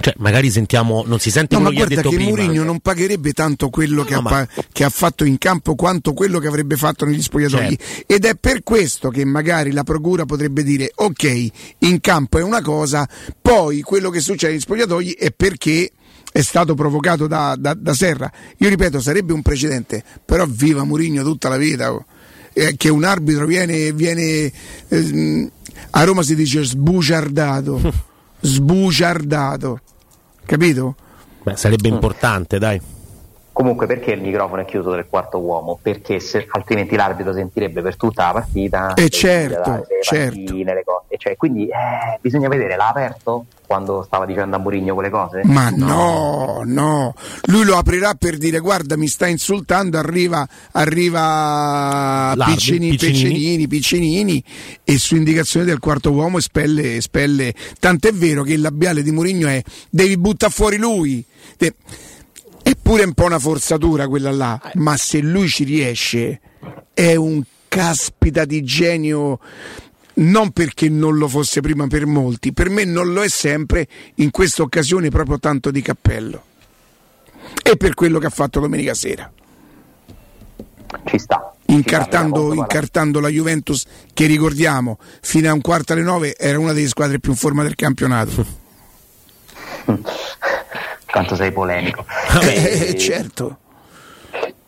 Cioè, 0.00 0.14
magari 0.18 0.50
sentiamo, 0.50 1.04
non 1.06 1.18
si 1.18 1.30
sente 1.30 1.56
No, 1.56 1.62
ma 1.62 1.68
quello 1.70 1.84
che 1.86 1.92
ha 1.92 2.00
guarda 2.00 2.10
che 2.10 2.16
prima. 2.16 2.30
Mourinho 2.30 2.64
non 2.64 2.80
pagherebbe 2.80 3.32
tanto 3.32 3.68
quello 3.68 4.02
che, 4.04 4.14
No, 4.14 4.20
ha, 4.20 4.22
ma- 4.22 4.48
che 4.72 4.84
ha 4.84 4.88
fatto 4.88 5.24
in 5.24 5.36
campo 5.38 5.74
quanto 5.74 6.12
quello 6.14 6.38
che 6.38 6.46
avrebbe 6.48 6.76
fatto 6.76 7.04
negli 7.04 7.20
spogliatoi. 7.22 7.78
Certo. 7.78 8.02
Ed 8.12 8.24
è 8.24 8.34
per 8.36 8.62
questo 8.62 9.10
che 9.10 9.24
magari 9.24 9.72
la 9.72 9.84
procura 9.84 10.24
potrebbe 10.24 10.62
dire: 10.62 10.90
ok, 10.94 11.48
in 11.80 12.00
campo 12.00 12.38
è 12.38 12.42
una 12.42 12.62
cosa, 12.62 13.06
poi 13.40 13.82
quello 13.82 14.10
che 14.10 14.20
succede 14.20 14.52
negli 14.52 14.60
spogliatoi 14.62 15.10
è 15.12 15.30
perché 15.32 15.90
è 16.32 16.40
stato 16.42 16.74
provocato 16.74 17.26
da, 17.26 17.56
da- 17.58 17.74
da 17.74 17.92
Serra. 17.92 18.30
Io 18.58 18.68
ripeto, 18.68 19.00
sarebbe 19.00 19.32
un 19.32 19.42
precedente, 19.42 20.02
però 20.24 20.46
viva 20.48 20.84
Mourinho 20.84 21.22
tutta 21.22 21.48
la 21.48 21.56
vita. 21.56 21.92
oh. 21.92 22.04
Eh, 22.52 22.74
che 22.76 22.88
un 22.88 23.04
arbitro 23.04 23.46
viene, 23.46 23.92
viene 23.92 24.50
ehm, 24.88 25.50
a 25.90 26.02
Roma 26.04 26.22
si 26.24 26.34
dice 26.34 26.64
sbugiardato, 26.64 27.80
sbugiardato, 28.40 29.80
capito? 30.50 30.94
Beh, 31.42 31.56
sarebbe 31.56 31.86
importante, 31.88 32.58
dai. 32.58 32.80
Comunque 33.52 33.86
perché 33.86 34.12
il 34.12 34.20
microfono 34.20 34.62
è 34.62 34.64
chiuso 34.64 34.90
del 34.90 35.06
quarto 35.08 35.38
uomo? 35.38 35.78
Perché 35.80 36.18
se- 36.18 36.46
altrimenti 36.50 36.96
l'arbitro 36.96 37.32
sentirebbe 37.32 37.82
per 37.82 37.96
tutta 37.96 38.26
la 38.26 38.32
partita 38.32 38.94
Eh, 38.94 39.02
le 39.02 39.08
certo, 39.10 39.70
le 39.70 40.02
certo. 40.02 40.34
palline, 40.44 40.74
le 40.74 40.82
cose. 40.84 41.04
E 41.08 41.16
cioè, 41.18 41.36
quindi 41.36 41.66
eh, 41.68 42.18
bisogna 42.20 42.48
vedere, 42.48 42.76
l'ha 42.76 42.88
aperto 42.88 43.44
quando 43.70 44.02
stava 44.02 44.26
dicendo 44.26 44.56
a 44.56 44.58
Murigno 44.58 44.94
quelle 44.94 45.10
cose? 45.10 45.42
Ma 45.44 45.70
no, 45.70 46.62
no, 46.64 47.14
lui 47.44 47.62
lo 47.62 47.76
aprirà 47.76 48.14
per 48.14 48.36
dire 48.36 48.58
guarda 48.58 48.96
mi 48.96 49.06
sta 49.06 49.28
insultando, 49.28 49.96
arriva, 49.96 50.44
arriva 50.72 52.34
Piccinini, 52.46 52.96
Piccinini. 52.96 53.68
Piccinini, 53.68 54.44
e 54.82 54.98
su 54.98 55.14
indicazione 55.14 55.66
del 55.66 55.78
quarto 55.78 56.10
uomo 56.10 56.38
espelle, 56.38 56.96
espelle. 56.96 57.54
Tant'è 57.78 58.10
vero 58.12 58.42
che 58.42 58.54
il 58.54 58.60
labiale 58.60 59.04
di 59.04 59.12
Mourinho 59.12 59.46
è 59.46 59.62
devi 59.88 60.18
buttare 60.18 60.52
fuori 60.52 60.76
lui. 60.76 61.24
De- 61.56 61.74
è 62.62 63.04
un 63.04 63.12
po' 63.14 63.26
una 63.26 63.38
forzatura 63.38 64.08
quella 64.08 64.32
là, 64.32 64.60
ma 64.74 64.96
se 64.96 65.20
lui 65.20 65.46
ci 65.46 65.62
riesce 65.62 66.40
è 66.92 67.14
un 67.14 67.40
caspita 67.68 68.44
di 68.44 68.64
genio 68.64 69.38
non 70.14 70.50
perché 70.50 70.88
non 70.88 71.16
lo 71.16 71.28
fosse 71.28 71.60
prima 71.60 71.86
per 71.86 72.06
molti, 72.06 72.52
per 72.52 72.68
me 72.68 72.84
non 72.84 73.12
lo 73.12 73.22
è 73.22 73.28
sempre, 73.28 73.86
in 74.16 74.30
questa 74.30 74.62
occasione 74.62 75.08
proprio 75.08 75.38
tanto 75.38 75.70
di 75.70 75.80
cappello. 75.82 76.44
E 77.62 77.76
per 77.76 77.94
quello 77.94 78.18
che 78.18 78.26
ha 78.26 78.30
fatto 78.30 78.60
domenica 78.60 78.94
sera. 78.94 79.30
Ci 81.04 81.18
sta. 81.18 81.54
Incartando, 81.66 82.52
incartando 82.52 83.20
la 83.20 83.28
Juventus, 83.28 83.84
che 84.12 84.26
ricordiamo, 84.26 84.98
fino 85.20 85.48
a 85.48 85.52
un 85.52 85.60
quarto 85.60 85.92
alle 85.92 86.02
nove 86.02 86.34
era 86.36 86.58
una 86.58 86.72
delle 86.72 86.88
squadre 86.88 87.20
più 87.20 87.30
in 87.30 87.36
forma 87.36 87.62
del 87.62 87.76
campionato. 87.76 88.44
Quanto 91.10 91.36
sei 91.36 91.52
polemico. 91.52 92.04
Eh, 92.42 92.96
certo. 92.98 93.58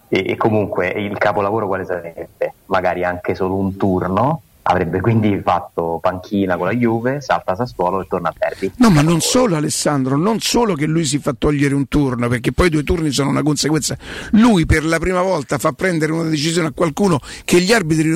E, 0.09 0.25
e 0.27 0.37
comunque 0.37 0.89
il 0.89 1.17
capolavoro 1.19 1.67
quale 1.67 1.85
sarebbe? 1.85 2.55
Magari 2.67 3.05
anche 3.05 3.35
solo 3.35 3.57
un 3.57 3.77
turno, 3.77 4.43
avrebbe 4.63 5.01
quindi 5.01 5.41
fatto 5.43 5.99
panchina 6.01 6.57
con 6.57 6.67
la 6.67 6.73
Juve, 6.73 7.21
salta 7.21 7.55
Sassuolo 7.55 8.03
e 8.03 8.07
torna 8.09 8.29
a 8.29 8.35
Derby. 8.37 8.73
No, 8.77 8.91
ma 8.91 9.03
non 9.03 9.21
solo 9.21 9.57
Alessandro, 9.57 10.17
non 10.17 10.41
solo 10.41 10.75
che 10.75 10.87
lui 10.87 11.05
si 11.05 11.19
fa 11.19 11.35
togliere 11.37 11.75
un 11.75 11.89
turno, 11.89 12.29
perché 12.29 12.53
poi 12.53 12.71
due 12.71 12.85
turni 12.85 13.11
sono 13.11 13.31
una 13.31 13.43
conseguenza. 13.43 13.97
Lui 14.33 14.67
per 14.67 14.85
la 14.85 14.99
prima 14.99 15.23
volta 15.23 15.59
fa 15.59 15.73
prendere 15.73 16.13
una 16.13 16.29
decisione 16.29 16.69
a 16.69 16.73
qualcuno 16.73 17.21
che 17.45 17.61
gli 17.61 17.73
arbitri 17.73 18.11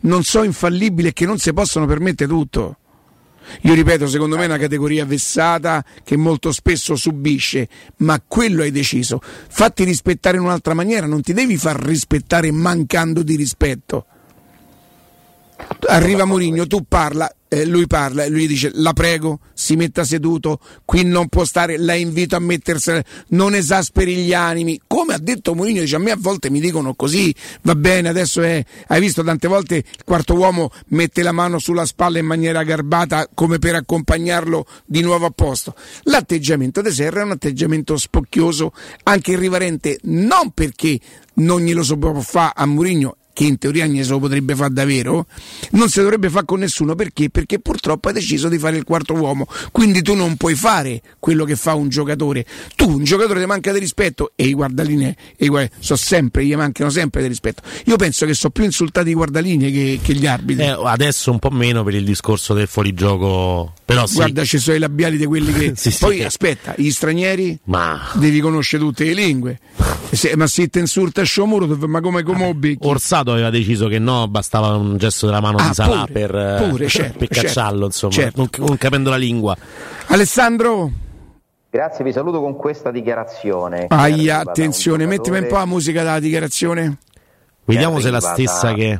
non 0.00 0.22
sono 0.22 0.44
infallibili 0.44 1.08
e 1.08 1.12
che 1.12 1.26
non 1.26 1.38
si 1.38 1.52
possono 1.52 1.86
permettere 1.86 2.28
tutto. 2.30 2.76
Io 3.62 3.74
ripeto, 3.74 4.06
secondo 4.06 4.36
me 4.36 4.42
è 4.42 4.46
una 4.46 4.58
categoria 4.58 5.04
vessata 5.04 5.84
che 6.04 6.16
molto 6.16 6.52
spesso 6.52 6.94
subisce, 6.94 7.68
ma 7.96 8.22
quello 8.24 8.62
hai 8.62 8.70
deciso. 8.70 9.20
Fatti 9.20 9.82
rispettare 9.82 10.36
in 10.36 10.44
un'altra 10.44 10.72
maniera, 10.72 11.06
non 11.06 11.20
ti 11.20 11.32
devi 11.32 11.56
far 11.56 11.76
rispettare 11.82 12.52
mancando 12.52 13.22
di 13.22 13.34
rispetto. 13.34 14.06
Arriva 15.88 16.24
Mourinho, 16.24 16.66
tu 16.66 16.84
parla, 16.86 17.28
eh, 17.48 17.64
lui 17.64 17.86
parla 17.86 18.24
e 18.24 18.28
lui 18.28 18.46
dice 18.46 18.70
la 18.74 18.92
prego, 18.92 19.40
si 19.54 19.74
metta 19.74 20.04
seduto, 20.04 20.60
qui 20.84 21.04
non 21.04 21.28
può 21.28 21.44
stare, 21.44 21.78
la 21.78 21.94
invito 21.94 22.36
a 22.36 22.38
mettersene, 22.38 23.04
non 23.28 23.54
esasperi 23.54 24.14
gli 24.16 24.32
animi. 24.32 24.80
Come 24.86 25.14
ha 25.14 25.18
detto 25.18 25.54
Mourinho, 25.54 25.80
dice 25.80 25.96
a 25.96 25.98
me 25.98 26.12
a 26.12 26.16
volte 26.18 26.50
mi 26.50 26.60
dicono 26.60 26.94
così, 26.94 27.34
va 27.62 27.74
bene, 27.74 28.08
adesso 28.08 28.40
è, 28.42 28.64
hai 28.88 29.00
visto 29.00 29.24
tante 29.24 29.48
volte 29.48 29.76
il 29.76 30.04
quarto 30.04 30.34
uomo 30.34 30.70
mette 30.88 31.22
la 31.22 31.32
mano 31.32 31.58
sulla 31.58 31.86
spalla 31.86 32.18
in 32.18 32.26
maniera 32.26 32.62
garbata 32.62 33.28
come 33.34 33.58
per 33.58 33.74
accompagnarlo 33.74 34.66
di 34.86 35.00
nuovo 35.00 35.26
a 35.26 35.30
posto. 35.30 35.74
L'atteggiamento 36.04 36.82
di 36.82 36.90
Serra 36.92 37.22
è 37.22 37.24
un 37.24 37.32
atteggiamento 37.32 37.96
spocchioso, 37.96 38.72
anche 39.04 39.32
irriverente, 39.32 39.98
non 40.02 40.50
perché 40.52 41.00
non 41.34 41.62
glielo 41.62 41.82
so 41.82 41.96
può 41.96 42.12
fare 42.20 42.52
a 42.54 42.66
Mourinho 42.66 43.16
che 43.32 43.44
in 43.44 43.58
teoria 43.58 43.86
ne 43.86 44.02
se 44.04 44.10
lo 44.10 44.18
potrebbe 44.18 44.54
fare 44.54 44.72
davvero, 44.72 45.26
non 45.72 45.88
si 45.88 46.00
dovrebbe 46.00 46.30
fare 46.30 46.44
con 46.44 46.60
nessuno 46.60 46.94
perché? 46.94 47.30
Perché 47.30 47.58
purtroppo 47.58 48.08
hai 48.08 48.14
deciso 48.14 48.48
di 48.48 48.58
fare 48.58 48.76
il 48.76 48.84
quarto 48.84 49.14
uomo, 49.14 49.46
quindi 49.72 50.02
tu 50.02 50.14
non 50.14 50.36
puoi 50.36 50.54
fare 50.54 51.00
quello 51.18 51.44
che 51.44 51.56
fa 51.56 51.74
un 51.74 51.88
giocatore. 51.88 52.44
Tu, 52.76 52.88
un 52.88 53.04
giocatore 53.04 53.40
ti 53.40 53.46
manca 53.46 53.72
di 53.72 53.78
rispetto 53.78 54.32
e 54.34 54.46
i 54.46 54.54
guardalinee, 54.54 55.16
e 55.36 55.46
guarda- 55.46 55.74
so 55.78 55.96
sempre, 55.96 56.44
gli 56.44 56.54
mancano 56.54 56.90
sempre 56.90 57.22
di 57.22 57.28
rispetto. 57.28 57.62
Io 57.86 57.96
penso 57.96 58.26
che 58.26 58.34
sono 58.34 58.52
più 58.52 58.64
insultati 58.64 59.10
i 59.10 59.14
guardalinee 59.14 59.70
che, 59.70 60.00
che 60.02 60.14
gli 60.14 60.26
arbitri. 60.26 60.64
Eh, 60.64 60.76
adesso 60.84 61.30
un 61.30 61.38
po' 61.38 61.50
meno 61.50 61.82
per 61.84 61.94
il 61.94 62.04
discorso 62.04 62.54
del 62.54 62.66
fuorigioco. 62.68 63.72
Però 63.84 64.06
sì. 64.06 64.16
Guarda, 64.16 64.44
ci 64.44 64.58
sono 64.58 64.76
i 64.76 64.80
labiali 64.80 65.16
di 65.16 65.26
quelli 65.26 65.52
che. 65.52 65.72
Sì, 65.80 65.90
sì. 65.90 65.98
Poi 66.00 66.22
aspetta, 66.22 66.74
gli 66.76 66.90
stranieri 66.90 67.58
Ma 67.64 68.10
devi 68.14 68.40
conoscere 68.40 68.82
tutte 68.82 69.04
le 69.04 69.14
lingue. 69.14 69.58
Se- 70.10 70.36
ma 70.36 70.46
se 70.46 70.68
ti 70.68 70.78
insulta 70.78 71.22
Sciomuro, 71.22 71.66
ma 71.86 72.00
come 72.00 72.22
come 72.22 72.52
becchi? 72.54 72.76
Orsato 73.20 73.32
aveva 73.32 73.50
deciso 73.50 73.86
che 73.88 73.98
no, 73.98 74.26
bastava 74.28 74.74
un 74.76 74.96
gesto 74.96 75.26
della 75.26 75.40
mano 75.40 75.58
Ah, 75.58 75.68
di 75.68 75.74
Salà 75.74 76.04
pure, 76.06 76.12
per, 76.12 76.34
eh, 76.34 76.68
pure, 76.68 76.88
certo, 76.88 77.18
per 77.18 77.28
certo, 77.28 77.46
cacciarlo, 77.48 77.84
insomma, 77.86 78.12
certo. 78.12 78.48
non, 78.56 78.66
non 78.66 78.78
capendo 78.78 79.10
la 79.10 79.16
lingua. 79.16 79.56
Alessandro, 80.06 80.90
Grazie, 81.72 82.02
vi 82.04 82.12
saluto 82.12 82.40
con 82.40 82.56
questa 82.56 82.90
dichiarazione. 82.90 83.86
Aia, 83.88 84.40
attenzione, 84.40 85.06
mettimi 85.06 85.38
un 85.38 85.46
po' 85.46 85.56
la 85.56 85.66
musica 85.66 86.02
della 86.02 86.18
dichiarazione. 86.18 86.96
Vediamo 87.64 88.00
se 88.00 88.08
è 88.08 88.10
la 88.10 88.20
stessa 88.20 88.72
che. 88.74 88.98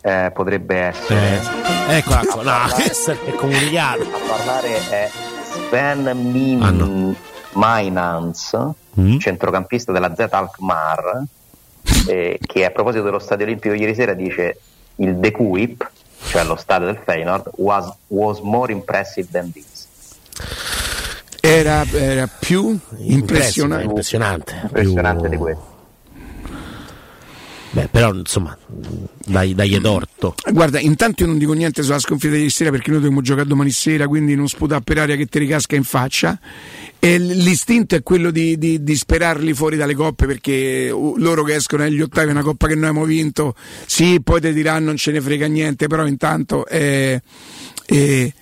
Eh, 0.00 0.30
potrebbe 0.34 0.76
essere. 0.76 1.40
Eh, 1.88 1.96
eccola 1.98 2.22
qua. 2.28 2.42
No, 2.42 2.58
questa 2.74 3.12
è 3.12 3.30
comunicato. 3.36 4.02
A 4.02 4.18
parlare 4.28 4.88
è 4.90 5.10
Sven 5.68 6.30
Min- 6.32 6.62
Ah, 6.62 6.70
no. 6.70 7.14
Mainans, 7.52 8.56
Mm. 9.00 9.18
centrocampista 9.18 9.90
della 9.90 10.14
Z 10.14 10.26
Alkmaar, 10.30 11.22
eh, 12.08 12.38
che 12.44 12.64
a 12.64 12.70
proposito 12.70 13.04
dello 13.04 13.18
stadio 13.18 13.44
olimpico 13.44 13.74
ieri 13.74 13.94
sera 13.94 14.14
dice 14.14 14.58
il 14.96 15.16
De 15.16 15.30
Kuip, 15.30 15.90
cioè 16.26 16.44
lo 16.44 16.56
stadio 16.56 16.86
del 16.86 16.98
Feyenoord, 17.04 17.50
was, 17.56 17.92
was 18.08 18.40
more 18.40 18.72
impressive 18.72 19.28
than 19.30 19.52
this. 19.52 19.86
Era, 21.40 21.84
era 21.92 22.26
più 22.26 22.78
impressionante. 22.98 23.84
Impressionante. 23.84 24.60
Impressionante 24.62 25.20
Più- 25.22 25.30
di 25.30 25.36
questo. 25.36 25.72
Beh, 27.74 27.88
però 27.88 28.14
insomma, 28.14 28.56
dai, 29.26 29.52
dai 29.52 29.74
è 29.74 29.80
torto. 29.80 30.36
Guarda, 30.52 30.78
intanto 30.78 31.24
io 31.24 31.28
non 31.28 31.38
dico 31.38 31.54
niente 31.54 31.82
sulla 31.82 31.98
sconfitta 31.98 32.34
di 32.34 32.42
ieri 32.42 32.50
sera 32.50 32.70
perché 32.70 32.90
noi 32.90 33.00
dobbiamo 33.00 33.20
giocare 33.20 33.48
domani 33.48 33.72
sera, 33.72 34.06
quindi 34.06 34.36
non 34.36 34.46
sputare 34.46 34.80
per 34.82 34.98
aria 34.98 35.16
che 35.16 35.26
ti 35.26 35.40
ricasca 35.40 35.74
in 35.74 35.82
faccia. 35.82 36.38
E 37.00 37.18
l'istinto 37.18 37.96
è 37.96 38.02
quello 38.04 38.30
di, 38.30 38.56
di- 38.58 38.84
di 38.84 38.94
sperarli 38.94 39.52
fuori 39.54 39.76
dalle 39.76 39.96
coppe 39.96 40.24
perché 40.26 40.88
uh, 40.94 41.16
loro 41.18 41.42
che 41.42 41.56
escono 41.56 41.82
agli 41.82 42.00
ottavi 42.00 42.28
è 42.28 42.30
una 42.30 42.42
coppa 42.42 42.68
che 42.68 42.76
noi 42.76 42.86
abbiamo 42.90 43.06
vinto. 43.06 43.56
Sì, 43.86 44.20
poi 44.22 44.40
ti 44.40 44.52
diranno 44.52 44.86
non 44.86 44.96
ce 44.96 45.10
ne 45.10 45.20
frega 45.20 45.48
niente, 45.48 45.88
però 45.88 46.06
intanto 46.06 46.68
eh, 46.68 47.20
eh, 47.86 48.32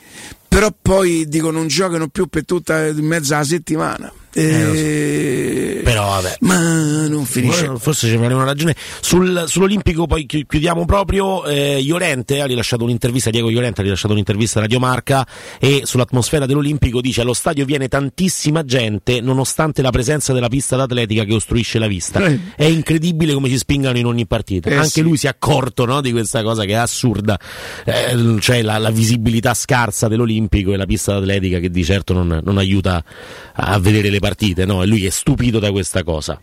però 0.46 0.68
poi 0.78 1.26
dico 1.26 1.50
non 1.50 1.68
giocano 1.68 2.08
più 2.08 2.26
per 2.26 2.44
tutta 2.44 2.92
mezza 2.96 3.38
la 3.38 3.44
settimana. 3.44 4.12
Eh, 4.34 5.80
Però 5.84 6.04
vabbè. 6.08 6.36
Ma 6.40 7.06
non 7.06 7.24
finisce. 7.24 7.66
Eh, 7.66 7.78
Forse 7.78 8.08
ci 8.08 8.14
avevano 8.14 8.44
ragione. 8.44 8.74
Sul- 9.00 9.44
sull'Olimpico 9.46 10.06
poi 10.06 10.26
chi- 10.26 10.44
chiudiamo 10.48 10.84
proprio. 10.84 11.44
Eh, 11.44 11.80
Iolente 11.80 12.40
ha 12.40 12.46
rilasciato 12.46 12.84
un'intervista, 12.84 13.30
Diego 13.30 13.50
Iolente 13.50 13.80
ha 13.80 13.84
rilasciato 13.84 14.12
un'intervista 14.12 14.58
a 14.58 14.62
Radio 14.62 14.78
Marca 14.78 15.26
e 15.58 15.82
sull'atmosfera 15.84 16.46
dell'Olimpico 16.46 17.00
dice 17.00 17.20
allo 17.22 17.34
stadio 17.34 17.64
viene 17.64 17.88
tantissima 17.88 18.64
gente 18.64 19.20
nonostante 19.20 19.82
la 19.82 19.90
presenza 19.90 20.32
della 20.32 20.48
pista 20.48 20.76
d'atletica 20.76 21.24
che 21.24 21.34
ostruisce 21.34 21.78
la 21.78 21.86
vista. 21.86 22.24
Eh. 22.24 22.38
È 22.56 22.64
incredibile 22.64 23.34
come 23.34 23.48
si 23.48 23.58
spingano 23.58 23.98
in 23.98 24.06
ogni 24.06 24.26
partita. 24.26 24.70
Eh, 24.70 24.74
Anche 24.76 24.88
sì. 24.88 25.00
lui 25.02 25.16
si 25.16 25.26
è 25.26 25.30
accorto 25.30 25.84
no, 25.84 26.00
di 26.00 26.12
questa 26.12 26.42
cosa 26.42 26.64
che 26.64 26.72
è 26.72 26.76
assurda, 26.76 27.38
Eh, 27.84 28.36
cioè 28.40 28.62
la, 28.62 28.78
la 28.78 28.90
visibilità 28.90 29.54
scarsa 29.54 30.08
dell'Olimpico 30.08 30.72
e 30.72 30.76
la 30.76 30.86
pista 30.86 31.12
d'atletica 31.14 31.58
che 31.58 31.70
di 31.70 31.84
certo 31.84 32.12
non, 32.12 32.40
non 32.42 32.58
aiuta 32.58 33.02
a 33.54 33.78
vedere 33.78 34.08
le 34.10 34.18
partite. 34.22 34.64
No? 34.64 34.84
E 34.84 34.86
lui 34.86 35.04
è 35.04 35.10
stupito 35.10 35.58
da 35.58 35.72
questa 35.72 36.04
cosa. 36.04 36.40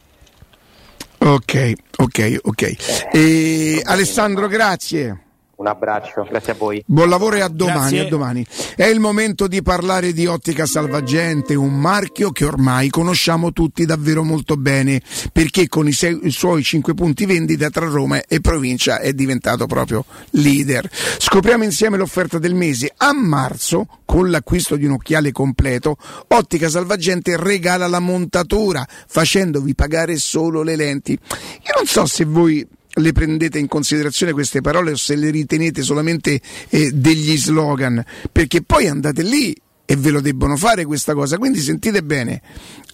Ok, 1.19 1.73
ok, 1.97 2.39
ok. 2.43 3.09
E 3.13 3.81
Alessandro, 3.85 4.47
grazie. 4.47 5.28
Un 5.59 5.67
abbraccio, 5.67 6.23
grazie 6.23 6.53
a 6.53 6.55
voi. 6.55 6.81
Buon 6.85 7.09
lavoro 7.09 7.35
e 7.35 7.41
a 7.41 7.49
domani, 7.49 7.99
a 7.99 8.07
domani. 8.07 8.45
È 8.77 8.85
il 8.85 9.01
momento 9.01 9.45
di 9.45 9.61
parlare 9.61 10.13
di 10.13 10.25
Ottica 10.25 10.65
Salvagente, 10.65 11.53
un 11.53 11.77
marchio 11.77 12.31
che 12.31 12.45
ormai 12.45 12.89
conosciamo 12.89 13.51
tutti 13.51 13.83
davvero 13.83 14.23
molto 14.23 14.55
bene, 14.55 15.01
perché 15.33 15.67
con 15.67 15.85
i, 15.85 15.91
sei- 15.91 16.17
i 16.23 16.31
suoi 16.31 16.63
5 16.63 16.93
punti 16.93 17.25
vendita 17.25 17.69
tra 17.69 17.87
Roma 17.87 18.21
e 18.25 18.39
provincia 18.39 19.01
è 19.01 19.11
diventato 19.11 19.65
proprio 19.65 20.05
leader. 20.29 20.89
Scopriamo 20.89 21.65
insieme 21.65 21.97
l'offerta 21.97 22.39
del 22.39 22.55
mese. 22.55 22.93
A 22.95 23.11
marzo, 23.11 23.85
con 24.05 24.29
l'acquisto 24.29 24.77
di 24.77 24.85
un 24.85 24.91
occhiale 24.91 25.33
completo, 25.33 25.97
Ottica 26.29 26.69
Salvagente 26.69 27.35
regala 27.35 27.87
la 27.87 27.99
montatura, 27.99 28.87
facendovi 28.87 29.75
pagare 29.75 30.15
solo 30.15 30.63
le 30.63 30.77
lenti. 30.77 31.11
Io 31.11 31.73
non 31.75 31.85
so 31.85 32.05
se 32.05 32.23
voi 32.23 32.65
le 32.99 33.11
prendete 33.11 33.59
in 33.59 33.67
considerazione 33.67 34.31
queste 34.31 34.61
parole 34.61 34.91
o 34.91 34.95
se 34.95 35.15
le 35.15 35.29
ritenete 35.29 35.81
solamente 35.81 36.39
eh, 36.69 36.91
degli 36.91 37.37
slogan, 37.37 38.03
perché 38.31 38.61
poi 38.61 38.87
andate 38.87 39.23
lì 39.23 39.55
e 39.85 39.95
ve 39.95 40.09
lo 40.11 40.21
debbono 40.21 40.55
fare 40.55 40.85
questa 40.85 41.13
cosa. 41.13 41.37
Quindi 41.37 41.59
sentite 41.59 42.03
bene, 42.03 42.41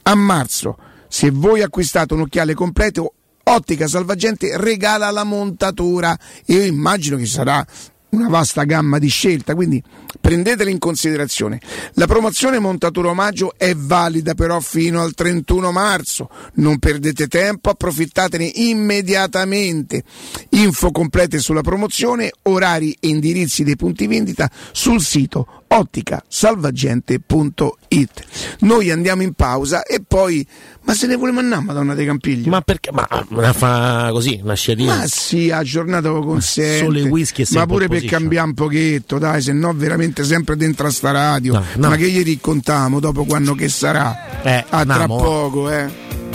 a 0.03 0.15
marzo, 0.15 0.77
se 1.07 1.29
voi 1.31 1.61
acquistate 1.61 2.13
un 2.13 2.21
occhiale 2.21 2.53
completo, 2.53 3.13
Ottica 3.47 3.87
Salvagente 3.87 4.57
regala 4.57 5.11
la 5.11 5.23
montatura 5.23 6.17
io 6.45 6.63
immagino 6.63 7.15
che 7.15 7.27
sarà 7.27 7.65
una 8.09 8.29
vasta 8.29 8.63
gamma 8.63 8.97
di 8.97 9.07
scelta, 9.07 9.55
quindi 9.55 9.81
prendetela 10.19 10.69
in 10.69 10.79
considerazione. 10.79 11.59
La 11.93 12.07
promozione 12.07 12.59
montatura 12.59 13.09
omaggio 13.09 13.53
è 13.57 13.75
valida 13.75 14.33
però 14.33 14.59
fino 14.59 15.01
al 15.01 15.13
31 15.13 15.71
marzo, 15.71 16.29
non 16.55 16.79
perdete 16.79 17.27
tempo, 17.27 17.69
approfittatene 17.69 18.49
immediatamente. 18.55 20.03
Info 20.49 20.91
complete 20.91 21.39
sulla 21.39 21.61
promozione, 21.61 22.31
orari 22.43 22.95
e 22.99 23.07
indirizzi 23.07 23.63
dei 23.63 23.75
punti 23.75 24.07
vendita 24.07 24.49
sul 24.71 25.01
sito 25.01 25.63
otticasalvagente.it. 25.67 28.23
Noi 28.59 28.91
andiamo 28.91 29.21
in 29.21 29.33
pausa 29.33 29.83
e 29.83 30.01
poi, 30.05 30.45
ma 30.83 30.93
se 30.93 31.07
ne 31.07 31.15
vuole 31.15 31.31
mandare 31.31 31.63
Madonna 31.63 31.93
dei 31.93 32.05
Campigli? 32.05 32.47
Ma 32.47 32.61
perché? 32.61 32.91
Ma 32.91 33.07
una 33.29 33.53
fa 33.53 34.09
così, 34.11 34.39
una 34.43 34.53
sciatina. 34.53 34.97
Ma 34.97 35.07
sì, 35.07 35.49
a 35.51 35.63
giornata 35.63 36.09
lo 36.09 36.21
consente. 36.21 36.85
Solo 36.85 36.99
i 36.99 37.03
whisky 37.03 37.43
e 37.43 37.47
Ma 37.51 37.65
pure 37.65 37.87
per 37.87 38.03
cambiare 38.05 38.47
un 38.47 38.53
pochetto, 38.53 39.17
dai, 39.17 39.41
se 39.41 39.53
no 39.53 39.73
veramente 39.73 40.23
sempre 40.23 40.55
dentro 40.55 40.85
a 40.87 40.91
sta 40.91 41.11
radio. 41.11 41.53
No, 41.53 41.63
no. 41.75 41.89
Ma 41.89 41.95
che 41.95 42.09
gli 42.09 42.23
raccontiamo 42.23 42.99
dopo 42.99 43.25
quando 43.25 43.55
che 43.55 43.69
sarà? 43.69 44.43
Eh, 44.43 44.65
a 44.69 44.85
tra 44.85 45.07
poco, 45.07 45.69
eh. 45.69 46.34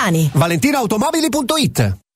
Lanciani. 0.00 0.30
ValentinoAutomobili.it 0.34 1.92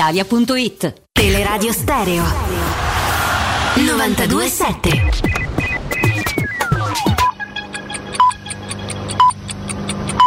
brispalitalia.it. 0.00 1.02
Teleradio 1.12 1.72
Stereo 1.72 2.24
927 3.74 4.88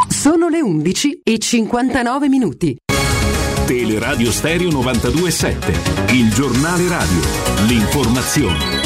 Sono 0.08 0.48
le 0.48 0.62
11 0.62 1.22
e 1.24 1.40
59 1.40 2.30
minuti. 2.30 2.78
Teleradio 3.66 4.32
Stereo 4.32 4.70
927, 4.70 6.14
il 6.14 6.32
giornale 6.34 6.88
radio, 6.88 7.20
l'informazione. 7.66 8.83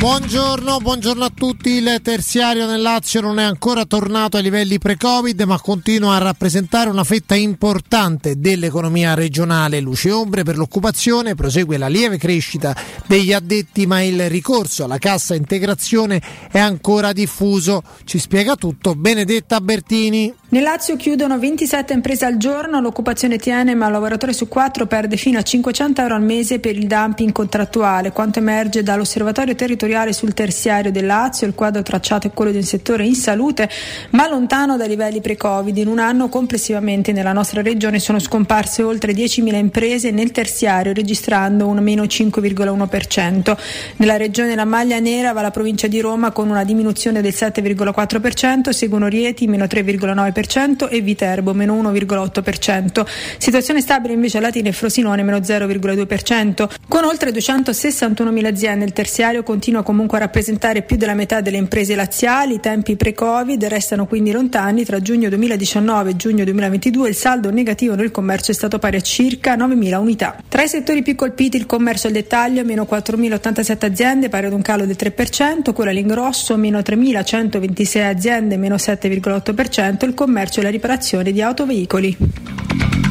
Buongiorno, 0.00 0.78
buongiorno 0.78 1.24
a 1.24 1.30
tutti. 1.32 1.72
Il 1.72 2.00
terziario 2.02 2.64
nel 2.64 2.80
Lazio 2.80 3.20
non 3.20 3.38
è 3.38 3.42
ancora 3.42 3.84
tornato 3.84 4.38
ai 4.38 4.42
livelli 4.42 4.78
pre-Covid, 4.78 5.38
ma 5.42 5.60
continua 5.60 6.14
a 6.14 6.18
rappresentare 6.18 6.88
una 6.88 7.04
fetta 7.04 7.34
importante 7.34 8.40
dell'economia 8.40 9.12
regionale. 9.12 9.78
Luce 9.80 10.10
ombre 10.10 10.42
per 10.42 10.56
l'occupazione, 10.56 11.34
prosegue 11.34 11.76
la 11.76 11.88
lieve 11.88 12.16
crescita 12.16 12.74
degli 13.06 13.34
addetti, 13.34 13.84
ma 13.84 14.00
il 14.00 14.30
ricorso 14.30 14.84
alla 14.84 14.96
cassa 14.96 15.34
integrazione 15.34 16.22
è 16.50 16.58
ancora 16.58 17.12
diffuso. 17.12 17.82
Ci 18.04 18.18
spiega 18.18 18.54
tutto 18.54 18.94
Benedetta 18.94 19.60
Bertini. 19.60 20.32
Nel 20.48 20.62
Lazio 20.62 20.96
chiudono 20.96 21.38
27 21.38 21.92
imprese 21.92 22.24
al 22.24 22.38
giorno, 22.38 22.80
l'occupazione 22.80 23.36
tiene 23.36 23.74
ma 23.74 23.86
un 23.86 23.92
lavoratore 23.92 24.32
su 24.32 24.48
quattro 24.48 24.86
perde 24.86 25.18
fino 25.18 25.38
a 25.38 25.42
500 25.42 26.00
euro 26.00 26.14
al 26.14 26.22
mese 26.22 26.58
per 26.58 26.74
il 26.74 26.86
dumping 26.86 27.32
contrattuale. 27.32 28.12
Quanto 28.12 28.38
emerge 28.38 28.82
dall'osservatorio 28.82 29.54
territoriale 29.54 29.88
sul 30.12 30.34
terziario 30.34 30.90
del 30.90 31.06
Lazio, 31.06 31.46
il 31.46 31.54
quadro 31.54 31.82
tracciato 31.82 32.26
è 32.26 32.32
quello 32.32 32.50
di 32.50 32.58
un 32.58 32.62
settore 32.62 33.04
in 33.04 33.14
salute 33.14 33.68
ma 34.10 34.28
lontano 34.28 34.76
dai 34.76 34.88
livelli 34.88 35.20
pre-Covid. 35.20 35.76
In 35.76 35.88
un 35.88 35.98
anno 35.98 36.28
complessivamente 36.28 37.12
nella 37.12 37.32
nostra 37.32 37.62
regione 37.62 37.98
sono 37.98 38.18
scomparse 38.18 38.82
oltre 38.82 39.12
10.000 39.12 39.54
imprese 39.54 40.10
nel 40.10 40.30
terziario 40.30 40.92
registrando 40.92 41.66
un 41.66 41.78
meno 41.78 42.04
5,1%. 42.04 43.56
Nella 43.96 44.16
regione 44.16 44.54
la 44.54 44.64
maglia 44.64 44.98
nera 44.98 45.32
va 45.32 45.42
la 45.42 45.50
provincia 45.50 45.86
di 45.86 46.00
Roma 46.00 46.30
con 46.30 46.48
una 46.48 46.64
diminuzione 46.64 47.20
del 47.20 47.34
7,4%, 47.34 48.70
seguono 48.70 49.08
Rieti 49.08 49.46
meno 49.46 49.64
3,9% 49.64 50.88
e 50.90 51.00
Viterbo 51.00 51.52
meno 51.54 51.80
1,8%. 51.80 53.06
Situazione 53.38 53.80
stabile 53.80 54.14
invece 54.14 54.38
a 54.38 54.40
Latina 54.40 54.68
e 54.68 54.72
Frosinone 54.72 55.22
meno 55.22 55.38
0,2%. 55.38 56.68
Con 56.88 57.04
oltre 57.04 57.30
261.000 57.30 58.46
aziende 58.46 58.84
il 58.84 58.92
terziario 58.92 59.42
continua 59.42 59.79
comunque 59.82 60.18
a 60.18 60.20
rappresentare 60.20 60.82
più 60.82 60.96
della 60.96 61.14
metà 61.14 61.40
delle 61.40 61.56
imprese 61.56 61.94
laziali, 61.94 62.54
i 62.54 62.60
tempi 62.60 62.96
pre-Covid 62.96 63.64
restano 63.66 64.06
quindi 64.06 64.32
lontani, 64.32 64.84
tra 64.84 65.00
giugno 65.00 65.28
2019 65.28 66.10
e 66.10 66.16
giugno 66.16 66.44
2022 66.44 67.08
il 67.08 67.14
saldo 67.14 67.50
negativo 67.50 67.94
nel 67.94 68.10
commercio 68.10 68.50
è 68.50 68.54
stato 68.54 68.78
pari 68.78 68.96
a 68.96 69.00
circa 69.00 69.56
9.000 69.56 69.96
unità. 69.96 70.36
Tra 70.48 70.62
i 70.62 70.68
settori 70.68 71.02
più 71.02 71.14
colpiti 71.14 71.56
il 71.56 71.66
commercio 71.66 72.06
al 72.06 72.12
dettaglio, 72.12 72.64
meno 72.64 72.86
4.087 72.90 73.84
aziende, 73.84 74.28
pari 74.28 74.46
ad 74.46 74.52
un 74.52 74.62
calo 74.62 74.86
del 74.86 74.96
3%, 74.98 75.72
quella 75.72 75.90
all'ingrosso, 75.90 76.56
meno 76.56 76.78
3.126 76.78 78.02
aziende, 78.02 78.56
meno 78.56 78.76
7,8%, 78.76 80.04
il 80.06 80.14
commercio 80.14 80.60
e 80.60 80.62
la 80.62 80.70
riparazione 80.70 81.32
di 81.32 81.42
autoveicoli. 81.42 83.09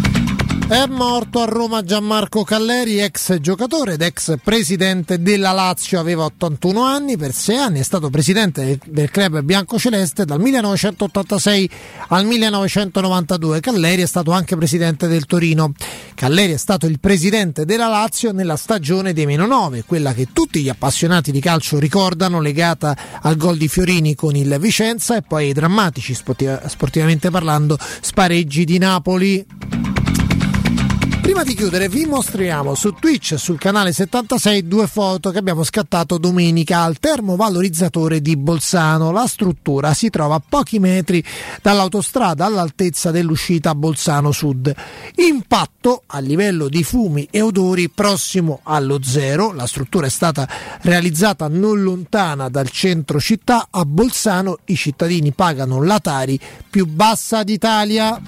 È 0.70 0.86
morto 0.86 1.41
a 1.41 1.46
Roma 1.46 1.84
Gianmarco 1.84 2.44
Calleri, 2.44 3.00
ex 3.00 3.40
giocatore 3.40 3.94
ed 3.94 4.04
ex 4.04 4.36
presidente 4.44 5.20
della 5.20 5.52
Lazio, 5.52 6.00
aveva 6.00 6.26
81 6.26 6.84
anni, 6.84 7.18
per 7.18 7.34
6 7.34 7.58
anni 7.58 7.80
è 7.80 7.84
stato 7.84 8.12
presidente 8.12 8.78
del 8.86 9.10
club 9.10 9.41
biancoceleste 9.41 10.26
dal 10.26 10.40
1986 10.40 11.70
al 12.10 12.24
1992. 12.24 13.60
Calleri 13.62 14.04
è 14.04 14.06
stato 14.06 14.30
anche 14.30 14.56
presidente 14.56 15.08
del 15.08 15.26
Torino. 15.26 15.74
Calleri 16.14 16.54
è 16.54 16.58
stato 16.58 16.86
il 16.86 17.00
presidente 17.00 17.66
della 17.66 17.88
Lazio 17.88 18.32
nella 18.32 18.56
stagione 18.56 19.12
dei 19.12 19.26
meno 19.26 19.48
9, 19.48 19.86
quella 19.88 20.14
che 20.14 20.28
tutti 20.32 20.62
gli 20.62 20.70
appassionati 20.70 21.32
di 21.32 21.40
calcio 21.40 21.80
ricordano 21.80 22.40
legata 22.41 22.96
al 23.24 23.38
gol 23.38 23.58
di 23.58 23.68
Fiorini 23.68 24.14
con 24.14 24.36
il 24.36 24.56
Vicenza 24.60 25.16
e 25.16 25.24
poi 25.24 25.48
ai 25.48 25.54
drammatici, 25.54 26.14
sportivamente 26.14 27.32
parlando, 27.32 27.76
spareggi 28.02 28.66
di 28.66 28.78
Napoli. 28.78 29.98
Prima 31.30 31.43
di 31.43 31.53
chiudere 31.53 31.89
vi 31.89 32.07
mostriamo 32.07 32.73
su 32.73 32.91
Twitch 32.93 33.38
sul 33.38 33.60
canale 33.60 33.93
76 33.93 34.68
due 34.68 34.88
foto 34.88 35.30
che 35.30 35.38
abbiamo 35.38 35.64
scattato 35.64 36.18
domenica 36.18 36.81
al 36.81 36.97
termovalorizzatore 36.97 38.19
di 38.19 38.35
Bolzano. 38.35 39.11
La 39.11 39.27
struttura 39.27 39.93
si 39.93 40.10
trova 40.10 40.34
a 40.34 40.41
pochi 40.41 40.80
metri 40.80 41.23
dall'autostrada 41.61 42.45
all'altezza 42.45 43.11
dell'uscita 43.11 43.76
Bolzano 43.76 44.31
Sud. 44.31 44.73
Impatto 45.18 46.01
a 46.07 46.18
livello 46.18 46.68
di 46.68 46.84
fumi 46.84 47.27
e 47.30 47.41
odori 47.41 47.89
prossimo 47.89 48.61
allo 48.64 48.99
zero. 49.03 49.53
La 49.53 49.68
struttura 49.68 50.07
è 50.07 50.10
stata 50.10 50.49
realizzata 50.81 51.47
non 51.47 51.84
lontana 51.84 52.49
dal 52.49 52.72
centro 52.72 53.19
città. 53.19 53.68
A 53.69 53.85
Bolzano 53.85 54.57
i 54.65 54.76
cittadini 54.76 55.31
pagano 55.31 55.84
la 55.84 55.99
Tari 55.99 56.39
più 56.72 56.88
bassa 56.88 57.43
d'Italia 57.43 58.19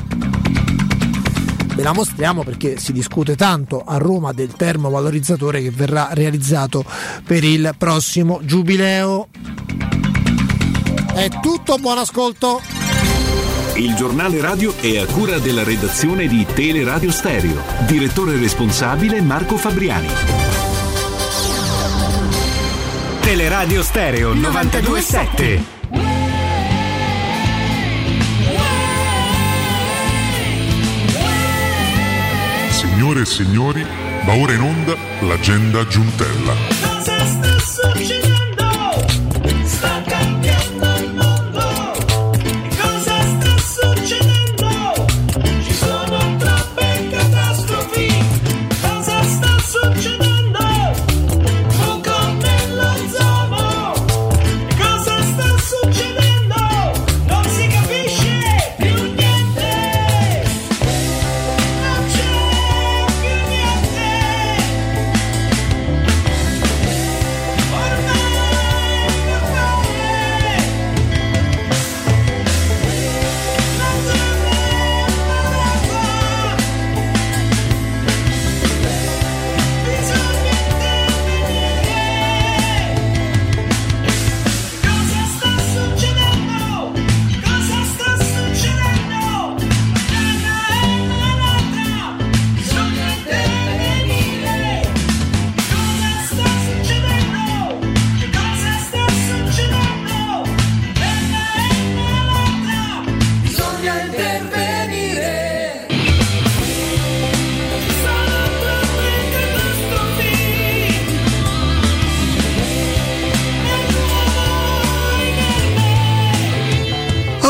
ve 1.73 1.83
la 1.83 1.93
mostriamo 1.93 2.43
perché 2.43 2.77
si 2.77 2.91
discute 2.91 3.35
tanto 3.35 3.83
a 3.85 3.97
Roma 3.97 4.31
del 4.33 4.53
termovalorizzatore 4.53 5.61
che 5.61 5.71
verrà 5.71 6.09
realizzato 6.11 6.83
per 7.25 7.43
il 7.43 7.73
prossimo 7.77 8.39
giubileo. 8.43 9.27
È 11.13 11.27
tutto, 11.41 11.77
buon 11.77 11.97
ascolto. 11.97 12.61
Il 13.75 13.95
giornale 13.95 14.41
radio 14.41 14.75
è 14.77 14.97
a 14.97 15.05
cura 15.05 15.39
della 15.39 15.63
redazione 15.63 16.27
di 16.27 16.45
Teleradio 16.45 17.11
Stereo. 17.11 17.61
Direttore 17.87 18.37
responsabile 18.37 19.21
Marco 19.21 19.57
Fabriani. 19.57 20.07
Teleradio 23.21 23.81
Stereo 23.81 24.33
927. 24.33 25.80
Signore 33.01 33.21
e 33.21 33.25
signori, 33.25 33.83
va 34.25 34.35
ora 34.35 34.53
in 34.53 34.61
onda 34.61 34.95
l'agenda 35.21 35.87
Giuntella. 35.87 36.53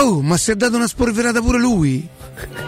Oh, 0.02 0.22
ma 0.22 0.38
si 0.38 0.52
è 0.52 0.56
dato 0.56 0.76
una 0.76 0.88
spolverata 0.88 1.41
pure 1.41 1.60
lui. 1.60 2.07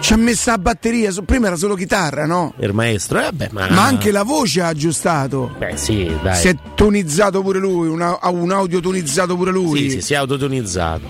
Ci 0.02 0.14
ha 0.14 0.18
messo 0.18 0.52
la 0.52 0.58
batteria, 0.60 1.12
prima 1.26 1.48
era 1.48 1.56
solo 1.56 1.74
chitarra, 1.76 2.26
no? 2.26 2.54
Il 2.60 2.74
maestro, 2.74 3.26
eh, 3.26 3.32
beh, 3.32 3.50
ma... 3.52 3.68
Ma 3.72 3.84
anche 3.86 4.12
la 4.12 4.24
voce 4.24 4.62
ha 4.62 4.68
aggiustato. 4.68 5.56
Beh, 5.58 5.76
sì, 5.78 6.12
dai. 6.22 6.36
Si 6.36 6.48
è 6.50 6.56
tonizzato 6.76 7.42
pure 7.42 7.60
lui, 7.60 7.88
una- 7.88 8.20
ha 8.20 8.30
un 8.30 8.52
audio 8.52 8.80
tonizzato 8.82 9.36
pure 9.36 9.52
lui. 9.52 9.80
Sì, 9.80 9.90
sì, 9.92 10.02
si 10.02 10.14
è 10.14 10.18
autotonizzato. 10.18 11.10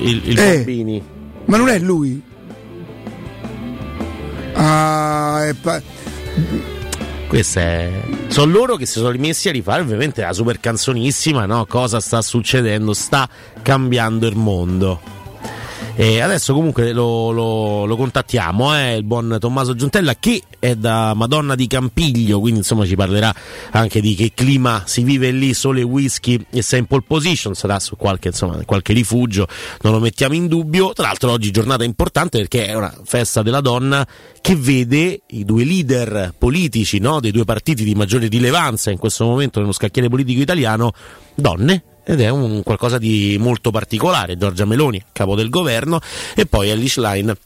Il, 0.00 0.22
il 0.24 0.38
Eh. 0.38 0.54
Bambini. 0.56 1.02
Ma 1.46 1.56
non 1.56 1.68
è 1.68 1.78
lui? 1.78 2.22
Ah, 4.54 5.46
è 5.46 5.54
pa- 5.54 5.82
Questo 7.28 7.58
è. 7.58 7.90
Sono 8.28 8.52
loro 8.52 8.76
che 8.76 8.86
si 8.86 8.92
sono 8.94 9.10
rimessi 9.10 9.48
a 9.48 9.52
rifare 9.52 9.82
ovviamente 9.82 10.22
la 10.22 10.32
super 10.32 10.60
canzonissima, 10.60 11.44
no? 11.46 11.66
Cosa 11.66 12.00
sta 12.00 12.22
succedendo? 12.22 12.94
Sta 12.94 13.28
cambiando 13.60 14.26
il 14.26 14.36
mondo. 14.36 15.00
E 15.94 16.20
adesso 16.20 16.54
comunque 16.54 16.92
lo, 16.92 17.30
lo- 17.32 17.84
lo 17.84 17.96
contattiamo, 17.96 18.76
eh, 18.76 18.96
il 18.96 19.04
buon 19.04 19.36
Tommaso 19.40 19.74
Giuntella 19.74 20.14
che 20.14 20.42
è 20.60 20.76
da 20.76 21.12
Madonna 21.14 21.56
di 21.56 21.66
Campiglio, 21.66 22.38
quindi 22.38 22.60
insomma 22.60 22.86
ci 22.86 22.94
parlerà 22.94 23.34
anche 23.70 24.00
di 24.00 24.14
che 24.14 24.32
clima 24.32 24.84
si 24.86 25.02
vive 25.02 25.32
lì, 25.32 25.52
sole 25.54 25.82
whisky 25.82 26.38
e 26.50 26.62
sei 26.62 26.80
in 26.80 26.86
pole 26.86 27.02
position, 27.06 27.54
sarà 27.54 27.80
su 27.80 27.96
qualche, 27.96 28.28
insomma, 28.28 28.62
qualche 28.64 28.92
rifugio, 28.92 29.48
non 29.82 29.92
lo 29.92 29.98
mettiamo 29.98 30.34
in 30.34 30.46
dubbio. 30.46 30.92
Tra 30.92 31.06
l'altro 31.06 31.32
oggi 31.32 31.50
giornata 31.50 31.82
importante 31.82 32.38
perché 32.38 32.66
è 32.66 32.74
una 32.74 32.94
festa 33.04 33.42
della 33.42 33.60
donna 33.60 34.06
che 34.40 34.54
vede 34.54 35.22
i 35.26 35.44
due 35.44 35.64
leader 35.64 36.32
politici 36.38 36.98
no, 37.00 37.18
dei 37.18 37.32
due 37.32 37.44
partiti 37.44 37.82
di 37.82 37.94
maggiore 37.96 38.28
rilevanza 38.28 38.90
in 38.90 38.98
questo 38.98 39.24
momento 39.24 39.58
nello 39.58 39.72
scacchiere 39.72 40.08
politico 40.08 40.40
italiano, 40.40 40.92
donne 41.34 41.82
ed 42.08 42.22
è 42.22 42.30
un 42.30 42.62
qualcosa 42.62 42.96
di 42.96 43.36
molto 43.38 43.70
particolare. 43.70 44.38
Giorgia 44.38 44.64
Meloni, 44.64 45.02
capo 45.12 45.34
del 45.34 45.50
governo, 45.50 46.00
e 46.34 46.46
poi 46.46 46.70
Alice 46.70 46.98
Line 46.98 47.36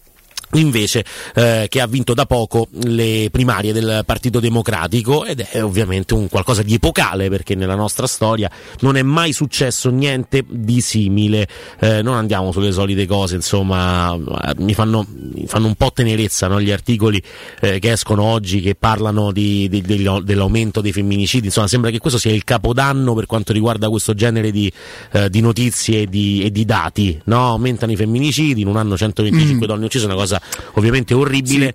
invece 0.55 1.05
eh, 1.35 1.67
che 1.69 1.81
ha 1.81 1.87
vinto 1.87 2.15
da 2.15 2.27
poco 2.27 2.69
le 2.85 3.29
primarie 3.31 3.73
del 3.73 4.03
Partito 4.05 4.41
Democratico 4.41 5.25
ed 5.25 5.41
è 5.41 5.63
ovviamente 5.63 6.15
un 6.15 6.29
qualcosa 6.29 6.63
di 6.63 6.75
epocale 6.75 7.29
perché 7.29 7.55
nella 7.55 7.75
nostra 7.75 8.07
storia 8.07 8.51
non 8.81 8.97
è 8.97 9.03
mai 9.03 9.33
successo 9.33 9.91
niente 9.91 10.45
di 10.49 10.81
simile. 10.81 11.49
Eh, 11.81 12.03
non 12.03 12.17
andiamo 12.17 12.53
sulle 12.53 12.73
solite 12.73 13.07
cose 13.07 13.37
insomma 13.37 14.15
eh, 14.15 14.55
mi 14.59 14.75
fanno, 14.75 15.07
mi 15.09 15.47
fanno 15.47 15.67
un 15.67 15.75
po' 15.75 15.91
tenerezza 15.93 16.49
no, 16.49 16.61
gli 16.61 16.71
articoli 16.71 17.23
eh, 17.61 17.79
che 17.79 17.93
escono 17.93 18.23
oggi 18.23 18.61
che 18.61 18.75
parlano 18.75 19.33
di- 19.33 19.69
di- 19.69 19.81
degli- 19.81 20.21
dell'aumento 20.21 20.81
dei 20.81 20.93
femminicidi. 20.93 21.47
Insomma 21.47 21.69
sembra 21.69 21.91
che 21.91 21.99
questo 21.99 22.19
sia 22.19 22.33
il 22.33 22.45
capodanno 22.45 23.15
per 23.15 23.27
quanto 23.27 23.53
riguarda 23.53 23.89
questo 23.89 24.15
genere 24.15 24.51
di, 24.51 24.71
eh, 25.13 25.31
di 25.31 25.41
notizie 25.41 26.03
e 26.03 26.07
di, 26.07 26.43
e 26.45 26.51
di 26.51 26.65
dati 26.65 27.21
no? 27.25 27.49
aumentano 27.49 27.93
i 27.93 27.97
femminicidi 27.97 28.61
in 28.61 28.67
un 28.67 28.77
anno 28.77 28.97
125 28.97 29.67
donne 29.67 29.85
uccise 29.87 30.05
una 30.05 30.15
cosa 30.15 30.41
ovviamente 30.75 31.15
orribile 31.15 31.75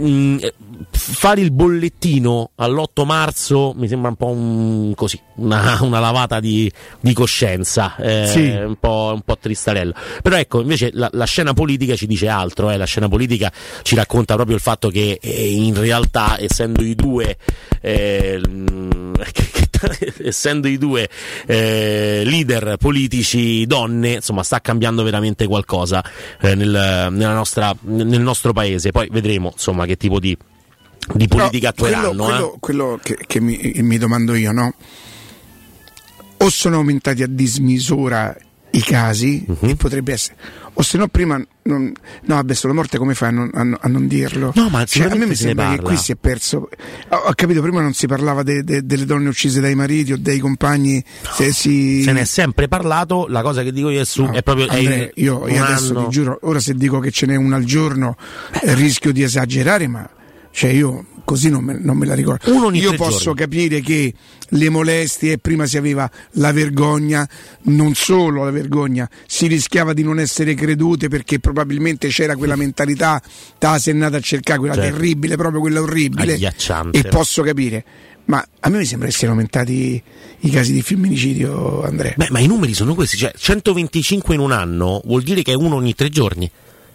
Mm, 0.00 0.38
eh, 0.40 0.52
fare 0.96 1.40
il 1.40 1.50
bollettino 1.50 2.52
all'8 2.56 3.04
marzo 3.04 3.72
mi 3.76 3.88
sembra 3.88 4.10
un 4.10 4.16
po' 4.16 4.28
un, 4.28 4.92
così, 4.94 5.20
una, 5.36 5.78
una 5.82 5.98
lavata 5.98 6.40
di, 6.40 6.70
di 7.00 7.12
coscienza, 7.12 7.96
eh, 7.96 8.26
Sì. 8.26 8.48
un, 8.48 8.76
po', 8.78 9.10
un 9.14 9.22
po' 9.22 9.36
tristarello. 9.36 9.92
Però 10.22 10.36
ecco, 10.36 10.60
invece 10.60 10.90
la, 10.92 11.08
la 11.12 11.24
scena 11.24 11.52
politica 11.52 11.96
ci 11.96 12.06
dice 12.06 12.28
altro, 12.28 12.70
eh, 12.70 12.76
la 12.76 12.84
scena 12.86 13.08
politica 13.08 13.52
ci 13.82 13.94
racconta 13.94 14.34
proprio 14.34 14.56
il 14.56 14.62
fatto 14.62 14.88
che 14.88 15.18
eh, 15.20 15.50
in 15.52 15.74
realtà, 15.78 16.36
essendo 16.40 16.82
i 16.82 16.94
due, 16.94 17.36
eh, 17.80 18.40
essendo 20.22 20.68
i 20.68 20.78
due 20.78 21.08
eh, 21.46 22.22
leader 22.24 22.76
politici 22.78 23.66
donne, 23.66 24.14
insomma, 24.14 24.42
sta 24.42 24.60
cambiando 24.60 25.02
veramente 25.02 25.46
qualcosa 25.46 26.02
eh, 26.40 26.54
nel, 26.54 27.08
nella 27.10 27.34
nostra, 27.34 27.74
nel 27.82 28.20
nostro 28.20 28.52
paese. 28.52 28.90
Poi 28.90 29.08
vedremo, 29.10 29.50
insomma, 29.52 29.86
che 29.86 29.96
tipo 29.96 30.18
di, 30.20 30.36
di 31.14 31.28
Però 31.28 31.46
politica 31.48 31.72
quello, 31.72 31.96
attueranno. 32.10 32.24
quello, 32.24 32.54
eh. 32.54 32.56
quello 32.60 33.00
che, 33.02 33.18
che 33.26 33.40
mi, 33.40 33.72
mi 33.82 33.98
domando 33.98 34.34
io, 34.34 34.52
no? 34.52 34.74
O 36.38 36.48
sono 36.50 36.76
aumentati 36.76 37.22
a 37.22 37.26
dismisura 37.28 38.36
i 38.70 38.80
casi, 38.82 39.46
e 39.60 39.76
potrebbe 39.76 40.12
essere, 40.14 40.34
o 40.72 40.82
se 40.82 40.98
no 40.98 41.06
prima 41.06 41.40
non, 41.62 41.92
no, 42.24 42.34
vabbè, 42.34 42.54
sulla 42.54 42.72
morte 42.72 42.98
come 42.98 43.14
fai 43.14 43.28
a 43.28 43.30
non, 43.30 43.48
a 43.54 43.78
a 43.82 43.88
non 43.88 44.08
dirlo? 44.08 44.50
No, 44.56 44.68
ma 44.68 44.84
Cioè, 44.84 45.06
a 45.12 45.14
me 45.14 45.26
mi 45.26 45.36
se 45.36 45.44
sembra 45.46 45.70
che 45.76 45.80
qui 45.80 45.96
si 45.96 46.10
è 46.10 46.16
perso. 46.16 46.68
Ho, 47.10 47.16
ho 47.16 47.32
capito, 47.36 47.62
prima 47.62 47.80
non 47.80 47.92
si 47.94 48.08
parlava 48.08 48.42
de- 48.42 48.64
de- 48.64 48.84
delle 48.84 49.04
donne 49.04 49.28
uccise 49.28 49.60
dai 49.60 49.76
mariti 49.76 50.12
o 50.12 50.18
dai 50.18 50.40
compagni. 50.40 51.02
Se 51.36 51.52
si... 51.52 52.02
Se 52.02 52.10
ne 52.10 52.22
è 52.22 52.24
sempre 52.24 52.66
parlato, 52.66 53.26
la 53.28 53.42
cosa 53.42 53.62
che 53.62 53.70
dico 53.72 53.90
io 53.90 54.00
è, 54.00 54.04
su, 54.04 54.24
è 54.28 54.42
proprio 54.42 54.66
è 54.68 54.76
Andrea, 54.76 55.02
in 55.04 55.10
io, 55.14 55.46
io 55.46 55.62
adesso 55.64 55.90
anno- 55.96 56.04
ti 56.06 56.10
giuro, 56.10 56.38
ora 56.42 56.58
se 56.58 56.74
dico 56.74 56.98
che 56.98 57.12
ce 57.12 57.26
n'è 57.26 57.36
una 57.36 57.54
al 57.54 57.64
giorno 57.64 58.16
eh, 58.60 58.74
rischio 58.74 59.12
di 59.12 59.22
esagerare, 59.22 59.86
ma 59.86 60.10
cioè 60.54 60.70
io 60.70 61.04
così 61.24 61.48
non 61.48 61.64
me, 61.64 61.76
non 61.80 61.96
me 61.96 62.06
la 62.06 62.14
ricordo. 62.14 62.54
Uno 62.54 62.66
ogni 62.66 62.78
io 62.78 62.92
posso 62.94 63.18
giorni. 63.32 63.40
capire 63.40 63.80
che 63.80 64.14
le 64.50 64.68
molestie, 64.68 65.38
prima 65.38 65.66
si 65.66 65.76
aveva 65.76 66.08
la 66.32 66.52
vergogna, 66.52 67.28
non 67.62 67.94
solo 67.94 68.44
la 68.44 68.52
vergogna, 68.52 69.08
si 69.26 69.48
rischiava 69.48 69.92
di 69.92 70.04
non 70.04 70.20
essere 70.20 70.54
credute 70.54 71.08
perché 71.08 71.40
probabilmente 71.40 72.06
c'era 72.08 72.36
quella 72.36 72.54
mentalità, 72.54 73.20
ta 73.58 73.78
sei 73.78 73.94
andata 73.94 74.18
a 74.18 74.20
cercare 74.20 74.60
quella 74.60 74.74
Certo. 74.74 74.90
terribile, 74.96 75.36
proprio 75.36 75.60
quella 75.60 75.80
orribile. 75.80 76.36
E 76.92 77.02
posso 77.08 77.42
capire. 77.42 77.84
Ma 78.26 78.46
a 78.60 78.68
me 78.70 78.78
mi 78.78 78.84
sembra 78.86 79.08
che 79.08 79.14
siano 79.14 79.34
aumentati 79.34 80.00
i 80.40 80.50
casi 80.50 80.72
di 80.72 80.82
femminicidio, 80.82 81.82
Andrea. 81.82 82.14
Beh, 82.16 82.28
ma 82.30 82.38
i 82.38 82.46
numeri 82.46 82.74
sono 82.74 82.94
questi, 82.94 83.16
cioè 83.16 83.32
125 83.36 84.34
in 84.34 84.40
un 84.40 84.52
anno 84.52 85.02
vuol 85.04 85.22
dire 85.22 85.42
che 85.42 85.52
è 85.52 85.56
uno 85.56 85.74
ogni 85.74 85.94
tre 85.94 86.10
giorni. 86.10 86.48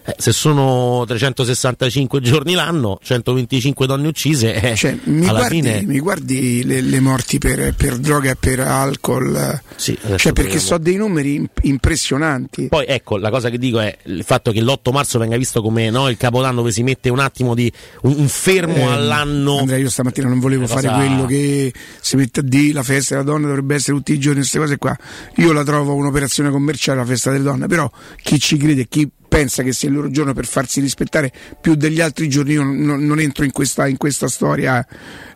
Eh, 0.10 0.16
se 0.18 0.32
sono 0.32 1.04
365 1.08 2.20
giorni 2.22 2.54
l'anno, 2.54 3.00
125 3.02 3.86
donne 3.86 4.08
uccise, 4.08 4.54
eh, 4.56 4.76
Cioè, 4.76 4.98
mi, 5.04 5.28
alla 5.28 5.40
guardi, 5.40 5.56
fine 5.56 5.82
mi 5.86 6.00
guardi 6.00 6.64
le, 6.64 6.82
le 6.82 7.00
morti 7.00 7.38
per, 7.38 7.74
per 7.76 7.98
droga 7.98 8.32
e 8.32 8.36
per 8.36 8.60
alcol? 8.62 9.62
Sì, 9.76 9.98
cioè, 10.18 10.34
perché 10.34 10.60
so 10.60 10.78
dei 10.78 10.96
numeri 10.96 11.36
imp- 11.36 11.60
impressionanti. 11.64 12.68
Poi 12.68 12.86
ecco, 12.88 13.18
la 13.18 13.30
cosa 13.30 13.50
che 13.50 13.58
dico 13.58 13.80
è 13.80 13.96
il 14.06 14.24
fatto 14.24 14.52
che 14.52 14.62
l'8 14.62 14.92
marzo 14.92 15.20
venga 15.20 15.38
visto 15.38 15.62
come 15.62 15.90
no, 15.90 16.10
il 16.10 16.18
capodanno 16.18 16.58
dove 16.58 16.72
si 16.72 16.84
mette 16.84 17.10
un 17.10 17.20
attimo 17.20 17.54
di 17.54 17.72
un, 18.02 18.16
un 18.18 18.28
fermo 18.28 18.76
Eh, 18.76 18.92
all'anno. 18.92 19.60
Andrea, 19.60 19.78
io 19.80 19.90
stamattina 19.90 20.28
non 20.28 20.40
volevo 20.40 20.66
fare 20.68 20.88
cosa- 20.88 20.96
quello 20.96 21.26
che 21.26 21.74
si 22.02 22.16
mette 22.16 22.40
a 22.40 22.44
dire 22.44 22.74
la 22.74 22.84
festa 22.84 23.16
della 23.16 23.26
donna 23.30 23.48
dovrebbe 23.48 23.76
essere 23.76 23.96
tutti 23.98 24.14
i 24.14 24.20
giorni, 24.20 24.40
queste 24.40 24.58
cose 24.60 24.78
qua. 24.78 24.98
Io 25.36 25.52
la 25.52 25.64
trovo 25.64 25.94
un'operazione 25.96 26.50
commerciale, 26.50 27.00
la 27.00 27.06
festa 27.06 27.32
delle 27.32 27.44
donne, 27.44 27.68
però 27.68 27.90
chi 28.22 28.40
ci 28.40 28.58
crede, 28.58 28.88
chi 28.88 29.08
pensa 29.30 29.64
che 29.64 29.72
sia 29.72 29.88
il 29.88 29.96
loro 29.96 30.10
giorno 30.10 30.34
per 30.34 30.46
farsi 30.46 30.82
rispettare 30.82 31.32
più 31.62 31.76
degli 31.76 32.02
altri 32.02 32.28
giorni, 32.28 32.54
io 32.54 32.64
non, 32.64 33.06
non 33.06 33.20
entro 33.20 33.46
in 33.46 33.52
questa, 33.52 33.88
in 33.88 33.96
questa 33.96 34.28
storia. 34.28 34.86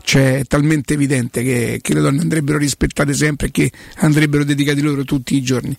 Cioè, 0.03 0.39
è 0.39 0.43
talmente 0.43 0.95
evidente 0.95 1.41
che, 1.43 1.79
che 1.81 1.93
le 1.93 2.01
donne 2.01 2.19
andrebbero 2.19 2.57
rispettate 2.57 3.13
sempre 3.13 3.47
e 3.47 3.51
che 3.51 3.71
andrebbero 3.99 4.43
dedicati 4.43 4.81
loro 4.81 5.05
tutti 5.05 5.35
i 5.35 5.41
giorni. 5.41 5.77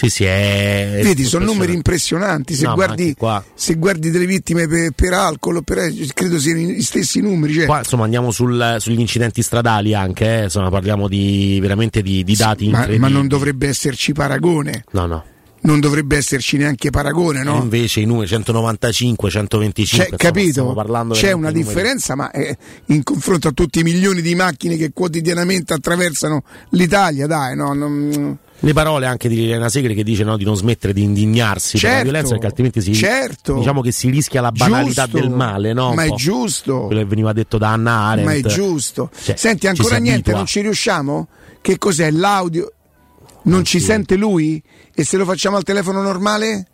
Sì, 0.00 0.08
sì, 0.08 0.24
è 0.24 1.00
Vedi, 1.02 1.24
sono 1.24 1.44
numeri 1.44 1.74
impressionanti. 1.74 2.54
Se, 2.54 2.62
No, 2.62 2.70
ma 2.70 2.74
guardi, 2.74 3.14
se 3.54 3.74
guardi 3.74 4.10
delle 4.10 4.24
vittime 4.24 4.66
per, 4.66 4.92
per 4.92 5.12
alcol, 5.12 5.62
per, 5.62 5.92
credo 6.14 6.38
siano 6.38 6.60
gli 6.60 6.80
stessi 6.80 7.20
numeri. 7.20 7.52
Cioè, 7.52 7.66
Qua 7.66 7.78
insomma 7.80 8.04
andiamo 8.04 8.30
sul- 8.30 8.76
sugli 8.78 8.98
incidenti 8.98 9.42
stradali 9.42 9.92
anche, 9.92 10.38
eh, 10.38 10.42
insomma 10.44 10.70
parliamo 10.70 11.06
di 11.06 11.58
veramente 11.60 12.00
di, 12.00 12.24
di 12.24 12.34
dati 12.34 12.64
ma, 12.70 12.78
incredibili. 12.78 12.98
ma 12.98 13.08
non 13.08 13.28
dovrebbe 13.28 13.68
esserci 13.68 14.12
paragone. 14.12 14.84
No, 14.92 15.04
no. 15.04 15.24
Non 15.62 15.78
dovrebbe 15.78 16.16
esserci 16.16 16.56
neanche 16.56 16.88
paragone, 16.90 17.42
no? 17.42 17.56
Invece 17.56 18.00
i 18.00 18.06
numeri 18.06 18.28
195, 18.28 19.28
125, 19.30 19.98
C'è, 20.04 20.10
insomma, 20.12 20.30
capito? 20.32 21.12
C'è 21.12 21.32
una 21.32 21.50
di 21.50 21.60
numeri- 21.60 21.62
differenza, 21.62 22.14
ma 22.14 22.30
eh, 22.30 22.56
in 22.86 23.02
confronto 23.02 23.48
a 23.48 23.52
tutti 23.52 23.80
i 23.80 23.82
milioni 23.82 24.22
di 24.22 24.34
macchine 24.34 24.76
che 24.76 24.92
quotidianamente 24.94 25.74
attraversano 25.74 26.42
l'Italia, 26.70 27.26
dai, 27.26 27.56
no? 27.56 27.74
Non- 27.74 28.38
Le 28.62 28.72
parole 28.72 29.04
anche 29.06 29.28
di 29.28 29.36
Liliana 29.36 29.68
Segre 29.68 29.92
che 29.94 30.02
dice 30.02 30.22
no, 30.24 30.36
di 30.36 30.44
non 30.44 30.54
smettere 30.56 30.92
di 30.94 31.02
indignarsi 31.02 31.78
per 31.78 31.82
la 31.82 31.88
Certo, 31.90 32.04
violenza 32.04 32.30
perché 32.30 32.46
altrimenti 32.46 32.80
si, 32.82 32.94
certo. 32.94 33.54
diciamo 33.54 33.80
che 33.82 33.90
si 33.92 34.10
rischia 34.10 34.40
la 34.40 34.52
banalità 34.52 35.04
Giusto, 35.04 35.18
del 35.20 35.30
male, 35.30 35.72
no? 35.74 35.92
Ma 35.94 36.04
è 36.04 36.10
giusto. 36.10 36.86
Quello 36.86 37.00
che 37.02 37.06
veniva 37.06 37.32
detto 37.32 37.58
da 37.58 37.70
Anna 37.72 38.00
Arendt. 38.08 38.26
Ma 38.28 38.34
è 38.34 38.40
giusto. 38.42 39.10
Cioè, 39.22 39.36
Senti, 39.36 39.66
ancora 39.66 39.96
niente, 39.96 40.12
abitua. 40.30 40.36
non 40.36 40.46
ci 40.46 40.60
riusciamo? 40.62 41.28
Che 41.62 41.76
cos'è 41.78 42.10
l'audio? 42.10 42.72
Non 43.44 43.64
ci 43.64 43.80
sente 43.80 44.16
lui? 44.16 44.62
E 44.94 45.04
se 45.04 45.16
lo 45.16 45.24
facciamo 45.24 45.56
al 45.56 45.62
telefono 45.62 46.02
normale? 46.02 46.66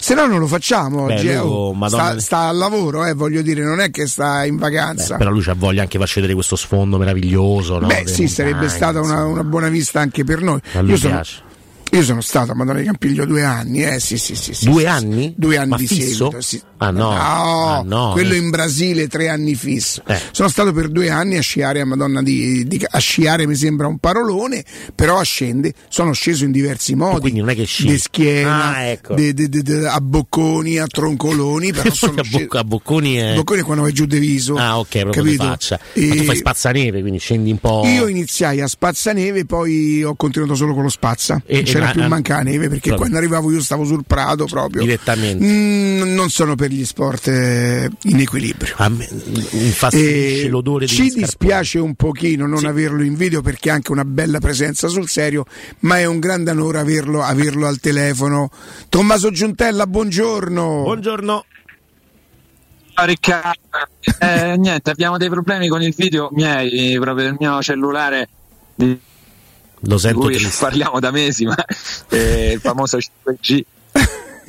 Se 0.00 0.14
no 0.14 0.26
non 0.26 0.40
lo 0.40 0.46
facciamo 0.46 1.06
Beh, 1.06 1.14
oggi. 1.14 1.24
lui 1.26 1.34
eh, 1.34 1.38
oh. 1.38 1.72
Madonna- 1.72 2.10
sta, 2.12 2.20
sta 2.20 2.38
al 2.48 2.56
lavoro, 2.56 3.04
eh, 3.04 3.12
voglio 3.14 3.42
dire, 3.42 3.62
non 3.62 3.80
è 3.80 3.90
che 3.90 4.06
sta 4.06 4.44
in 4.44 4.56
vacanza. 4.56 5.16
Però 5.16 5.30
lui 5.30 5.42
c'ha 5.42 5.54
voglia 5.54 5.82
anche 5.82 5.98
di 5.98 6.04
far 6.04 6.14
vedere 6.14 6.34
questo 6.34 6.56
sfondo 6.56 6.98
meraviglioso. 6.98 7.78
No? 7.78 7.86
Beh, 7.86 8.02
Delle 8.02 8.08
sì, 8.08 8.28
sarebbe 8.28 8.66
montagne, 8.66 8.76
stata 8.76 9.00
una, 9.00 9.24
una 9.24 9.44
buona 9.44 9.68
vista 9.68 10.00
anche 10.00 10.24
per 10.24 10.40
noi. 10.40 10.60
A 10.72 10.80
lui 10.80 10.90
Io 10.90 10.96
sono, 10.96 11.14
piace. 11.14 11.42
Io 11.92 12.02
sono 12.02 12.20
stato 12.20 12.52
a 12.52 12.54
Madonna 12.54 12.78
di 12.80 12.84
Campiglio 12.84 13.24
due 13.24 13.42
anni, 13.44 13.82
eh, 13.82 13.98
sì, 14.00 14.18
sì, 14.18 14.34
sì. 14.34 14.52
sì, 14.54 14.66
Due 14.66 14.82
sì, 14.82 14.86
anni? 14.86 15.34
Due 15.36 15.56
anni 15.56 15.70
Ma 15.70 15.76
di 15.76 15.86
fisso? 15.86 16.02
seguito, 16.24 16.40
sì. 16.40 16.60
Ah 16.80 16.90
no, 16.90 17.10
Ah, 17.10 17.82
no, 17.84 18.10
quello 18.12 18.34
eh. 18.34 18.36
in 18.36 18.50
Brasile 18.50 19.08
tre 19.08 19.28
anni 19.28 19.54
fisso. 19.56 20.02
Eh. 20.06 20.20
Sono 20.30 20.48
stato 20.48 20.72
per 20.72 20.88
due 20.90 21.10
anni 21.10 21.36
a 21.36 21.40
sciare 21.40 21.80
a 21.80 21.84
Madonna 21.84 22.22
di, 22.22 22.64
di- 22.68 22.84
a 22.88 22.98
sciare 22.98 23.46
mi 23.46 23.54
sembra 23.56 23.86
un 23.88 23.98
parolone, 23.98 24.64
però 24.94 25.18
a 25.18 25.22
scende, 25.24 25.72
sono 25.88 26.12
sceso 26.12 26.44
in 26.44 26.52
diversi 26.52 26.94
modi. 26.94 27.20
Quindi 27.20 27.40
non 27.40 27.48
è 27.48 27.54
che 27.56 27.64
sci. 27.64 27.86
Di 27.86 27.98
schiena, 27.98 28.74
Ah, 28.76 28.82
ecco. 28.84 29.14
de- 29.14 29.34
de- 29.34 29.48
de- 29.48 29.62
de- 29.62 29.86
a 29.88 30.00
bocconi, 30.00 30.78
a 30.78 30.86
troncoloni, 30.86 31.72
però 31.72 31.90
sono 31.94 32.20
a, 32.20 32.24
Boc- 32.28 32.54
a 32.54 32.64
Bocconi 32.64 33.14
è... 33.16 33.34
Bocconi 33.34 33.60
è 33.60 33.64
quando 33.64 33.82
vai 33.82 33.92
giù 33.92 34.04
di 34.06 34.18
viso. 34.18 34.54
Ah, 34.56 34.78
ok, 34.78 34.98
proprio 35.00 35.22
capito? 35.24 35.42
faccia. 35.44 35.80
E- 35.94 36.06
Ma 36.06 36.14
tu 36.16 36.22
fai 36.24 36.36
spazzaneve, 36.36 37.00
quindi 37.00 37.18
scendi 37.18 37.50
un 37.50 37.58
po'. 37.58 37.82
Io 37.86 38.06
iniziai 38.06 38.60
a 38.60 38.68
spazzaneve, 38.68 39.46
poi 39.46 40.04
ho 40.04 40.14
continuato 40.14 40.54
solo 40.54 40.74
con 40.74 40.82
lo 40.84 40.88
spazza. 40.90 41.42
E- 41.44 41.64
c'era 41.78 41.92
più 41.92 42.02
ah, 42.02 42.08
mancaneve 42.08 42.68
perché 42.68 42.88
proprio. 42.88 42.96
quando 42.96 43.16
arrivavo 43.18 43.52
io 43.52 43.62
stavo 43.62 43.84
sul 43.84 44.04
prato 44.06 44.44
proprio. 44.46 44.82
Direttamente. 44.82 45.44
Mm, 45.44 46.14
non 46.14 46.30
sono 46.30 46.54
per 46.54 46.70
gli 46.70 46.84
sport 46.84 47.28
eh, 47.28 47.90
in 48.02 48.20
equilibrio. 48.20 48.74
A 48.76 48.88
me 48.88 49.08
infastidisce 49.52 50.44
E 50.44 50.48
l'odore 50.48 50.86
ci 50.86 51.10
dispiace 51.10 51.78
un 51.78 51.94
pochino 51.94 52.46
non 52.46 52.64
averlo 52.64 53.02
in 53.02 53.14
video 53.14 53.40
perché 53.42 53.70
ha 53.70 53.74
anche 53.74 53.92
una 53.92 54.04
bella 54.04 54.38
presenza 54.38 54.88
sul 54.88 55.08
serio, 55.08 55.44
ma 55.80 55.98
è 55.98 56.04
un 56.04 56.18
grande 56.18 56.50
onore 56.50 56.78
averlo, 56.78 57.22
averlo 57.22 57.66
al 57.66 57.78
telefono. 57.78 58.50
Tommaso 58.88 59.30
Giuntella, 59.30 59.86
buongiorno. 59.86 60.82
Buongiorno. 60.82 61.44
Ciao 62.94 63.06
Riccardo, 63.06 63.60
Eh, 64.18 64.56
niente, 64.56 64.90
abbiamo 64.90 65.18
dei 65.18 65.28
problemi 65.28 65.68
con 65.68 65.80
il 65.82 65.94
video 65.96 66.30
miei, 66.32 66.98
proprio 66.98 67.26
del 67.26 67.36
mio 67.38 67.62
cellulare 67.62 68.28
di 68.74 68.98
Lo 69.82 69.98
sento 69.98 70.20
cui 70.20 70.34
triste. 70.36 70.56
parliamo 70.64 70.98
da 71.00 71.10
mesi, 71.10 71.44
ma 71.44 71.56
eh, 72.10 72.52
il 72.52 72.60
famoso 72.60 72.98
5G, 72.98 73.62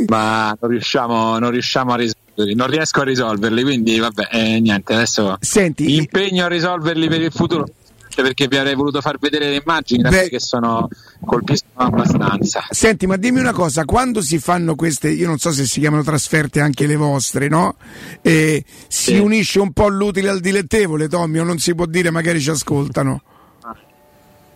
ma 0.07 0.55
non 0.59 0.71
riusciamo, 0.71 1.37
non 1.39 1.51
riusciamo 1.51 1.93
a 1.93 1.95
risolverli, 1.97 2.55
non 2.55 2.67
riesco 2.67 3.01
a 3.01 3.03
risolverli, 3.03 3.63
quindi 3.63 3.99
vabbè, 3.99 4.27
eh, 4.31 4.59
niente, 4.59 4.93
adesso 4.93 5.37
Senti, 5.41 5.95
impegno 5.95 6.45
a 6.45 6.47
risolverli 6.47 7.07
per 7.07 7.21
il 7.21 7.31
futuro. 7.31 7.61
anche 7.61 8.21
Perché 8.23 8.47
vi 8.47 8.57
avrei 8.57 8.75
voluto 8.75 9.01
far 9.01 9.17
vedere 9.19 9.49
le 9.49 9.61
immagini 9.63 10.01
Beh. 10.01 10.29
che 10.29 10.39
sono 10.39 10.87
colpiscono 11.25 11.71
abbastanza. 11.87 12.65
Senti, 12.69 13.05
ma 13.07 13.17
dimmi 13.17 13.39
una 13.39 13.53
cosa, 13.53 13.85
quando 13.85 14.21
si 14.21 14.39
fanno 14.39 14.75
queste, 14.75 15.09
io 15.09 15.27
non 15.27 15.37
so 15.37 15.51
se 15.51 15.65
si 15.65 15.79
chiamano 15.79 16.03
trasferte 16.03 16.59
anche 16.59 16.87
le 16.87 16.95
vostre, 16.95 17.47
no? 17.49 17.75
E 18.21 18.63
si 18.87 19.11
Sì. 19.13 19.17
unisce 19.19 19.59
un 19.59 19.71
po' 19.73 19.87
l'utile 19.89 20.29
al 20.29 20.39
dilettevole, 20.39 21.07
Tommy, 21.07 21.37
o 21.39 21.43
non 21.43 21.59
si 21.59 21.75
può 21.75 21.85
dire, 21.85 22.09
magari 22.09 22.41
ci 22.41 22.49
ascoltano. 22.49 23.21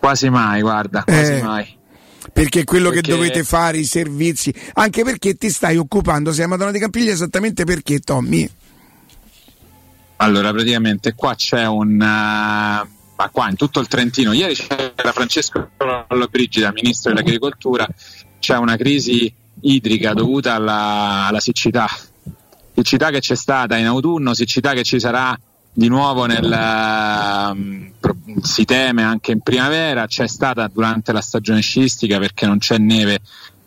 Quasi 0.04 0.28
mai, 0.28 0.60
guarda, 0.60 1.02
quasi 1.02 1.32
Eh. 1.32 1.42
mai. 1.42 1.76
Perché 2.30 2.64
quello 2.64 2.90
Perché- 2.90 3.08
che 3.08 3.14
dovete 3.16 3.42
fare, 3.42 3.78
i 3.78 3.84
servizi, 3.84 4.52
anche 4.74 5.02
perché 5.02 5.32
ti 5.36 5.48
stai 5.48 5.78
occupando, 5.78 6.30
sei 6.30 6.44
a 6.44 6.48
Madonna 6.48 6.72
di 6.72 6.78
Campiglia 6.78 7.10
esattamente 7.10 7.64
perché, 7.64 8.00
Tommy? 8.00 8.46
Allora, 10.16 10.52
praticamente 10.52 11.14
qua 11.14 11.34
c'è 11.34 11.66
un. 11.66 11.92
eh, 12.02 12.04
ma 13.16 13.28
qua 13.32 13.48
in 13.48 13.56
tutto 13.56 13.80
il 13.80 13.88
Trentino, 13.88 14.34
ieri 14.34 14.54
c'era 14.54 15.12
Francesco 15.12 15.70
Lollobrigida, 16.08 16.70
ministro 16.72 17.10
dell'agricoltura, 17.14 17.88
c'è 18.38 18.58
una 18.58 18.76
crisi 18.76 19.32
idrica 19.62 20.12
dovuta 20.12 20.52
alla, 20.52 21.28
alla 21.28 21.40
siccità 21.40 21.88
siccità 22.74 23.08
che 23.08 23.20
c'è 23.20 23.36
stata 23.36 23.76
in 23.78 23.86
autunno, 23.86 24.34
siccità 24.34 24.74
che 24.74 24.82
ci 24.82 25.00
sarà 25.00 25.34
di 25.76 25.88
nuovo 25.88 26.26
nel, 26.26 26.50
ehm, 26.50 27.90
si 28.40 28.64
teme 28.64 29.02
anche 29.02 29.32
in 29.32 29.40
primavera, 29.40 30.06
c'è 30.06 30.28
stata 30.28 30.70
durante 30.72 31.12
la 31.12 31.20
stagione 31.20 31.60
sciistica 31.60 32.18
perché 32.18 32.46
non 32.46 32.58
c'è 32.58 32.78
neve 32.78 33.18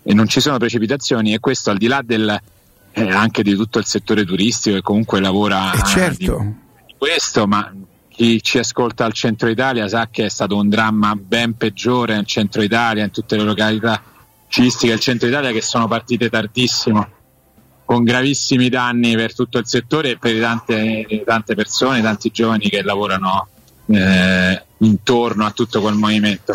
e 0.03 0.13
non 0.13 0.27
ci 0.27 0.39
sono 0.39 0.57
precipitazioni 0.57 1.34
e 1.34 1.39
questo 1.39 1.69
al 1.69 1.77
di 1.77 1.88
là 1.88 2.01
del, 2.01 2.39
eh, 2.93 3.09
anche 3.09 3.43
di 3.43 3.55
tutto 3.55 3.77
il 3.77 3.85
settore 3.85 4.23
turistico 4.23 4.77
che 4.77 4.81
comunque 4.81 5.19
lavora 5.19 5.73
Eh, 5.73 5.84
certo. 5.85 6.38
di, 6.39 6.85
di 6.88 6.95
questo, 6.97 7.45
ma 7.45 7.73
chi 8.07 8.41
ci 8.41 8.57
ascolta 8.57 9.03
al 9.03 9.11
centro 9.11 9.49
Italia 9.49 9.88
sa 9.89 10.07
che 10.09 10.25
è 10.25 10.29
stato 10.29 10.55
un 10.55 10.69
dramma 10.69 11.13
ben 11.15 11.57
peggiore 11.57 12.15
nel 12.15 12.25
centro 12.25 12.61
Italia, 12.61 13.03
in 13.03 13.11
tutte 13.11 13.35
le 13.35 13.43
località 13.43 14.01
sciistiche 14.47 14.93
del 14.93 15.01
centro 15.01 15.27
Italia 15.27 15.51
che 15.51 15.61
sono 15.61 15.89
partite 15.89 16.29
tardissimo 16.29 17.15
con 17.88 18.03
gravissimi 18.03 18.68
danni 18.68 19.15
per 19.15 19.34
tutto 19.34 19.59
il 19.59 19.65
settore 19.65 20.11
e 20.11 20.18
per 20.18 20.38
tante, 20.41 21.23
tante 21.26 21.55
persone, 21.55 22.01
tanti 22.01 22.31
giovani 22.31 22.68
che 22.68 22.81
lavorano 22.81 23.47
eh, 23.85 24.61
intorno 24.80 25.45
a 25.45 25.51
tutto 25.51 25.80
quel 25.80 25.95
movimento. 25.95 26.53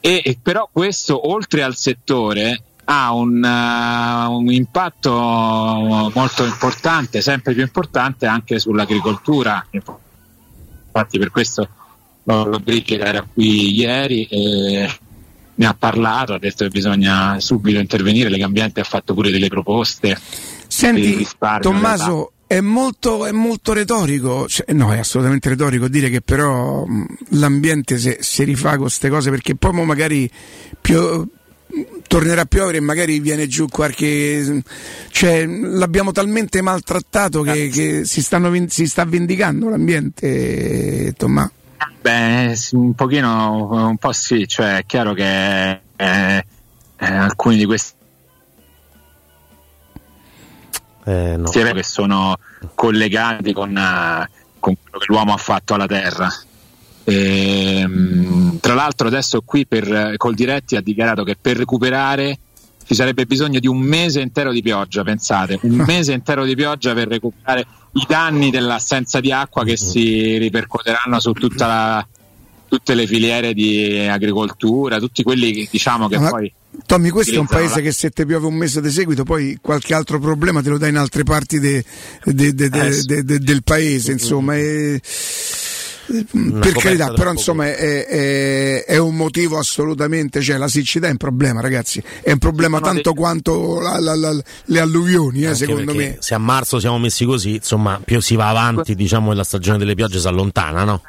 E, 0.00 0.22
e 0.24 0.38
però 0.42 0.66
questo, 0.72 1.30
oltre 1.30 1.62
al 1.62 1.76
settore, 1.76 2.62
ha 2.84 3.12
un, 3.12 3.44
uh, 3.44 4.32
un 4.32 4.50
impatto 4.50 5.10
molto 5.12 6.44
importante, 6.46 7.20
sempre 7.20 7.52
più 7.52 7.60
importante 7.60 8.24
anche 8.24 8.58
sull'agricoltura. 8.58 9.62
Infatti 9.70 11.18
per 11.18 11.30
questo 11.30 11.68
Lolo 12.22 12.60
Brigida 12.60 13.04
era 13.04 13.26
qui 13.30 13.74
ieri 13.74 14.24
e 14.24 14.90
ne 15.56 15.66
ha 15.66 15.74
parlato, 15.74 16.34
ha 16.34 16.38
detto 16.38 16.64
che 16.64 16.70
bisogna 16.70 17.38
subito 17.40 17.78
intervenire, 17.78 18.28
Legambiente 18.28 18.80
ha 18.80 18.84
fatto 18.84 19.14
pure 19.14 19.30
delle 19.30 19.48
proposte. 19.48 20.18
Senti, 20.68 21.26
Tommaso, 21.60 22.32
è 22.46 22.60
molto, 22.60 23.26
è 23.26 23.32
molto 23.32 23.72
retorico, 23.72 24.46
cioè, 24.48 24.72
no, 24.72 24.92
è 24.92 24.98
assolutamente 24.98 25.48
retorico 25.48 25.88
dire 25.88 26.08
che 26.10 26.20
però 26.20 26.84
mh, 26.84 27.06
l'ambiente 27.30 27.98
se, 27.98 28.18
si 28.20 28.44
rifà 28.44 28.70
con 28.72 28.82
queste 28.82 29.08
cose 29.08 29.30
perché 29.30 29.56
poi 29.56 29.84
magari 29.84 30.30
pio- 30.80 31.28
tornerà 32.06 32.42
a 32.42 32.46
piovere 32.46 32.78
e 32.78 32.80
magari 32.80 33.20
viene 33.20 33.46
giù 33.46 33.66
qualche. 33.68 34.62
cioè 35.10 35.46
l'abbiamo 35.46 36.12
talmente 36.12 36.62
maltrattato 36.62 37.42
che, 37.42 37.68
che 37.68 38.04
si, 38.04 38.22
stanno 38.22 38.52
si 38.68 38.86
sta 38.86 39.04
vendicando 39.04 39.68
l'ambiente, 39.68 41.12
Tommaso. 41.16 41.52
Beh, 42.00 42.54
un 42.72 42.94
pochino, 42.94 43.88
un 43.88 43.96
po' 43.96 44.12
sì, 44.12 44.46
cioè 44.46 44.78
è 44.78 44.86
chiaro 44.86 45.12
che 45.12 45.80
eh, 45.96 46.44
eh, 46.96 47.06
alcuni 47.06 47.56
di 47.56 47.64
questi 47.64 47.94
Eh, 51.04 51.36
no. 51.36 51.48
che 51.48 51.82
sono 51.84 52.36
collegati 52.74 53.52
con, 53.52 53.72
con 54.58 54.74
quello 54.82 54.98
che 54.98 55.06
l'uomo 55.06 55.32
ha 55.32 55.36
fatto 55.36 55.74
alla 55.74 55.86
Terra. 55.86 56.28
Ehm, 57.04 58.58
tra 58.58 58.74
l'altro 58.74 59.06
adesso 59.06 59.40
qui 59.42 59.66
per, 59.66 60.14
col 60.16 60.34
diretti 60.34 60.74
ha 60.74 60.80
dichiarato 60.80 61.22
che 61.22 61.36
per 61.40 61.56
recuperare 61.56 62.36
ci 62.84 62.94
sarebbe 62.94 63.26
bisogno 63.26 63.60
di 63.60 63.68
un 63.68 63.78
mese 63.78 64.20
intero 64.20 64.50
di 64.50 64.62
pioggia, 64.62 65.04
pensate, 65.04 65.58
un 65.62 65.82
mese 65.86 66.12
intero 66.12 66.44
di 66.44 66.56
pioggia 66.56 66.92
per 66.94 67.06
recuperare 67.06 67.66
i 67.96 68.04
danni 68.08 68.50
dell'assenza 68.50 69.20
di 69.20 69.32
acqua 69.32 69.64
che 69.64 69.76
si 69.76 70.36
ripercuoteranno 70.38 71.18
su 71.20 71.32
tutta 71.32 71.66
la- 71.66 72.06
tutte 72.68 72.94
le 72.94 73.06
filiere 73.06 73.54
di 73.54 73.96
agricoltura, 74.10 74.98
tutti 74.98 75.22
quelli 75.22 75.52
che 75.52 75.68
diciamo 75.70 76.08
che 76.08 76.18
Ma- 76.18 76.30
poi 76.30 76.52
Tommy, 76.84 77.08
questo 77.08 77.36
è 77.36 77.38
un 77.38 77.46
paese 77.46 77.76
la- 77.76 77.80
che 77.80 77.92
se 77.92 78.10
ti 78.10 78.26
piove 78.26 78.46
un 78.46 78.54
mese 78.54 78.82
di 78.82 78.90
seguito, 78.90 79.24
poi 79.24 79.56
qualche 79.62 79.94
altro 79.94 80.20
problema 80.20 80.60
te 80.60 80.68
lo 80.68 80.76
dà 80.76 80.86
in 80.88 80.96
altre 80.98 81.22
parti 81.22 81.58
de- 81.58 81.82
de- 82.24 82.54
de- 82.54 82.70
Eh, 82.70 83.22
del 83.22 83.62
paese, 83.62 84.12
insomma. 84.12 84.56
e- 84.56 85.00
per 86.06 86.72
carità, 86.74 87.12
però 87.12 87.32
insomma 87.32 87.66
è, 87.66 88.06
è- 88.06 88.84
è 88.84 88.96
un 88.98 89.16
motivo 89.16 89.58
assolutamente, 89.58 90.40
cioè 90.40 90.56
la 90.56 90.68
siccità 90.68 91.08
è 91.08 91.10
un 91.10 91.16
problema 91.16 91.60
ragazzi, 91.60 92.02
è 92.22 92.30
un 92.32 92.38
problema 92.38 92.78
Sono 92.78 92.92
tanto 92.92 93.10
dei- 93.12 93.20
quanto 93.20 93.80
la- 93.80 93.98
la- 93.98 94.14
la- 94.14 94.42
le 94.66 94.80
alluvioni, 94.80 95.42
eh, 95.44 95.54
secondo 95.54 95.94
me. 95.94 96.16
Se 96.20 96.34
a 96.34 96.38
marzo 96.38 96.78
siamo 96.78 96.98
messi 96.98 97.24
così, 97.24 97.56
insomma, 97.56 98.00
più 98.04 98.20
si 98.20 98.36
va 98.36 98.48
avanti, 98.48 98.94
diciamo, 98.94 99.32
e 99.32 99.34
la 99.34 99.44
stagione 99.44 99.78
delle 99.78 99.94
piogge 99.94 100.18
si 100.20 100.26
allontana, 100.28 100.84
no? 100.84 101.02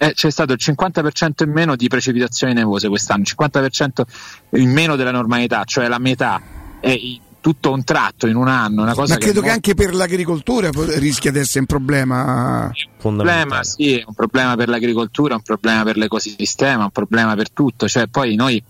Eh, 0.00 0.12
c'è 0.14 0.30
stato 0.30 0.52
il 0.52 0.58
50% 0.60 1.42
in 1.42 1.50
meno 1.50 1.74
di 1.74 1.88
precipitazioni 1.88 2.52
nevose 2.52 2.88
quest'anno, 2.88 3.22
il 3.22 3.26
50% 3.26 4.06
in 4.50 4.70
meno 4.70 4.94
della 4.94 5.10
normalità, 5.10 5.64
cioè 5.64 5.88
la 5.88 5.98
metà. 5.98 6.40
È 6.80 6.88
i- 6.90 7.20
tutto 7.40 7.72
un 7.72 7.84
tratto 7.84 8.26
in 8.26 8.36
un 8.36 8.48
anno, 8.48 8.82
una 8.82 8.94
cosa 8.94 9.14
Ma 9.14 9.20
credo 9.20 9.40
è 9.40 9.44
che 9.44 9.50
anche 9.50 9.74
per 9.74 9.94
l'agricoltura 9.94 10.70
rischia 10.98 11.30
di 11.30 11.38
essere 11.38 11.60
un 11.60 11.66
problema. 11.66 12.70
un 13.02 13.16
problema, 13.16 13.62
sì, 13.62 13.98
è 13.98 14.04
un 14.06 14.14
problema 14.14 14.56
per 14.56 14.68
l'agricoltura, 14.68 15.34
un 15.34 15.42
problema 15.42 15.82
per 15.84 15.96
l'ecosistema, 15.96 16.84
un 16.84 16.90
problema 16.90 17.34
per 17.34 17.50
tutto. 17.50 17.88
Cioè, 17.88 18.08
poi 18.08 18.34
noi 18.34 18.62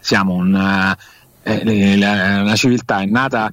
siamo 0.00 0.34
un, 0.34 0.54
eh, 1.42 1.62
eh, 1.64 1.96
la, 1.96 2.42
la 2.42 2.56
civiltà 2.56 3.00
è 3.00 3.06
nata 3.06 3.52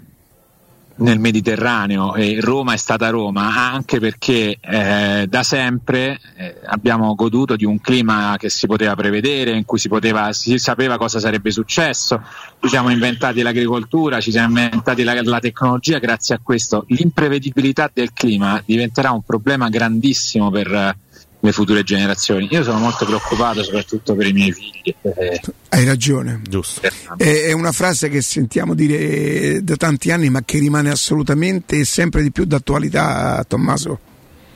nel 1.02 1.20
Mediterraneo 1.20 2.16
e 2.16 2.40
Roma 2.40 2.74
è 2.74 2.78
stata 2.78 3.10
Roma 3.10 3.72
anche 3.72 4.00
perché 4.00 4.58
eh, 4.60 5.26
da 5.28 5.44
sempre 5.44 6.20
eh, 6.38 6.56
abbiamo 6.66 7.14
goduto 7.16 7.56
di 7.56 7.66
un 7.66 7.80
clima 7.80 8.36
che 8.38 8.50
si 8.50 8.68
poteva 8.68 8.96
prevedere, 8.96 9.52
in 9.52 9.66
cui 9.66 9.80
si, 9.80 9.88
poteva, 9.88 10.32
si 10.34 10.58
sapeva 10.58 10.98
cosa 10.98 11.20
sarebbe 11.20 11.52
successo, 11.52 12.22
ci 12.60 12.70
siamo 12.70 12.90
inventati 12.90 13.42
l'agricoltura, 13.42 14.20
ci 14.20 14.32
siamo 14.32 14.60
inventati 14.60 15.04
la, 15.04 15.20
la 15.22 15.40
tecnologia, 15.40 16.00
grazie 16.00 16.36
a 16.36 16.40
questo 16.42 16.86
l'imprevedibilità 16.88 17.90
del 17.92 18.14
clima 18.14 18.62
diventerà 18.66 19.12
un 19.12 19.24
problema 19.24 19.70
grandissimo 19.70 20.50
per 20.50 20.96
le 21.42 21.52
future 21.52 21.84
generazioni. 21.84 22.48
Io 22.52 22.64
sono 22.64 22.80
molto 22.80 23.06
preoccupato 23.06 23.64
soprattutto 23.64 24.16
per 24.16 24.28
i 24.28 24.34
miei 24.34 24.52
figli. 24.52 24.94
eh, 25.02 25.42
Hai 25.70 25.86
ragione. 25.86 26.42
Giusto. 26.48 26.82
È, 27.18 27.24
è 27.24 27.52
una 27.52 27.72
frase 27.72 28.10
che 28.10 28.22
sentiamo 28.22 28.74
dire 28.74 29.64
da 29.64 29.76
tanti 29.76 30.12
anni, 30.12 30.30
ma 30.30 30.44
che 30.44 30.60
rimane 30.60 30.90
assolutamente 30.90 31.80
e 31.80 31.86
sempre 31.86 32.22
di 32.22 32.32
più 32.32 32.46
d'attualità, 32.46 33.44
Tommaso. 33.48 34.00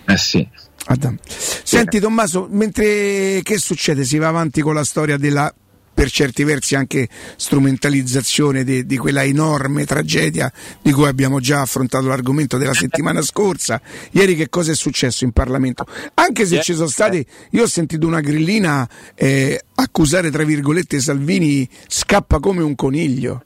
Eh 0.08 0.18
sì. 0.18 0.48
Adam. 0.88 1.18
Senti 1.28 2.00
Tommaso, 2.00 2.48
mentre 2.50 3.42
che 3.42 3.58
succede? 3.58 4.04
Si 4.04 4.18
va 4.20 4.28
avanti 4.28 4.62
con 4.62 4.76
la 4.76 4.84
storia 4.84 5.18
della 5.18 5.52
per 5.96 6.12
certi 6.12 6.44
versi 6.44 6.76
anche 6.76 7.08
strumentalizzazione 7.38 8.64
de- 8.64 8.86
di 8.86 8.98
quella 8.98 9.24
enorme 9.24 9.86
tragedia 9.86 10.52
di 10.82 10.92
cui 10.92 11.08
abbiamo 11.08 11.40
già 11.40 11.62
affrontato 11.62 12.08
l'argomento 12.08 12.58
della 12.58 12.74
settimana 12.74 13.22
scorsa. 13.24 13.82
Ieri 14.12 14.36
che 14.36 14.50
cosa 14.50 14.74
è 14.74 14.76
successo 14.76 15.24
in 15.24 15.32
Parlamento? 15.32 15.88
Anche 16.16 16.46
se 16.46 16.62
ci 16.62 16.74
sono 16.74 16.88
stati, 16.88 17.26
io 17.52 17.64
ho 17.64 17.68
sentito 17.68 18.06
una 18.06 18.20
grillina 18.20 18.88
eh, 19.16 19.60
accusare 19.76 20.30
tra 20.30 20.44
virgolette 20.44 21.00
Salvini 21.00 21.68
scappa 21.88 22.40
come 22.40 22.62
un 22.62 22.76
coniglio. 22.76 23.46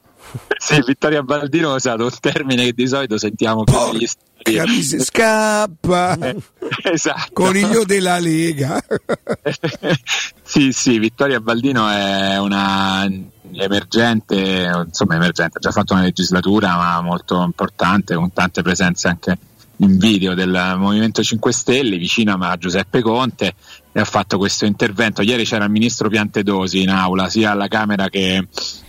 Sì, 0.57 0.81
Vittoria 0.85 1.23
Baldino 1.23 1.71
ha 1.71 1.75
usato 1.75 2.03
un 2.03 2.11
termine 2.19 2.65
che 2.65 2.73
di 2.73 2.87
solito 2.87 3.17
sentiamo 3.17 3.63
più 3.63 3.75
negli 3.93 4.07
Capisci? 4.41 4.99
Scappa! 4.99 6.17
esatto. 6.83 7.31
Coniglio 7.33 7.83
della 7.83 8.19
Lega. 8.19 8.81
sì, 10.49 10.71
sì, 10.71 10.97
Vittoria 10.97 11.39
Baldino 11.39 11.87
è 11.87 12.39
una 12.39 13.07
emergente, 13.51 14.83
insomma 14.87 15.13
emergente, 15.13 15.57
ha 15.57 15.61
già 15.61 15.69
fatto 15.69 15.93
una 15.93 16.01
legislatura 16.01 16.75
ma 16.75 17.01
molto 17.01 17.43
importante, 17.43 18.15
con 18.15 18.33
tante 18.33 18.63
presenze 18.63 19.07
anche 19.07 19.37
in 19.81 19.99
video 19.99 20.33
del 20.33 20.75
Movimento 20.75 21.21
5 21.21 21.53
Stelle, 21.53 21.97
vicino 21.97 22.33
a 22.33 22.57
Giuseppe 22.57 23.01
Conte 23.01 23.53
e 23.91 23.99
ha 23.99 24.05
fatto 24.05 24.39
questo 24.39 24.65
intervento. 24.65 25.21
Ieri 25.21 25.45
c'era 25.45 25.65
il 25.65 25.71
ministro 25.71 26.09
Piantedosi 26.09 26.81
in 26.81 26.89
aula, 26.89 27.29
sia 27.29 27.51
alla 27.51 27.67
Camera 27.67 28.09
che, 28.09 28.47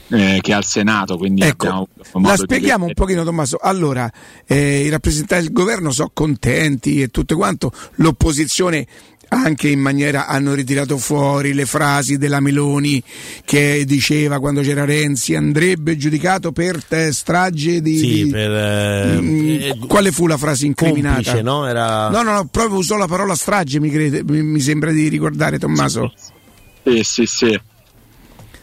eh, 0.09 0.39
che 0.41 0.53
al 0.55 0.65
Senato, 0.65 1.19
quindi 1.19 1.43
modo 1.59 1.89
La 2.29 2.37
di 2.37 2.43
spieghiamo 2.43 2.85
un 2.85 2.89
vedere. 2.89 2.95
pochino 2.95 3.23
Tommaso. 3.23 3.59
Allora, 3.61 4.11
eh, 4.47 4.81
i 4.81 4.89
rappresentanti 4.89 5.45
del 5.45 5.53
governo 5.53 5.91
sono 5.91 6.11
contenti 6.13 7.03
e 7.03 7.09
tutto 7.09 7.37
quanto, 7.37 7.71
l'opposizione 7.97 8.87
anche 9.33 9.69
in 9.69 9.79
maniera 9.79 10.27
hanno 10.27 10.55
ritirato 10.55 10.99
fuori 10.99 11.53
le 11.55 11.65
frasi 11.65 12.19
della 12.19 12.41
Meloni 12.41 13.01
che 13.45 13.85
diceva 13.87 14.41
quando 14.41 14.61
c'era 14.61 14.85
Renzi 14.85 15.35
andrebbe 15.37 15.97
giudicato 15.97 16.51
per 16.53 16.83
te, 16.85 17.13
strage 17.13 17.81
di... 17.81 17.97
Sì, 17.97 18.25
di- 18.25 18.31
per. 18.31 18.51
eh, 18.51 19.21
Mm, 19.21 19.87
quale 19.87 20.11
fu 20.11 20.27
la 20.27 20.37
frase 20.37 20.67
incriminata? 20.67 21.15
complice, 21.23 21.43
no? 21.43 21.67
Era. 21.67 22.09
No, 22.11 22.23
no, 22.23 22.33
no, 22.33 22.49
proprio 22.51 22.77
usò 22.79 22.97
la 22.97 23.07
parola 23.07 23.35
strage, 23.37 23.79
mi, 23.81 23.91
crede- 23.91 24.23
mi- 24.25 24.43
mi 24.43 24.61
sembra 24.61 24.91
di 24.91 25.07
ricordare 25.09 25.59
Tommaso. 25.59 26.13
Sì, 26.85 27.03
sì, 27.05 27.27
sì. 27.27 27.61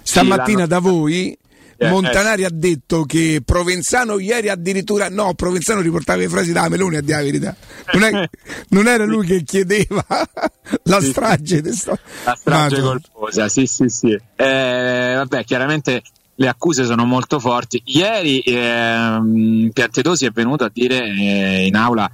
Stamattina 0.02 0.64
Sì, 0.64 0.68
da 0.69 0.80
voi 0.80 1.38
Eh, 1.79 1.89
Montanari 1.89 2.43
ha 2.43 2.49
detto 2.51 3.03
che 3.03 3.41
Provenzano 3.45 4.17
ieri 4.19 4.49
addirittura 4.49 5.09
no, 5.09 5.33
Provenzano 5.35 5.81
riportava 5.81 6.19
le 6.19 6.27
frasi 6.29 6.51
da 6.51 6.67
Meloni 6.69 6.95
a 6.95 7.01
dire 7.01 7.17
la 7.17 7.23
verità. 7.23 7.55
Non, 7.93 8.03
è- 8.03 8.29
non 8.69 8.87
era 8.87 9.05
lui 9.05 9.25
che 9.27 9.43
chiedeva 9.43 10.03
la 10.83 11.01
strage 11.01 11.61
di 11.61 11.71
sto- 11.71 11.97
La 12.23 12.35
strage 12.35 12.81
colposa, 12.81 13.47
sì, 13.47 13.65
sì, 13.67 13.85
sì. 13.89 14.19
Eh, 14.35 15.13
vabbè, 15.15 15.43
chiaramente 15.43 16.01
le 16.39 16.47
accuse 16.47 16.83
sono 16.85 17.05
molto 17.05 17.39
forti. 17.39 17.81
Ieri 17.85 18.39
ehm, 18.45 19.69
Piantedosi 19.73 20.25
è 20.25 20.31
venuto 20.31 20.63
a 20.65 20.71
dire 20.73 20.97
eh, 20.97 21.65
in 21.65 21.75
aula 21.75 22.09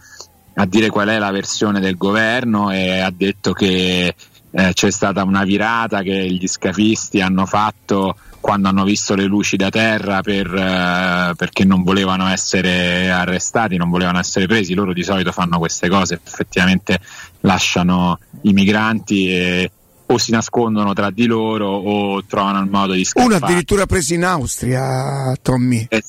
a 0.55 0.65
dire 0.67 0.89
qual 0.89 1.07
è 1.07 1.17
la 1.17 1.31
versione 1.31 1.79
del 1.79 1.97
governo 1.97 2.69
e 2.71 2.99
ha 2.99 3.11
detto 3.15 3.53
che 3.53 4.13
eh, 4.51 4.71
c'è 4.73 4.91
stata 4.91 5.23
una 5.23 5.43
virata 5.43 6.01
che 6.03 6.29
gli 6.29 6.47
scafisti 6.47 7.21
hanno 7.21 7.45
fatto 7.47 8.15
quando 8.43 8.67
hanno 8.67 8.83
visto 8.83 9.15
le 9.15 9.23
luci 9.23 9.55
da 9.55 9.69
terra 9.69 10.21
per, 10.21 10.53
eh, 10.53 11.33
perché 11.33 11.63
non 11.63 11.81
volevano 11.81 12.27
essere 12.27 13.09
arrestati, 13.09 13.77
non 13.77 13.89
volevano 13.89 14.19
essere 14.19 14.47
presi. 14.47 14.73
Loro 14.73 14.91
di 14.91 15.01
solito 15.01 15.31
fanno 15.31 15.57
queste 15.59 15.87
cose, 15.87 16.19
effettivamente 16.21 16.99
lasciano 17.39 18.19
i 18.41 18.51
migranti 18.51 19.29
e 19.29 19.71
o 20.05 20.17
si 20.17 20.31
nascondono 20.31 20.91
tra 20.91 21.09
di 21.09 21.25
loro 21.25 21.69
o 21.69 22.21
trovano 22.25 22.59
il 22.59 22.69
modo 22.69 22.91
di 22.91 23.05
scappare. 23.05 23.33
Uno 23.33 23.45
addirittura 23.45 23.85
preso 23.85 24.13
in 24.13 24.25
Austria, 24.25 25.33
Tommy. 25.41 25.85
Eh, 25.87 26.03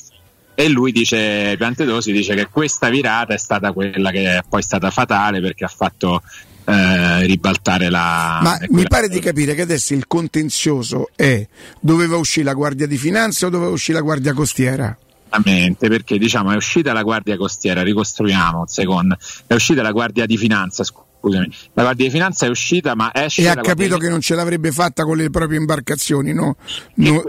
E 0.56 0.68
lui 0.68 0.90
dice, 0.90 1.54
Piantedosi 1.56 2.10
dice 2.10 2.34
che 2.34 2.48
questa 2.48 2.88
virata 2.88 3.32
è 3.32 3.38
stata 3.38 3.72
quella 3.72 4.10
che 4.10 4.38
è 4.38 4.40
poi 4.48 4.62
stata 4.62 4.90
fatale 4.90 5.40
perché 5.40 5.64
ha 5.64 5.68
fatto 5.68 6.20
eh, 6.64 7.26
ribaltare 7.26 7.90
la... 7.90 8.40
Ma 8.42 8.58
eh, 8.58 8.66
mi 8.70 8.84
pare 8.86 9.08
di 9.08 9.18
capire 9.20 9.54
che 9.54 9.62
adesso 9.62 9.94
il 9.94 10.06
contenzioso 10.06 11.10
è 11.14 11.46
doveva 11.80 12.16
uscire 12.16 12.44
la 12.44 12.54
Guardia 12.54 12.86
di 12.86 12.96
Finanza 12.96 13.46
o 13.46 13.50
doveva 13.50 13.70
uscire 13.70 13.98
la 13.98 14.04
Guardia 14.04 14.32
Costiera? 14.32 14.96
Esattamente, 15.26 15.88
perché 15.88 16.16
diciamo 16.16 16.52
è 16.52 16.56
uscita 16.56 16.92
la 16.92 17.02
Guardia 17.02 17.36
Costiera, 17.36 17.82
ricostruiamo 17.82 18.60
un 18.60 18.66
secondo, 18.66 19.16
è 19.46 19.54
uscita 19.54 19.82
la 19.82 19.90
Guardia 19.90 20.26
di 20.26 20.36
Finanza, 20.36 20.84
scusami, 20.84 21.50
la 21.72 21.82
Guardia 21.82 22.04
di 22.06 22.10
Finanza 22.10 22.46
è 22.46 22.48
uscita 22.48 22.94
ma 22.94 23.10
esce 23.12 23.42
E 23.42 23.48
ha 23.48 23.56
capito 23.56 23.96
che 23.96 24.08
non 24.08 24.20
ce 24.20 24.36
l'avrebbe 24.36 24.70
fatta 24.70 25.04
con 25.04 25.16
le 25.16 25.30
proprie 25.30 25.58
imbarcazioni, 25.58 26.32
no? 26.32 26.56
No- 26.94 27.24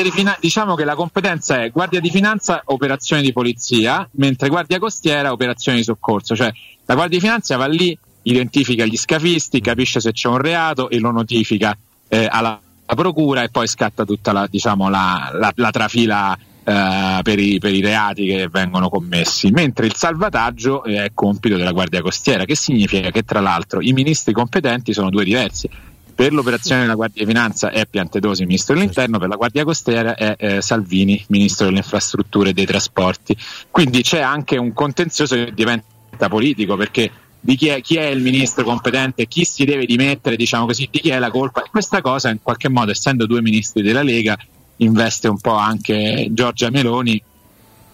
di 0.00 0.10
Fina- 0.10 0.36
diciamo 0.40 0.74
che 0.74 0.84
la 0.84 0.94
competenza 0.94 1.62
è 1.62 1.70
Guardia 1.70 2.00
di 2.00 2.10
Finanza, 2.10 2.62
operazioni 2.66 3.20
di 3.20 3.32
polizia, 3.32 4.08
mentre 4.12 4.48
Guardia 4.48 4.78
Costiera, 4.78 5.32
operazioni 5.32 5.78
di 5.78 5.84
soccorso. 5.84 6.34
Cioè 6.34 6.50
la 6.86 6.94
Guardia 6.94 7.18
di 7.18 7.24
Finanza 7.24 7.56
va 7.56 7.66
lì, 7.66 7.96
identifica 8.22 8.84
gli 8.84 8.96
scafisti, 8.96 9.60
capisce 9.60 10.00
se 10.00 10.12
c'è 10.12 10.28
un 10.28 10.38
reato 10.38 10.88
e 10.88 10.98
lo 10.98 11.10
notifica 11.10 11.76
eh, 12.08 12.26
alla, 12.30 12.60
procura 12.84 13.42
e 13.42 13.48
poi 13.48 13.66
scatta 13.66 14.04
tutta 14.04 14.32
la, 14.32 14.46
diciamo, 14.48 14.88
la, 14.88 15.30
la- 15.32 15.52
la 15.54 15.70
trafila 15.70 16.36
eh, 16.64 17.20
per, 17.22 17.38
i, 17.38 17.58
per 17.58 17.72
i 17.72 17.80
reati 17.80 18.26
che 18.26 18.48
vengono 18.50 18.88
commessi. 18.88 19.50
Mentre 19.50 19.86
il 19.86 19.94
salvataggio 19.94 20.84
è 20.84 21.10
compito 21.14 21.56
della 21.56 21.72
Guardia 21.72 22.02
Costiera, 22.02 22.44
che 22.44 22.54
significa 22.54 23.10
che 23.10 23.22
tra 23.22 23.40
l'altro 23.40 23.80
i 23.80 23.92
ministri 23.92 24.32
competenti 24.32 24.92
sono 24.92 25.10
due 25.10 25.24
diversi. 25.24 25.68
Per 26.14 26.32
l'operazione 26.32 26.82
della 26.82 26.94
Guardia 26.94 27.24
di 27.24 27.32
Finanza 27.32 27.70
è 27.70 27.86
Piantedosi, 27.86 28.44
ministro 28.44 28.74
dell'Interno, 28.74 29.18
per 29.18 29.28
la 29.28 29.36
Guardia 29.36 29.64
Costiera 29.64 30.14
è 30.14 30.36
eh, 30.38 30.62
Salvini, 30.62 31.24
ministro 31.28 31.64
delle 31.66 31.78
Infrastrutture 31.78 32.50
e 32.50 32.52
dei 32.52 32.66
Trasporti. 32.66 33.36
Quindi 33.70 34.02
c'è 34.02 34.20
anche 34.20 34.58
un 34.58 34.74
contenzioso 34.74 35.34
che 35.36 35.52
diventa 35.54 36.28
politico 36.28 36.76
perché 36.76 37.10
di 37.44 37.56
chi 37.56 37.66
è, 37.66 37.80
chi 37.80 37.96
è 37.96 38.06
il 38.06 38.22
ministro 38.22 38.62
competente, 38.62 39.26
chi 39.26 39.44
si 39.44 39.64
deve 39.64 39.84
dimettere, 39.84 40.36
diciamo 40.36 40.66
così, 40.66 40.88
di 40.88 41.00
chi 41.00 41.10
è 41.10 41.18
la 41.18 41.30
colpa. 41.30 41.64
Questa 41.68 42.00
cosa 42.00 42.30
in 42.30 42.38
qualche 42.40 42.68
modo, 42.68 42.92
essendo 42.92 43.26
due 43.26 43.42
ministri 43.42 43.82
della 43.82 44.04
Lega, 44.04 44.38
investe 44.76 45.26
un 45.26 45.40
po' 45.40 45.54
anche 45.56 46.28
Giorgia 46.30 46.70
Meloni 46.70 47.20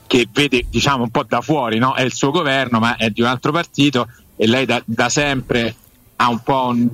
che 0.07 0.29
vede 0.31 0.67
diciamo 0.69 1.05
un 1.05 1.11
po' 1.11 1.25
da 1.25 1.41
fuori, 1.41 1.79
no? 1.79 1.95
è 1.95 2.03
il 2.03 2.13
suo 2.13 2.31
governo 2.31 2.79
ma 2.79 2.97
è 2.97 3.11
di 3.11 3.23
un 3.23 3.27
altro 3.27 3.51
partito 3.53 4.09
e 4.37 4.47
lei 4.47 4.67
da, 4.67 4.83
da 4.85 5.09
sempre 5.09 5.75
ha 6.17 6.29
un 6.29 6.41
po' 6.41 6.67
un, 6.69 6.89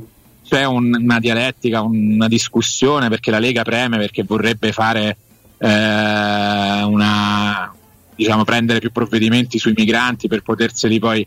c'è 0.45 0.65
un- 0.65 0.97
una 1.01 1.19
dialettica, 1.19 1.83
una 1.83 2.29
discussione 2.29 3.09
perché 3.09 3.31
la 3.31 3.39
Lega 3.39 3.63
preme 3.63 3.99
perché 3.99 4.25
vorrebbe 4.25 4.73
fare 4.73 5.17
eh, 5.59 6.83
una 6.83 7.73
diciamo 8.17 8.45
prendere 8.45 8.79
più 8.79 8.93
provvedimenti 8.93 9.59
sui 9.59 9.75
migranti 9.77 10.29
per 10.29 10.43
poterseli 10.43 10.99
poi 10.99 11.27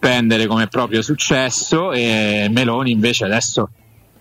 spendere 0.00 0.46
come 0.46 0.66
proprio 0.66 1.02
successo 1.02 1.92
e 1.92 2.48
Meloni 2.50 2.90
invece 2.90 3.26
adesso 3.26 3.68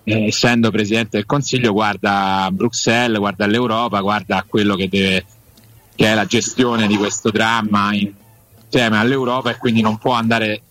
eh, 0.04 0.26
essendo 0.26 0.72
Presidente 0.72 1.16
del 1.16 1.26
Consiglio 1.26 1.72
guarda 1.72 2.50
Bruxelles, 2.52 3.18
guarda 3.18 3.46
all'Europa, 3.46 4.02
guarda 4.02 4.44
quello 4.46 4.76
che 4.76 4.90
deve 4.90 5.26
che 5.96 6.06
è 6.06 6.14
la 6.14 6.26
gestione 6.26 6.86
di 6.88 6.96
questo 6.96 7.30
dramma 7.30 7.94
insieme 7.94 8.98
all'Europa 8.98 9.52
e 9.52 9.58
quindi 9.58 9.82
non 9.82 9.98
può 9.98 10.14
andare, 10.14 10.62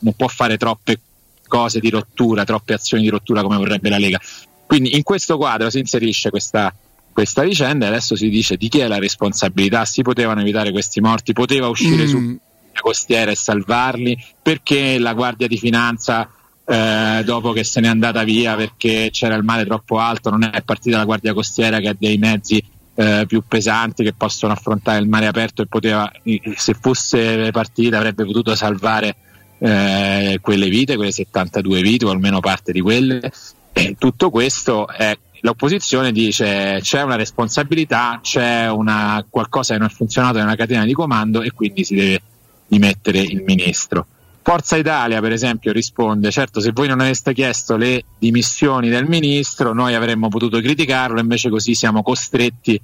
non 0.00 0.14
può 0.14 0.28
fare 0.28 0.56
troppe 0.56 1.00
cose 1.46 1.80
di 1.80 1.90
rottura, 1.90 2.44
troppe 2.44 2.74
azioni 2.74 3.02
di 3.04 3.08
rottura 3.08 3.42
come 3.42 3.56
vorrebbe 3.56 3.88
la 3.88 3.98
Lega. 3.98 4.20
Quindi 4.64 4.94
in 4.94 5.02
questo 5.02 5.36
quadro 5.38 5.70
si 5.70 5.80
inserisce 5.80 6.30
questa, 6.30 6.72
questa 7.12 7.42
vicenda 7.42 7.86
e 7.86 7.88
adesso 7.88 8.14
si 8.14 8.28
dice 8.28 8.56
di 8.56 8.68
chi 8.68 8.78
è 8.78 8.86
la 8.86 8.98
responsabilità, 8.98 9.84
si 9.84 10.02
potevano 10.02 10.40
evitare 10.40 10.70
questi 10.70 11.00
morti, 11.00 11.32
poteva 11.32 11.66
uscire 11.66 12.04
Mm. 12.04 12.06
su 12.06 12.38
costiera 12.80 13.30
e 13.30 13.36
salvarli, 13.36 14.16
perché 14.40 14.98
la 14.98 15.14
Guardia 15.14 15.46
di 15.46 15.58
Finanza 15.58 16.30
eh, 16.68 17.22
dopo 17.24 17.52
che 17.52 17.62
se 17.62 17.80
n'è 17.80 17.86
andata 17.86 18.24
via 18.24 18.56
perché 18.56 19.10
c'era 19.12 19.36
il 19.36 19.44
mare 19.44 19.64
troppo 19.64 19.98
alto, 19.98 20.30
non 20.30 20.48
è 20.52 20.62
partita 20.62 20.96
la 20.96 21.04
Guardia 21.04 21.32
Costiera 21.32 21.78
che 21.78 21.88
ha 21.88 21.96
dei 21.96 22.18
mezzi 22.18 22.62
eh, 22.94 23.24
più 23.28 23.42
pesanti 23.46 24.02
che 24.02 24.12
possono 24.12 24.52
affrontare 24.52 24.98
il 24.98 25.08
mare 25.08 25.26
aperto 25.26 25.62
e 25.62 25.66
poteva, 25.66 26.10
se 26.56 26.74
fosse 26.74 27.50
partita 27.52 27.98
avrebbe 27.98 28.24
potuto 28.24 28.54
salvare 28.54 29.14
eh, 29.58 30.38
quelle 30.40 30.68
vite, 30.68 30.96
quelle 30.96 31.12
72 31.12 31.82
vite 31.82 32.04
o 32.04 32.10
almeno 32.10 32.40
parte 32.40 32.72
di 32.72 32.80
quelle. 32.80 33.30
E 33.72 33.94
tutto 33.98 34.30
questo 34.30 34.88
è 34.88 35.16
l'opposizione 35.40 36.10
dice 36.10 36.78
c'è 36.80 37.02
una 37.02 37.14
responsabilità, 37.14 38.18
c'è 38.22 38.68
una, 38.68 39.24
qualcosa 39.28 39.74
che 39.74 39.78
non 39.78 39.88
è 39.88 39.92
funzionato 39.92 40.38
nella 40.38 40.56
catena 40.56 40.84
di 40.84 40.92
comando 40.92 41.42
e 41.42 41.52
quindi 41.52 41.84
si 41.84 41.94
deve 41.94 42.20
dimettere 42.66 43.20
il 43.20 43.42
ministro. 43.42 44.06
Forza 44.42 44.76
Italia, 44.76 45.20
per 45.20 45.32
esempio, 45.32 45.72
risponde: 45.72 46.30
certo, 46.30 46.60
se 46.60 46.70
voi 46.72 46.86
non 46.86 47.00
aveste 47.00 47.32
chiesto 47.34 47.76
le 47.76 48.04
dimissioni 48.18 48.88
del 48.88 49.06
ministro, 49.06 49.72
noi 49.72 49.94
avremmo 49.94 50.28
potuto 50.28 50.60
criticarlo, 50.60 51.18
invece 51.18 51.50
così 51.50 51.74
siamo 51.74 52.02
costretti 52.02 52.80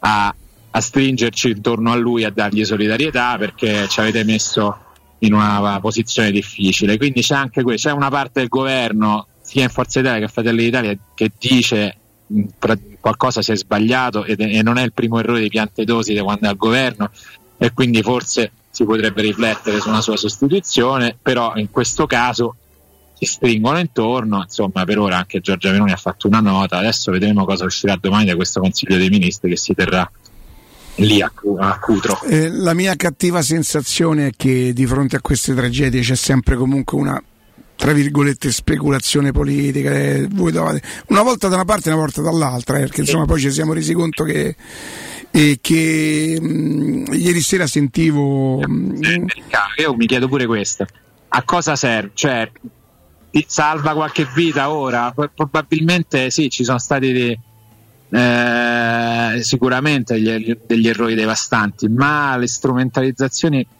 a, 0.00 0.34
a 0.70 0.80
stringerci 0.80 1.50
intorno 1.50 1.92
a 1.92 1.96
lui, 1.96 2.24
a 2.24 2.30
dargli 2.30 2.64
solidarietà 2.64 3.36
perché 3.38 3.88
ci 3.88 4.00
avete 4.00 4.22
messo 4.24 4.76
in 5.20 5.32
una 5.32 5.80
posizione 5.80 6.30
difficile. 6.30 6.98
Quindi 6.98 7.22
c'è 7.22 7.34
anche 7.34 7.62
questo, 7.62 7.88
c'è 7.88 7.94
una 7.94 8.10
parte 8.10 8.40
del 8.40 8.48
governo, 8.48 9.28
sia 9.40 9.62
in 9.62 9.70
Forza 9.70 10.00
Italia 10.00 10.26
che 10.26 10.32
Fratelli 10.32 10.64
d'Italia, 10.64 10.96
che 11.14 11.32
dice 11.38 11.96
qualcosa 13.00 13.40
si 13.40 13.52
è 13.52 13.56
sbagliato 13.56 14.24
e 14.24 14.60
non 14.60 14.76
è 14.76 14.82
il 14.82 14.92
primo 14.92 15.18
errore 15.18 15.40
di 15.40 15.48
Piantedosi 15.48 16.12
da 16.12 16.22
quando 16.22 16.44
è 16.44 16.50
al 16.50 16.58
governo 16.58 17.10
e 17.56 17.72
quindi 17.72 18.02
forse 18.02 18.52
si 18.78 18.84
potrebbe 18.84 19.22
riflettere 19.22 19.80
su 19.80 19.88
una 19.88 20.00
sua 20.00 20.16
sostituzione, 20.16 21.18
però 21.20 21.56
in 21.56 21.68
questo 21.68 22.06
caso 22.06 22.54
si 23.12 23.24
stringono 23.24 23.80
intorno, 23.80 24.42
insomma 24.42 24.84
per 24.84 25.00
ora 25.00 25.16
anche 25.16 25.40
Giorgia 25.40 25.72
Meloni 25.72 25.90
ha 25.90 25.96
fatto 25.96 26.28
una 26.28 26.38
nota, 26.38 26.78
adesso 26.78 27.10
vedremo 27.10 27.44
cosa 27.44 27.64
uscirà 27.64 27.98
domani 28.00 28.26
da 28.26 28.36
questo 28.36 28.60
Consiglio 28.60 28.96
dei 28.96 29.08
Ministri 29.08 29.50
che 29.50 29.56
si 29.56 29.74
terrà 29.74 30.08
lì 30.96 31.20
a, 31.20 31.28
Cu- 31.34 31.58
a 31.58 31.76
Cutro. 31.80 32.22
Eh, 32.22 32.50
la 32.50 32.72
mia 32.72 32.94
cattiva 32.94 33.42
sensazione 33.42 34.28
è 34.28 34.30
che 34.36 34.72
di 34.72 34.86
fronte 34.86 35.16
a 35.16 35.20
queste 35.20 35.54
tragedie 35.56 36.00
c'è 36.00 36.14
sempre 36.14 36.54
comunque 36.54 36.96
una 36.96 37.20
tra 37.78 37.92
virgolette 37.92 38.50
speculazione 38.50 39.30
politica 39.30 39.92
eh, 39.94 40.26
voi 40.32 40.50
dovete- 40.50 40.82
una 41.08 41.22
volta 41.22 41.46
da 41.46 41.54
una 41.54 41.64
parte 41.64 41.88
e 41.88 41.92
una 41.92 42.00
volta 42.02 42.20
dall'altra 42.22 42.76
eh, 42.76 42.80
perché 42.80 43.02
insomma 43.02 43.24
poi 43.24 43.40
ci 43.40 43.52
siamo 43.52 43.72
resi 43.72 43.92
conto 43.94 44.24
che, 44.24 44.56
e 45.30 45.58
che 45.60 46.36
mh, 46.40 47.12
ieri 47.12 47.40
sera 47.40 47.68
sentivo 47.68 48.58
mh, 48.58 48.98
Io 49.76 49.94
mi 49.94 50.06
chiedo 50.06 50.26
pure 50.26 50.46
questo, 50.46 50.86
a 51.28 51.42
cosa 51.44 51.76
serve? 51.76 52.10
Cioè, 52.14 52.50
salva 53.46 53.94
qualche 53.94 54.26
vita 54.34 54.70
ora? 54.70 55.12
Pro- 55.14 55.30
Probabilmente 55.32 56.30
sì, 56.30 56.50
ci 56.50 56.64
sono 56.64 56.78
stati 56.80 57.12
dei- 57.12 57.38
eh, 58.10 59.38
sicuramente 59.42 60.20
degli, 60.20 60.58
degli 60.66 60.88
errori 60.88 61.14
devastanti, 61.14 61.88
ma 61.88 62.36
le 62.36 62.48
strumentalizzazioni 62.48 63.64
mm, 63.64 63.77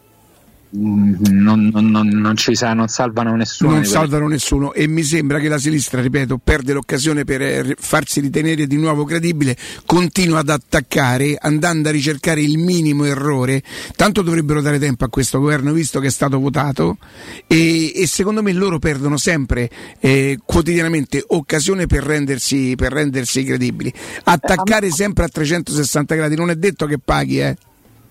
non, 0.70 1.70
non- 1.72 1.86
non- 1.90 2.08
non 2.08 2.36
ci 2.36 2.54
sa- 2.54 2.74
non 2.74 2.88
salvano 2.88 3.34
nessuno. 3.34 3.72
non 3.72 3.84
salvano 3.84 4.28
nessuno 4.28 4.72
e 4.74 4.86
mi 4.86 5.02
sembra 5.02 5.38
che 5.38 5.48
la 5.48 5.58
sinistra, 5.58 6.00
ripeto, 6.00 6.38
perde 6.42 6.72
l'occasione 6.72 7.24
per 7.24 7.42
eh, 7.42 7.76
farsi 7.78 8.20
ritenere 8.20 8.66
di 8.66 8.76
nuovo 8.76 9.04
credibile, 9.04 9.56
continua 9.86 10.40
ad 10.40 10.50
attaccare 10.50 11.36
andando 11.40 11.88
a 11.88 11.92
ricercare 11.92 12.40
il 12.42 12.58
minimo 12.58 13.04
errore, 13.04 13.62
tanto 13.96 14.22
dovrebbero 14.22 14.60
dare 14.60 14.78
tempo 14.78 15.04
a 15.04 15.08
questo 15.08 15.40
governo 15.40 15.72
visto 15.72 16.00
che 16.00 16.08
è 16.08 16.10
stato 16.10 16.38
votato 16.38 16.98
e, 17.46 17.92
e 17.94 18.06
secondo 18.06 18.42
me 18.42 18.52
loro 18.52 18.78
perdono 18.78 19.16
sempre 19.16 19.70
eh, 20.00 20.38
quotidianamente 20.44 21.24
occasione 21.28 21.86
per 21.86 22.02
rendersi, 22.02 22.74
per 22.76 22.92
rendersi 22.92 23.42
credibili. 23.44 23.92
Attaccare 24.24 24.90
sempre 24.90 25.24
a 25.24 25.28
360 25.28 26.14
gradi 26.14 26.36
non 26.36 26.50
è 26.50 26.56
detto 26.56 26.86
che 26.86 26.98
paghi, 26.98 27.40
eh. 27.40 27.56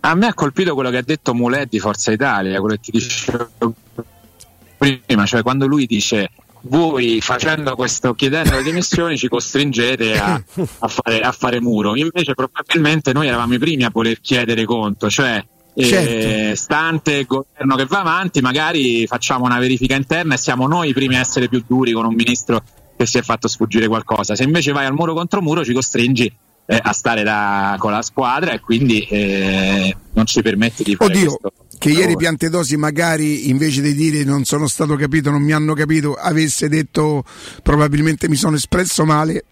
A 0.02 0.16
me 0.16 0.28
ha 0.28 0.34
colpito 0.34 0.74
quello 0.74 0.90
che 0.90 0.98
ha 0.98 1.02
detto 1.04 1.34
Mulet 1.34 1.70
di 1.70 1.80
Forza 1.80 2.12
Italia, 2.12 2.60
quello 2.60 2.76
che 2.76 2.82
ti 2.82 2.92
dicevo 2.92 3.50
prima, 4.78 5.26
cioè 5.26 5.42
quando 5.42 5.66
lui 5.66 5.86
dice 5.86 6.30
voi 6.62 7.20
facendo 7.22 7.76
questo, 7.76 8.14
chiedendo 8.14 8.56
le 8.56 8.64
dimissioni, 8.64 9.18
ci 9.18 9.28
costringete 9.28 10.18
a, 10.20 10.34
a 10.80 10.88
fare, 10.88 11.20
a 11.22 11.32
fare 11.32 11.62
muro. 11.62 11.96
Invece, 11.96 12.34
probabilmente 12.34 13.14
noi 13.14 13.28
eravamo 13.28 13.54
i 13.54 13.60
primi 13.60 13.84
a 13.84 13.90
voler 13.92 14.20
chiedere 14.22 14.66
conto, 14.66 15.10
cioè. 15.10 15.44
eh, 15.74 15.84
Certo. 15.84 16.56
stante 16.56 17.14
il 17.14 17.26
governo 17.28 17.76
che 17.76 17.86
va 17.86 18.00
avanti, 18.00 18.42
magari 18.42 19.06
facciamo 19.08 19.46
una 19.46 19.60
verifica 19.60 19.96
interna 19.96 20.34
e 20.34 20.38
siamo 20.38 20.68
noi 20.68 20.90
i 20.90 20.94
primi 20.94 21.16
a 21.16 21.20
essere 21.20 21.48
più 21.48 21.64
duri 21.68 21.92
con 21.92 22.06
un 22.06 22.16
ministro 22.16 22.64
che 22.98 23.06
si 23.06 23.18
è 23.20 23.22
fatto 23.22 23.48
sfuggire 23.48 23.88
qualcosa. 23.88 24.36
Se 24.36 24.44
invece 24.44 24.72
vai 24.72 24.86
al 24.86 24.94
muro 24.94 25.14
contro 25.14 25.42
muro, 25.42 25.64
ci 25.64 25.74
costringi 25.74 26.32
eh, 26.70 26.80
a 26.82 26.92
stare 26.92 27.24
da- 27.24 27.76
con 27.80 27.92
la 27.92 28.02
squadra 28.02 28.52
e 28.52 28.60
quindi 28.60 29.02
eh, 29.04 29.96
non 30.14 30.26
ci 30.26 30.42
permetti 30.42 30.84
di 30.84 30.96
fare 30.96 31.14
Oddio, 31.14 31.38
questo. 31.38 31.54
che 31.80 31.90
ieri. 31.90 32.16
Piantedosi 32.18 32.76
magari 32.76 33.50
invece 33.50 33.82
di 33.82 33.94
dire 33.94 34.24
non 34.26 34.44
sono 34.44 34.68
stato 34.68 34.96
capito, 34.96 35.32
non 35.32 35.42
mi 35.42 35.54
hanno 35.54 35.74
capito, 35.74 36.14
avesse 36.14 36.68
detto 36.68 37.24
probabilmente 37.64 38.28
mi 38.28 38.36
sono 38.36 38.58
espresso 38.58 39.06
male, 39.06 39.46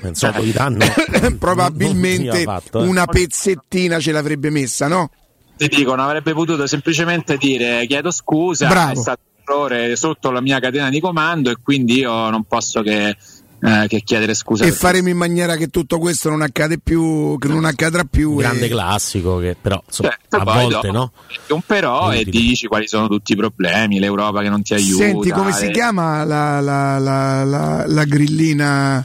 Penso 0.00 0.32
di 0.40 0.52
danno. 0.52 0.84
probabilmente 1.38 2.42
fatto, 2.42 2.82
eh. 2.82 2.86
una 2.86 3.04
pezzettina 3.04 4.00
ce 4.00 4.12
l'avrebbe 4.12 4.48
messa, 4.50 4.88
no? 4.88 5.10
ti 5.56 5.68
dicono 5.68 6.02
avrebbe 6.02 6.34
potuto 6.34 6.66
semplicemente 6.66 7.38
dire 7.38 7.86
chiedo 7.86 8.10
scusa 8.10 8.68
Bravo. 8.68 8.92
è 8.92 8.96
stato 8.96 9.20
un 9.24 9.42
errore 9.42 9.96
sotto 9.96 10.30
la 10.30 10.42
mia 10.42 10.58
catena 10.60 10.90
di 10.90 11.00
comando 11.00 11.50
e 11.50 11.56
quindi 11.62 11.98
io 11.98 12.28
non 12.30 12.44
posso 12.44 12.82
che, 12.82 13.16
eh, 13.66 13.86
che 13.88 14.02
chiedere 14.02 14.34
scusa 14.34 14.64
E 14.64 14.70
faremo 14.70 15.08
in 15.08 15.16
maniera 15.16 15.56
che 15.56 15.66
tutto 15.68 15.98
questo 15.98 16.28
non 16.30 16.40
accade 16.42 16.78
più, 16.78 17.36
che 17.38 17.48
non 17.48 17.64
accadrà 17.64 18.04
più. 18.04 18.30
Un 18.30 18.36
grande 18.36 18.66
e- 18.66 18.68
classico 18.68 19.38
che 19.38 19.56
però 19.60 19.82
insomma, 19.84 20.10
Certo, 20.10 20.36
a 20.36 20.44
volte 20.44 20.90
no. 20.92 21.12
un 21.48 21.60
però 21.66 22.12
e 22.12 22.24
dici 22.24 22.66
quali 22.68 22.86
sono 22.86 23.08
tutti 23.08 23.32
i 23.32 23.36
problemi 23.36 23.98
l'Europa 23.98 24.42
che 24.42 24.48
non 24.48 24.62
ti 24.62 24.74
aiuta 24.74 25.02
Senti, 25.04 25.30
come 25.30 25.52
si 25.52 25.66
eh, 25.66 25.70
chiama 25.72 26.22
la, 26.24 26.60
la- 26.60 26.98
la- 26.98 27.44
la- 27.44 27.84
la 27.86 28.04
grillina 28.04 29.04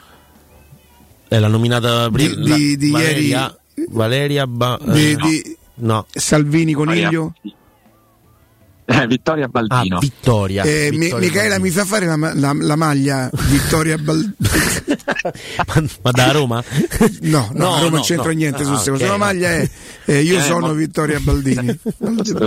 È 1.27 1.39
la 1.39 1.47
nominata 1.47 2.07
Di- 2.09 2.11
prima 2.29 2.55
di- 2.55 2.77
di 2.77 2.91
Valeria, 2.91 3.57
Valeria 3.89 4.45
Ba- 4.47 4.79
di, 4.83 5.11
eh, 5.11 5.15
di 5.15 5.57
no. 5.75 6.05
Salvini 6.11 6.73
Coniglio? 6.73 7.33
Eh, 8.83 9.07
Vittoria 9.07 9.47
Baldino 9.47 9.97
Ah, 9.97 9.99
Vittoria. 9.99 10.63
Eh, 10.63 10.89
Mi- 10.91 10.99
Vittoria 11.05 11.27
Michaela 11.27 11.59
mi 11.59 11.69
fa 11.69 11.85
fare 11.85 12.05
la, 12.05 12.17
ma- 12.17 12.33
la- 12.33 12.53
la 12.53 12.75
maglia 12.75 13.29
Vittoria 13.49 13.97
Baldini. 13.97 14.33
Ma 16.01 16.11
da 16.11 16.31
Roma? 16.31 16.63
No, 17.21 17.49
no, 17.53 17.63
No, 17.65 17.75
a 17.75 17.77
Roma 17.77 17.83
no, 17.83 17.89
non 17.95 18.01
c'entra 18.01 18.31
no. 18.31 18.37
niente 18.37 18.63
su 18.63 18.69
Ah, 18.69 18.73
queste 18.73 18.91
cose. 18.91 19.03
ok, 19.05 19.09
La 19.09 19.17
maglia 19.17 19.49
è 19.49 19.69
eh, 20.05 20.21
io 20.21 20.37
Eh, 20.39 20.41
sono 20.41 20.67
mo- 20.67 20.73
Vittoria 20.73 21.19
Baldini. 21.19 21.79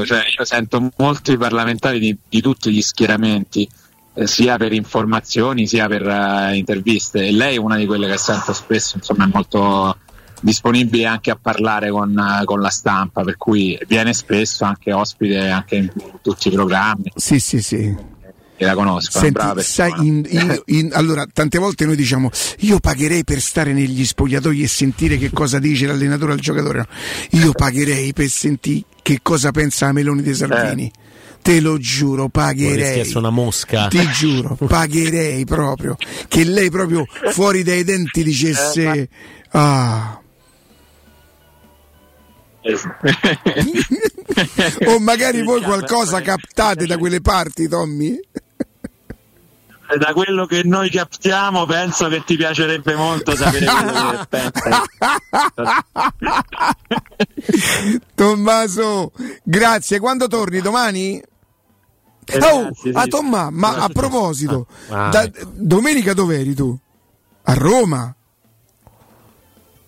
Cioè, 0.05 0.23
io 0.37 0.45
sento 0.45 0.91
molti 0.97 1.37
parlamentari 1.37 1.99
di, 1.99 2.17
di 2.29 2.41
tutti 2.41 2.71
gli 2.73 2.83
schieramenti, 2.83 3.69
eh, 4.15 4.27
sia 4.27 4.57
per 4.57 4.73
informazioni 4.73 5.67
sia 5.67 5.87
per 5.89 6.07
eh, 6.07 6.57
interviste. 6.57 7.27
E 7.27 7.33
lei 7.33 7.55
è 7.57 7.59
una 7.59 7.77
di 7.77 7.87
quelle 7.87 8.09
che 8.09 8.19
sento 8.19 8.53
spesso, 8.53 8.97
insomma, 8.97 9.25
è 9.25 9.29
molto 9.33 9.97
disponibile 10.41 11.07
anche 11.07 11.31
a 11.31 11.39
parlare 11.41 11.91
con, 11.91 12.17
eh, 12.19 12.45
con 12.45 12.61
la 12.61 12.71
stampa, 12.71 13.23
per 13.23 13.37
cui 13.37 13.79
viene 13.87 14.13
spesso 14.13 14.65
anche 14.65 14.93
ospite 14.93 15.49
anche 15.49 15.77
in 15.77 15.91
tutti 16.23 16.49
i 16.49 16.51
programmi. 16.53 17.13
Sì, 17.15 17.39
sì, 17.39 17.61
sì. 17.63 18.13
E 18.57 18.65
la 18.67 18.75
conosco, 18.75 19.19
Senti, 19.19 19.33
brava 19.33 19.63
sai, 19.63 19.93
in- 19.99 20.25
in- 20.31 20.63
in- 20.67 20.91
allora, 20.93 21.27
tante 21.33 21.59
volte 21.59 21.87
noi 21.87 21.97
diciamo 21.97 22.31
io 22.59 22.79
pagherei 22.79 23.25
per 23.25 23.41
stare 23.41 23.73
negli 23.73 24.05
spogliatoi 24.05 24.63
e 24.63 24.69
sentire 24.69 25.19
che 25.19 25.31
cosa 25.33 25.59
dice 25.59 25.87
l'allenatore 25.87 26.33
al 26.33 26.39
giocatore. 26.39 26.87
No, 27.33 27.39
Io 27.41 27.51
pagherei 27.53 28.13
per 28.13 28.29
sentire 28.29 28.85
che 29.03 29.19
cosa 29.23 29.51
pensa 29.51 29.91
Meloni 29.93 30.23
De 30.23 30.35
Salvini. 30.35 30.91
Te 31.43 31.61
lo 31.61 31.77
giuro, 31.79 32.29
pagherei. 32.29 33.11
una 33.17 33.29
mosca. 33.31 33.89
Ti 33.89 34.09
giuro, 34.13 34.55
pagherei 34.67 35.45
proprio. 35.45 35.97
Che 36.29 36.45
lei 36.45 36.71
proprio 36.71 37.05
fuori 37.33 37.63
dai 37.65 37.83
denti 37.85 38.21
Eh, 38.21 38.25
dicesse. 38.25 39.09
Ah. 39.51 40.21
o 44.87 44.99
magari 45.01 45.43
voi 45.43 45.61
qualcosa 45.63 46.23
captate 46.23 46.87
da 46.87 46.97
quelle 46.97 47.21
parti, 47.21 47.69
Tommy? 47.69 48.19
E 49.87 49.99
da 49.99 50.15
quello 50.15 50.47
che 50.47 50.63
noi 50.65 50.89
captiamo 50.91 51.67
penso 51.67 52.09
che 52.09 52.25
ti 52.25 52.37
piacerebbe 52.37 52.95
molto 52.95 53.37
sapere 53.37 53.67
quello 53.67 54.11
che 54.11 54.27
pensa. 54.51 54.87
Tommaso, 58.15 59.13
grazie. 59.43 59.99
Quando 60.01 60.27
torni? 60.27 60.61
Domani? 60.61 61.23
Eh, 62.27 62.39
oh, 62.39 62.63
grazie, 62.63 62.93
sì. 62.93 62.99
a 62.99 63.07
Tomma, 63.07 63.51
ma 63.51 63.77
a 63.77 63.89
proposito, 63.91 64.67
Ah, 64.89 65.11
da- 65.11 65.25
ecco. 65.25 65.51
domenica 65.53 66.15
dov'eri 66.15 66.55
tu? 66.55 66.75
A 67.43 67.53
Roma? 67.53 68.17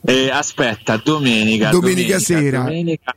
Eh, 0.09 0.31
aspetta, 0.31 1.01
domenica. 1.03 1.71
Domenica 1.71 2.19
sera. 2.19 2.61
domenica- 2.61 3.15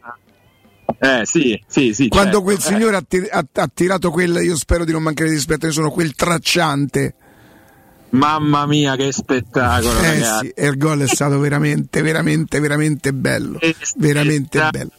Eh 1.02 1.22
sì, 1.24 1.62
sì, 1.68 1.94
sì. 1.94 2.08
Quando 2.08 2.30
certo. 2.40 2.44
quel 2.44 2.60
signore 2.60 2.96
ha, 2.96 3.04
tir- 3.08 3.30
ha- 3.32 3.46
ha 3.54 3.70
tirato 3.72 4.10
quel, 4.10 4.40
io 4.44 4.56
spero 4.58 4.84
di 4.86 4.92
non 4.92 5.04
mancare 5.04 5.30
di 5.30 5.36
rispetto 5.36 5.68
nessuno, 5.68 5.92
quel 5.92 6.16
tracciante. 6.16 7.14
Mamma 8.12 8.66
mia, 8.66 8.96
che 8.96 9.12
spettacolo, 9.12 10.00
Eh 10.00 10.02
ragazzi. 10.14 10.46
sì, 10.48 10.52
e 10.56 10.66
il 10.68 10.78
gol 10.78 11.02
è 11.02 11.08
stato 11.08 11.38
veramente, 11.38 12.02
veramente, 12.02 12.60
veramente 12.60 13.14
bello. 13.14 13.60
Veramente 13.98 14.68
bello. 14.72 14.92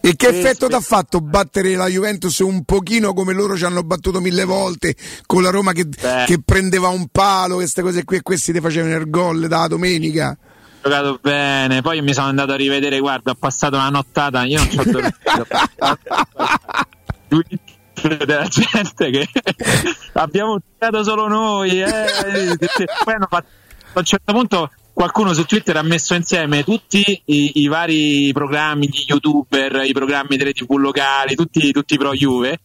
E 0.00 0.16
che 0.16 0.28
effetto 0.28 0.68
ti 0.68 0.74
ha 0.74 0.80
fatto 0.80 1.20
battere 1.20 1.74
la 1.74 1.86
Juventus 1.86 2.38
un 2.38 2.64
pochino 2.64 3.12
come 3.12 3.34
loro 3.34 3.58
ci 3.58 3.64
hanno 3.66 3.82
battuto 3.82 4.20
mille 4.20 4.44
volte 4.44 4.94
con 5.26 5.42
la 5.42 5.50
Roma 5.50 5.72
che, 5.72 5.86
che 6.24 6.40
prendeva 6.42 6.88
un 6.88 7.08
palo, 7.12 7.56
queste 7.56 7.82
cose 7.82 8.04
qui 8.04 8.16
e 8.16 8.22
questi 8.22 8.52
ti 8.52 8.60
facevano 8.60 8.96
il 8.96 9.10
gol 9.10 9.46
da 9.48 9.66
domenica? 9.66 10.34
Giocato 10.88 11.18
bene, 11.20 11.82
poi 11.82 12.00
mi 12.00 12.14
sono 12.14 12.28
andato 12.28 12.52
a 12.52 12.56
rivedere, 12.56 12.98
guarda, 12.98 13.32
ho 13.32 13.34
passato 13.34 13.76
una 13.76 13.90
nottata, 13.90 14.44
io 14.44 14.56
non 14.56 14.70
ci 14.70 14.78
ho 14.78 14.84
dormito. 14.84 15.46
Della 18.24 18.46
gente 18.46 19.10
che 19.10 19.28
abbiamo 20.14 20.58
giocato 20.58 21.02
solo 21.02 21.28
noi, 21.28 21.82
eh. 21.82 22.06
poi 23.04 23.14
hanno 23.14 23.26
fatto, 23.28 23.48
a 23.92 23.98
un 23.98 24.04
certo 24.04 24.32
punto 24.32 24.70
qualcuno 24.94 25.34
su 25.34 25.44
Twitter 25.44 25.76
ha 25.76 25.82
messo 25.82 26.14
insieme 26.14 26.64
tutti 26.64 27.22
i, 27.26 27.60
i 27.60 27.66
vari 27.66 28.30
programmi 28.32 28.86
di 28.86 29.04
youtuber, 29.06 29.82
i 29.84 29.92
programmi 29.92 30.38
delle 30.38 30.54
tv 30.54 30.72
locali, 30.76 31.34
tutti, 31.34 31.70
tutti 31.70 31.98
pro 31.98 32.14
Juve 32.14 32.60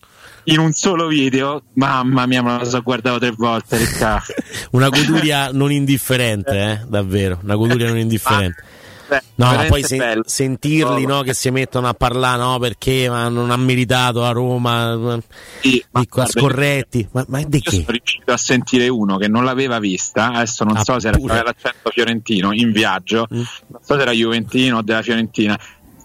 in 0.46 0.60
un 0.60 0.72
solo 0.74 1.08
video. 1.08 1.64
Mamma 1.74 2.26
mia, 2.26 2.42
me 2.42 2.58
lo 2.60 2.66
so 2.66 2.82
guardato 2.82 3.20
tre 3.20 3.32
volte. 3.32 3.78
Una 4.72 4.90
goduria 4.90 5.50
non 5.52 5.72
indifferente, 5.72 6.58
eh, 6.60 6.86
davvero, 6.88 7.40
una 7.44 7.56
goduria 7.56 7.88
non 7.88 7.98
indifferente. 8.00 8.64
Beh, 9.06 9.22
No, 9.36 9.54
ma 9.54 9.66
poi 9.66 9.84
sen- 9.84 10.22
sentirli 10.26 11.06
no, 11.06 11.22
che 11.24 11.34
si 11.34 11.52
mettono 11.52 11.90
a 11.90 11.94
parlare 11.94 12.38
no, 12.42 12.58
perché 12.58 13.10
ma 13.10 13.28
non 13.28 13.52
ha 13.52 13.58
meritato 13.58 14.24
a 14.24 14.32
Roma 14.32 14.96
ma- 14.96 15.20
di 15.62 15.84
qua 16.10 16.26
scorretti. 16.26 17.10
Ma, 17.12 17.26
ma 17.28 17.42
di 17.46 17.62
Io 17.62 17.70
sono 17.70 17.84
che? 17.86 17.92
riuscito 17.92 18.32
a 18.32 18.38
sentire 18.38 18.88
uno 18.88 19.18
che 19.18 19.28
non 19.28 19.44
l'aveva 19.44 19.80
vista, 19.80 20.32
adesso 20.32 20.64
non 20.64 20.78
Ah, 20.78 20.84
so 20.86 21.00
se 21.00 21.10
era 21.10 21.18
l'accento 21.44 21.90
fiorentino 21.92 22.54
in 22.54 22.72
viaggio, 22.72 23.28
Mm. 23.32 23.42
non 23.68 23.82
so 23.84 23.96
se 23.96 24.02
era 24.02 24.12
Juventino 24.12 24.78
o 24.78 24.82
della 24.82 25.02
Fiorentina. 25.02 25.60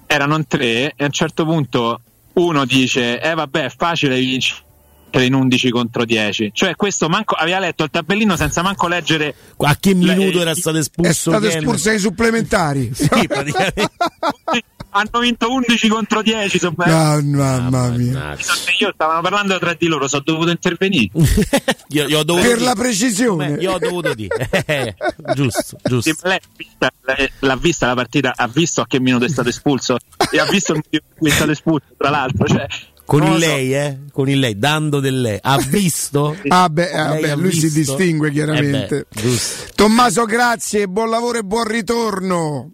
Erano 0.04 0.44
tre 0.46 0.92
e 0.96 1.02
a 1.02 1.04
un 1.04 1.12
certo 1.12 1.44
punto 1.44 2.00
uno 2.38 2.64
dice: 2.64 3.20
Eh 3.20 3.34
vabbè, 3.34 3.64
è 3.64 3.72
facile 3.76 4.18
vincere 4.18 4.66
in 5.12 5.34
11 5.34 5.70
contro 5.70 6.04
10. 6.04 6.50
Cioè, 6.52 6.76
questo 6.76 7.08
manco 7.08 7.34
aveva 7.34 7.58
letto 7.58 7.84
il 7.84 7.90
tabellino 7.90 8.36
senza 8.36 8.62
manco 8.62 8.88
leggere. 8.88 9.34
A 9.58 9.76
che 9.78 9.94
minuto 9.94 10.36
Le- 10.36 10.40
era 10.40 10.54
stato 10.54 10.78
espulso? 10.78 11.10
È 11.10 11.14
stato 11.14 11.46
espulso 11.46 11.90
ai 11.90 11.98
supplementari. 11.98 12.90
Sì, 12.94 13.08
praticamente. 13.26 13.90
Hanno 14.90 15.20
vinto 15.20 15.50
11 15.52 15.88
contro 15.88 16.22
10. 16.22 16.58
so- 16.58 16.72
Ah, 16.78 17.20
mamma 17.22 17.88
mia. 17.90 18.36
Io 18.80 18.90
stavano 18.94 19.20
parlando 19.20 19.58
tra 19.58 19.74
di 19.74 19.86
loro, 19.86 20.08
sono 20.08 20.22
dovuto 20.24 20.50
intervenire. 20.50 21.10
Io, 21.90 22.06
io 22.06 22.18
ho 22.18 22.22
dovuto 22.24 22.46
Per 22.46 22.56
dire- 22.58 22.68
la 22.68 22.74
precisione. 22.74 23.56
Io 23.60 23.72
ho 23.72 23.78
dovuto 23.78 24.14
dire. 24.14 24.48
Eh, 24.68 24.94
giusto, 25.34 25.78
giusto. 25.82 26.10
Sì, 26.10 26.16
ma 26.22 26.28
lei 26.28 26.38
l'ha 26.40 26.50
vista, 26.56 26.92
l'ha 27.40 27.56
vista 27.56 27.86
la 27.86 27.94
partita, 27.94 28.32
ha 28.36 28.46
visto 28.48 28.80
a 28.82 28.86
che 28.86 29.00
minuto 29.00 29.24
è 29.24 29.28
stato 29.28 29.48
espulso 29.48 29.96
e 30.30 30.38
ha 30.38 30.44
visto 30.46 30.72
il 30.72 30.78
motivo 30.84 31.02
per 31.08 31.18
cui 31.18 31.30
è 31.30 31.32
stato 31.32 31.50
espulso, 31.50 31.86
tra 31.96 32.10
l'altro. 32.10 32.46
Cioè, 32.46 32.66
Con 33.06 33.22
il 33.22 33.32
so. 33.32 33.38
lei, 33.38 33.74
eh? 33.74 33.98
Con 34.12 34.28
il 34.28 34.38
lei, 34.38 34.58
dando 34.58 35.00
del 35.00 35.20
lei. 35.20 35.38
Ha 35.40 35.56
visto? 35.58 36.36
Ah 36.48 36.68
beh, 36.68 36.92
ah, 36.92 37.14
beh, 37.14 37.34
lui 37.36 37.52
si 37.52 37.68
visto? 37.68 37.96
distingue 37.96 38.30
chiaramente. 38.30 38.96
Eh 38.98 39.06
beh, 39.08 39.20
giusto. 39.22 39.64
Tommaso, 39.74 40.24
grazie, 40.26 40.86
buon 40.88 41.08
lavoro 41.08 41.38
e 41.38 41.42
buon 41.42 41.64
ritorno. 41.66 42.72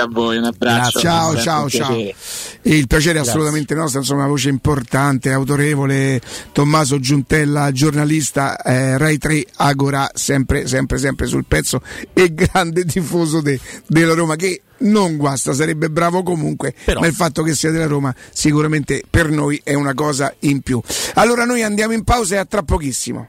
A 0.00 0.06
voi, 0.08 0.38
un 0.38 0.44
abbraccio. 0.44 1.00
Ciao, 1.00 1.36
ciao, 1.36 1.68
ciao. 1.68 1.94
piacere. 1.94 2.14
Il 2.62 2.86
piacere 2.86 3.18
è 3.18 3.22
assolutamente 3.22 3.74
nostro, 3.74 4.00
insomma, 4.00 4.20
una 4.20 4.30
voce 4.30 4.48
importante, 4.48 5.30
autorevole, 5.32 6.20
Tommaso 6.52 6.98
Giuntella, 6.98 7.72
giornalista, 7.72 8.56
eh, 8.62 8.96
Rai 8.98 9.18
3, 9.18 9.46
Agora, 9.56 10.10
sempre, 10.14 10.66
sempre, 10.66 10.98
sempre 10.98 11.26
sul 11.26 11.44
pezzo 11.46 11.80
e 12.12 12.32
grande 12.34 12.84
tifoso 12.84 13.40
de- 13.40 13.60
della 13.86 14.14
Roma 14.14 14.36
che 14.36 14.62
non 14.78 15.16
guasta, 15.16 15.52
sarebbe 15.52 15.90
bravo 15.90 16.22
comunque, 16.22 16.74
ma 16.98 17.06
il 17.06 17.14
fatto 17.14 17.42
che 17.42 17.54
sia 17.54 17.70
della 17.70 17.86
Roma 17.86 18.14
sicuramente 18.32 19.02
per 19.08 19.30
noi 19.30 19.60
è 19.62 19.74
una 19.74 19.94
cosa 19.94 20.34
in 20.40 20.60
più. 20.60 20.80
Allora 21.14 21.44
noi 21.44 21.62
andiamo 21.62 21.92
in 21.92 22.02
pausa 22.04 22.36
e 22.36 22.38
a 22.38 22.44
tra 22.44 22.62
pochissimo. 22.62 23.28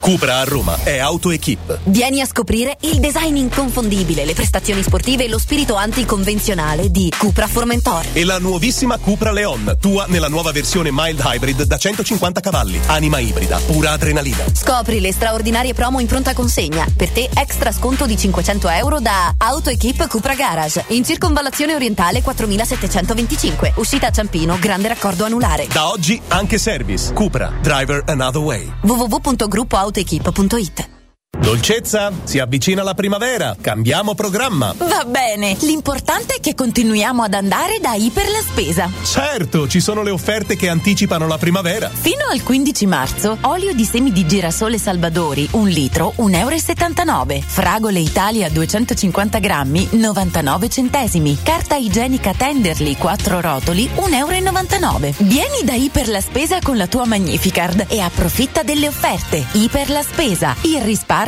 Cupra 0.00 0.38
a 0.38 0.44
Roma 0.44 0.78
è 0.84 0.98
AutoEquip. 0.98 1.80
Vieni 1.82 2.22
a 2.22 2.24
scoprire 2.24 2.78
il 2.82 2.98
design 2.98 3.36
inconfondibile, 3.36 4.24
le 4.24 4.32
prestazioni 4.32 4.82
sportive 4.82 5.24
e 5.24 5.28
lo 5.28 5.38
spirito 5.38 5.74
anticonvenzionale 5.74 6.90
di 6.90 7.12
Cupra 7.14 7.46
Formentor. 7.46 8.06
E 8.14 8.24
la 8.24 8.38
nuovissima 8.38 8.96
Cupra 8.96 9.32
Leon, 9.32 9.76
tua 9.78 10.06
nella 10.08 10.28
nuova 10.28 10.50
versione 10.50 10.88
mild 10.90 11.20
hybrid 11.22 11.64
da 11.64 11.76
150 11.76 12.40
cavalli. 12.40 12.80
Anima 12.86 13.18
ibrida, 13.18 13.58
pura 13.66 13.90
adrenalina. 13.90 14.44
Scopri 14.50 15.00
le 15.00 15.12
straordinarie 15.12 15.74
promo 15.74 15.98
in 15.98 16.06
pronta 16.06 16.32
consegna. 16.32 16.86
Per 16.96 17.10
te 17.10 17.28
extra 17.34 17.70
sconto 17.70 18.06
di 18.06 18.16
500 18.16 18.68
euro 18.68 19.00
da 19.00 19.34
AutoEquip 19.36 20.06
Cupra 20.06 20.34
Garage. 20.34 20.84
In 20.88 21.04
circonvallazione 21.04 21.74
orientale 21.74 22.22
4725. 22.22 23.72
Uscita 23.76 24.06
a 24.06 24.10
Ciampino, 24.10 24.56
grande 24.58 24.88
raccordo 24.88 25.24
anulare. 25.26 25.66
Da 25.70 25.90
oggi 25.90 26.18
anche 26.28 26.56
service. 26.56 27.12
Cupra, 27.12 27.52
driver 27.60 28.04
another 28.06 28.40
way. 28.40 28.72
www.gruppoautoequip.it 29.88 30.97
Dolcezza, 31.40 32.12
si 32.24 32.40
avvicina 32.40 32.82
la 32.82 32.94
primavera. 32.94 33.56
Cambiamo 33.58 34.14
programma. 34.14 34.74
Va 34.76 35.04
bene, 35.06 35.56
l'importante 35.60 36.34
è 36.34 36.40
che 36.40 36.54
continuiamo 36.54 37.22
ad 37.22 37.32
andare 37.32 37.78
da 37.80 37.94
Iper 37.94 38.28
la 38.28 38.40
Spesa. 38.40 38.90
Certo, 39.02 39.66
ci 39.66 39.80
sono 39.80 40.02
le 40.02 40.10
offerte 40.10 40.56
che 40.56 40.68
anticipano 40.68 41.26
la 41.26 41.38
primavera. 41.38 41.88
Fino 41.88 42.26
al 42.30 42.42
15 42.42 42.86
marzo, 42.86 43.38
olio 43.42 43.72
di 43.72 43.84
semi 43.84 44.12
di 44.12 44.26
girasole 44.26 44.78
Salvadori, 44.78 45.48
un 45.52 45.68
litro, 45.68 46.12
1,79 46.18 47.32
euro. 47.32 47.46
Fragole 47.46 48.00
Italia 48.00 48.50
250 48.50 49.38
grammi, 49.38 49.88
99 49.92 50.68
centesimi. 50.68 51.38
Carta 51.42 51.76
igienica 51.76 52.34
Tenderly, 52.36 52.96
4 52.96 53.40
rotoli, 53.40 53.88
1,99 53.94 54.12
euro. 54.12 55.14
Vieni 55.18 55.62
da 55.64 55.74
Iper 55.74 56.08
la 56.08 56.20
Spesa 56.20 56.58
con 56.62 56.76
la 56.76 56.88
tua 56.88 57.06
Magnificard 57.06 57.86
e 57.88 58.00
approfitta 58.00 58.62
delle 58.62 58.88
offerte. 58.88 59.46
Iper 59.52 59.88
la 59.90 60.02
Spesa, 60.02 60.54
il 60.62 60.82
risparmio 60.82 61.27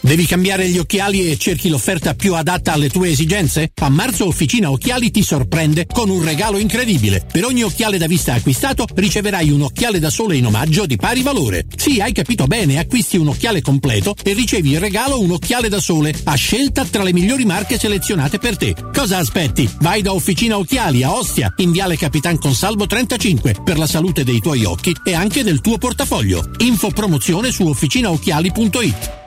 Devi 0.00 0.26
cambiare 0.26 0.68
gli 0.68 0.78
occhiali 0.78 1.28
e 1.28 1.36
cerchi 1.36 1.68
l'offerta 1.68 2.14
più 2.14 2.34
adatta 2.34 2.72
alle 2.72 2.88
tue 2.88 3.10
esigenze? 3.10 3.72
A 3.80 3.88
marzo 3.88 4.26
Officina 4.26 4.70
Occhiali 4.70 5.10
ti 5.10 5.22
sorprende 5.22 5.86
con 5.86 6.08
un 6.08 6.22
regalo 6.22 6.58
incredibile. 6.58 7.26
Per 7.30 7.44
ogni 7.44 7.64
occhiale 7.64 7.98
da 7.98 8.06
vista 8.06 8.32
acquistato 8.32 8.86
riceverai 8.94 9.50
un 9.50 9.62
occhiale 9.62 9.98
da 9.98 10.08
sole 10.08 10.36
in 10.36 10.46
omaggio 10.46 10.86
di 10.86 10.96
pari 10.96 11.22
valore. 11.22 11.66
Sì, 11.76 12.00
hai 12.00 12.12
capito 12.12 12.46
bene, 12.46 12.78
acquisti 12.78 13.16
un 13.16 13.28
occhiale 13.28 13.60
completo 13.60 14.14
e 14.22 14.34
ricevi 14.34 14.72
in 14.72 14.78
regalo 14.78 15.20
un 15.20 15.32
occhiale 15.32 15.68
da 15.68 15.80
sole 15.80 16.14
a 16.24 16.34
scelta 16.36 16.84
tra 16.84 17.02
le 17.02 17.12
migliori 17.12 17.44
marche 17.44 17.78
selezionate 17.78 18.38
per 18.38 18.56
te. 18.56 18.74
Cosa 18.94 19.18
aspetti? 19.18 19.68
Vai 19.80 20.00
da 20.00 20.12
Officina 20.12 20.58
Occhiali 20.58 21.02
a 21.02 21.12
Ostia, 21.12 21.52
in 21.56 21.72
Viale 21.72 21.96
Capitan 21.96 22.38
Consalvo 22.38 22.86
35 22.86 23.56
per 23.64 23.76
la 23.76 23.86
salute 23.86 24.22
dei 24.22 24.38
tuoi 24.38 24.64
occhi 24.64 24.94
e 25.04 25.12
anche 25.12 25.42
del 25.42 25.60
tuo 25.60 25.76
portafoglio. 25.76 26.52
Info 26.58 26.90
promozione 26.90 27.50
su 27.50 27.66
officinaocchiali.it. 27.66 29.26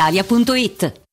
brispalitalia.it. 0.01 1.10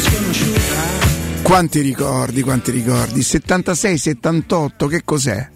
Sconosciuta. 0.00 1.40
Quanti 1.42 1.80
ricordi, 1.80 2.42
quanti 2.42 2.70
ricordi? 2.70 3.22
76, 3.22 3.98
78, 3.98 4.86
che 4.86 5.02
cos'è? 5.04 5.48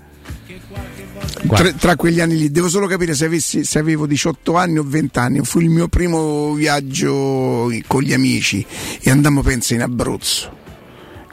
Tra, 1.48 1.72
tra 1.72 1.96
quegli 1.96 2.20
anni 2.20 2.36
lì, 2.36 2.50
devo 2.50 2.68
solo 2.68 2.86
capire 2.86 3.14
se, 3.14 3.26
avessi, 3.26 3.64
se 3.64 3.78
avevo 3.78 4.06
18 4.06 4.56
anni 4.56 4.78
o 4.78 4.84
20 4.84 5.18
anni. 5.18 5.44
Fu 5.44 5.60
il 5.60 5.68
mio 5.70 5.86
primo 5.88 6.52
viaggio 6.54 7.70
con 7.86 8.02
gli 8.02 8.12
amici 8.12 8.64
e 9.00 9.10
andammo, 9.10 9.42
penso, 9.42 9.74
in 9.74 9.82
Abruzzo. 9.82 10.54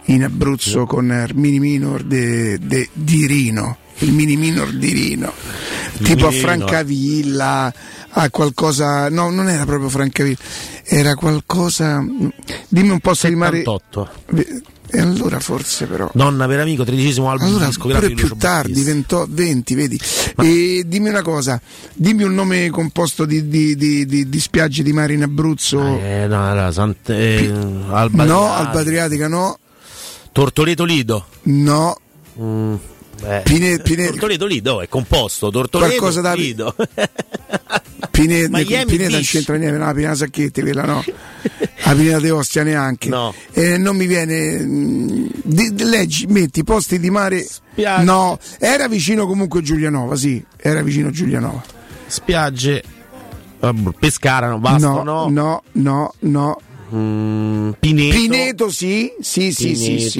In 0.05 0.23
Abruzzo 0.23 0.85
con 0.85 1.05
il 1.05 1.35
mini 1.35 1.59
minor 1.59 2.03
de- 2.03 2.59
de- 2.59 2.89
di 2.93 3.25
Rino, 3.25 3.77
il 3.99 4.11
mini 4.11 4.35
minor 4.37 4.71
di 4.71 4.91
Rino, 4.91 5.33
tipo 6.01 6.27
a. 6.27 6.31
Francavilla, 6.31 7.73
a 8.09 8.29
qualcosa. 8.29 9.09
No, 9.09 9.29
non 9.29 9.47
era 9.49 9.65
proprio 9.65 9.89
Francavilla, 9.89 10.37
era 10.83 11.15
qualcosa. 11.15 12.03
Dimmi 12.67 12.89
un 12.89 12.99
posto 12.99 13.27
di 13.27 13.35
mare. 13.35 13.57
78. 13.59 14.09
E 14.95 14.99
allora 14.99 15.39
forse 15.39 15.87
però. 15.87 16.07
Donna 16.13 16.45
per 16.45 16.59
amico, 16.59 16.83
tredicesimo 16.83 17.27
album 17.31 17.47
Allora, 17.47 17.65
discografico 17.65 18.13
più 18.13 18.35
tardi, 18.35 18.73
Battisti. 18.83 18.91
20, 18.91 19.25
20, 19.29 19.73
vedi. 19.75 19.99
E 20.37 20.83
dimmi 20.85 21.09
una 21.09 21.23
cosa, 21.23 21.59
dimmi 21.95 22.21
un 22.21 22.35
nome 22.35 22.69
composto 22.69 23.25
di, 23.25 23.47
di- 23.47 23.75
di- 23.75 24.05
di- 24.05 24.29
di 24.29 24.39
spiagge 24.39 24.83
di 24.83 24.93
mare 24.93 25.13
in 25.13 25.23
Abruzzo. 25.23 25.79
Eh, 25.97 26.27
no, 26.27 26.47
allora, 26.47 26.71
Sant- 26.71 27.09
eh, 27.09 27.51
Alba 27.89 28.23
no, 28.23 28.43
Adriatica. 28.43 28.55
Alba 28.67 28.79
Adriatica 28.81 29.27
no, 29.27 29.57
Tortoreto 30.31 30.83
Lido. 30.83 31.25
no. 31.43 31.97
Mm, 32.39 32.75
eh. 33.25 33.41
Pine- 33.43 33.79
Pine- 33.79 34.07
Tortoreto 34.07 34.45
Lido 34.45 34.81
è 34.81 34.87
composto. 34.87 35.49
Tortoreto 35.49 35.89
Qualcosa 35.97 36.21
da- 36.21 36.33
Lido. 36.33 36.75
Miami 38.15 38.85
Pineta 38.85 39.09
non 39.09 39.21
c'entra 39.21 39.55
niente, 39.55 39.77
no, 39.77 39.85
la 39.85 39.93
Pineta 39.93 40.15
Sacchetti, 40.15 40.61
quella 40.61 40.83
no. 40.85 41.03
La 41.85 41.93
Pineta 41.93 42.19
de 42.19 42.31
Ostia 42.31 42.63
neanche. 42.63 43.09
No. 43.09 43.33
Eh, 43.51 43.77
non 43.77 43.95
mi 43.95 44.05
viene. 44.05 44.59
mm, 44.59 45.27
di- 45.43 45.73
di- 45.73 45.83
leggi, 45.83 46.25
metti 46.27 46.63
posti 46.63 46.99
di 46.99 47.09
mare. 47.09 47.43
Spiagge. 47.43 48.03
No, 48.03 48.37
era 48.59 48.87
vicino 48.87 49.25
comunque 49.25 49.61
Giulianova, 49.61 50.15
sì, 50.15 50.43
era 50.57 50.81
vicino 50.83 51.09
Giulianova. 51.09 51.61
Spiagge. 52.05 52.83
Pescara, 53.97 54.49
no, 54.49 54.59
basta, 54.59 54.87
no, 54.87 55.03
no. 55.03 55.27
no, 55.29 55.63
no, 55.71 56.13
no. 56.19 56.59
Mm, 56.93 57.71
Pineto. 57.79 58.15
Pineto 58.15 58.69
sì, 58.69 59.11
sì, 59.21 59.51
sì, 59.51 59.75
sì, 59.75 59.99
sì. 60.09 60.19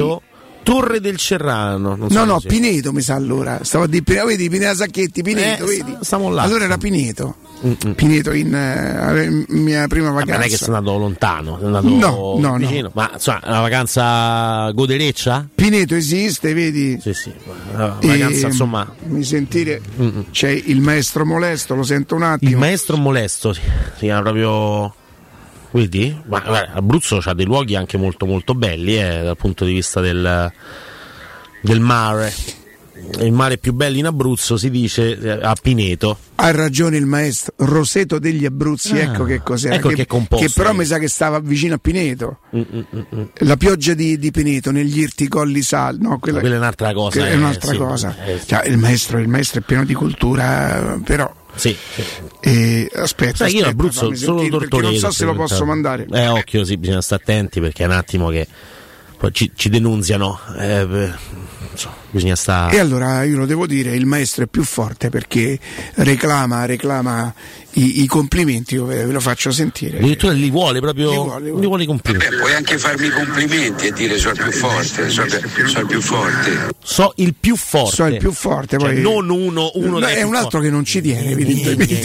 Torre 0.64 1.00
del 1.02 1.18
Cerrano. 1.18 1.96
Non 1.96 2.10
so 2.10 2.18
No, 2.18 2.26
no, 2.26 2.40
se- 2.40 2.48
Pineto 2.48 2.92
mi 2.94 3.02
sa 3.02 3.16
allora. 3.16 3.60
Stavo 3.64 3.84
a 3.84 3.88
dire, 3.88 4.02
Pineto, 4.04 4.26
vedi, 4.26 4.50
Pineta 4.50 4.74
Sacchetti, 4.76 5.22
Pineto, 5.22 5.66
Eh, 5.66 5.78
vedi? 5.78 5.98
stiamo 6.02 6.30
là. 6.30 6.42
Allora 6.44 6.64
era 6.66 6.78
Pineto. 6.78 7.36
Mm-mm. 7.66 7.94
Pineto 7.94 8.32
in 8.34 8.54
eh, 8.54 9.46
mia 9.54 9.88
prima 9.88 10.10
vacanza. 10.12 10.34
non 10.34 10.42
è 10.44 10.48
che 10.50 10.58
sei 10.58 10.68
andato 10.74 10.98
lontano, 10.98 11.56
sei 11.58 11.66
andato 11.68 11.88
No, 11.88 12.36
no, 12.38 12.58
vicino. 12.58 12.92
Ma 12.94 13.10
insomma, 13.14 13.40
una 13.46 13.60
vacanza 13.62 14.70
godereccia? 14.72 15.48
Pineto 15.56 15.96
esiste, 15.96 16.54
vedi? 16.54 16.98
Sì, 17.00 17.14
sì. 17.14 17.32
Una 17.74 17.98
vacanza, 18.02 18.48
E, 18.48 18.50
insomma. 18.50 18.94
Mi 19.06 19.24
sentire 19.24 19.82
c'è 20.32 20.50
il 20.50 20.82
maestro 20.82 21.26
molesto, 21.26 21.74
lo 21.76 21.84
sento 21.84 22.16
un 22.16 22.24
attimo. 22.24 22.52
Il 22.52 22.58
maestro 22.58 22.98
molesto 22.98 23.54
si, 23.54 23.62
si 23.98 24.00
chiama 24.06 24.22
proprio. 24.24 24.94
Vedi? 25.74 26.16
Ma 26.28 26.40
guarda, 26.40 26.74
Abruzzo 26.74 27.20
ha 27.24 27.34
dei 27.34 27.46
luoghi 27.46 27.76
anche 27.76 27.98
molto 27.98 28.26
molto 28.26 28.54
belli 28.54 28.96
eh, 28.98 29.24
dal 29.24 29.38
punto 29.38 29.66
di 29.66 29.74
vista 29.74 30.00
del, 30.02 30.52
del 31.62 31.80
mare. 31.80 32.32
Il 33.20 33.34
mare 33.34 33.58
più 33.58 33.74
bello 33.74 33.98
in 33.98 34.06
Abruzzo 34.06 34.56
si 34.56 34.70
dice 34.70 35.18
eh, 35.20 35.30
a 35.42 35.56
Pineto. 35.62 36.18
Ha 36.36 36.52
ragione 36.52 36.96
il 36.96 37.06
maestro 37.06 37.54
Roseto 37.58 38.18
degli 38.18 38.46
Abruzzi, 38.46 38.94
Ah, 38.98 39.02
ecco 39.12 39.26
che 39.26 39.42
cos'era. 39.42 39.76
ecco 39.76 39.90
che 39.90 40.04
è 40.04 40.06
composto, 40.06 40.46
che 40.46 40.52
però 40.56 40.70
vedi. 40.70 40.80
mi 40.80 40.86
sa 40.86 41.00
che 41.00 41.10
stava 41.10 41.40
vicino 41.40 41.74
a 41.74 41.78
Pineto. 41.80 42.38
Mm, 42.56 42.62
mm, 42.62 42.80
mm, 42.96 43.02
mm. 43.16 43.24
La 43.40 43.58
pioggia 43.58 43.94
di, 43.94 44.18
di 44.18 44.32
Pineto 44.32 44.72
negli 44.72 45.00
irti 45.00 45.28
colli 45.28 45.62
sal, 45.64 45.98
no, 46.00 46.18
quella, 46.20 46.40
Quella 46.40 46.56
è 46.56 46.58
un'altra 46.60 46.94
cosa. 46.94 47.10
quella 47.20 47.28
è 47.28 47.34
eh, 47.34 47.38
un'altra 47.38 47.72
sì. 47.72 47.78
cosa. 47.78 48.16
Eh, 48.26 48.40
Cioè, 48.46 48.68
il, 48.68 48.78
maestro, 48.78 49.18
il 49.18 49.28
maestro 49.28 49.60
è 49.60 49.64
pieno 49.64 49.84
di 49.84 49.94
cultura, 49.94 50.94
eh, 50.96 51.00
però. 51.00 51.42
Sì, 51.56 51.76
eh, 52.42 52.90
aspetta, 52.94 53.46
Sai, 53.46 53.52
io 53.52 53.60
aspetta, 53.60 53.70
Abruzzo 53.70 54.00
fammi 54.06 54.16
solo 54.16 54.48
Tortoreto. 54.48 54.82
non 54.82 54.96
so 54.98 55.12
se 55.12 55.26
lo 55.26 55.36
posso 55.36 55.66
mandare. 55.66 56.08
Eh, 56.12 56.28
occhio, 56.28 56.64
sì, 56.64 56.78
bisogna 56.78 57.02
stare 57.02 57.22
attenti 57.22 57.60
perché 57.60 57.84
è 57.84 57.86
un 57.86 57.92
attimo 57.94 58.30
che 58.30 58.48
poi 59.18 59.34
ci, 59.34 59.52
ci 59.56 59.70
denunziano. 59.70 60.40
Eh, 60.58 61.12
bisogna 62.10 62.36
stare. 62.36 62.76
E 62.76 62.80
allora 62.80 63.24
io 63.24 63.38
lo 63.38 63.46
devo 63.46 63.66
dire, 63.66 63.96
il 63.96 64.06
maestro 64.06 64.44
è 64.44 64.48
più 64.48 64.64
forte 64.64 65.10
perché 65.10 65.58
reclama, 65.96 66.66
reclama 66.66 67.34
i, 67.76 68.04
i 68.04 68.08
complimenti, 68.08 68.76
io 68.76 68.86
ve 68.86 69.06
ve 69.06 69.12
lo 69.12 69.20
faccio 69.20 69.52
sentire. 69.52 69.98
Addirittura 69.98 70.32
li 70.34 70.50
vuole 70.52 70.80
proprio. 70.80 71.10
Li 71.10 71.16
Li 71.46 71.50
vuole, 71.50 71.66
vuole, 71.68 71.86
complimenti. 71.86 72.30
Beh, 72.30 72.38
puoi 72.38 72.54
anche 72.54 72.78
farmi 72.78 73.08
i 73.08 73.10
complimenti 73.10 73.88
e 73.88 73.92
dire 73.94 74.18
sono 74.18 74.34
il 74.36 74.42
più 74.44 74.52
forte, 74.52 75.10
sono, 75.10 75.28
sono 75.30 75.80
il 75.82 75.86
più 75.88 76.02
forte. 76.02 76.70
So 76.84 77.14
il 77.18 77.34
più 77.40 77.56
forte. 77.56 77.96
So 77.96 78.06
il 78.06 78.18
più 78.18 78.32
forte, 78.32 78.78
Cioè, 78.78 78.92
poi 78.94 79.02
non 79.02 79.30
uno, 79.30 79.72
uno 79.76 80.00
No, 80.00 80.06
è 80.06 80.22
un 80.22 80.36
altro 80.36 80.50
forti. 80.60 80.66
che 80.68 80.72
non 80.72 80.86
ci 80.86 81.02
tiene, 81.02 81.32
evidentemente. 81.32 81.96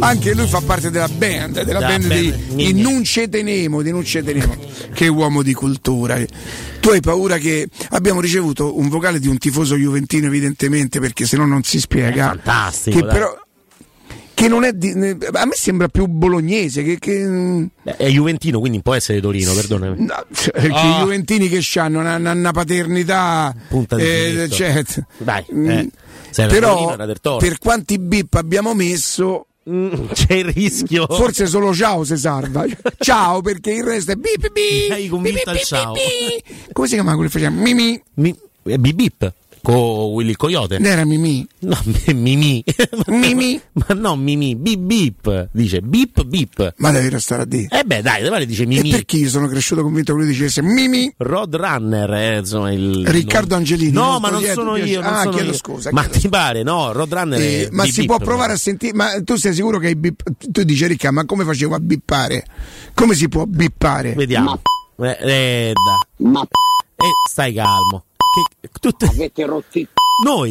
Anche 0.00 0.34
lui 0.34 0.46
fa 0.46 0.60
parte 0.60 0.90
della 0.90 1.08
band, 1.08 1.62
della 1.62 1.64
Della 1.64 1.80
band 1.80 2.06
band, 2.06 2.20
di, 2.54 2.72
di. 2.72 2.80
Non 2.82 3.04
ce 3.04 3.28
tenemo, 3.28 3.82
di 3.82 3.90
Non 3.90 4.04
ce 4.04 4.22
tenemo. 4.22 4.54
che 4.94 5.08
uomo 5.08 5.42
di 5.42 5.54
cultura. 5.54 6.18
Tu 6.80 6.88
hai 6.88 7.00
paura 7.00 7.36
che 7.38 7.68
abbiamo 7.90 8.20
ricevuto 8.20 8.78
un 8.78 8.88
vocale 8.88 9.18
di 9.20 9.28
un 9.28 9.36
tifoso 9.38 9.76
juventino, 9.76 10.26
evidentemente, 10.26 10.98
perché 11.00 11.26
se 11.26 11.36
no 11.36 11.46
non 11.46 11.62
si 11.62 11.78
spiega. 11.78 12.26
Fantastico. 12.28 12.96
Che 12.98 13.04
dai. 13.04 13.12
però 13.14 13.38
che 14.32 14.48
non 14.48 14.64
è 14.64 14.72
di- 14.72 14.90
a 14.92 15.44
me 15.44 15.52
sembra 15.54 15.88
più 15.88 16.06
bolognese 16.06 16.82
che, 16.82 16.98
che 16.98 17.68
È 17.82 18.06
Juventino, 18.08 18.58
quindi 18.58 18.80
può 18.80 18.94
essere 18.94 19.20
Torino, 19.20 19.52
perdonami. 19.52 20.02
No, 20.06 20.24
cioè, 20.32 20.52
che 20.52 20.68
Ah. 20.72 20.96
i 20.96 21.00
Juventini 21.02 21.48
che 21.50 21.62
hanno 21.78 22.00
una, 22.00 22.16
una- 22.16 22.32
una 22.32 22.50
paternità 22.52 23.54
Punta 23.68 23.96
di 23.96 24.02
eh, 24.02 24.48
cioè, 24.50 24.82
Dai, 25.18 25.44
mm, 25.54 25.68
eh, 25.68 25.90
però 26.46 26.96
per 27.36 27.58
quanti 27.58 27.98
bip 27.98 28.32
abbiamo 28.32 28.72
messo 28.72 29.48
c'è 30.12 30.34
il 30.34 30.44
rischio. 30.44 31.06
Forse 31.08 31.46
solo 31.46 31.72
ciao 31.72 32.04
si 32.04 32.16
salva. 32.16 32.64
Ciao 32.98 33.40
perché 33.40 33.72
il 33.72 33.84
resto 33.84 34.12
è 34.12 34.16
bip 34.16 34.50
bip. 34.50 34.90
Hai 34.90 35.08
convinto 35.08 35.48
al 35.50 35.58
ciao. 35.60 35.94
come 36.72 36.86
si 36.86 36.94
chiama 36.94 37.14
quello 37.14 37.28
che 37.28 37.38
faceva? 37.38 37.50
Mimi. 37.50 38.00
Mi, 38.14 38.36
eh, 38.64 38.78
Bip 38.78 38.94
Bip 38.94 39.32
con 39.62 39.74
Willy 39.74 40.30
il 40.30 40.36
Coyote. 40.36 40.78
Non 40.78 40.90
era 40.90 41.04
Mimì. 41.04 41.46
No, 41.60 41.78
Mimì. 42.14 42.62
Mimì. 43.06 43.60
Ma 43.72 43.94
no, 43.94 44.16
Mimì. 44.16 44.56
Bip 44.56 44.78
Bip. 44.80 45.48
Dice 45.52 45.80
bip 45.80 46.22
bip. 46.24 46.74
ma 46.78 46.90
devi 46.90 47.08
restare 47.08 47.42
a 47.42 47.44
dire 47.44 47.68
Eh 47.70 47.84
beh, 47.84 48.02
dai, 48.02 48.22
dai, 48.22 48.46
dice 48.46 48.62
e 48.62 48.66
Mimì. 48.66 48.90
perché 48.90 49.16
io 49.16 49.28
sono 49.28 49.46
cresciuto 49.48 49.82
convinto 49.82 50.12
che 50.14 50.20
lui 50.20 50.28
dicesse 50.28 50.62
Mimi 50.62 51.12
Roadrunner, 51.16 52.12
eh, 52.14 52.38
insomma, 52.38 52.72
il 52.72 53.06
Riccardo 53.06 53.54
Angelini, 53.54 53.92
No, 53.92 54.12
non 54.12 54.20
ma 54.20 54.30
non 54.30 54.42
sono 54.42 54.72
piace- 54.74 54.90
io. 54.90 55.00
Non 55.02 55.12
Ah, 55.12 55.18
sono 55.22 55.30
chiedo 55.34 55.50
io. 55.50 55.54
scusa, 55.56 55.90
Ma 55.92 56.02
chiedo 56.02 56.18
ti 56.18 56.28
pare, 56.28 56.62
no? 56.62 56.92
Roadrunner 56.92 57.40
Eh, 57.40 57.66
è 57.66 57.68
ma 57.70 57.82
Bip 57.84 57.92
si 57.92 58.04
può 58.06 58.18
provare 58.18 58.52
a 58.52 58.56
sentire 58.56 58.94
ma 58.94 59.22
tu 59.22 59.36
sei 59.36 59.54
sicuro 59.54 59.78
che 59.78 59.88
hai 59.88 59.96
bip 59.96 60.22
tu 60.50 60.62
dici 60.62 60.86
Ricca 60.86 61.10
ma 61.10 61.24
come 61.26 61.44
facevo 61.44 61.74
a 61.74 61.80
bippare 61.80 62.44
come 62.94 63.14
si 63.14 63.28
può 63.28 63.44
bippare 63.46 64.12
Vediamo. 64.14 64.60
Eh, 64.98 65.16
eh, 65.20 65.72
da. 65.72 66.26
Ma 66.28 66.42
Eh, 66.42 67.28
stai 67.28 67.54
calmo. 67.54 68.04
Che, 68.60 68.68
tutte... 68.80 69.06
avete 69.06 69.44
rotti. 69.44 69.86
Noi? 70.24 70.48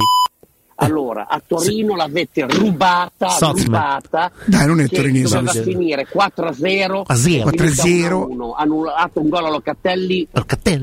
Allora, 0.81 1.27
a 1.27 1.41
Torino 1.45 1.95
l'avete 1.97 2.45
rubata, 2.47 3.27
Sotzman. 3.29 3.65
rubata. 3.65 4.31
Dai, 4.45 4.65
non 4.65 4.79
è 4.79 4.87
torinese, 4.87 5.33
Doveva 5.35 5.51
questo. 5.51 5.69
finire 5.69 6.07
4-0. 6.07 7.01
A 7.05 7.15
zero. 7.15 7.49
4-0. 7.49 8.53
Annullato 8.55 9.19
un 9.19 9.27
gol 9.27 9.45
a 9.45 9.49
Locatelli, 9.49 10.25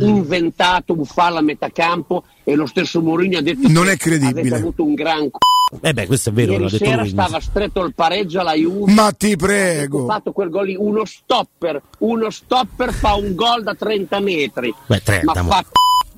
inventato 0.01 0.93
un 0.93 1.05
fallo 1.07 1.39
a 1.39 1.41
metà 1.41 1.71
campo 1.71 2.25
e 2.45 2.55
lo 2.55 2.67
stesso 2.67 3.01
Mourinho 3.01 3.39
ha 3.39 3.43
detto 3.43 3.69
Non 3.69 3.85
che 3.87 3.93
è 3.93 3.97
credibile. 3.97 4.41
avete 4.41 4.55
avuto 4.57 4.85
un 4.85 4.93
gran 4.95 5.31
c***o. 5.31 5.79
Eh 5.81 5.95
beh, 5.95 6.07
questo 6.07 6.29
è 6.29 6.33
vero, 6.33 6.53
Ieri 6.53 6.65
detto 6.65 6.85
sera 6.85 7.01
lui. 7.01 7.09
stava 7.09 7.41
stretto 7.41 7.83
il 7.83 7.95
pareggio 7.95 8.41
alla 8.41 8.53
Juve. 8.55 8.93
ma 8.93 9.11
ti 9.13 9.33
Ha 9.33 9.37
prego 9.37 10.05
fatto 10.07 10.33
quel 10.33 10.51
gol 10.51 10.67
lì, 10.67 10.77
uno 10.79 11.07
stopper, 11.07 11.81
uno 12.01 12.29
stopper 12.31 12.93
fa 12.93 13.15
un 13.15 13.35
gol 13.35 13.63
da 13.63 13.75
30 13.75 14.21
metri. 14.21 14.75
Beh, 14.87 15.03
30, 15.03 15.43
ma 15.43 15.49
fa 15.55 15.65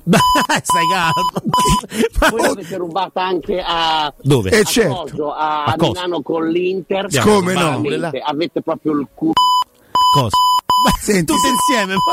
Stai 0.63 0.87
calmo. 0.91 2.31
Voi 2.31 2.41
l'avete 2.41 2.77
rubata 2.77 3.23
anche 3.23 3.61
a, 3.65 4.11
Dove? 4.21 4.49
a, 4.49 4.55
Eh, 4.57 4.63
certo. 4.65 4.95
Coso, 5.09 5.33
a, 5.33 5.65
A 5.65 5.75
cosa? 5.75 5.91
Milano 5.91 6.21
con 6.21 6.47
l'Inter. 6.47 7.07
Come 7.21 7.53
no? 7.53 7.81
Avete 8.25 8.61
proprio 8.61 8.93
il 8.99 9.07
culo. 9.13 9.33
Cosa? 10.13 10.29
Senti, 11.01 11.25
Tutte 11.33 11.41
se- 11.41 11.47
insieme. 11.49 11.95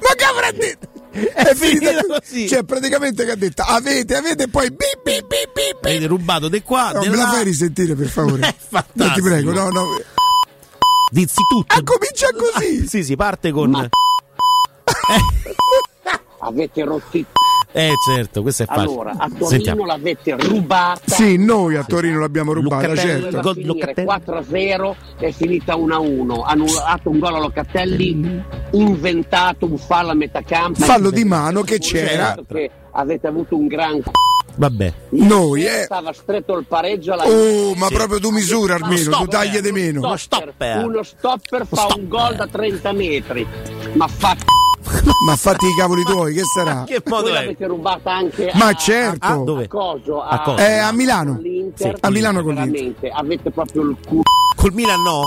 ma 0.00 0.14
che 0.14 0.24
avrà 0.24 0.50
detto 0.52 0.88
è 1.10 1.54
finita 1.54 1.88
finita 1.90 2.02
così 2.20 2.46
cioè 2.48 2.62
praticamente 2.64 3.24
che 3.24 3.30
ha 3.32 3.34
detto 3.36 3.62
avete 3.62 4.14
avete 4.14 4.46
poi 4.48 4.68
bip 4.70 5.00
bip 5.02 5.26
bip 5.26 5.52
bip 5.52 5.84
Avete 5.84 6.06
rubato 6.06 6.48
di 6.48 6.62
qua, 6.62 6.92
no, 6.92 7.00
me 7.00 7.08
la 7.08 7.16
là. 7.24 7.28
fai 7.30 7.44
risentire 7.44 7.94
per 7.94 8.06
favore 8.08 8.42
È 8.46 8.54
fantastico. 8.56 9.04
no, 9.04 9.12
ti 9.14 9.20
prego 9.22 9.52
no 9.52 9.68
no 9.70 9.84
Dizi 11.10 11.40
tutto. 11.48 11.74
ah 11.74 11.82
comincia 11.82 12.28
così 12.36 12.86
Sì, 12.86 13.02
si 13.02 13.16
parte 13.16 13.50
con... 13.50 13.70
Ma- 13.70 13.88
Avete 16.40 16.84
rotti. 16.84 17.24
Eh 17.72 17.92
certo, 18.04 18.42
questo 18.42 18.64
è 18.64 18.66
facile. 18.66 18.84
Allora, 18.86 19.12
a 19.12 19.28
Torino 19.28 19.46
Sentiamo. 19.46 19.86
l'avete 19.86 20.34
rubata. 20.36 21.00
sì 21.04 21.36
noi 21.36 21.76
a 21.76 21.84
Torino 21.84 22.18
l'abbiamo 22.18 22.52
rubata 22.52 22.88
Locatelli. 22.88 23.22
certo 23.22 23.40
Gol- 23.42 23.64
Locatelli. 23.64 24.08
4-0 24.08 24.94
è 25.18 25.30
finita 25.30 25.76
1-1 25.76 26.42
annullato 26.44 27.10
un 27.10 27.18
gol 27.20 27.34
a 27.36 27.38
Locatelli 27.38 28.42
inventato 28.72 29.66
un 29.66 29.78
fallo 29.78 30.10
a 30.10 30.14
metà 30.14 30.42
campo 30.42 30.80
fallo 30.82 31.10
di 31.10 31.22
mano 31.24 31.62
che 31.62 31.78
c'era 31.78 32.36
che 32.48 32.70
avete 32.90 33.28
avuto 33.28 33.54
un 33.56 33.68
gran 33.68 34.00
c***o. 34.02 34.10
Vabbè. 34.56 34.92
noi 35.10 35.64
eh 35.64 35.82
stava 35.84 36.12
stretto 36.12 36.58
il 36.58 36.64
pareggio 36.66 37.12
alla 37.12 37.24
oh 37.28 37.74
ma 37.76 37.86
Sì. 37.86 37.94
proprio 37.94 38.18
tu 38.18 38.30
misura 38.30 38.74
almeno 38.74 39.10
tu 39.18 39.26
tagli 39.26 39.56
eh. 39.56 39.62
di 39.62 39.70
meno 39.70 40.00
Uno 40.00 40.16
stopper. 40.16 40.84
uno 40.84 41.02
stopper 41.04 41.66
fa 41.68 41.76
stopper. 41.76 41.98
un 42.02 42.08
gol 42.08 42.34
da 42.34 42.48
30 42.48 42.92
metri 42.92 43.46
ma 43.92 44.08
fa 44.08 44.34
ma 45.26 45.36
fatti 45.36 45.66
i 45.66 45.74
cavoli 45.76 46.02
tuoi 46.02 46.34
che 46.34 46.42
sarà 46.44 46.84
Che 46.86 47.02
modo 47.06 47.22
voi 47.24 47.32
l'avete 47.32 47.66
rubata 47.66 48.12
anche 48.12 48.50
ma 48.54 48.66
a, 48.68 48.74
certo 48.74 49.26
Ah, 49.26 49.36
dove? 49.36 49.64
a 49.64 49.68
Coso, 49.68 50.22
A 50.22 50.40
Coso. 50.40 50.58
Eh, 50.62 50.78
a 50.78 50.92
Milano. 50.92 51.34
con 51.34 51.42
l'Inter. 51.42 51.94
Sì, 51.94 52.00
a 52.00 52.10
Milano 52.10 52.42
con 52.42 52.54
l'Inter. 52.54 53.10
avete 53.14 53.50
proprio 53.50 53.82
il 53.82 53.96
culo 54.06 54.22
Col 54.56 54.72
Milan 54.72 55.02
no? 55.02 55.20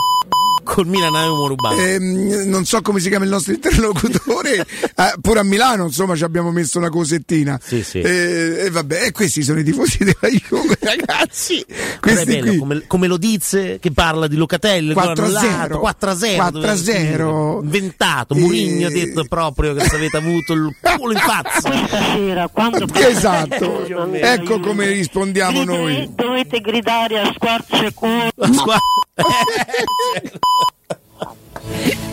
Col 0.64 0.88
Milan 0.88 1.14
avevamo 1.16 1.48
rubato. 1.48 1.78
Ehm, 1.80 2.44
non 2.50 2.66
so 2.66 2.82
come 2.82 3.00
si 3.00 3.10
chiama 3.10 3.26
il 3.26 3.32
nostro 3.32 3.54
interlocutore, 3.54 4.60
eh, 4.60 5.14
pure 5.22 5.40
a 5.40 5.44
Milano 5.44 5.86
insomma 5.86 6.16
ci 6.16 6.24
abbiamo 6.24 6.52
messo 6.52 6.78
una 6.78 6.90
cosettina. 6.90 7.60
Sì, 7.64 7.84
sì. 7.84 8.00
Eh, 8.00 8.66
E 8.66 8.70
vabbè, 8.70 9.06
e 9.06 9.12
questi 9.12 9.44
sono 9.44 9.60
i 9.60 9.64
tifosi 9.64 9.98
della 10.00 10.30
Juve, 10.32 10.78
ragazzi. 10.82 11.66
Questi 12.00 12.26
bello, 12.26 12.48
qui. 12.48 12.58
come, 12.58 12.84
come 12.88 13.08
lo 13.08 13.18
dice 13.18 13.80
che 13.80 13.92
parla 13.92 14.28
di 14.28 14.36
Locatelli 14.36 14.94
4 14.94 15.26
a 15.26 15.40
0. 15.40 15.80
4 15.80 16.10
a 16.10 16.16
0 16.16 16.36
4 16.38 16.70
a 16.70 16.76
0. 16.76 17.60
inventato 17.64 18.34
Eh, 18.36 18.40
Mourinho 18.40 18.88
ha 18.88 18.90
detto 18.90 19.26
proprio 19.26 19.74
che 19.74 19.82
se 19.88 19.96
avete 19.96 20.18
avuto 20.18 20.54
il 20.54 20.76
culo 20.98 21.12
in 21.14 21.20
faccia 21.20 21.60
Stasera, 21.88 22.48
quando 22.48 22.86
Esatto, 22.94 23.86
ecco 24.14 24.60
come 24.60 24.88
rispondiamo 24.88 25.64
noi. 25.64 26.10
dovete 26.16 26.60
gridare 26.62 27.20
a 27.20 27.32
squarciaculo. 27.36 28.30
La 28.36 28.52
squa- 28.54 28.80
Ha 29.16 29.24
ha 29.24 29.44
ha 29.60 30.34
ha! 31.20 32.13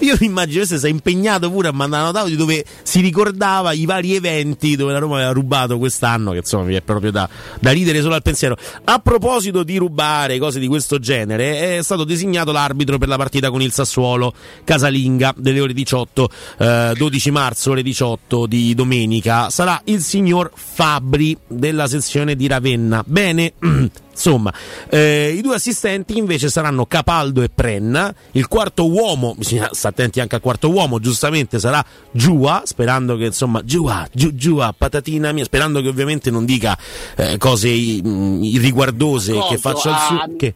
Io 0.00 0.16
mi 0.18 0.26
immagino 0.26 0.64
se 0.64 0.78
sei 0.78 0.90
impegnato 0.90 1.50
pure 1.50 1.68
a 1.68 1.72
mandare 1.72 2.08
un 2.08 2.16
audio 2.16 2.36
dove 2.36 2.64
si 2.82 3.00
ricordava 3.00 3.72
i 3.72 3.84
vari 3.84 4.14
eventi 4.14 4.74
dove 4.74 4.92
la 4.92 4.98
Roma 4.98 5.16
aveva 5.16 5.32
rubato 5.32 5.78
quest'anno, 5.78 6.32
che 6.32 6.38
insomma 6.38 6.64
mi 6.64 6.74
è 6.74 6.80
proprio 6.80 7.10
da, 7.10 7.28
da 7.60 7.70
ridere 7.70 8.00
solo 8.00 8.14
al 8.14 8.22
pensiero. 8.22 8.56
A 8.84 8.98
proposito 8.98 9.62
di 9.62 9.76
rubare 9.76 10.38
cose 10.38 10.58
di 10.58 10.66
questo 10.66 10.98
genere, 10.98 11.78
è 11.78 11.82
stato 11.82 12.04
designato 12.04 12.52
l'arbitro 12.52 12.98
per 12.98 13.08
la 13.08 13.16
partita 13.16 13.50
con 13.50 13.62
il 13.62 13.72
Sassuolo 13.72 14.32
Casalinga 14.64 15.34
delle 15.36 15.60
ore 15.60 15.72
18, 15.72 16.30
eh, 16.58 16.92
12 16.96 17.30
marzo, 17.30 17.70
ore 17.70 17.82
18 17.82 18.46
di 18.46 18.74
domenica. 18.74 19.50
Sarà 19.50 19.80
il 19.84 20.00
signor 20.00 20.50
Fabri 20.54 21.36
della 21.46 21.86
sezione 21.86 22.34
di 22.34 22.46
Ravenna. 22.46 23.04
Bene. 23.06 23.52
Insomma, 24.12 24.52
eh, 24.90 25.32
i 25.34 25.40
due 25.40 25.54
assistenti 25.54 26.18
invece 26.18 26.50
saranno 26.50 26.84
Capaldo 26.86 27.42
e 27.42 27.48
Prenna. 27.48 28.14
Il 28.32 28.46
quarto 28.46 28.88
uomo, 28.90 29.11
bisogna 29.36 29.68
stare 29.72 29.94
attenti 29.94 30.20
anche 30.20 30.34
al 30.34 30.40
quarto 30.40 30.70
uomo, 30.70 30.98
giustamente 31.00 31.58
sarà 31.58 31.84
Giua, 32.10 32.62
sperando 32.64 33.16
che 33.16 33.26
insomma, 33.26 33.62
Giua, 33.64 34.06
Giu, 34.12 34.34
Giua, 34.34 34.74
patatina 34.76 35.32
mia, 35.32 35.44
sperando 35.44 35.80
che 35.80 35.88
ovviamente 35.88 36.30
non 36.30 36.44
dica 36.44 36.76
eh, 37.16 37.36
cose 37.38 37.68
mm, 37.70 38.42
irriguardose 38.42 39.32
Coso, 39.32 39.48
che 39.48 39.58
faccia 39.58 39.88
il 39.90 39.94
a- 39.94 39.98
suo. 40.06 40.36
Che, 40.36 40.54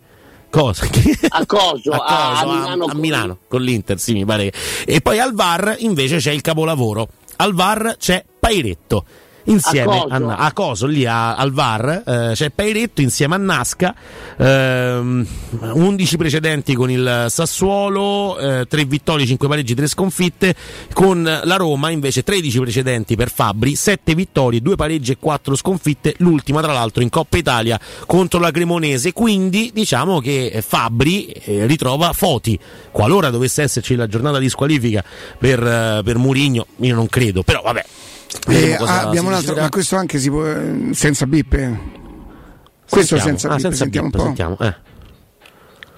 cosa? 0.50 0.86
A 1.28 1.46
Coso, 1.46 1.90
a, 1.92 1.98
Coso, 1.98 2.50
a- 2.50 2.54
Milano, 2.54 2.84
a 2.84 2.88
con- 2.90 3.00
Milano, 3.00 3.38
con 3.48 3.62
l'Inter, 3.62 3.98
sì, 3.98 4.12
mi 4.12 4.24
pare. 4.24 4.52
E 4.84 5.00
poi 5.00 5.18
al 5.18 5.34
VAR 5.34 5.76
invece 5.80 6.16
c'è 6.18 6.32
il 6.32 6.40
capolavoro. 6.40 7.08
Al 7.36 7.52
VAR 7.54 7.96
c'è 7.98 8.24
Pairetto. 8.38 9.04
Insieme 9.46 9.92
A 9.92 10.06
a, 10.08 10.18
Coso. 10.20 10.34
a 10.36 10.52
Coso, 10.52 10.86
lì 10.86 11.04
a- 11.06 11.36
al 11.36 11.52
VAR, 11.52 12.02
eh, 12.04 12.30
c'è 12.34 12.50
Pairetto 12.50 13.00
insieme 13.00 13.34
a 13.36 13.38
Nasca, 13.38 13.94
ehm, 14.38 15.26
11 15.72 16.16
precedenti 16.16 16.74
con 16.74 16.90
il 16.90 17.26
Sassuolo, 17.28 18.38
eh, 18.38 18.66
3 18.68 18.84
vittorie, 18.84 19.26
5 19.26 19.46
pareggi, 19.48 19.74
3 19.74 19.86
sconfitte, 19.86 20.54
con 20.92 21.22
la 21.22 21.56
Roma 21.56 21.90
invece 21.90 22.22
13 22.24 22.58
precedenti 22.60 23.16
per 23.16 23.30
Fabri, 23.30 23.74
7 23.76 24.14
vittorie, 24.14 24.60
2 24.60 24.76
pareggi 24.76 25.12
e 25.12 25.16
4 25.18 25.54
sconfitte, 25.54 26.14
l'ultima 26.18 26.60
tra 26.60 26.72
l'altro 26.72 27.02
in 27.02 27.08
Coppa 27.08 27.36
Italia 27.36 27.78
contro 28.06 28.40
la 28.40 28.50
Cremonese, 28.50 29.12
quindi 29.12 29.70
diciamo 29.72 30.20
che 30.20 30.62
Fabri 30.66 31.26
eh, 31.26 31.66
ritrova 31.66 32.12
Foti, 32.12 32.58
qualora 32.90 33.30
dovesse 33.30 33.62
esserci 33.62 33.94
la 33.94 34.06
giornata 34.08 34.38
di 34.38 34.48
squalifica 34.48 35.04
per, 35.38 35.62
eh, 35.62 36.00
per 36.04 36.18
Murigno, 36.18 36.66
io 36.80 36.94
non 36.94 37.06
credo, 37.06 37.42
però 37.42 37.62
vabbè. 37.62 37.84
Eh, 38.48 38.74
ah, 38.74 39.00
abbiamo 39.00 39.28
un 39.28 39.34
altro, 39.34 39.54
ma 39.54 39.68
questo 39.68 39.96
anche 39.96 40.18
si 40.18 40.30
può 40.30 40.44
senza 40.92 41.26
bip. 41.26 41.52
eh. 41.54 41.78
Questo 42.88 43.16
Sentiamo. 43.16 43.38
senza 43.38 43.48
Ah, 43.48 43.54
bip, 43.54 43.60
senza 43.62 43.76
sentiamo 43.78 44.06
un 44.06 44.12
po'. 44.12 44.22
sentiamo, 44.22 44.56
eh. 44.60 44.74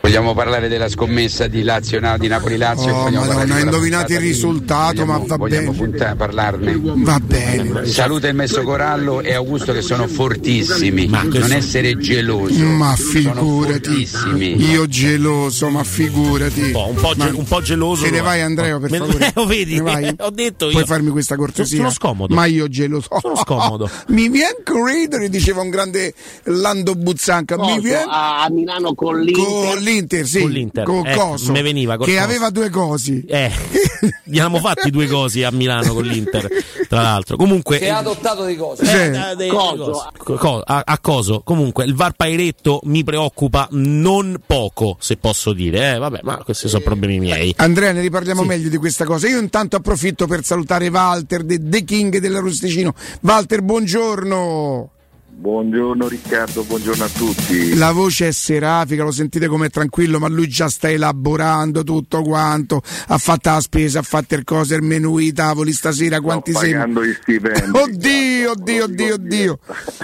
Vogliamo 0.00 0.32
parlare 0.32 0.68
della 0.68 0.88
scommessa 0.88 1.48
di 1.48 1.62
Lazio 1.62 2.00
di 2.18 2.28
Napoli-Lazio? 2.28 2.94
Oh, 2.94 3.02
vogliamo 3.02 3.26
Madonna, 3.26 3.34
parlare 3.34 3.52
hai 3.52 3.58
di 3.58 3.64
indovinato 3.64 4.12
il 4.12 4.18
risultato, 4.20 5.04
ma 5.04 5.18
va 5.18 5.36
Vogliamo 5.36 5.72
bene. 5.72 5.76
punta- 5.90 6.14
parlarne? 6.16 6.80
Va 6.82 7.20
bene. 7.20 7.84
Saluta 7.84 8.28
il 8.28 8.34
Messo 8.34 8.62
Corallo 8.62 9.20
e 9.20 9.34
Augusto 9.34 9.72
che 9.72 9.82
sono 9.82 10.06
fortissimi. 10.06 11.06
Non 11.08 11.52
essere 11.52 11.98
geloso. 11.98 12.64
Ma 12.64 12.94
figurati, 12.96 14.08
io 14.56 14.86
geloso, 14.86 15.68
ma 15.68 15.84
figurati. 15.84 16.60
Un 16.62 16.70
po', 16.70 16.86
un 16.88 16.94
po', 16.94 17.14
ge- 17.14 17.30
un 17.34 17.44
po' 17.44 17.60
geloso. 17.60 18.04
Te 18.04 18.10
ne 18.12 18.20
vai 18.20 18.40
Andrea 18.40 18.78
per 18.78 18.90
favore. 18.90 19.32
lo 19.34 19.46
vedi? 19.46 19.78
Ho 19.78 20.30
detto 20.30 20.66
io. 20.66 20.70
Puoi 20.72 20.84
farmi 20.86 21.10
questa 21.10 21.36
cortesia? 21.36 21.76
Sono 21.76 21.90
scomodo. 21.90 22.34
Ma 22.34 22.46
io 22.46 22.68
geloso. 22.68 23.08
Sono 23.20 23.36
scomodo. 23.36 23.90
Mi 24.08 24.28
viene 24.30 24.56
a 24.64 24.72
ridere, 24.86 25.28
diceva 25.28 25.60
un 25.60 25.68
grande 25.70 26.14
Lando 26.44 26.94
Buzzanca. 26.94 27.56
Mi 27.58 27.78
viene 27.80 28.06
a, 28.08 28.44
a 28.44 28.48
Milano 28.50 28.94
con 28.94 29.20
l'Inter. 29.20 29.76
Con 29.88 29.96
l'Inter, 29.96 30.26
sì, 30.26 30.40
Con 30.40 30.50
l'Inter. 30.50 30.84
con 30.84 31.06
Eh, 31.06 31.14
Coso, 31.14 31.52
me 31.52 31.62
veniva, 31.62 31.96
che 31.96 32.04
Coso. 32.04 32.18
aveva 32.18 32.50
due 32.50 32.70
cosi. 32.70 33.24
Eh, 33.26 33.50
gli 34.24 34.38
abbiamo 34.38 34.58
fatti 34.58 34.90
due 34.90 35.06
cosi 35.06 35.42
a 35.42 35.50
Milano 35.50 35.92
con 35.94 36.04
l'Inter, 36.04 36.48
tra 36.88 37.02
l'altro. 37.02 37.36
Comunque, 37.36 37.78
Che 37.78 37.88
ha 37.88 37.98
adottato 37.98 38.44
di 38.44 38.56
cose. 38.56 38.82
Eh, 39.06 39.10
da- 39.10 39.34
dei- 39.34 39.48
Coso. 39.48 40.10
Co- 40.16 40.34
co- 40.34 40.62
a, 40.64 40.82
a 40.84 40.98
coso 40.98 41.40
comunque 41.44 41.84
il 41.84 41.94
VAR 41.94 42.12
Pairetto 42.12 42.80
mi 42.84 43.02
preoccupa 43.04 43.66
non 43.72 44.40
poco 44.46 44.96
se 45.00 45.16
posso 45.16 45.52
dire 45.52 45.94
eh, 45.94 45.98
vabbè 45.98 46.20
ma 46.22 46.36
questi 46.38 46.68
sono 46.68 46.82
problemi 46.82 47.18
miei 47.18 47.54
Andrea, 47.56 47.92
ne 47.92 48.00
riparliamo 48.02 48.42
meglio 48.44 48.68
di 48.68 48.76
questa 48.76 49.04
cosa. 49.04 49.26
Io 49.28 49.38
intanto 49.38 49.76
approfitto 49.76 50.26
per 50.26 50.44
salutare 50.44 50.88
Walter, 50.88 51.44
The, 51.44 51.58
The 51.62 51.84
King 51.84 52.18
dell'Arosticino. 52.18 52.94
Walter, 53.22 53.62
buongiorno. 53.62 54.90
Buongiorno 55.38 56.08
Riccardo, 56.08 56.64
buongiorno 56.64 57.04
a 57.04 57.08
tutti. 57.08 57.76
La 57.76 57.92
voce 57.92 58.26
è 58.26 58.32
serafica, 58.32 59.04
lo 59.04 59.12
sentite 59.12 59.46
come 59.46 59.68
tranquillo, 59.68 60.18
ma 60.18 60.26
lui 60.26 60.48
già 60.48 60.68
sta 60.68 60.90
elaborando 60.90 61.84
tutto 61.84 62.22
quanto. 62.22 62.82
Ha 63.06 63.18
fatto 63.18 63.48
la 63.50 63.60
spesa, 63.60 64.00
ha 64.00 64.02
fatto 64.02 64.34
le 64.34 64.42
cose, 64.42 64.74
il 64.74 64.82
menù, 64.82 65.16
i 65.18 65.32
tavoli 65.32 65.72
stasera, 65.72 66.20
quanti 66.20 66.50
siamo? 66.50 66.72
pagando 66.72 67.04
gli 67.04 67.12
stipendi. 67.22 67.70
Oddio, 67.78 68.50
oddio, 68.50 68.84
oddio, 68.84 69.14
oddio. 69.14 69.58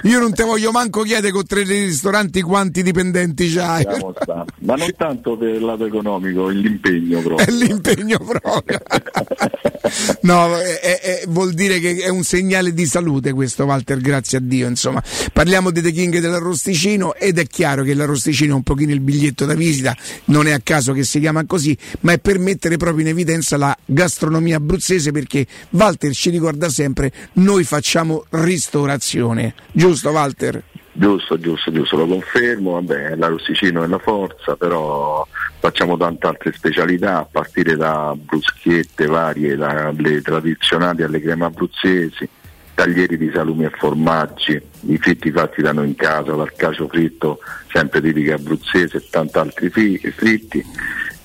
Io 0.04 0.20
non 0.20 0.32
te 0.32 0.44
voglio 0.44 0.70
manco 0.70 1.02
chiedere 1.02 1.32
con 1.32 1.44
tre 1.44 1.64
ristoranti 1.64 2.40
quanti 2.40 2.84
dipendenti 2.84 3.52
c'hai. 3.52 3.84
Ma 4.60 4.76
non 4.76 4.94
tanto 4.96 5.36
per 5.36 5.48
il 5.48 5.64
lato 5.64 5.84
economico, 5.84 6.48
è 6.48 6.52
l'impegno 6.52 7.20
proprio. 7.20 7.44
È 7.44 7.50
l'impegno 7.50 8.18
proprio. 8.18 8.80
No, 10.22 10.56
è- 10.56 11.00
è- 11.00 11.24
vuol 11.28 11.52
dire 11.52 11.78
che 11.78 11.98
è 11.98 12.08
un 12.08 12.22
segnale 12.22 12.72
di 12.72 12.86
salute 12.86 13.32
questo, 13.32 13.64
Walter, 13.64 13.98
grazie 13.98 14.38
a 14.38 14.40
Dio. 14.40 14.66
Insomma, 14.66 15.02
parliamo 15.33 15.70
di 15.70 15.81
The 15.81 15.93
King 15.93 16.19
dell'Arrosticino 16.19 17.15
ed 17.15 17.39
è 17.39 17.47
chiaro 17.47 17.83
che 17.83 17.94
l'Arrosticino 17.94 18.53
è 18.53 18.57
un 18.57 18.62
pochino 18.62 18.93
il 18.93 19.01
biglietto 19.01 19.44
da 19.44 19.55
visita, 19.55 19.97
non 20.27 20.47
è 20.47 20.53
a 20.53 20.61
caso 20.62 20.93
che 20.93 21.05
si 21.05 21.20
chiama 21.20 21.44
così, 21.47 21.77
ma 22.01 22.12
è 22.12 22.19
per 22.19 22.39
mettere 22.39 22.77
proprio 22.77 23.03
in 23.03 23.09
evidenza 23.09 23.57
la 23.57 23.77
gastronomia 23.85 24.57
abruzzese 24.57 25.11
perché 25.12 25.47
Walter 25.70 26.12
ci 26.12 26.31
ricorda 26.31 26.69
sempre, 26.69 27.12
noi 27.35 27.65
facciamo 27.65 28.25
ristorazione. 28.31 29.55
Giusto, 29.73 30.11
Walter? 30.11 30.62
Giusto, 30.97 31.41
giusto, 31.41 31.73
giusto, 31.73 31.97
lo 31.97 32.07
confermo. 32.07 32.73
Vabbè, 32.73 33.17
l'arosticino 33.17 33.83
è 33.83 33.89
la 33.89 33.99
forza, 33.99 34.55
però 34.55 35.27
facciamo 35.59 35.97
tante 35.97 36.28
altre 36.28 36.53
specialità, 36.53 37.19
a 37.19 37.28
partire 37.28 37.75
da 37.75 38.15
bruschette 38.17 39.07
varie, 39.07 39.57
dalle 39.57 40.23
tradizionali 40.23 41.03
alle 41.03 41.20
creme 41.20 41.47
abruzzesi, 41.47 42.28
taglieri 42.75 43.17
di 43.17 43.31
salumi 43.33 43.65
e 43.65 43.70
formaggi, 43.70 44.61
i 44.89 44.99
fritti 44.99 45.31
fatti 45.31 45.62
da 45.62 45.73
noi 45.73 45.89
in 45.89 45.94
casa, 45.94 46.33
dal 46.33 46.53
cacio 46.53 46.89
fritto 46.89 47.39
sempre 47.73 48.01
tipico 48.01 48.35
abruzzese 48.35 48.99
e 48.99 49.05
tanti 49.09 49.39
altri 49.39 49.70
fritti, 49.70 50.65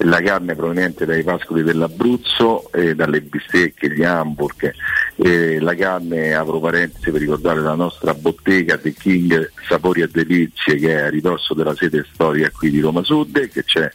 la 0.04 0.22
carne 0.22 0.56
proveniente 0.56 1.06
dai 1.06 1.24
pascoli 1.24 1.64
dell'Abruzzo, 1.64 2.72
e 2.72 2.96
dalle 2.96 3.22
bistecche, 3.22 3.92
gli 3.92 4.04
hamburger, 4.04 4.74
e 5.16 5.60
la 5.60 5.76
carne, 5.76 6.34
apro 6.34 6.60
parentesi 6.60 7.12
per 7.12 7.20
ricordare 7.20 7.60
la 7.60 7.76
nostra 7.76 8.14
bottega 8.14 8.78
The 8.78 8.94
King 8.94 9.52
Sapori 9.68 10.02
e 10.02 10.08
Delizie 10.08 10.76
che 10.76 10.96
è 10.96 11.02
a 11.02 11.10
ridosso 11.10 11.54
della 11.54 11.76
sede 11.76 12.06
storica 12.14 12.50
qui 12.52 12.70
di 12.70 12.80
Roma 12.80 13.04
Sud 13.04 13.36
e 13.36 13.50
che 13.50 13.64
c'è 13.66 13.92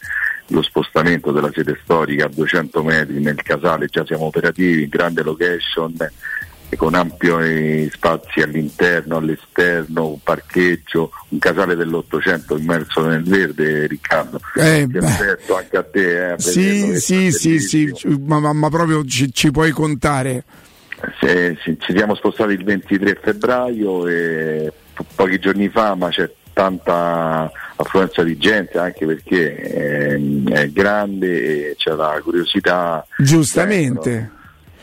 lo 0.49 0.61
spostamento 0.61 1.31
della 1.31 1.49
sede 1.51 1.79
storica 1.81 2.25
a 2.25 2.29
200 2.29 2.83
metri 2.83 3.19
nel 3.19 3.41
casale, 3.41 3.87
già 3.87 4.05
siamo 4.05 4.25
operativi, 4.25 4.87
grande 4.87 5.23
location 5.23 5.95
con 6.77 6.93
ampi 6.93 7.89
spazi 7.91 8.41
all'interno, 8.41 9.17
all'esterno, 9.17 10.07
un 10.09 10.19
parcheggio, 10.21 11.11
un 11.29 11.39
casale 11.39 11.75
dell'Ottocento 11.75 12.57
immerso 12.57 13.05
nel 13.05 13.23
verde, 13.23 13.87
Riccardo. 13.87 14.39
Eh, 14.55 14.85
Ti 14.89 14.97
beh. 14.99 15.05
aspetto 15.05 15.55
anche 15.57 15.77
a 15.77 15.83
te. 15.83 16.33
eh, 16.33 16.39
Sì, 16.39 16.97
sì, 16.99 17.27
è 17.27 17.31
sì, 17.31 17.59
sì, 17.59 17.93
ma, 18.25 18.51
ma- 18.53 18.69
proprio 18.69 19.05
ci, 19.05 19.31
ci 19.31 19.51
puoi 19.51 19.71
contare. 19.71 20.43
Se- 21.19 21.57
se- 21.63 21.77
ci 21.79 21.93
siamo 21.95 22.15
spostati 22.15 22.53
il 22.53 22.63
23 22.63 23.19
febbraio 23.21 24.07
e 24.07 24.71
po- 24.93 25.05
pochi 25.15 25.39
giorni 25.39 25.69
fa, 25.69 25.93
ma 25.95 26.09
c'è 26.09 26.29
tanta 26.51 27.51
affluenza 27.75 28.23
di 28.23 28.37
gente 28.37 28.77
anche 28.77 29.05
perché 29.05 29.55
ehm, 30.13 30.49
è 30.51 30.69
grande 30.69 31.71
e 31.71 31.75
c'è 31.77 31.91
la 31.91 32.19
curiosità. 32.23 33.05
Giustamente. 33.17 34.31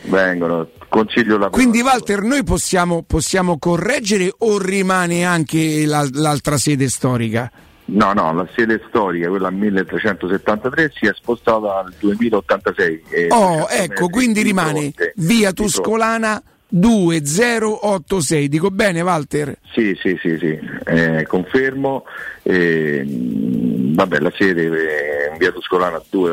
Vengono, 0.03 0.69
consiglio 0.93 1.37
la 1.39 1.49
Quindi 1.49 1.81
Walter, 1.81 2.21
noi 2.21 2.43
possiamo, 2.43 3.03
possiamo 3.03 3.57
correggere 3.57 4.31
o 4.39 4.59
rimane 4.59 5.25
anche 5.25 5.85
la- 5.87 6.07
l'altra 6.13 6.57
sede 6.57 6.87
storica? 6.87 7.51
No, 7.85 8.13
no, 8.13 8.33
la 8.33 8.47
sede 8.55 8.81
storica, 8.87 9.27
quella 9.27 9.49
1373, 9.49 10.91
si 10.95 11.05
è 11.07 11.11
spostata 11.13 11.79
al 11.79 11.93
2086. 11.99 13.03
e 13.09 13.27
Oh, 13.31 13.57
200 13.67 13.93
ecco, 13.93 14.09
quindi 14.09 14.41
di 14.41 14.47
rimane 14.47 14.79
fronte. 14.93 15.13
via. 15.17 15.51
Tuscolana 15.51 16.41
2086. 16.69 18.47
Dico 18.47 18.69
bene, 18.69 19.01
Walter? 19.01 19.57
Sì, 19.73 19.97
sì, 20.01 20.17
sì, 20.21 20.37
sì, 20.39 20.57
eh, 20.85 21.25
confermo. 21.27 22.05
Eh, 22.43 23.03
vabbè, 23.05 24.19
la 24.19 24.31
sede 24.35 24.63
è 24.67 25.31
in 25.31 25.37
via 25.37 25.51
Tuscolana 25.51 26.01
2, 26.09 26.31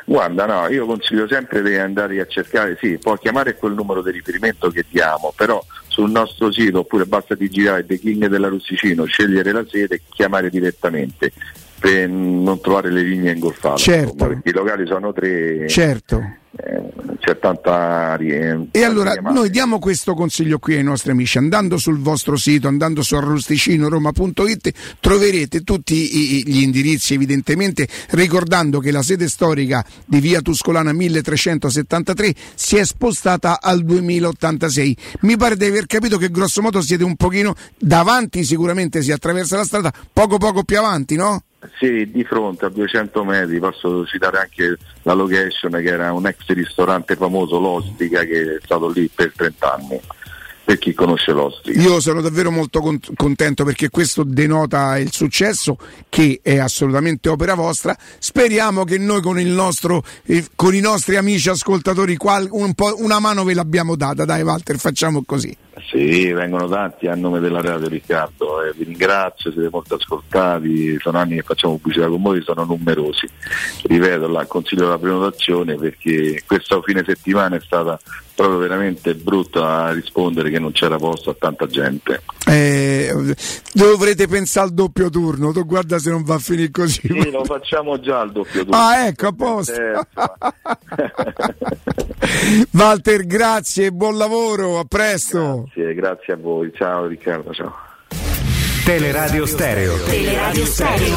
Guarda, 0.08 0.46
no, 0.46 0.68
io 0.68 0.86
consiglio 0.86 1.28
sempre 1.28 1.62
di 1.62 1.76
andare 1.76 2.18
a 2.18 2.26
cercare, 2.26 2.78
sì, 2.80 2.96
può 2.96 3.14
chiamare 3.16 3.56
quel 3.56 3.74
numero 3.74 4.00
di 4.00 4.10
riferimento 4.10 4.70
che 4.70 4.86
diamo, 4.88 5.34
però 5.36 5.62
sul 5.86 6.10
nostro 6.10 6.50
sito 6.50 6.78
oppure 6.78 7.04
basta 7.04 7.34
digitare 7.34 7.84
The 7.84 7.98
King 7.98 8.26
della 8.26 8.48
Russicino, 8.48 9.04
scegliere 9.04 9.52
la 9.52 9.66
sede 9.68 9.96
e 9.96 10.02
chiamare 10.08 10.48
direttamente 10.48 11.30
per 11.78 12.08
non 12.08 12.60
trovare 12.60 12.90
le 12.90 13.02
linee 13.02 13.32
ingolfate. 13.34 13.78
Certo. 13.80 14.26
perché 14.26 14.48
i 14.48 14.52
locali 14.52 14.86
sono 14.86 15.12
tre, 15.12 15.68
Certo. 15.68 16.20
eh, 16.56 16.82
c'è 17.20 17.38
tanta 17.38 18.16
rie- 18.16 18.66
E 18.72 18.82
allora 18.82 19.12
chiamate. 19.12 19.34
noi 19.34 19.50
diamo 19.50 19.78
questo 19.78 20.14
consiglio 20.14 20.58
qui 20.58 20.74
ai 20.74 20.82
nostri 20.82 21.10
amici, 21.12 21.38
andando 21.38 21.76
sul 21.78 21.98
vostro 21.98 22.36
sito, 22.36 22.66
andando 22.68 23.02
su 23.02 23.14
arrosticinoroma.it 23.14 24.70
troverete 25.00 25.60
tutti 25.62 25.94
i- 25.94 26.42
gli 26.46 26.62
indirizzi 26.62 27.14
evidentemente, 27.14 27.86
ricordando 28.10 28.80
che 28.80 28.90
la 28.90 29.02
sede 29.02 29.28
storica 29.28 29.84
di 30.04 30.20
via 30.20 30.40
Tuscolana 30.40 30.92
1373 30.92 32.34
si 32.54 32.76
è 32.76 32.84
spostata 32.84 33.60
al 33.60 33.84
2086. 33.84 34.96
Mi 35.20 35.36
pare 35.36 35.56
di 35.56 35.64
aver 35.66 35.86
capito 35.86 36.18
che 36.18 36.30
grosso 36.30 36.60
modo 36.62 36.80
siete 36.80 37.04
un 37.04 37.16
pochino 37.16 37.54
davanti, 37.78 38.42
sicuramente 38.44 39.02
si 39.02 39.12
attraversa 39.12 39.56
la 39.56 39.64
strada, 39.64 39.92
poco 40.12 40.38
poco 40.38 40.62
più 40.64 40.78
avanti, 40.78 41.14
no? 41.16 41.42
Sì, 41.78 42.08
di 42.10 42.22
fronte 42.22 42.66
a 42.66 42.68
200 42.68 43.24
metri 43.24 43.58
posso 43.58 44.06
citare 44.06 44.38
anche 44.38 44.76
la 45.02 45.12
location 45.12 45.72
che 45.72 45.88
era 45.88 46.12
un 46.12 46.26
ex 46.26 46.46
ristorante 46.46 47.16
famoso, 47.16 47.58
l'Ostica, 47.58 48.22
che 48.22 48.42
è 48.42 48.58
stato 48.62 48.88
lì 48.88 49.10
per 49.12 49.32
30 49.34 49.74
anni, 49.74 50.00
per 50.64 50.78
chi 50.78 50.94
conosce 50.94 51.32
l'Ostica. 51.32 51.80
Io 51.80 51.98
sono 51.98 52.20
davvero 52.20 52.52
molto 52.52 52.80
con- 52.80 53.00
contento 53.16 53.64
perché 53.64 53.90
questo 53.90 54.22
denota 54.22 54.98
il 54.98 55.12
successo 55.12 55.76
che 56.08 56.38
è 56.42 56.58
assolutamente 56.58 57.28
opera 57.28 57.54
vostra. 57.54 57.96
Speriamo 58.18 58.84
che 58.84 58.96
noi 58.96 59.20
con, 59.20 59.36
nostro, 59.38 60.04
eh, 60.26 60.44
con 60.54 60.76
i 60.76 60.80
nostri 60.80 61.16
amici 61.16 61.48
ascoltatori 61.48 62.16
qual- 62.16 62.48
un 62.52 62.72
una 62.98 63.18
mano 63.18 63.42
ve 63.42 63.54
l'abbiamo 63.54 63.96
data. 63.96 64.24
Dai 64.24 64.42
Walter, 64.42 64.78
facciamo 64.78 65.24
così. 65.26 65.56
Sì, 65.90 66.32
vengono 66.32 66.68
tanti 66.68 67.06
a 67.06 67.14
nome 67.14 67.40
della 67.40 67.60
radio 67.60 67.88
Riccardo, 67.88 68.62
eh, 68.62 68.72
vi 68.76 68.84
ringrazio, 68.84 69.52
siete 69.52 69.68
molto 69.70 69.94
ascoltati, 69.96 70.98
sono 71.00 71.18
anni 71.18 71.36
che 71.36 71.42
facciamo 71.42 71.76
pubblicità 71.76 72.08
con 72.08 72.22
voi, 72.22 72.42
sono 72.42 72.64
numerosi. 72.64 73.28
Ripeto, 73.82 74.28
la 74.28 74.46
consiglio 74.46 74.88
la 74.88 74.98
prenotazione 74.98 75.76
perché 75.76 76.42
questo 76.46 76.82
fine 76.82 77.02
settimana 77.04 77.56
è 77.56 77.60
stata 77.60 77.98
proprio 78.38 78.58
veramente 78.58 79.16
brutta 79.16 79.82
a 79.82 79.92
rispondere 79.92 80.48
che 80.48 80.60
non 80.60 80.70
c'era 80.70 80.96
posto 80.96 81.30
a 81.30 81.36
tanta 81.36 81.66
gente. 81.66 82.22
Eh, 82.46 83.34
dovrete 83.72 84.28
pensare 84.28 84.66
al 84.68 84.74
doppio 84.74 85.10
turno. 85.10 85.50
Tu 85.50 85.66
guarda 85.66 85.98
se 85.98 86.10
non 86.10 86.22
va 86.22 86.36
a 86.36 86.38
finire 86.38 86.70
così. 86.70 87.00
Sì, 87.02 87.30
lo 87.32 87.44
facciamo 87.44 87.98
già 87.98 88.20
al 88.20 88.30
doppio 88.30 88.64
turno. 88.64 88.76
Ah, 88.76 89.06
ecco, 89.06 89.26
a 89.26 89.32
posto. 89.32 89.72
Walter, 92.70 93.26
grazie 93.26 93.90
buon 93.90 94.16
lavoro. 94.16 94.78
A 94.78 94.84
presto. 94.84 95.67
Sì, 95.67 95.67
grazie 95.74 96.32
a 96.32 96.36
voi, 96.36 96.72
ciao 96.74 97.06
Riccardo, 97.06 97.52
ciao. 97.52 97.74
Teleradio 98.84 99.44
Stereo. 99.44 100.02
Teleradio 100.04 100.64
Stereo. 100.64 101.16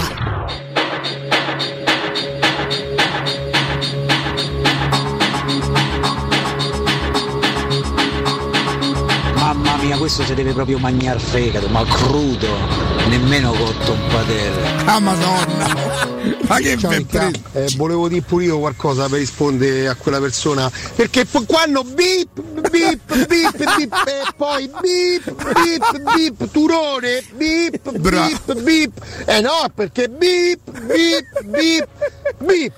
Mamma 9.36 9.78
mia, 9.78 9.98
questo 9.98 10.24
si 10.24 10.34
deve 10.34 10.52
proprio 10.52 10.80
mangiare 10.80 11.20
fegato, 11.20 11.70
ma 11.70 11.86
crudo, 11.86 12.48
nemmeno 13.08 13.52
cotto 13.52 13.94
un 13.94 14.08
padere. 14.10 14.84
Ah, 14.86 15.00
madonna! 15.00 16.10
Ma 16.48 16.58
che 16.58 16.77
Ciao, 16.77 16.91
Ricca. 16.91 17.32
Eh, 17.53 17.74
volevo 17.75 18.08
dire 18.08 18.22
pure 18.22 18.45
io 18.45 18.59
qualcosa 18.59 19.08
per 19.08 19.19
rispondere 19.19 19.88
a 19.88 19.95
quella 19.95 20.19
persona 20.19 20.72
perché 20.95 21.25
poi 21.25 21.45
quando 21.45 21.83
bip 21.83 22.41
bip 22.69 23.27
bip 23.27 23.77
bip 23.77 23.93
e 24.06 24.33
poi 24.35 24.69
bip 24.82 25.53
bip 25.53 26.16
bip 26.16 26.51
turone 26.51 27.24
bip 27.35 27.91
bip 27.98 28.61
bip 28.61 29.06
eh 29.25 29.41
no 29.41 29.72
perché 29.74 30.09
bip 30.09 30.59
bip 30.82 31.43
bip 31.43 31.88
bip 32.38 32.74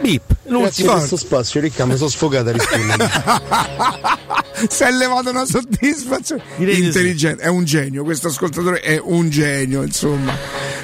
bip 0.00 0.36
grazie 0.42 0.84
per 0.84 0.94
questo 0.94 1.16
spazio 1.16 1.60
Ricca 1.60 1.86
mi 1.86 1.96
sono 1.96 2.08
sfogata 2.08 2.50
a 2.50 2.52
rispondere 2.52 3.10
si 4.68 4.82
è 4.82 4.90
levato 4.90 5.30
una 5.30 5.44
soddisfazione 5.44 6.42
intelligente, 6.58 7.42
è 7.42 7.48
un 7.48 7.64
genio, 7.64 8.04
questo 8.04 8.28
ascoltatore 8.28 8.80
è 8.80 9.00
un 9.02 9.28
genio, 9.30 9.82
insomma. 9.82 10.36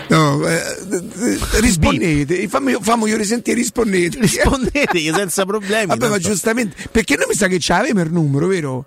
No, 0.09 0.45
eh, 0.47 0.57
eh, 0.57 1.39
rispondete, 1.61 2.49
fammi, 2.49 2.77
fammi 2.81 3.17
risentire, 3.17 3.57
rispondete. 3.57 4.19
Rispondetegli 4.19 5.13
senza 5.15 5.45
problemi. 5.45 5.87
Vabbè, 5.87 6.09
ma 6.09 6.13
tanto- 6.15 6.29
giustamente, 6.29 6.89
perché 6.91 7.17
noi 7.17 7.27
mi 7.29 7.35
sa 7.35 7.47
che 7.47 7.59
c'aveva 7.61 8.03
il 8.03 8.13
numero, 8.13 8.47
vero? 8.47 8.85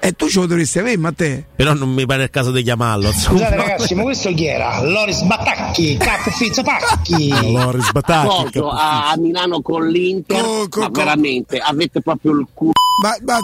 E 0.00 0.12
tu 0.12 0.28
ce 0.28 0.40
lo 0.40 0.46
dovresti 0.46 0.78
avere, 0.78 0.98
Matteo. 0.98 1.44
Però 1.56 1.72
non 1.72 1.88
mi 1.90 2.04
pare 2.04 2.24
il 2.24 2.30
caso 2.30 2.50
di 2.50 2.62
chiamarlo. 2.62 3.10
Scusate 3.10 3.56
ragazzi, 3.56 3.94
ma 3.94 4.02
questo 4.02 4.32
chi 4.34 4.46
era? 4.46 4.82
Loris 4.82 5.22
Batacchi, 5.22 5.96
Capo 5.96 6.30
Fizza 6.30 6.62
Pacchi. 6.62 7.28
Loris 7.50 7.90
Batacchi, 7.90 8.26
Accordo 8.28 8.68
a, 8.70 9.10
a 9.10 9.16
Milano 9.16 9.62
con 9.62 9.86
l'Inter, 9.88 10.68
ma 10.76 10.88
veramente 10.90 11.58
avete 11.58 12.02
proprio 12.02 12.32
il 12.32 12.46
culo. 12.52 12.72
Ma, 13.02 13.16
ma- 13.24 13.38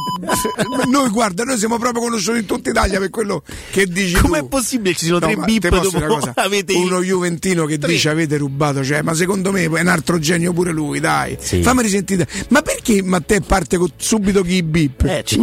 ma 0.77 0.85
noi 0.85 1.09
guarda, 1.11 1.43
noi 1.45 1.59
siamo 1.59 1.77
proprio 1.79 2.03
conosciuti 2.03 2.39
in 2.39 2.47
tutta 2.47 2.71
Italia 2.71 2.99
per 3.01 3.11
quello 3.11 3.43
che 3.71 3.87
dici 3.87 4.15
Com'è 4.15 4.39
tu. 4.41 4.49
possibile 4.49 4.93
che 4.93 4.99
ci 4.99 5.07
sono 5.07 5.19
tre 5.19 5.35
ma 5.37 5.45
bip 5.45 5.69
dopo 5.69 5.97
una 5.97 6.07
cosa? 6.07 6.33
avete 6.37 6.73
uno 6.75 7.03
Juventino 7.03 7.65
che 7.65 7.77
dice 7.79 8.11
avete 8.11 8.37
rubato, 8.37 8.85
cioè, 8.85 9.03
ma 9.03 9.13
secondo 9.15 9.51
me 9.51 9.65
è 9.65 9.67
un 9.67 9.89
altro 9.89 10.19
genio 10.21 10.53
pure 10.53 10.71
lui, 10.71 11.01
dai. 11.01 11.37
Sì. 11.41 11.63
Fammi 11.63 11.83
risentire. 11.83 12.29
Ma 12.51 12.63
perché 12.63 13.03
Matteo 13.03 13.41
parte 13.41 13.77
con- 13.77 13.91
subito 13.97 14.43
chi 14.43 14.55
i 14.55 14.63
bip? 14.63 15.03
Eh, 15.05 15.23
c'è- 15.25 15.39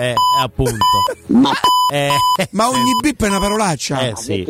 eh, 0.00 0.14
appunto. 0.40 0.76
Ma, 1.28 1.50
Eh, 1.92 2.08
Ma 2.52 2.68
ogni 2.70 2.92
bip 3.02 3.22
è 3.22 3.28
una 3.28 3.38
parolaccia. 3.38 4.00
Eh, 4.08 4.12
sì. 4.16 4.44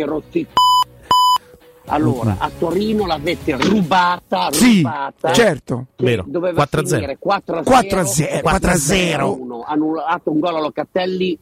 Allora, 1.94 2.36
a 2.38 2.50
Torino 2.58 3.06
l'avete 3.06 3.56
rubata, 3.56 4.48
Sì, 4.50 4.76
rubata. 4.82 5.32
certo. 5.32 5.86
che 5.96 6.04
Vero. 6.04 6.24
Doveva 6.26 6.54
4 6.54 6.80
a 6.80 6.84
0. 6.86 6.96
finire 7.00 7.18
4 7.18 7.58
a 7.58 7.62
0. 7.62 7.70
4 7.70 8.00
a 8.00 8.04
0, 8.04 8.40
4 8.40 8.70
a 8.70 8.76
0. 8.76 9.40
Uno, 9.40 9.64
annullato 9.66 10.30
un 10.30 10.40
gol 10.40 10.56
a 10.56 10.60
Locatelli 10.60 11.38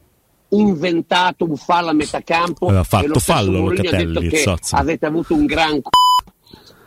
inventato 0.52 1.44
un 1.44 1.56
fallo 1.56 1.90
a 1.90 1.92
metà 1.92 2.22
campo 2.22 2.66
Aveva 2.66 2.82
fatto 2.82 3.20
fallo 3.20 3.68
Locatelli, 3.68 4.24
il 4.26 4.58
avete 4.72 5.06
avuto 5.06 5.34
un 5.34 5.46
gran 5.46 5.80
c***o. 5.80 5.90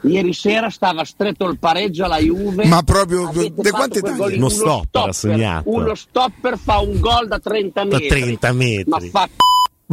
Ieri 0.06 0.34
sera 0.34 0.70
stava 0.70 1.06
stretto 1.06 1.48
il 1.48 1.58
pareggio 1.58 2.04
alla 2.04 2.18
Juve. 2.18 2.66
Ma 2.66 2.82
proprio 2.84 3.32
fatto 3.32 3.72
quante 3.72 4.02
taglie? 4.02 4.36
Uno 4.36 4.36
uno 4.36 4.50
stopper 4.50 5.08
ha 5.08 5.14
segnato. 5.14 5.70
Uno 5.70 5.96
stopper 5.96 6.58
fa 6.58 6.80
un 6.80 7.00
gol 7.00 7.28
da 7.30 7.40
30 7.40 7.84
Da 7.86 7.98
metri. 7.98 8.08
30 8.10 8.52
metri. 8.52 8.90
Ma 8.90 9.00
fa 9.00 9.30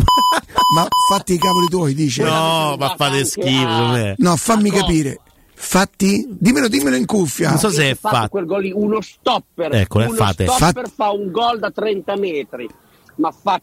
Ma 0.74 0.86
fatti 1.08 1.34
i 1.34 1.38
cavoli 1.38 1.66
tuoi, 1.66 1.94
dice. 1.94 2.22
No, 2.22 2.76
ma 2.78 2.94
fate 2.96 3.24
schifo. 3.24 3.86
me. 3.88 4.14
No, 4.18 4.36
fammi 4.36 4.70
capire. 4.70 5.18
Fatti? 5.54 6.26
Dimmelo, 6.30 6.68
dimmelo 6.68 6.96
in 6.96 7.06
cuffia. 7.06 7.50
Non 7.50 7.58
so 7.58 7.70
se 7.70 7.90
è 7.90 7.94
fatto 7.94 8.16
fatto. 8.16 8.28
quel 8.30 8.46
gol 8.46 8.62
lì, 8.62 8.72
uno 8.72 9.00
stopper. 9.00 9.74
Ecco, 9.74 10.00
eh, 10.00 10.06
uno 10.06 10.14
fate. 10.14 10.46
stopper 10.46 10.84
Fat- 10.86 10.92
fa 10.94 11.10
un 11.10 11.30
gol 11.30 11.58
da 11.58 11.70
30 11.70 12.16
metri. 12.16 12.68
Ma 13.16 13.30
fa 13.32 13.60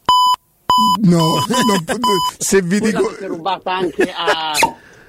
No, 1.01 1.17
non 1.47 1.83
se 2.37 2.61
vi 2.61 2.79
dico. 2.79 3.01
l'avete 3.01 3.25
rubata 3.27 3.75
anche 3.75 4.11
a, 4.11 4.51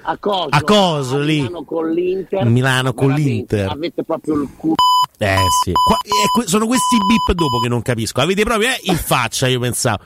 a 0.03 0.17
Coso, 0.17 0.47
A 0.49 0.61
Coso, 0.63 1.19
lì. 1.19 1.41
Milano 1.41 1.63
con 1.63 1.91
l'Inter. 1.91 2.45
Milano 2.45 2.93
con 2.93 3.11
l'Inter. 3.11 3.69
Avete 3.69 4.03
proprio 4.03 4.41
il 4.41 4.49
culo. 4.57 4.75
Eh 5.19 5.37
sì. 5.63 5.71
Qua- 5.73 5.97
eh, 6.01 6.27
que- 6.33 6.47
sono 6.47 6.65
questi 6.65 6.97
bip 6.97 7.35
dopo 7.37 7.59
che 7.59 7.67
non 7.67 7.81
capisco. 7.83 8.21
Avete 8.21 8.43
proprio 8.43 8.69
eh, 8.69 8.79
in 8.83 8.95
faccia, 8.97 9.47
io 9.47 9.59
pensavo. 9.59 9.99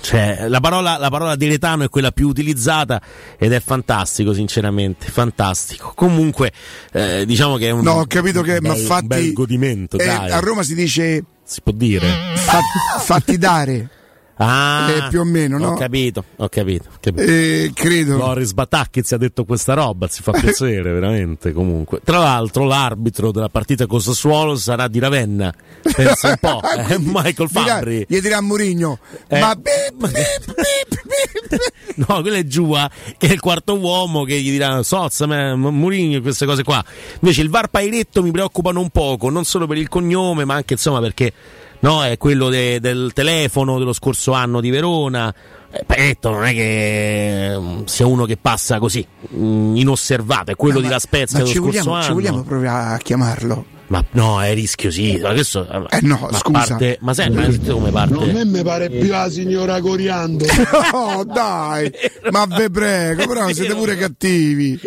Cioè, 0.00 0.48
la 0.48 0.60
parola, 0.60 0.96
la 0.98 1.10
parola 1.10 1.36
diletano 1.36 1.84
è 1.84 1.88
quella 1.88 2.10
più 2.12 2.28
utilizzata 2.28 3.00
ed 3.38 3.52
è 3.52 3.60
fantastico, 3.60 4.32
sinceramente. 4.32 5.06
Fantastico. 5.08 5.92
Comunque, 5.94 6.52
eh, 6.92 7.24
diciamo 7.26 7.56
che 7.56 7.68
è 7.68 7.70
un. 7.70 7.82
No, 7.82 7.92
ho 7.92 8.06
capito 8.06 8.42
che, 8.42 8.60
ma 8.60 8.72
bel- 8.72 8.82
fatti. 8.84 9.02
un 9.02 9.08
bel 9.08 9.32
godimento, 9.32 9.98
eh, 9.98 10.06
dai. 10.06 10.30
a 10.30 10.38
Roma 10.38 10.62
si 10.62 10.74
dice 10.74 11.24
Si 11.44 11.60
può 11.60 11.72
dire. 11.72 12.08
fa- 12.36 12.60
fatti 13.00 13.36
dare. 13.36 13.90
Ah, 14.38 14.90
Eh, 14.90 15.08
più 15.08 15.20
o 15.20 15.24
meno, 15.24 15.56
no? 15.58 15.68
Ho 15.70 15.74
capito, 15.76 16.22
ho 16.36 16.48
capito. 16.50 16.88
ho 16.92 16.96
capito. 17.00 17.22
Eh, 17.30 17.70
credo. 17.74 18.18
Loris 18.18 18.52
Batacchiz 18.52 19.12
ha 19.12 19.16
detto 19.16 19.44
questa 19.44 19.72
roba, 19.74 20.08
si 20.08 20.22
fa 20.22 20.32
piacere 20.38 20.92
veramente 20.92 21.52
comunque. 21.52 22.00
Tra 22.04 22.18
l'altro 22.18 22.64
l'arbitro 22.64 23.32
della 23.32 23.48
partita 23.48 23.86
con 23.86 24.00
Sassuolo 24.00 24.56
sarà 24.56 24.88
di 24.88 24.98
Ravenna, 24.98 25.52
pensa 25.94 26.28
un 26.28 26.36
po', 26.38 26.60
eh, 26.88 26.98
Michael 26.98 27.48
Fabri. 27.48 28.04
Gli 28.08 28.20
dirà 28.20 28.36
a 28.38 28.42
Murigno, 28.42 28.98
Eh. 29.28 29.38
ma 29.40 29.54
bip, 29.54 29.94
bip, 29.96 30.54
No, 32.06 32.20
quello 32.20 32.36
è 32.36 32.44
Giua, 32.44 32.90
che 33.16 33.28
è 33.28 33.32
il 33.32 33.40
quarto 33.40 33.78
uomo 33.78 34.24
che 34.24 34.38
gli 34.38 34.50
dirà 34.50 34.82
Sozza, 34.82 35.26
Mourinho, 35.56 36.20
queste 36.20 36.44
cose 36.44 36.62
qua. 36.62 36.84
Invece 37.20 37.40
il 37.40 37.48
VAR 37.48 37.68
Pairetto 37.68 38.22
mi 38.22 38.30
preoccupano 38.32 38.80
un 38.80 38.90
poco, 38.90 39.30
non 39.30 39.44
solo 39.44 39.66
per 39.66 39.78
il 39.78 39.88
cognome, 39.88 40.44
ma 40.44 40.54
anche 40.54 40.74
insomma 40.74 41.00
perché 41.00 41.32
no, 41.80 42.04
è 42.04 42.16
quello 42.18 42.48
de- 42.48 42.80
del 42.80 43.10
telefono 43.14 43.78
dello 43.78 43.92
scorso 43.92 44.32
anno 44.32 44.60
di 44.60 44.70
Verona. 44.70 45.32
Eh, 45.70 45.82
Pairetto 45.84 46.30
non 46.30 46.44
è 46.44 46.52
che 46.54 47.54
mm, 47.58 47.84
sia 47.84 48.06
uno 48.06 48.24
che 48.24 48.36
passa 48.36 48.78
così, 48.78 49.06
mm, 49.34 49.76
inosservato, 49.76 50.50
è 50.52 50.56
quello 50.56 50.74
No, 50.76 50.80
di 50.80 50.86
ma- 50.86 50.92
La 50.92 50.98
Spezia 50.98 51.38
ma 51.38 51.44
dello 51.44 51.54
scorso 51.56 51.70
vogliamo, 51.70 51.92
anno. 51.94 52.04
ci 52.04 52.12
vogliamo 52.12 52.42
provare 52.42 52.94
a 52.94 52.98
chiamarlo? 52.98 53.64
Ma 53.88 54.04
no, 54.12 54.42
è 54.42 54.52
rischiosissimo. 54.52 55.28
Adesso, 55.28 55.66
Eh 55.90 56.00
no, 56.02 56.18
ma 56.30 56.36
scusa. 56.38 56.58
parte- 56.68 56.98
ma 57.02 57.14
senti, 57.14 57.36
ma 57.36 57.72
come 57.74 57.90
parte? 57.90 58.14
Non 58.14 58.30
me 58.30 58.44
mi 58.44 58.62
pare 58.62 58.90
più 58.90 59.06
la 59.08 59.28
signora 59.30 59.80
Coriando. 59.80 60.44
No, 60.92 61.24
dai, 61.24 61.90
ma 62.30 62.46
ve 62.46 62.68
prego, 62.70 63.26
però 63.26 63.48
siete 63.54 63.74
pure 63.74 63.96
cattivi. 63.96 64.78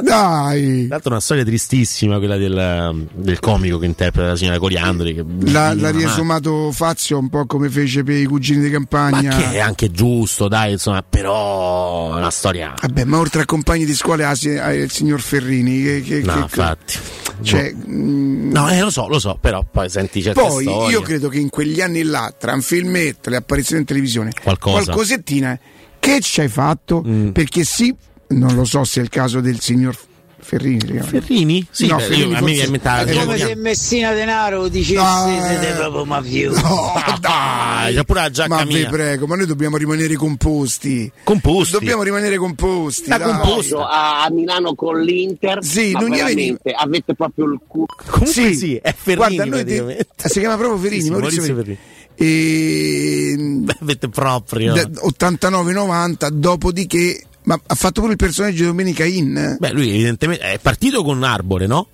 Dai. 0.00 0.86
Tra 0.86 0.94
l'altro 0.94 1.08
è 1.10 1.12
una 1.12 1.20
storia 1.20 1.44
tristissima 1.44 2.18
quella 2.18 2.36
del, 2.36 3.06
del 3.14 3.40
comico 3.40 3.78
che 3.78 3.86
interpreta 3.86 4.28
la 4.28 4.36
signora 4.36 4.58
Coriandoli. 4.58 5.14
Che 5.14 5.24
L'ha, 5.50 5.74
di 5.74 5.80
l'ha 5.80 5.90
riesumato 5.90 6.70
Fazio 6.72 7.18
un 7.18 7.28
po' 7.28 7.46
come 7.46 7.68
fece 7.68 8.04
per 8.04 8.14
i 8.16 8.24
cugini 8.24 8.60
di 8.60 8.66
Ma 8.70 8.72
campagna. 8.74 9.36
che 9.36 9.52
è 9.52 9.58
anche 9.58 9.90
giusto, 9.90 10.46
dai, 10.46 10.72
insomma, 10.72 11.02
però 11.02 12.14
è 12.14 12.18
una 12.18 12.30
storia. 12.30 12.74
Vabbè, 12.80 13.04
ma 13.04 13.18
oltre 13.18 13.42
a 13.42 13.44
compagni 13.44 13.84
di 13.84 13.94
scuola 13.94 14.28
ha 14.28 14.72
il 14.72 14.90
signor 14.90 15.20
Ferrini. 15.20 15.82
Che, 15.82 16.02
che- 16.02 16.20
No, 16.22 16.32
che- 16.34 16.38
infatti. 16.40 16.94
Cioè, 17.42 17.72
mm, 17.74 18.50
No, 18.50 18.68
eh, 18.70 18.80
lo 18.80 18.90
so, 18.90 19.08
lo 19.08 19.18
so, 19.18 19.36
però 19.40 19.64
poi 19.70 19.88
senti 19.90 20.22
certe 20.22 20.40
Poi 20.40 20.64
storie. 20.64 20.90
io 20.90 21.00
credo 21.02 21.28
che 21.28 21.38
in 21.38 21.50
quegli 21.50 21.80
anni 21.80 22.02
là, 22.02 22.34
tra 22.36 22.54
un 22.54 22.62
filmetto, 22.62 23.30
le 23.30 23.36
apparizioni 23.36 23.80
in 23.82 23.86
televisione, 23.86 24.32
Qualcosa. 24.42 24.84
qualcosettina, 24.84 25.58
che 26.00 26.20
ci 26.20 26.40
hai 26.40 26.48
fatto? 26.48 27.02
Mm. 27.06 27.30
Perché 27.30 27.64
sì, 27.64 27.94
non 28.28 28.54
lo 28.54 28.64
so 28.64 28.84
se 28.84 29.00
è 29.00 29.02
il 29.02 29.08
caso 29.10 29.40
del 29.40 29.60
signor 29.60 29.96
Ferrini. 30.40 30.78
chiama. 30.78 31.02
Ferrini? 31.04 31.66
Sì, 31.70 31.86
No, 31.88 31.98
Ferrini 31.98 32.30
io- 32.30 32.36
a 32.38 32.40
me 32.42 32.56
la 32.56 32.62
è 32.62 33.04
È 33.04 33.14
come 33.24 33.38
se. 33.38 33.54
Messina 33.56 34.12
Denaro 34.12 34.68
dicesse 34.68 34.98
Ah, 35.00 35.46
siete 35.46 35.72
proprio 35.74 36.04
mafiosi. 36.04 36.62
No, 36.62 36.92
Dai, 36.94 37.20
dai, 37.20 37.94
c'è 37.94 38.04
pure 38.04 38.20
la 38.20 38.30
giacca 38.30 38.54
ma 38.54 38.64
vi 38.64 38.74
mia. 38.74 38.88
prego, 38.88 39.26
ma 39.26 39.36
noi 39.36 39.46
dobbiamo 39.46 39.76
rimanere 39.76 40.14
composti. 40.14 41.10
Composti. 41.24 41.72
Dobbiamo 41.72 42.02
rimanere 42.02 42.36
composti. 42.36 43.08
Da 43.08 43.18
dai. 43.18 43.28
composti. 43.32 43.74
a, 43.74 44.28
Milano 44.30 44.74
con 44.74 45.00
l'Inter. 45.00 45.62
Sì, 45.64 45.90
ma 45.92 46.00
non 46.00 46.10
gli 46.10 46.16
veramente 46.16 46.70
avete 46.72 47.14
proprio 47.14 47.44
il 47.46 47.58
culo. 47.66 47.86
Comunque 48.08 48.54
sì, 48.54 48.76
è 48.76 48.94
Ferrini 48.96 49.36
Guarda, 49.36 49.44
noi 49.56 49.96
eh, 49.96 50.06
si 50.16 50.38
chiama 50.40 50.56
proprio 50.56 50.78
Ferini, 50.78 51.00
Sì, 51.00 51.06
sì, 51.06 51.10
Maurizio, 51.10 51.40
Maurizio 51.42 51.56
Ferini. 51.56 51.78
E... 52.20 53.34
Beh, 53.38 53.76
avete 53.80 54.08
proprio. 54.08 54.72
da- 54.74 54.82
89-90, 54.88 56.28
dopodiché 56.30 57.22
ma 57.48 57.58
ha 57.66 57.74
fatto 57.74 58.00
pure 58.02 58.12
il 58.12 58.18
personaggio 58.18 58.56
di 58.60 58.64
Domenica 58.66 59.04
In. 59.06 59.56
Beh, 59.58 59.72
lui 59.72 59.88
evidentemente 59.88 60.44
è 60.44 60.58
partito 60.58 61.02
con 61.02 61.22
Arbore, 61.22 61.66
no? 61.66 61.88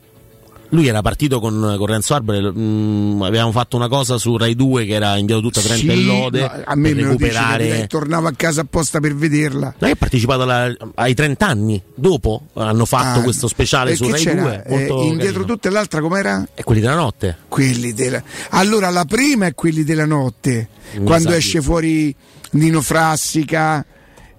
Lui 0.71 0.89
era 0.89 1.01
partito 1.03 1.39
con, 1.39 1.75
con 1.79 1.87
Renzo 1.87 2.15
Arbore, 2.15 2.51
mm, 2.51 3.23
avevamo 3.23 3.53
fatto 3.53 3.77
una 3.77 3.87
cosa 3.87 4.19
su 4.19 4.37
Rai 4.37 4.57
2 4.57 4.85
che 4.87 4.95
era 4.95 5.17
indiato 5.17 5.41
tutta 5.43 5.61
30 5.61 5.93
e 5.93 5.97
Sì, 5.97 6.05
lode 6.05 6.41
no, 6.41 6.47
a 6.65 6.75
me 6.75 6.89
per 6.89 6.95
me 6.97 7.03
dice, 7.03 7.03
recuperare. 7.05 7.69
capito? 7.69 7.87
tornavo 7.87 8.27
a 8.27 8.33
casa 8.35 8.63
apposta 8.63 8.99
per 8.99 9.15
vederla. 9.15 9.75
Lei 9.79 9.93
ha 9.93 9.95
partecipato 9.95 10.43
alla- 10.43 10.75
ai 10.97 11.15
30 11.15 11.47
anni, 11.47 11.81
dopo 11.95 12.47
hanno 12.55 12.85
fatto 12.87 13.21
Ah, 13.21 13.23
questo 13.23 13.47
speciale 13.47 13.95
su 13.95 14.11
Rai 14.11 14.21
c'era? 14.21 14.43
2. 14.43 14.65
Eh, 14.67 14.87
indietro 14.89 15.17
carino. 15.19 15.45
tutto 15.45 15.69
e 15.69 15.71
l'altra 15.71 16.01
com'era? 16.01 16.49
E 16.55 16.65
quelli 16.65 16.81
della 16.81 16.97
notte. 16.97 17.37
Quelli 17.47 17.93
della... 17.93 18.21
Allora 18.51 18.91
la 18.91 19.05
prima 19.05 19.47
è 19.47 19.55
quelli 19.55 19.85
della 19.85 20.07
notte, 20.07 20.69
Mi 20.97 21.05
quando 21.05 21.31
esce 21.31 21.63
fuori 21.63 22.13
Nino 22.53 22.81
Frassica, 22.81 23.85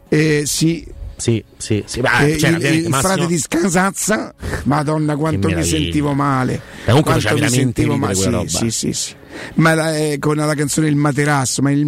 eh, 0.09 0.43
sì, 0.45 0.85
Sì, 1.17 1.43
sì, 1.57 1.81
sì. 1.85 1.99
Eh, 1.99 2.35
c'era 2.35 2.57
il, 2.57 2.63
il 2.65 2.89
Massimo- 2.89 3.13
frate 3.13 3.25
di 3.27 3.37
Scansazza, 3.37 4.33
madonna 4.63 5.15
quanto 5.15 5.47
mi 5.47 5.63
sentivo 5.63 6.13
male. 6.13 6.61
E 6.85 6.89
comunque 6.91 7.13
mi 7.33 7.49
sentivo 7.49 7.95
male. 7.95 8.15
Sì, 8.15 8.29
sì, 8.47 8.69
sì, 8.71 8.93
sì. 8.93 9.13
Ma 9.55 9.73
la- 9.73 9.95
eh, 9.97 10.17
con 10.19 10.35
la 10.37 10.53
canzone 10.55 10.87
Il 10.87 10.95
Materasso, 10.95 11.61
ma 11.61 11.69
il 11.71 11.85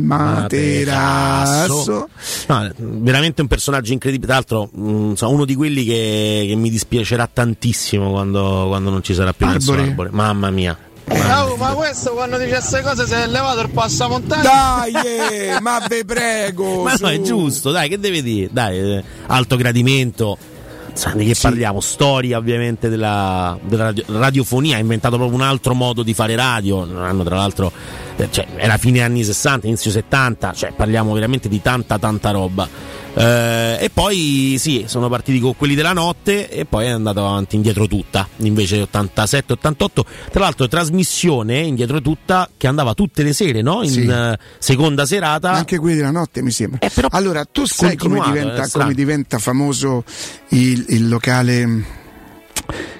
Materasso. 0.91 2.09
No, 2.47 2.71
veramente 2.77 3.41
un 3.41 3.47
personaggio 3.47 3.93
incredibile. 3.93 4.27
Tra 4.27 4.35
l'altro, 4.35 4.69
mh, 4.73 5.09
insomma, 5.11 5.31
uno 5.33 5.45
di 5.45 5.55
quelli 5.55 5.83
che, 5.85 6.45
che 6.47 6.55
mi 6.55 6.69
dispiacerà 6.69 7.29
tantissimo 7.31 8.11
quando, 8.11 8.65
quando 8.67 8.89
non 8.89 9.01
ci 9.03 9.13
sarà 9.13 9.33
più. 9.33 9.45
Arbore. 9.45 10.09
Mamma 10.11 10.49
mia. 10.49 10.77
Oh, 11.09 11.55
ma 11.55 11.69
questo 11.73 12.11
quando 12.11 12.37
dice 12.37 12.49
queste 12.49 12.81
cose 12.81 13.05
si 13.05 13.13
è 13.13 13.27
levato 13.27 13.61
il 13.61 13.69
passamontagna? 13.69 14.41
Dai, 14.41 14.93
eh, 14.93 15.59
ma 15.61 15.81
ve 15.87 16.03
prego. 16.03 16.83
Ma 16.83 16.91
no, 16.91 16.97
su. 16.97 17.05
è 17.05 17.21
giusto, 17.21 17.71
dai, 17.71 17.87
che 17.87 17.99
deve 17.99 18.21
dire? 18.21 18.49
Dai, 18.51 18.77
eh, 18.77 19.03
alto 19.27 19.55
gradimento. 19.55 20.37
Di 21.13 21.25
che 21.25 21.35
parliamo? 21.39 21.79
Storia 21.79 22.39
ovviamente 22.39 22.89
della, 22.89 23.57
della 23.61 23.83
radio- 23.85 24.03
radiofonia, 24.07 24.77
ha 24.77 24.79
inventato 24.79 25.15
proprio 25.15 25.37
un 25.37 25.43
altro 25.43 25.75
modo 25.75 26.01
di 26.01 26.13
fare 26.15 26.35
radio. 26.35 26.85
Non 26.85 27.03
hanno 27.03 27.23
tra 27.23 27.35
l'altro, 27.35 27.71
eh, 28.15 28.27
cioè, 28.31 28.47
era 28.55 28.77
fine 28.77 29.01
anni 29.01 29.23
60, 29.23 29.67
inizio 29.67 29.91
70, 29.91 30.53
cioè 30.53 30.71
parliamo 30.71 31.13
veramente 31.13 31.47
di 31.47 31.61
tanta 31.61 31.99
tanta 31.99 32.31
roba. 32.31 32.67
Eh, 33.19 33.77
e 33.81 33.89
poi 33.89 34.57
sì, 34.59 34.83
sono 34.87 35.09
partiti 35.09 35.39
con 35.39 35.55
quelli 35.55 35.73
della 35.73 35.93
notte 35.93 36.49
e 36.49 36.65
poi 36.65 36.85
è 36.85 36.89
andato 36.89 37.25
avanti 37.25 37.55
indietro 37.55 37.87
tutta, 37.87 38.27
invece 38.37 38.83
87-88. 38.83 39.87
Tra 40.31 40.39
l'altro 40.41 40.67
trasmissione 40.67 41.59
indietro 41.59 41.99
tutta 41.99 42.47
che 42.57 42.67
andava 42.67 42.93
tutte 42.93 43.23
le 43.23 43.33
sere, 43.33 43.61
no? 43.63 43.81
In 43.81 43.89
Sì. 43.89 44.05
eh, 44.05 44.37
seconda 44.59 45.05
serata. 45.07 45.51
Anche 45.51 45.79
quelli 45.79 45.95
della 45.95 46.11
notte 46.11 46.43
mi 46.43 46.51
sembra. 46.51 46.87
allora, 47.09 47.43
tu 47.45 47.65
sai 47.65 47.95
come 47.95 48.17
continuato, 48.19 48.31
diventa, 48.31 48.69
come 48.79 48.93
diventa 48.93 49.37
famoso 49.39 50.03
il, 50.49 50.85
il 50.89 51.07
locale, 51.09 51.65
mh, 51.65 51.85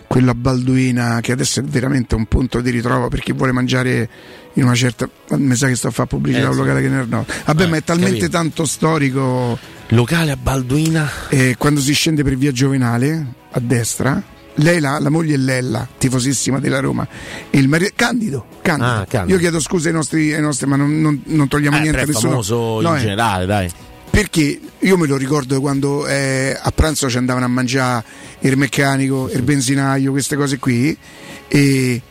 quello 0.08 0.32
a 0.32 0.36
Balduina, 0.36 1.20
che 1.22 1.32
adesso 1.34 1.60
è 1.60 1.64
veramente 1.64 2.16
un 2.16 2.26
punto 2.26 2.60
di 2.62 2.72
ritrovo 2.72 3.08
per 3.08 3.20
chi 3.20 3.34
vuole 3.34 3.52
mangiare 3.52 4.10
in 4.58 4.64
una 4.64 4.76
certa. 4.76 5.10
Mi 5.38 5.56
sa 5.56 5.68
che 5.68 5.76
sto 5.76 5.88
a 5.88 5.92
fare 5.92 6.08
pubblicità 6.08 6.44
Eh, 6.44 6.46
a 6.46 6.50
un 6.50 6.54
sì. 6.54 6.60
locale 6.60 6.82
che 6.82 6.90
ne 6.90 7.06
no. 7.08 7.26
Vabbè, 7.46 7.64
Eh, 7.64 7.68
ma 7.68 7.78
è 7.78 7.84
talmente 7.84 8.18
capito. 8.20 8.38
tanto 8.38 8.66
storico. 8.66 9.58
Locale 9.90 10.32
a 10.32 10.38
Balduina. 10.38 11.10
Eh, 11.30 11.56
quando 11.58 11.80
si 11.80 11.94
scende 11.94 12.24
per 12.24 12.36
via 12.38 12.52
Giovenale, 12.52 13.26
a 13.52 13.60
destra. 13.60 14.22
Lei, 14.60 14.80
la, 14.80 14.98
la 15.00 15.10
moglie 15.10 15.36
è 15.36 15.38
Lella, 15.38 15.88
tifosissima 16.00 16.60
della 16.60 16.80
Roma, 16.80 17.08
e 17.52 17.60
il 17.60 17.68
marito 17.68 17.92
Candido. 17.96 18.46
Candido. 18.64 18.88
Ah, 18.90 19.06
Candido. 19.08 19.36
Io 19.36 19.40
chiedo 19.40 19.60
scusa 19.60 19.90
ai 19.90 19.94
nostri, 19.94 20.34
ai 20.34 20.42
nostri 20.42 20.66
ma 20.66 20.76
non, 20.76 21.00
non- 21.00 21.22
non 21.26 21.48
togliamo 21.48 21.78
Eh, 21.78 21.82
niente 21.82 22.02
a 22.02 22.06
nessuno. 22.06 22.30
famoso 22.30 22.82
No, 22.82 22.90
in 22.90 22.96
eh. 22.96 23.00
generale, 23.02 23.46
dai. 23.46 23.70
Perché 24.10 24.60
io 24.80 24.98
me 24.98 25.06
lo 25.06 25.16
ricordo 25.16 25.60
quando 25.62 26.08
eh, 26.08 26.58
a 26.60 26.72
pranzo 26.72 27.08
ci 27.08 27.18
andavano 27.18 27.46
a 27.46 27.50
mangiare 27.50 28.04
il 28.40 28.58
meccanico, 28.58 29.30
il 29.32 29.44
benzinaio, 29.44 30.10
queste 30.10 30.36
cose 30.36 30.58
qui. 30.58 30.98
E 31.48 32.02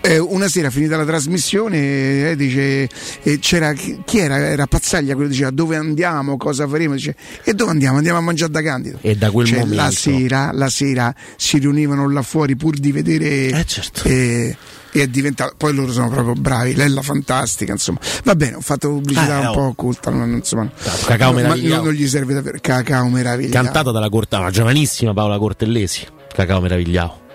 eh, 0.00 0.18
una 0.18 0.48
sera 0.48 0.70
finita 0.70 0.96
la 0.96 1.04
trasmissione 1.04 2.30
eh, 2.30 2.36
dice 2.36 2.88
eh, 3.22 3.38
c'era 3.40 3.72
chi 3.72 4.18
era? 4.18 4.36
Era 4.38 4.66
Pazzaglia 4.66 5.14
quello 5.14 5.28
diceva 5.30 5.50
dove 5.50 5.76
andiamo, 5.76 6.36
cosa 6.36 6.66
faremo? 6.68 6.94
Dice, 6.94 7.14
e 7.44 7.52
dove 7.54 7.70
andiamo? 7.72 7.96
Andiamo 7.96 8.18
a 8.18 8.22
mangiare 8.22 8.50
da 8.52 8.62
Candido. 8.62 8.98
E 9.02 9.16
da 9.16 9.30
quel 9.30 9.46
Cioè, 9.46 9.58
momento. 9.60 9.82
la 9.82 9.90
sera, 9.90 10.50
la 10.52 10.68
sera 10.68 11.14
si 11.36 11.58
riunivano 11.58 12.08
là 12.10 12.22
fuori 12.22 12.56
pur 12.56 12.76
di 12.76 12.92
vedere 12.92 13.48
Eh, 13.48 13.64
certo. 13.66 14.02
e, 14.08 14.56
e 14.92 15.02
è 15.02 15.06
diventato 15.08 15.54
poi 15.56 15.74
loro 15.74 15.92
sono 15.92 16.08
proprio 16.08 16.34
bravi 16.34 16.74
Lella 16.74 17.02
fantastica 17.02 17.72
insomma 17.72 17.98
va 18.24 18.34
bene 18.34 18.56
ho 18.56 18.60
fatto 18.60 18.88
pubblicità 18.88 19.36
Eh, 19.36 19.40
un 19.40 19.46
oh. 19.48 19.52
po' 19.52 19.60
occulta 19.62 20.10
non, 20.10 20.30
insomma, 20.32 20.70
Cacao 21.04 21.32
ma 21.32 21.40
meravigliato. 21.42 21.74
non, 21.76 21.84
non 21.84 21.92
gli 21.94 22.08
serve 22.08 22.34
davvero 22.34 22.58
cacao 22.60 23.08
meravigliato 23.08 23.64
Cantata 23.64 23.90
dalla 23.90 24.08
Corta, 24.08 24.48
giovanissima 24.50 25.12
Paola 25.12 25.38
Cortellesi. 25.38 26.06
Cacao 26.32 26.60
meravigliato. 26.60 27.26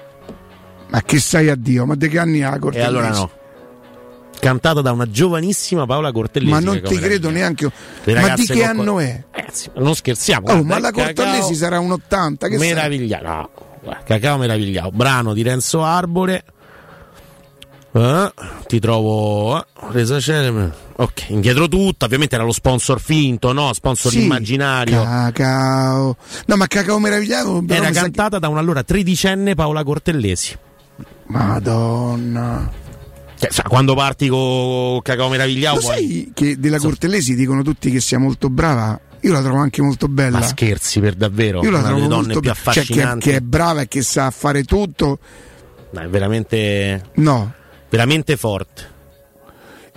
Ma 0.93 1.01
che 1.01 1.19
sai 1.19 1.49
a 1.49 1.55
Dio 1.55 1.85
ma 1.87 1.95
di 1.95 2.07
che 2.07 2.19
anni 2.19 2.43
ha 2.43 2.53
E 2.55 2.59
Cortellesi? 2.59 2.87
allora 2.89 3.09
no. 3.09 3.31
Cantata 4.39 4.81
da 4.81 4.91
una 4.91 5.09
giovanissima 5.09 5.85
Paola 5.85 6.11
Cortellesi. 6.11 6.51
ma 6.51 6.59
non 6.59 6.75
ti 6.81 6.95
credo 6.97 7.29
meravigliato. 7.29 7.31
neanche 7.31 7.71
Le 8.03 8.19
ma 8.21 8.35
di 8.35 8.45
che 8.45 8.63
anno 8.63 8.99
è? 8.99 9.23
Sì, 9.51 9.69
non 9.75 9.95
scherziamo. 9.95 10.47
oh 10.51 10.63
ma 10.63 10.79
la 10.79 10.91
Cortellesi 10.91 11.55
sarà 11.55 11.79
un 11.79 11.91
80 11.91 12.47
che? 12.49 12.57
Meravigliato. 12.57 13.25
No, 13.25 13.49
guarda, 13.81 14.03
Cacao 14.03 14.37
meravigliato. 14.37 14.91
Brano 14.91 15.33
di 15.33 15.41
Renzo 15.43 15.83
Arbore. 15.83 16.43
Eh, 17.95 18.33
ti 18.67 18.79
trovo 18.79 19.59
eh, 19.61 19.65
resa 19.91 20.19
celebre. 20.19 20.73
Ok, 20.95 21.29
indietro 21.29 21.67
tutta, 21.67 22.05
ovviamente 22.05 22.35
era 22.35 22.43
lo 22.43 22.51
sponsor 22.51 22.99
finto, 22.99 23.53
no? 23.53 23.71
Sponsor 23.71 24.11
Sì, 24.11 24.23
immaginario. 24.23 25.01
cacao 25.03 26.17
no 26.47 26.55
ma 26.55 26.67
cacao 26.67 26.99
meravigliato 26.99 27.63
Era 27.67 27.85
sa 27.85 27.91
che- 27.91 27.99
cantata 27.99 28.39
da 28.39 28.47
un'allora 28.49 28.83
tredicenne 28.83 29.53
Paola 29.55 29.83
Cortellesi. 29.83 30.57
Madonna 31.27 32.69
Cioè, 33.37 33.51
sa, 33.51 33.63
quando 33.63 33.95
parti 33.95 34.27
con 34.27 35.01
Cacao 35.01 35.29
Meravigliao 35.29 35.75
Lo 35.75 35.81
poi... 35.81 35.89
sai 35.89 36.31
che 36.33 36.59
della 36.59 36.79
Cortellesi 36.79 37.35
dicono 37.35 37.61
tutti 37.61 37.91
che 37.91 37.99
sia 37.99 38.19
molto 38.19 38.49
brava? 38.49 38.99
Io 39.21 39.31
la 39.31 39.41
trovo 39.41 39.59
anche 39.59 39.81
molto 39.81 40.09
bella. 40.09 40.39
Ma 40.39 40.45
scherzi 40.45 40.99
per 40.99 41.15
davvero? 41.15 41.63
Io 41.63 41.71
la 41.71 41.79
Una 41.79 41.87
trovo 41.87 42.09
molto 42.09 42.39
più 42.41 42.51
be- 42.51 42.71
cioè, 42.71 42.83
che, 42.83 43.15
che 43.19 43.35
è 43.37 43.39
brava 43.39 43.81
e 43.81 43.87
che 43.87 44.01
sa 44.01 44.29
fare 44.31 44.63
tutto. 44.65 45.19
No, 45.91 46.01
è 46.01 46.09
veramente. 46.09 47.03
No. 47.15 47.53
Veramente 47.89 48.35
forte. 48.35 48.92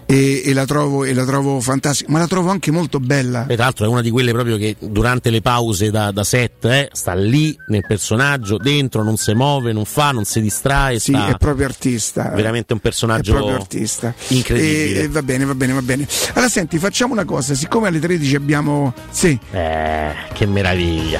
E, 0.08 0.42
e 0.44 0.52
la 0.52 0.64
trovo, 0.66 1.02
e 1.02 1.12
la 1.12 1.24
trovo 1.24 1.58
fantastica, 1.60 2.12
ma 2.12 2.20
la 2.20 2.28
trovo 2.28 2.48
anche 2.50 2.70
molto 2.70 3.00
bella. 3.00 3.46
E 3.48 3.54
tra 3.56 3.64
l'altro 3.64 3.86
è 3.86 3.88
una 3.88 4.02
di 4.02 4.10
quelle 4.10 4.30
proprio 4.30 4.56
che 4.56 4.76
durante 4.78 5.30
le 5.30 5.40
pause 5.42 5.90
da, 5.90 6.12
da 6.12 6.22
set 6.22 6.64
eh, 6.66 6.88
sta 6.92 7.12
lì 7.14 7.56
nel 7.68 7.84
personaggio, 7.86 8.56
dentro, 8.56 9.02
non 9.02 9.16
si 9.16 9.32
muove, 9.34 9.72
non 9.72 9.84
fa, 9.84 10.12
non 10.12 10.24
si 10.24 10.40
distrae. 10.40 11.00
Sì, 11.00 11.12
sta 11.12 11.26
è 11.30 11.36
proprio 11.36 11.66
artista. 11.66 12.30
veramente 12.34 12.72
un 12.72 12.78
È 12.78 12.82
personaggio 12.82 13.32
proprio 13.34 13.56
artista. 13.56 14.14
incredibile. 14.28 15.00
E, 15.00 15.02
e 15.04 15.08
va 15.08 15.22
bene, 15.22 15.44
va 15.44 15.54
bene, 15.56 15.72
va 15.72 15.82
bene. 15.82 16.06
Allora 16.34 16.48
senti, 16.50 16.78
facciamo 16.78 17.12
una 17.12 17.24
cosa, 17.24 17.54
siccome 17.54 17.88
alle 17.88 17.98
13 17.98 18.36
abbiamo. 18.36 18.94
Sì. 19.10 19.36
Eh, 19.50 20.12
che 20.32 20.46
meraviglia. 20.46 21.18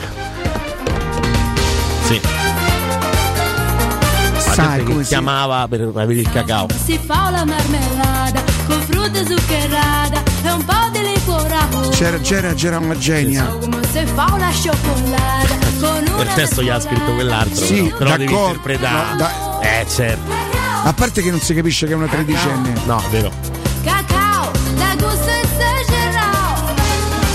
Sì. 2.05 2.21
Sai 4.39 4.85
come 4.85 5.03
si- 5.03 5.09
chiamava 5.09 5.67
per 5.69 5.81
avere 5.95 6.21
il 6.21 6.31
cacao. 6.31 6.69
Si 6.85 6.99
fa 7.05 7.31
la 7.31 7.45
marmellata 7.45 8.56
con 8.67 8.81
frutta 8.83 9.25
zuccherata 9.27 10.23
e 10.43 10.51
un 10.51 10.65
po' 10.65 10.89
di 10.93 11.01
liquore 11.03 11.55
C'era, 11.91 12.19
c'era, 12.19 12.53
c'era 12.55 12.79
una 12.79 12.97
genia. 12.99 13.57
Il 13.61 13.91
testo 16.35 16.63
gli 16.63 16.69
ha 16.69 16.81
scritto 16.81 17.15
quell'altro. 17.15 17.65
Sì, 17.65 17.83
però, 17.83 17.97
però 17.97 18.17
devi 18.17 18.33
interpretare. 18.33 19.11
no, 19.11 19.17
da- 19.17 19.59
Eh, 19.61 19.87
certo. 19.89 20.33
A 20.85 20.93
parte 20.93 21.23
che 21.23 21.31
non 21.31 21.41
si 21.41 21.55
capisce 21.55 21.87
che 21.87 21.93
è 21.93 21.97
una 21.97 22.07
tredicenne. 22.07 22.73
No, 22.87 23.03
vero. 23.11 23.33
cacao 23.83 24.51
da 24.77 24.95
gusto 24.97 25.31
esagerato 25.31 26.75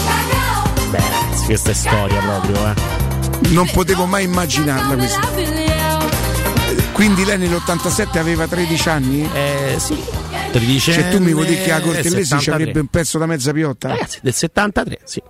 cacao 0.06 0.90
Beh, 0.90 0.98
ragazzi, 1.00 1.46
questa 1.46 1.72
è 1.72 1.74
storia 1.74 2.20
proprio, 2.22 2.68
eh. 2.68 2.74
Non 3.50 3.68
potevo 3.74 4.06
mai 4.06 4.24
immaginarla 4.26 4.96
questa. 4.96 5.20
meraviglioso 5.36 6.10
Quindi 6.94 7.26
lei 7.26 7.38
nell'87 7.40 8.18
aveva 8.18 8.48
13 8.48 8.90
anni? 8.90 9.30
Eh 9.34 9.76
sì. 9.80 10.02
13 10.52 10.92
Cioè 10.92 11.10
tu 11.10 11.20
mi 11.22 11.32
vuoi 11.34 11.46
dire 11.48 11.64
che 11.64 11.72
a 11.72 11.80
Cortellesi 11.80 12.10
ci 12.10 12.24
73. 12.24 12.54
avrebbe 12.54 12.80
un 12.80 12.88
pezzo 12.88 13.18
da 13.18 13.26
mezza 13.26 13.52
piotta? 13.52 13.88
Ragazzi, 13.90 14.20
del 14.22 14.34
73, 14.34 15.00
sì. 15.04 15.22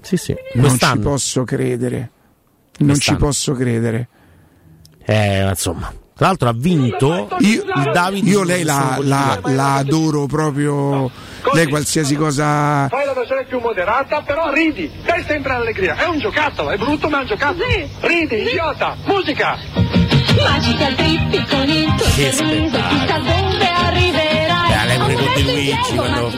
Sì, 0.00 0.16
sì. 0.16 0.34
non 0.54 0.78
ci 0.78 0.98
posso 0.98 1.44
credere. 1.44 2.10
Non 2.78 2.98
ci 2.98 3.16
posso 3.16 3.52
credere. 3.54 4.08
Eh, 5.04 5.48
insomma. 5.48 5.92
Tra 6.14 6.26
l'altro 6.26 6.48
ha 6.48 6.52
vinto 6.52 7.28
Io, 7.38 7.62
il 7.62 7.90
David 7.92 8.26
io 8.26 8.42
lei 8.42 8.64
la, 8.64 8.98
la- 9.00 9.38
la 9.44 9.74
adoro 9.76 10.26
proprio. 10.26 11.08
Lei 11.52 11.66
qualsiasi 11.68 12.16
cosa. 12.16 12.88
Fai 12.88 13.06
la 13.06 13.12
versione 13.14 13.44
più 13.44 13.60
moderata, 13.60 14.20
però 14.22 14.52
ridi, 14.52 14.90
dai 15.04 15.22
sempre 15.24 15.52
allegria. 15.52 15.96
È 15.96 16.06
un 16.06 16.18
giocattolo, 16.18 16.70
è 16.70 16.76
brutto 16.76 17.08
ma 17.08 17.18
è 17.18 17.20
un 17.22 17.26
giocattolo. 17.28 17.64
Ridi, 18.00 18.34
idiota, 18.42 18.96
musica. 19.06 19.56
magica 20.42 20.92
trippi 20.94 21.46
con 21.48 21.68
il 21.68 21.94
tuo 21.94 22.06
Che 22.16 22.32
sorriso 22.32 22.78
chissà 22.88 23.18
dove 23.18 23.68
arriverai 23.68 24.37
Eh, 25.36 25.42
De 25.42 25.52
Luigi, 25.52 25.94
quando- 25.94 26.30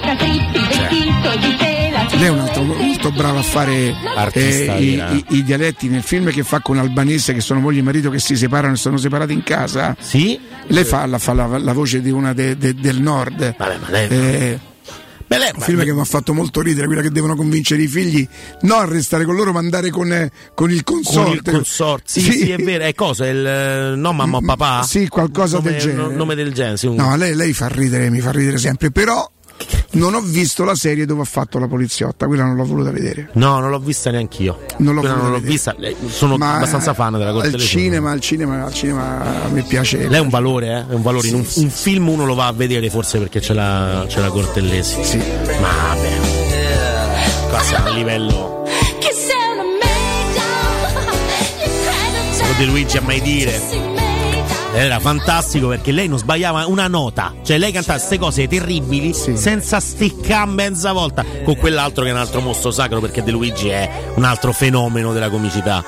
Cioè. 0.70 0.88
Lei 2.16 2.26
è 2.26 2.30
un 2.30 2.38
altro 2.40 2.62
molto 2.64 3.10
brava 3.12 3.38
a 3.38 3.42
fare 3.42 3.94
eh, 4.40 4.64
i, 4.78 4.96
i- 5.14 5.24
i 5.38 5.42
dialetti 5.42 5.88
nel 5.88 6.02
film 6.02 6.30
che 6.30 6.42
fa 6.42 6.60
con 6.60 6.78
Albanese, 6.78 7.32
che 7.32 7.40
sono 7.40 7.60
moglie 7.60 7.78
e 7.80 7.82
marito 7.82 8.10
che 8.10 8.18
si 8.18 8.36
separano 8.36 8.74
e 8.74 8.76
sono 8.76 8.96
separati 8.98 9.32
in 9.32 9.42
casa. 9.42 9.96
Sì. 9.98 10.38
Lei 10.66 10.84
fa, 10.84 11.06
la, 11.06 11.18
fa 11.18 11.32
la- 11.32 11.58
la 11.58 11.72
voce 11.72 12.00
di 12.02 12.10
una 12.10 12.32
de- 12.34 12.56
de- 12.58 12.74
del 12.74 13.00
nord. 13.00 13.54
Vabbè, 13.56 13.76
ma 13.80 13.90
lei- 13.90 14.08
Eh, 14.08 14.58
Beh, 15.30 15.52
un 15.54 15.60
film 15.62 15.84
che 15.84 15.92
mi 15.92 16.00
ha 16.00 16.04
fatto 16.04 16.34
molto 16.34 16.60
ridere, 16.60 16.86
quella 16.88 17.02
che 17.02 17.10
devono 17.10 17.36
convincere 17.36 17.82
i 17.82 17.86
figli 17.86 18.26
non 18.62 18.80
a 18.80 18.84
restare 18.84 19.24
con 19.24 19.36
loro, 19.36 19.52
ma 19.52 19.60
andare 19.60 19.88
con, 19.90 20.12
eh, 20.12 20.28
con 20.56 20.72
il 20.72 20.82
con 20.82 21.02
consorte. 21.04 21.50
il 21.50 21.56
consorzio. 21.56 22.20
Sì, 22.20 22.32
sì, 22.32 22.50
è 22.50 22.56
vero. 22.56 22.82
È 22.82 22.92
cosa? 22.94 23.28
Il, 23.28 23.46
eh, 23.46 23.94
no, 23.94 24.12
mamma 24.12 24.38
o 24.38 24.40
papà? 24.40 24.82
Sì, 24.82 25.06
qualcosa 25.06 25.58
nome, 25.58 25.70
del 25.70 25.80
genere. 25.80 26.02
no- 26.08 26.16
Nome 26.16 26.34
del 26.34 26.52
genere. 26.52 26.76
Sì, 26.78 26.86
un- 26.86 26.96
No, 26.96 27.14
lei, 27.14 27.34
lei 27.36 27.52
fa 27.52 27.68
ridere, 27.68 28.10
mi 28.10 28.18
fa 28.20 28.32
ridere 28.32 28.58
sempre, 28.58 28.90
però 28.90 29.24
non 29.92 30.14
ho 30.14 30.20
visto 30.20 30.64
la 30.64 30.74
serie 30.74 31.04
dove 31.06 31.22
ha 31.22 31.24
fatto 31.24 31.58
la 31.58 31.66
poliziotta, 31.66 32.26
quella 32.26 32.44
non 32.44 32.56
l'ho 32.56 32.64
voluta 32.64 32.90
vedere. 32.90 33.30
No, 33.34 33.58
non 33.58 33.70
l'ho 33.70 33.78
vista 33.78 34.10
neanch'io. 34.10 34.66
Non 34.78 34.94
l'ho 34.94 35.02
non 35.02 35.30
l'ho 35.30 35.40
vista. 35.40 35.74
Eh, 35.80 35.96
Sono 36.08 36.36
Ma, 36.36 36.54
abbastanza 36.54 36.94
fan 36.94 37.12
della 37.12 37.32
corte 37.32 37.48
al 37.48 37.58
cinema, 37.58 38.10
al 38.10 38.20
cinema, 38.20 38.64
al 38.64 38.72
cinema 38.72 39.44
a 39.44 39.48
me 39.48 39.62
piace. 39.62 40.08
Lei 40.08 40.18
è 40.18 40.22
un 40.22 40.28
valore, 40.28 40.66
eh? 40.68 40.90
È 40.90 40.94
un 40.94 41.02
valore. 41.02 41.28
In 41.28 41.34
un, 41.34 41.46
un 41.56 41.70
film 41.70 42.08
uno 42.08 42.24
lo 42.24 42.34
va 42.34 42.46
a 42.46 42.52
vedere 42.52 42.88
forse 42.90 43.18
perché 43.18 43.40
c'è 43.40 43.54
la, 43.54 44.04
c'è 44.08 44.20
la 44.20 44.28
Cortellesi. 44.30 45.02
Sì. 45.02 45.18
Ma 45.18 45.68
vabbè. 45.94 46.18
Qua 47.48 47.60
siamo 47.62 47.86
a 47.88 47.90
livello. 47.90 48.62
che 49.00 49.10
sei 49.12 49.36
una 49.52 49.64
media 49.64 50.42
Lo 52.46 52.54
De 52.58 52.64
Luigi 52.64 52.96
a 52.96 53.00
mai 53.02 53.20
dire. 53.20 53.99
Era 54.72 55.00
fantastico 55.00 55.68
perché 55.68 55.90
lei 55.90 56.06
non 56.06 56.18
sbagliava 56.18 56.66
una 56.66 56.86
nota. 56.86 57.34
Cioè 57.42 57.58
lei 57.58 57.72
cantava 57.72 57.98
queste 57.98 58.18
cose 58.18 58.46
terribili 58.46 59.12
senza 59.12 59.80
sticcare 59.80 60.48
mezza 60.48 60.92
volta. 60.92 61.24
Con 61.44 61.56
quell'altro 61.56 62.04
che 62.04 62.10
è 62.10 62.12
un 62.12 62.18
altro 62.18 62.40
mostro 62.40 62.70
sacro 62.70 63.00
perché 63.00 63.22
De 63.22 63.32
Luigi 63.32 63.68
è 63.68 63.90
un 64.14 64.24
altro 64.24 64.52
fenomeno 64.52 65.12
della 65.12 65.28
comicità. 65.28 65.84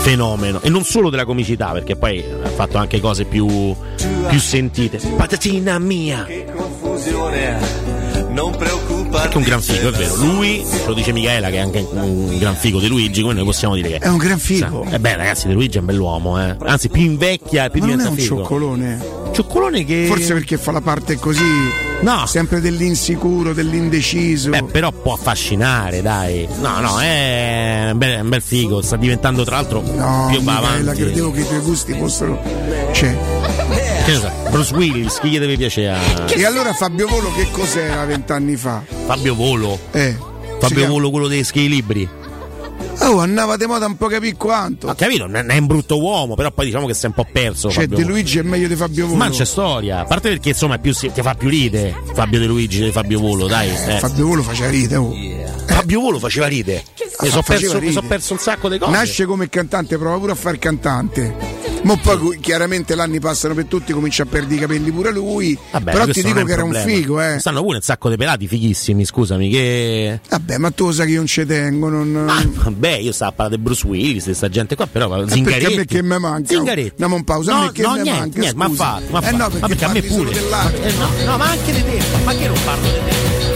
Fenomeno. 0.00 0.60
E 0.62 0.70
non 0.70 0.84
solo 0.84 1.10
della 1.10 1.24
comicità 1.24 1.72
perché 1.72 1.96
poi 1.96 2.24
ha 2.42 2.48
fatto 2.48 2.78
anche 2.78 3.00
cose 3.00 3.24
più, 3.24 3.74
più 4.28 4.40
sentite. 4.40 4.98
Patatina 5.16 5.78
mia. 5.78 6.26
Non 8.30 8.56
preoccuparti. 8.56 8.95
Anche 9.16 9.36
un 9.38 9.42
gran 9.42 9.60
figo, 9.62 9.88
è 9.88 9.92
vero. 9.92 10.14
Lui, 10.16 10.64
ce 10.64 10.86
lo 10.86 10.94
dice 10.94 11.12
Michaela 11.12 11.48
che 11.48 11.56
è 11.56 11.58
anche 11.60 11.86
un 11.90 12.38
gran 12.38 12.54
figo 12.54 12.78
di 12.78 12.86
Luigi, 12.88 13.20
quindi 13.20 13.38
noi 13.38 13.44
possiamo 13.46 13.74
dire 13.74 13.88
che 13.88 13.98
È 13.98 14.08
un 14.08 14.16
gran 14.18 14.38
figo. 14.38 14.86
eh 14.90 14.98
beh, 14.98 15.16
ragazzi, 15.16 15.46
De 15.48 15.54
Luigi 15.54 15.76
è 15.78 15.80
un 15.80 15.86
bell'uomo, 15.86 16.40
eh. 16.40 16.56
Anzi, 16.64 16.88
più 16.88 17.02
invecchia, 17.02 17.68
più 17.70 17.80
Ma 17.80 17.86
non 17.86 17.94
è 17.94 17.98
diventa 17.98 18.10
un 18.20 18.26
figo. 18.26 18.36
cioccolone. 18.42 19.14
Cioccolone 19.32 19.84
che. 19.84 20.04
Forse 20.06 20.32
perché 20.32 20.56
fa 20.58 20.70
la 20.72 20.80
parte 20.80 21.16
così. 21.16 21.42
No. 22.00 22.26
Sempre 22.26 22.60
dell'insicuro, 22.60 23.52
dell'indeciso. 23.52 24.50
Beh, 24.50 24.64
però 24.64 24.92
può 24.92 25.14
affascinare, 25.14 26.02
dai. 26.02 26.46
No, 26.60 26.80
no, 26.80 27.00
è 27.00 27.88
un 27.92 27.98
bel, 27.98 28.20
un 28.22 28.28
bel 28.28 28.42
figo. 28.42 28.80
Sta 28.82 28.96
diventando, 28.96 29.44
tra 29.44 29.56
l'altro, 29.56 29.80
no, 29.82 30.28
più 30.30 30.42
va 30.42 30.52
Michela, 30.60 30.78
avanti. 30.80 31.00
credevo 31.02 31.30
che 31.32 31.40
i 31.40 31.46
tuoi 31.46 31.60
gusti 31.60 31.92
fossero. 31.94 32.40
Cioè. 32.92 33.16
Che 34.06 34.12
ne 34.12 34.18
so, 34.20 34.30
Bruce 34.50 34.72
Willis, 34.72 35.18
chi 35.18 35.30
gli 35.30 35.38
deve 35.40 35.56
piacere? 35.56 35.98
E 36.32 36.44
allora 36.44 36.72
Fabio 36.74 37.08
Volo 37.08 37.32
che 37.32 37.48
cos'era 37.50 38.04
vent'anni 38.04 38.54
fa? 38.54 38.80
Fabio 39.04 39.34
Volo. 39.34 39.76
Eh. 39.90 40.16
Fabio 40.60 40.86
Volo, 40.86 41.10
quello 41.10 41.26
dei 41.26 41.42
schei 41.42 41.68
libri. 41.68 42.08
Oh, 43.00 43.18
andava 43.18 43.56
di 43.56 43.66
moda 43.66 43.86
un 43.86 43.96
po' 43.96 44.06
capì 44.06 44.32
quanto. 44.34 44.86
Ho 44.86 44.94
capito, 44.94 45.26
non 45.26 45.50
è 45.50 45.58
un 45.58 45.66
brutto 45.66 46.00
uomo, 46.00 46.36
però 46.36 46.52
poi 46.52 46.66
diciamo 46.66 46.86
che 46.86 46.94
si 46.94 47.04
è 47.06 47.08
un 47.08 47.14
po' 47.14 47.26
perso. 47.30 47.68
Cioè, 47.68 47.82
Fabio 47.82 47.96
De 47.96 48.02
Volo. 48.04 48.14
Luigi 48.14 48.38
è 48.38 48.42
meglio 48.42 48.68
di 48.68 48.76
Fabio 48.76 49.06
Volo. 49.06 49.18
Ma 49.18 49.28
c'è 49.28 49.44
storia, 49.44 49.98
a 50.00 50.04
parte 50.04 50.28
perché 50.28 50.50
insomma 50.50 50.78
più, 50.78 50.92
ti 50.94 51.10
fa 51.10 51.34
più 51.34 51.48
ride 51.48 51.92
Fabio 52.14 52.38
De 52.38 52.46
Luigi 52.46 52.84
di 52.84 52.92
Fabio 52.92 53.18
Volo, 53.18 53.48
dai. 53.48 53.68
eh. 53.70 53.98
Fabio 53.98 54.26
Volo 54.28 54.42
faceva 54.42 54.70
ride, 54.70 54.94
oh. 54.96 55.12
Fabio 55.66 56.00
Volo 56.00 56.20
faceva 56.20 56.46
ride. 56.46 56.84
Mi 57.22 57.28
sono 57.28 57.42
perso, 57.42 57.80
son 57.90 58.06
perso 58.06 58.32
un 58.34 58.38
sacco 58.38 58.68
di 58.68 58.78
cose. 58.78 58.90
Nasce 58.92 59.24
come 59.26 59.48
cantante, 59.48 59.98
prova 59.98 60.16
pure 60.18 60.30
a 60.32 60.36
fare 60.36 60.58
cantante. 60.58 61.65
Ma 61.86 61.96
poi 61.96 62.38
chiaramente 62.40 62.94
l'anni 62.96 63.20
passano 63.20 63.54
per 63.54 63.66
tutti, 63.66 63.92
comincia 63.92 64.24
a 64.24 64.26
perdere 64.26 64.54
i 64.56 64.58
capelli 64.58 64.90
pure 64.90 65.12
lui. 65.12 65.56
Vabbè, 65.70 65.92
Però 65.92 66.06
ti 66.06 66.22
dico 66.22 66.42
che 66.42 66.52
era 66.52 66.64
un 66.64 66.70
problema. 66.72 66.96
figo, 66.98 67.20
eh. 67.20 67.38
Stanno 67.38 67.62
pure 67.62 67.76
un 67.76 67.82
sacco 67.82 68.08
di 68.10 68.16
pelati 68.16 68.48
fighissimi, 68.48 69.04
scusami, 69.04 69.48
che. 69.50 70.20
Vabbè, 70.28 70.58
ma 70.58 70.70
tu 70.72 70.90
sai 70.90 71.06
che 71.06 71.12
io 71.12 71.18
non 71.18 71.26
ci 71.26 71.46
tengo, 71.46 71.88
non. 71.88 72.26
Vabbè, 72.54 72.96
io 72.96 73.12
stavo 73.12 73.30
a 73.30 73.34
parlare 73.34 73.56
di 73.56 73.62
Bruce 73.62 73.86
Willis, 73.86 74.24
questa 74.24 74.48
gente 74.48 74.74
qua, 74.74 74.86
però 74.86 75.22
Eh, 75.22 75.30
Zingaretti. 75.30 75.74
perché 75.76 75.96
che 75.96 76.02
mi 76.02 76.18
manca? 76.18 76.48
Zingaretti. 76.54 76.90
Andiamo 76.90 77.14
un 77.16 77.24
pausa, 77.24 77.52
No, 77.54 77.60
me 77.62 77.72
che 77.72 77.82
no, 77.82 77.92
mi 77.92 78.00
niente, 78.02 78.20
manca, 78.20 78.38
niente, 78.40 78.56
ma 78.56 78.70
fa, 78.70 79.00
ma 79.10 79.20
Eh 79.28 79.32
no, 79.32 79.48
perché 79.50 79.66
perché 79.68 79.84
a 79.84 79.88
me 79.92 80.02
pure. 80.02 80.30
Eh, 80.32 80.92
no, 80.92 81.08
no, 81.24 81.36
ma 81.38 81.50
anche 81.50 81.72
di 81.72 81.84
te, 81.84 82.00
ma 82.24 82.34
che 82.34 82.48
non 82.48 82.58
parlo 82.64 82.84
di 82.88 82.98
te? 83.08 83.55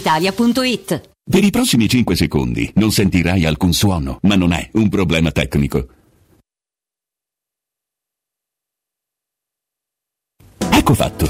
brispalitalia.it. 0.01 1.09
Per 1.23 1.43
i 1.43 1.51
prossimi 1.51 1.87
5 1.87 2.15
secondi 2.15 2.69
non 2.75 2.91
sentirai 2.91 3.45
alcun 3.45 3.73
suono, 3.73 4.17
ma 4.23 4.35
non 4.35 4.51
è 4.51 4.69
un 4.73 4.89
problema 4.89 5.31
tecnico. 5.31 5.87
Ecco 10.73 10.93
fatto, 10.95 11.29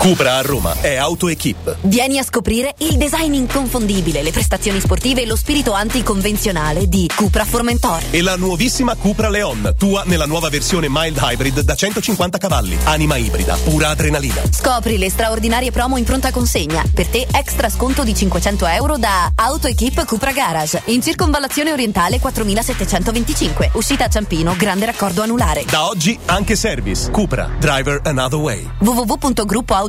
Cupra 0.00 0.36
a 0.36 0.40
Roma 0.40 0.76
è 0.80 0.96
AutoEquip. 0.96 1.76
Vieni 1.82 2.18
a 2.18 2.22
scoprire 2.22 2.72
il 2.78 2.96
design 2.96 3.34
inconfondibile, 3.34 4.22
le 4.22 4.30
prestazioni 4.30 4.80
sportive 4.80 5.20
e 5.20 5.26
lo 5.26 5.36
spirito 5.36 5.74
anticonvenzionale 5.74 6.88
di 6.88 7.06
Cupra 7.14 7.44
Formentor. 7.44 8.04
E 8.08 8.22
la 8.22 8.34
nuovissima 8.36 8.94
Cupra 8.96 9.28
Leon, 9.28 9.74
tua 9.76 10.04
nella 10.06 10.24
nuova 10.24 10.48
versione 10.48 10.86
mild 10.88 11.18
hybrid 11.20 11.60
da 11.60 11.74
150 11.74 12.38
cavalli. 12.38 12.78
Anima 12.84 13.18
ibrida, 13.18 13.58
pura 13.62 13.90
adrenalina. 13.90 14.40
Scopri 14.50 14.96
le 14.96 15.10
straordinarie 15.10 15.70
promo 15.70 15.98
in 15.98 16.04
pronta 16.04 16.30
consegna. 16.30 16.82
Per 16.94 17.06
te 17.08 17.26
extra 17.30 17.68
sconto 17.68 18.02
di 18.02 18.14
500 18.14 18.66
euro 18.68 18.96
da 18.96 19.30
AutoEquip 19.34 20.06
Cupra 20.06 20.32
Garage. 20.32 20.80
In 20.86 21.02
circonvallazione 21.02 21.72
orientale 21.72 22.18
4725. 22.18 23.72
Uscita 23.74 24.06
a 24.06 24.08
Ciampino, 24.08 24.54
grande 24.56 24.86
raccordo 24.86 25.20
anulare. 25.20 25.66
Da 25.68 25.86
oggi 25.86 26.18
anche 26.24 26.56
service. 26.56 27.10
Cupra, 27.10 27.50
driver 27.58 28.00
another 28.04 28.38
way. 28.38 28.66
www.gruppoautoequip.it 28.78 29.88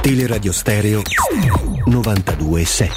Teleradio 0.00 0.50
Stereo 0.50 1.02
927. 1.84 2.92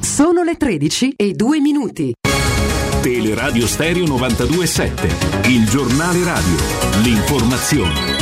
Sono 0.00 0.42
le 0.42 0.56
13 0.56 1.12
e 1.16 1.32
2 1.32 1.60
minuti. 1.60 2.14
Teleradio 3.02 3.66
Stereo 3.66 4.06
927, 4.06 5.48
il 5.48 5.68
giornale 5.68 6.24
radio, 6.24 6.56
l'informazione. 7.02 8.13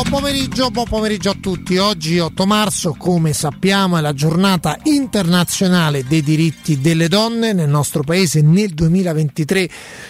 Buon 0.00 0.22
pomeriggio, 0.22 0.70
buon 0.70 0.86
pomeriggio 0.88 1.28
a 1.28 1.36
tutti. 1.38 1.76
Oggi 1.76 2.18
8 2.18 2.46
marzo, 2.46 2.94
come 2.96 3.34
sappiamo, 3.34 3.98
è 3.98 4.00
la 4.00 4.14
giornata 4.14 4.78
internazionale 4.84 6.04
dei 6.04 6.22
diritti 6.22 6.80
delle 6.80 7.06
donne. 7.06 7.52
Nel 7.52 7.68
nostro 7.68 8.02
paese 8.02 8.40
nel 8.40 8.70
2023 8.70 9.68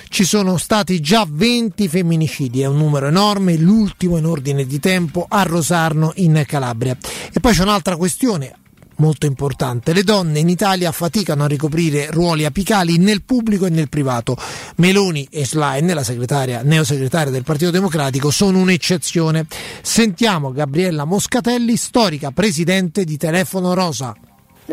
ci 0.08 0.22
sono 0.22 0.58
stati 0.58 1.00
già 1.00 1.26
20 1.28 1.88
femminicidi, 1.88 2.60
è 2.60 2.66
un 2.66 2.76
numero 2.76 3.08
enorme, 3.08 3.56
l'ultimo 3.56 4.16
in 4.16 4.26
ordine 4.26 4.64
di 4.64 4.78
tempo 4.78 5.26
a 5.28 5.42
Rosarno 5.42 6.12
in 6.16 6.40
Calabria. 6.46 6.96
E 7.32 7.40
poi 7.40 7.52
c'è 7.52 7.62
un'altra 7.62 7.96
questione, 7.96 8.59
molto 9.00 9.26
importante. 9.26 9.92
Le 9.92 10.04
donne 10.04 10.38
in 10.38 10.48
Italia 10.48 10.92
faticano 10.92 11.44
a 11.44 11.48
ricoprire 11.48 12.08
ruoli 12.10 12.44
apicali 12.44 12.98
nel 12.98 13.22
pubblico 13.22 13.66
e 13.66 13.70
nel 13.70 13.88
privato. 13.88 14.36
Meloni 14.76 15.26
e 15.30 15.44
Schlein, 15.44 15.92
la 15.92 16.04
segretaria, 16.04 16.62
neosegretaria 16.62 17.32
del 17.32 17.42
Partito 17.42 17.72
Democratico, 17.72 18.30
sono 18.30 18.58
un'eccezione. 18.58 19.46
Sentiamo 19.82 20.52
Gabriella 20.52 21.04
Moscatelli, 21.04 21.76
storica 21.76 22.30
presidente 22.30 23.04
di 23.04 23.16
Telefono 23.16 23.74
Rosa 23.74 24.14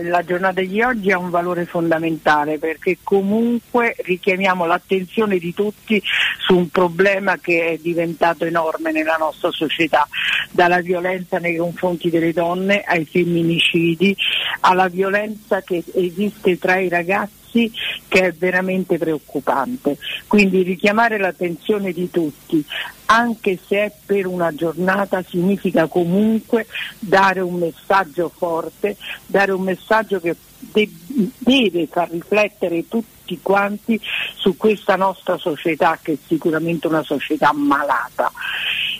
la 0.03 0.23
giornata 0.23 0.61
di 0.61 0.81
oggi 0.81 1.11
ha 1.11 1.17
un 1.17 1.29
valore 1.29 1.65
fondamentale 1.65 2.57
perché 2.57 2.97
comunque 3.03 3.95
richiamiamo 3.99 4.65
l'attenzione 4.65 5.37
di 5.37 5.53
tutti 5.53 6.01
su 6.45 6.55
un 6.55 6.69
problema 6.69 7.37
che 7.37 7.67
è 7.67 7.77
diventato 7.77 8.45
enorme 8.45 8.91
nella 8.91 9.17
nostra 9.17 9.51
società, 9.51 10.07
dalla 10.51 10.81
violenza 10.81 11.39
nei 11.39 11.57
confronti 11.57 12.09
delle 12.09 12.33
donne 12.33 12.81
ai 12.81 13.05
femminicidi, 13.05 14.15
alla 14.61 14.87
violenza 14.87 15.61
che 15.61 15.83
esiste 15.93 16.57
tra 16.57 16.77
i 16.77 16.89
ragazzi 16.89 17.46
che 17.51 18.19
è 18.19 18.31
veramente 18.33 18.97
preoccupante. 18.97 19.97
Quindi 20.27 20.61
richiamare 20.63 21.17
l'attenzione 21.17 21.91
di 21.91 22.09
tutti, 22.09 22.63
anche 23.05 23.59
se 23.65 23.77
è 23.77 23.91
per 24.05 24.25
una 24.27 24.53
giornata, 24.53 25.23
significa 25.23 25.87
comunque 25.87 26.67
dare 26.99 27.39
un 27.39 27.55
messaggio 27.55 28.31
forte, 28.35 28.97
dare 29.25 29.51
un 29.51 29.61
messaggio 29.61 30.19
che 30.19 30.35
de- 30.59 30.89
deve 31.37 31.87
far 31.87 32.09
riflettere 32.09 32.87
tutti 32.87 33.39
quanti 33.41 33.99
su 34.35 34.55
questa 34.57 34.95
nostra 34.95 35.37
società 35.37 35.99
che 36.01 36.13
è 36.13 36.17
sicuramente 36.25 36.87
una 36.87 37.03
società 37.03 37.51
malata 37.53 38.31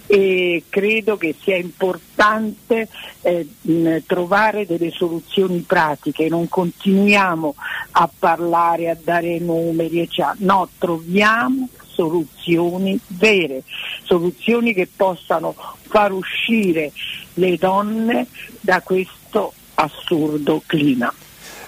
e 0.08 0.64
credo 0.69 1.18
che 1.18 1.36
sia 1.40 1.58
importante 1.58 2.88
eh, 3.22 4.03
trovare 4.06 4.66
delle 4.66 4.90
soluzioni 4.92 5.60
pratiche, 5.60 6.30
non 6.30 6.48
continuiamo 6.48 7.56
a 7.92 8.10
parlare, 8.18 8.90
a 8.90 8.98
dare 9.02 9.38
numeri, 9.40 10.00
eccetera. 10.00 10.36
no, 10.40 10.69
troviamo 10.77 11.68
soluzioni 11.98 12.98
vere, 13.08 13.64
soluzioni 14.03 14.74
che 14.74 14.88
possano 14.94 15.56
far 15.82 16.11
uscire 16.11 16.92
le 17.34 17.58
donne 17.58 18.27
da 18.61 18.82
questo 18.82 19.53
assurdo 19.74 20.61
clima. 20.66 21.11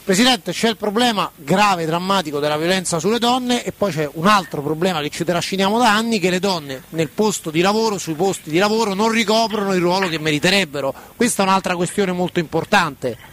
Presidente, 0.10 0.54
c'è 0.54 0.70
il 0.70 0.76
problema 0.76 1.30
grave, 1.36 1.86
drammatico 1.86 2.40
della 2.40 2.58
violenza 2.58 2.98
sulle 2.98 3.20
donne 3.20 3.64
e 3.64 3.72
poi 3.72 3.92
c'è 3.92 4.10
un 4.14 4.26
altro 4.26 4.64
problema 4.64 5.02
che 5.02 5.12
ci 5.12 5.24
trasciniamo 5.24 5.78
da 5.78 5.94
anni, 5.94 6.18
che 6.18 6.32
le 6.32 6.40
donne 6.40 6.82
nel 6.90 7.10
posto 7.10 7.52
di 7.52 7.62
lavoro, 7.62 8.00
sui 8.00 8.16
posti 8.16 8.50
di 8.50 8.58
lavoro, 8.58 8.96
non 8.96 9.12
ricoprono 9.12 9.72
il 9.76 9.80
ruolo 9.80 10.08
che 10.08 10.18
meriterebbero. 10.18 10.92
Questa 11.16 11.44
è 11.44 11.46
un'altra 11.46 11.76
questione 11.76 12.12
molto 12.12 12.40
importante. 12.40 13.29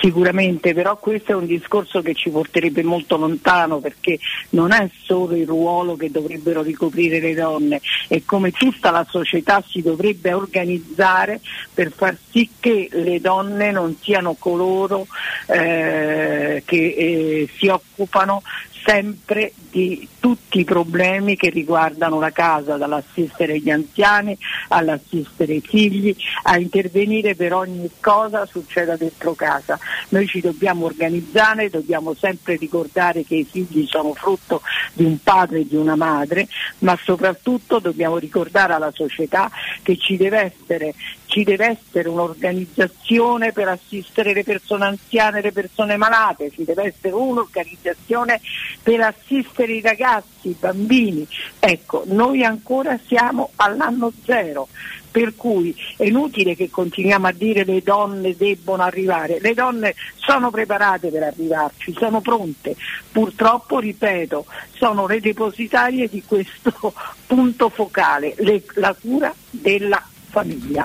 Sicuramente, 0.00 0.74
però 0.74 0.96
questo 0.98 1.32
è 1.32 1.34
un 1.34 1.46
discorso 1.46 2.02
che 2.02 2.14
ci 2.14 2.30
porterebbe 2.30 2.82
molto 2.82 3.16
lontano 3.16 3.78
perché 3.78 4.18
non 4.50 4.72
è 4.72 4.88
solo 5.02 5.36
il 5.36 5.46
ruolo 5.46 5.96
che 5.96 6.10
dovrebbero 6.10 6.62
ricoprire 6.62 7.20
le 7.20 7.34
donne, 7.34 7.80
è 8.08 8.22
come 8.24 8.50
tutta 8.50 8.90
la 8.90 9.06
società 9.08 9.62
si 9.66 9.82
dovrebbe 9.82 10.32
organizzare 10.32 11.40
per 11.72 11.92
far 11.92 12.16
sì 12.30 12.50
che 12.58 12.88
le 12.90 13.20
donne 13.20 13.70
non 13.70 13.96
siano 14.00 14.34
coloro 14.34 15.06
eh, 15.46 16.62
che 16.64 16.76
eh, 16.76 17.48
si 17.56 17.68
occupano 17.68 18.42
sempre 18.86 19.52
di 19.70 20.08
tutti 20.26 20.58
i 20.58 20.64
problemi 20.64 21.36
che 21.36 21.50
riguardano 21.50 22.18
la 22.18 22.32
casa, 22.32 22.76
dall'assistere 22.76 23.60
gli 23.60 23.70
anziani 23.70 24.36
all'assistere 24.70 25.54
i 25.54 25.60
figli, 25.60 26.16
a 26.42 26.58
intervenire 26.58 27.36
per 27.36 27.54
ogni 27.54 27.88
cosa 28.00 28.44
succeda 28.44 28.96
dentro 28.96 29.34
casa. 29.34 29.78
Noi 30.08 30.26
ci 30.26 30.40
dobbiamo 30.40 30.86
organizzare, 30.86 31.70
dobbiamo 31.70 32.12
sempre 32.14 32.56
ricordare 32.56 33.22
che 33.22 33.36
i 33.36 33.46
figli 33.48 33.86
sono 33.86 34.14
frutto 34.14 34.62
di 34.94 35.04
un 35.04 35.22
padre 35.22 35.60
e 35.60 35.68
di 35.68 35.76
una 35.76 35.94
madre, 35.94 36.48
ma 36.78 36.98
soprattutto 37.00 37.78
dobbiamo 37.78 38.18
ricordare 38.18 38.72
alla 38.72 38.90
società 38.92 39.48
che 39.84 39.96
ci 39.96 40.16
deve 40.16 40.40
essere 40.40 40.92
ci 41.36 41.44
deve 41.44 41.78
essere 41.78 42.08
un'organizzazione 42.08 43.52
per 43.52 43.68
assistere 43.68 44.32
le 44.32 44.42
persone 44.42 44.86
anziane 44.86 45.40
e 45.40 45.42
le 45.42 45.52
persone 45.52 45.98
malate, 45.98 46.50
ci 46.50 46.64
deve 46.64 46.84
essere 46.84 47.12
un'organizzazione 47.14 48.40
per 48.82 49.00
assistere 49.00 49.74
i 49.74 49.80
ragazzi, 49.82 50.15
i 50.42 50.56
bambini. 50.58 51.26
Ecco, 51.58 52.04
noi 52.06 52.44
ancora 52.44 52.98
siamo 53.06 53.50
all'anno 53.56 54.12
zero, 54.24 54.68
per 55.10 55.34
cui 55.34 55.74
è 55.96 56.04
inutile 56.04 56.54
che 56.54 56.68
continuiamo 56.68 57.26
a 57.26 57.32
dire 57.32 57.64
le 57.64 57.82
donne 57.82 58.36
debbono 58.36 58.82
arrivare, 58.82 59.38
le 59.40 59.54
donne 59.54 59.94
sono 60.16 60.50
preparate 60.50 61.08
per 61.08 61.22
arrivarci, 61.22 61.94
sono 61.98 62.20
pronte, 62.20 62.76
purtroppo 63.10 63.78
ripeto, 63.78 64.44
sono 64.74 65.06
le 65.06 65.20
depositarie 65.20 66.08
di 66.08 66.22
questo 66.22 66.92
punto 67.26 67.68
focale, 67.70 68.34
le, 68.38 68.62
la 68.74 68.94
cura 69.00 69.34
della 69.48 70.02
famiglia. 70.28 70.84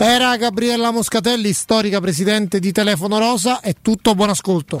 Era 0.00 0.36
Gabriella 0.36 0.90
Moscatelli, 0.90 1.52
storica 1.52 2.00
presidente 2.00 2.60
di 2.60 2.72
Telefono 2.72 3.18
Rosa, 3.18 3.60
è 3.60 3.74
tutto, 3.80 4.14
buon 4.14 4.30
ascolto. 4.30 4.80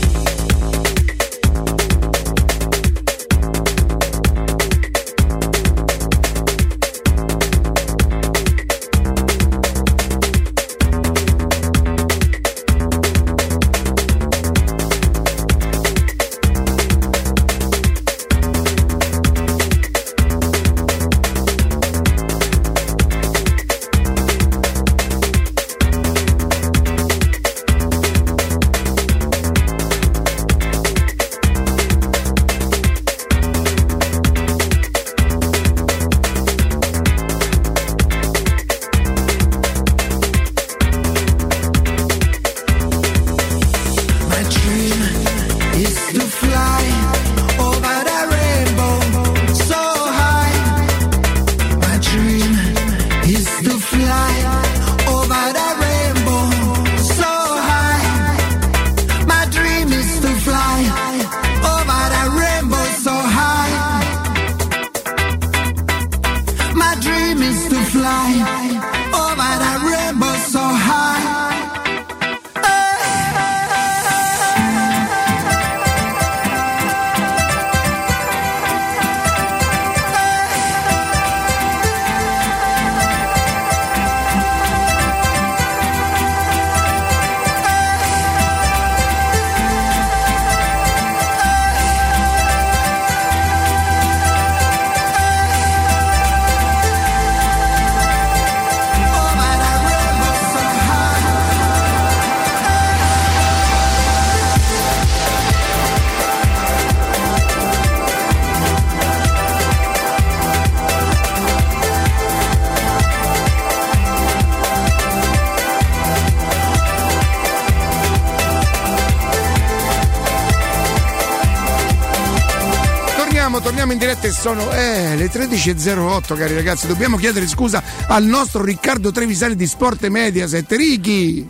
Sono 124.41 124.71
eh, 124.71 125.15
le 125.17 125.29
13.08 125.29 126.35
cari 126.35 126.55
ragazzi, 126.55 126.87
dobbiamo 126.87 127.15
chiedere 127.15 127.47
scusa 127.47 127.83
al 128.07 128.23
nostro 128.23 128.63
Riccardo 128.63 129.11
Trevisani 129.11 129.55
di 129.55 129.67
Sport 129.67 130.05
e 130.05 130.09
Mediaset, 130.09 130.71
Ricky! 130.71 131.47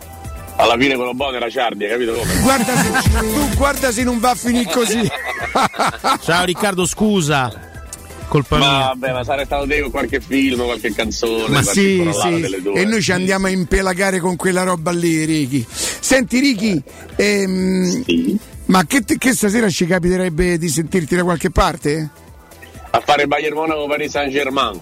Alla 0.58 0.76
fine 0.78 0.95
quello 0.95 1.14
buono 1.14 1.38
era 1.38 1.50
Ciardi, 1.50 1.86
hai 1.86 1.90
capito 1.92 2.11
come? 2.11 2.42
Guarda 2.42 2.76
se, 2.76 3.10
tu 3.18 3.56
guarda 3.56 3.92
se 3.94 4.03
non 4.03 4.20
va 4.20 4.32
a 4.32 4.36
finire 4.36 4.70
così. 4.70 5.10
Ciao 6.20 6.44
Riccardo, 6.44 6.86
scusa. 6.86 7.70
Colpa 8.28 8.58
ma 8.58 8.68
mia. 8.68 8.86
vabbè, 8.88 9.14
ma 9.14 9.24
sarà 9.24 9.45
stato 9.45 9.66
te 9.66 9.80
con 9.84 9.92
qualche 9.92 10.20
film, 10.20 10.61
qualche 10.66 10.94
canzone, 10.94 11.48
Ma 11.48 11.64
sì, 11.64 12.06
sì. 12.11 12.42
delle 12.42 12.61
due. 12.61 12.74
E 12.82 12.84
noi 12.84 13.02
ci 13.02 13.14
andiamo 13.14 13.45
a 13.48 13.52
impelagare 13.52 14.20
con 14.20 14.36
quella 14.36 14.64
roba 14.64 14.92
lì, 14.92 15.24
Ricky. 15.24 15.66
Senti, 15.70 16.40
Ricky, 16.40 16.84
ehm, 17.16 18.03
ma 18.66 18.86
che, 18.86 19.06
che 19.06 19.34
stasera 19.34 19.70
ci 19.70 19.86
capiterebbe 19.86 20.58
di 20.58 20.68
sentirti 20.68 21.16
da 21.16 21.24
qualche 21.24 21.52
parte? 21.52 22.10
A 22.92 23.00
fare 23.00 23.28
Bayern 23.28 23.56
Monaco 23.56 23.88
Paris 23.88 24.11
Saint 24.11 24.32
Germain. 24.32 24.80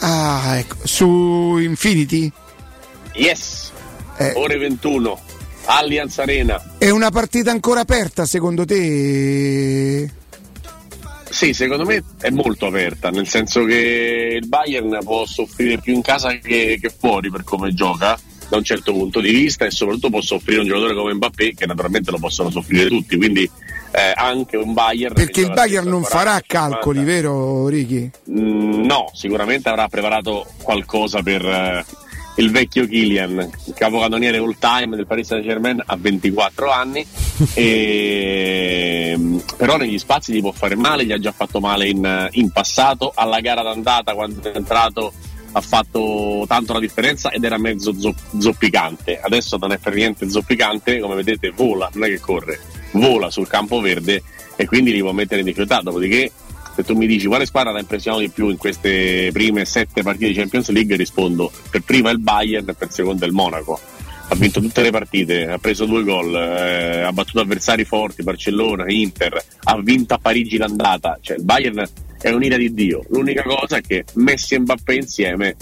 Ah, 0.00 0.56
ecco, 0.58 0.76
su 0.84 1.58
Infinity? 1.58 2.30
Yes. 3.14 3.72
Eh. 4.16 4.32
Ore 4.34 4.56
21. 4.56 5.20
Allianz 5.66 6.18
Arena. 6.18 6.76
È 6.78 6.90
una 6.90 7.10
partita 7.10 7.50
ancora 7.50 7.80
aperta 7.80 8.24
secondo 8.24 8.64
te? 8.64 10.10
Sì, 11.28 11.52
secondo 11.52 11.84
me 11.84 12.02
è 12.20 12.30
molto 12.30 12.66
aperta, 12.66 13.10
nel 13.10 13.28
senso 13.28 13.64
che 13.64 14.38
il 14.40 14.48
Bayern 14.48 14.98
può 15.04 15.24
soffrire 15.26 15.78
più 15.78 15.94
in 15.94 16.02
casa 16.02 16.32
che, 16.38 16.78
che 16.80 16.90
fuori 16.90 17.30
per 17.30 17.44
come 17.44 17.72
gioca 17.72 18.18
da 18.48 18.56
un 18.56 18.64
certo 18.64 18.92
punto 18.92 19.20
di 19.20 19.30
vista 19.30 19.64
e 19.64 19.70
soprattutto 19.70 20.10
può 20.10 20.20
soffrire 20.20 20.60
un 20.60 20.66
giocatore 20.66 20.94
come 20.94 21.14
Mbappé 21.14 21.54
che 21.54 21.66
naturalmente 21.66 22.10
lo 22.10 22.18
possono 22.18 22.50
soffrire 22.50 22.88
tutti, 22.88 23.16
quindi 23.16 23.48
eh, 23.92 24.12
anche 24.14 24.56
un 24.56 24.72
Bayern 24.72 25.14
Perché 25.14 25.40
il 25.40 25.50
Bayern 25.50 25.88
non 25.88 26.02
a 26.02 26.06
farà 26.06 26.40
40, 26.40 26.46
calcoli, 26.46 27.04
vero 27.04 27.68
Ricky? 27.68 28.10
Mm, 28.30 28.84
no, 28.84 29.10
sicuramente 29.12 29.68
avrà 29.68 29.88
preparato 29.88 30.46
qualcosa 30.62 31.22
per 31.22 31.44
eh, 31.44 31.84
il 32.36 32.50
vecchio 32.50 32.86
Kylian, 32.86 33.50
capocannoniere 33.74 34.38
all 34.38 34.56
time 34.58 34.96
del 34.96 35.06
Paris 35.06 35.26
Saint 35.26 35.44
Germain 35.44 35.82
a 35.84 35.96
24 35.96 36.70
anni, 36.70 37.04
e, 37.54 39.18
però 39.56 39.76
negli 39.76 39.98
spazi 39.98 40.32
gli 40.32 40.40
può 40.40 40.52
fare 40.52 40.76
male, 40.76 41.04
gli 41.04 41.12
ha 41.12 41.18
già 41.18 41.32
fatto 41.32 41.60
male 41.60 41.88
in, 41.88 42.28
in 42.32 42.50
passato, 42.50 43.12
alla 43.14 43.40
gara 43.40 43.62
d'andata 43.62 44.14
quando 44.14 44.50
è 44.50 44.56
entrato 44.56 45.12
ha 45.52 45.60
fatto 45.60 46.44
tanto 46.46 46.72
la 46.72 46.78
differenza 46.78 47.30
ed 47.30 47.42
era 47.42 47.58
mezzo 47.58 47.92
zo- 47.98 48.14
zoppicante, 48.38 49.18
adesso 49.20 49.56
non 49.56 49.72
è 49.72 49.78
per 49.78 49.94
niente 49.94 50.30
zoppicante, 50.30 51.00
come 51.00 51.16
vedete 51.16 51.50
vola, 51.50 51.90
non 51.94 52.04
è 52.04 52.08
che 52.08 52.20
corre, 52.20 52.60
vola 52.92 53.30
sul 53.30 53.46
campo 53.46 53.80
verde 53.80 54.22
e 54.56 54.66
quindi 54.66 54.92
li 54.92 55.00
può 55.00 55.12
mettere 55.12 55.40
in 55.40 55.46
difficoltà, 55.46 55.80
dopodiché 55.80 56.30
se 56.74 56.84
tu 56.84 56.94
mi 56.94 57.06
dici 57.06 57.26
quale 57.26 57.46
squadra 57.46 57.72
ti 57.72 57.78
ha 57.78 57.80
impressionato 57.80 58.22
di 58.22 58.30
più 58.30 58.48
in 58.48 58.56
queste 58.56 59.30
prime 59.32 59.64
sette 59.64 60.02
partite 60.02 60.28
di 60.28 60.34
Champions 60.34 60.70
League? 60.70 60.96
rispondo 60.96 61.50
per 61.70 61.82
prima 61.82 62.10
il 62.10 62.18
Bayern 62.18 62.68
e 62.68 62.74
per 62.74 62.90
seconda 62.90 63.26
il 63.26 63.32
Monaco. 63.32 63.78
Ha 64.32 64.34
vinto 64.36 64.60
tutte 64.60 64.82
le 64.82 64.90
partite, 64.90 65.48
ha 65.48 65.58
preso 65.58 65.86
due 65.86 66.04
gol, 66.04 66.32
eh, 66.36 67.00
ha 67.00 67.12
battuto 67.12 67.40
avversari 67.40 67.84
forti, 67.84 68.22
Barcellona, 68.22 68.84
Inter, 68.86 69.42
ha 69.64 69.80
vinto 69.80 70.14
a 70.14 70.18
Parigi 70.18 70.56
l'andata, 70.56 71.18
cioè 71.20 71.36
il 71.36 71.42
Bayern 71.42 71.84
è 72.20 72.30
un'ira 72.30 72.56
di 72.56 72.72
Dio, 72.72 73.02
l'unica 73.08 73.42
cosa 73.42 73.78
è 73.78 73.80
che 73.80 74.04
Messi 74.14 74.54
e 74.54 74.60
Mbappé 74.60 74.94
insieme 74.94 75.56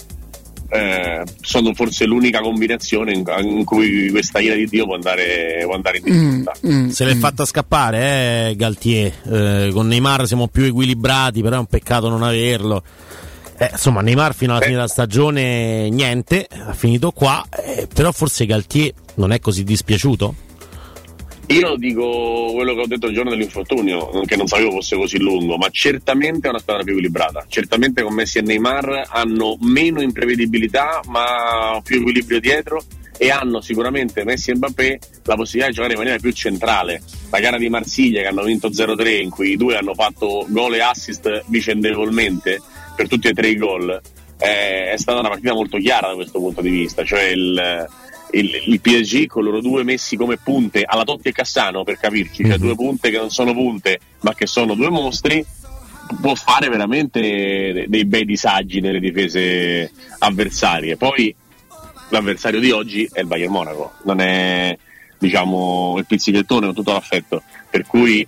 eh, 0.71 1.25
sono 1.41 1.73
forse 1.73 2.05
l'unica 2.05 2.41
combinazione 2.41 3.13
in, 3.13 3.25
in 3.43 3.65
cui 3.65 4.11
questa 4.11 4.39
ira 4.39 4.55
di 4.55 4.67
Dio 4.67 4.85
può 4.85 4.95
andare, 4.95 5.61
può 5.65 5.75
andare 5.75 5.99
in 5.99 6.05
difficoltà. 6.05 6.53
Se 6.91 7.05
l'è 7.05 7.15
fatta 7.15 7.45
scappare, 7.45 8.51
eh, 8.51 8.57
Galtier. 8.57 9.13
Eh, 9.31 9.71
con 9.73 9.87
Neymar 9.87 10.27
siamo 10.27 10.49
più 10.49 10.65
equilibrati, 10.65 11.43
però 11.43 11.57
è 11.57 11.61
un 11.61 11.67
peccato 11.67 12.09
non 12.09 12.23
averlo. 12.23 12.83
Eh, 13.57 13.71
insomma, 13.73 14.03
Neymar 14.03 14.35
fino 14.35 14.53
alla 14.53 14.61
fine 14.61 14.75
della 14.75 14.89
stagione 14.89 15.89
niente, 15.91 16.47
ha 16.49 16.75
finito 16.75 17.11
qua, 17.11 17.45
eh, 17.51 17.89
però 17.93 18.13
forse 18.13 18.47
Galtier 18.47 18.93
non 19.15 19.33
è 19.33 19.41
così 19.41 19.65
dispiaciuto? 19.65 20.47
Io 21.51 21.77
dico 21.77 22.51
quello 22.53 22.75
che 22.75 22.81
ho 22.81 22.87
detto 22.87 23.07
il 23.07 23.15
giorno 23.15 23.31
dell'infortunio, 23.31 24.21
che 24.27 24.37
non 24.37 24.47
sapevo 24.47 24.73
fosse 24.73 24.97
così 24.97 25.19
lungo, 25.19 25.57
ma 25.57 25.71
certamente 25.71 26.47
è 26.47 26.51
una 26.51 26.59
squadra 26.59 26.83
più 26.83 26.93
equilibrata. 26.93 27.47
Certamente 27.49 28.03
con 28.03 28.13
Messi 28.13 28.37
e 28.37 28.43
Neymar 28.43 29.05
hanno 29.09 29.57
meno 29.61 30.03
imprevedibilità, 30.03 31.01
ma 31.07 31.81
più 31.83 32.01
equilibrio 32.01 32.39
dietro 32.39 32.83
e 33.17 33.31
hanno 33.31 33.61
sicuramente 33.63 34.25
Messi 34.25 34.51
e 34.51 34.57
Mbappé 34.57 34.99
la 35.25 35.35
possibilità 35.37 35.69
di 35.69 35.75
giocare 35.75 35.93
in 35.95 35.99
maniera 35.99 36.21
più 36.21 36.33
centrale. 36.33 37.03
La 37.31 37.41
gara 37.41 37.57
di 37.57 37.71
Marsiglia 37.71 38.21
che 38.21 38.27
hanno 38.27 38.45
vinto 38.45 38.69
0-3, 38.69 39.21
in 39.23 39.31
cui 39.31 39.53
i 39.53 39.57
due 39.57 39.77
hanno 39.77 39.95
fatto 39.95 40.45
gol 40.49 40.75
e 40.75 40.81
assist 40.81 41.45
vicendevolmente 41.47 42.61
per 42.95 43.09
tutti 43.09 43.29
e 43.29 43.33
tre 43.33 43.49
i 43.49 43.57
gol, 43.57 43.91
eh, 44.39 44.93
è 44.93 44.97
stata 44.99 45.19
una 45.19 45.31
partita 45.31 45.55
molto 45.55 45.79
chiara 45.79 46.09
da 46.09 46.15
questo 46.15 46.39
punto 46.39 46.61
di 46.61 46.69
vista. 46.69 47.05
Cioè 47.05 47.23
il, 47.23 47.89
il, 48.33 48.63
il 48.67 48.81
PSG 48.81 49.27
con 49.27 49.45
loro 49.45 49.61
due 49.61 49.83
messi 49.85 50.17
come 50.17 50.37
punte 50.37 50.85
alla 50.87 51.05
Totti 51.05 51.29
e 51.29 51.33
Cassano 51.33 51.85
per 51.85 51.99
capirci, 51.99 52.45
cioè 52.45 52.59
due 52.59 52.75
punte 52.75 53.11
che 53.11 53.19
non 53.19 53.31
sono 53.31 53.53
punte 53.53 54.01
ma 54.21 54.35
che 54.35 54.47
sono 54.47 54.75
due 54.75 54.91
mostri 54.91 55.45
può 56.21 56.35
fare 56.35 56.69
veramente 56.69 57.21
de- 57.21 57.85
dei 57.89 58.05
bei 58.07 58.25
disagi 58.25 58.81
nelle 58.81 59.01
difese 59.01 59.91
avversarie. 60.19 60.97
Poi 60.97 61.35
l'avversario 62.11 62.61
di 62.61 62.71
oggi 62.71 63.09
è 63.13 63.21
il 63.21 63.27
Bayern 63.27 63.53
Monaco. 63.53 63.93
Non 64.05 64.21
è 64.21 64.77
diciamo 65.19 65.97
il 65.99 66.07
pizzichettone 66.07 66.67
con 66.67 66.75
tutto 66.75 66.93
l'affetto. 66.93 67.43
Per 67.69 67.85
cui 67.87 68.27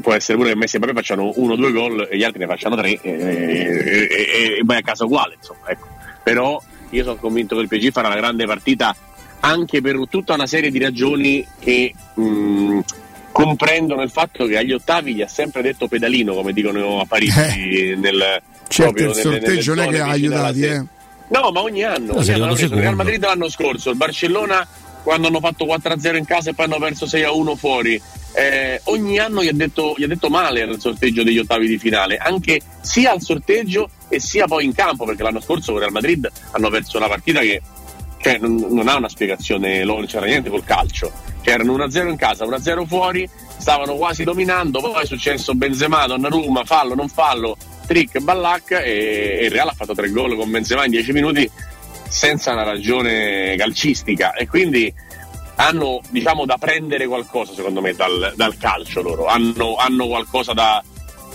può 0.00 0.12
essere 0.14 0.38
pure 0.38 0.50
che 0.50 0.56
Messi 0.56 0.76
e 0.76 0.78
Mbappé 0.78 0.94
facciano 0.94 1.32
uno 1.36 1.52
o 1.54 1.56
due 1.56 1.72
gol 1.72 2.08
e 2.10 2.16
gli 2.16 2.22
altri 2.22 2.38
ne 2.40 2.46
facciano 2.46 2.76
tre 2.76 2.90
e, 2.90 3.00
e- 3.02 4.08
e- 4.10 4.58
e 4.58 4.60
vai 4.64 4.78
a 4.78 4.82
casa 4.82 5.04
uguale 5.04 5.34
insomma 5.34 5.68
ecco. 5.68 5.88
però 6.22 6.58
io 6.88 7.04
sono 7.04 7.16
convinto 7.16 7.54
che 7.54 7.60
il 7.60 7.68
PSG 7.68 7.92
farà 7.92 8.06
una 8.06 8.16
grande 8.16 8.46
partita 8.46 8.96
anche 9.40 9.80
per 9.80 9.98
tutta 10.08 10.34
una 10.34 10.46
serie 10.46 10.70
di 10.70 10.78
ragioni 10.78 11.46
che 11.58 11.92
mh, 12.14 12.80
comprendono 13.32 14.02
il 14.02 14.10
fatto 14.10 14.46
che 14.46 14.58
agli 14.58 14.72
ottavi 14.72 15.14
gli 15.14 15.22
ha 15.22 15.28
sempre 15.28 15.62
detto 15.62 15.88
pedalino, 15.88 16.34
come 16.34 16.52
dicono 16.52 17.00
a 17.00 17.06
Parigi. 17.06 17.94
nel, 17.96 18.42
Certo, 18.70 18.92
proprio 18.92 19.08
il 19.08 19.14
sorteggio 19.16 19.74
non 19.74 19.84
è 19.84 19.86
zone 19.86 19.96
che 19.96 20.02
ha 20.02 20.08
aiutati, 20.08 20.62
eh. 20.62 20.84
No, 21.28 21.50
ma 21.52 21.60
ogni 21.60 21.82
anno. 21.82 22.12
No, 22.12 22.18
ogni 22.18 22.30
anno 22.30 22.52
il 22.52 22.68
Real. 22.68 22.94
Madrid 22.94 23.22
l'anno 23.22 23.48
scorso, 23.48 23.90
il 23.90 23.96
Barcellona 23.96 24.66
quando 25.02 25.28
hanno 25.28 25.40
fatto 25.40 25.64
4-0 25.64 26.16
in 26.16 26.24
casa 26.24 26.50
e 26.50 26.54
poi 26.54 26.66
hanno 26.66 26.78
perso 26.78 27.06
6-1 27.06 27.56
fuori. 27.56 28.00
Eh, 28.32 28.80
ogni 28.84 29.18
anno 29.18 29.42
gli 29.42 29.48
ha, 29.48 29.52
detto, 29.52 29.94
gli 29.96 30.04
ha 30.04 30.06
detto 30.06 30.28
male 30.28 30.62
al 30.62 30.78
sorteggio 30.78 31.24
degli 31.24 31.38
ottavi 31.38 31.66
di 31.66 31.78
finale, 31.78 32.16
anche 32.16 32.60
sia 32.80 33.12
al 33.12 33.20
sorteggio 33.20 33.90
e 34.08 34.20
sia 34.20 34.46
poi 34.46 34.64
in 34.64 34.74
campo, 34.74 35.04
perché 35.04 35.22
l'anno 35.22 35.40
scorso 35.40 35.72
con 35.72 35.76
il 35.76 35.80
Real 35.80 35.92
Madrid 35.92 36.30
hanno 36.52 36.68
perso 36.70 36.96
una 36.96 37.08
partita 37.08 37.40
che 37.40 37.60
cioè, 38.20 38.38
non, 38.38 38.54
non 38.56 38.88
ha 38.88 38.96
una 38.96 39.08
spiegazione, 39.08 39.82
non 39.84 40.06
c'era 40.06 40.26
niente 40.26 40.50
col 40.50 40.64
calcio. 40.64 41.10
Cioè, 41.42 41.54
erano 41.54 41.76
1-0 41.76 42.08
in 42.08 42.16
casa, 42.16 42.44
1-0 42.44 42.86
fuori, 42.86 43.28
stavano 43.56 43.94
quasi 43.94 44.24
dominando, 44.24 44.80
poi 44.80 45.02
è 45.02 45.06
successo 45.06 45.54
Benzema, 45.54 46.06
Donnarumma, 46.06 46.64
fallo, 46.64 46.94
non 46.94 47.08
fallo, 47.08 47.56
trick, 47.86 48.20
ballac 48.20 48.72
e, 48.72 49.38
e 49.40 49.44
il 49.46 49.50
Real 49.50 49.68
ha 49.68 49.74
fatto 49.74 49.94
tre 49.94 50.10
gol 50.10 50.36
con 50.36 50.50
Benzema 50.50 50.84
in 50.84 50.90
10 50.90 51.12
minuti 51.12 51.50
senza 52.08 52.52
una 52.52 52.62
ragione 52.62 53.54
calcistica. 53.56 54.34
E 54.34 54.46
quindi 54.46 54.92
hanno 55.56 56.00
diciamo 56.10 56.44
da 56.44 56.56
prendere 56.58 57.06
qualcosa 57.06 57.52
secondo 57.54 57.80
me 57.80 57.94
dal, 57.94 58.32
dal 58.36 58.56
calcio 58.58 59.00
loro, 59.00 59.26
hanno, 59.26 59.76
hanno 59.76 60.06
qualcosa 60.08 60.52
da, 60.52 60.82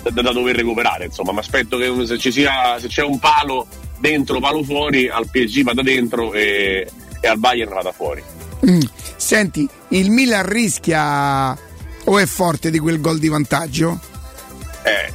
da, 0.04 0.22
da 0.22 0.32
dover 0.32 0.56
recuperare 0.56 1.06
insomma, 1.06 1.32
mi 1.32 1.40
aspetto 1.40 1.78
che 1.78 1.92
se, 2.06 2.32
sia, 2.32 2.80
se 2.80 2.88
c'è 2.88 3.04
un 3.04 3.20
palo 3.20 3.68
dentro, 4.00 4.40
palo 4.40 4.64
fuori, 4.64 5.10
al 5.10 5.28
PSG 5.30 5.64
vada 5.64 5.82
dentro 5.82 6.34
e, 6.34 6.88
e 7.20 7.28
al 7.28 7.38
Bayern 7.38 7.74
vada 7.74 7.92
fuori. 7.92 8.24
Mm. 8.70 8.82
Senti, 9.16 9.68
il 9.90 10.10
Milan 10.12 10.46
rischia 10.46 11.58
o 12.06 12.20
è 12.20 12.26
forte 12.26 12.70
di 12.70 12.80
quel 12.80 13.00
gol 13.02 13.20
di 13.20 13.28
vantaggio? 13.28 14.00
È, 14.82 15.10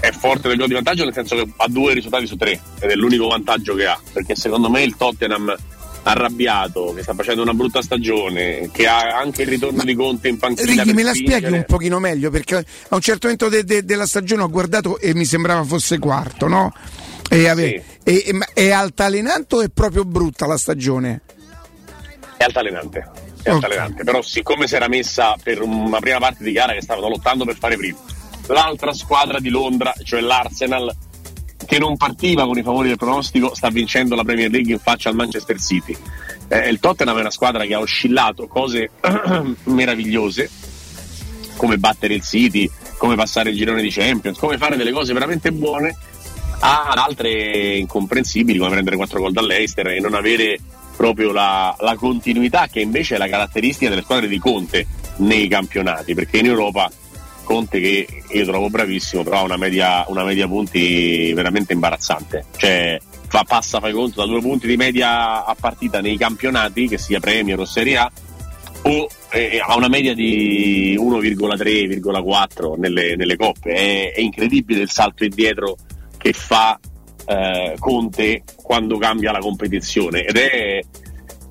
è 0.00 0.12
forte 0.12 0.48
del 0.48 0.56
gol 0.56 0.68
di 0.68 0.74
vantaggio 0.74 1.04
nel 1.04 1.12
senso 1.12 1.34
che 1.36 1.48
ha 1.56 1.66
due 1.68 1.94
risultati 1.94 2.26
su 2.26 2.36
tre 2.36 2.60
ed 2.78 2.90
è 2.90 2.94
l'unico 2.94 3.26
vantaggio 3.26 3.74
che 3.74 3.86
ha 3.86 4.00
perché 4.12 4.36
secondo 4.36 4.70
me 4.70 4.82
il 4.82 4.94
Tottenham 4.96 5.54
arrabbiato 6.04 6.92
che 6.94 7.02
sta 7.02 7.14
facendo 7.14 7.42
una 7.42 7.52
brutta 7.52 7.82
stagione 7.82 8.70
che 8.72 8.86
ha 8.86 9.18
anche 9.18 9.42
il 9.42 9.48
ritorno 9.48 9.82
di 9.82 9.94
Conte 9.96 10.28
in 10.28 10.38
panchina 10.38 10.84
per 10.84 10.94
me 10.94 11.02
la 11.02 11.14
spieghi 11.14 11.50
un 11.50 11.64
pochino 11.66 11.98
meglio 11.98 12.30
perché 12.30 12.56
a 12.56 12.94
un 12.94 13.00
certo 13.00 13.26
momento 13.26 13.48
de- 13.48 13.64
de- 13.64 13.84
della 13.84 14.06
stagione 14.06 14.42
ho 14.42 14.48
guardato 14.48 15.00
e 15.00 15.12
mi 15.14 15.24
sembrava 15.24 15.64
fosse 15.64 15.98
quarto, 15.98 16.46
no? 16.46 16.72
E 17.28 17.48
ave- 17.48 17.84
e- 18.02 18.24
e- 18.26 18.32
ma 18.32 18.46
è 18.52 18.70
altalenante 18.70 19.54
o 19.56 19.62
è 19.62 19.68
proprio 19.68 20.04
brutta 20.04 20.46
la 20.46 20.56
stagione? 20.56 21.22
è 22.36 22.44
altalenante 22.44 23.08
è 23.42 23.50
altalenante 23.50 24.04
però 24.04 24.20
siccome 24.20 24.66
si 24.66 24.74
era 24.74 24.88
messa 24.88 25.36
per 25.42 25.62
una 25.62 25.98
prima 26.00 26.18
parte 26.18 26.44
di 26.44 26.52
gara 26.52 26.74
che 26.74 26.82
stavano 26.82 27.08
lottando 27.08 27.46
per 27.46 27.56
fare 27.56 27.76
primo 27.76 27.98
l'altra 28.48 28.92
squadra 28.92 29.40
di 29.40 29.48
Londra 29.48 29.94
cioè 30.04 30.20
l'Arsenal 30.20 30.94
che 31.64 31.78
non 31.78 31.96
partiva 31.96 32.46
con 32.46 32.58
i 32.58 32.62
favori 32.62 32.88
del 32.88 32.96
pronostico 32.96 33.54
sta 33.54 33.68
vincendo 33.70 34.14
la 34.14 34.22
Premier 34.22 34.50
League 34.50 34.72
in 34.72 34.78
faccia 34.78 35.08
al 35.08 35.16
Manchester 35.16 35.58
City. 35.58 35.96
Eh, 36.48 36.68
il 36.68 36.78
Tottenham 36.78 37.16
è 37.16 37.20
una 37.20 37.30
squadra 37.30 37.64
che 37.64 37.74
ha 37.74 37.80
oscillato 37.80 38.46
cose 38.46 38.90
meravigliose 39.64 40.48
come 41.56 41.78
battere 41.78 42.14
il 42.14 42.22
City 42.22 42.70
come 42.98 43.14
passare 43.14 43.50
il 43.50 43.56
girone 43.56 43.82
di 43.82 43.90
Champions, 43.90 44.38
come 44.38 44.56
fare 44.56 44.76
delle 44.76 44.92
cose 44.92 45.12
veramente 45.12 45.52
buone, 45.52 45.94
ad 46.58 46.98
altre 46.98 47.76
incomprensibili 47.76 48.58
come 48.58 48.70
prendere 48.70 48.96
4 48.96 49.20
gol 49.20 49.32
dall'Eister 49.32 49.88
e 49.88 50.00
non 50.00 50.14
avere 50.14 50.58
proprio 50.96 51.30
la, 51.32 51.76
la 51.80 51.94
continuità 51.96 52.66
che 52.68 52.80
invece 52.80 53.16
è 53.16 53.18
la 53.18 53.28
caratteristica 53.28 53.90
delle 53.90 54.02
squadre 54.02 54.28
di 54.28 54.38
Conte 54.38 54.86
nei 55.16 55.46
campionati, 55.48 56.14
perché 56.14 56.38
in 56.38 56.46
Europa 56.46 56.90
Conte 57.46 57.78
che 57.78 58.06
io 58.28 58.44
trovo 58.44 58.68
bravissimo, 58.68 59.22
però 59.22 59.38
ha 59.38 59.42
una 59.42 59.56
media, 59.56 60.04
una 60.08 60.24
media 60.24 60.48
punti 60.48 61.32
veramente 61.32 61.72
imbarazzante. 61.72 62.46
Cioè, 62.56 62.98
fa, 63.28 63.44
passa, 63.44 63.78
fai 63.78 63.92
conto, 63.92 64.20
da 64.20 64.26
due 64.26 64.40
punti 64.40 64.66
di 64.66 64.76
media 64.76 65.44
a 65.44 65.54
partita 65.58 66.00
nei 66.00 66.16
campionati, 66.16 66.88
che 66.88 66.98
sia 66.98 67.20
Premier 67.20 67.60
o 67.60 67.64
Serie 67.64 67.98
A, 67.98 68.10
o 68.82 69.08
eh, 69.30 69.62
ha 69.64 69.76
una 69.76 69.88
media 69.88 70.12
di 70.12 70.96
1,3-1,4 70.98 72.78
nelle, 72.78 73.14
nelle 73.14 73.36
coppe. 73.36 73.70
È, 73.70 74.12
è, 74.14 74.20
incredibile 74.20 74.80
il 74.80 74.90
salto 74.90 75.22
indietro 75.22 75.76
che 76.26 76.32
fa 76.32 76.78
eh, 77.24 77.76
Conte 77.78 78.42
quando 78.56 78.98
cambia 78.98 79.30
la 79.30 79.38
competizione 79.38 80.24
ed 80.24 80.36
è 80.36 80.80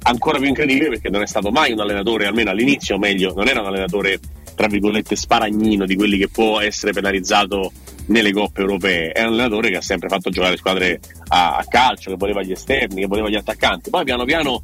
ancora 0.04 0.38
più 0.38 0.48
incredibile 0.48 0.90
perché 0.90 1.10
non 1.10 1.22
è 1.22 1.28
stato 1.28 1.50
mai 1.50 1.72
un 1.72 1.80
allenatore, 1.80 2.28
almeno 2.28 2.50
all'inizio, 2.50 2.98
meglio, 2.98 3.34
non 3.34 3.48
era 3.48 3.62
un 3.62 3.68
allenatore 3.68 4.20
tra 4.54 4.68
virgolette 4.68 5.16
sparagnino 5.16 5.86
di 5.86 5.96
quelli 5.96 6.18
che 6.18 6.28
può 6.28 6.60
essere 6.60 6.92
penalizzato 6.92 7.72
nelle 8.08 8.34
coppe 8.34 8.62
europee. 8.62 9.12
È 9.12 9.22
un 9.22 9.34
allenatore 9.34 9.70
che 9.70 9.78
ha 9.78 9.82
sempre 9.82 10.10
fatto 10.10 10.30
giocare 10.30 10.58
squadre 10.58 11.00
a, 11.30 11.56
a 11.56 11.66
calcio, 11.68 12.12
che 12.12 12.18
voleva 12.18 12.42
gli 12.42 12.52
esterni, 12.52 13.02
che 13.02 13.08
voleva 13.08 13.30
gli 13.30 13.36
attaccanti. 13.36 13.90
Poi 13.90 14.04
piano 14.04 14.26
piano 14.26 14.62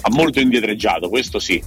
ha 0.00 0.10
molto 0.10 0.40
indietreggiato, 0.40 1.10
questo 1.10 1.38
sì, 1.38 1.62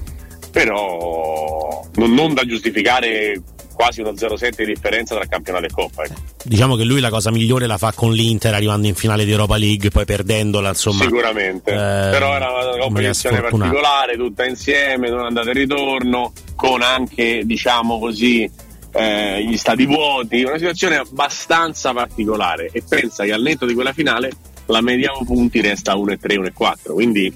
però 0.52 1.88
non, 1.96 2.14
non 2.14 2.34
da 2.34 2.44
giustificare 2.44 3.40
quasi 3.74 4.02
uno 4.02 4.12
0-7 4.12 4.52
di 4.58 4.66
differenza 4.66 5.16
tra 5.16 5.26
campionato 5.26 5.66
e 5.66 5.70
coppa. 5.70 6.04
Ecco. 6.04 6.14
Diciamo 6.44 6.76
che 6.76 6.84
lui 6.84 7.00
la 7.00 7.10
cosa 7.10 7.32
migliore 7.32 7.68
la 7.68 7.78
fa 7.78 7.92
con 7.94 8.12
l'Inter 8.12 8.54
arrivando 8.54 8.88
in 8.88 8.96
finale 8.96 9.26
di 9.26 9.32
Europa 9.32 9.58
League, 9.58 9.90
poi 9.90 10.06
perdendola, 10.06 10.70
insomma. 10.70 11.04
Sicuramente, 11.04 11.72
eh, 11.72 11.76
però 11.76 12.34
era 12.36 12.52
una 12.52 12.78
competizione 12.80 13.42
particolare, 13.42 14.16
tutta 14.16 14.46
insieme, 14.46 15.10
non 15.10 15.26
andata 15.26 15.50
e 15.50 15.54
ritorno, 15.54 16.32
con 16.56 16.82
anche, 16.82 17.42
diciamo 17.46 18.00
così, 18.00 18.50
eh, 18.94 19.44
gli 19.44 19.58
stati 19.58 19.86
vuoti, 19.86 20.44
una 20.44 20.58
situazione 20.58 20.98
abbastanza 20.98 21.94
particolare 21.94 22.70
e 22.72 22.84
pensa 22.88 23.24
che 23.24 23.34
al 23.34 23.42
netto 23.42 23.66
di 23.66 23.74
quella 23.74 23.94
finale 23.94 24.32
la 24.68 24.82
mediano 24.82 25.24
punti 25.26 25.62
resta 25.62 25.96
1-3, 25.96 26.52
1-4, 26.58 26.94
quindi 26.94 27.34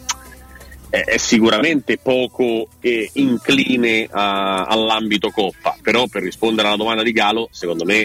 è 0.90 1.18
sicuramente 1.18 1.98
poco 1.98 2.68
eh, 2.80 3.10
incline 3.14 4.08
a, 4.10 4.66
all'ambito 4.66 5.30
Coppa, 5.30 5.76
però 5.82 6.08
per 6.08 6.24
rispondere 6.24 6.68
alla 6.68 6.78
domanda 6.78 7.04
di 7.04 7.12
Galo, 7.12 7.50
secondo 7.52 7.84
me 7.84 7.98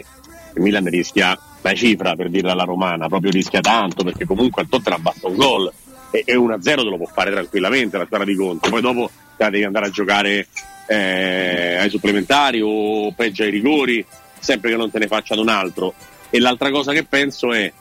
il 0.54 0.60
Milan 0.60 0.88
rischia 0.88 1.38
la 1.60 1.74
cifra 1.74 2.16
per 2.16 2.28
dirla 2.28 2.52
alla 2.52 2.64
romana, 2.64 3.08
proprio 3.08 3.30
rischia 3.30 3.60
tanto 3.60 4.02
perché 4.02 4.24
comunque 4.24 4.62
al 4.62 4.68
Tottenham 4.68 5.02
basta 5.02 5.28
un 5.28 5.36
gol 5.36 5.72
e, 6.10 6.24
e 6.26 6.36
1-0 6.36 6.60
te 6.60 6.74
lo 6.74 6.96
può 6.96 7.06
fare 7.06 7.30
tranquillamente 7.30 7.96
la 7.96 8.04
squadra 8.04 8.26
di 8.26 8.34
Conte, 8.34 8.68
poi 8.68 8.80
dopo 8.80 9.10
devi 9.36 9.64
andare 9.64 9.86
a 9.86 9.90
giocare 9.90 10.46
eh, 10.86 11.76
ai 11.78 11.90
supplementari 11.90 12.60
o 12.62 13.12
peggio 13.12 13.42
ai 13.42 13.50
rigori, 13.50 14.04
sempre 14.38 14.70
che 14.70 14.76
non 14.76 14.90
te 14.90 14.98
ne 14.98 15.06
facciano 15.06 15.40
un 15.40 15.48
altro. 15.48 15.94
E 16.30 16.38
l'altra 16.38 16.70
cosa 16.70 16.92
che 16.92 17.04
penso 17.04 17.52
è, 17.52 17.72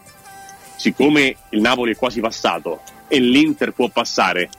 siccome 0.76 1.36
il 1.50 1.62
Napoli 1.62 1.94
è 1.94 1.96
quasi 1.96 2.20
passato 2.20 2.82
e 3.08 3.20
l'Inter 3.20 3.74
può 3.74 3.90
passare, 3.90 4.50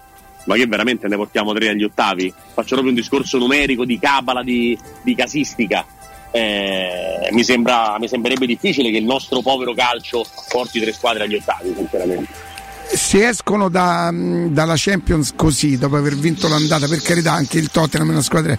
ma 0.45 0.57
che 0.57 0.67
veramente 0.67 1.09
ne 1.09 1.17
portiamo 1.17 1.53
tre 1.53 1.69
agli 1.69 1.85
ottavi? 1.85 2.33
Faccio 2.33 2.75
proprio 2.75 2.89
un 2.89 2.95
discorso 2.95 3.39
numerico 3.39 3.85
di 3.85 3.99
cabala, 3.99 4.43
di, 4.43 4.79
di 5.03 5.15
casistica. 5.15 5.85
Eh, 6.31 7.29
mi, 7.33 7.45
sembra, 7.45 7.97
mi 7.99 8.09
sembrerebbe 8.09 8.47
difficile 8.47 8.91
che 8.91 8.97
il 8.97 9.05
nostro 9.05 9.43
povero 9.43 9.75
calcio 9.75 10.25
porti 10.49 10.81
tre 10.81 10.93
squadre 10.93 11.25
agli 11.25 11.35
ottavi, 11.35 11.75
sinceramente 11.77 12.51
se 12.95 13.29
escono 13.29 13.69
da, 13.71 14.13
dalla 14.13 14.75
Champions 14.77 15.33
così 15.35 15.79
dopo 15.79 15.97
aver 15.97 16.15
vinto 16.15 16.47
l'andata 16.47 16.87
per 16.87 17.01
carità 17.01 17.33
anche 17.33 17.59
il 17.59 17.71
Tottenham 17.71 18.09
è 18.09 18.13
una 18.13 18.23
squadra 18.23 18.59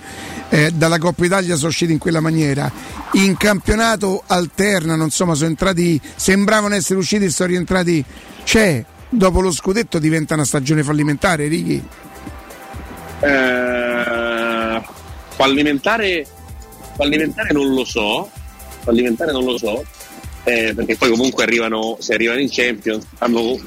eh, 0.50 0.72
dalla 0.72 0.98
Coppa 0.98 1.26
Italia 1.26 1.56
sono 1.56 1.68
usciti 1.68 1.92
in 1.92 2.00
quella 2.00 2.20
maniera 2.20 2.72
in 3.14 3.38
campionato 3.38 4.24
alternano 4.26 5.04
insomma 5.04 5.36
sono 5.36 5.50
entrati 5.50 6.02
sembravano 6.16 6.74
essere 6.74 6.98
usciti 6.98 7.26
e 7.26 7.30
sono 7.30 7.50
rientrati 7.50 8.04
c'è 8.44 8.84
dopo 9.14 9.42
lo 9.42 9.52
scudetto 9.52 10.00
diventa 10.00 10.34
una 10.34 10.46
stagione 10.46 10.84
fallimentare, 10.84 11.48
Righi? 11.48 11.84
Eh, 13.22 14.82
fallimentare, 15.30 16.26
fallimentare 16.96 17.54
non 17.54 17.74
lo 17.74 17.86
so, 17.86 18.30
fallimentare 18.82 19.32
non 19.32 19.44
lo 19.44 19.58
so, 19.58 19.84
eh, 20.44 20.74
perché 20.76 20.98
poi 20.98 21.10
comunque 21.10 21.44
arrivano, 21.44 21.98
se 22.00 22.14
arrivano 22.14 22.40
in 22.40 22.50
Champions 22.52 23.06
hanno 23.20 23.58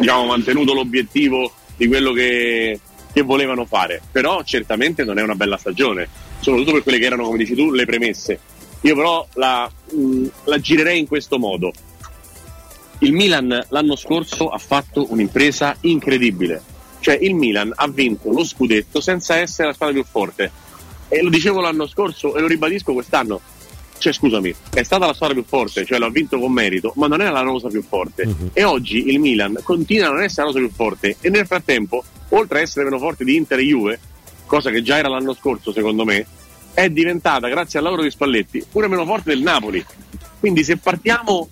diciamo, 0.00 0.26
mantenuto 0.26 0.74
l'obiettivo 0.74 1.52
di 1.76 1.86
quello 1.86 2.12
che, 2.12 2.80
che 3.12 3.22
volevano 3.22 3.64
fare, 3.64 4.00
però 4.10 4.42
certamente 4.42 5.04
non 5.04 5.18
è 5.18 5.22
una 5.22 5.34
bella 5.34 5.56
stagione, 5.56 6.08
soprattutto 6.40 6.72
per 6.72 6.82
quelle 6.82 6.98
che 6.98 7.06
erano, 7.06 7.24
come 7.24 7.38
dici 7.38 7.54
tu, 7.54 7.70
le 7.70 7.84
premesse. 7.84 8.40
Io 8.82 8.94
però 8.94 9.26
la, 9.34 9.70
mh, 9.90 10.26
la 10.44 10.58
girerei 10.58 10.98
in 10.98 11.06
questo 11.06 11.38
modo 11.38 11.72
il 13.00 13.12
Milan 13.12 13.66
l'anno 13.68 13.96
scorso 13.96 14.48
ha 14.48 14.58
fatto 14.58 15.06
un'impresa 15.10 15.76
incredibile. 15.80 16.62
Cioè 17.00 17.18
il 17.20 17.34
Milan 17.34 17.72
ha 17.74 17.88
vinto 17.88 18.30
lo 18.30 18.44
scudetto 18.44 19.00
senza 19.00 19.36
essere 19.36 19.68
la 19.68 19.74
squadra 19.74 19.94
più 19.94 20.04
forte. 20.04 20.50
E 21.08 21.22
lo 21.22 21.28
dicevo 21.28 21.60
l'anno 21.60 21.86
scorso 21.86 22.34
e 22.34 22.40
lo 22.40 22.46
ribadisco 22.46 22.92
quest'anno. 22.92 23.40
Cioè, 23.98 24.12
scusami, 24.12 24.54
è 24.74 24.82
stata 24.82 25.06
la 25.06 25.14
squadra 25.14 25.36
più 25.36 25.44
forte, 25.46 25.84
cioè 25.84 25.98
l'ha 25.98 26.10
vinto 26.10 26.38
con 26.38 26.52
merito, 26.52 26.92
ma 26.96 27.06
non 27.06 27.20
era 27.22 27.30
la 27.30 27.40
rosa 27.40 27.68
più 27.68 27.82
forte. 27.82 28.24
Uh-huh. 28.24 28.50
E 28.52 28.64
oggi 28.64 29.08
il 29.08 29.20
Milan 29.20 29.58
continua 29.62 30.08
a 30.08 30.10
non 30.10 30.22
essere 30.22 30.46
la 30.46 30.52
rosa 30.52 30.58
più 30.58 30.70
forte. 30.70 31.16
E 31.20 31.30
nel 31.30 31.46
frattempo, 31.46 32.04
oltre 32.30 32.58
a 32.58 32.62
essere 32.62 32.84
meno 32.84 32.98
forte 32.98 33.24
di 33.24 33.36
Inter 33.36 33.58
e 33.58 33.64
Juve, 33.64 34.00
cosa 34.46 34.70
che 34.70 34.82
già 34.82 34.98
era 34.98 35.08
l'anno 35.08 35.32
scorso, 35.32 35.72
secondo 35.72 36.04
me, 36.04 36.26
è 36.74 36.90
diventata, 36.90 37.48
grazie 37.48 37.78
al 37.78 37.84
lavoro 37.84 38.02
di 38.02 38.10
Spalletti, 38.10 38.66
pure 38.70 38.88
meno 38.88 39.06
forte 39.06 39.30
del 39.30 39.40
Napoli. 39.40 39.84
Quindi 40.38 40.62
se 40.62 40.76
partiamo 40.76 41.48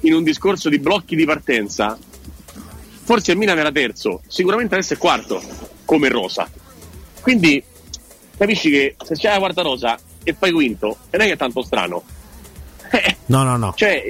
in 0.00 0.14
un 0.14 0.22
discorso 0.22 0.68
di 0.68 0.78
blocchi 0.78 1.16
di 1.16 1.24
partenza, 1.24 1.98
forse 3.02 3.32
il 3.32 3.38
Milan 3.38 3.58
era 3.58 3.72
terzo, 3.72 4.20
sicuramente 4.26 4.74
adesso 4.74 4.94
è 4.94 4.98
quarto 4.98 5.42
come 5.84 6.08
rosa. 6.08 6.48
Quindi 7.20 7.62
capisci 8.36 8.70
che 8.70 8.96
se 9.04 9.14
c'è 9.14 9.30
la 9.30 9.38
quarta 9.38 9.62
rosa 9.62 9.98
e 10.22 10.34
fai 10.34 10.52
quinto, 10.52 10.96
non 11.10 11.22
è 11.22 11.26
che 11.26 11.32
è 11.32 11.36
tanto 11.36 11.62
strano. 11.62 12.02
no, 13.26 13.42
no, 13.42 13.56
no. 13.56 13.72
Cioè, 13.76 14.02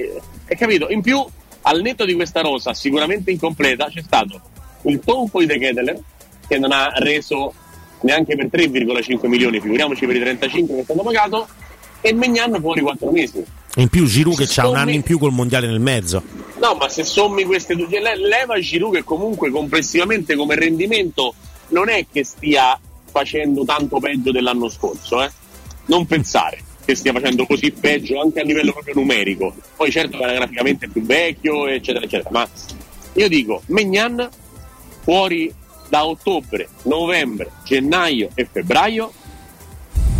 hai 0.47 0.55
capito? 0.55 0.89
In 0.89 1.01
più, 1.01 1.25
al 1.61 1.81
netto 1.81 2.05
di 2.05 2.13
questa 2.13 2.41
rosa 2.41 2.73
sicuramente 2.73 3.31
incompleta, 3.31 3.89
c'è 3.89 4.01
stato 4.01 4.41
il 4.83 4.99
tonfo 4.99 5.39
di 5.39 5.45
De 5.45 5.57
Kedeler 5.57 5.99
che 6.47 6.57
non 6.57 6.71
ha 6.71 6.91
reso 6.95 7.53
neanche 8.01 8.35
per 8.35 8.47
3,5 8.47 9.27
milioni, 9.27 9.59
figuriamoci 9.59 10.05
per 10.05 10.15
i 10.15 10.19
35 10.19 10.75
che 10.75 10.81
è 10.81 10.83
stato 10.83 11.01
pagato, 11.01 11.47
e 12.01 12.13
Megnan 12.13 12.59
fuori 12.61 12.81
4 12.81 13.11
mesi. 13.11 13.45
In 13.77 13.89
più 13.89 14.05
Giroud 14.05 14.35
che 14.35 14.61
ha 14.61 14.67
un 14.67 14.75
anno 14.75 14.91
in 14.91 15.03
più 15.03 15.19
col 15.19 15.31
mondiale 15.31 15.67
nel 15.67 15.79
mezzo. 15.79 16.23
No, 16.59 16.73
ma 16.73 16.89
se 16.89 17.03
sommi 17.03 17.43
queste 17.43 17.75
due, 17.75 17.87
cioè, 17.89 18.15
leva 18.15 18.59
Giroud 18.59 18.95
che 18.95 19.03
comunque 19.03 19.51
complessivamente 19.51 20.35
come 20.35 20.55
rendimento 20.55 21.35
non 21.69 21.89
è 21.89 22.05
che 22.11 22.23
stia 22.23 22.79
facendo 23.11 23.63
tanto 23.65 23.99
peggio 23.99 24.31
dell'anno 24.31 24.67
scorso, 24.69 25.21
eh? 25.21 25.31
Non 25.85 26.05
pensare 26.05 26.63
che 26.83 26.95
stia 26.95 27.11
facendo 27.11 27.45
così 27.45 27.71
peggio 27.71 28.19
anche 28.19 28.39
a 28.39 28.43
livello 28.43 28.71
proprio 28.71 28.95
numerico. 28.95 29.53
Poi 29.75 29.91
certo 29.91 30.17
graficamente 30.17 30.85
è 30.85 30.89
più 30.89 31.03
vecchio, 31.03 31.67
eccetera, 31.67 32.05
eccetera. 32.05 32.29
Ma 32.31 32.49
io 33.13 33.27
dico, 33.27 33.61
Megnan 33.67 34.27
fuori 35.01 35.53
da 35.89 36.05
ottobre, 36.05 36.69
novembre, 36.83 37.51
gennaio 37.63 38.29
e 38.33 38.47
febbraio 38.51 39.11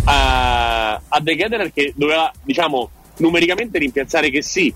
a, 0.04 0.92
a 1.08 1.20
De 1.20 1.36
Kederer 1.36 1.72
che 1.72 1.92
doveva, 1.96 2.32
diciamo, 2.42 2.90
numericamente 3.18 3.78
rimpiazzare 3.78 4.30
che 4.30 4.42
sì. 4.42 4.72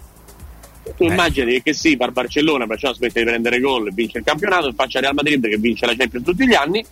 Tu 0.97 1.05
eh. 1.05 1.07
immagini 1.07 1.63
che 1.63 1.73
sì, 1.73 1.97
per 1.97 2.11
Barcellona, 2.11 2.67
Barcellona 2.67 2.99
smette 2.99 3.21
di 3.21 3.27
prendere 3.27 3.61
gol 3.61 3.89
e 3.89 3.93
vince 3.93 4.19
il 4.19 4.25
campionato, 4.25 4.69
e 4.69 4.73
faccia 4.75 5.01
Real 5.01 5.15
Madrid 5.15 5.49
che 5.49 5.57
vince 5.57 5.87
la 5.87 5.95
Champions 5.95 6.27
tutti 6.27 6.47
gli 6.47 6.55
anni. 6.55 6.85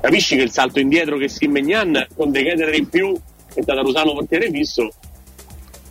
Capisci 0.00 0.36
che 0.36 0.42
il 0.42 0.50
salto 0.50 0.80
indietro 0.80 1.18
che 1.18 1.28
si 1.28 1.46
Megnan 1.46 2.06
con 2.16 2.30
De 2.30 2.42
Keter 2.42 2.74
in 2.74 2.88
più 2.88 3.14
e 3.54 3.62
Tatarusano 3.62 4.12
portiere 4.12 4.50
fisso 4.50 4.90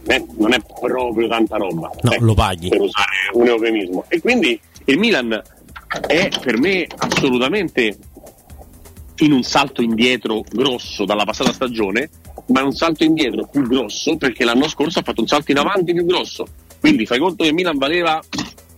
eh, 0.07 0.25
non 0.37 0.53
è 0.53 0.59
proprio 0.59 1.27
tanta 1.27 1.57
roba. 1.57 1.91
No, 2.01 2.11
eh, 2.11 2.19
lo 2.19 2.33
paghi. 2.33 2.69
Per 2.69 2.81
usare 2.81 3.11
un 3.33 3.47
eufemismo. 3.47 4.05
E 4.07 4.19
quindi 4.19 4.59
il 4.85 4.97
Milan 4.97 5.41
è 6.07 6.29
per 6.41 6.57
me 6.57 6.87
assolutamente 6.97 7.97
in 9.17 9.31
un 9.31 9.43
salto 9.43 9.81
indietro 9.81 10.43
grosso 10.49 11.05
dalla 11.05 11.25
passata 11.25 11.51
stagione, 11.51 12.09
ma 12.49 12.61
è 12.61 12.63
un 12.63 12.73
salto 12.73 13.03
indietro 13.03 13.47
più 13.47 13.61
grosso 13.63 14.15
perché 14.17 14.43
l'anno 14.43 14.67
scorso 14.67 14.99
ha 14.99 15.03
fatto 15.03 15.21
un 15.21 15.27
salto 15.27 15.51
in 15.51 15.57
avanti 15.57 15.93
più 15.93 16.05
grosso. 16.05 16.45
Quindi 16.79 17.05
fai 17.05 17.19
conto 17.19 17.43
che 17.43 17.51
Milan 17.51 17.77
valeva, 17.77 18.21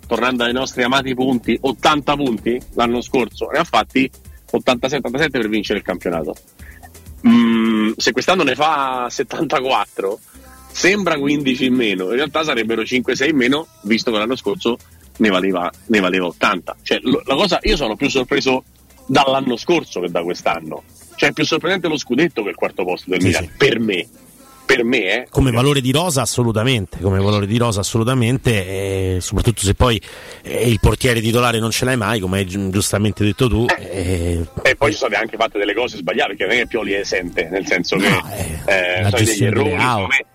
tornando 0.08 0.43
ai 0.43 0.53
nostri 0.53 0.83
amati 0.83 1.14
punti, 1.14 1.58
80 1.59 2.16
punti 2.16 2.59
l'anno 2.74 3.01
scorso, 3.01 3.48
ne 3.51 3.59
ha 3.59 3.64
fatti 3.64 4.09
87-87 4.51 5.30
per 5.30 5.48
vincere 5.50 5.80
il 5.80 5.85
campionato. 5.85 6.35
mm, 7.27 7.91
se 7.98 8.11
quest'anno 8.11 8.43
ne 8.43 8.56
fa 8.56 9.08
74, 9.09 10.19
sembra 10.72 11.17
15 11.17 11.66
in 11.66 11.74
meno, 11.75 12.06
in 12.06 12.16
realtà 12.16 12.43
sarebbero 12.43 12.82
5-6 12.82 13.30
in 13.30 13.35
meno, 13.35 13.67
visto 13.83 14.11
che 14.11 14.17
l'anno 14.17 14.35
scorso 14.35 14.77
ne 15.17 15.30
valeva, 15.30 15.69
ne 15.88 16.00
valeva 16.00 16.25
80. 16.27 16.75
Cioè, 16.82 17.00
lo- 17.03 17.22
cosa, 17.24 17.59
io 17.61 17.75
sono 17.75 17.95
più 17.95 18.09
sorpreso 18.09 18.64
dall'anno 19.06 19.56
scorso 19.56 20.00
che 20.00 20.09
da 20.09 20.24
quest'anno. 20.24 20.83
Cioè, 21.22 21.30
è 21.30 21.33
più 21.33 21.45
sorprendente 21.45 21.88
lo 21.88 21.98
scudetto 22.00 22.41
che 22.41 22.50
il 22.50 22.56
quarto 22.56 22.83
posto 22.83 23.11
del 23.11 23.22
Milan, 23.22 23.48
per 23.56 23.80
me. 23.80 24.08
Per 24.66 24.83
me, 24.83 24.98
eh. 25.24 25.27
Come 25.30 25.51
valore 25.51 25.80
di 25.80 25.91
rosa 25.91 26.22
assolutamente, 26.24 26.98
come 27.00 27.19
valore 27.19 27.45
di 27.45 27.58
rosa 27.59 27.82
assolutamente, 27.82 29.16
e 29.16 29.17
soprattutto 29.22 29.61
se 29.61 29.75
poi 29.75 30.01
eh, 30.41 30.67
il 30.67 30.80
portiere 30.80 31.22
titolare 31.22 31.59
non 31.59 31.69
ce 31.69 31.85
l'hai 31.85 31.95
mai, 31.98 32.19
come 32.19 32.40
hai 32.40 32.45
gi- 32.45 32.69
giustamente 32.72 33.24
detto 33.24 33.48
tu. 33.48 33.67
eh, 33.77 34.43
E 34.64 34.75
poi 34.75 34.91
ci 34.93 34.98
sono 34.98 35.16
anche 35.16 35.35
fatte 35.38 35.59
delle 35.59 35.75
cose 35.75 35.98
sbagliate, 35.98 36.30
perché 36.35 36.45
non 36.45 36.53
è 36.56 36.58
che 36.61 36.67
Pioli 36.67 36.93
è 36.93 37.00
esente, 37.01 37.50
nel 37.51 37.67
senso 37.67 37.98
che 37.98 38.08
eh, 38.08 39.01
la 39.03 39.09
sono 39.09 39.24
degli 39.24 39.43
errori. 39.43 40.25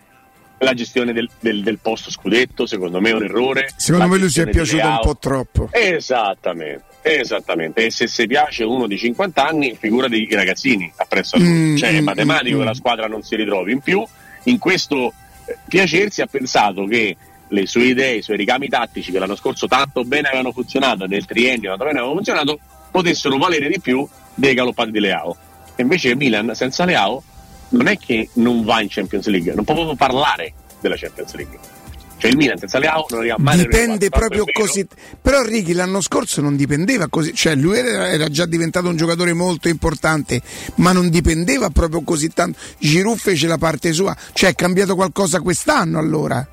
La 0.58 0.72
gestione 0.74 1.12
del, 1.12 1.28
del- 1.40 1.62
del 1.64 1.78
posto 1.82 2.10
scudetto, 2.12 2.64
secondo 2.66 3.00
me 3.00 3.10
è 3.10 3.14
un 3.14 3.24
errore. 3.24 3.68
Secondo 3.76 4.06
me 4.06 4.18
lui 4.18 4.28
si 4.30 4.40
è 4.40 4.46
piaciuto 4.48 4.86
un 4.86 4.98
po' 5.02 5.16
troppo. 5.18 5.68
Esattamente, 5.72 6.84
esattamente. 7.14 7.86
E 7.86 7.90
se 7.90 8.06
si 8.06 8.26
piace 8.26 8.64
uno 8.64 8.86
di 8.86 8.96
50 8.96 9.46
anni, 9.46 9.76
figura 9.78 10.08
dei 10.08 10.28
ragazzini 10.30 10.90
appresso 10.96 11.36
a 11.36 11.38
lui. 11.38 11.48
Mm, 11.48 11.76
cioè, 11.76 11.90
è 11.90 12.00
mm, 12.00 12.04
matematico 12.04 12.56
mm, 12.56 12.60
che 12.60 12.64
la 12.64 12.74
squadra 12.74 13.06
non 13.06 13.22
si 13.22 13.36
ritrovi. 13.36 13.72
In 13.72 13.80
più, 13.80 14.04
in 14.44 14.58
questo 14.58 15.12
eh, 15.46 15.56
piacersi 15.66 16.22
ha 16.22 16.26
pensato 16.26 16.84
che 16.84 17.16
le 17.48 17.66
sue 17.66 17.84
idee, 17.84 18.16
i 18.16 18.22
suoi 18.22 18.36
ricami 18.36 18.68
tattici 18.68 19.12
che 19.12 19.18
l'anno 19.18 19.36
scorso 19.36 19.66
tanto 19.66 20.04
bene 20.04 20.28
avevano 20.28 20.52
funzionato, 20.52 21.06
nel 21.06 21.24
triennio 21.24 21.70
tanto 21.70 21.84
bene 21.84 21.98
avevano 21.98 22.16
funzionato, 22.16 22.58
potessero 22.90 23.36
valere 23.38 23.68
di 23.68 23.80
più 23.80 24.06
dei 24.34 24.54
galoppati 24.54 24.90
di 24.90 25.00
Leao. 25.00 25.36
E 25.76 25.82
invece 25.82 26.08
il 26.10 26.16
Milan 26.16 26.54
senza 26.54 26.84
Leao 26.84 27.22
non 27.70 27.86
è 27.86 27.96
che 27.98 28.30
non 28.34 28.64
va 28.64 28.80
in 28.80 28.88
Champions 28.88 29.26
League, 29.26 29.52
non 29.54 29.64
può 29.64 29.74
proprio 29.74 29.94
parlare 29.94 30.52
della 30.80 30.96
Champions 30.96 31.34
League. 31.34 31.75
Cioè 32.18 32.30
il 32.30 32.36
Milan 32.36 32.56
senza 32.58 32.78
Leao 32.78 33.06
non 33.10 33.20
arriva 33.20 33.36
mai 33.38 33.58
Dipende 33.58 34.08
proprio 34.08 34.44
così. 34.50 34.86
Però 35.20 35.42
Righi 35.42 35.72
l'anno 35.74 36.00
scorso 36.00 36.40
non 36.40 36.56
dipendeva 36.56 37.08
così, 37.08 37.34
cioè 37.34 37.54
lui 37.54 37.78
era, 37.78 38.08
era 38.08 38.28
già 38.28 38.46
diventato 38.46 38.88
un 38.88 38.96
giocatore 38.96 39.32
molto 39.34 39.68
importante, 39.68 40.40
ma 40.76 40.92
non 40.92 41.10
dipendeva 41.10 41.68
proprio 41.70 42.02
così 42.02 42.28
tanto. 42.28 42.58
Giroud 42.78 43.18
fece 43.18 43.46
la 43.46 43.58
parte 43.58 43.92
sua, 43.92 44.16
cioè 44.32 44.50
è 44.50 44.54
cambiato 44.54 44.94
qualcosa 44.94 45.40
quest'anno 45.40 45.98
allora. 45.98 46.46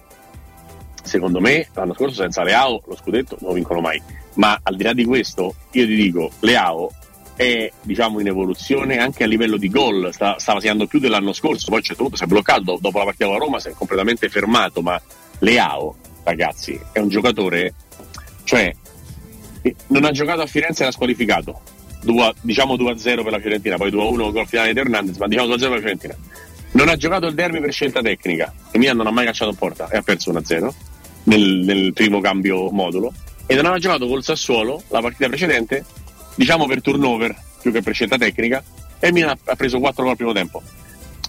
secondo 1.04 1.40
me 1.40 1.68
l'anno 1.74 1.94
scorso 1.94 2.22
senza 2.22 2.44
Leao 2.44 2.82
lo 2.86 2.96
scudetto 2.96 3.38
non 3.42 3.50
lo 3.50 3.56
vincono 3.56 3.82
mai 3.82 4.02
ma 4.36 4.58
al 4.64 4.76
di 4.76 4.84
là 4.84 4.94
di 4.94 5.04
questo 5.04 5.54
io 5.72 5.86
ti 5.86 5.96
dico 5.96 6.32
Leao 6.40 6.90
è 7.36 7.70
diciamo 7.82 8.20
in 8.20 8.28
evoluzione 8.28 9.00
anche 9.00 9.24
a 9.24 9.28
livello 9.28 9.58
di 9.58 9.70
gol 9.70 10.14
sta, 10.14 10.40
stava 10.40 10.60
segnando 10.62 10.88
più 10.88 11.00
dell'anno 11.00 11.34
scorso 11.34 11.66
poi 11.68 11.76
a 11.76 11.80
un 11.80 11.84
certo 11.84 12.02
punto 12.04 12.18
si 12.18 12.24
è 12.24 12.28
bloccato 12.28 12.62
do- 12.62 12.78
dopo 12.80 13.00
la 13.00 13.04
partita 13.04 13.26
con 13.26 13.34
la 13.34 13.40
Roma 13.40 13.60
si 13.60 13.68
è 13.70 13.74
completamente 13.74 14.30
fermato 14.30 14.82
ma 14.82 15.00
Leao 15.44 15.96
ragazzi 16.24 16.80
è 16.94 17.00
un 17.00 17.10
giocatore 17.10 17.74
cioè 18.46 18.74
non 19.88 20.06
ha 20.06 20.12
giocato 20.12 20.42
a 20.42 20.46
Firenze 20.46 20.84
e 20.84 20.86
l'ha 20.86 20.92
squalificato. 20.92 21.62
Due- 22.02 22.34
diciamo 22.42 22.76
2-0 22.76 23.24
per 23.24 23.32
la 23.32 23.40
Fiorentina 23.40 23.78
poi 23.78 23.92
2-1 23.92 24.32
gol 24.32 24.48
finale 24.48 24.74
di 24.74 24.80
Hernandez 24.80 25.18
ma 25.18 25.28
diciamo 25.28 25.48
2-0 25.48 25.60
per 25.60 25.70
la 25.70 25.78
Fiorentina. 25.78 26.16
Non 26.72 26.90
ha 26.90 26.96
giocato 26.96 27.28
il 27.28 27.34
derby 27.34 27.60
per 27.62 27.72
scelta 27.72 28.02
tecnica. 28.02 28.52
E 28.72 28.78
Milan 28.78 28.98
non 28.98 29.08
ha 29.08 29.12
mai 29.12 29.26
calciato 29.26 29.52
in 29.52 29.58
porta 29.58 29.88
e 29.90 29.98
ha 29.98 30.02
perso 30.02 30.34
1-0 30.34 30.70
nel, 31.24 31.42
nel 31.64 31.94
primo 31.94 32.20
cambio 32.20 32.70
modulo. 32.72 33.14
E 33.46 33.56
non 33.56 33.66
aveva 33.66 33.80
giocato 33.80 34.08
col 34.08 34.24
Sassuolo 34.24 34.82
la 34.90 35.02
partita 35.02 35.28
precedente 35.28 35.86
diciamo 36.36 36.66
per 36.66 36.82
turnover 36.82 37.36
più 37.62 37.72
che 37.72 37.82
per 37.82 37.94
scelta 37.94 38.18
tecnica 38.18 38.62
e 39.00 39.12
il 39.14 39.24
ha- 39.24 39.38
ha 39.46 39.56
preso 39.56 39.80
4 39.80 40.02
gol 40.02 40.12
al 40.12 40.18
primo 40.18 40.34
tempo 40.34 40.62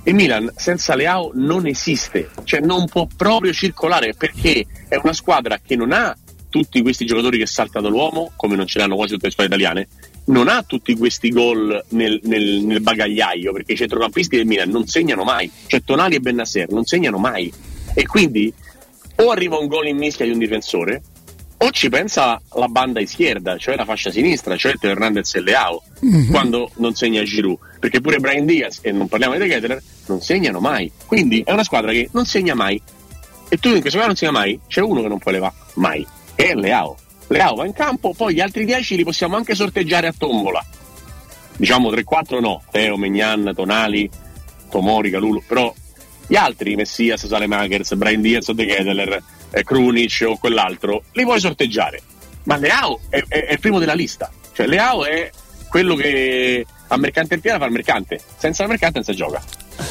il 0.04 0.14
Milan 0.14 0.52
senza 0.56 0.94
Leao 0.94 1.30
non 1.34 1.66
esiste. 1.66 2.30
Cioè 2.44 2.60
non 2.60 2.86
può 2.86 3.06
proprio 3.16 3.52
circolare 3.52 4.14
perché 4.14 4.64
è 4.88 4.98
una 5.02 5.12
squadra 5.12 5.58
che 5.64 5.76
non 5.76 5.92
ha 5.92 6.16
tutti 6.48 6.82
questi 6.82 7.04
giocatori 7.04 7.38
che 7.38 7.46
saltano 7.46 7.88
l'uomo 7.88 8.32
come 8.36 8.54
non 8.54 8.66
ce 8.66 8.78
l'hanno 8.78 8.94
quasi 8.94 9.14
tutte 9.14 9.26
le 9.26 9.32
squadre 9.32 9.56
italiane 9.56 9.88
non 10.26 10.48
ha 10.48 10.62
tutti 10.62 10.96
questi 10.96 11.30
gol 11.30 11.84
nel, 11.88 12.20
nel- 12.22 12.62
nel 12.62 12.80
bagagliaio 12.80 13.52
perché 13.52 13.72
i 13.72 13.76
centrocampisti 13.76 14.36
del 14.36 14.46
Milan 14.46 14.70
non 14.70 14.86
segnano 14.86 15.24
mai. 15.24 15.50
Cioè 15.66 15.82
Tonali 15.82 16.14
e 16.14 16.20
Bennasser 16.20 16.70
non 16.70 16.84
segnano 16.84 17.18
mai. 17.18 17.52
E 17.94 18.06
quindi 18.06 18.52
o 19.16 19.30
arriva 19.30 19.58
un 19.58 19.66
gol 19.66 19.88
in 19.88 19.96
mischia 19.96 20.24
di 20.24 20.32
un 20.32 20.38
difensore 20.38 21.02
o 21.64 21.70
ci 21.70 21.88
pensa 21.88 22.40
la 22.54 22.68
banda 22.68 23.00
izquierda, 23.00 23.56
cioè 23.56 23.74
la 23.76 23.84
fascia 23.84 24.10
sinistra, 24.10 24.54
cioè 24.56 24.74
Teo 24.78 24.90
Hernandez 24.90 25.34
e 25.34 25.40
Leao, 25.40 25.82
Mhm. 26.00 26.30
quando 26.30 26.70
non 26.76 26.94
segna 26.94 27.22
Giroud, 27.22 27.58
perché 27.80 28.00
pure 28.00 28.18
Brian 28.18 28.44
Diaz, 28.44 28.80
e 28.82 28.92
non 28.92 29.08
parliamo 29.08 29.34
di 29.34 29.40
De 29.40 29.48
Ketteler, 29.48 29.82
non 30.06 30.20
segnano 30.20 30.60
mai. 30.60 30.90
Quindi 31.06 31.42
è 31.44 31.52
una 31.52 31.64
squadra 31.64 31.90
che 31.92 32.08
non 32.12 32.26
segna 32.26 32.54
mai. 32.54 32.80
E 33.48 33.56
tu 33.58 33.68
in 33.68 33.80
questo 33.80 33.96
caso 33.98 34.06
non 34.08 34.16
segna 34.16 34.32
mai, 34.32 34.58
c'è 34.68 34.80
uno 34.80 35.00
che 35.00 35.08
non 35.08 35.18
può 35.18 35.30
levare 35.30 35.54
mai, 35.74 36.06
che 36.34 36.48
è 36.50 36.54
Leao. 36.54 36.96
Leao 37.28 37.54
va 37.54 37.64
in 37.64 37.72
campo, 37.72 38.12
poi 38.14 38.34
gli 38.34 38.40
altri 38.40 38.64
10 38.66 38.96
li 38.96 39.04
possiamo 39.04 39.36
anche 39.36 39.54
sorteggiare 39.54 40.06
a 40.08 40.14
tombola. 40.16 40.62
Diciamo 41.56 41.88
3-4 41.90 42.40
no, 42.40 42.62
Teo, 42.70 42.96
Megnan, 42.96 43.52
Tonali, 43.54 44.10
Tomori, 44.70 45.10
Calulu, 45.10 45.42
però 45.46 45.72
gli 46.26 46.36
altri, 46.36 46.74
Messias, 46.74 47.26
Salemakers, 47.26 47.94
Brian 47.94 48.20
Diaz 48.20 48.48
o 48.48 48.52
De 48.52 48.66
Ketteler, 48.66 49.22
eh, 49.54 49.62
Krunic 49.64 50.24
o 50.26 50.36
quell'altro, 50.36 51.04
li 51.12 51.22
puoi 51.22 51.40
sorteggiare. 51.40 52.00
Ma 52.44 52.56
Leao 52.56 53.00
è, 53.08 53.22
è- 53.26 53.44
è 53.46 53.52
il 53.52 53.60
primo 53.60 53.78
della 53.78 53.94
lista. 53.94 54.30
Cioè 54.52 54.66
Leao 54.66 55.04
è 55.04 55.30
quello 55.68 55.94
che 55.94 56.64
a 56.88 56.96
mercante 56.96 57.34
intera 57.34 57.58
fa 57.58 57.64
il 57.66 57.72
mercante. 57.72 58.20
Senza 58.36 58.62
il 58.64 58.68
mercante 58.68 58.96
non 58.98 59.04
si 59.04 59.14
gioga. 59.14 59.42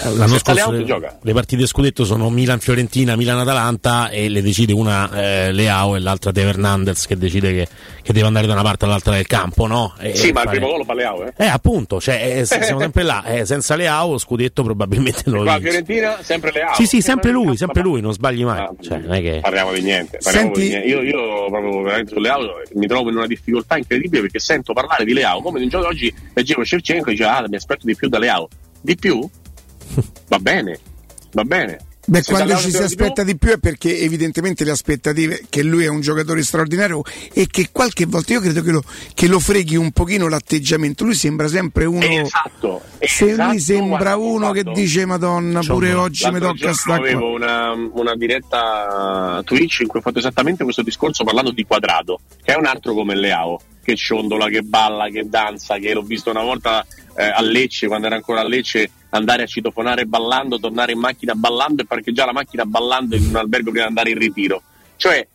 L'anno 0.04 0.28
Senza 0.28 0.38
scorso 0.54 0.72
le, 0.72 0.86
gioca. 0.86 1.18
le 1.22 1.34
partite 1.34 1.66
scudetto 1.66 2.06
sono 2.06 2.30
Milan-Fiorentina, 2.30 3.16
Milan-Atalanta 3.16 4.10
e 4.10 4.30
le 4.30 4.42
decide 4.42 4.74
una 4.74 5.10
eh, 5.12 5.52
Leao 5.52 5.96
e 5.96 6.00
l'altra 6.00 6.32
Teo 6.32 6.48
Hernandez 6.48 7.06
che 7.06 7.18
decide 7.18 7.54
che, 7.54 7.68
che 8.02 8.14
deve 8.14 8.28
andare 8.28 8.48
da 8.48 8.54
una 8.54 8.64
parte 8.64 8.86
all'altra 8.86 9.14
del 9.14 9.28
campo, 9.28 9.68
no? 9.68 9.94
E 10.00 10.16
sì, 10.16 10.32
ma 10.32 10.42
il 10.42 10.46
fare- 10.48 10.58
primo 10.58 10.68
gol 10.72 10.80
lo 10.80 10.84
fa 10.86 10.94
Leao, 10.94 11.26
eh. 11.26 11.34
Eh, 11.38 11.46
appunto, 11.46 12.00
cioè, 12.02 12.40
eh, 12.40 12.46
siamo 12.46 12.80
sempre 12.80 13.04
là. 13.04 13.24
eh, 13.26 13.46
senza 13.46 13.76
Leao, 13.76 14.18
scudetto 14.18 14.64
probabilmente 14.64 15.24
non 15.26 15.44
lo 15.44 15.52
vince. 15.52 15.60
Fiorentina 15.70 16.18
sempre 16.22 16.52
Leao. 16.52 16.74
Sì, 16.76 16.86
sì, 16.86 17.02
sempre 17.02 17.32
lui, 17.32 17.56
sempre 17.58 17.82
lui, 17.82 18.02
non 18.02 18.14
sbagli 18.14 18.44
mai. 18.44 18.60
Ah, 18.60 18.72
Cioè, 18.82 18.98
non 19.00 19.14
è 19.14 19.22
che... 19.22 19.40
Parliamo 19.42 19.72
di 19.74 19.82
niente. 19.82 20.18
parliamo 20.22 20.54
Senti- 20.56 20.62
di 20.62 20.68
niente. 20.70 20.88
Io, 20.88 21.02
io 21.02 21.46
proprio 21.50 21.82
veramente 21.82 22.14
su 22.14 22.20
Leao 22.20 22.40
mi 22.76 22.88
trovo 22.88 23.10
in 23.10 23.18
una 23.18 23.28
difficoltà 23.28 23.78
incredibile 23.78 24.22
perché 24.22 24.40
sento 24.40 24.74
parlare 24.74 25.06
di 25.06 25.14
Leao 25.14 25.42
come 25.42 25.58
di 25.60 25.66
un 25.66 25.70
giorno 25.70 25.88
oggi 25.88 26.14
leggevo 26.34 26.64
Shevchenko 26.64 27.10
e 27.10 27.12
diceva 27.12 27.38
ah 27.38 27.46
mi 27.48 27.56
aspetto 27.56 27.86
di 27.86 27.96
più 27.96 28.08
da 28.10 28.18
Leao. 28.20 28.48
Di 28.82 28.96
più? 28.96 29.30
Va 30.28 30.40
bene, 30.40 30.80
va 31.32 31.44
bene. 31.44 31.80
Beh, 32.06 32.22
Se 32.22 32.34
quando 32.34 32.58
ci 32.58 32.70
si 32.70 32.78
di 32.78 32.84
aspetta 32.84 33.24
di 33.24 33.38
più 33.38 33.52
è 33.52 33.58
perché 33.58 34.00
evidentemente 34.00 34.66
le 34.66 34.72
aspettative 34.72 35.46
che 35.48 35.64
lui 35.64 35.86
è 35.86 35.88
un 35.88 36.02
giocatore 36.02 36.44
straordinario 36.44 37.02
e 37.32 37.48
che 37.48 37.70
qualche 37.72 38.06
volta 38.06 38.34
io 38.34 38.42
credo 38.42 38.62
che 38.62 38.72
lo, 38.72 38.84
che 39.14 39.28
lo 39.28 39.40
freghi 39.40 39.78
un 39.78 39.92
pochino 39.92 40.28
l'atteggiamento. 40.28 41.06
Lui 41.06 41.14
sembra 41.16 41.48
sempre 41.48 41.86
uno. 41.86 42.04
Esatto. 42.04 42.82
Se 43.00 43.30
esatto, 43.30 43.52
lui 43.52 43.60
sembra 43.62 44.16
guarda, 44.16 44.18
uno 44.18 44.52
che 44.52 44.64
dice 44.64 45.06
Madonna, 45.06 45.62
pure 45.62 45.94
oggi 45.94 46.30
mi 46.30 46.40
tocca 46.40 46.74
stare. 46.74 47.12
Avevo 47.12 47.32
una, 47.32 47.72
una 47.72 48.16
diretta 48.16 49.42
Twitch 49.46 49.80
in 49.80 49.88
cui 49.88 50.00
ho 50.00 50.02
fatto 50.02 50.20
esattamente 50.20 50.66
questo 50.66 50.82
discorso 50.82 51.24
parlando 51.24 51.52
di 51.52 51.64
Quadrado, 51.64 52.20
che 52.44 52.54
è 52.54 52.58
un 52.58 52.66
altro 52.66 52.94
come 52.94 53.16
Leao, 53.16 53.62
che 53.84 53.96
ciondola, 53.96 54.48
che 54.48 54.62
balla, 54.62 55.10
che 55.10 55.28
danza, 55.28 55.78
che 55.78 55.94
l'ho 55.94 56.02
visto 56.02 56.30
una 56.30 56.42
volta 56.42 56.86
eh, 57.16 57.26
a 57.26 57.42
Lecce, 57.42 57.88
quando 57.88 58.08
era 58.08 58.16
ancora 58.16 58.42
a 58.42 58.48
Lecce, 58.48 58.90
andare 59.10 59.44
a 59.44 59.46
citofonare 59.46 60.06
ballando, 60.06 60.60
tornare 60.60 60.94
in 60.94 61.00
macchina 61.00 61.36
ballando 61.36 61.82
e 61.82 61.86
parcheggiare 61.86 62.28
la 62.28 62.34
macchina 62.34 62.66
ballando 62.66 63.16
in 63.16 63.28
un 63.28 63.36
albergo 63.36 63.70
prima 63.70 63.86
di 63.86 63.90
andare 63.90 64.10
in 64.12 64.18
ritiro. 64.18 64.62
Cioè, 64.96 65.28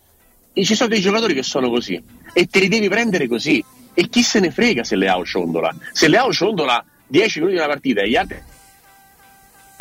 ci 0.55 0.75
sono 0.75 0.89
dei 0.89 1.01
giocatori 1.01 1.35
che 1.35 1.43
sono 1.43 1.69
così 1.69 2.03
e 2.33 2.47
te 2.47 2.59
li 2.59 2.69
devi 2.69 2.89
prendere 2.89 3.29
così. 3.29 3.63
E 3.95 4.09
chi 4.09 4.23
se 4.23 4.39
ne 4.41 4.51
frega 4.51 4.85
se 4.85 4.97
Leao 4.97 5.25
ciondola? 5.25 5.75
Se 5.93 6.09
Leao 6.09 6.33
ciondola 6.33 6.85
10 7.07 7.39
minuti 7.41 7.57
della 7.57 7.69
partita 7.69 8.03
e 8.03 8.09
gli 8.09 8.17
altri 8.17 8.41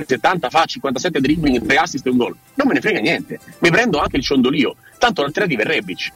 70 0.06 0.50
fa 0.50 0.66
57 0.66 1.20
dribbling, 1.20 1.66
3 1.66 1.78
assist 1.78 2.06
e 2.06 2.10
un 2.10 2.18
gol. 2.18 2.36
Non 2.54 2.68
me 2.68 2.74
ne 2.74 2.82
frega 2.82 3.00
niente. 3.00 3.40
Mi 3.60 3.72
prendo 3.72 4.00
anche 4.00 4.18
il 4.18 4.24
ciondolio. 4.24 4.76
Tanto 4.98 5.22
l'alternativa 5.22 5.64
è 5.64 5.66
Rebic, 5.66 6.12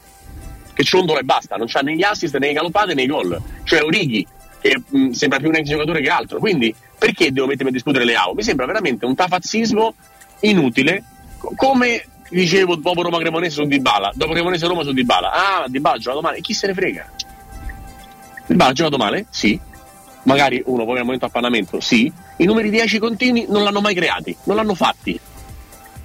che 0.74 0.82
ciondola 0.82 1.20
e 1.20 1.24
basta. 1.24 1.56
Non 1.56 1.66
c'ha 1.66 1.80
né 1.80 1.94
gli 1.94 2.02
assist 2.02 2.36
né 2.38 2.52
galoppate 2.52 2.94
né 2.94 3.06
gol. 3.06 3.40
Cioè 3.64 3.82
Orighi, 3.82 4.26
che 4.60 4.80
mh, 4.86 5.10
sembra 5.10 5.38
più 5.38 5.48
un 5.48 5.56
ex 5.56 5.68
giocatore 5.68 6.00
che 6.00 6.08
altro. 6.08 6.38
Quindi 6.38 6.74
perché 6.98 7.32
devo 7.32 7.46
mettermi 7.46 7.70
a 7.70 7.74
discutere 7.74 8.04
le 8.04 8.14
AO? 8.14 8.34
Mi 8.34 8.42
sembra 8.42 8.66
veramente 8.66 9.04
un 9.04 9.14
tafazzismo 9.14 9.94
inutile, 10.40 11.02
co- 11.38 11.52
come 11.56 12.04
dicevo 12.28 12.76
dopo 12.76 13.02
Roma 13.02 13.18
Cremonese 13.18 13.56
su 13.56 13.64
Dybala, 13.64 14.12
dopo 14.14 14.32
Cremonese 14.32 14.66
Roma 14.66 14.82
su 14.84 14.92
Dybala. 14.92 15.32
Ah, 15.32 15.64
Dybala 15.68 15.96
ha 15.96 15.98
giocato 15.98 16.22
male. 16.22 16.40
Chi 16.40 16.54
se 16.54 16.66
ne 16.68 16.74
frega? 16.74 17.10
Dybala 18.46 18.70
ha 18.70 18.74
giocato 18.74 18.96
male? 18.96 19.26
Sì. 19.30 19.58
Magari 20.24 20.62
uno 20.66 20.84
poi 20.84 20.98
al 20.98 21.04
momento 21.04 21.26
appannamento? 21.26 21.80
Sì. 21.80 22.10
I 22.36 22.44
numeri 22.44 22.70
10 22.70 22.98
continui 22.98 23.46
non 23.48 23.64
l'hanno 23.64 23.80
mai 23.80 23.94
creati, 23.94 24.36
non 24.44 24.56
l'hanno 24.56 24.74
fatti. 24.74 25.18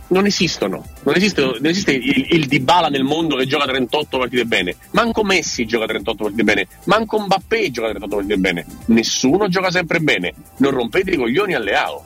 Non 0.10 0.26
esistono. 0.26 0.86
Non 1.04 1.16
esiste, 1.16 1.42
non 1.42 1.66
esiste 1.66 1.92
il, 1.92 2.28
il 2.30 2.46
Dybala 2.48 2.88
nel 2.88 3.04
mondo 3.04 3.36
che 3.36 3.46
gioca 3.46 3.66
38 3.66 4.18
partite 4.18 4.46
bene. 4.46 4.76
Manco 4.92 5.24
Messi 5.24 5.66
gioca 5.66 5.86
38 5.86 6.24
partite 6.24 6.44
bene. 6.44 6.68
Manco 6.86 7.20
Mbappé 7.20 7.72
gioca 7.72 7.90
38 7.90 8.16
partite 8.16 8.38
bene. 8.38 8.66
Nessuno 8.88 9.48
gioca 9.48 9.72
sempre 9.72 10.00
bene. 10.00 10.34
Non 10.58 10.72
rompete 10.72 11.12
i 11.12 11.18
coglioni 11.18 11.54
alle 11.54 11.76
AO. 11.76 12.06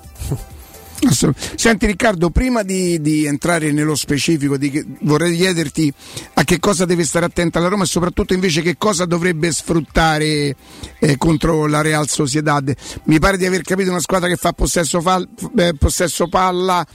Senti 1.10 1.86
Riccardo, 1.88 2.30
prima 2.30 2.62
di, 2.64 3.02
di 3.02 3.26
entrare 3.26 3.72
nello 3.72 3.96
specifico, 3.96 4.58
di 4.58 4.98
vorrei 5.02 5.36
chiederti 5.36 5.92
a 6.36 6.44
che 6.44 6.60
cosa 6.60 6.86
deve 6.86 7.04
stare 7.04 7.26
attenta 7.26 7.60
la 7.60 7.68
Roma 7.68 7.84
e 7.84 7.88
soprattutto 7.88 8.34
invece 8.34 8.62
che 8.62 8.78
cosa 8.78 9.06
dovrebbe 9.06 9.52
sfruttare 9.52 10.56
eh, 11.00 11.18
contro 11.18 11.66
la 11.66 11.82
Real 11.82 12.08
Sociedad. 12.08 12.72
Mi 13.06 13.20
pare 13.20 13.38
di 13.38 13.46
aver 13.46 13.62
capito 13.62 13.90
una 13.90 14.00
squadra 14.00 14.28
che 14.28 14.36
fa 14.36 14.54
possesso, 14.54 15.02
fal- 15.02 15.28
eh, 15.58 15.74
possesso 15.78 16.28
palla 16.28 16.86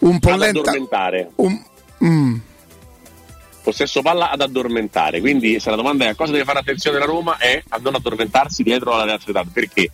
un 0.00 0.18
po' 0.18 0.32
Ad 0.32 0.38
lenta. 0.38 0.60
addormentare. 0.60 1.30
un- 1.36 1.64
mm. 2.04 2.36
Possesso 3.62 4.02
palla 4.02 4.30
ad 4.30 4.42
addormentare. 4.42 5.20
Quindi 5.20 5.58
se 5.58 5.70
la 5.70 5.76
domanda 5.76 6.04
è 6.04 6.08
a 6.08 6.14
cosa 6.14 6.32
deve 6.32 6.44
fare 6.44 6.58
attenzione 6.58 6.98
la 6.98 7.06
Roma 7.06 7.38
è 7.38 7.62
a 7.68 7.78
non 7.82 7.94
addormentarsi 7.94 8.62
dietro 8.62 8.92
alla 8.92 9.04
Real 9.04 9.18
Sociedad. 9.18 9.46
Perché? 9.50 9.90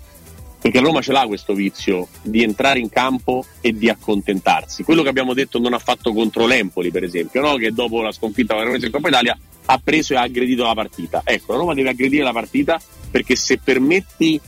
Perché 0.60 0.80
Roma 0.80 1.00
ce 1.00 1.12
l'ha 1.12 1.26
questo 1.26 1.54
vizio 1.54 2.08
di 2.22 2.42
entrare 2.42 2.78
in 2.78 2.90
campo 2.90 3.44
e 3.60 3.72
di 3.72 3.88
accontentarsi. 3.88 4.82
Quello 4.82 5.02
che 5.02 5.08
abbiamo 5.08 5.32
detto 5.32 5.58
non 5.58 5.72
ha 5.72 5.78
fatto 5.78 6.12
contro 6.12 6.46
l'Empoli, 6.46 6.90
per 6.90 7.02
esempio, 7.02 7.40
no? 7.40 7.54
che 7.54 7.72
dopo 7.72 8.02
la 8.02 8.12
sconfitta 8.12 8.54
con 8.54 8.70
la 8.70 8.90
Coppa 8.90 9.08
Italia 9.08 9.38
ha 9.64 9.80
preso 9.82 10.12
e 10.12 10.16
ha 10.16 10.22
aggredito 10.22 10.64
la 10.64 10.74
partita. 10.74 11.22
Ecco, 11.24 11.56
Roma 11.56 11.74
deve 11.74 11.90
aggredire 11.90 12.24
la 12.24 12.32
partita 12.32 12.80
perché 13.10 13.36
se 13.36 13.58
permetti 13.58 14.38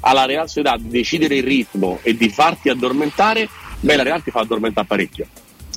alla 0.00 0.24
Real 0.24 0.46
Sociedad 0.46 0.78
di 0.80 0.88
decidere 0.88 1.36
il 1.36 1.42
ritmo 1.42 1.98
e 2.02 2.16
di 2.16 2.28
farti 2.28 2.68
addormentare, 2.68 3.48
beh, 3.80 3.96
la 3.96 4.02
Real 4.02 4.22
ti 4.22 4.30
fa 4.30 4.40
addormentare 4.40 4.86
parecchio. 4.86 5.26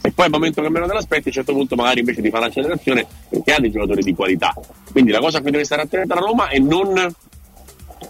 E 0.01 0.11
poi 0.11 0.26
al 0.26 0.32
momento 0.32 0.61
che 0.61 0.69
meno 0.69 0.85
te 0.85 0.93
l'aspetti, 0.93 1.24
a 1.24 1.27
un 1.27 1.34
certo 1.34 1.53
punto 1.53 1.76
magari 1.76 2.00
invece 2.00 2.22
di 2.22 2.30
fare 2.30 2.45
un'accelerazione 2.45 3.06
perché 3.30 3.53
ha 3.53 3.59
dei 3.59 3.72
giocatori 3.72 4.03
di 4.03 4.14
qualità. 4.14 4.53
Quindi 4.92 5.11
la 5.11 5.19
cosa 5.19 5.40
a 5.40 5.42
cui 5.42 5.51
deve 5.51 5.66
stare 5.66 5.82
attenta 5.82 6.16
la 6.16 6.22
Roma 6.22 6.48
è 6.48 6.58
non 6.59 7.14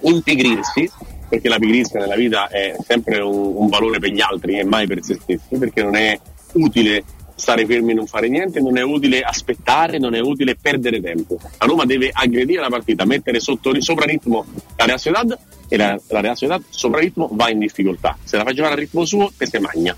impigrirsi, 0.02 0.90
perché 1.30 1.48
la 1.48 1.60
pigrizia 1.60 2.00
nella 2.00 2.16
vita 2.16 2.48
è 2.48 2.76
sempre 2.86 3.20
un, 3.20 3.54
un 3.56 3.68
valore 3.68 4.00
per 4.00 4.10
gli 4.10 4.22
altri 4.22 4.60
e 4.60 4.64
mai 4.64 4.88
per 4.88 5.04
se 5.04 5.20
stessi, 5.22 5.58
perché 5.58 5.84
non 5.84 5.96
è 5.96 6.20
utile 6.54 7.04
stare 7.36 7.66
fermi 7.66 7.92
e 7.92 7.94
non 7.94 8.06
fare 8.06 8.28
niente, 8.28 8.60
non 8.60 8.78
è 8.78 8.82
utile 8.82 9.22
aspettare, 9.22 9.98
non 9.98 10.14
è 10.14 10.20
utile 10.20 10.56
perdere 10.56 11.00
tempo. 11.02 11.40
La 11.58 11.66
Roma 11.66 11.86
deve 11.86 12.10
aggredire 12.12 12.62
la 12.62 12.70
partita, 12.70 13.06
mettere 13.06 13.40
sotto, 13.40 13.80
sopra 13.82 14.06
ritmo 14.06 14.46
la 14.76 14.86
Real 14.86 15.00
Sociedad 15.00 15.40
e 15.68 15.78
la, 15.78 16.00
la 16.08 16.20
Real 16.20 16.36
Sociedad 16.36 16.62
sopra 16.70 17.00
ritmo 17.00 17.30
va 17.32 17.50
in 17.50 17.60
difficoltà. 17.60 18.18
Se 18.24 18.36
la 18.36 18.44
fa 18.44 18.52
giocare 18.52 18.74
al 18.74 18.80
ritmo 18.80 19.06
suo, 19.06 19.32
te 19.36 19.46
se 19.46 19.60
magna. 19.60 19.96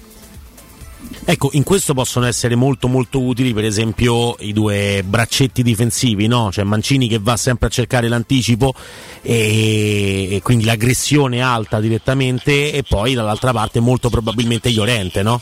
Ecco, 1.24 1.50
in 1.54 1.64
questo 1.64 1.94
possono 1.94 2.26
essere 2.26 2.56
molto 2.56 2.88
molto 2.88 3.22
utili 3.22 3.54
per 3.54 3.64
esempio 3.64 4.36
i 4.40 4.54
due 4.54 5.04
braccetti 5.06 5.62
difensivi, 5.62 6.28
no? 6.28 6.52
Cioè 6.52 6.64
Mancini 6.64 7.08
che 7.08 7.20
va 7.20 7.38
sempre 7.38 7.68
a 7.68 7.70
cercare 7.70 8.08
l'anticipo 8.08 8.74
e, 9.22 10.30
e 10.32 10.42
quindi 10.42 10.66
l'aggressione 10.66 11.42
alta 11.42 11.80
direttamente 11.80 12.74
e 12.74 12.84
poi 12.84 13.14
dall'altra 13.14 13.52
parte 13.52 13.80
molto 13.80 14.10
probabilmente 14.10 14.70
Llorente, 14.72 15.22
no? 15.22 15.40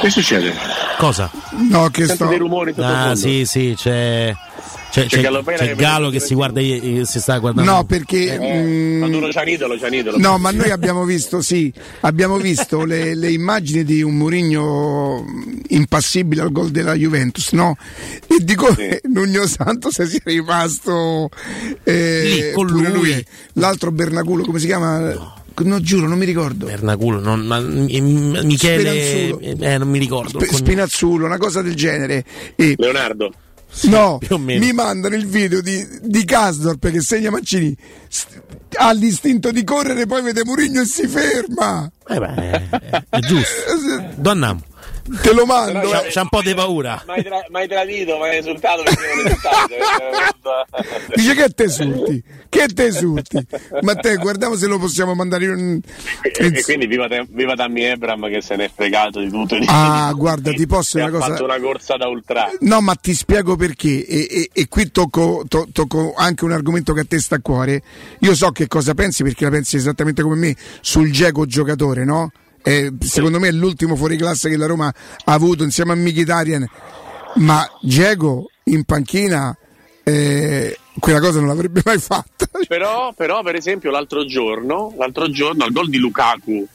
Che 0.00 0.10
succede? 0.10 0.54
Cosa? 0.96 1.30
No, 1.68 1.88
che 1.90 2.06
Sento 2.06 2.14
sto... 2.14 2.26
dei 2.26 2.38
rumori 2.38 2.72
Ah, 2.76 3.14
sì, 3.16 3.44
sì, 3.44 3.74
c'è 3.76 4.34
c'è, 4.90 5.06
C'è 5.06 5.20
c'è, 5.20 5.66
che 5.66 5.74
Galo 5.74 6.08
che 6.08 6.18
si 6.18 6.34
guarda 6.34 6.60
eh, 6.60 7.02
si 7.04 7.20
sta 7.20 7.38
guardando. 7.38 7.70
No, 7.70 7.84
perché... 7.84 8.38
mm, 8.38 9.00
Maduro 9.00 9.30
Cianidolo, 9.30 9.78
Cianidolo. 9.78 10.16
No, 10.18 10.38
ma 10.38 10.50
noi 10.50 10.70
abbiamo 10.70 11.04
visto, 11.04 11.42
sì, 11.42 11.72
abbiamo 12.00 12.38
visto 12.38 12.84
le, 12.84 13.14
le 13.14 13.30
immagini 13.30 13.84
di 13.84 14.00
un 14.02 14.16
Mourinho 14.16 15.24
impassibile 15.68 16.40
al 16.42 16.52
gol 16.52 16.70
della 16.70 16.94
Juventus, 16.94 17.52
no? 17.52 17.76
E 18.26 18.42
di 18.42 18.54
come 18.54 19.00
Nugno 19.12 19.46
Santos 19.46 20.02
sia 20.02 20.20
rimasto 20.24 21.28
eh, 21.84 22.22
Lì, 22.24 22.52
con 22.52 22.66
pure 22.66 22.90
lui. 22.90 23.24
L'altro 23.54 23.92
Bernaculo, 23.92 24.44
come 24.44 24.58
si 24.58 24.66
chiama? 24.66 24.98
No. 25.54 25.80
giuro, 25.80 26.06
non 26.06 26.16
mi 26.16 26.24
ricordo. 26.24 26.64
Bernaculo, 26.64 27.20
non, 27.20 27.40
ma, 27.40 27.58
eh, 27.58 28.00
Michele 28.00 29.02
Spinazzulo. 29.36 29.64
eh, 29.64 29.78
non 29.78 29.88
mi 29.88 29.98
ricordo. 29.98 30.40
Sp- 30.40 30.54
Spinazzulo, 30.54 31.26
una 31.26 31.38
cosa 31.38 31.60
del 31.60 31.74
genere. 31.74 32.24
E 32.56 32.74
Leonardo. 32.78 33.32
No, 33.82 34.18
più 34.18 34.34
o 34.34 34.38
meno. 34.38 34.64
mi 34.64 34.72
mandano 34.72 35.14
il 35.14 35.26
video 35.26 35.60
di, 35.60 35.86
di 36.02 36.24
Kasdorp 36.24 36.90
che 36.90 37.00
segna 37.00 37.30
Mancini. 37.30 37.76
st- 38.08 38.42
ha 38.76 38.92
l'istinto 38.92 39.50
di 39.50 39.64
correre, 39.64 40.06
poi 40.06 40.22
vede 40.22 40.44
Murigno 40.44 40.82
e 40.82 40.84
si 40.84 41.06
ferma. 41.06 41.90
Eh 42.06 42.18
beh, 42.18 42.68
è, 43.08 43.18
giusto. 43.20 44.12
Donna, 44.16 44.56
Te 45.22 45.32
lo 45.32 45.44
mando. 45.46 45.88
c'ha, 45.88 46.04
c'ha 46.08 46.22
un 46.22 46.28
po' 46.28 46.42
di 46.42 46.54
paura. 46.54 47.02
Mi 47.06 47.14
hai 47.14 47.22
tra- 47.22 47.66
tradito, 47.66 48.16
mi 48.18 48.22
hai 48.24 48.38
esultato 48.38 48.82
perché 48.82 49.06
non 49.14 49.26
esultato. 49.26 49.74
eh, 49.74 51.14
Dice 51.14 51.34
che 51.34 51.48
te 51.50 51.62
esulti, 51.64 52.22
che 52.48 52.66
te 52.68 52.84
esulti. 52.86 53.46
Ma 53.82 53.94
te 53.94 54.16
guardiamo 54.16 54.54
se 54.56 54.66
lo 54.66 54.78
possiamo 54.78 55.14
mandare 55.14 55.44
in... 55.46 55.80
E, 56.22 56.46
e 56.52 56.62
quindi 56.62 56.86
viva, 56.86 57.08
te- 57.08 57.26
viva 57.28 57.54
Tammy 57.54 57.82
Ebram 57.82 58.28
che 58.28 58.40
se 58.42 58.56
n'è 58.56 58.70
fregato 58.74 59.20
di 59.20 59.30
tutto. 59.30 59.56
e 59.56 59.60
di- 59.60 59.66
Ah, 59.68 60.12
guarda, 60.14 60.52
ti 60.52 60.66
posso 60.66 60.98
una 60.98 61.06
ha 61.06 61.10
cosa. 61.10 61.26
fatto 61.26 61.44
una 61.44 61.58
corsa 61.60 61.96
da 61.96 62.06
ultra. 62.08 62.50
No, 62.60 62.80
ma 62.80 62.94
ti 62.94 63.14
spiego 63.14 63.56
perché, 63.56 64.04
e, 64.06 64.26
e- 64.30 64.50
e 64.52 64.68
qui 64.68 64.90
tocco, 64.90 65.44
to- 65.48 65.68
tocco 65.72 66.14
anche 66.16 66.44
un 66.44 66.52
argomento 66.52 66.92
che 66.92 67.00
a 67.00 67.04
te 67.08 67.18
sta 67.20 67.36
a 67.36 67.40
cuore. 67.40 67.82
Io 68.20 68.34
so 68.34 68.50
che 68.50 68.66
cosa 68.66 68.94
pensi, 68.94 69.22
perché 69.22 69.44
la 69.44 69.50
pensi 69.50 69.76
esattamente 69.76 70.22
come 70.22 70.36
me 70.36 70.56
sul 70.80 71.10
Geco 71.10 71.46
giocatore, 71.46 72.04
no? 72.04 72.30
Eh, 72.68 72.92
secondo 73.00 73.38
me 73.38 73.48
è 73.48 73.52
l'ultimo 73.52 73.96
fuoriclasse 73.96 74.50
che 74.50 74.58
la 74.58 74.66
Roma 74.66 74.88
ha 74.88 75.32
avuto 75.32 75.64
insieme 75.64 75.92
a 75.92 75.96
Mkhitaryan, 75.96 76.68
ma 77.36 77.66
Geco 77.80 78.50
in 78.64 78.84
panchina 78.84 79.56
eh, 80.04 80.76
quella 80.98 81.18
cosa 81.18 81.38
non 81.38 81.48
l'avrebbe 81.48 81.80
mai 81.82 81.98
fatta. 81.98 82.46
Però, 82.68 83.14
però, 83.14 83.42
per 83.42 83.54
esempio, 83.54 83.90
l'altro 83.90 84.26
giorno, 84.26 84.92
l'altro 84.98 85.30
giorno 85.30 85.64
al 85.64 85.72
gol 85.72 85.88
di 85.88 85.96
Lukaku 85.96 86.68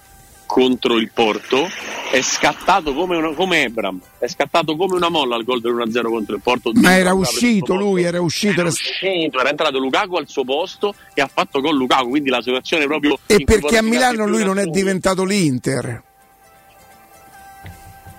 contro 0.54 0.98
il 0.98 1.10
Porto 1.12 1.68
è 2.12 2.22
scattato 2.22 2.94
come, 2.94 3.18
una, 3.18 3.34
come 3.34 3.64
Ebram, 3.64 4.00
è 4.20 4.28
scattato 4.28 4.76
come 4.76 4.94
una 4.94 5.10
molla 5.10 5.36
al 5.36 5.44
gol 5.44 5.60
del 5.60 5.74
1-0 5.74 6.04
contro 6.04 6.36
il 6.36 6.42
Porto. 6.44 6.72
Ma 6.76 6.96
era 6.96 7.12
uscito 7.14 7.74
lui, 7.74 8.04
era 8.04 8.22
uscito. 8.22 8.60
Era 8.60 8.70
uscito, 8.70 9.40
era 9.40 9.50
entrato 9.50 9.80
Lukaku 9.80 10.16
al 10.18 10.28
suo 10.28 10.44
posto 10.44 10.94
e 11.16 11.22
ha 11.22 11.28
fatto 11.28 11.60
gol 11.60 11.76
Lukaku, 11.76 12.10
quindi 12.10 12.30
la 12.30 12.44
situazione 12.44 12.86
proprio... 12.86 13.18
E 13.26 13.44
perché 13.44 13.80
a 13.80 13.82
Milano 13.82 14.28
lui 14.28 14.44
non 14.44 14.60
è 14.60 14.66
diventato 14.66 15.24
l'Inter? 15.24 16.04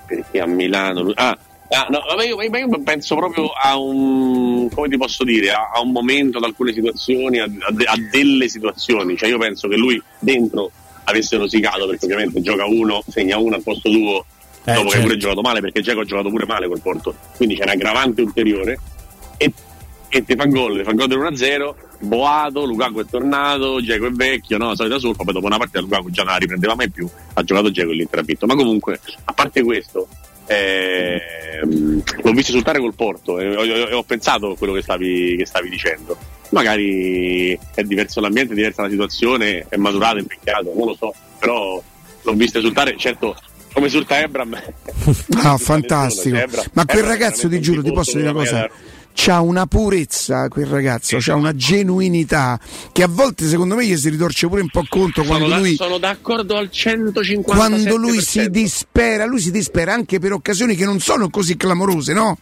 perché 0.07 0.41
a 0.41 0.47
Milano 0.47 1.13
ah, 1.15 1.39
ah, 1.69 1.87
no, 1.89 2.01
vabbè, 2.07 2.27
io, 2.27 2.37
ma 2.37 2.59
io 2.59 2.69
penso 2.83 3.17
proprio 3.17 3.49
a 3.51 3.79
un 3.79 4.69
come 4.69 4.89
ti 4.89 4.99
posso 4.99 5.25
dire 5.25 5.51
a, 5.51 5.71
a 5.73 5.81
un 5.81 5.93
momento 5.93 6.37
ad 6.37 6.45
alcune 6.45 6.75
situazioni 6.75 7.39
a, 7.39 7.45
a 7.45 7.97
delle 8.11 8.49
situazioni 8.49 9.17
cioè 9.17 9.31
io 9.31 9.39
penso 9.39 9.67
che 9.67 9.77
lui 9.77 10.01
dentro 10.19 10.71
avesse 11.05 11.37
rosicato 11.37 11.87
perché 11.87 12.05
ovviamente 12.05 12.41
gioca 12.41 12.65
uno 12.67 13.03
segna 13.09 13.37
uno 13.39 13.57
al 13.57 13.63
posto 13.63 13.91
tuo 13.91 14.25
Eh, 14.65 14.73
dopo 14.73 14.85
che 14.85 14.91
certo. 14.91 15.03
pure 15.03 15.15
ha 15.15 15.19
giocato 15.19 15.41
male 15.43 15.61
perché 15.61 15.81
Giacomo 15.83 16.03
ha 16.03 16.07
giocato 16.07 16.29
pure 16.31 16.47
male 16.47 16.69
col 16.69 16.81
Porto 16.81 17.15
quindi 17.37 17.57
c'è 17.57 17.65
un 17.65 17.69
aggravante 17.71 18.23
ulteriore 18.23 18.81
e, 19.37 19.53
e 20.09 20.25
ti 20.25 20.35
fa 20.35 20.45
gol 20.47 20.79
ti 20.79 20.85
fa 20.85 20.93
gol 20.93 21.09
del 21.09 21.19
1-0 21.19 21.75
Boato, 22.01 22.65
Lukaku 22.65 23.01
è 23.01 23.07
tornato 23.07 23.81
Giacomo 23.83 24.09
è 24.09 24.13
vecchio, 24.13 24.59
no? 24.59 24.69
la 24.69 24.75
solita 24.75 24.99
surfa 24.99 25.23
poi 25.25 25.33
dopo 25.35 25.47
una 25.47 25.59
partita 25.59 25.81
Lukaku 25.81 26.11
già 26.11 26.23
non 26.23 26.33
la 26.33 26.39
riprendeva 26.39 26.75
mai 26.75 26.91
più 26.91 27.09
ha 27.35 27.43
giocato 27.43 27.71
Giacomo 27.71 27.93
e 27.93 27.97
l'Inter 27.97 28.19
ha 28.19 28.23
vinto 28.23 28.47
ma 28.47 28.55
comunque 28.55 29.01
a 29.25 29.33
parte 29.33 29.63
questo 29.63 30.09
ehm, 30.47 32.03
l'ho 32.23 32.33
visto 32.33 32.51
esultare 32.51 32.79
col 32.79 32.95
Porto 32.95 33.39
e 33.39 33.55
ho, 33.55 33.63
ho- 33.63 33.97
ho 33.99 34.03
pensato 34.03 34.51
a 34.53 34.57
quello 34.57 34.73
che 34.73 34.83
stavi, 34.83 35.37
che 35.37 35.47
stavi 35.47 35.69
dicendo 35.69 36.17
magari 36.51 37.59
è 37.75 37.83
diverso 37.83 38.21
l'ambiente, 38.21 38.53
è 38.53 38.57
diversa 38.57 38.83
la 38.83 38.91
situazione 38.91 39.67
è 39.69 39.77
maturato, 39.77 40.17
è 40.17 40.21
invecchiato, 40.21 40.73
non 40.77 40.87
lo 40.89 40.95
so 40.99 41.15
però 41.39 41.83
l'ho 42.23 42.33
visto 42.35 42.59
esultare 42.59 42.97
certo 42.97 43.37
come 43.73 43.87
esulta 43.87 44.21
Ebram 44.21 44.57
Ah, 45.43 45.59
fantastico. 45.59 46.37
Ebram- 46.37 46.67
Ma 46.75 46.85
quel 46.85 46.99
Ebram 46.99 47.11
ragazzo, 47.13 47.49
ti 47.49 47.61
giuro, 47.61 47.83
ti 47.83 47.93
posso 47.93 48.17
dire 48.19 48.29
una 48.29 48.39
cosa. 48.39 48.57
Maglia 48.59 48.71
C'ha 49.17 49.41
una 49.41 49.67
purezza 49.67 50.49
quel 50.49 50.67
ragazzo, 50.67 51.17
c'ha 51.21 51.37
una 51.37 51.55
genuinità 51.55 52.59
che 52.93 53.05
a 53.05 53.09
volte 53.09 53.47
secondo 53.47 53.77
me 53.77 53.87
gli 53.87 53.97
si 53.97 54.09
ritorce 54.11 54.49
pure 54.49 54.61
un 54.61 54.69
po' 54.71 54.85
conto 54.89 55.23
sono, 55.23 55.29
quando 55.39 55.49
da- 55.49 55.59
lui, 55.59 55.77
sono 55.77 55.99
d'accordo 55.99 56.57
al 56.57 56.69
150 56.71 57.55
quando 57.55 57.97
lui 57.97 58.21
si 58.21 58.51
dispera, 58.51 59.25
lui 59.25 59.39
si 59.39 59.53
dispera 59.53 59.93
anche 59.95 60.19
per 60.19 60.33
occasioni 60.33 60.75
che 60.75 60.85
non 60.85 60.99
sono 60.99 61.31
così 61.31 61.57
clamorose, 61.57 62.13
no? 62.13 62.39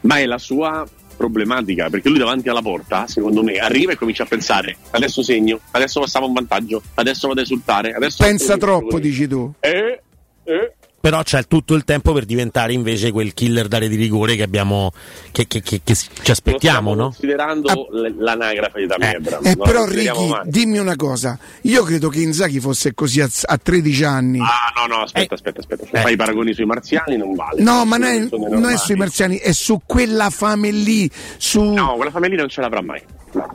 ma 0.00 0.18
è 0.18 0.26
la 0.26 0.38
sua 0.38 0.84
problematica 1.16 1.88
perché 1.88 2.08
lui 2.08 2.18
davanti 2.18 2.48
alla 2.48 2.62
porta 2.62 3.06
secondo 3.06 3.44
me 3.44 3.58
arriva 3.58 3.92
e 3.92 3.96
comincia 3.96 4.24
a 4.24 4.26
pensare 4.26 4.76
adesso 4.90 5.22
segno, 5.22 5.60
adesso 5.70 6.00
passiamo 6.00 6.26
un 6.26 6.32
vantaggio 6.32 6.82
adesso 6.94 7.28
vado 7.28 7.38
a 7.38 7.42
esultare 7.44 7.92
adesso 7.92 8.24
Pensa 8.24 8.56
troppo, 8.56 8.98
dici 8.98 9.28
tu. 9.28 9.52
eh, 9.60 10.02
eh, 10.42 10.72
però 11.02 11.20
c'è 11.24 11.44
tutto 11.48 11.74
il 11.74 11.82
tempo 11.82 12.12
per 12.12 12.24
diventare 12.24 12.72
invece 12.72 13.10
quel 13.10 13.34
killer 13.34 13.66
d'area 13.66 13.88
di 13.88 13.96
rigore 13.96 14.36
che 14.36 14.44
abbiamo 14.44 14.92
che, 15.32 15.48
che- 15.48 15.60
che- 15.60 15.80
che 15.82 15.94
ci 15.96 16.30
aspettiamo, 16.30 16.94
no? 16.94 17.06
Considerando 17.06 17.88
l- 17.90 18.14
l'anagrafe 18.22 18.86
di 18.86 18.92
Abraham. 18.92 19.44
Eh, 19.44 19.54
non 19.56 19.66
però 19.66 19.84
Ricky, 19.84 20.28
mai. 20.28 20.40
dimmi 20.44 20.78
una 20.78 20.94
cosa, 20.94 21.36
io 21.62 21.82
credo 21.82 22.08
che 22.08 22.20
Inzaghi 22.20 22.60
fosse 22.60 22.94
così 22.94 23.20
a, 23.20 23.28
a 23.46 23.58
13 23.58 24.04
anni. 24.04 24.38
Ah, 24.38 24.72
no, 24.86 24.94
no, 24.94 25.02
aspetta, 25.02 25.34
aspetta, 25.34 25.58
aspetta. 25.60 25.84
Se 25.90 26.00
fai 26.00 26.12
i 26.12 26.16
paragoni 26.16 26.54
sui 26.54 26.66
marziani 26.66 27.16
non 27.16 27.34
vale. 27.34 27.58
Eh. 27.58 27.62
No, 27.64 27.84
ma 27.84 27.96
non 27.96 28.08
è, 28.08 28.28
non 28.30 28.70
è 28.70 28.76
sui 28.76 28.94
marziani, 28.94 29.38
è 29.38 29.50
su 29.50 29.80
quella 29.84 30.30
fame 30.30 30.70
lì, 30.70 31.10
su... 31.36 31.60
No, 31.62 31.94
quella 31.96 32.12
famiglia 32.12 32.36
non 32.36 32.48
ce 32.48 32.60
l'avrà 32.60 32.80
mai. 32.80 33.02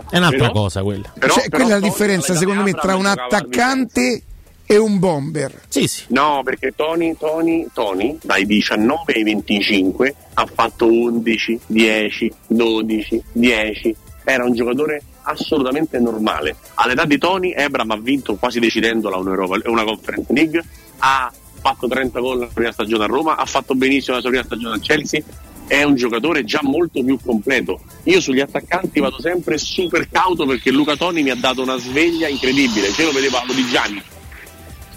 È 0.10 0.18
un'altra 0.18 0.38
Però- 0.48 0.52
cosa 0.52 0.82
quella. 0.84 1.10
Però- 1.18 1.34
Cioè, 1.34 1.48
però 1.48 1.64
quella 1.64 1.78
è 1.78 1.80
la 1.80 1.88
differenza 1.88 2.36
secondo 2.36 2.64
me 2.64 2.74
tra 2.74 2.96
un 2.98 3.06
attaccante 3.06 4.22
e 4.70 4.78
un 4.78 5.00
bomber. 5.00 5.64
Sì, 5.70 5.88
sì. 5.88 6.04
No, 6.10 6.42
perché 6.44 6.74
Tony, 6.76 7.16
Tony, 7.18 7.68
Tony, 7.74 8.18
dai 8.22 8.46
19 8.46 9.14
ai 9.14 9.24
25 9.24 10.16
ha 10.34 10.46
fatto 10.46 10.86
11, 10.86 11.60
10, 11.66 12.34
12, 12.48 13.24
10. 13.32 13.96
Era 14.26 14.44
un 14.44 14.54
giocatore 14.54 15.02
assolutamente 15.24 16.00
normale. 16.00 16.58
All'età 16.76 17.06
di 17.06 17.18
Tony, 17.18 17.54
Ebram 17.56 17.92
ha 17.92 17.98
vinto 17.98 18.36
quasi 18.36 18.60
decidendola 18.60 19.16
un'Europa, 19.16 19.58
una 19.70 19.86
Conference 19.86 20.34
League, 20.34 20.62
ha 20.98 21.32
fatto 21.62 21.88
30 21.88 22.20
gol 22.20 22.40
la 22.40 22.50
prima 22.54 22.72
stagione 22.74 23.06
a 23.06 23.08
Roma, 23.08 23.38
ha 23.38 23.46
fatto 23.46 23.74
benissimo 23.74 24.16
la 24.16 24.22
sua 24.22 24.30
prima 24.32 24.46
stagione 24.46 24.74
al 24.74 24.82
Chelsea. 24.82 25.24
È 25.66 25.84
un 25.84 25.96
giocatore 25.96 26.44
già 26.46 26.60
molto 26.64 27.04
più 27.04 27.18
completo. 27.24 27.82
Io 28.04 28.22
sugli 28.22 28.40
attaccanti 28.40 29.00
vado 29.00 29.20
sempre 29.22 29.58
super 29.58 30.10
cauto 30.10 30.46
perché 30.46 30.72
Luca 30.72 30.96
Toni 30.96 31.24
mi 31.24 31.30
ha 31.30 31.36
dato 31.36 31.62
una 31.62 31.78
sveglia 31.78 32.28
incredibile. 32.28 32.88
Io 32.98 33.06
lo 33.06 33.12
vedevo 33.12 33.38
a 33.38 33.44
Lodigiani, 33.46 34.02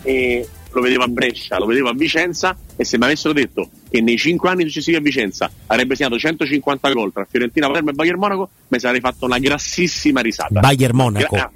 e 0.03 0.49
lo 0.73 0.81
vedevo 0.81 1.03
a 1.03 1.09
Brescia, 1.09 1.59
lo 1.59 1.67
vedevo 1.67 1.89
a 1.89 1.95
Vicenza 1.95 2.57
e 2.77 2.85
se 2.85 2.97
mi 2.97 3.05
avessero 3.05 3.33
detto 3.33 3.69
che 3.91 4.01
nei 4.01 4.17
5 4.17 4.49
anni 4.49 4.63
successivi 4.65 4.97
a 4.97 5.01
Vicenza 5.01 5.51
avrebbe 5.67 5.97
segnato 5.97 6.17
150 6.19 6.93
gol 6.93 7.13
tra 7.13 7.27
Fiorentina, 7.29 7.67
Palermo 7.67 7.91
e 7.91 7.93
Bayern 7.93 8.19
Monaco, 8.19 8.51
mi 8.69 8.79
sarei 8.79 9.01
fatto 9.01 9.25
una 9.25 9.39
grassissima 9.39 10.21
risata. 10.21 10.61
Bayern 10.61 10.95
Monaco. 10.97 11.35
Gra- 11.35 11.51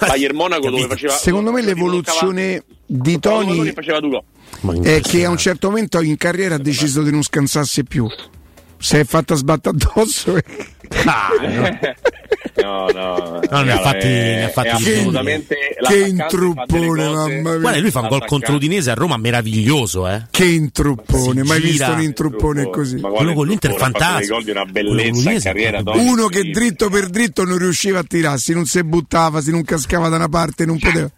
ah, 0.00 0.06
Bayern 0.06 0.36
Monaco 0.36 0.70
dove 0.70 0.86
faceva 0.86 1.12
Secondo 1.14 1.50
me 1.52 1.62
l'evoluzione 1.62 2.62
di 2.86 3.18
Toni 3.18 3.56
Tony 3.56 3.72
faceva 3.72 4.00
due 4.00 4.22
gol. 4.60 4.80
è 4.84 5.00
che 5.00 5.24
a 5.24 5.30
un 5.30 5.36
certo 5.38 5.68
momento 5.68 6.00
in 6.00 6.16
carriera 6.16 6.54
ha 6.56 6.58
deciso 6.58 7.02
di 7.02 7.10
non 7.10 7.22
scansarsi 7.22 7.84
più. 7.84 8.06
Si 8.78 8.96
è 8.96 9.04
fatta 9.04 9.34
sbattere 9.34 9.76
addosso. 9.76 10.36
e- 10.36 10.44
No, 11.04 11.12
no, 12.62 13.40
No, 13.50 13.62
ne 13.62 13.72
ha 13.72 13.78
fatti- 13.80 14.06
ne 14.06 14.44
ha 14.44 14.48
fatti 14.48 14.68
è 14.68 14.74
di 14.76 14.90
assolutamente 14.92 15.56
Che 15.80 15.98
intruppone, 16.06 17.08
mamma 17.08 17.26
mia. 17.28 17.58
Guarda, 17.58 17.78
lui 17.80 17.90
fa 17.90 18.00
un 18.00 18.08
gol 18.08 18.24
contro 18.26 18.52
l'Udinese 18.52 18.90
a 18.90 18.94
Roma 18.94 19.16
meraviglioso, 19.16 20.06
eh. 20.08 20.26
Che 20.30 20.44
intruppone, 20.44 21.42
Si 21.42 21.46
mai 21.48 21.60
gira. 21.60 21.70
visto 21.70 21.92
un 21.92 22.02
intruppone 22.02 22.70
così. 22.70 22.96
Ma 22.96 23.08
Quello 23.10 23.32
con 23.34 23.46
l'Inter 23.46 23.70
fatto 23.72 23.82
fantastico. 23.98 24.34
gol 24.34 24.44
di 24.44 24.50
una 24.50 24.64
bellezza 24.64 25.30
è 25.30 25.40
carriera. 25.40 25.82
Uno 25.84 26.26
che 26.28 26.50
dritto 26.50 26.88
per 26.88 27.08
dritto 27.08 27.44
non 27.44 27.58
riusciva 27.58 28.00
a 28.00 28.04
tirarsi, 28.04 28.52
non 28.52 28.66
si 28.66 28.82
buttava, 28.84 29.40
si 29.40 29.50
non 29.50 29.62
cascava 29.64 30.08
da 30.08 30.16
una 30.16 30.28
parte, 30.28 30.64
non 30.66 30.78
poteva. 30.78 31.10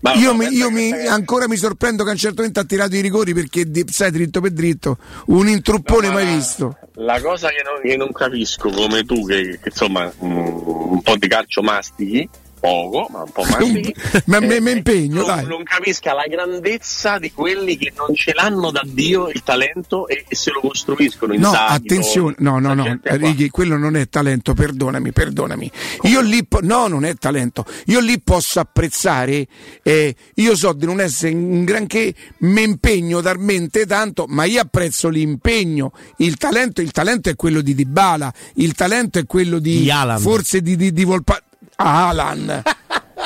Ma- 0.00 0.12
io 0.14 0.34
mi, 0.34 0.46
io 0.48 0.70
mi- 0.70 0.90
che- 0.92 1.06
ancora 1.06 1.48
mi 1.48 1.56
sorprendo 1.56 2.02
che 2.04 2.10
a 2.10 2.12
un 2.12 2.18
certo 2.18 2.36
momento 2.38 2.60
ha 2.60 2.64
tirato 2.64 2.94
i 2.96 3.00
rigori 3.00 3.32
perché 3.32 3.64
di- 3.64 3.84
sai 3.88 4.10
dritto 4.10 4.40
per 4.42 4.50
dritto, 4.50 4.98
un 5.26 5.48
intruppone 5.48 6.08
No, 6.08 6.12
ma 6.12 6.18
mai 6.20 6.26
la- 6.30 6.34
visto. 6.36 6.76
La 6.96 7.20
cosa 7.22 7.48
che 7.48 7.62
non, 7.64 7.80
che 7.82 7.96
non 7.96 8.12
capisco, 8.12 8.68
come 8.70 9.02
tu, 9.04 9.24
che, 9.26 9.58
che, 9.62 9.70
insomma 9.70 10.12
mm, 10.22 10.46
un 10.64 11.02
po' 11.02 11.16
di 11.16 11.28
calcio 11.28 11.62
mastichi, 11.62 12.28
poco, 12.64 13.06
ma 13.10 13.22
un 13.22 13.30
po'. 13.30 13.42
Ma 14.24 14.40
me, 14.40 14.56
eh, 14.56 14.60
me 14.60 14.70
impegno, 14.70 15.16
non, 15.16 15.26
dai. 15.26 15.46
non 15.46 15.62
capisca 15.64 16.14
la 16.14 16.24
grandezza 16.26 17.18
di 17.18 17.30
quelli 17.30 17.76
che 17.76 17.92
non 17.94 18.14
ce 18.14 18.32
l'hanno 18.32 18.70
da 18.70 18.82
Dio 18.84 19.28
il 19.28 19.42
talento 19.42 20.08
e, 20.08 20.24
e 20.26 20.34
se 20.34 20.50
lo 20.50 20.60
costruiscono 20.60 21.34
in 21.34 21.40
No, 21.40 21.48
Inzaghi, 21.48 21.72
attenzione, 21.74 22.34
no, 22.38 22.58
no, 22.58 22.72
no. 22.72 22.98
Righi, 23.02 23.50
quello 23.50 23.76
non 23.76 23.96
è 23.96 24.08
talento, 24.08 24.54
perdonami, 24.54 25.12
perdonami. 25.12 25.70
Io 26.04 26.22
lì, 26.22 26.46
po- 26.46 26.60
no, 26.62 26.86
non 26.86 27.04
è 27.04 27.14
talento. 27.16 27.66
Io 27.86 28.00
lì 28.00 28.18
posso 28.20 28.60
apprezzare, 28.60 29.46
eh, 29.82 30.14
io 30.34 30.56
so 30.56 30.72
di 30.72 30.86
non 30.86 31.00
essere 31.00 31.34
un 31.34 31.64
granché, 31.64 32.14
mi 32.38 32.62
impegno 32.62 33.20
talmente 33.20 33.84
tanto, 33.84 34.24
ma 34.26 34.44
io 34.44 34.62
apprezzo 34.62 35.10
l'impegno. 35.10 35.92
Il 36.18 36.38
talento, 36.38 36.80
il 36.80 36.92
talento 36.92 37.28
è 37.28 37.36
quello 37.36 37.60
di 37.60 37.74
Dybala, 37.74 38.32
il 38.54 38.72
talento 38.72 39.18
è 39.18 39.26
quello 39.26 39.58
di, 39.58 39.80
Di 39.80 39.92
forse 40.18 40.62
di, 40.62 40.76
di, 40.76 40.92
di 40.92 41.04
Volpa- 41.04 41.42
Alan. 41.76 42.62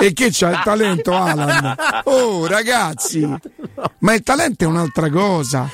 E 0.01 0.13
che 0.13 0.29
c'ha 0.31 0.51
il 0.51 0.61
talento 0.63 1.13
Alan? 1.13 1.75
Oh 2.05 2.47
ragazzi, 2.47 3.27
ma 3.99 4.15
il 4.15 4.23
talento 4.23 4.65
è 4.65 4.67
un'altra 4.67 5.11
cosa. 5.11 5.69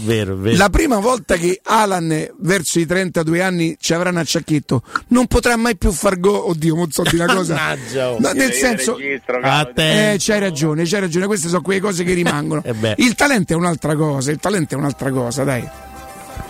Vero, 0.00 0.36
vero. 0.36 0.56
La 0.56 0.68
prima 0.68 0.98
volta 0.98 1.36
che 1.36 1.60
Alan 1.62 2.28
verso 2.38 2.78
i 2.78 2.86
32 2.86 3.42
anni 3.42 3.76
ci 3.80 3.94
avrà 3.94 4.10
un 4.10 4.18
acciacchetto, 4.18 4.82
non 5.08 5.26
potrà 5.26 5.56
mai 5.56 5.76
più 5.76 5.90
far 5.90 6.20
gol. 6.20 6.50
Oddio, 6.50 6.74
non 6.74 6.90
so 6.90 7.02
di 7.02 7.16
una 7.16 7.32
cosa. 7.34 7.76
Oh. 7.96 8.16
No, 8.20 8.32
nel 8.32 8.52
senso, 8.52 8.96
registro, 8.96 9.40
A 9.42 9.70
eh, 9.74 10.16
c'hai 10.18 10.38
ragione, 10.40 10.84
c'hai 10.84 11.00
ragione. 11.00 11.26
Queste 11.26 11.48
sono 11.48 11.62
quelle 11.62 11.80
cose 11.80 12.04
che 12.04 12.12
rimangono. 12.12 12.62
Eh 12.68 12.94
il 12.98 13.14
talento 13.14 13.52
è 13.52 13.56
un'altra 13.56 13.94
cosa. 13.96 14.30
Il 14.30 14.38
talento 14.38 14.74
è 14.74 14.78
un'altra 14.78 15.10
cosa, 15.10 15.42
dai. 15.42 15.60
Il 15.60 15.68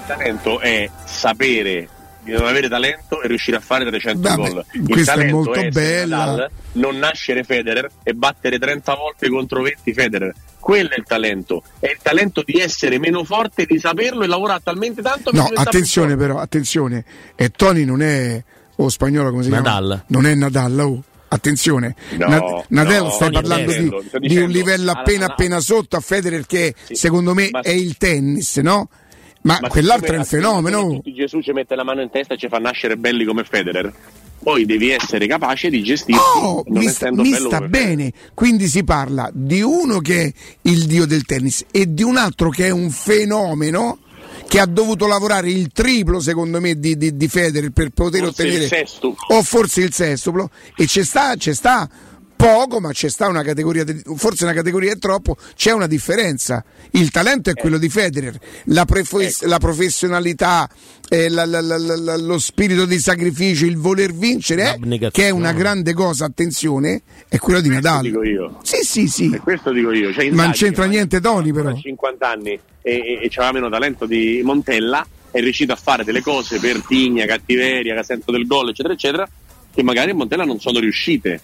talento 0.06 0.60
è 0.60 0.88
sapere 1.04 1.88
di 2.32 2.38
non 2.38 2.46
avere 2.46 2.68
talento 2.68 3.20
e 3.22 3.28
riuscire 3.28 3.56
a 3.56 3.60
fare 3.60 3.84
300 3.86 4.28
Vabbè, 4.28 4.48
gol. 4.50 4.64
Il 4.72 4.88
questa 4.88 5.12
è 5.12 5.14
talento 5.16 5.34
molto 5.36 5.52
essere 5.52 5.68
bella. 5.70 6.16
Nadal, 6.16 6.50
non 6.72 6.96
nascere 6.98 7.44
Federer 7.44 7.90
e 8.02 8.14
battere 8.14 8.58
30 8.58 8.94
volte 8.94 9.28
contro 9.28 9.62
20 9.62 9.92
Federer. 9.92 10.34
Quello 10.60 10.90
è 10.90 10.98
il 10.98 11.04
talento. 11.06 11.62
È 11.78 11.86
il 11.86 11.98
talento 12.02 12.42
di 12.44 12.58
essere 12.58 12.98
meno 12.98 13.24
forte, 13.24 13.64
di 13.64 13.78
saperlo 13.78 14.22
e 14.22 14.26
lavorare 14.26 14.60
talmente 14.62 15.00
tanto 15.02 15.30
No, 15.32 15.48
attenzione 15.54 16.16
però, 16.16 16.38
attenzione. 16.38 17.04
E 17.34 17.50
Tony 17.50 17.84
non 17.84 18.02
è 18.02 18.42
o 18.76 18.88
spagnolo 18.88 19.30
come 19.30 19.42
si 19.42 19.48
chiama? 19.48 19.68
Nadal. 19.68 20.04
Non 20.08 20.26
è 20.26 20.34
Nadal, 20.34 20.78
oh. 20.80 21.02
Attenzione, 21.30 21.94
No, 22.16 22.26
Na- 22.26 22.64
Nadal 22.68 23.02
no, 23.02 23.10
stai 23.10 23.28
è 23.28 23.32
parlando 23.32 23.70
di, 23.70 23.82
dicendo, 23.82 24.02
di 24.18 24.36
un 24.38 24.48
livello 24.48 24.90
alla- 24.90 25.00
appena 25.00 25.24
alla- 25.24 25.32
appena 25.34 25.60
sotto 25.60 25.96
a 25.96 26.00
Federer 26.00 26.46
che 26.46 26.74
Sì, 26.84 26.94
secondo 26.94 27.34
me 27.34 27.48
ma- 27.50 27.60
è 27.60 27.68
il 27.68 27.98
tennis, 27.98 28.56
no? 28.56 28.88
Ma, 29.42 29.58
Ma 29.60 29.68
quell'altro 29.68 30.14
è 30.14 30.18
un 30.18 30.24
fenomeno. 30.24 31.00
Gesù 31.04 31.40
ci 31.40 31.52
mette 31.52 31.74
la 31.74 31.84
mano 31.84 32.02
in 32.02 32.10
testa 32.10 32.34
e 32.34 32.36
ci 32.38 32.48
fa 32.48 32.58
nascere 32.58 32.96
belli 32.96 33.24
come 33.24 33.44
Federer. 33.44 33.92
Poi 34.40 34.64
devi 34.66 34.90
essere 34.90 35.26
capace 35.26 35.68
di 35.68 35.82
gestirti 35.82 36.20
Oh, 36.42 36.62
non 36.68 36.84
mi, 36.84 36.88
sta- 36.90 37.10
mi 37.10 37.32
sta 37.32 37.38
Federer. 37.58 37.68
bene. 37.68 38.12
Quindi 38.34 38.68
si 38.68 38.84
parla 38.84 39.30
di 39.32 39.60
uno 39.62 39.98
che 39.98 40.22
è 40.22 40.32
il 40.62 40.86
dio 40.86 41.06
del 41.06 41.24
tennis 41.24 41.64
e 41.70 41.92
di 41.92 42.02
un 42.02 42.16
altro 42.16 42.48
che 42.50 42.66
è 42.66 42.70
un 42.70 42.90
fenomeno 42.90 43.98
che 44.46 44.60
ha 44.60 44.66
dovuto 44.66 45.06
lavorare 45.06 45.50
il 45.50 45.70
triplo, 45.72 46.20
secondo 46.20 46.60
me, 46.60 46.78
di, 46.78 46.96
di, 46.96 47.16
di 47.16 47.28
Federer 47.28 47.70
per 47.70 47.90
poter 47.90 48.22
Forse 48.24 48.42
ottenere. 48.42 48.86
O 49.28 49.42
forse 49.42 49.82
il 49.82 49.92
sestuplo. 49.92 50.50
E 50.76 50.86
c'è 50.86 51.02
sta, 51.04 51.34
c'è 51.36 51.52
sta 51.52 51.88
poco, 52.38 52.78
ma 52.78 52.92
c'è 52.92 53.10
sta 53.10 53.26
una 53.26 53.42
categoria, 53.42 53.82
di- 53.82 54.00
forse 54.14 54.44
una 54.44 54.52
categoria 54.52 54.92
è 54.92 54.96
troppo, 54.98 55.36
c'è 55.56 55.72
una 55.72 55.88
differenza. 55.88 56.64
Il 56.92 57.10
talento 57.10 57.50
è 57.50 57.52
Eh. 57.56 57.60
quello 57.60 57.78
di 57.78 57.88
Federer, 57.88 58.38
la, 58.66 58.84
prefe- 58.84 59.26
Ecco. 59.26 59.46
la 59.46 59.58
professionalità, 59.58 60.68
eh, 61.08 61.28
la- 61.28 61.44
la- 61.44 61.60
la- 61.60 61.76
la- 61.76 61.96
la- 61.96 62.16
lo 62.16 62.38
spirito 62.38 62.86
di 62.86 62.98
sacrificio, 63.00 63.66
il 63.66 63.76
voler 63.76 64.12
vincere, 64.14 64.62
eh, 64.62 64.64
L'abnegazione. 64.66 65.10
che 65.12 65.26
è 65.26 65.30
una 65.30 65.52
grande 65.52 65.92
cosa, 65.94 66.26
attenzione, 66.26 67.02
è 67.28 67.38
quello 67.38 67.60
di 67.60 67.68
Questo 67.70 67.86
Nadal. 67.88 68.02
dico 68.02 68.22
io. 68.22 68.58
Sì, 68.62 68.82
sì, 68.84 69.08
sì. 69.08 69.30
E 69.34 69.38
questo 69.40 69.72
dico 69.72 69.90
io. 69.90 70.12
Cioè, 70.12 70.30
Ma 70.30 70.44
non 70.44 70.52
c'entra 70.52 70.84
niente 70.84 71.20
Tony 71.20 71.52
però. 71.52 71.70
ha 71.70 71.74
50 71.74 72.30
anni 72.30 72.50
e, 72.50 72.60
e, 72.82 73.18
e 73.22 73.30
aveva 73.34 73.52
meno 73.52 73.68
talento 73.68 74.06
di 74.06 74.40
Montella 74.44 75.04
è 75.32 75.40
riuscito 75.40 75.72
a 75.72 75.76
fare 75.76 76.04
delle 76.04 76.22
cose 76.22 76.58
per 76.60 76.80
tigna, 76.86 77.26
cattiveria, 77.26 78.00
senso 78.04 78.30
del 78.30 78.46
gol, 78.46 78.68
eccetera, 78.70 78.94
eccetera, 78.94 79.28
che 79.74 79.82
magari 79.82 80.12
a 80.12 80.14
Montella 80.14 80.44
non 80.44 80.60
sono 80.60 80.78
riuscite. 80.78 81.40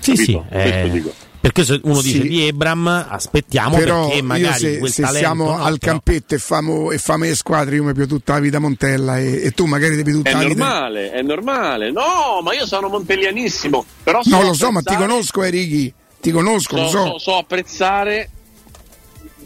Sì, 0.00 0.16
sì. 0.16 0.32
Capito? 0.32 0.48
Questo 0.50 1.08
eh, 1.08 1.14
perché 1.40 1.64
se 1.64 1.80
uno 1.84 2.02
dice 2.02 2.20
Sì. 2.20 2.28
di 2.28 2.46
Ebram, 2.48 3.06
aspettiamo 3.08 3.78
Però 3.78 4.02
perché 4.02 4.16
io 4.18 4.24
magari 4.24 4.58
se, 4.58 4.78
quel 4.78 4.90
se 4.90 5.00
talento. 5.02 5.26
siamo 5.26 5.44
no, 5.44 5.62
al 5.62 5.78
però- 5.78 5.92
campetto 5.92 6.34
e 6.34 6.38
famo, 6.38 6.90
e 6.90 6.98
famo 6.98 7.24
le 7.24 7.34
squadre, 7.34 7.76
io 7.76 7.84
mi 7.84 7.94
piace 7.94 8.08
tutta 8.10 8.34
la 8.34 8.40
vita 8.40 8.58
Montella 8.58 9.18
e, 9.18 9.44
e 9.44 9.50
tu 9.52 9.64
magari 9.64 9.96
devi 9.96 10.12
tutta 10.12 10.28
È 10.28 10.32
la 10.34 10.38
vita. 10.40 10.54
normale, 10.64 11.12
è 11.12 11.22
normale. 11.22 11.90
No, 11.92 12.42
ma 12.42 12.52
io 12.52 12.66
sono 12.66 12.88
montellianissimo. 12.88 13.84
Però 14.02 14.20
No, 14.24 14.38
so 14.40 14.46
lo 14.46 14.52
so, 14.52 14.70
ma 14.70 14.82
ti 14.82 14.94
conosco, 14.96 15.42
Erighi. 15.42 15.94
Ti 16.20 16.30
conosco, 16.30 16.76
so, 16.76 16.82
lo 16.82 16.88
so. 16.88 17.04
so- 17.06 17.18
so 17.18 17.36
apprezzare 17.38 18.28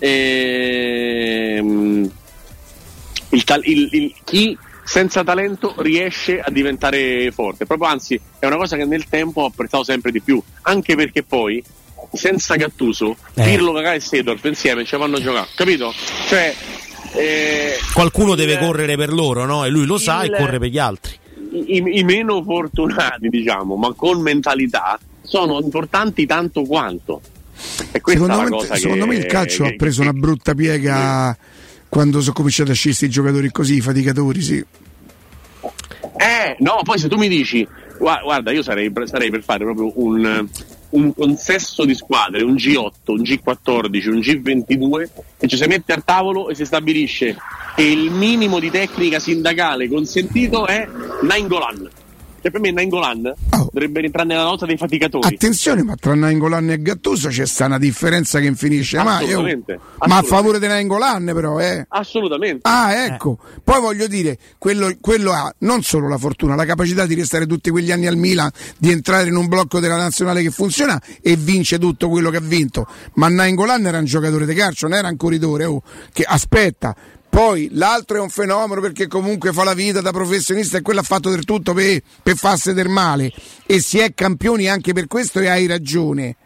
ehm, 0.01 2.11
il 3.31 3.45
il- 3.63 3.89
il- 3.93 4.15
chi 4.25 4.59
senza 4.85 5.25
talento 5.25 5.75
riesce 5.79 6.41
a 6.41 6.51
diventare 6.51 7.31
forte. 7.33 7.67
Proprio 7.67 7.89
anzi, 7.89 8.21
è 8.39 8.47
una 8.47 8.57
cosa 8.57 8.77
che 8.77 8.85
nel 8.85 9.07
tempo 9.09 9.43
ho 9.43 9.47
apprezzato 9.47 9.85
sempre 9.85 10.11
di 10.13 10.21
più. 10.21 10.41
Anche 10.63 10.95
perché 10.95 11.23
poi, 11.23 11.63
senza 12.13 12.55
Gattuso, 12.57 13.17
Eh. 13.35 13.43
Pirlo, 13.45 13.73
Cacà 13.73 13.95
e 13.95 14.01
Sedorf 14.01 14.45
insieme 14.45 14.85
ci 14.85 14.97
vanno 14.97 15.17
a 15.17 15.21
giocare. 15.21 15.49
Capito? 15.55 15.93
Cioè, 16.29 16.55
eh, 17.15 17.73
Qualcuno 17.93 18.35
deve 18.35 18.53
il- 18.55 18.59
correre 18.59 18.97
per 18.97 19.13
loro, 19.13 19.45
no? 19.47 19.65
E 19.65 19.69
lui 19.71 19.87
lo 19.87 19.99
sa 19.99 20.23
e 20.23 20.27
il- 20.27 20.37
corre 20.37 20.59
per 20.59 20.69
gli 20.69 20.79
altri. 20.79 21.13
i, 21.53 21.99
i 21.99 22.03
meno 22.05 22.43
fortunati, 22.43 23.29
diciamo, 23.29 23.77
ma 23.77 23.93
con 23.95 24.21
mentalità, 24.21 24.99
sono 25.23 25.61
importanti 25.61 26.27
tanto 26.27 26.63
quanto. 26.63 27.21
E 27.93 28.01
questa 28.01 28.25
Secondo, 28.25 28.33
è 28.33 28.37
la 28.37 28.43
me, 28.43 28.51
cosa 28.51 28.75
secondo 28.75 29.05
che- 29.05 29.11
me 29.11 29.17
il 29.17 29.27
calcio 29.27 29.63
che- 29.63 29.71
ha 29.71 29.75
preso 29.77 30.03
una 30.03 30.13
brutta 30.13 30.53
piega 30.55 31.37
quando 31.95 32.21
sono 32.21 32.33
cominciati 32.33 32.73
a 32.73 32.75
scendere 32.75 33.07
i 33.07 33.09
giocatori 33.09 33.53
così, 33.53 33.77
i 33.77 33.81
faticatori, 33.81 34.43
sì. 34.43 34.65
Eh, 36.17 36.57
no, 36.59 36.81
poi 36.83 36.99
se 36.99 37.07
tu 37.07 37.17
mi 37.17 37.29
dici, 37.29 37.65
gua- 37.99 38.21
guarda, 38.21 38.51
io 38.51 38.65
sarei, 38.65 38.93
sarei 39.05 39.31
per 39.31 39.45
fare 39.45 39.63
proprio 39.63 39.93
un, 39.95 40.45
un 40.89 41.15
consesso 41.15 41.85
di 41.85 41.95
squadre, 41.95 42.43
un 42.43 42.55
G8, 42.55 42.91
un 43.07 43.23
G14, 43.23 44.09
un 44.09 44.19
G22, 44.19 45.09
e 45.39 45.47
ci 45.47 45.57
si 45.57 45.67
mette 45.69 45.93
al 45.93 46.03
tavolo 46.03 46.49
e 46.49 46.57
si 46.57 46.65
stabilisce 46.65 47.37
che 47.77 47.83
il 47.85 48.11
minimo 48.11 48.59
di 48.59 48.73
tecnica 48.73 49.21
sindacale 49.21 49.89
consentito 49.89 50.67
è 50.67 50.89
Nainggolan. 51.23 51.91
Che 52.45 52.51
per 52.51 52.61
me 52.61 52.73
Nainggolan 52.73 53.33
dovrebbe 53.73 54.01
rientrare 54.01 54.29
nella 54.29 54.43
nota 54.43 54.67
dei 54.67 54.77
faticatori. 54.77 55.27
Attenzione, 55.35 55.83
ma 55.83 55.95
tra 55.95 56.15
Nainggolan 56.15 56.73
e 56.73 56.83
Gattuso 56.83 57.31
c'è 57.31 57.47
sta 57.47 57.65
una 57.65 57.79
differenza 57.79 58.39
che 58.39 58.45
infinisce 58.45 58.99
mai. 58.99 59.23
oh. 59.33 59.39
Assolutamente, 59.39 59.81
Ma 60.07 60.19
a 60.19 60.23
favore 60.23 60.59
di 60.59 60.67
Nainggolan 60.67 61.25
però, 61.33 61.59
eh. 61.59 61.87
Assolutamente. 61.89 62.69
Ah, 62.69 62.93
ecco. 63.07 63.39
Poi 63.65 63.81
voglio 63.81 64.07
dire, 64.09 64.37
quello, 64.59 64.95
quello 65.01 65.33
ha 65.33 65.51
non 65.61 65.81
solo 65.81 66.07
la 66.07 66.19
fortuna, 66.19 66.55
la 66.55 66.67
capacità 66.67 67.07
di 67.07 67.15
restare 67.15 67.47
tutti 67.47 67.71
quegli 67.71 67.91
anni 67.91 68.07
al 68.09 68.19
Milan, 68.19 68.51
di 68.77 68.91
entrare 68.91 69.29
in 69.29 69.37
un 69.37 69.49
blocco 69.49 69.81
della 69.81 69.97
nazionale 69.97 70.43
che 70.43 70.51
funziona 70.51 71.01
e 71.23 71.37
vince 71.37 71.79
tutto 71.79 72.11
quello 72.11 72.29
che 72.29 72.37
ha 72.37 72.43
vinto. 72.43 72.87
Ma 73.15 73.29
Nainggolan 73.29 73.87
era 73.87 73.97
un 73.97 74.05
giocatore 74.05 74.45
di 74.45 74.53
calcio, 74.53 74.87
non 74.87 74.99
era 74.99 75.09
un 75.09 75.17
corridore. 75.17 75.65
Oh, 75.65 75.83
che 76.13 76.25
aspetta. 76.25 76.95
Poi 77.35 77.69
l'altro 77.73 78.19
è 78.19 78.21
un 78.21 78.29
fenomeno 78.29 78.81
perché 78.81 79.09
comunque 79.09 79.53
fa 79.53 79.65
la 79.65 79.75
vita 79.75 80.01
da 80.01 80.13
professionista 80.13 80.79
e 80.79 80.83
quello 80.83 81.01
ha 81.01 81.03
fatto 81.03 81.31
del 81.31 81.43
tutto 81.43 81.75
per, 81.75 82.01
per 82.23 82.37
farsi 82.37 82.73
del 82.73 82.89
male. 82.89 83.33
E 83.67 83.81
si 83.81 83.99
è 83.99 84.15
campioni 84.15 84.69
anche 84.69 84.93
per 84.93 85.09
questo 85.09 85.41
e 85.41 85.49
hai 85.49 85.67
ragione. 85.67 86.37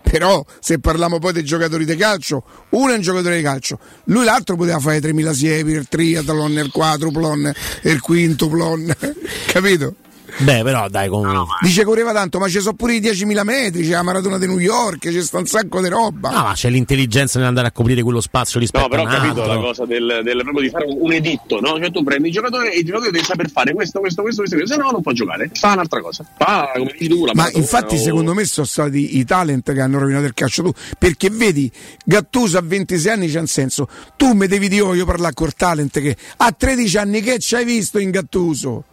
Però 0.00 0.42
se 0.58 0.78
parliamo 0.78 1.18
poi 1.18 1.34
dei 1.34 1.44
giocatori 1.44 1.84
di 1.84 1.94
calcio, 1.96 2.44
uno 2.70 2.92
è 2.92 2.94
un 2.94 3.02
giocatore 3.02 3.36
di 3.36 3.42
calcio, 3.42 3.78
lui 4.04 4.24
l'altro 4.24 4.56
poteva 4.56 4.78
fare 4.78 5.02
3000 5.02 5.32
siepi, 5.34 5.72
il 5.72 5.86
triathlon, 5.86 6.52
il 6.52 6.70
quadruplon, 6.70 7.52
il 7.82 8.00
quintuplon, 8.00 8.96
capito? 9.52 9.96
Beh, 10.38 10.62
però 10.62 10.88
dai, 10.88 11.08
con... 11.08 11.44
Dice 11.62 11.84
correva 11.84 12.12
tanto, 12.12 12.38
ma 12.38 12.48
ci 12.48 12.60
sono 12.60 12.74
pure 12.74 12.94
i 12.94 13.00
10.000 13.00 13.42
metri, 13.44 13.82
c'è 13.82 13.90
la 13.90 14.02
maratona 14.02 14.38
di 14.38 14.46
New 14.46 14.58
York, 14.58 14.98
c'è 15.10 15.22
sta 15.22 15.38
un 15.38 15.46
sacco 15.46 15.80
di 15.80 15.88
roba. 15.88 16.30
No, 16.30 16.42
ma 16.42 16.52
c'è 16.54 16.68
l'intelligenza 16.70 17.38
nell'andare 17.38 17.68
a 17.68 17.72
coprire 17.72 18.02
quello 18.02 18.20
spazio 18.20 18.60
rispetto 18.60 18.84
No, 18.84 18.88
però 18.90 19.02
ho 19.02 19.06
a 19.06 19.10
capito 19.10 19.42
altro. 19.42 19.54
la 19.54 19.60
cosa 19.60 19.84
del, 19.86 20.20
del- 20.22 20.40
proprio 20.42 20.62
di 20.62 20.70
fare 20.70 20.84
un, 20.88 21.12
editto, 21.12 21.60
no? 21.60 21.78
Cioè 21.78 21.90
tu 21.90 22.02
prendi 22.04 22.28
il 22.28 22.34
giocatore 22.34 22.72
e 22.72 22.78
il 22.78 22.84
giocatore 22.84 23.10
deve 23.10 23.24
saper 23.24 23.50
fare 23.50 23.72
questo, 23.72 24.00
questo, 24.00 24.22
questo, 24.22 24.40
questo, 24.42 24.56
questo, 24.56 24.74
se 24.76 24.80
no 24.80 24.90
non 24.90 25.02
può 25.02 25.12
giocare. 25.12 25.50
Fa 25.54 25.72
un'altra 25.72 26.00
cosa. 26.00 26.24
Fa 26.36 26.70
come 26.74 26.92
dici 26.96 27.08
tu 27.08 27.24
la 27.24 27.32
Ma 27.34 27.42
maratona 27.42 27.62
infatti 27.62 27.94
o- 27.94 27.98
secondo 27.98 28.34
me 28.34 28.44
sono 28.44 28.66
stati 28.66 29.18
i 29.18 29.24
talent 29.24 29.72
che 29.72 29.80
hanno 29.80 29.98
rovinato 29.98 30.24
il 30.26 30.34
calcio 30.34 30.62
tu, 30.62 30.72
perché 30.98 31.30
vedi 31.30 31.70
Gattuso 32.04 32.58
a 32.58 32.62
26 32.64 33.12
anni 33.12 33.28
c'ha 33.30 33.40
un 33.40 33.46
senso, 33.46 33.88
tu 34.16 34.32
mi 34.32 34.46
devi 34.46 34.68
dire, 34.68 34.94
io 34.96 35.04
parlo 35.04 35.28
col 35.34 35.54
talent 35.54 36.00
che 36.00 36.16
a 36.38 36.52
13 36.52 36.96
anni 36.98 37.20
che 37.20 37.38
ci 37.38 37.54
hai 37.54 37.64
visto 37.64 37.98
in 37.98 38.10
Gattuso? 38.10 38.84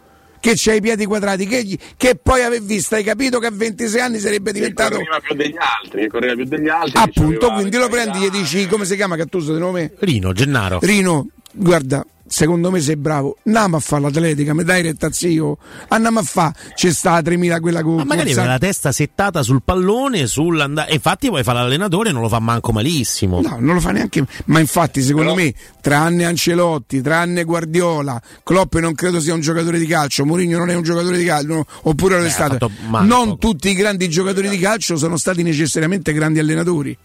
Che 0.46 0.52
c'hai 0.54 0.76
i 0.76 0.80
piedi 0.80 1.06
quadrati, 1.06 1.44
che, 1.44 1.64
gli- 1.64 1.76
che 1.96 2.14
poi 2.14 2.42
avevi 2.42 2.64
visto, 2.66 2.94
hai 2.94 3.02
capito 3.02 3.40
che 3.40 3.46
a 3.46 3.50
26 3.52 4.00
anni 4.00 4.18
sarebbe 4.20 4.52
che 4.52 4.58
diventato 4.60 4.94
correva 4.96 5.18
più 5.18 5.34
degli 5.34 5.56
altri, 5.58 6.00
che 6.02 6.06
correva 6.06 6.34
più 6.34 6.44
degli 6.44 6.68
altri. 6.68 6.92
che 6.92 6.98
appunto, 6.98 7.52
quindi 7.52 7.76
lo 7.76 7.88
prendi 7.88 8.24
e 8.24 8.28
gli 8.28 8.30
dici 8.30 8.66
come 8.68 8.84
si 8.84 8.94
chiama 8.94 9.16
Gattuso 9.16 9.52
di 9.52 9.58
nome? 9.58 9.94
Rino, 9.98 10.32
Gennaro. 10.32 10.78
Rino, 10.82 11.26
guarda, 11.52 12.06
secondo 12.26 12.70
me 12.70 12.80
sei 12.80 12.96
bravo. 12.96 13.36
Andiamo 13.44 13.76
a 13.76 13.80
fare 13.80 14.02
l'atletica, 14.02 14.54
mi 14.54 14.64
dai 14.64 14.82
retta 14.82 15.10
zio. 15.10 15.58
Andiamo 15.88 16.20
a 16.20 16.22
fare, 16.22 16.54
c'è 16.74 16.90
sta 16.90 17.22
3000 17.22 17.60
quella 17.60 17.82
con 17.82 17.96
Ma 17.96 18.04
magari 18.04 18.32
aveva 18.32 18.46
la 18.46 18.58
testa 18.58 18.92
settata 18.92 19.42
sul 19.42 19.62
pallone, 19.64 20.26
sull'andare. 20.26 20.92
Infatti 20.92 21.28
poi 21.28 21.42
fa 21.42 21.52
l'allenatore 21.52 22.12
non 22.12 22.22
lo 22.22 22.28
fa 22.28 22.40
manco 22.40 22.72
malissimo. 22.72 23.40
No, 23.40 23.56
non 23.60 23.74
lo 23.74 23.80
fa 23.80 23.92
neanche. 23.92 24.24
Ma 24.46 24.60
infatti, 24.60 25.02
secondo 25.02 25.34
me, 25.34 25.54
tranne 25.80 26.24
Ancelotti, 26.24 27.00
tranne 27.00 27.44
Guardiola, 27.44 28.20
Klopp 28.42 28.74
non 28.76 28.94
credo 28.94 29.20
sia 29.20 29.34
un 29.34 29.40
giocatore 29.40 29.78
di 29.78 29.86
calcio. 29.86 30.24
Mourinho 30.24 30.58
non 30.58 30.70
è 30.70 30.74
un 30.74 30.82
giocatore 30.82 31.16
di 31.18 31.24
calcio, 31.24 31.54
no, 31.54 31.64
oppure 31.82 32.18
lo 32.18 32.24
è 32.24 32.30
stato. 32.30 32.70
Non 33.02 33.38
tutti 33.38 33.70
i 33.70 33.74
grandi 33.74 34.08
giocatori 34.08 34.48
di 34.48 34.58
calcio 34.58 34.96
sono 34.96 35.16
stati 35.16 35.42
necessariamente 35.42 36.12
grandi 36.12 36.38
allenatori. 36.38 36.96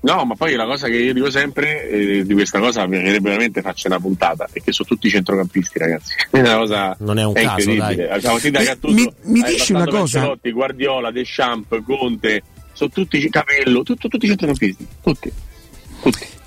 No, 0.00 0.24
ma 0.24 0.34
poi 0.36 0.54
la 0.54 0.66
cosa 0.66 0.86
che 0.86 0.96
io 0.96 1.12
dico 1.12 1.30
sempre, 1.30 1.88
eh, 1.88 2.24
di 2.24 2.32
questa 2.34 2.60
cosa 2.60 2.82
mi 2.86 2.96
piacerebbe 2.98 3.28
veramente 3.30 3.60
farci 3.60 3.88
una 3.88 3.98
puntata, 3.98 4.48
è 4.52 4.62
che 4.62 4.70
sono 4.70 4.88
tutti 4.88 5.08
centrocampisti, 5.08 5.78
ragazzi. 5.78 6.14
È 6.30 6.38
una 6.38 6.56
cosa 6.56 6.96
Non 7.00 7.18
è 7.18 7.24
un 7.24 7.32
caso, 7.32 7.70
incredibile. 7.70 8.06
dai. 8.08 8.20
Siamo 8.20 8.38
da 8.38 8.58
Mi- 8.60 8.64
Gattuso, 8.64 8.94
mi- 8.94 9.12
mi 9.22 9.42
dici 9.42 9.72
una 9.72 9.86
cosa? 9.86 10.18
Ancelotti, 10.20 10.52
Guardiola, 10.52 11.10
Deschamps, 11.10 11.78
Conte, 11.84 12.42
sono 12.72 12.90
tutti 12.90 13.28
Capello, 13.30 13.82
tutto- 13.82 14.06
tutti 14.06 14.26
centrocampisti, 14.28 14.86
tutti. 15.02 15.32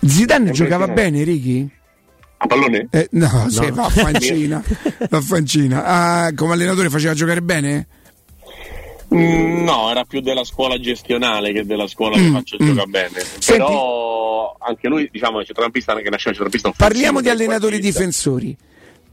Zidane 0.05 0.51
È 0.51 0.53
giocava 0.53 0.87
bene, 0.87 1.23
Ricky? 1.23 1.69
A 2.37 2.47
pallone? 2.47 2.87
Eh, 2.91 3.09
no, 3.11 3.29
No. 3.43 3.49
sì, 3.49 3.69
va 3.71 3.85
a 3.85 3.89
fancina. 3.89 4.63
va 5.09 5.17
a 5.17 5.21
fancina. 5.21 5.83
Ah, 5.83 6.31
come 6.33 6.53
allenatore 6.53 6.89
faceva 6.89 7.13
giocare 7.13 7.41
bene? 7.41 7.87
Mm, 9.13 9.63
no, 9.63 9.89
era 9.89 10.03
più 10.03 10.21
della 10.21 10.43
scuola 10.43 10.79
gestionale 10.79 11.51
che 11.51 11.65
della 11.65 11.87
scuola 11.87 12.15
che 12.15 12.29
Mm, 12.29 12.33
faccio 12.33 12.57
mm. 12.61 12.65
giocare 12.65 12.87
bene. 12.87 13.23
Però 13.45 14.55
anche 14.59 14.87
lui, 14.87 15.09
diciamo, 15.11 15.39
è 15.39 15.45
centrocampista 15.45 15.95
che 15.95 16.09
nasceva 16.09 16.35
centrocampista 16.35 16.71
Parliamo 16.75 17.21
di 17.21 17.29
allenatori 17.29 17.79
difensori. 17.79 18.55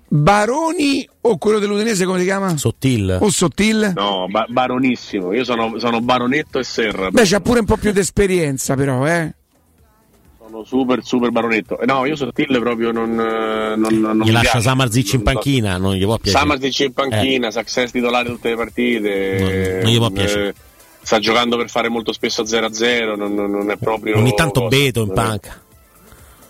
Baroni 0.09 1.09
o 1.23 1.37
quello 1.37 1.59
dell'Udinese 1.59 2.05
come 2.05 2.21
si 2.21 2.25
chiama? 2.25 2.57
Sottil. 2.57 3.19
O 3.21 3.29
Sottil? 3.31 3.93
No, 3.95 4.27
ba- 4.29 4.47
baronissimo. 4.49 5.33
Io 5.33 5.43
sono, 5.45 5.79
sono 5.79 6.01
baronetto 6.01 6.59
e 6.61 6.65
serra. 6.65 7.11
Beh, 7.11 7.25
c'ha 7.25 7.41
pure 7.41 7.61
un 7.61 7.67
po' 7.67 7.77
più 7.77 7.91
di 7.93 7.99
esperienza, 7.99 8.75
però, 8.75 9.07
eh. 9.07 9.35
Sono 10.49 10.65
super, 10.65 11.01
super 11.03 11.31
baronetto. 11.31 11.79
Eh, 11.81 11.87
No, 11.87 12.05
io 12.07 12.15
sottile 12.15 12.61
proprio 12.61 12.93
non. 12.93 13.11
eh, 13.19 13.75
non, 13.77 13.95
non 14.01 14.19
Gli 14.21 14.27
mi 14.27 14.31
lascia. 14.31 14.61
Samarzic 14.61 15.13
in 15.15 15.23
panchina, 15.23 15.77
non 15.77 15.95
gli 15.95 16.05
può 16.05 16.19
piacere. 16.19 16.45
Samarzic 16.45 16.79
in 16.81 16.93
panchina, 16.93 17.51
Success 17.51 17.91
titolare 17.91 18.29
tutte 18.29 18.51
le 18.51 18.57
partite. 18.57 19.81
Non- 19.83 19.91
gli 19.91 19.97
può 19.97 20.11
piacere. 20.11 20.49
eh, 20.49 20.55
sta 21.03 21.19
giocando 21.19 21.57
per 21.57 21.69
fare 21.69 21.89
molto 21.89 22.13
spesso 22.13 22.45
0-0, 22.45 23.17
non, 23.17 23.35
non- 23.35 23.51
non 23.51 23.71
è 23.71 23.77
proprio. 23.77 24.17
Ogni 24.19 24.35
tanto 24.35 24.63
cosa. 24.63 24.77
Beto 24.77 25.03
in 25.03 25.13
panca. 25.13 25.61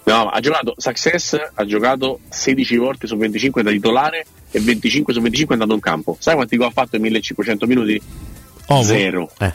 No, 0.04 0.28
ha 0.28 0.40
giocato 0.40 0.74
Success, 0.76 1.36
ha 1.54 1.64
giocato 1.64 2.20
16 2.28 2.76
volte 2.76 3.06
su 3.06 3.16
25 3.16 3.62
da 3.62 3.70
titolare 3.70 4.24
e 4.50 4.60
25 4.60 5.12
su 5.12 5.20
25 5.20 5.56
è 5.56 5.58
andato 5.58 5.74
in 5.76 5.82
campo. 5.82 6.16
Sai 6.20 6.34
quanti 6.34 6.56
gol 6.56 6.68
ha 6.68 6.70
fatto 6.70 6.96
in 6.96 7.02
1500 7.02 7.66
minuti? 7.66 8.00
Ovo. 8.68 8.82
Zero. 8.82 9.30
Eh. 9.38 9.52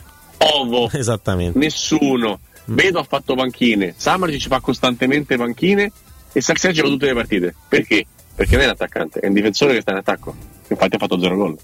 Ovo. 0.56 0.90
Esattamente. 0.92 1.58
Nessuno. 1.58 2.40
Vedo 2.76 3.00
ha 3.00 3.04
fatto 3.04 3.36
panchine. 3.36 3.94
Samarci 3.98 4.40
fa 4.48 4.60
costantemente 4.60 5.38
panchine 5.38 5.92
e 6.34 6.42
Success 6.42 6.72
gioca 6.74 6.88
tutte 6.90 7.06
le 7.08 7.14
partite. 7.14 7.56
Perché? 7.68 8.06
Perché 8.34 8.54
non 8.56 8.62
è 8.64 8.66
un 8.68 8.72
attaccante, 8.72 9.20
è 9.20 9.28
un 9.28 9.34
difensore 9.34 9.74
che 9.74 9.82
sta 9.82 9.92
in 9.92 9.98
attacco. 9.98 10.36
Infatti 10.70 10.96
ha 10.96 11.00
fatto 11.00 11.20
zero 11.20 11.36
gol. 11.36 11.58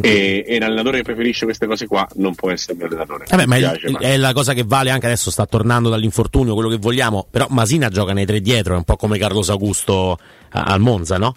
E, 0.00 0.42
e 0.46 0.56
un 0.56 0.62
allenatore 0.62 0.96
che 0.98 1.02
preferisce 1.02 1.44
queste 1.44 1.66
cose 1.66 1.86
qua 1.86 2.08
non 2.14 2.34
può 2.34 2.50
essere 2.50 2.74
mio 2.78 2.86
allenatore. 2.86 3.26
Vabbè, 3.28 3.44
ma 3.44 3.56
Mi 3.56 3.60
il- 3.62 3.68
piace, 3.68 3.90
ma- 3.90 3.98
è 3.98 4.16
la 4.16 4.32
cosa 4.32 4.54
che 4.54 4.64
vale 4.66 4.88
anche 4.90 5.04
adesso, 5.04 5.30
sta 5.30 5.44
tornando 5.44 5.90
dall'infortunio, 5.90 6.54
quello 6.54 6.70
che 6.70 6.78
vogliamo. 6.78 7.26
Però 7.30 7.46
Masina 7.50 7.90
gioca 7.90 8.14
nei 8.14 8.24
tre 8.24 8.40
dietro, 8.40 8.72
è 8.72 8.76
un 8.78 8.84
po' 8.84 8.96
come 8.96 9.18
Carlos 9.18 9.50
Augusto 9.50 10.16
al 10.48 10.80
Monza, 10.80 11.18
no? 11.18 11.34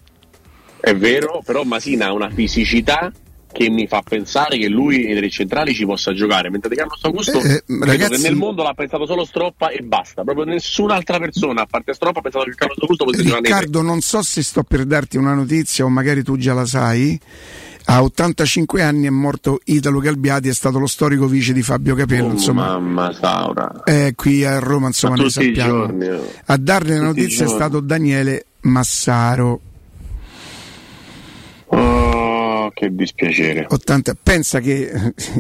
È 0.80 0.96
vero, 0.96 1.42
però 1.44 1.64
Masina 1.64 2.06
ha 2.08 2.14
una 2.14 2.30
fisicità 2.30 3.12
che 3.52 3.70
mi 3.70 3.88
fa 3.88 4.02
pensare 4.08 4.58
che 4.58 4.68
lui 4.68 5.06
nei 5.06 5.16
tre 5.16 5.30
centrali 5.30 5.74
ci 5.74 5.86
possa 5.86 6.14
giocare, 6.14 6.50
mentre 6.50 6.70
Di 6.70 6.76
Carlos 6.76 7.04
Augusto 7.04 7.40
Eh, 7.40 7.54
eh, 7.54 7.64
ragazzi- 7.80 8.22
nel 8.22 8.36
mondo 8.36 8.62
l'ha 8.64 8.74
pensato 8.74 9.06
solo 9.06 9.26
Stroppa 9.26 9.70
e 9.70 9.82
basta, 9.82 10.24
proprio 10.24 10.46
nessun'altra 10.46 11.18
persona 11.20 11.62
a 11.62 11.66
parte 11.66 11.94
Stroppa 11.94 12.20
ha 12.20 12.22
pensato 12.22 12.46
che 12.46 12.56
Carlos 12.56 12.78
Augusto 12.82 13.06
potesse 13.06 13.24
giocare. 13.24 13.42
Riccardo, 13.44 13.82
non 13.82 14.02
so 14.02 14.22
se 14.22 14.44
sto 14.44 14.64
per 14.64 14.86
darti 14.86 15.18
una 15.18 15.34
notizia 15.34 15.86
o 15.86 15.90
magari 15.90 16.24
tu 16.24 16.38
già 16.38 16.54
la 16.54 16.66
sai. 16.66 17.20
A 17.90 18.04
85 18.04 18.82
anni 18.82 19.08
è 19.08 19.10
morto 19.10 19.62
Italo 19.64 20.00
Galbiati, 20.00 20.50
è 20.50 20.54
stato 20.54 20.78
lo 20.78 20.88
storico 20.88 21.26
vice 21.26 21.54
di 21.54 21.62
Fabio 21.62 21.96
Capello. 21.96 22.28
Oh, 22.28 22.32
insomma, 22.32 22.78
mamma 22.78 23.14
Saura. 23.14 23.82
eh, 23.86 24.12
qui 24.14 24.44
a 24.44 24.60
Roma, 24.60 24.88
insomma, 24.88 25.16
tutti 25.16 25.28
i 25.28 25.32
sappiamo. 25.32 25.72
giorni, 25.86 26.08
oh. 26.10 26.32
A 26.48 26.58
darne 26.58 26.98
la 26.98 27.04
notizia 27.06 27.46
è 27.46 27.48
stato 27.48 27.80
Daniele 27.80 28.46
Massaro. 28.62 29.62
Oh, 31.70 32.07
che 32.78 32.94
dispiacere. 32.94 33.66
80 33.68 34.16
pensa 34.22 34.60
che 34.60 34.92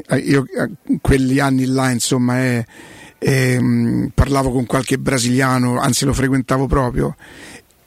eh, 0.09 0.17
io 0.17 0.43
eh, 0.45 0.97
quegli 0.99 1.39
anni 1.39 1.65
là 1.65 1.91
insomma 1.91 2.43
eh, 2.43 2.65
ehm, 3.19 4.09
parlavo 4.15 4.49
con 4.49 4.65
qualche 4.65 4.97
brasiliano 4.97 5.77
anzi 5.79 6.05
lo 6.05 6.13
frequentavo 6.13 6.65
proprio 6.65 7.15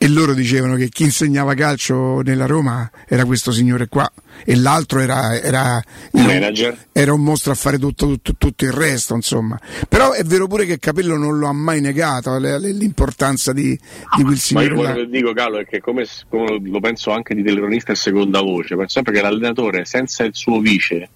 e 0.03 0.09
loro 0.09 0.33
dicevano 0.33 0.77
che 0.77 0.89
chi 0.89 1.03
insegnava 1.03 1.53
calcio 1.53 2.23
nella 2.23 2.47
Roma 2.47 2.91
era 3.07 3.27
questo 3.27 3.53
signore 3.53 3.87
qua 3.89 4.11
e 4.47 4.57
l'altro 4.57 5.01
era, 5.01 5.39
era, 5.39 5.83
manager. 6.13 6.87
era 6.91 7.13
un 7.13 7.23
mostro 7.23 7.53
a 7.53 7.55
fare 7.55 7.79
tutto, 7.79 8.07
tutto- 8.07 8.35
tutto 8.39 8.65
il 8.65 8.73
resto 8.73 9.15
insomma 9.15 9.61
però 9.91 10.13
è 10.13 10.25
vero 10.25 10.47
pure 10.47 10.65
che 10.65 10.79
Capello 10.79 11.19
non 11.19 11.39
lo 11.39 11.49
ha 11.49 11.53
mai 11.53 11.83
negato 11.83 12.35
l'importanza 12.39 13.53
di, 13.53 13.79
di 14.17 14.23
quel 14.23 14.25
Ma 14.25 14.31
io 14.31 14.37
signore 14.37 14.75
quello 14.75 14.95
che 14.95 15.09
dico, 15.09 15.33
Carlo, 15.35 15.59
è 15.59 15.67
che 15.67 15.81
come, 15.81 16.07
come 16.31 16.61
lo 16.63 16.81
penso 16.81 17.11
anche 17.11 17.35
di 17.35 17.43
telecronista 17.43 17.93
e 17.93 17.97
seconda 17.97 18.41
voce, 18.41 18.77
penso 18.77 18.93
sempre 18.93 19.13
che 19.13 19.21
l'allenatore 19.21 19.85
senza 19.85 20.25
il 20.25 20.35
suo 20.35 20.61
vice 20.61 21.09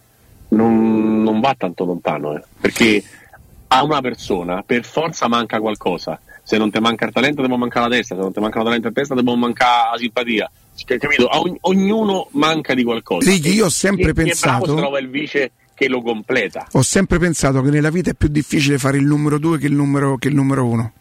non, 0.49 1.23
non 1.23 1.41
va 1.41 1.55
tanto 1.57 1.87
lontano, 1.87 2.37
eh. 2.37 2.43
perché 2.61 3.03
a 3.69 3.83
una 3.83 4.01
persona 4.03 4.63
per 4.63 4.85
forza 4.85 5.27
manca 5.29 5.59
qualcosa. 5.59 6.21
Se 6.45 6.59
non 6.59 6.71
ti 6.71 6.79
manca 6.79 7.07
il 7.07 7.13
talento, 7.13 7.41
devo 7.43 7.57
mancare 7.57 7.89
la 7.89 7.95
testa. 7.97 8.15
Se 8.15 8.21
non 8.21 8.33
ti 8.33 8.39
manca 8.41 8.59
la 8.59 8.65
talento 8.65 8.89
e 8.89 8.93
testa, 8.93 9.15
devo 9.15 9.35
mancare 9.35 9.91
la 9.93 9.99
simpatia. 9.99 10.51
Cioè, 10.77 10.99
capito? 10.99 11.27
A 11.27 11.41
ogn- 11.41 11.57
ognuno 11.63 12.29
manca 12.33 12.75
di 12.75 12.85
qualcosa. 12.85 13.31
Righi, 13.31 13.55
io 13.55 13.67
ho 13.67 13.71
sempre 13.71 14.11
e- 14.11 14.13
pensato- 14.13 14.67
se 14.67 14.77
trova 14.77 14.99
il 14.99 15.09
vice 15.09 15.53
che 15.75 15.89
lo 15.89 16.03
completa. 16.03 16.67
Ho 16.73 16.83
sempre 16.83 17.19
pensato 17.19 17.63
che 17.63 17.71
nella 17.71 17.91
vita 17.91 18.11
è 18.11 18.15
più 18.15 18.29
difficile 18.29 18.79
fare 18.79 18.99
il 18.99 19.07
numero 19.07 19.39
2 19.39 19.59
che 19.59 19.67
il 19.67 19.73
numero, 19.75 20.17
che 20.19 20.29
il 20.29 20.35
numero 20.35 20.67
1. 20.67 20.93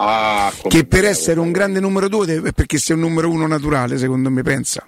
Ah, 0.00 0.52
Che 0.68 0.84
per 0.84 1.04
essere 1.04 1.40
un 1.40 1.50
grande 1.52 1.80
numero 1.80 2.08
2 2.08 2.42
è 2.44 2.52
perché 2.52 2.78
sei 2.78 2.94
un 2.96 3.02
numero 3.02 3.30
1 3.30 3.46
naturale, 3.46 3.98
secondo 3.98 4.30
me, 4.30 4.42
pensa. 4.42 4.84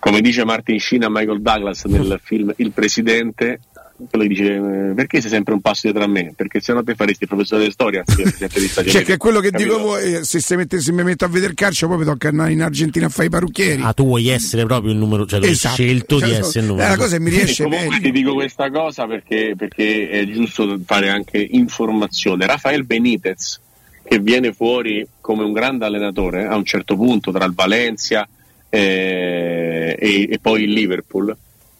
come 0.00 0.20
dice 0.20 0.44
Martin 0.44 0.78
Sheen 0.78 1.02
a 1.04 1.08
Michael 1.10 1.40
Douglas 1.42 1.84
nel 1.86 2.20
film 2.22 2.52
Il 2.56 2.70
Presidente, 2.70 3.60
quello 4.08 4.24
gli 4.24 4.28
dice 4.28 4.54
eh, 4.54 4.94
perché 4.94 5.20
sei 5.20 5.30
sempre 5.30 5.54
un 5.54 5.60
passo 5.60 5.80
dietro 5.82 6.02
a 6.04 6.06
me? 6.06 6.32
Perché 6.36 6.60
se 6.60 6.72
no 6.72 6.82
te 6.84 6.94
faresti 6.94 7.24
il 7.24 7.28
professore 7.28 7.64
di 7.64 7.70
storia 7.70 8.02
anziché 8.06 8.22
il 8.28 8.28
Presidente 8.30 8.58
degli 8.60 8.68
Stati 8.68 8.90
Cioè, 8.90 9.02
che 9.04 9.12
è 9.14 9.16
quello 9.16 9.40
che 9.40 9.50
Capito? 9.50 9.74
dico 9.76 9.86
voi, 9.86 10.14
eh, 10.14 10.24
se, 10.24 10.40
se, 10.40 10.56
mette- 10.56 10.80
se 10.80 10.92
mi 10.92 11.02
metto 11.02 11.24
a 11.24 11.28
vedere 11.28 11.54
calcio, 11.54 11.88
poi 11.88 11.98
mi 11.98 12.04
tocca 12.04 12.28
andare 12.28 12.52
in 12.52 12.62
Argentina 12.62 13.06
a 13.06 13.08
fare 13.08 13.26
i 13.26 13.30
parrucchieri. 13.30 13.82
Ah, 13.82 13.92
tu 13.92 14.04
vuoi 14.04 14.28
essere 14.28 14.64
proprio 14.64 14.92
il 14.92 14.98
numero, 14.98 15.26
cioè 15.26 15.40
tu 15.40 15.46
hai 15.46 15.52
Esatto. 15.52 15.74
scelto 15.74 16.14
di 16.16 16.20
Cioè, 16.22 16.38
essere 16.38 16.58
il 16.60 16.64
è 16.64 16.68
numero. 16.68 16.86
una 16.86 16.96
cosa 16.96 17.16
che 17.16 17.22
mi 17.22 17.30
riesce 17.30 17.62
E 17.62 17.66
comunque 17.68 18.00
ti 18.00 18.10
dico 18.12 18.34
questa 18.34 18.70
cosa 18.70 19.06
perché, 19.06 19.54
perché 19.56 20.08
è 20.10 20.26
giusto 20.26 20.78
fare 20.84 21.08
anche 21.08 21.38
informazione. 21.50 22.46
Rafael 22.46 22.84
Benitez, 22.84 23.60
che 24.04 24.18
viene 24.20 24.52
fuori 24.52 25.06
come 25.20 25.42
un 25.42 25.52
grande 25.52 25.84
allenatore 25.84 26.46
a 26.46 26.56
un 26.56 26.64
certo 26.64 26.96
punto 26.96 27.30
tra 27.32 27.44
il 27.44 27.52
Valencia 27.52 28.26
eh, 28.70 29.96
e, 29.98 30.28
e 30.30 30.38
poi 30.40 30.62
il 30.62 30.70
Liverpool, 30.72 31.36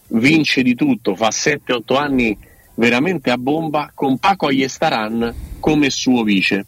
vince 0.09 0.61
di 0.61 0.75
tutto, 0.75 1.15
fa 1.15 1.29
7-8 1.29 1.95
anni 1.97 2.37
veramente 2.75 3.29
a 3.31 3.37
bomba 3.37 3.91
con 3.93 4.17
Paco 4.17 4.47
Ayestaran 4.47 5.33
come 5.59 5.89
suo 5.89 6.23
vice. 6.23 6.65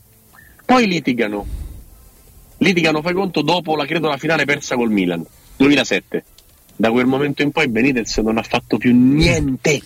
Poi 0.65 0.87
litigano, 0.87 1.45
litigano, 2.57 3.01
fai 3.01 3.13
conto, 3.13 3.41
dopo 3.41 3.75
la, 3.75 3.85
credo, 3.85 4.07
la 4.09 4.17
finale 4.17 4.45
persa 4.45 4.75
col 4.75 4.91
Milan, 4.91 5.25
2007. 5.57 6.23
Da 6.75 6.89
quel 6.91 7.05
momento 7.05 7.41
in 7.41 7.51
poi 7.51 7.67
Benitez 7.67 8.17
non 8.19 8.37
ha 8.37 8.43
fatto 8.43 8.77
più 8.77 8.95
niente, 8.95 9.81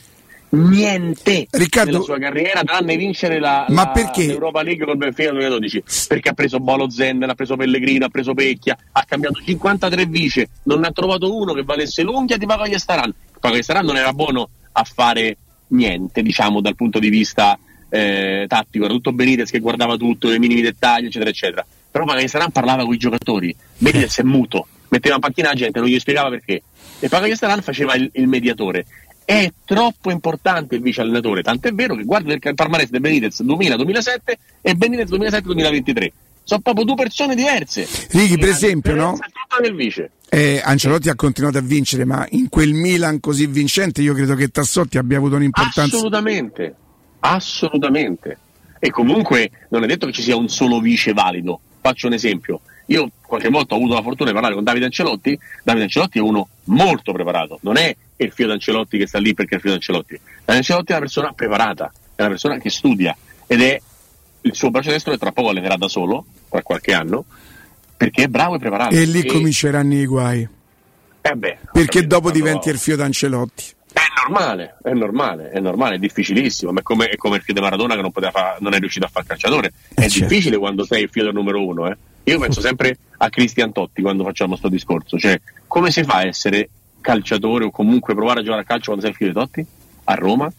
niente 0.50 1.48
Riccardo- 1.50 1.92
nella 1.92 2.04
sua 2.04 2.18
carriera 2.20 2.64
tranne 2.64 2.96
vincere 2.96 3.40
la, 3.40 3.66
Ma 3.70 3.84
la- 3.84 3.90
perché? 3.90 4.28
l'Europa 4.28 4.62
League 4.62 4.86
col 4.86 4.96
Benfica 4.98 5.32
nel 5.32 5.40
2012 5.50 5.84
perché 6.08 6.30
ha 6.30 6.34
preso 6.34 6.60
Bolo 6.60 6.90
Zen, 6.90 7.24
ha 7.24 7.34
preso 7.34 7.56
Pellegrino, 7.58 8.06
ha 8.06 8.10
preso 8.10 8.34
Pecchia 8.34 8.78
ha 8.94 9.04
cambiato 9.04 9.42
53 9.44 10.06
vice 10.06 10.48
non 10.64 10.80
ne 10.82 10.88
ha 10.88 10.92
trovato 10.92 11.36
uno 11.36 11.52
che 11.54 11.64
valesse 11.64 12.02
l'unghia 12.04 12.38
di 12.38 12.46
Paco 12.46 12.64
Ayestaran 13.46 13.52
Paco 13.52 13.54
Ayestaran 13.54 13.86
non 13.86 13.98
era 13.98 14.12
buono 14.12 14.50
a 14.72 14.84
fare 14.84 15.38
niente 15.68 16.22
diciamo 16.22 16.62
dal 16.62 16.76
punto 16.76 17.00
di 17.00 17.10
vista 17.10 17.58
eh, 17.90 18.46
tattico. 18.48 18.86
Era 18.86 18.94
tutto 18.94 19.14
Benitez 19.14 19.52
che 19.52 19.60
guardava 19.60 19.98
tutto 19.98 20.34
i 20.34 20.40
minimi 20.40 20.62
dettagli 20.62 21.06
eccetera 21.06 21.30
eccetera. 21.30 21.66
Però 21.92 22.06
Paco 22.06 22.18
Ayestaran 22.18 22.52
parlava 22.52 22.84
con 22.84 22.94
i 22.94 22.98
giocatori. 22.98 23.56
Benitez 23.78 24.20
è 24.20 24.24
muto. 24.24 24.68
Metteva 24.90 25.16
in 25.16 25.22
panchina 25.22 25.50
la 25.50 25.56
gente 25.56 25.80
non 25.80 25.88
gli 25.88 26.00
spiegava 26.00 26.30
perché. 26.30 26.64
E 27.00 27.08
Paco 27.08 27.26
Ayestaran 27.26 27.62
faceva 27.62 27.94
il, 27.96 28.10
il 28.14 28.28
mediatore. 28.28 28.86
È 29.24 29.52
troppo 29.64 30.12
importante 30.12 30.76
il 30.76 30.82
vice 30.82 31.02
allenatore, 31.02 31.42
tant'è 31.42 31.72
vero 31.72 31.96
che 31.96 32.04
guarda 32.04 32.34
il 32.34 32.40
palmarès 32.54 32.90
del 32.90 33.02
Benitez 33.02 33.42
2000-2007 33.42 34.18
e 34.62 34.76
Benitez 34.76 35.10
2007-2023. 35.10 36.08
Sono 36.44 36.62
proprio 36.62 36.86
due 36.86 36.96
persone 36.96 37.34
diverse. 37.34 37.88
Righi, 38.12 38.38
per 38.38 38.50
esempio, 38.50 38.94
no? 38.94 39.18
È. 40.36 40.38
Eh, 40.38 40.62
Ancelotti 40.64 41.10
ha 41.10 41.16
continuato 41.16 41.58
a 41.58 41.62
vincere, 41.62 42.06
ma 42.06 42.26
in 42.32 42.50
quel 42.50 42.74
Milan 42.74 43.20
così 43.20 43.48
vincente 43.48 44.02
io 44.02 44.14
credo 44.14 44.36
che 44.36 44.50
Tassotti 44.50 44.98
abbia 44.98 45.18
avuto 45.18 45.36
un'importanza. 45.36 45.96
Assolutamente, 45.96 46.76
assolutamente. 47.20 48.38
E 48.80 48.90
comunque 48.92 49.50
non 49.70 49.84
è 49.84 49.88
detto 49.88 50.06
che 50.06 50.12
ci 50.12 50.22
sia 50.22 50.36
un 50.36 50.50
solo 50.50 50.80
vice 50.80 51.14
valido. 51.14 51.60
Faccio 51.82 52.08
un 52.08 52.14
esempio. 52.14 52.62
Io 52.88 53.10
qualche 53.22 53.50
volta 53.50 53.74
ho 53.74 53.78
avuto 53.78 53.96
la 53.96 54.02
fortuna 54.02 54.30
di 54.30 54.34
parlare 54.34 54.54
con 54.54 54.64
Davide 54.64 54.86
Ancelotti. 54.86 55.40
Davide 55.64 55.86
Ancelotti 55.86 56.20
è 56.20 56.22
uno 56.22 56.48
molto 56.66 57.12
preparato, 57.14 57.58
non 57.62 57.78
è 57.78 57.96
il 58.18 58.32
figlio 58.32 58.50
d'Ancelotti 58.50 58.98
che 58.98 59.08
sta 59.08 59.20
lì 59.20 59.34
perché 59.34 59.54
è 59.54 59.56
il 59.56 59.62
figlio 59.62 59.74
d'Ancelotti. 59.74 60.20
Davide 60.44 60.58
Ancelotti 60.58 60.92
è 60.92 60.96
una 60.96 61.02
persona 61.02 61.32
preparata, 61.34 61.92
è 62.16 62.22
una 62.22 62.30
persona 62.30 62.58
che 62.58 62.70
studia 62.70 63.16
ed 63.48 63.62
è 63.62 63.82
il 64.42 64.54
suo 64.54 64.70
braccio 64.70 64.92
destro 64.92 65.14
e 65.14 65.18
tra 65.18 65.32
poco 65.32 65.50
allenerà 65.50 65.76
da 65.76 65.88
solo, 65.88 66.26
tra 66.50 66.62
qualche 66.62 66.94
anno, 66.94 67.26
perché 67.98 68.24
è 68.24 68.28
bravo 68.28 68.56
e 68.56 68.60
preparato. 68.60 68.96
E 68.96 69.06
lì 69.06 69.26
cominceranno 69.26 69.94
i 69.94 70.06
guai. 70.06 70.48
Eh 71.22 71.36
beh, 71.36 71.58
Perché 71.72 72.00
capito, 72.02 72.08
dopo 72.08 72.32
diventi 72.32 72.70
il 72.70 72.78
fio 72.78 72.96
d'Ancelotti. 72.96 73.74
È 73.92 74.02
normale, 74.28 74.78
è 74.84 74.92
normale, 74.92 75.50
è 75.50 75.60
normale, 75.60 75.96
è 75.96 75.98
difficilissimo, 75.98 76.72
ma 76.72 76.82
è 76.82 76.84
come, 76.84 77.08
è 77.08 77.16
come 77.16 77.38
il 77.38 77.42
figlio 77.42 77.60
di 77.60 77.62
Maradona 77.62 77.96
che 77.96 78.02
non, 78.02 78.12
poteva 78.12 78.32
fa- 78.32 78.58
non 78.60 78.74
è 78.74 78.80
riuscito 78.80 79.06
a 79.06 79.10
fare 79.10 79.26
calciatore. 79.26 79.72
È 79.94 80.02
certo. 80.02 80.20
difficile 80.20 80.58
quando 80.58 80.86
sei 80.86 81.04
il 81.04 81.10
figlio 81.10 81.26
del 81.26 81.34
numero 81.34 81.66
uno. 81.66 81.90
eh. 81.90 81.98
Io 82.26 82.40
penso 82.40 82.60
sempre 82.62 82.98
a 83.18 83.30
Cristian 83.30 83.72
Totti 83.72 84.02
quando 84.02 84.24
facciamo 84.24 84.50
questo 84.52 84.68
discorso, 84.70 85.18
cioè 85.18 85.40
come 85.68 85.92
si 85.92 86.04
fa 86.04 86.18
a 86.18 86.26
essere 86.26 86.70
calciatore 87.02 87.66
o 87.66 87.72
comunque 87.72 88.14
provare 88.14 88.40
a 88.42 88.44
giocare 88.44 88.62
a 88.62 88.66
calcio 88.66 88.92
quando 88.92 89.02
sei 89.02 89.12
il 89.12 89.16
figlio 89.18 89.32
di 89.32 89.38
Totti? 89.38 89.66
A 90.06 90.14
Roma? 90.16 90.52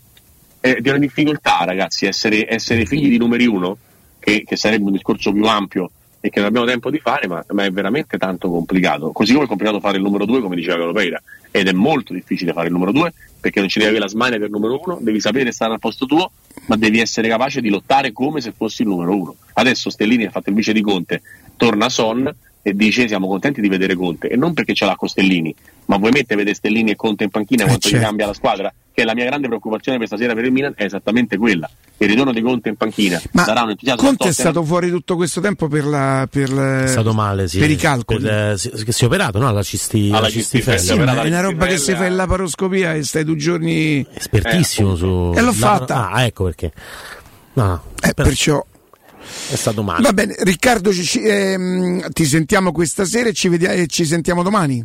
È 0.58 0.76
di 0.80 0.88
una 0.88 0.98
difficoltà 0.98 1.64
ragazzi, 1.64 2.06
essere, 2.06 2.52
essere 2.52 2.86
figli 2.86 3.08
di 3.08 3.18
numeri 3.18 3.46
uno, 3.46 3.76
che, 4.18 4.42
che 4.44 4.56
sarebbe 4.56 4.84
un 4.84 4.92
discorso 4.92 5.32
più 5.32 5.44
ampio 5.44 5.90
e 6.20 6.30
che 6.30 6.38
non 6.40 6.48
abbiamo 6.48 6.66
tempo 6.66 6.90
di 6.90 6.98
fare, 6.98 7.26
ma, 7.26 7.44
ma 7.50 7.64
è 7.64 7.70
veramente 7.70 8.18
tanto 8.18 8.50
complicato. 8.50 9.12
Così 9.12 9.32
come 9.32 9.44
è 9.44 9.48
complicato 9.48 9.80
fare 9.80 9.96
il 9.96 10.02
numero 10.02 10.24
due, 10.24 10.40
come 10.40 10.56
diceva 10.56 10.78
Calopeira, 10.78 11.22
ed 11.50 11.68
è 11.68 11.72
molto 11.72 12.12
difficile 12.12 12.52
fare 12.52 12.66
il 12.66 12.72
numero 12.72 12.92
due 12.92 13.12
perché 13.46 13.60
non 13.60 13.68
ci 13.68 13.78
devi 13.78 13.90
avere 13.90 14.06
la 14.06 14.10
smania 14.10 14.38
del 14.38 14.50
numero 14.50 14.80
uno, 14.84 14.98
devi 15.00 15.20
sapere 15.20 15.52
stare 15.52 15.72
al 15.72 15.78
posto 15.78 16.04
tuo, 16.04 16.32
ma 16.66 16.76
devi 16.76 16.98
essere 16.98 17.28
capace 17.28 17.60
di 17.60 17.68
lottare 17.68 18.10
come 18.10 18.40
se 18.40 18.52
fossi 18.52 18.82
il 18.82 18.88
numero 18.88 19.16
uno. 19.16 19.36
Adesso 19.52 19.88
Stellini 19.88 20.24
ha 20.24 20.30
fatto 20.30 20.50
il 20.50 20.56
vice 20.56 20.72
di 20.72 20.80
Conte, 20.80 21.22
torna 21.56 21.88
Son 21.88 22.28
e 22.60 22.74
dice 22.74 23.06
siamo 23.06 23.28
contenti 23.28 23.60
di 23.60 23.68
vedere 23.68 23.94
Conte, 23.94 24.28
e 24.28 24.34
non 24.34 24.52
perché 24.52 24.74
ce 24.74 24.84
l'ha 24.84 24.96
con 24.96 25.08
Stellini, 25.08 25.54
ma 25.84 25.96
vuoi 25.96 26.10
mettere 26.10 26.34
vedere 26.34 26.56
Stellini 26.56 26.90
e 26.90 26.96
Conte 26.96 27.22
in 27.22 27.30
panchina 27.30 27.64
quanto 27.64 27.86
gli 27.86 27.92
certo. 27.92 28.06
cambia 28.06 28.26
la 28.26 28.34
squadra? 28.34 28.74
Che 28.92 29.02
è 29.02 29.04
la 29.04 29.14
mia 29.14 29.26
grande 29.26 29.46
preoccupazione 29.46 29.98
per 29.98 30.08
stasera 30.08 30.34
per 30.34 30.44
il 30.44 30.50
Milan, 30.50 30.72
è 30.74 30.82
esattamente 30.82 31.36
quella. 31.36 31.70
Il 31.98 32.08
ritorno 32.08 32.32
di 32.32 32.42
Conte 32.42 32.68
in 32.68 32.76
panchina 32.76 33.20
darà 33.32 33.62
un 33.62 33.70
entusiasmo 33.70 34.02
Conte 34.02 34.28
è 34.28 34.32
stato 34.32 34.62
fuori 34.64 34.90
tutto 34.90 35.16
questo 35.16 35.40
tempo 35.40 35.66
per, 35.66 35.86
la, 35.86 36.28
per, 36.30 36.52
la- 36.52 36.82
È 36.82 36.86
stato 36.88 37.14
male, 37.14 37.48
sì. 37.48 37.58
per 37.58 37.70
i 37.70 37.76
calcoli. 37.76 38.20
Per, 38.22 38.50
eh, 38.52 38.58
si- 38.58 38.68
che 38.70 38.92
si 38.92 39.04
è 39.04 39.06
operato, 39.06 39.38
no? 39.38 39.48
Alla 39.48 39.62
cisti, 39.62 40.10
Alla 40.12 40.28
cistifella. 40.28 40.78
Sì, 40.78 40.94
ma 40.98 41.22
è 41.22 41.26
una 41.26 41.40
roba 41.40 41.64
che 41.66 41.78
si 41.78 41.94
fa 41.94 42.04
in 42.04 42.16
laparoscopia 42.16 42.92
e 42.94 43.02
stai 43.02 43.24
due 43.24 43.36
giorni. 43.36 44.06
Espertissimo 44.12 44.94
su. 44.94 45.32
E 45.34 45.40
l'ho 45.40 45.46
la- 45.46 45.52
fatta. 45.52 46.10
Ah, 46.10 46.24
ecco 46.24 46.44
perché. 46.44 46.70
No, 47.54 47.82
Eh, 48.02 48.12
però 48.12 48.28
perciò. 48.28 48.62
è 49.50 49.54
stato 49.56 49.82
male. 49.82 50.02
Va 50.02 50.12
bene, 50.12 50.34
Riccardo, 50.40 50.92
ci- 50.92 51.02
ci- 51.04 51.22
ehm, 51.22 52.10
ti 52.10 52.26
sentiamo 52.26 52.72
questa 52.72 53.06
sera 53.06 53.30
e 53.30 53.32
ci, 53.32 53.48
vediamo, 53.48 53.74
e 53.74 53.86
ci 53.86 54.04
sentiamo 54.04 54.42
domani. 54.42 54.84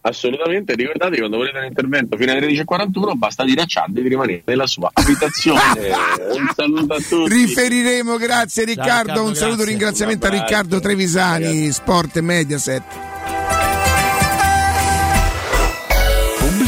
Assolutamente, 0.00 0.74
ricordatevi 0.74 1.18
quando 1.18 1.36
volete 1.38 1.58
un 1.58 1.64
intervento 1.64 2.16
fino 2.16 2.32
alle 2.32 2.46
13.41 2.46 3.12
basta 3.14 3.44
dire 3.44 3.62
a 3.62 3.64
Chad 3.66 3.90
di 3.90 4.08
rimanere 4.08 4.42
nella 4.44 4.66
sua 4.66 4.90
abitazione. 4.92 5.60
un 6.32 6.50
saluto 6.54 6.94
a 6.94 6.98
tutti. 6.98 7.32
Riferiremo, 7.32 8.16
grazie 8.16 8.64
Riccardo. 8.64 8.90
Riccardo, 8.90 9.24
un 9.24 9.34
saluto, 9.34 9.56
grazie. 9.56 9.72
ringraziamento 9.72 10.26
a. 10.26 10.30
Riccardo 10.30 10.80
Trevisani, 10.80 11.72
Sport 11.72 12.16
e 12.16 12.20
Mediaset. 12.20 13.07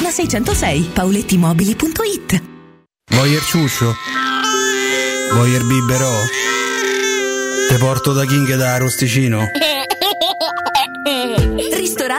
606, 0.00 0.86
paulettimobili.it. 0.94 2.42
Voyer 3.10 3.42
ciuscio? 3.42 3.94
Voyer 5.34 5.62
biberò? 5.64 6.12
Te 7.68 7.76
porto 7.76 8.14
da 8.14 8.24
King 8.24 8.56
da 8.56 8.78
Rosticino? 8.78 9.44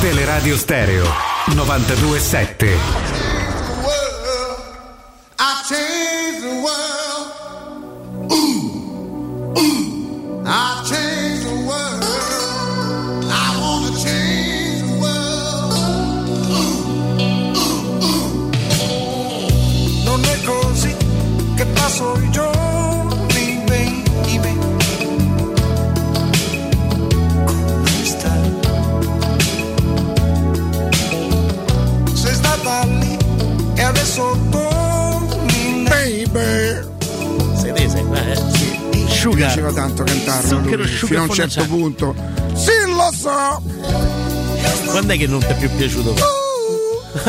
Teleradio 0.00 0.56
Stereo 0.56 1.04
927. 1.54 2.78
I 5.40 5.62
changed 5.68 6.42
the 6.42 6.54
world. 6.64 7.26
Ooh, 8.32 9.58
ooh. 9.58 10.42
I 10.46 10.82
changed 10.88 11.44
the 11.46 11.54
world. 11.66 12.04
Così 20.44 20.96
che 21.56 21.66
passo 21.66 22.14
i 22.22 22.30
giorni, 22.30 22.57
torni, 34.50 35.84
baby. 35.88 36.86
Sedese, 37.56 37.98
eh. 37.98 38.42
Mi 38.92 39.08
Sugar. 39.08 39.36
piaceva 39.46 39.72
tanto 39.72 40.04
cantarlo 40.04 40.60
lui, 40.60 40.86
sugar 40.86 41.06
fino 41.06 41.20
a 41.20 41.22
un 41.22 41.30
certo 41.30 41.64
punto. 41.66 42.14
Sì, 42.54 42.70
lo 42.86 43.10
so! 43.12 43.62
Quando 44.90 45.12
è 45.12 45.18
che 45.18 45.26
non 45.26 45.40
ti 45.40 45.46
è 45.46 45.56
più 45.56 45.70
piaciuto? 45.76 46.14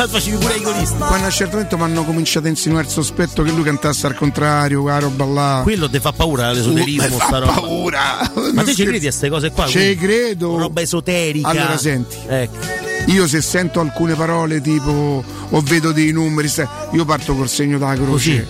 Facevi 0.08 0.36
pure 0.36 0.54
i 0.56 0.62
golisti. 0.62 0.96
Quando 0.98 1.24
a 1.24 1.26
un 1.26 1.30
certo 1.32 1.56
punto 1.56 1.76
mi 1.76 1.82
hanno 1.84 2.04
cominciato 2.04 2.46
a 2.46 2.48
insinuare 2.50 2.84
il 2.84 2.90
sospetto 2.90 3.42
che 3.42 3.50
lui 3.50 3.62
cantasse 3.64 4.06
al 4.06 4.14
contrario, 4.14 4.82
quella 4.82 4.98
roba 4.98 5.24
là. 5.24 5.60
Quello 5.62 5.88
ti 5.90 5.98
fa 5.98 6.12
paura 6.12 6.52
l'esoterismo, 6.52 7.06
Uh, 7.06 7.10
mi 7.12 7.18
fa 7.18 7.24
sta 7.26 7.38
roba. 7.38 7.52
paura. 7.52 8.30
Ma 8.34 8.40
Non 8.42 8.54
te 8.64 8.66
ci 8.66 8.72
scherzo. 8.72 8.82
credi 8.84 8.96
a 9.06 9.08
queste 9.08 9.28
cose 9.30 9.50
qua? 9.50 9.66
Ci 9.66 9.96
credo. 9.96 10.58
Roba 10.58 10.80
esoterica. 10.80 11.48
Allora 11.48 11.76
senti. 11.78 12.16
Ecco. 12.26 12.88
Io 13.10 13.26
se 13.26 13.40
sento 13.40 13.80
alcune 13.80 14.14
parole 14.14 14.60
tipo 14.60 15.24
o 15.50 15.60
vedo 15.62 15.90
dei 15.92 16.12
numeri, 16.12 16.48
io 16.92 17.04
parto 17.04 17.34
col 17.34 17.48
segno 17.48 17.76
della 17.76 17.94
croce. 17.94 18.46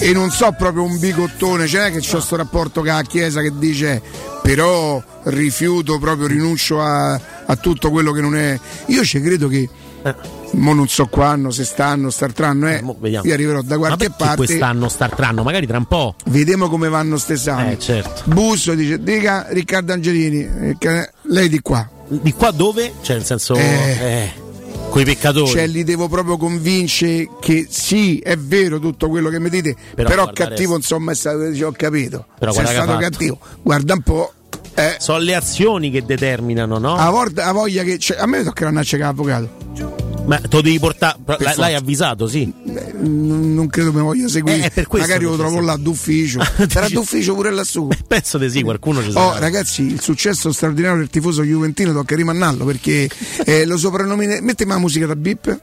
e 0.00 0.12
non 0.12 0.30
so 0.30 0.52
proprio 0.52 0.82
un 0.82 0.98
bigottone, 0.98 1.66
cioè 1.68 1.92
che 1.92 2.00
c'è 2.00 2.10
questo 2.10 2.34
rapporto 2.36 2.80
con 2.80 2.88
la 2.90 3.02
Chiesa 3.02 3.40
che 3.40 3.52
dice 3.56 4.02
però 4.42 5.02
rifiuto 5.24 5.98
proprio, 5.98 6.26
rinuncio 6.26 6.82
a, 6.82 7.12
a 7.12 7.56
tutto 7.56 7.90
quello 7.90 8.12
che 8.12 8.20
non 8.20 8.36
è. 8.36 8.58
Io 8.86 9.04
ci 9.04 9.20
credo 9.20 9.48
che. 9.48 9.68
Mo 10.50 10.74
non 10.74 10.86
so 10.86 11.06
quando, 11.06 11.50
se 11.50 11.64
stanno, 11.64 12.10
startranno, 12.10 12.68
eh. 12.68 12.84
vediamo. 12.98 13.26
Io 13.26 13.32
arriverò 13.32 13.62
da 13.62 13.76
Ma 13.78 13.86
qualche 13.86 13.96
perché 13.96 14.14
parte. 14.18 14.36
quest'anno 14.36 14.88
startranno? 14.88 15.42
Magari 15.42 15.66
tra 15.66 15.78
un 15.78 15.86
po'. 15.86 16.14
Vediamo 16.26 16.68
come 16.68 16.88
vanno 16.90 17.16
ste 17.16 17.32
esami. 17.32 17.72
Eh, 17.72 17.78
certo. 17.78 18.22
Busso 18.26 18.74
dice, 18.74 19.02
dica 19.02 19.46
Riccardo 19.48 19.94
Angelini, 19.94 20.76
eh, 20.78 21.10
lei 21.22 21.48
di 21.48 21.60
qua. 21.60 21.88
Di 22.08 22.32
qua 22.32 22.50
dove? 22.50 22.92
Cioè, 23.02 23.16
nel 23.16 23.24
senso. 23.24 23.54
Eh. 23.54 23.60
Eh, 23.62 24.32
coi 24.90 25.04
peccatori. 25.04 25.50
Cioè 25.50 25.66
li 25.66 25.84
devo 25.84 26.08
proprio 26.08 26.36
convincere 26.36 27.28
che 27.40 27.66
sì, 27.68 28.18
è 28.18 28.36
vero 28.36 28.78
tutto 28.78 29.08
quello 29.08 29.28
che 29.30 29.40
mi 29.40 29.48
dite, 29.48 29.74
Però 29.94 30.08
però, 30.08 30.30
cattivo 30.32 30.76
insomma 30.76 31.12
è 31.12 31.14
stato, 31.14 31.48
dice, 31.48 31.64
ho 31.64 31.72
capito. 31.76 32.26
Però 32.38 32.52
Sei 32.52 32.66
stato 32.66 32.96
cattivo. 32.96 33.38
Guarda 33.62 33.94
un 33.94 34.00
po'. 34.00 34.32
Eh, 34.76 34.96
Sono 34.98 35.18
le 35.18 35.34
azioni 35.36 35.90
che 35.90 36.04
determinano, 36.04 36.78
no? 36.78 36.96
a, 36.96 37.08
volta- 37.10 37.46
a 37.46 37.52
voglia 37.52 37.82
che 37.84 37.96
c'è- 37.96 38.16
a 38.18 38.26
me 38.26 38.42
toccherà 38.42 38.68
andare 38.68 38.84
a 38.84 38.88
cercare 38.88 39.14
l'avvocato. 39.14 40.03
Ma 40.26 40.38
te 40.38 40.48
lo 40.50 40.62
devi 40.62 40.78
portare. 40.78 41.18
L'hai, 41.38 41.56
l'hai 41.56 41.74
avvisato, 41.74 42.26
sì. 42.26 42.50
Non, 42.64 43.52
non 43.54 43.66
credo 43.68 43.92
mi 43.92 44.00
voglia 44.00 44.26
seguire. 44.28 44.70
Eh, 44.74 44.86
questo 44.86 45.06
Magari 45.08 45.24
lo 45.24 45.36
trovo 45.36 45.60
là 45.60 45.76
d'ufficio. 45.76 46.40
Sarà 46.68 46.88
d'ufficio 46.88 47.34
pure 47.34 47.50
lassù. 47.50 47.88
Penso 48.08 48.38
di 48.38 48.48
sì, 48.48 48.62
qualcuno 48.62 49.02
ci 49.02 49.08
Oh, 49.08 49.12
sarà. 49.12 49.38
ragazzi, 49.38 49.82
il 49.82 50.00
successo 50.00 50.50
straordinario 50.52 50.98
del 50.98 51.10
tifoso 51.10 51.42
juventino 51.42 51.92
tocca 51.92 52.16
rimannarlo 52.16 52.64
perché 52.64 53.08
eh, 53.44 53.66
lo 53.66 53.76
soprannomine. 53.76 54.40
Mettimi 54.40 54.70
la 54.70 54.78
musica 54.78 55.06
da 55.06 55.16
bip. 55.16 55.60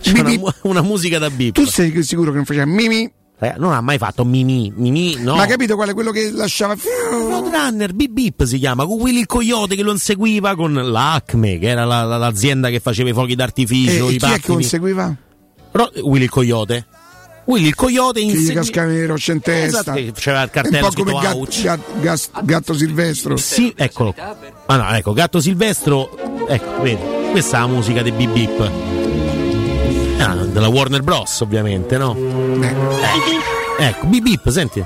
C'è 0.00 0.18
una, 0.18 0.30
mu- 0.36 0.48
una 0.62 0.82
musica 0.82 1.18
da 1.18 1.30
bip. 1.30 1.54
Tu 1.54 1.64
sei 1.66 2.02
sicuro 2.02 2.30
che 2.30 2.36
non 2.36 2.44
faceva 2.44 2.66
mimi? 2.66 3.10
Non 3.56 3.72
ha 3.72 3.80
mai 3.80 3.96
fatto 3.96 4.24
Mimi. 4.24 4.70
Mimi, 4.76 5.16
no. 5.18 5.34
Ma 5.36 5.46
capito 5.46 5.74
qual 5.74 5.88
è 5.88 5.94
quello 5.94 6.10
che 6.10 6.30
lasciava? 6.30 6.76
Roadrunner, 7.10 7.92
Bip 7.94 8.10
Bip 8.12 8.44
si 8.44 8.58
chiama, 8.58 8.84
con 8.84 9.00
Willy 9.00 9.20
il 9.20 9.26
Coyote 9.26 9.76
che 9.76 9.82
lo 9.82 9.92
inseguiva 9.92 10.54
con 10.54 10.74
l'Acme, 10.74 11.58
che 11.58 11.68
era 11.68 11.84
la- 11.84 12.02
la- 12.04 12.18
l'azienda 12.18 12.68
che 12.68 12.80
faceva 12.80 13.08
i 13.08 13.12
fuochi 13.14 13.34
d'artificio, 13.34 14.08
E 14.08 14.12
i 14.12 14.16
chi 14.16 14.16
è 14.16 14.18
che 14.18 14.26
pattini. 14.26 14.54
conseguiva? 14.54 15.16
Ro- 15.72 15.90
Willy 16.02 16.24
il 16.24 16.30
Coyote. 16.30 16.86
Willy 17.46 17.68
il 17.68 17.74
Coyote 17.74 18.20
Che 18.20 18.26
gli 18.26 18.30
inseguiva. 18.30 18.60
cascava 18.60 18.88
le 18.92 19.06
rocce 19.06 19.32
in 19.32 19.40
testa. 19.40 19.96
Esatto, 19.96 20.12
c'era 20.20 20.42
il 20.42 20.50
cartello 20.50 20.86
un 20.86 20.92
po' 20.92 21.02
come 21.02 21.20
gatto, 21.20 21.36
Ouch. 21.38 21.62
gat- 21.62 22.00
gas- 22.00 22.30
gatto 22.42 22.74
silvestro. 22.74 23.36
Sì, 23.38 23.72
eccolo. 23.74 24.14
Ah 24.66 24.76
no, 24.76 24.90
ecco, 24.94 25.12
Gatto 25.14 25.40
Silvestro. 25.40 26.46
Ecco, 26.46 26.82
vedi, 26.82 27.00
questa 27.30 27.56
è 27.56 27.60
la 27.60 27.66
musica 27.68 28.02
dei 28.02 28.12
Bip 28.12 28.30
Bip. 28.32 28.70
Ah, 30.22 30.34
della 30.34 30.68
Warner 30.68 31.02
Bros, 31.02 31.40
ovviamente, 31.40 31.96
no? 31.98 32.14
Eh, 32.60 32.74
Ecco, 33.78 34.06
Bip 34.06 34.22
Bip, 34.22 34.48
senti. 34.50 34.84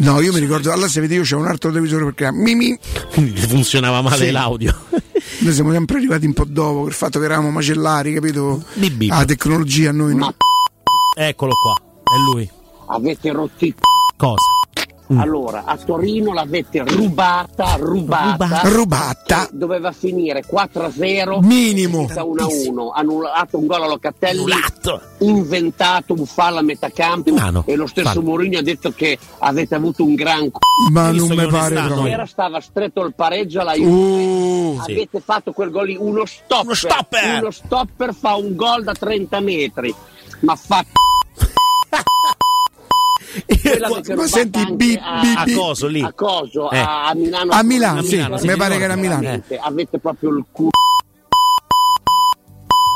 No, 0.00 0.20
io 0.22 0.32
mi 0.32 0.38
ricordo, 0.40 0.72
allora 0.72 0.88
se 0.88 1.02
vedi 1.02 1.16
io 1.16 1.22
c'è 1.22 1.36
un 1.36 1.46
altro 1.46 1.68
televisore 1.70 2.04
perché 2.06 2.32
Mimi. 2.32 2.78
Quindi 3.12 3.38
funzionava 3.40 4.00
male 4.00 4.16
Sì. 4.26 4.30
l'audio. 4.30 4.74
Noi 5.40 5.52
siamo 5.52 5.70
sempre 5.72 5.98
arrivati 5.98 6.24
un 6.24 6.32
po' 6.32 6.44
dopo 6.46 6.78
per 6.80 6.88
il 6.88 6.94
fatto 6.94 7.18
che 7.18 7.26
eravamo 7.26 7.50
macellari, 7.50 8.14
capito? 8.14 8.62
Bip 8.74 8.92
Bip. 8.94 9.10
La 9.10 9.24
tecnologia 9.26 9.90
a 9.90 9.92
noi 9.92 10.14
no. 10.14 10.34
Eccolo 11.16 11.52
qua, 11.62 11.74
è 12.02 12.32
lui. 12.32 12.48
Avete 12.86 13.30
rotto 13.32 13.64
i 13.66 13.74
Cosa? 15.14 15.22
Allora, 15.22 15.62
a 15.64 15.76
Torino 15.76 16.32
l'avete 16.32 16.82
rubata, 16.84 17.76
rubata. 17.78 18.60
Rubata. 18.64 19.48
Doveva 19.50 19.92
finire 19.92 20.44
4-0. 20.44 21.40
Minimo. 21.44 22.02
1-1. 22.04 22.90
Annullato 22.94 23.58
un 23.58 23.66
gol 23.66 23.82
a 23.82 23.86
Locatelli. 23.86 24.52
Inventato 25.18 26.14
un 26.14 26.26
fallo 26.26 26.58
a 26.58 26.62
metà 26.62 26.90
campo. 26.90 27.32
Mano. 27.32 27.64
E 27.66 27.76
lo 27.76 27.86
stesso 27.86 28.08
Fallo. 28.08 28.22
Mourinho 28.22 28.58
ha 28.58 28.62
detto 28.62 28.90
che 28.92 29.18
avete 29.38 29.74
avuto 29.74 30.04
un 30.04 30.14
gran 30.14 30.50
c***o. 30.50 30.58
Ma 30.92 31.10
Visto 31.10 31.34
non 31.34 31.44
mi 31.44 31.50
pare 31.50 31.74
proprio. 31.74 32.04
sera 32.04 32.26
stava 32.26 32.60
stretto 32.60 33.04
il 33.04 33.14
pareggio 33.14 33.60
alla 33.60 33.74
Juve. 33.74 33.90
Uh, 33.90 34.78
Avete 34.80 35.20
fatto 35.20 35.52
quel 35.52 35.70
gol 35.70 35.86
lì, 35.86 35.96
uno 35.98 36.24
stopper. 36.26 36.64
Uno 36.64 36.74
stopper. 36.74 37.40
Uno 37.42 37.50
stopper 37.50 38.14
fa 38.14 38.34
un 38.34 38.54
gol 38.54 38.82
da 38.84 38.92
30 38.92 39.40
metri. 39.40 39.94
Ma 40.40 40.56
fa 40.56 40.84
Ma 44.16 44.26
senti, 44.26 44.58
anche 44.58 44.72
bi- 44.74 44.98
a, 45.00 45.20
a 45.42 45.44
coso 45.54 45.86
lì. 45.86 46.00
A 46.02 46.12
coso, 46.12 46.70
Eh. 46.70 46.78
a, 46.78 47.06
a 47.06 47.14
Milano. 47.14 47.52
A 47.52 47.62
Milano, 47.62 48.02
sì, 48.02 48.16
Milano, 48.16 48.36
sì, 48.38 48.46
mi 48.46 48.56
pare 48.56 48.76
che 48.76 48.84
era 48.84 48.92
a 48.92 48.96
Milano. 48.96 49.42
Avete 49.60 49.98
proprio 49.98 50.30
il 50.30 50.44
culo. 50.50 50.70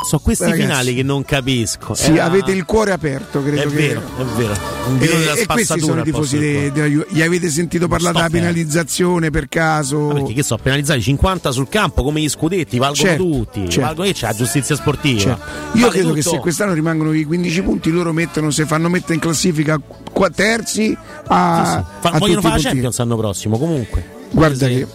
Sono 0.07 0.21
questi 0.23 0.43
Ragazzi. 0.45 0.61
finali 0.61 0.95
che 0.95 1.03
non 1.03 1.23
capisco. 1.25 1.93
Sì, 1.93 2.11
Era- 2.13 2.23
avete 2.23 2.51
il 2.51 2.63
cuore 2.65 2.91
aperto, 2.93 3.43
credo 3.43 3.61
È 3.61 3.67
che. 3.67 3.75
vero, 3.75 4.01
è 4.17 4.23
vero. 4.37 4.53
E, 4.53 4.97
della 4.97 5.33
e 5.33 5.45
questi 5.45 5.79
sono 5.81 5.99
i 5.99 6.03
tifosi 6.03 6.37
del 6.39 6.53
de- 6.53 6.71
della 6.71 6.87
Juve. 6.87 7.05
Gli 7.09 7.21
avete 7.21 7.49
sentito 7.49 7.87
parlare 7.89 8.15
della 8.15 8.29
penalizzazione 8.29 9.29
per 9.29 9.49
caso? 9.49 9.99
Ma 9.99 10.13
perché 10.13 10.33
che 10.33 10.43
so, 10.43 10.57
penalizzati 10.57 11.01
50 11.01 11.51
sul 11.51 11.67
campo 11.67 12.01
come 12.03 12.21
gli 12.21 12.29
scudetti, 12.29 12.77
valgono 12.79 13.09
Certo, 13.09 13.23
tutti. 13.23 13.59
certo. 13.65 13.81
Valgono, 13.81 14.07
che 14.07 14.13
c'è 14.13 14.27
la 14.27 14.33
giustizia 14.33 14.75
sportiva. 14.75 15.19
Cioè, 15.19 15.31
io 15.73 15.81
Vale 15.81 15.91
credo 15.91 16.13
che 16.13 16.21
tutto. 16.21 16.35
se 16.35 16.41
quest'anno 16.41 16.73
rimangono 16.73 17.11
i 17.13 17.23
15 17.25 17.61
punti, 17.61 17.91
loro 17.91 18.13
mettono, 18.13 18.51
se 18.51 18.65
fanno 18.65 18.87
mettere 18.89 19.15
in 19.15 19.19
classifica 19.19 19.79
qua 20.11 20.29
terzi 20.29 20.97
a, 21.27 21.63
Sì, 21.65 21.71
sì. 21.71 21.99
Fa- 21.99 22.09
a 22.09 22.17
vogliono 22.19 22.41
fare 22.41 22.53
la 22.55 22.59
punti. 22.61 22.63
Champions 22.67 22.97
l'anno 22.99 23.17
prossimo, 23.17 23.57
comunque. 23.59 24.05
Guarda 24.31 24.65
che 24.67 24.87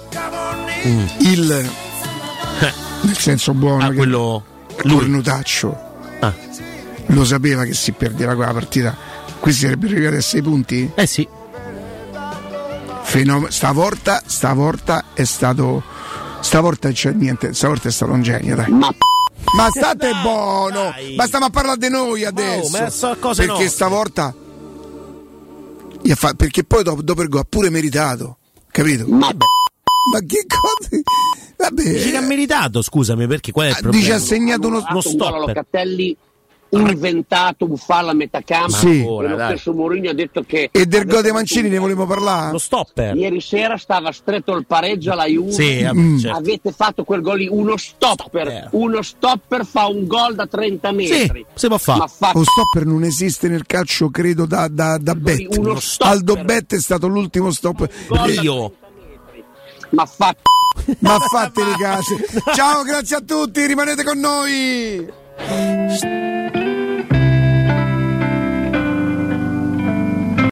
Mm. 0.86 1.05
il 1.20 1.68
nel 3.02 3.16
senso 3.18 3.52
buono 3.52 3.84
Ah, 3.84 3.89
che 3.91 3.94
quello 3.97 4.44
cornutaccio 4.77 5.93
Ah. 6.20 6.33
lo 7.07 7.25
sapeva 7.25 7.65
che 7.65 7.75
si 7.75 7.93
perdeva 7.93 8.35
quella 8.35 8.53
partita. 8.53 8.97
Questi 9.41 9.62
sarebbero 9.62 9.93
arrivati 9.94 10.17
a 10.17 10.20
6 10.23 10.43
punti? 10.43 10.91
Eh 10.94 11.07
sì. 11.07 11.28
Fenom- 13.03 13.49
stavolta, 13.49 14.23
stavolta 14.25 15.05
è 15.15 15.25
stato. 15.25 15.83
Stavolta 16.41 16.91
c'è 16.91 17.12
niente, 17.12 17.53
stavolta 17.55 17.89
è 17.89 17.93
stato 17.93 18.12
un 18.12 18.23
genio, 18.23 18.57
dai. 18.57 18.70
Ma 18.70 18.89
Ma 19.57 19.69
state 19.70 20.11
buono! 20.23 20.93
Ma 21.17 21.27
stiamo 21.27 21.44
a 21.47 21.51
parlare 21.51 21.78
di 21.78 21.89
noi 21.91 22.25
adesso! 22.25 22.78
ma 22.81 22.91
so 22.91 23.15
cose 23.20 23.43
perché 23.44 23.65
nostre. 23.65 23.69
stavolta. 23.69 24.35
perché 26.36 26.65
poi 26.65 26.83
dopo, 26.83 27.03
dopo 27.03 27.23
il 27.23 27.28
gol 27.28 27.41
ha 27.41 27.47
pure 27.49 27.70
meritato, 27.70 28.39
capito? 28.70 29.07
Ma, 29.09 29.28
Ma 30.12 30.19
che 30.27 30.47
cosa? 30.47 30.89
Vabbè. 31.68 31.83
Dici 31.83 32.10
che 32.10 32.17
ha 32.17 32.20
meritato, 32.20 32.83
scusami, 32.83 33.26
perché 33.26 33.51
qual 33.52 33.67
è 33.67 33.68
il 33.70 33.75
Ah, 33.76 33.81
problema? 33.81 34.02
dice 34.05 34.15
ha 34.17 34.18
segnato 34.20 34.67
uno, 34.68 34.84
uno 34.89 35.25
a 35.26 35.39
Locatelli 35.39 36.17
inventato 36.70 37.67
un 37.67 37.76
fallo 37.76 38.10
a 38.10 38.15
metà 38.15 38.41
campo. 38.43 38.73
Sì. 38.75 39.01
E 39.01 39.05
lo 39.28 39.36
stesso 39.47 39.73
Mourinho 39.73 40.10
ha 40.10 40.12
detto 40.12 40.43
che 40.43 40.70
E 40.73 40.86
del 40.86 41.05
gol 41.07 41.23
dei 41.23 41.31
Mancini 41.31 41.68
ne 41.68 41.78
volevo 41.78 42.05
parlare? 42.05 42.51
Lo 42.51 42.59
stopper. 42.59 43.15
Ieri 43.15 43.41
sera 43.41 43.76
stava 43.76 44.10
stretto 44.10 44.57
il 44.57 44.67
pareggio 44.67 45.12
alla 45.12 45.26
Juve. 45.26 45.52
Sì, 45.52 45.83
vabbè, 45.83 45.99
Mm. 46.01 46.18
certo. 46.18 46.36
Avete 46.36 46.73
fatto 46.73 47.05
quel 47.05 47.20
gol 47.20 47.39
lì, 47.39 47.49
uno 47.49 47.76
stopper. 47.76 48.47
Stopper. 48.49 48.68
Uno 48.73 49.02
stopper 49.02 49.65
fa 49.65 49.86
un 49.86 50.07
gol 50.07 50.34
da 50.34 50.47
30 50.49 50.91
metri. 50.91 51.47
si 51.55 51.68
può 51.68 51.78
fare. 51.78 52.05
Fa 52.09 52.33
Lo 52.34 52.43
stopper 52.43 52.84
non 52.86 53.05
esiste 53.05 53.47
nel 53.49 53.65
calcio, 53.67 54.10
credo, 54.10 54.44
da, 54.44 54.67
da, 54.68 54.99
da 55.01 55.15
Bet. 55.15 55.49
stopper. 55.78 56.12
Aldo 56.12 56.34
Bet 56.43 56.75
è 56.75 56.81
stato 56.81 57.07
l'ultimo 57.07 57.52
stop. 57.52 57.89
da 58.09 58.26
Io. 58.26 58.73
Ma 59.91 60.07
fa 60.07 60.34
Ma 60.99 61.19
fate 61.19 61.65
le 61.65 61.77
case. 61.78 62.17
Ciao, 62.55 62.83
grazie 62.83 63.17
a 63.17 63.20
tutti, 63.20 63.67
rimanete 63.67 64.05
con 64.05 64.19
noi. 64.19 65.12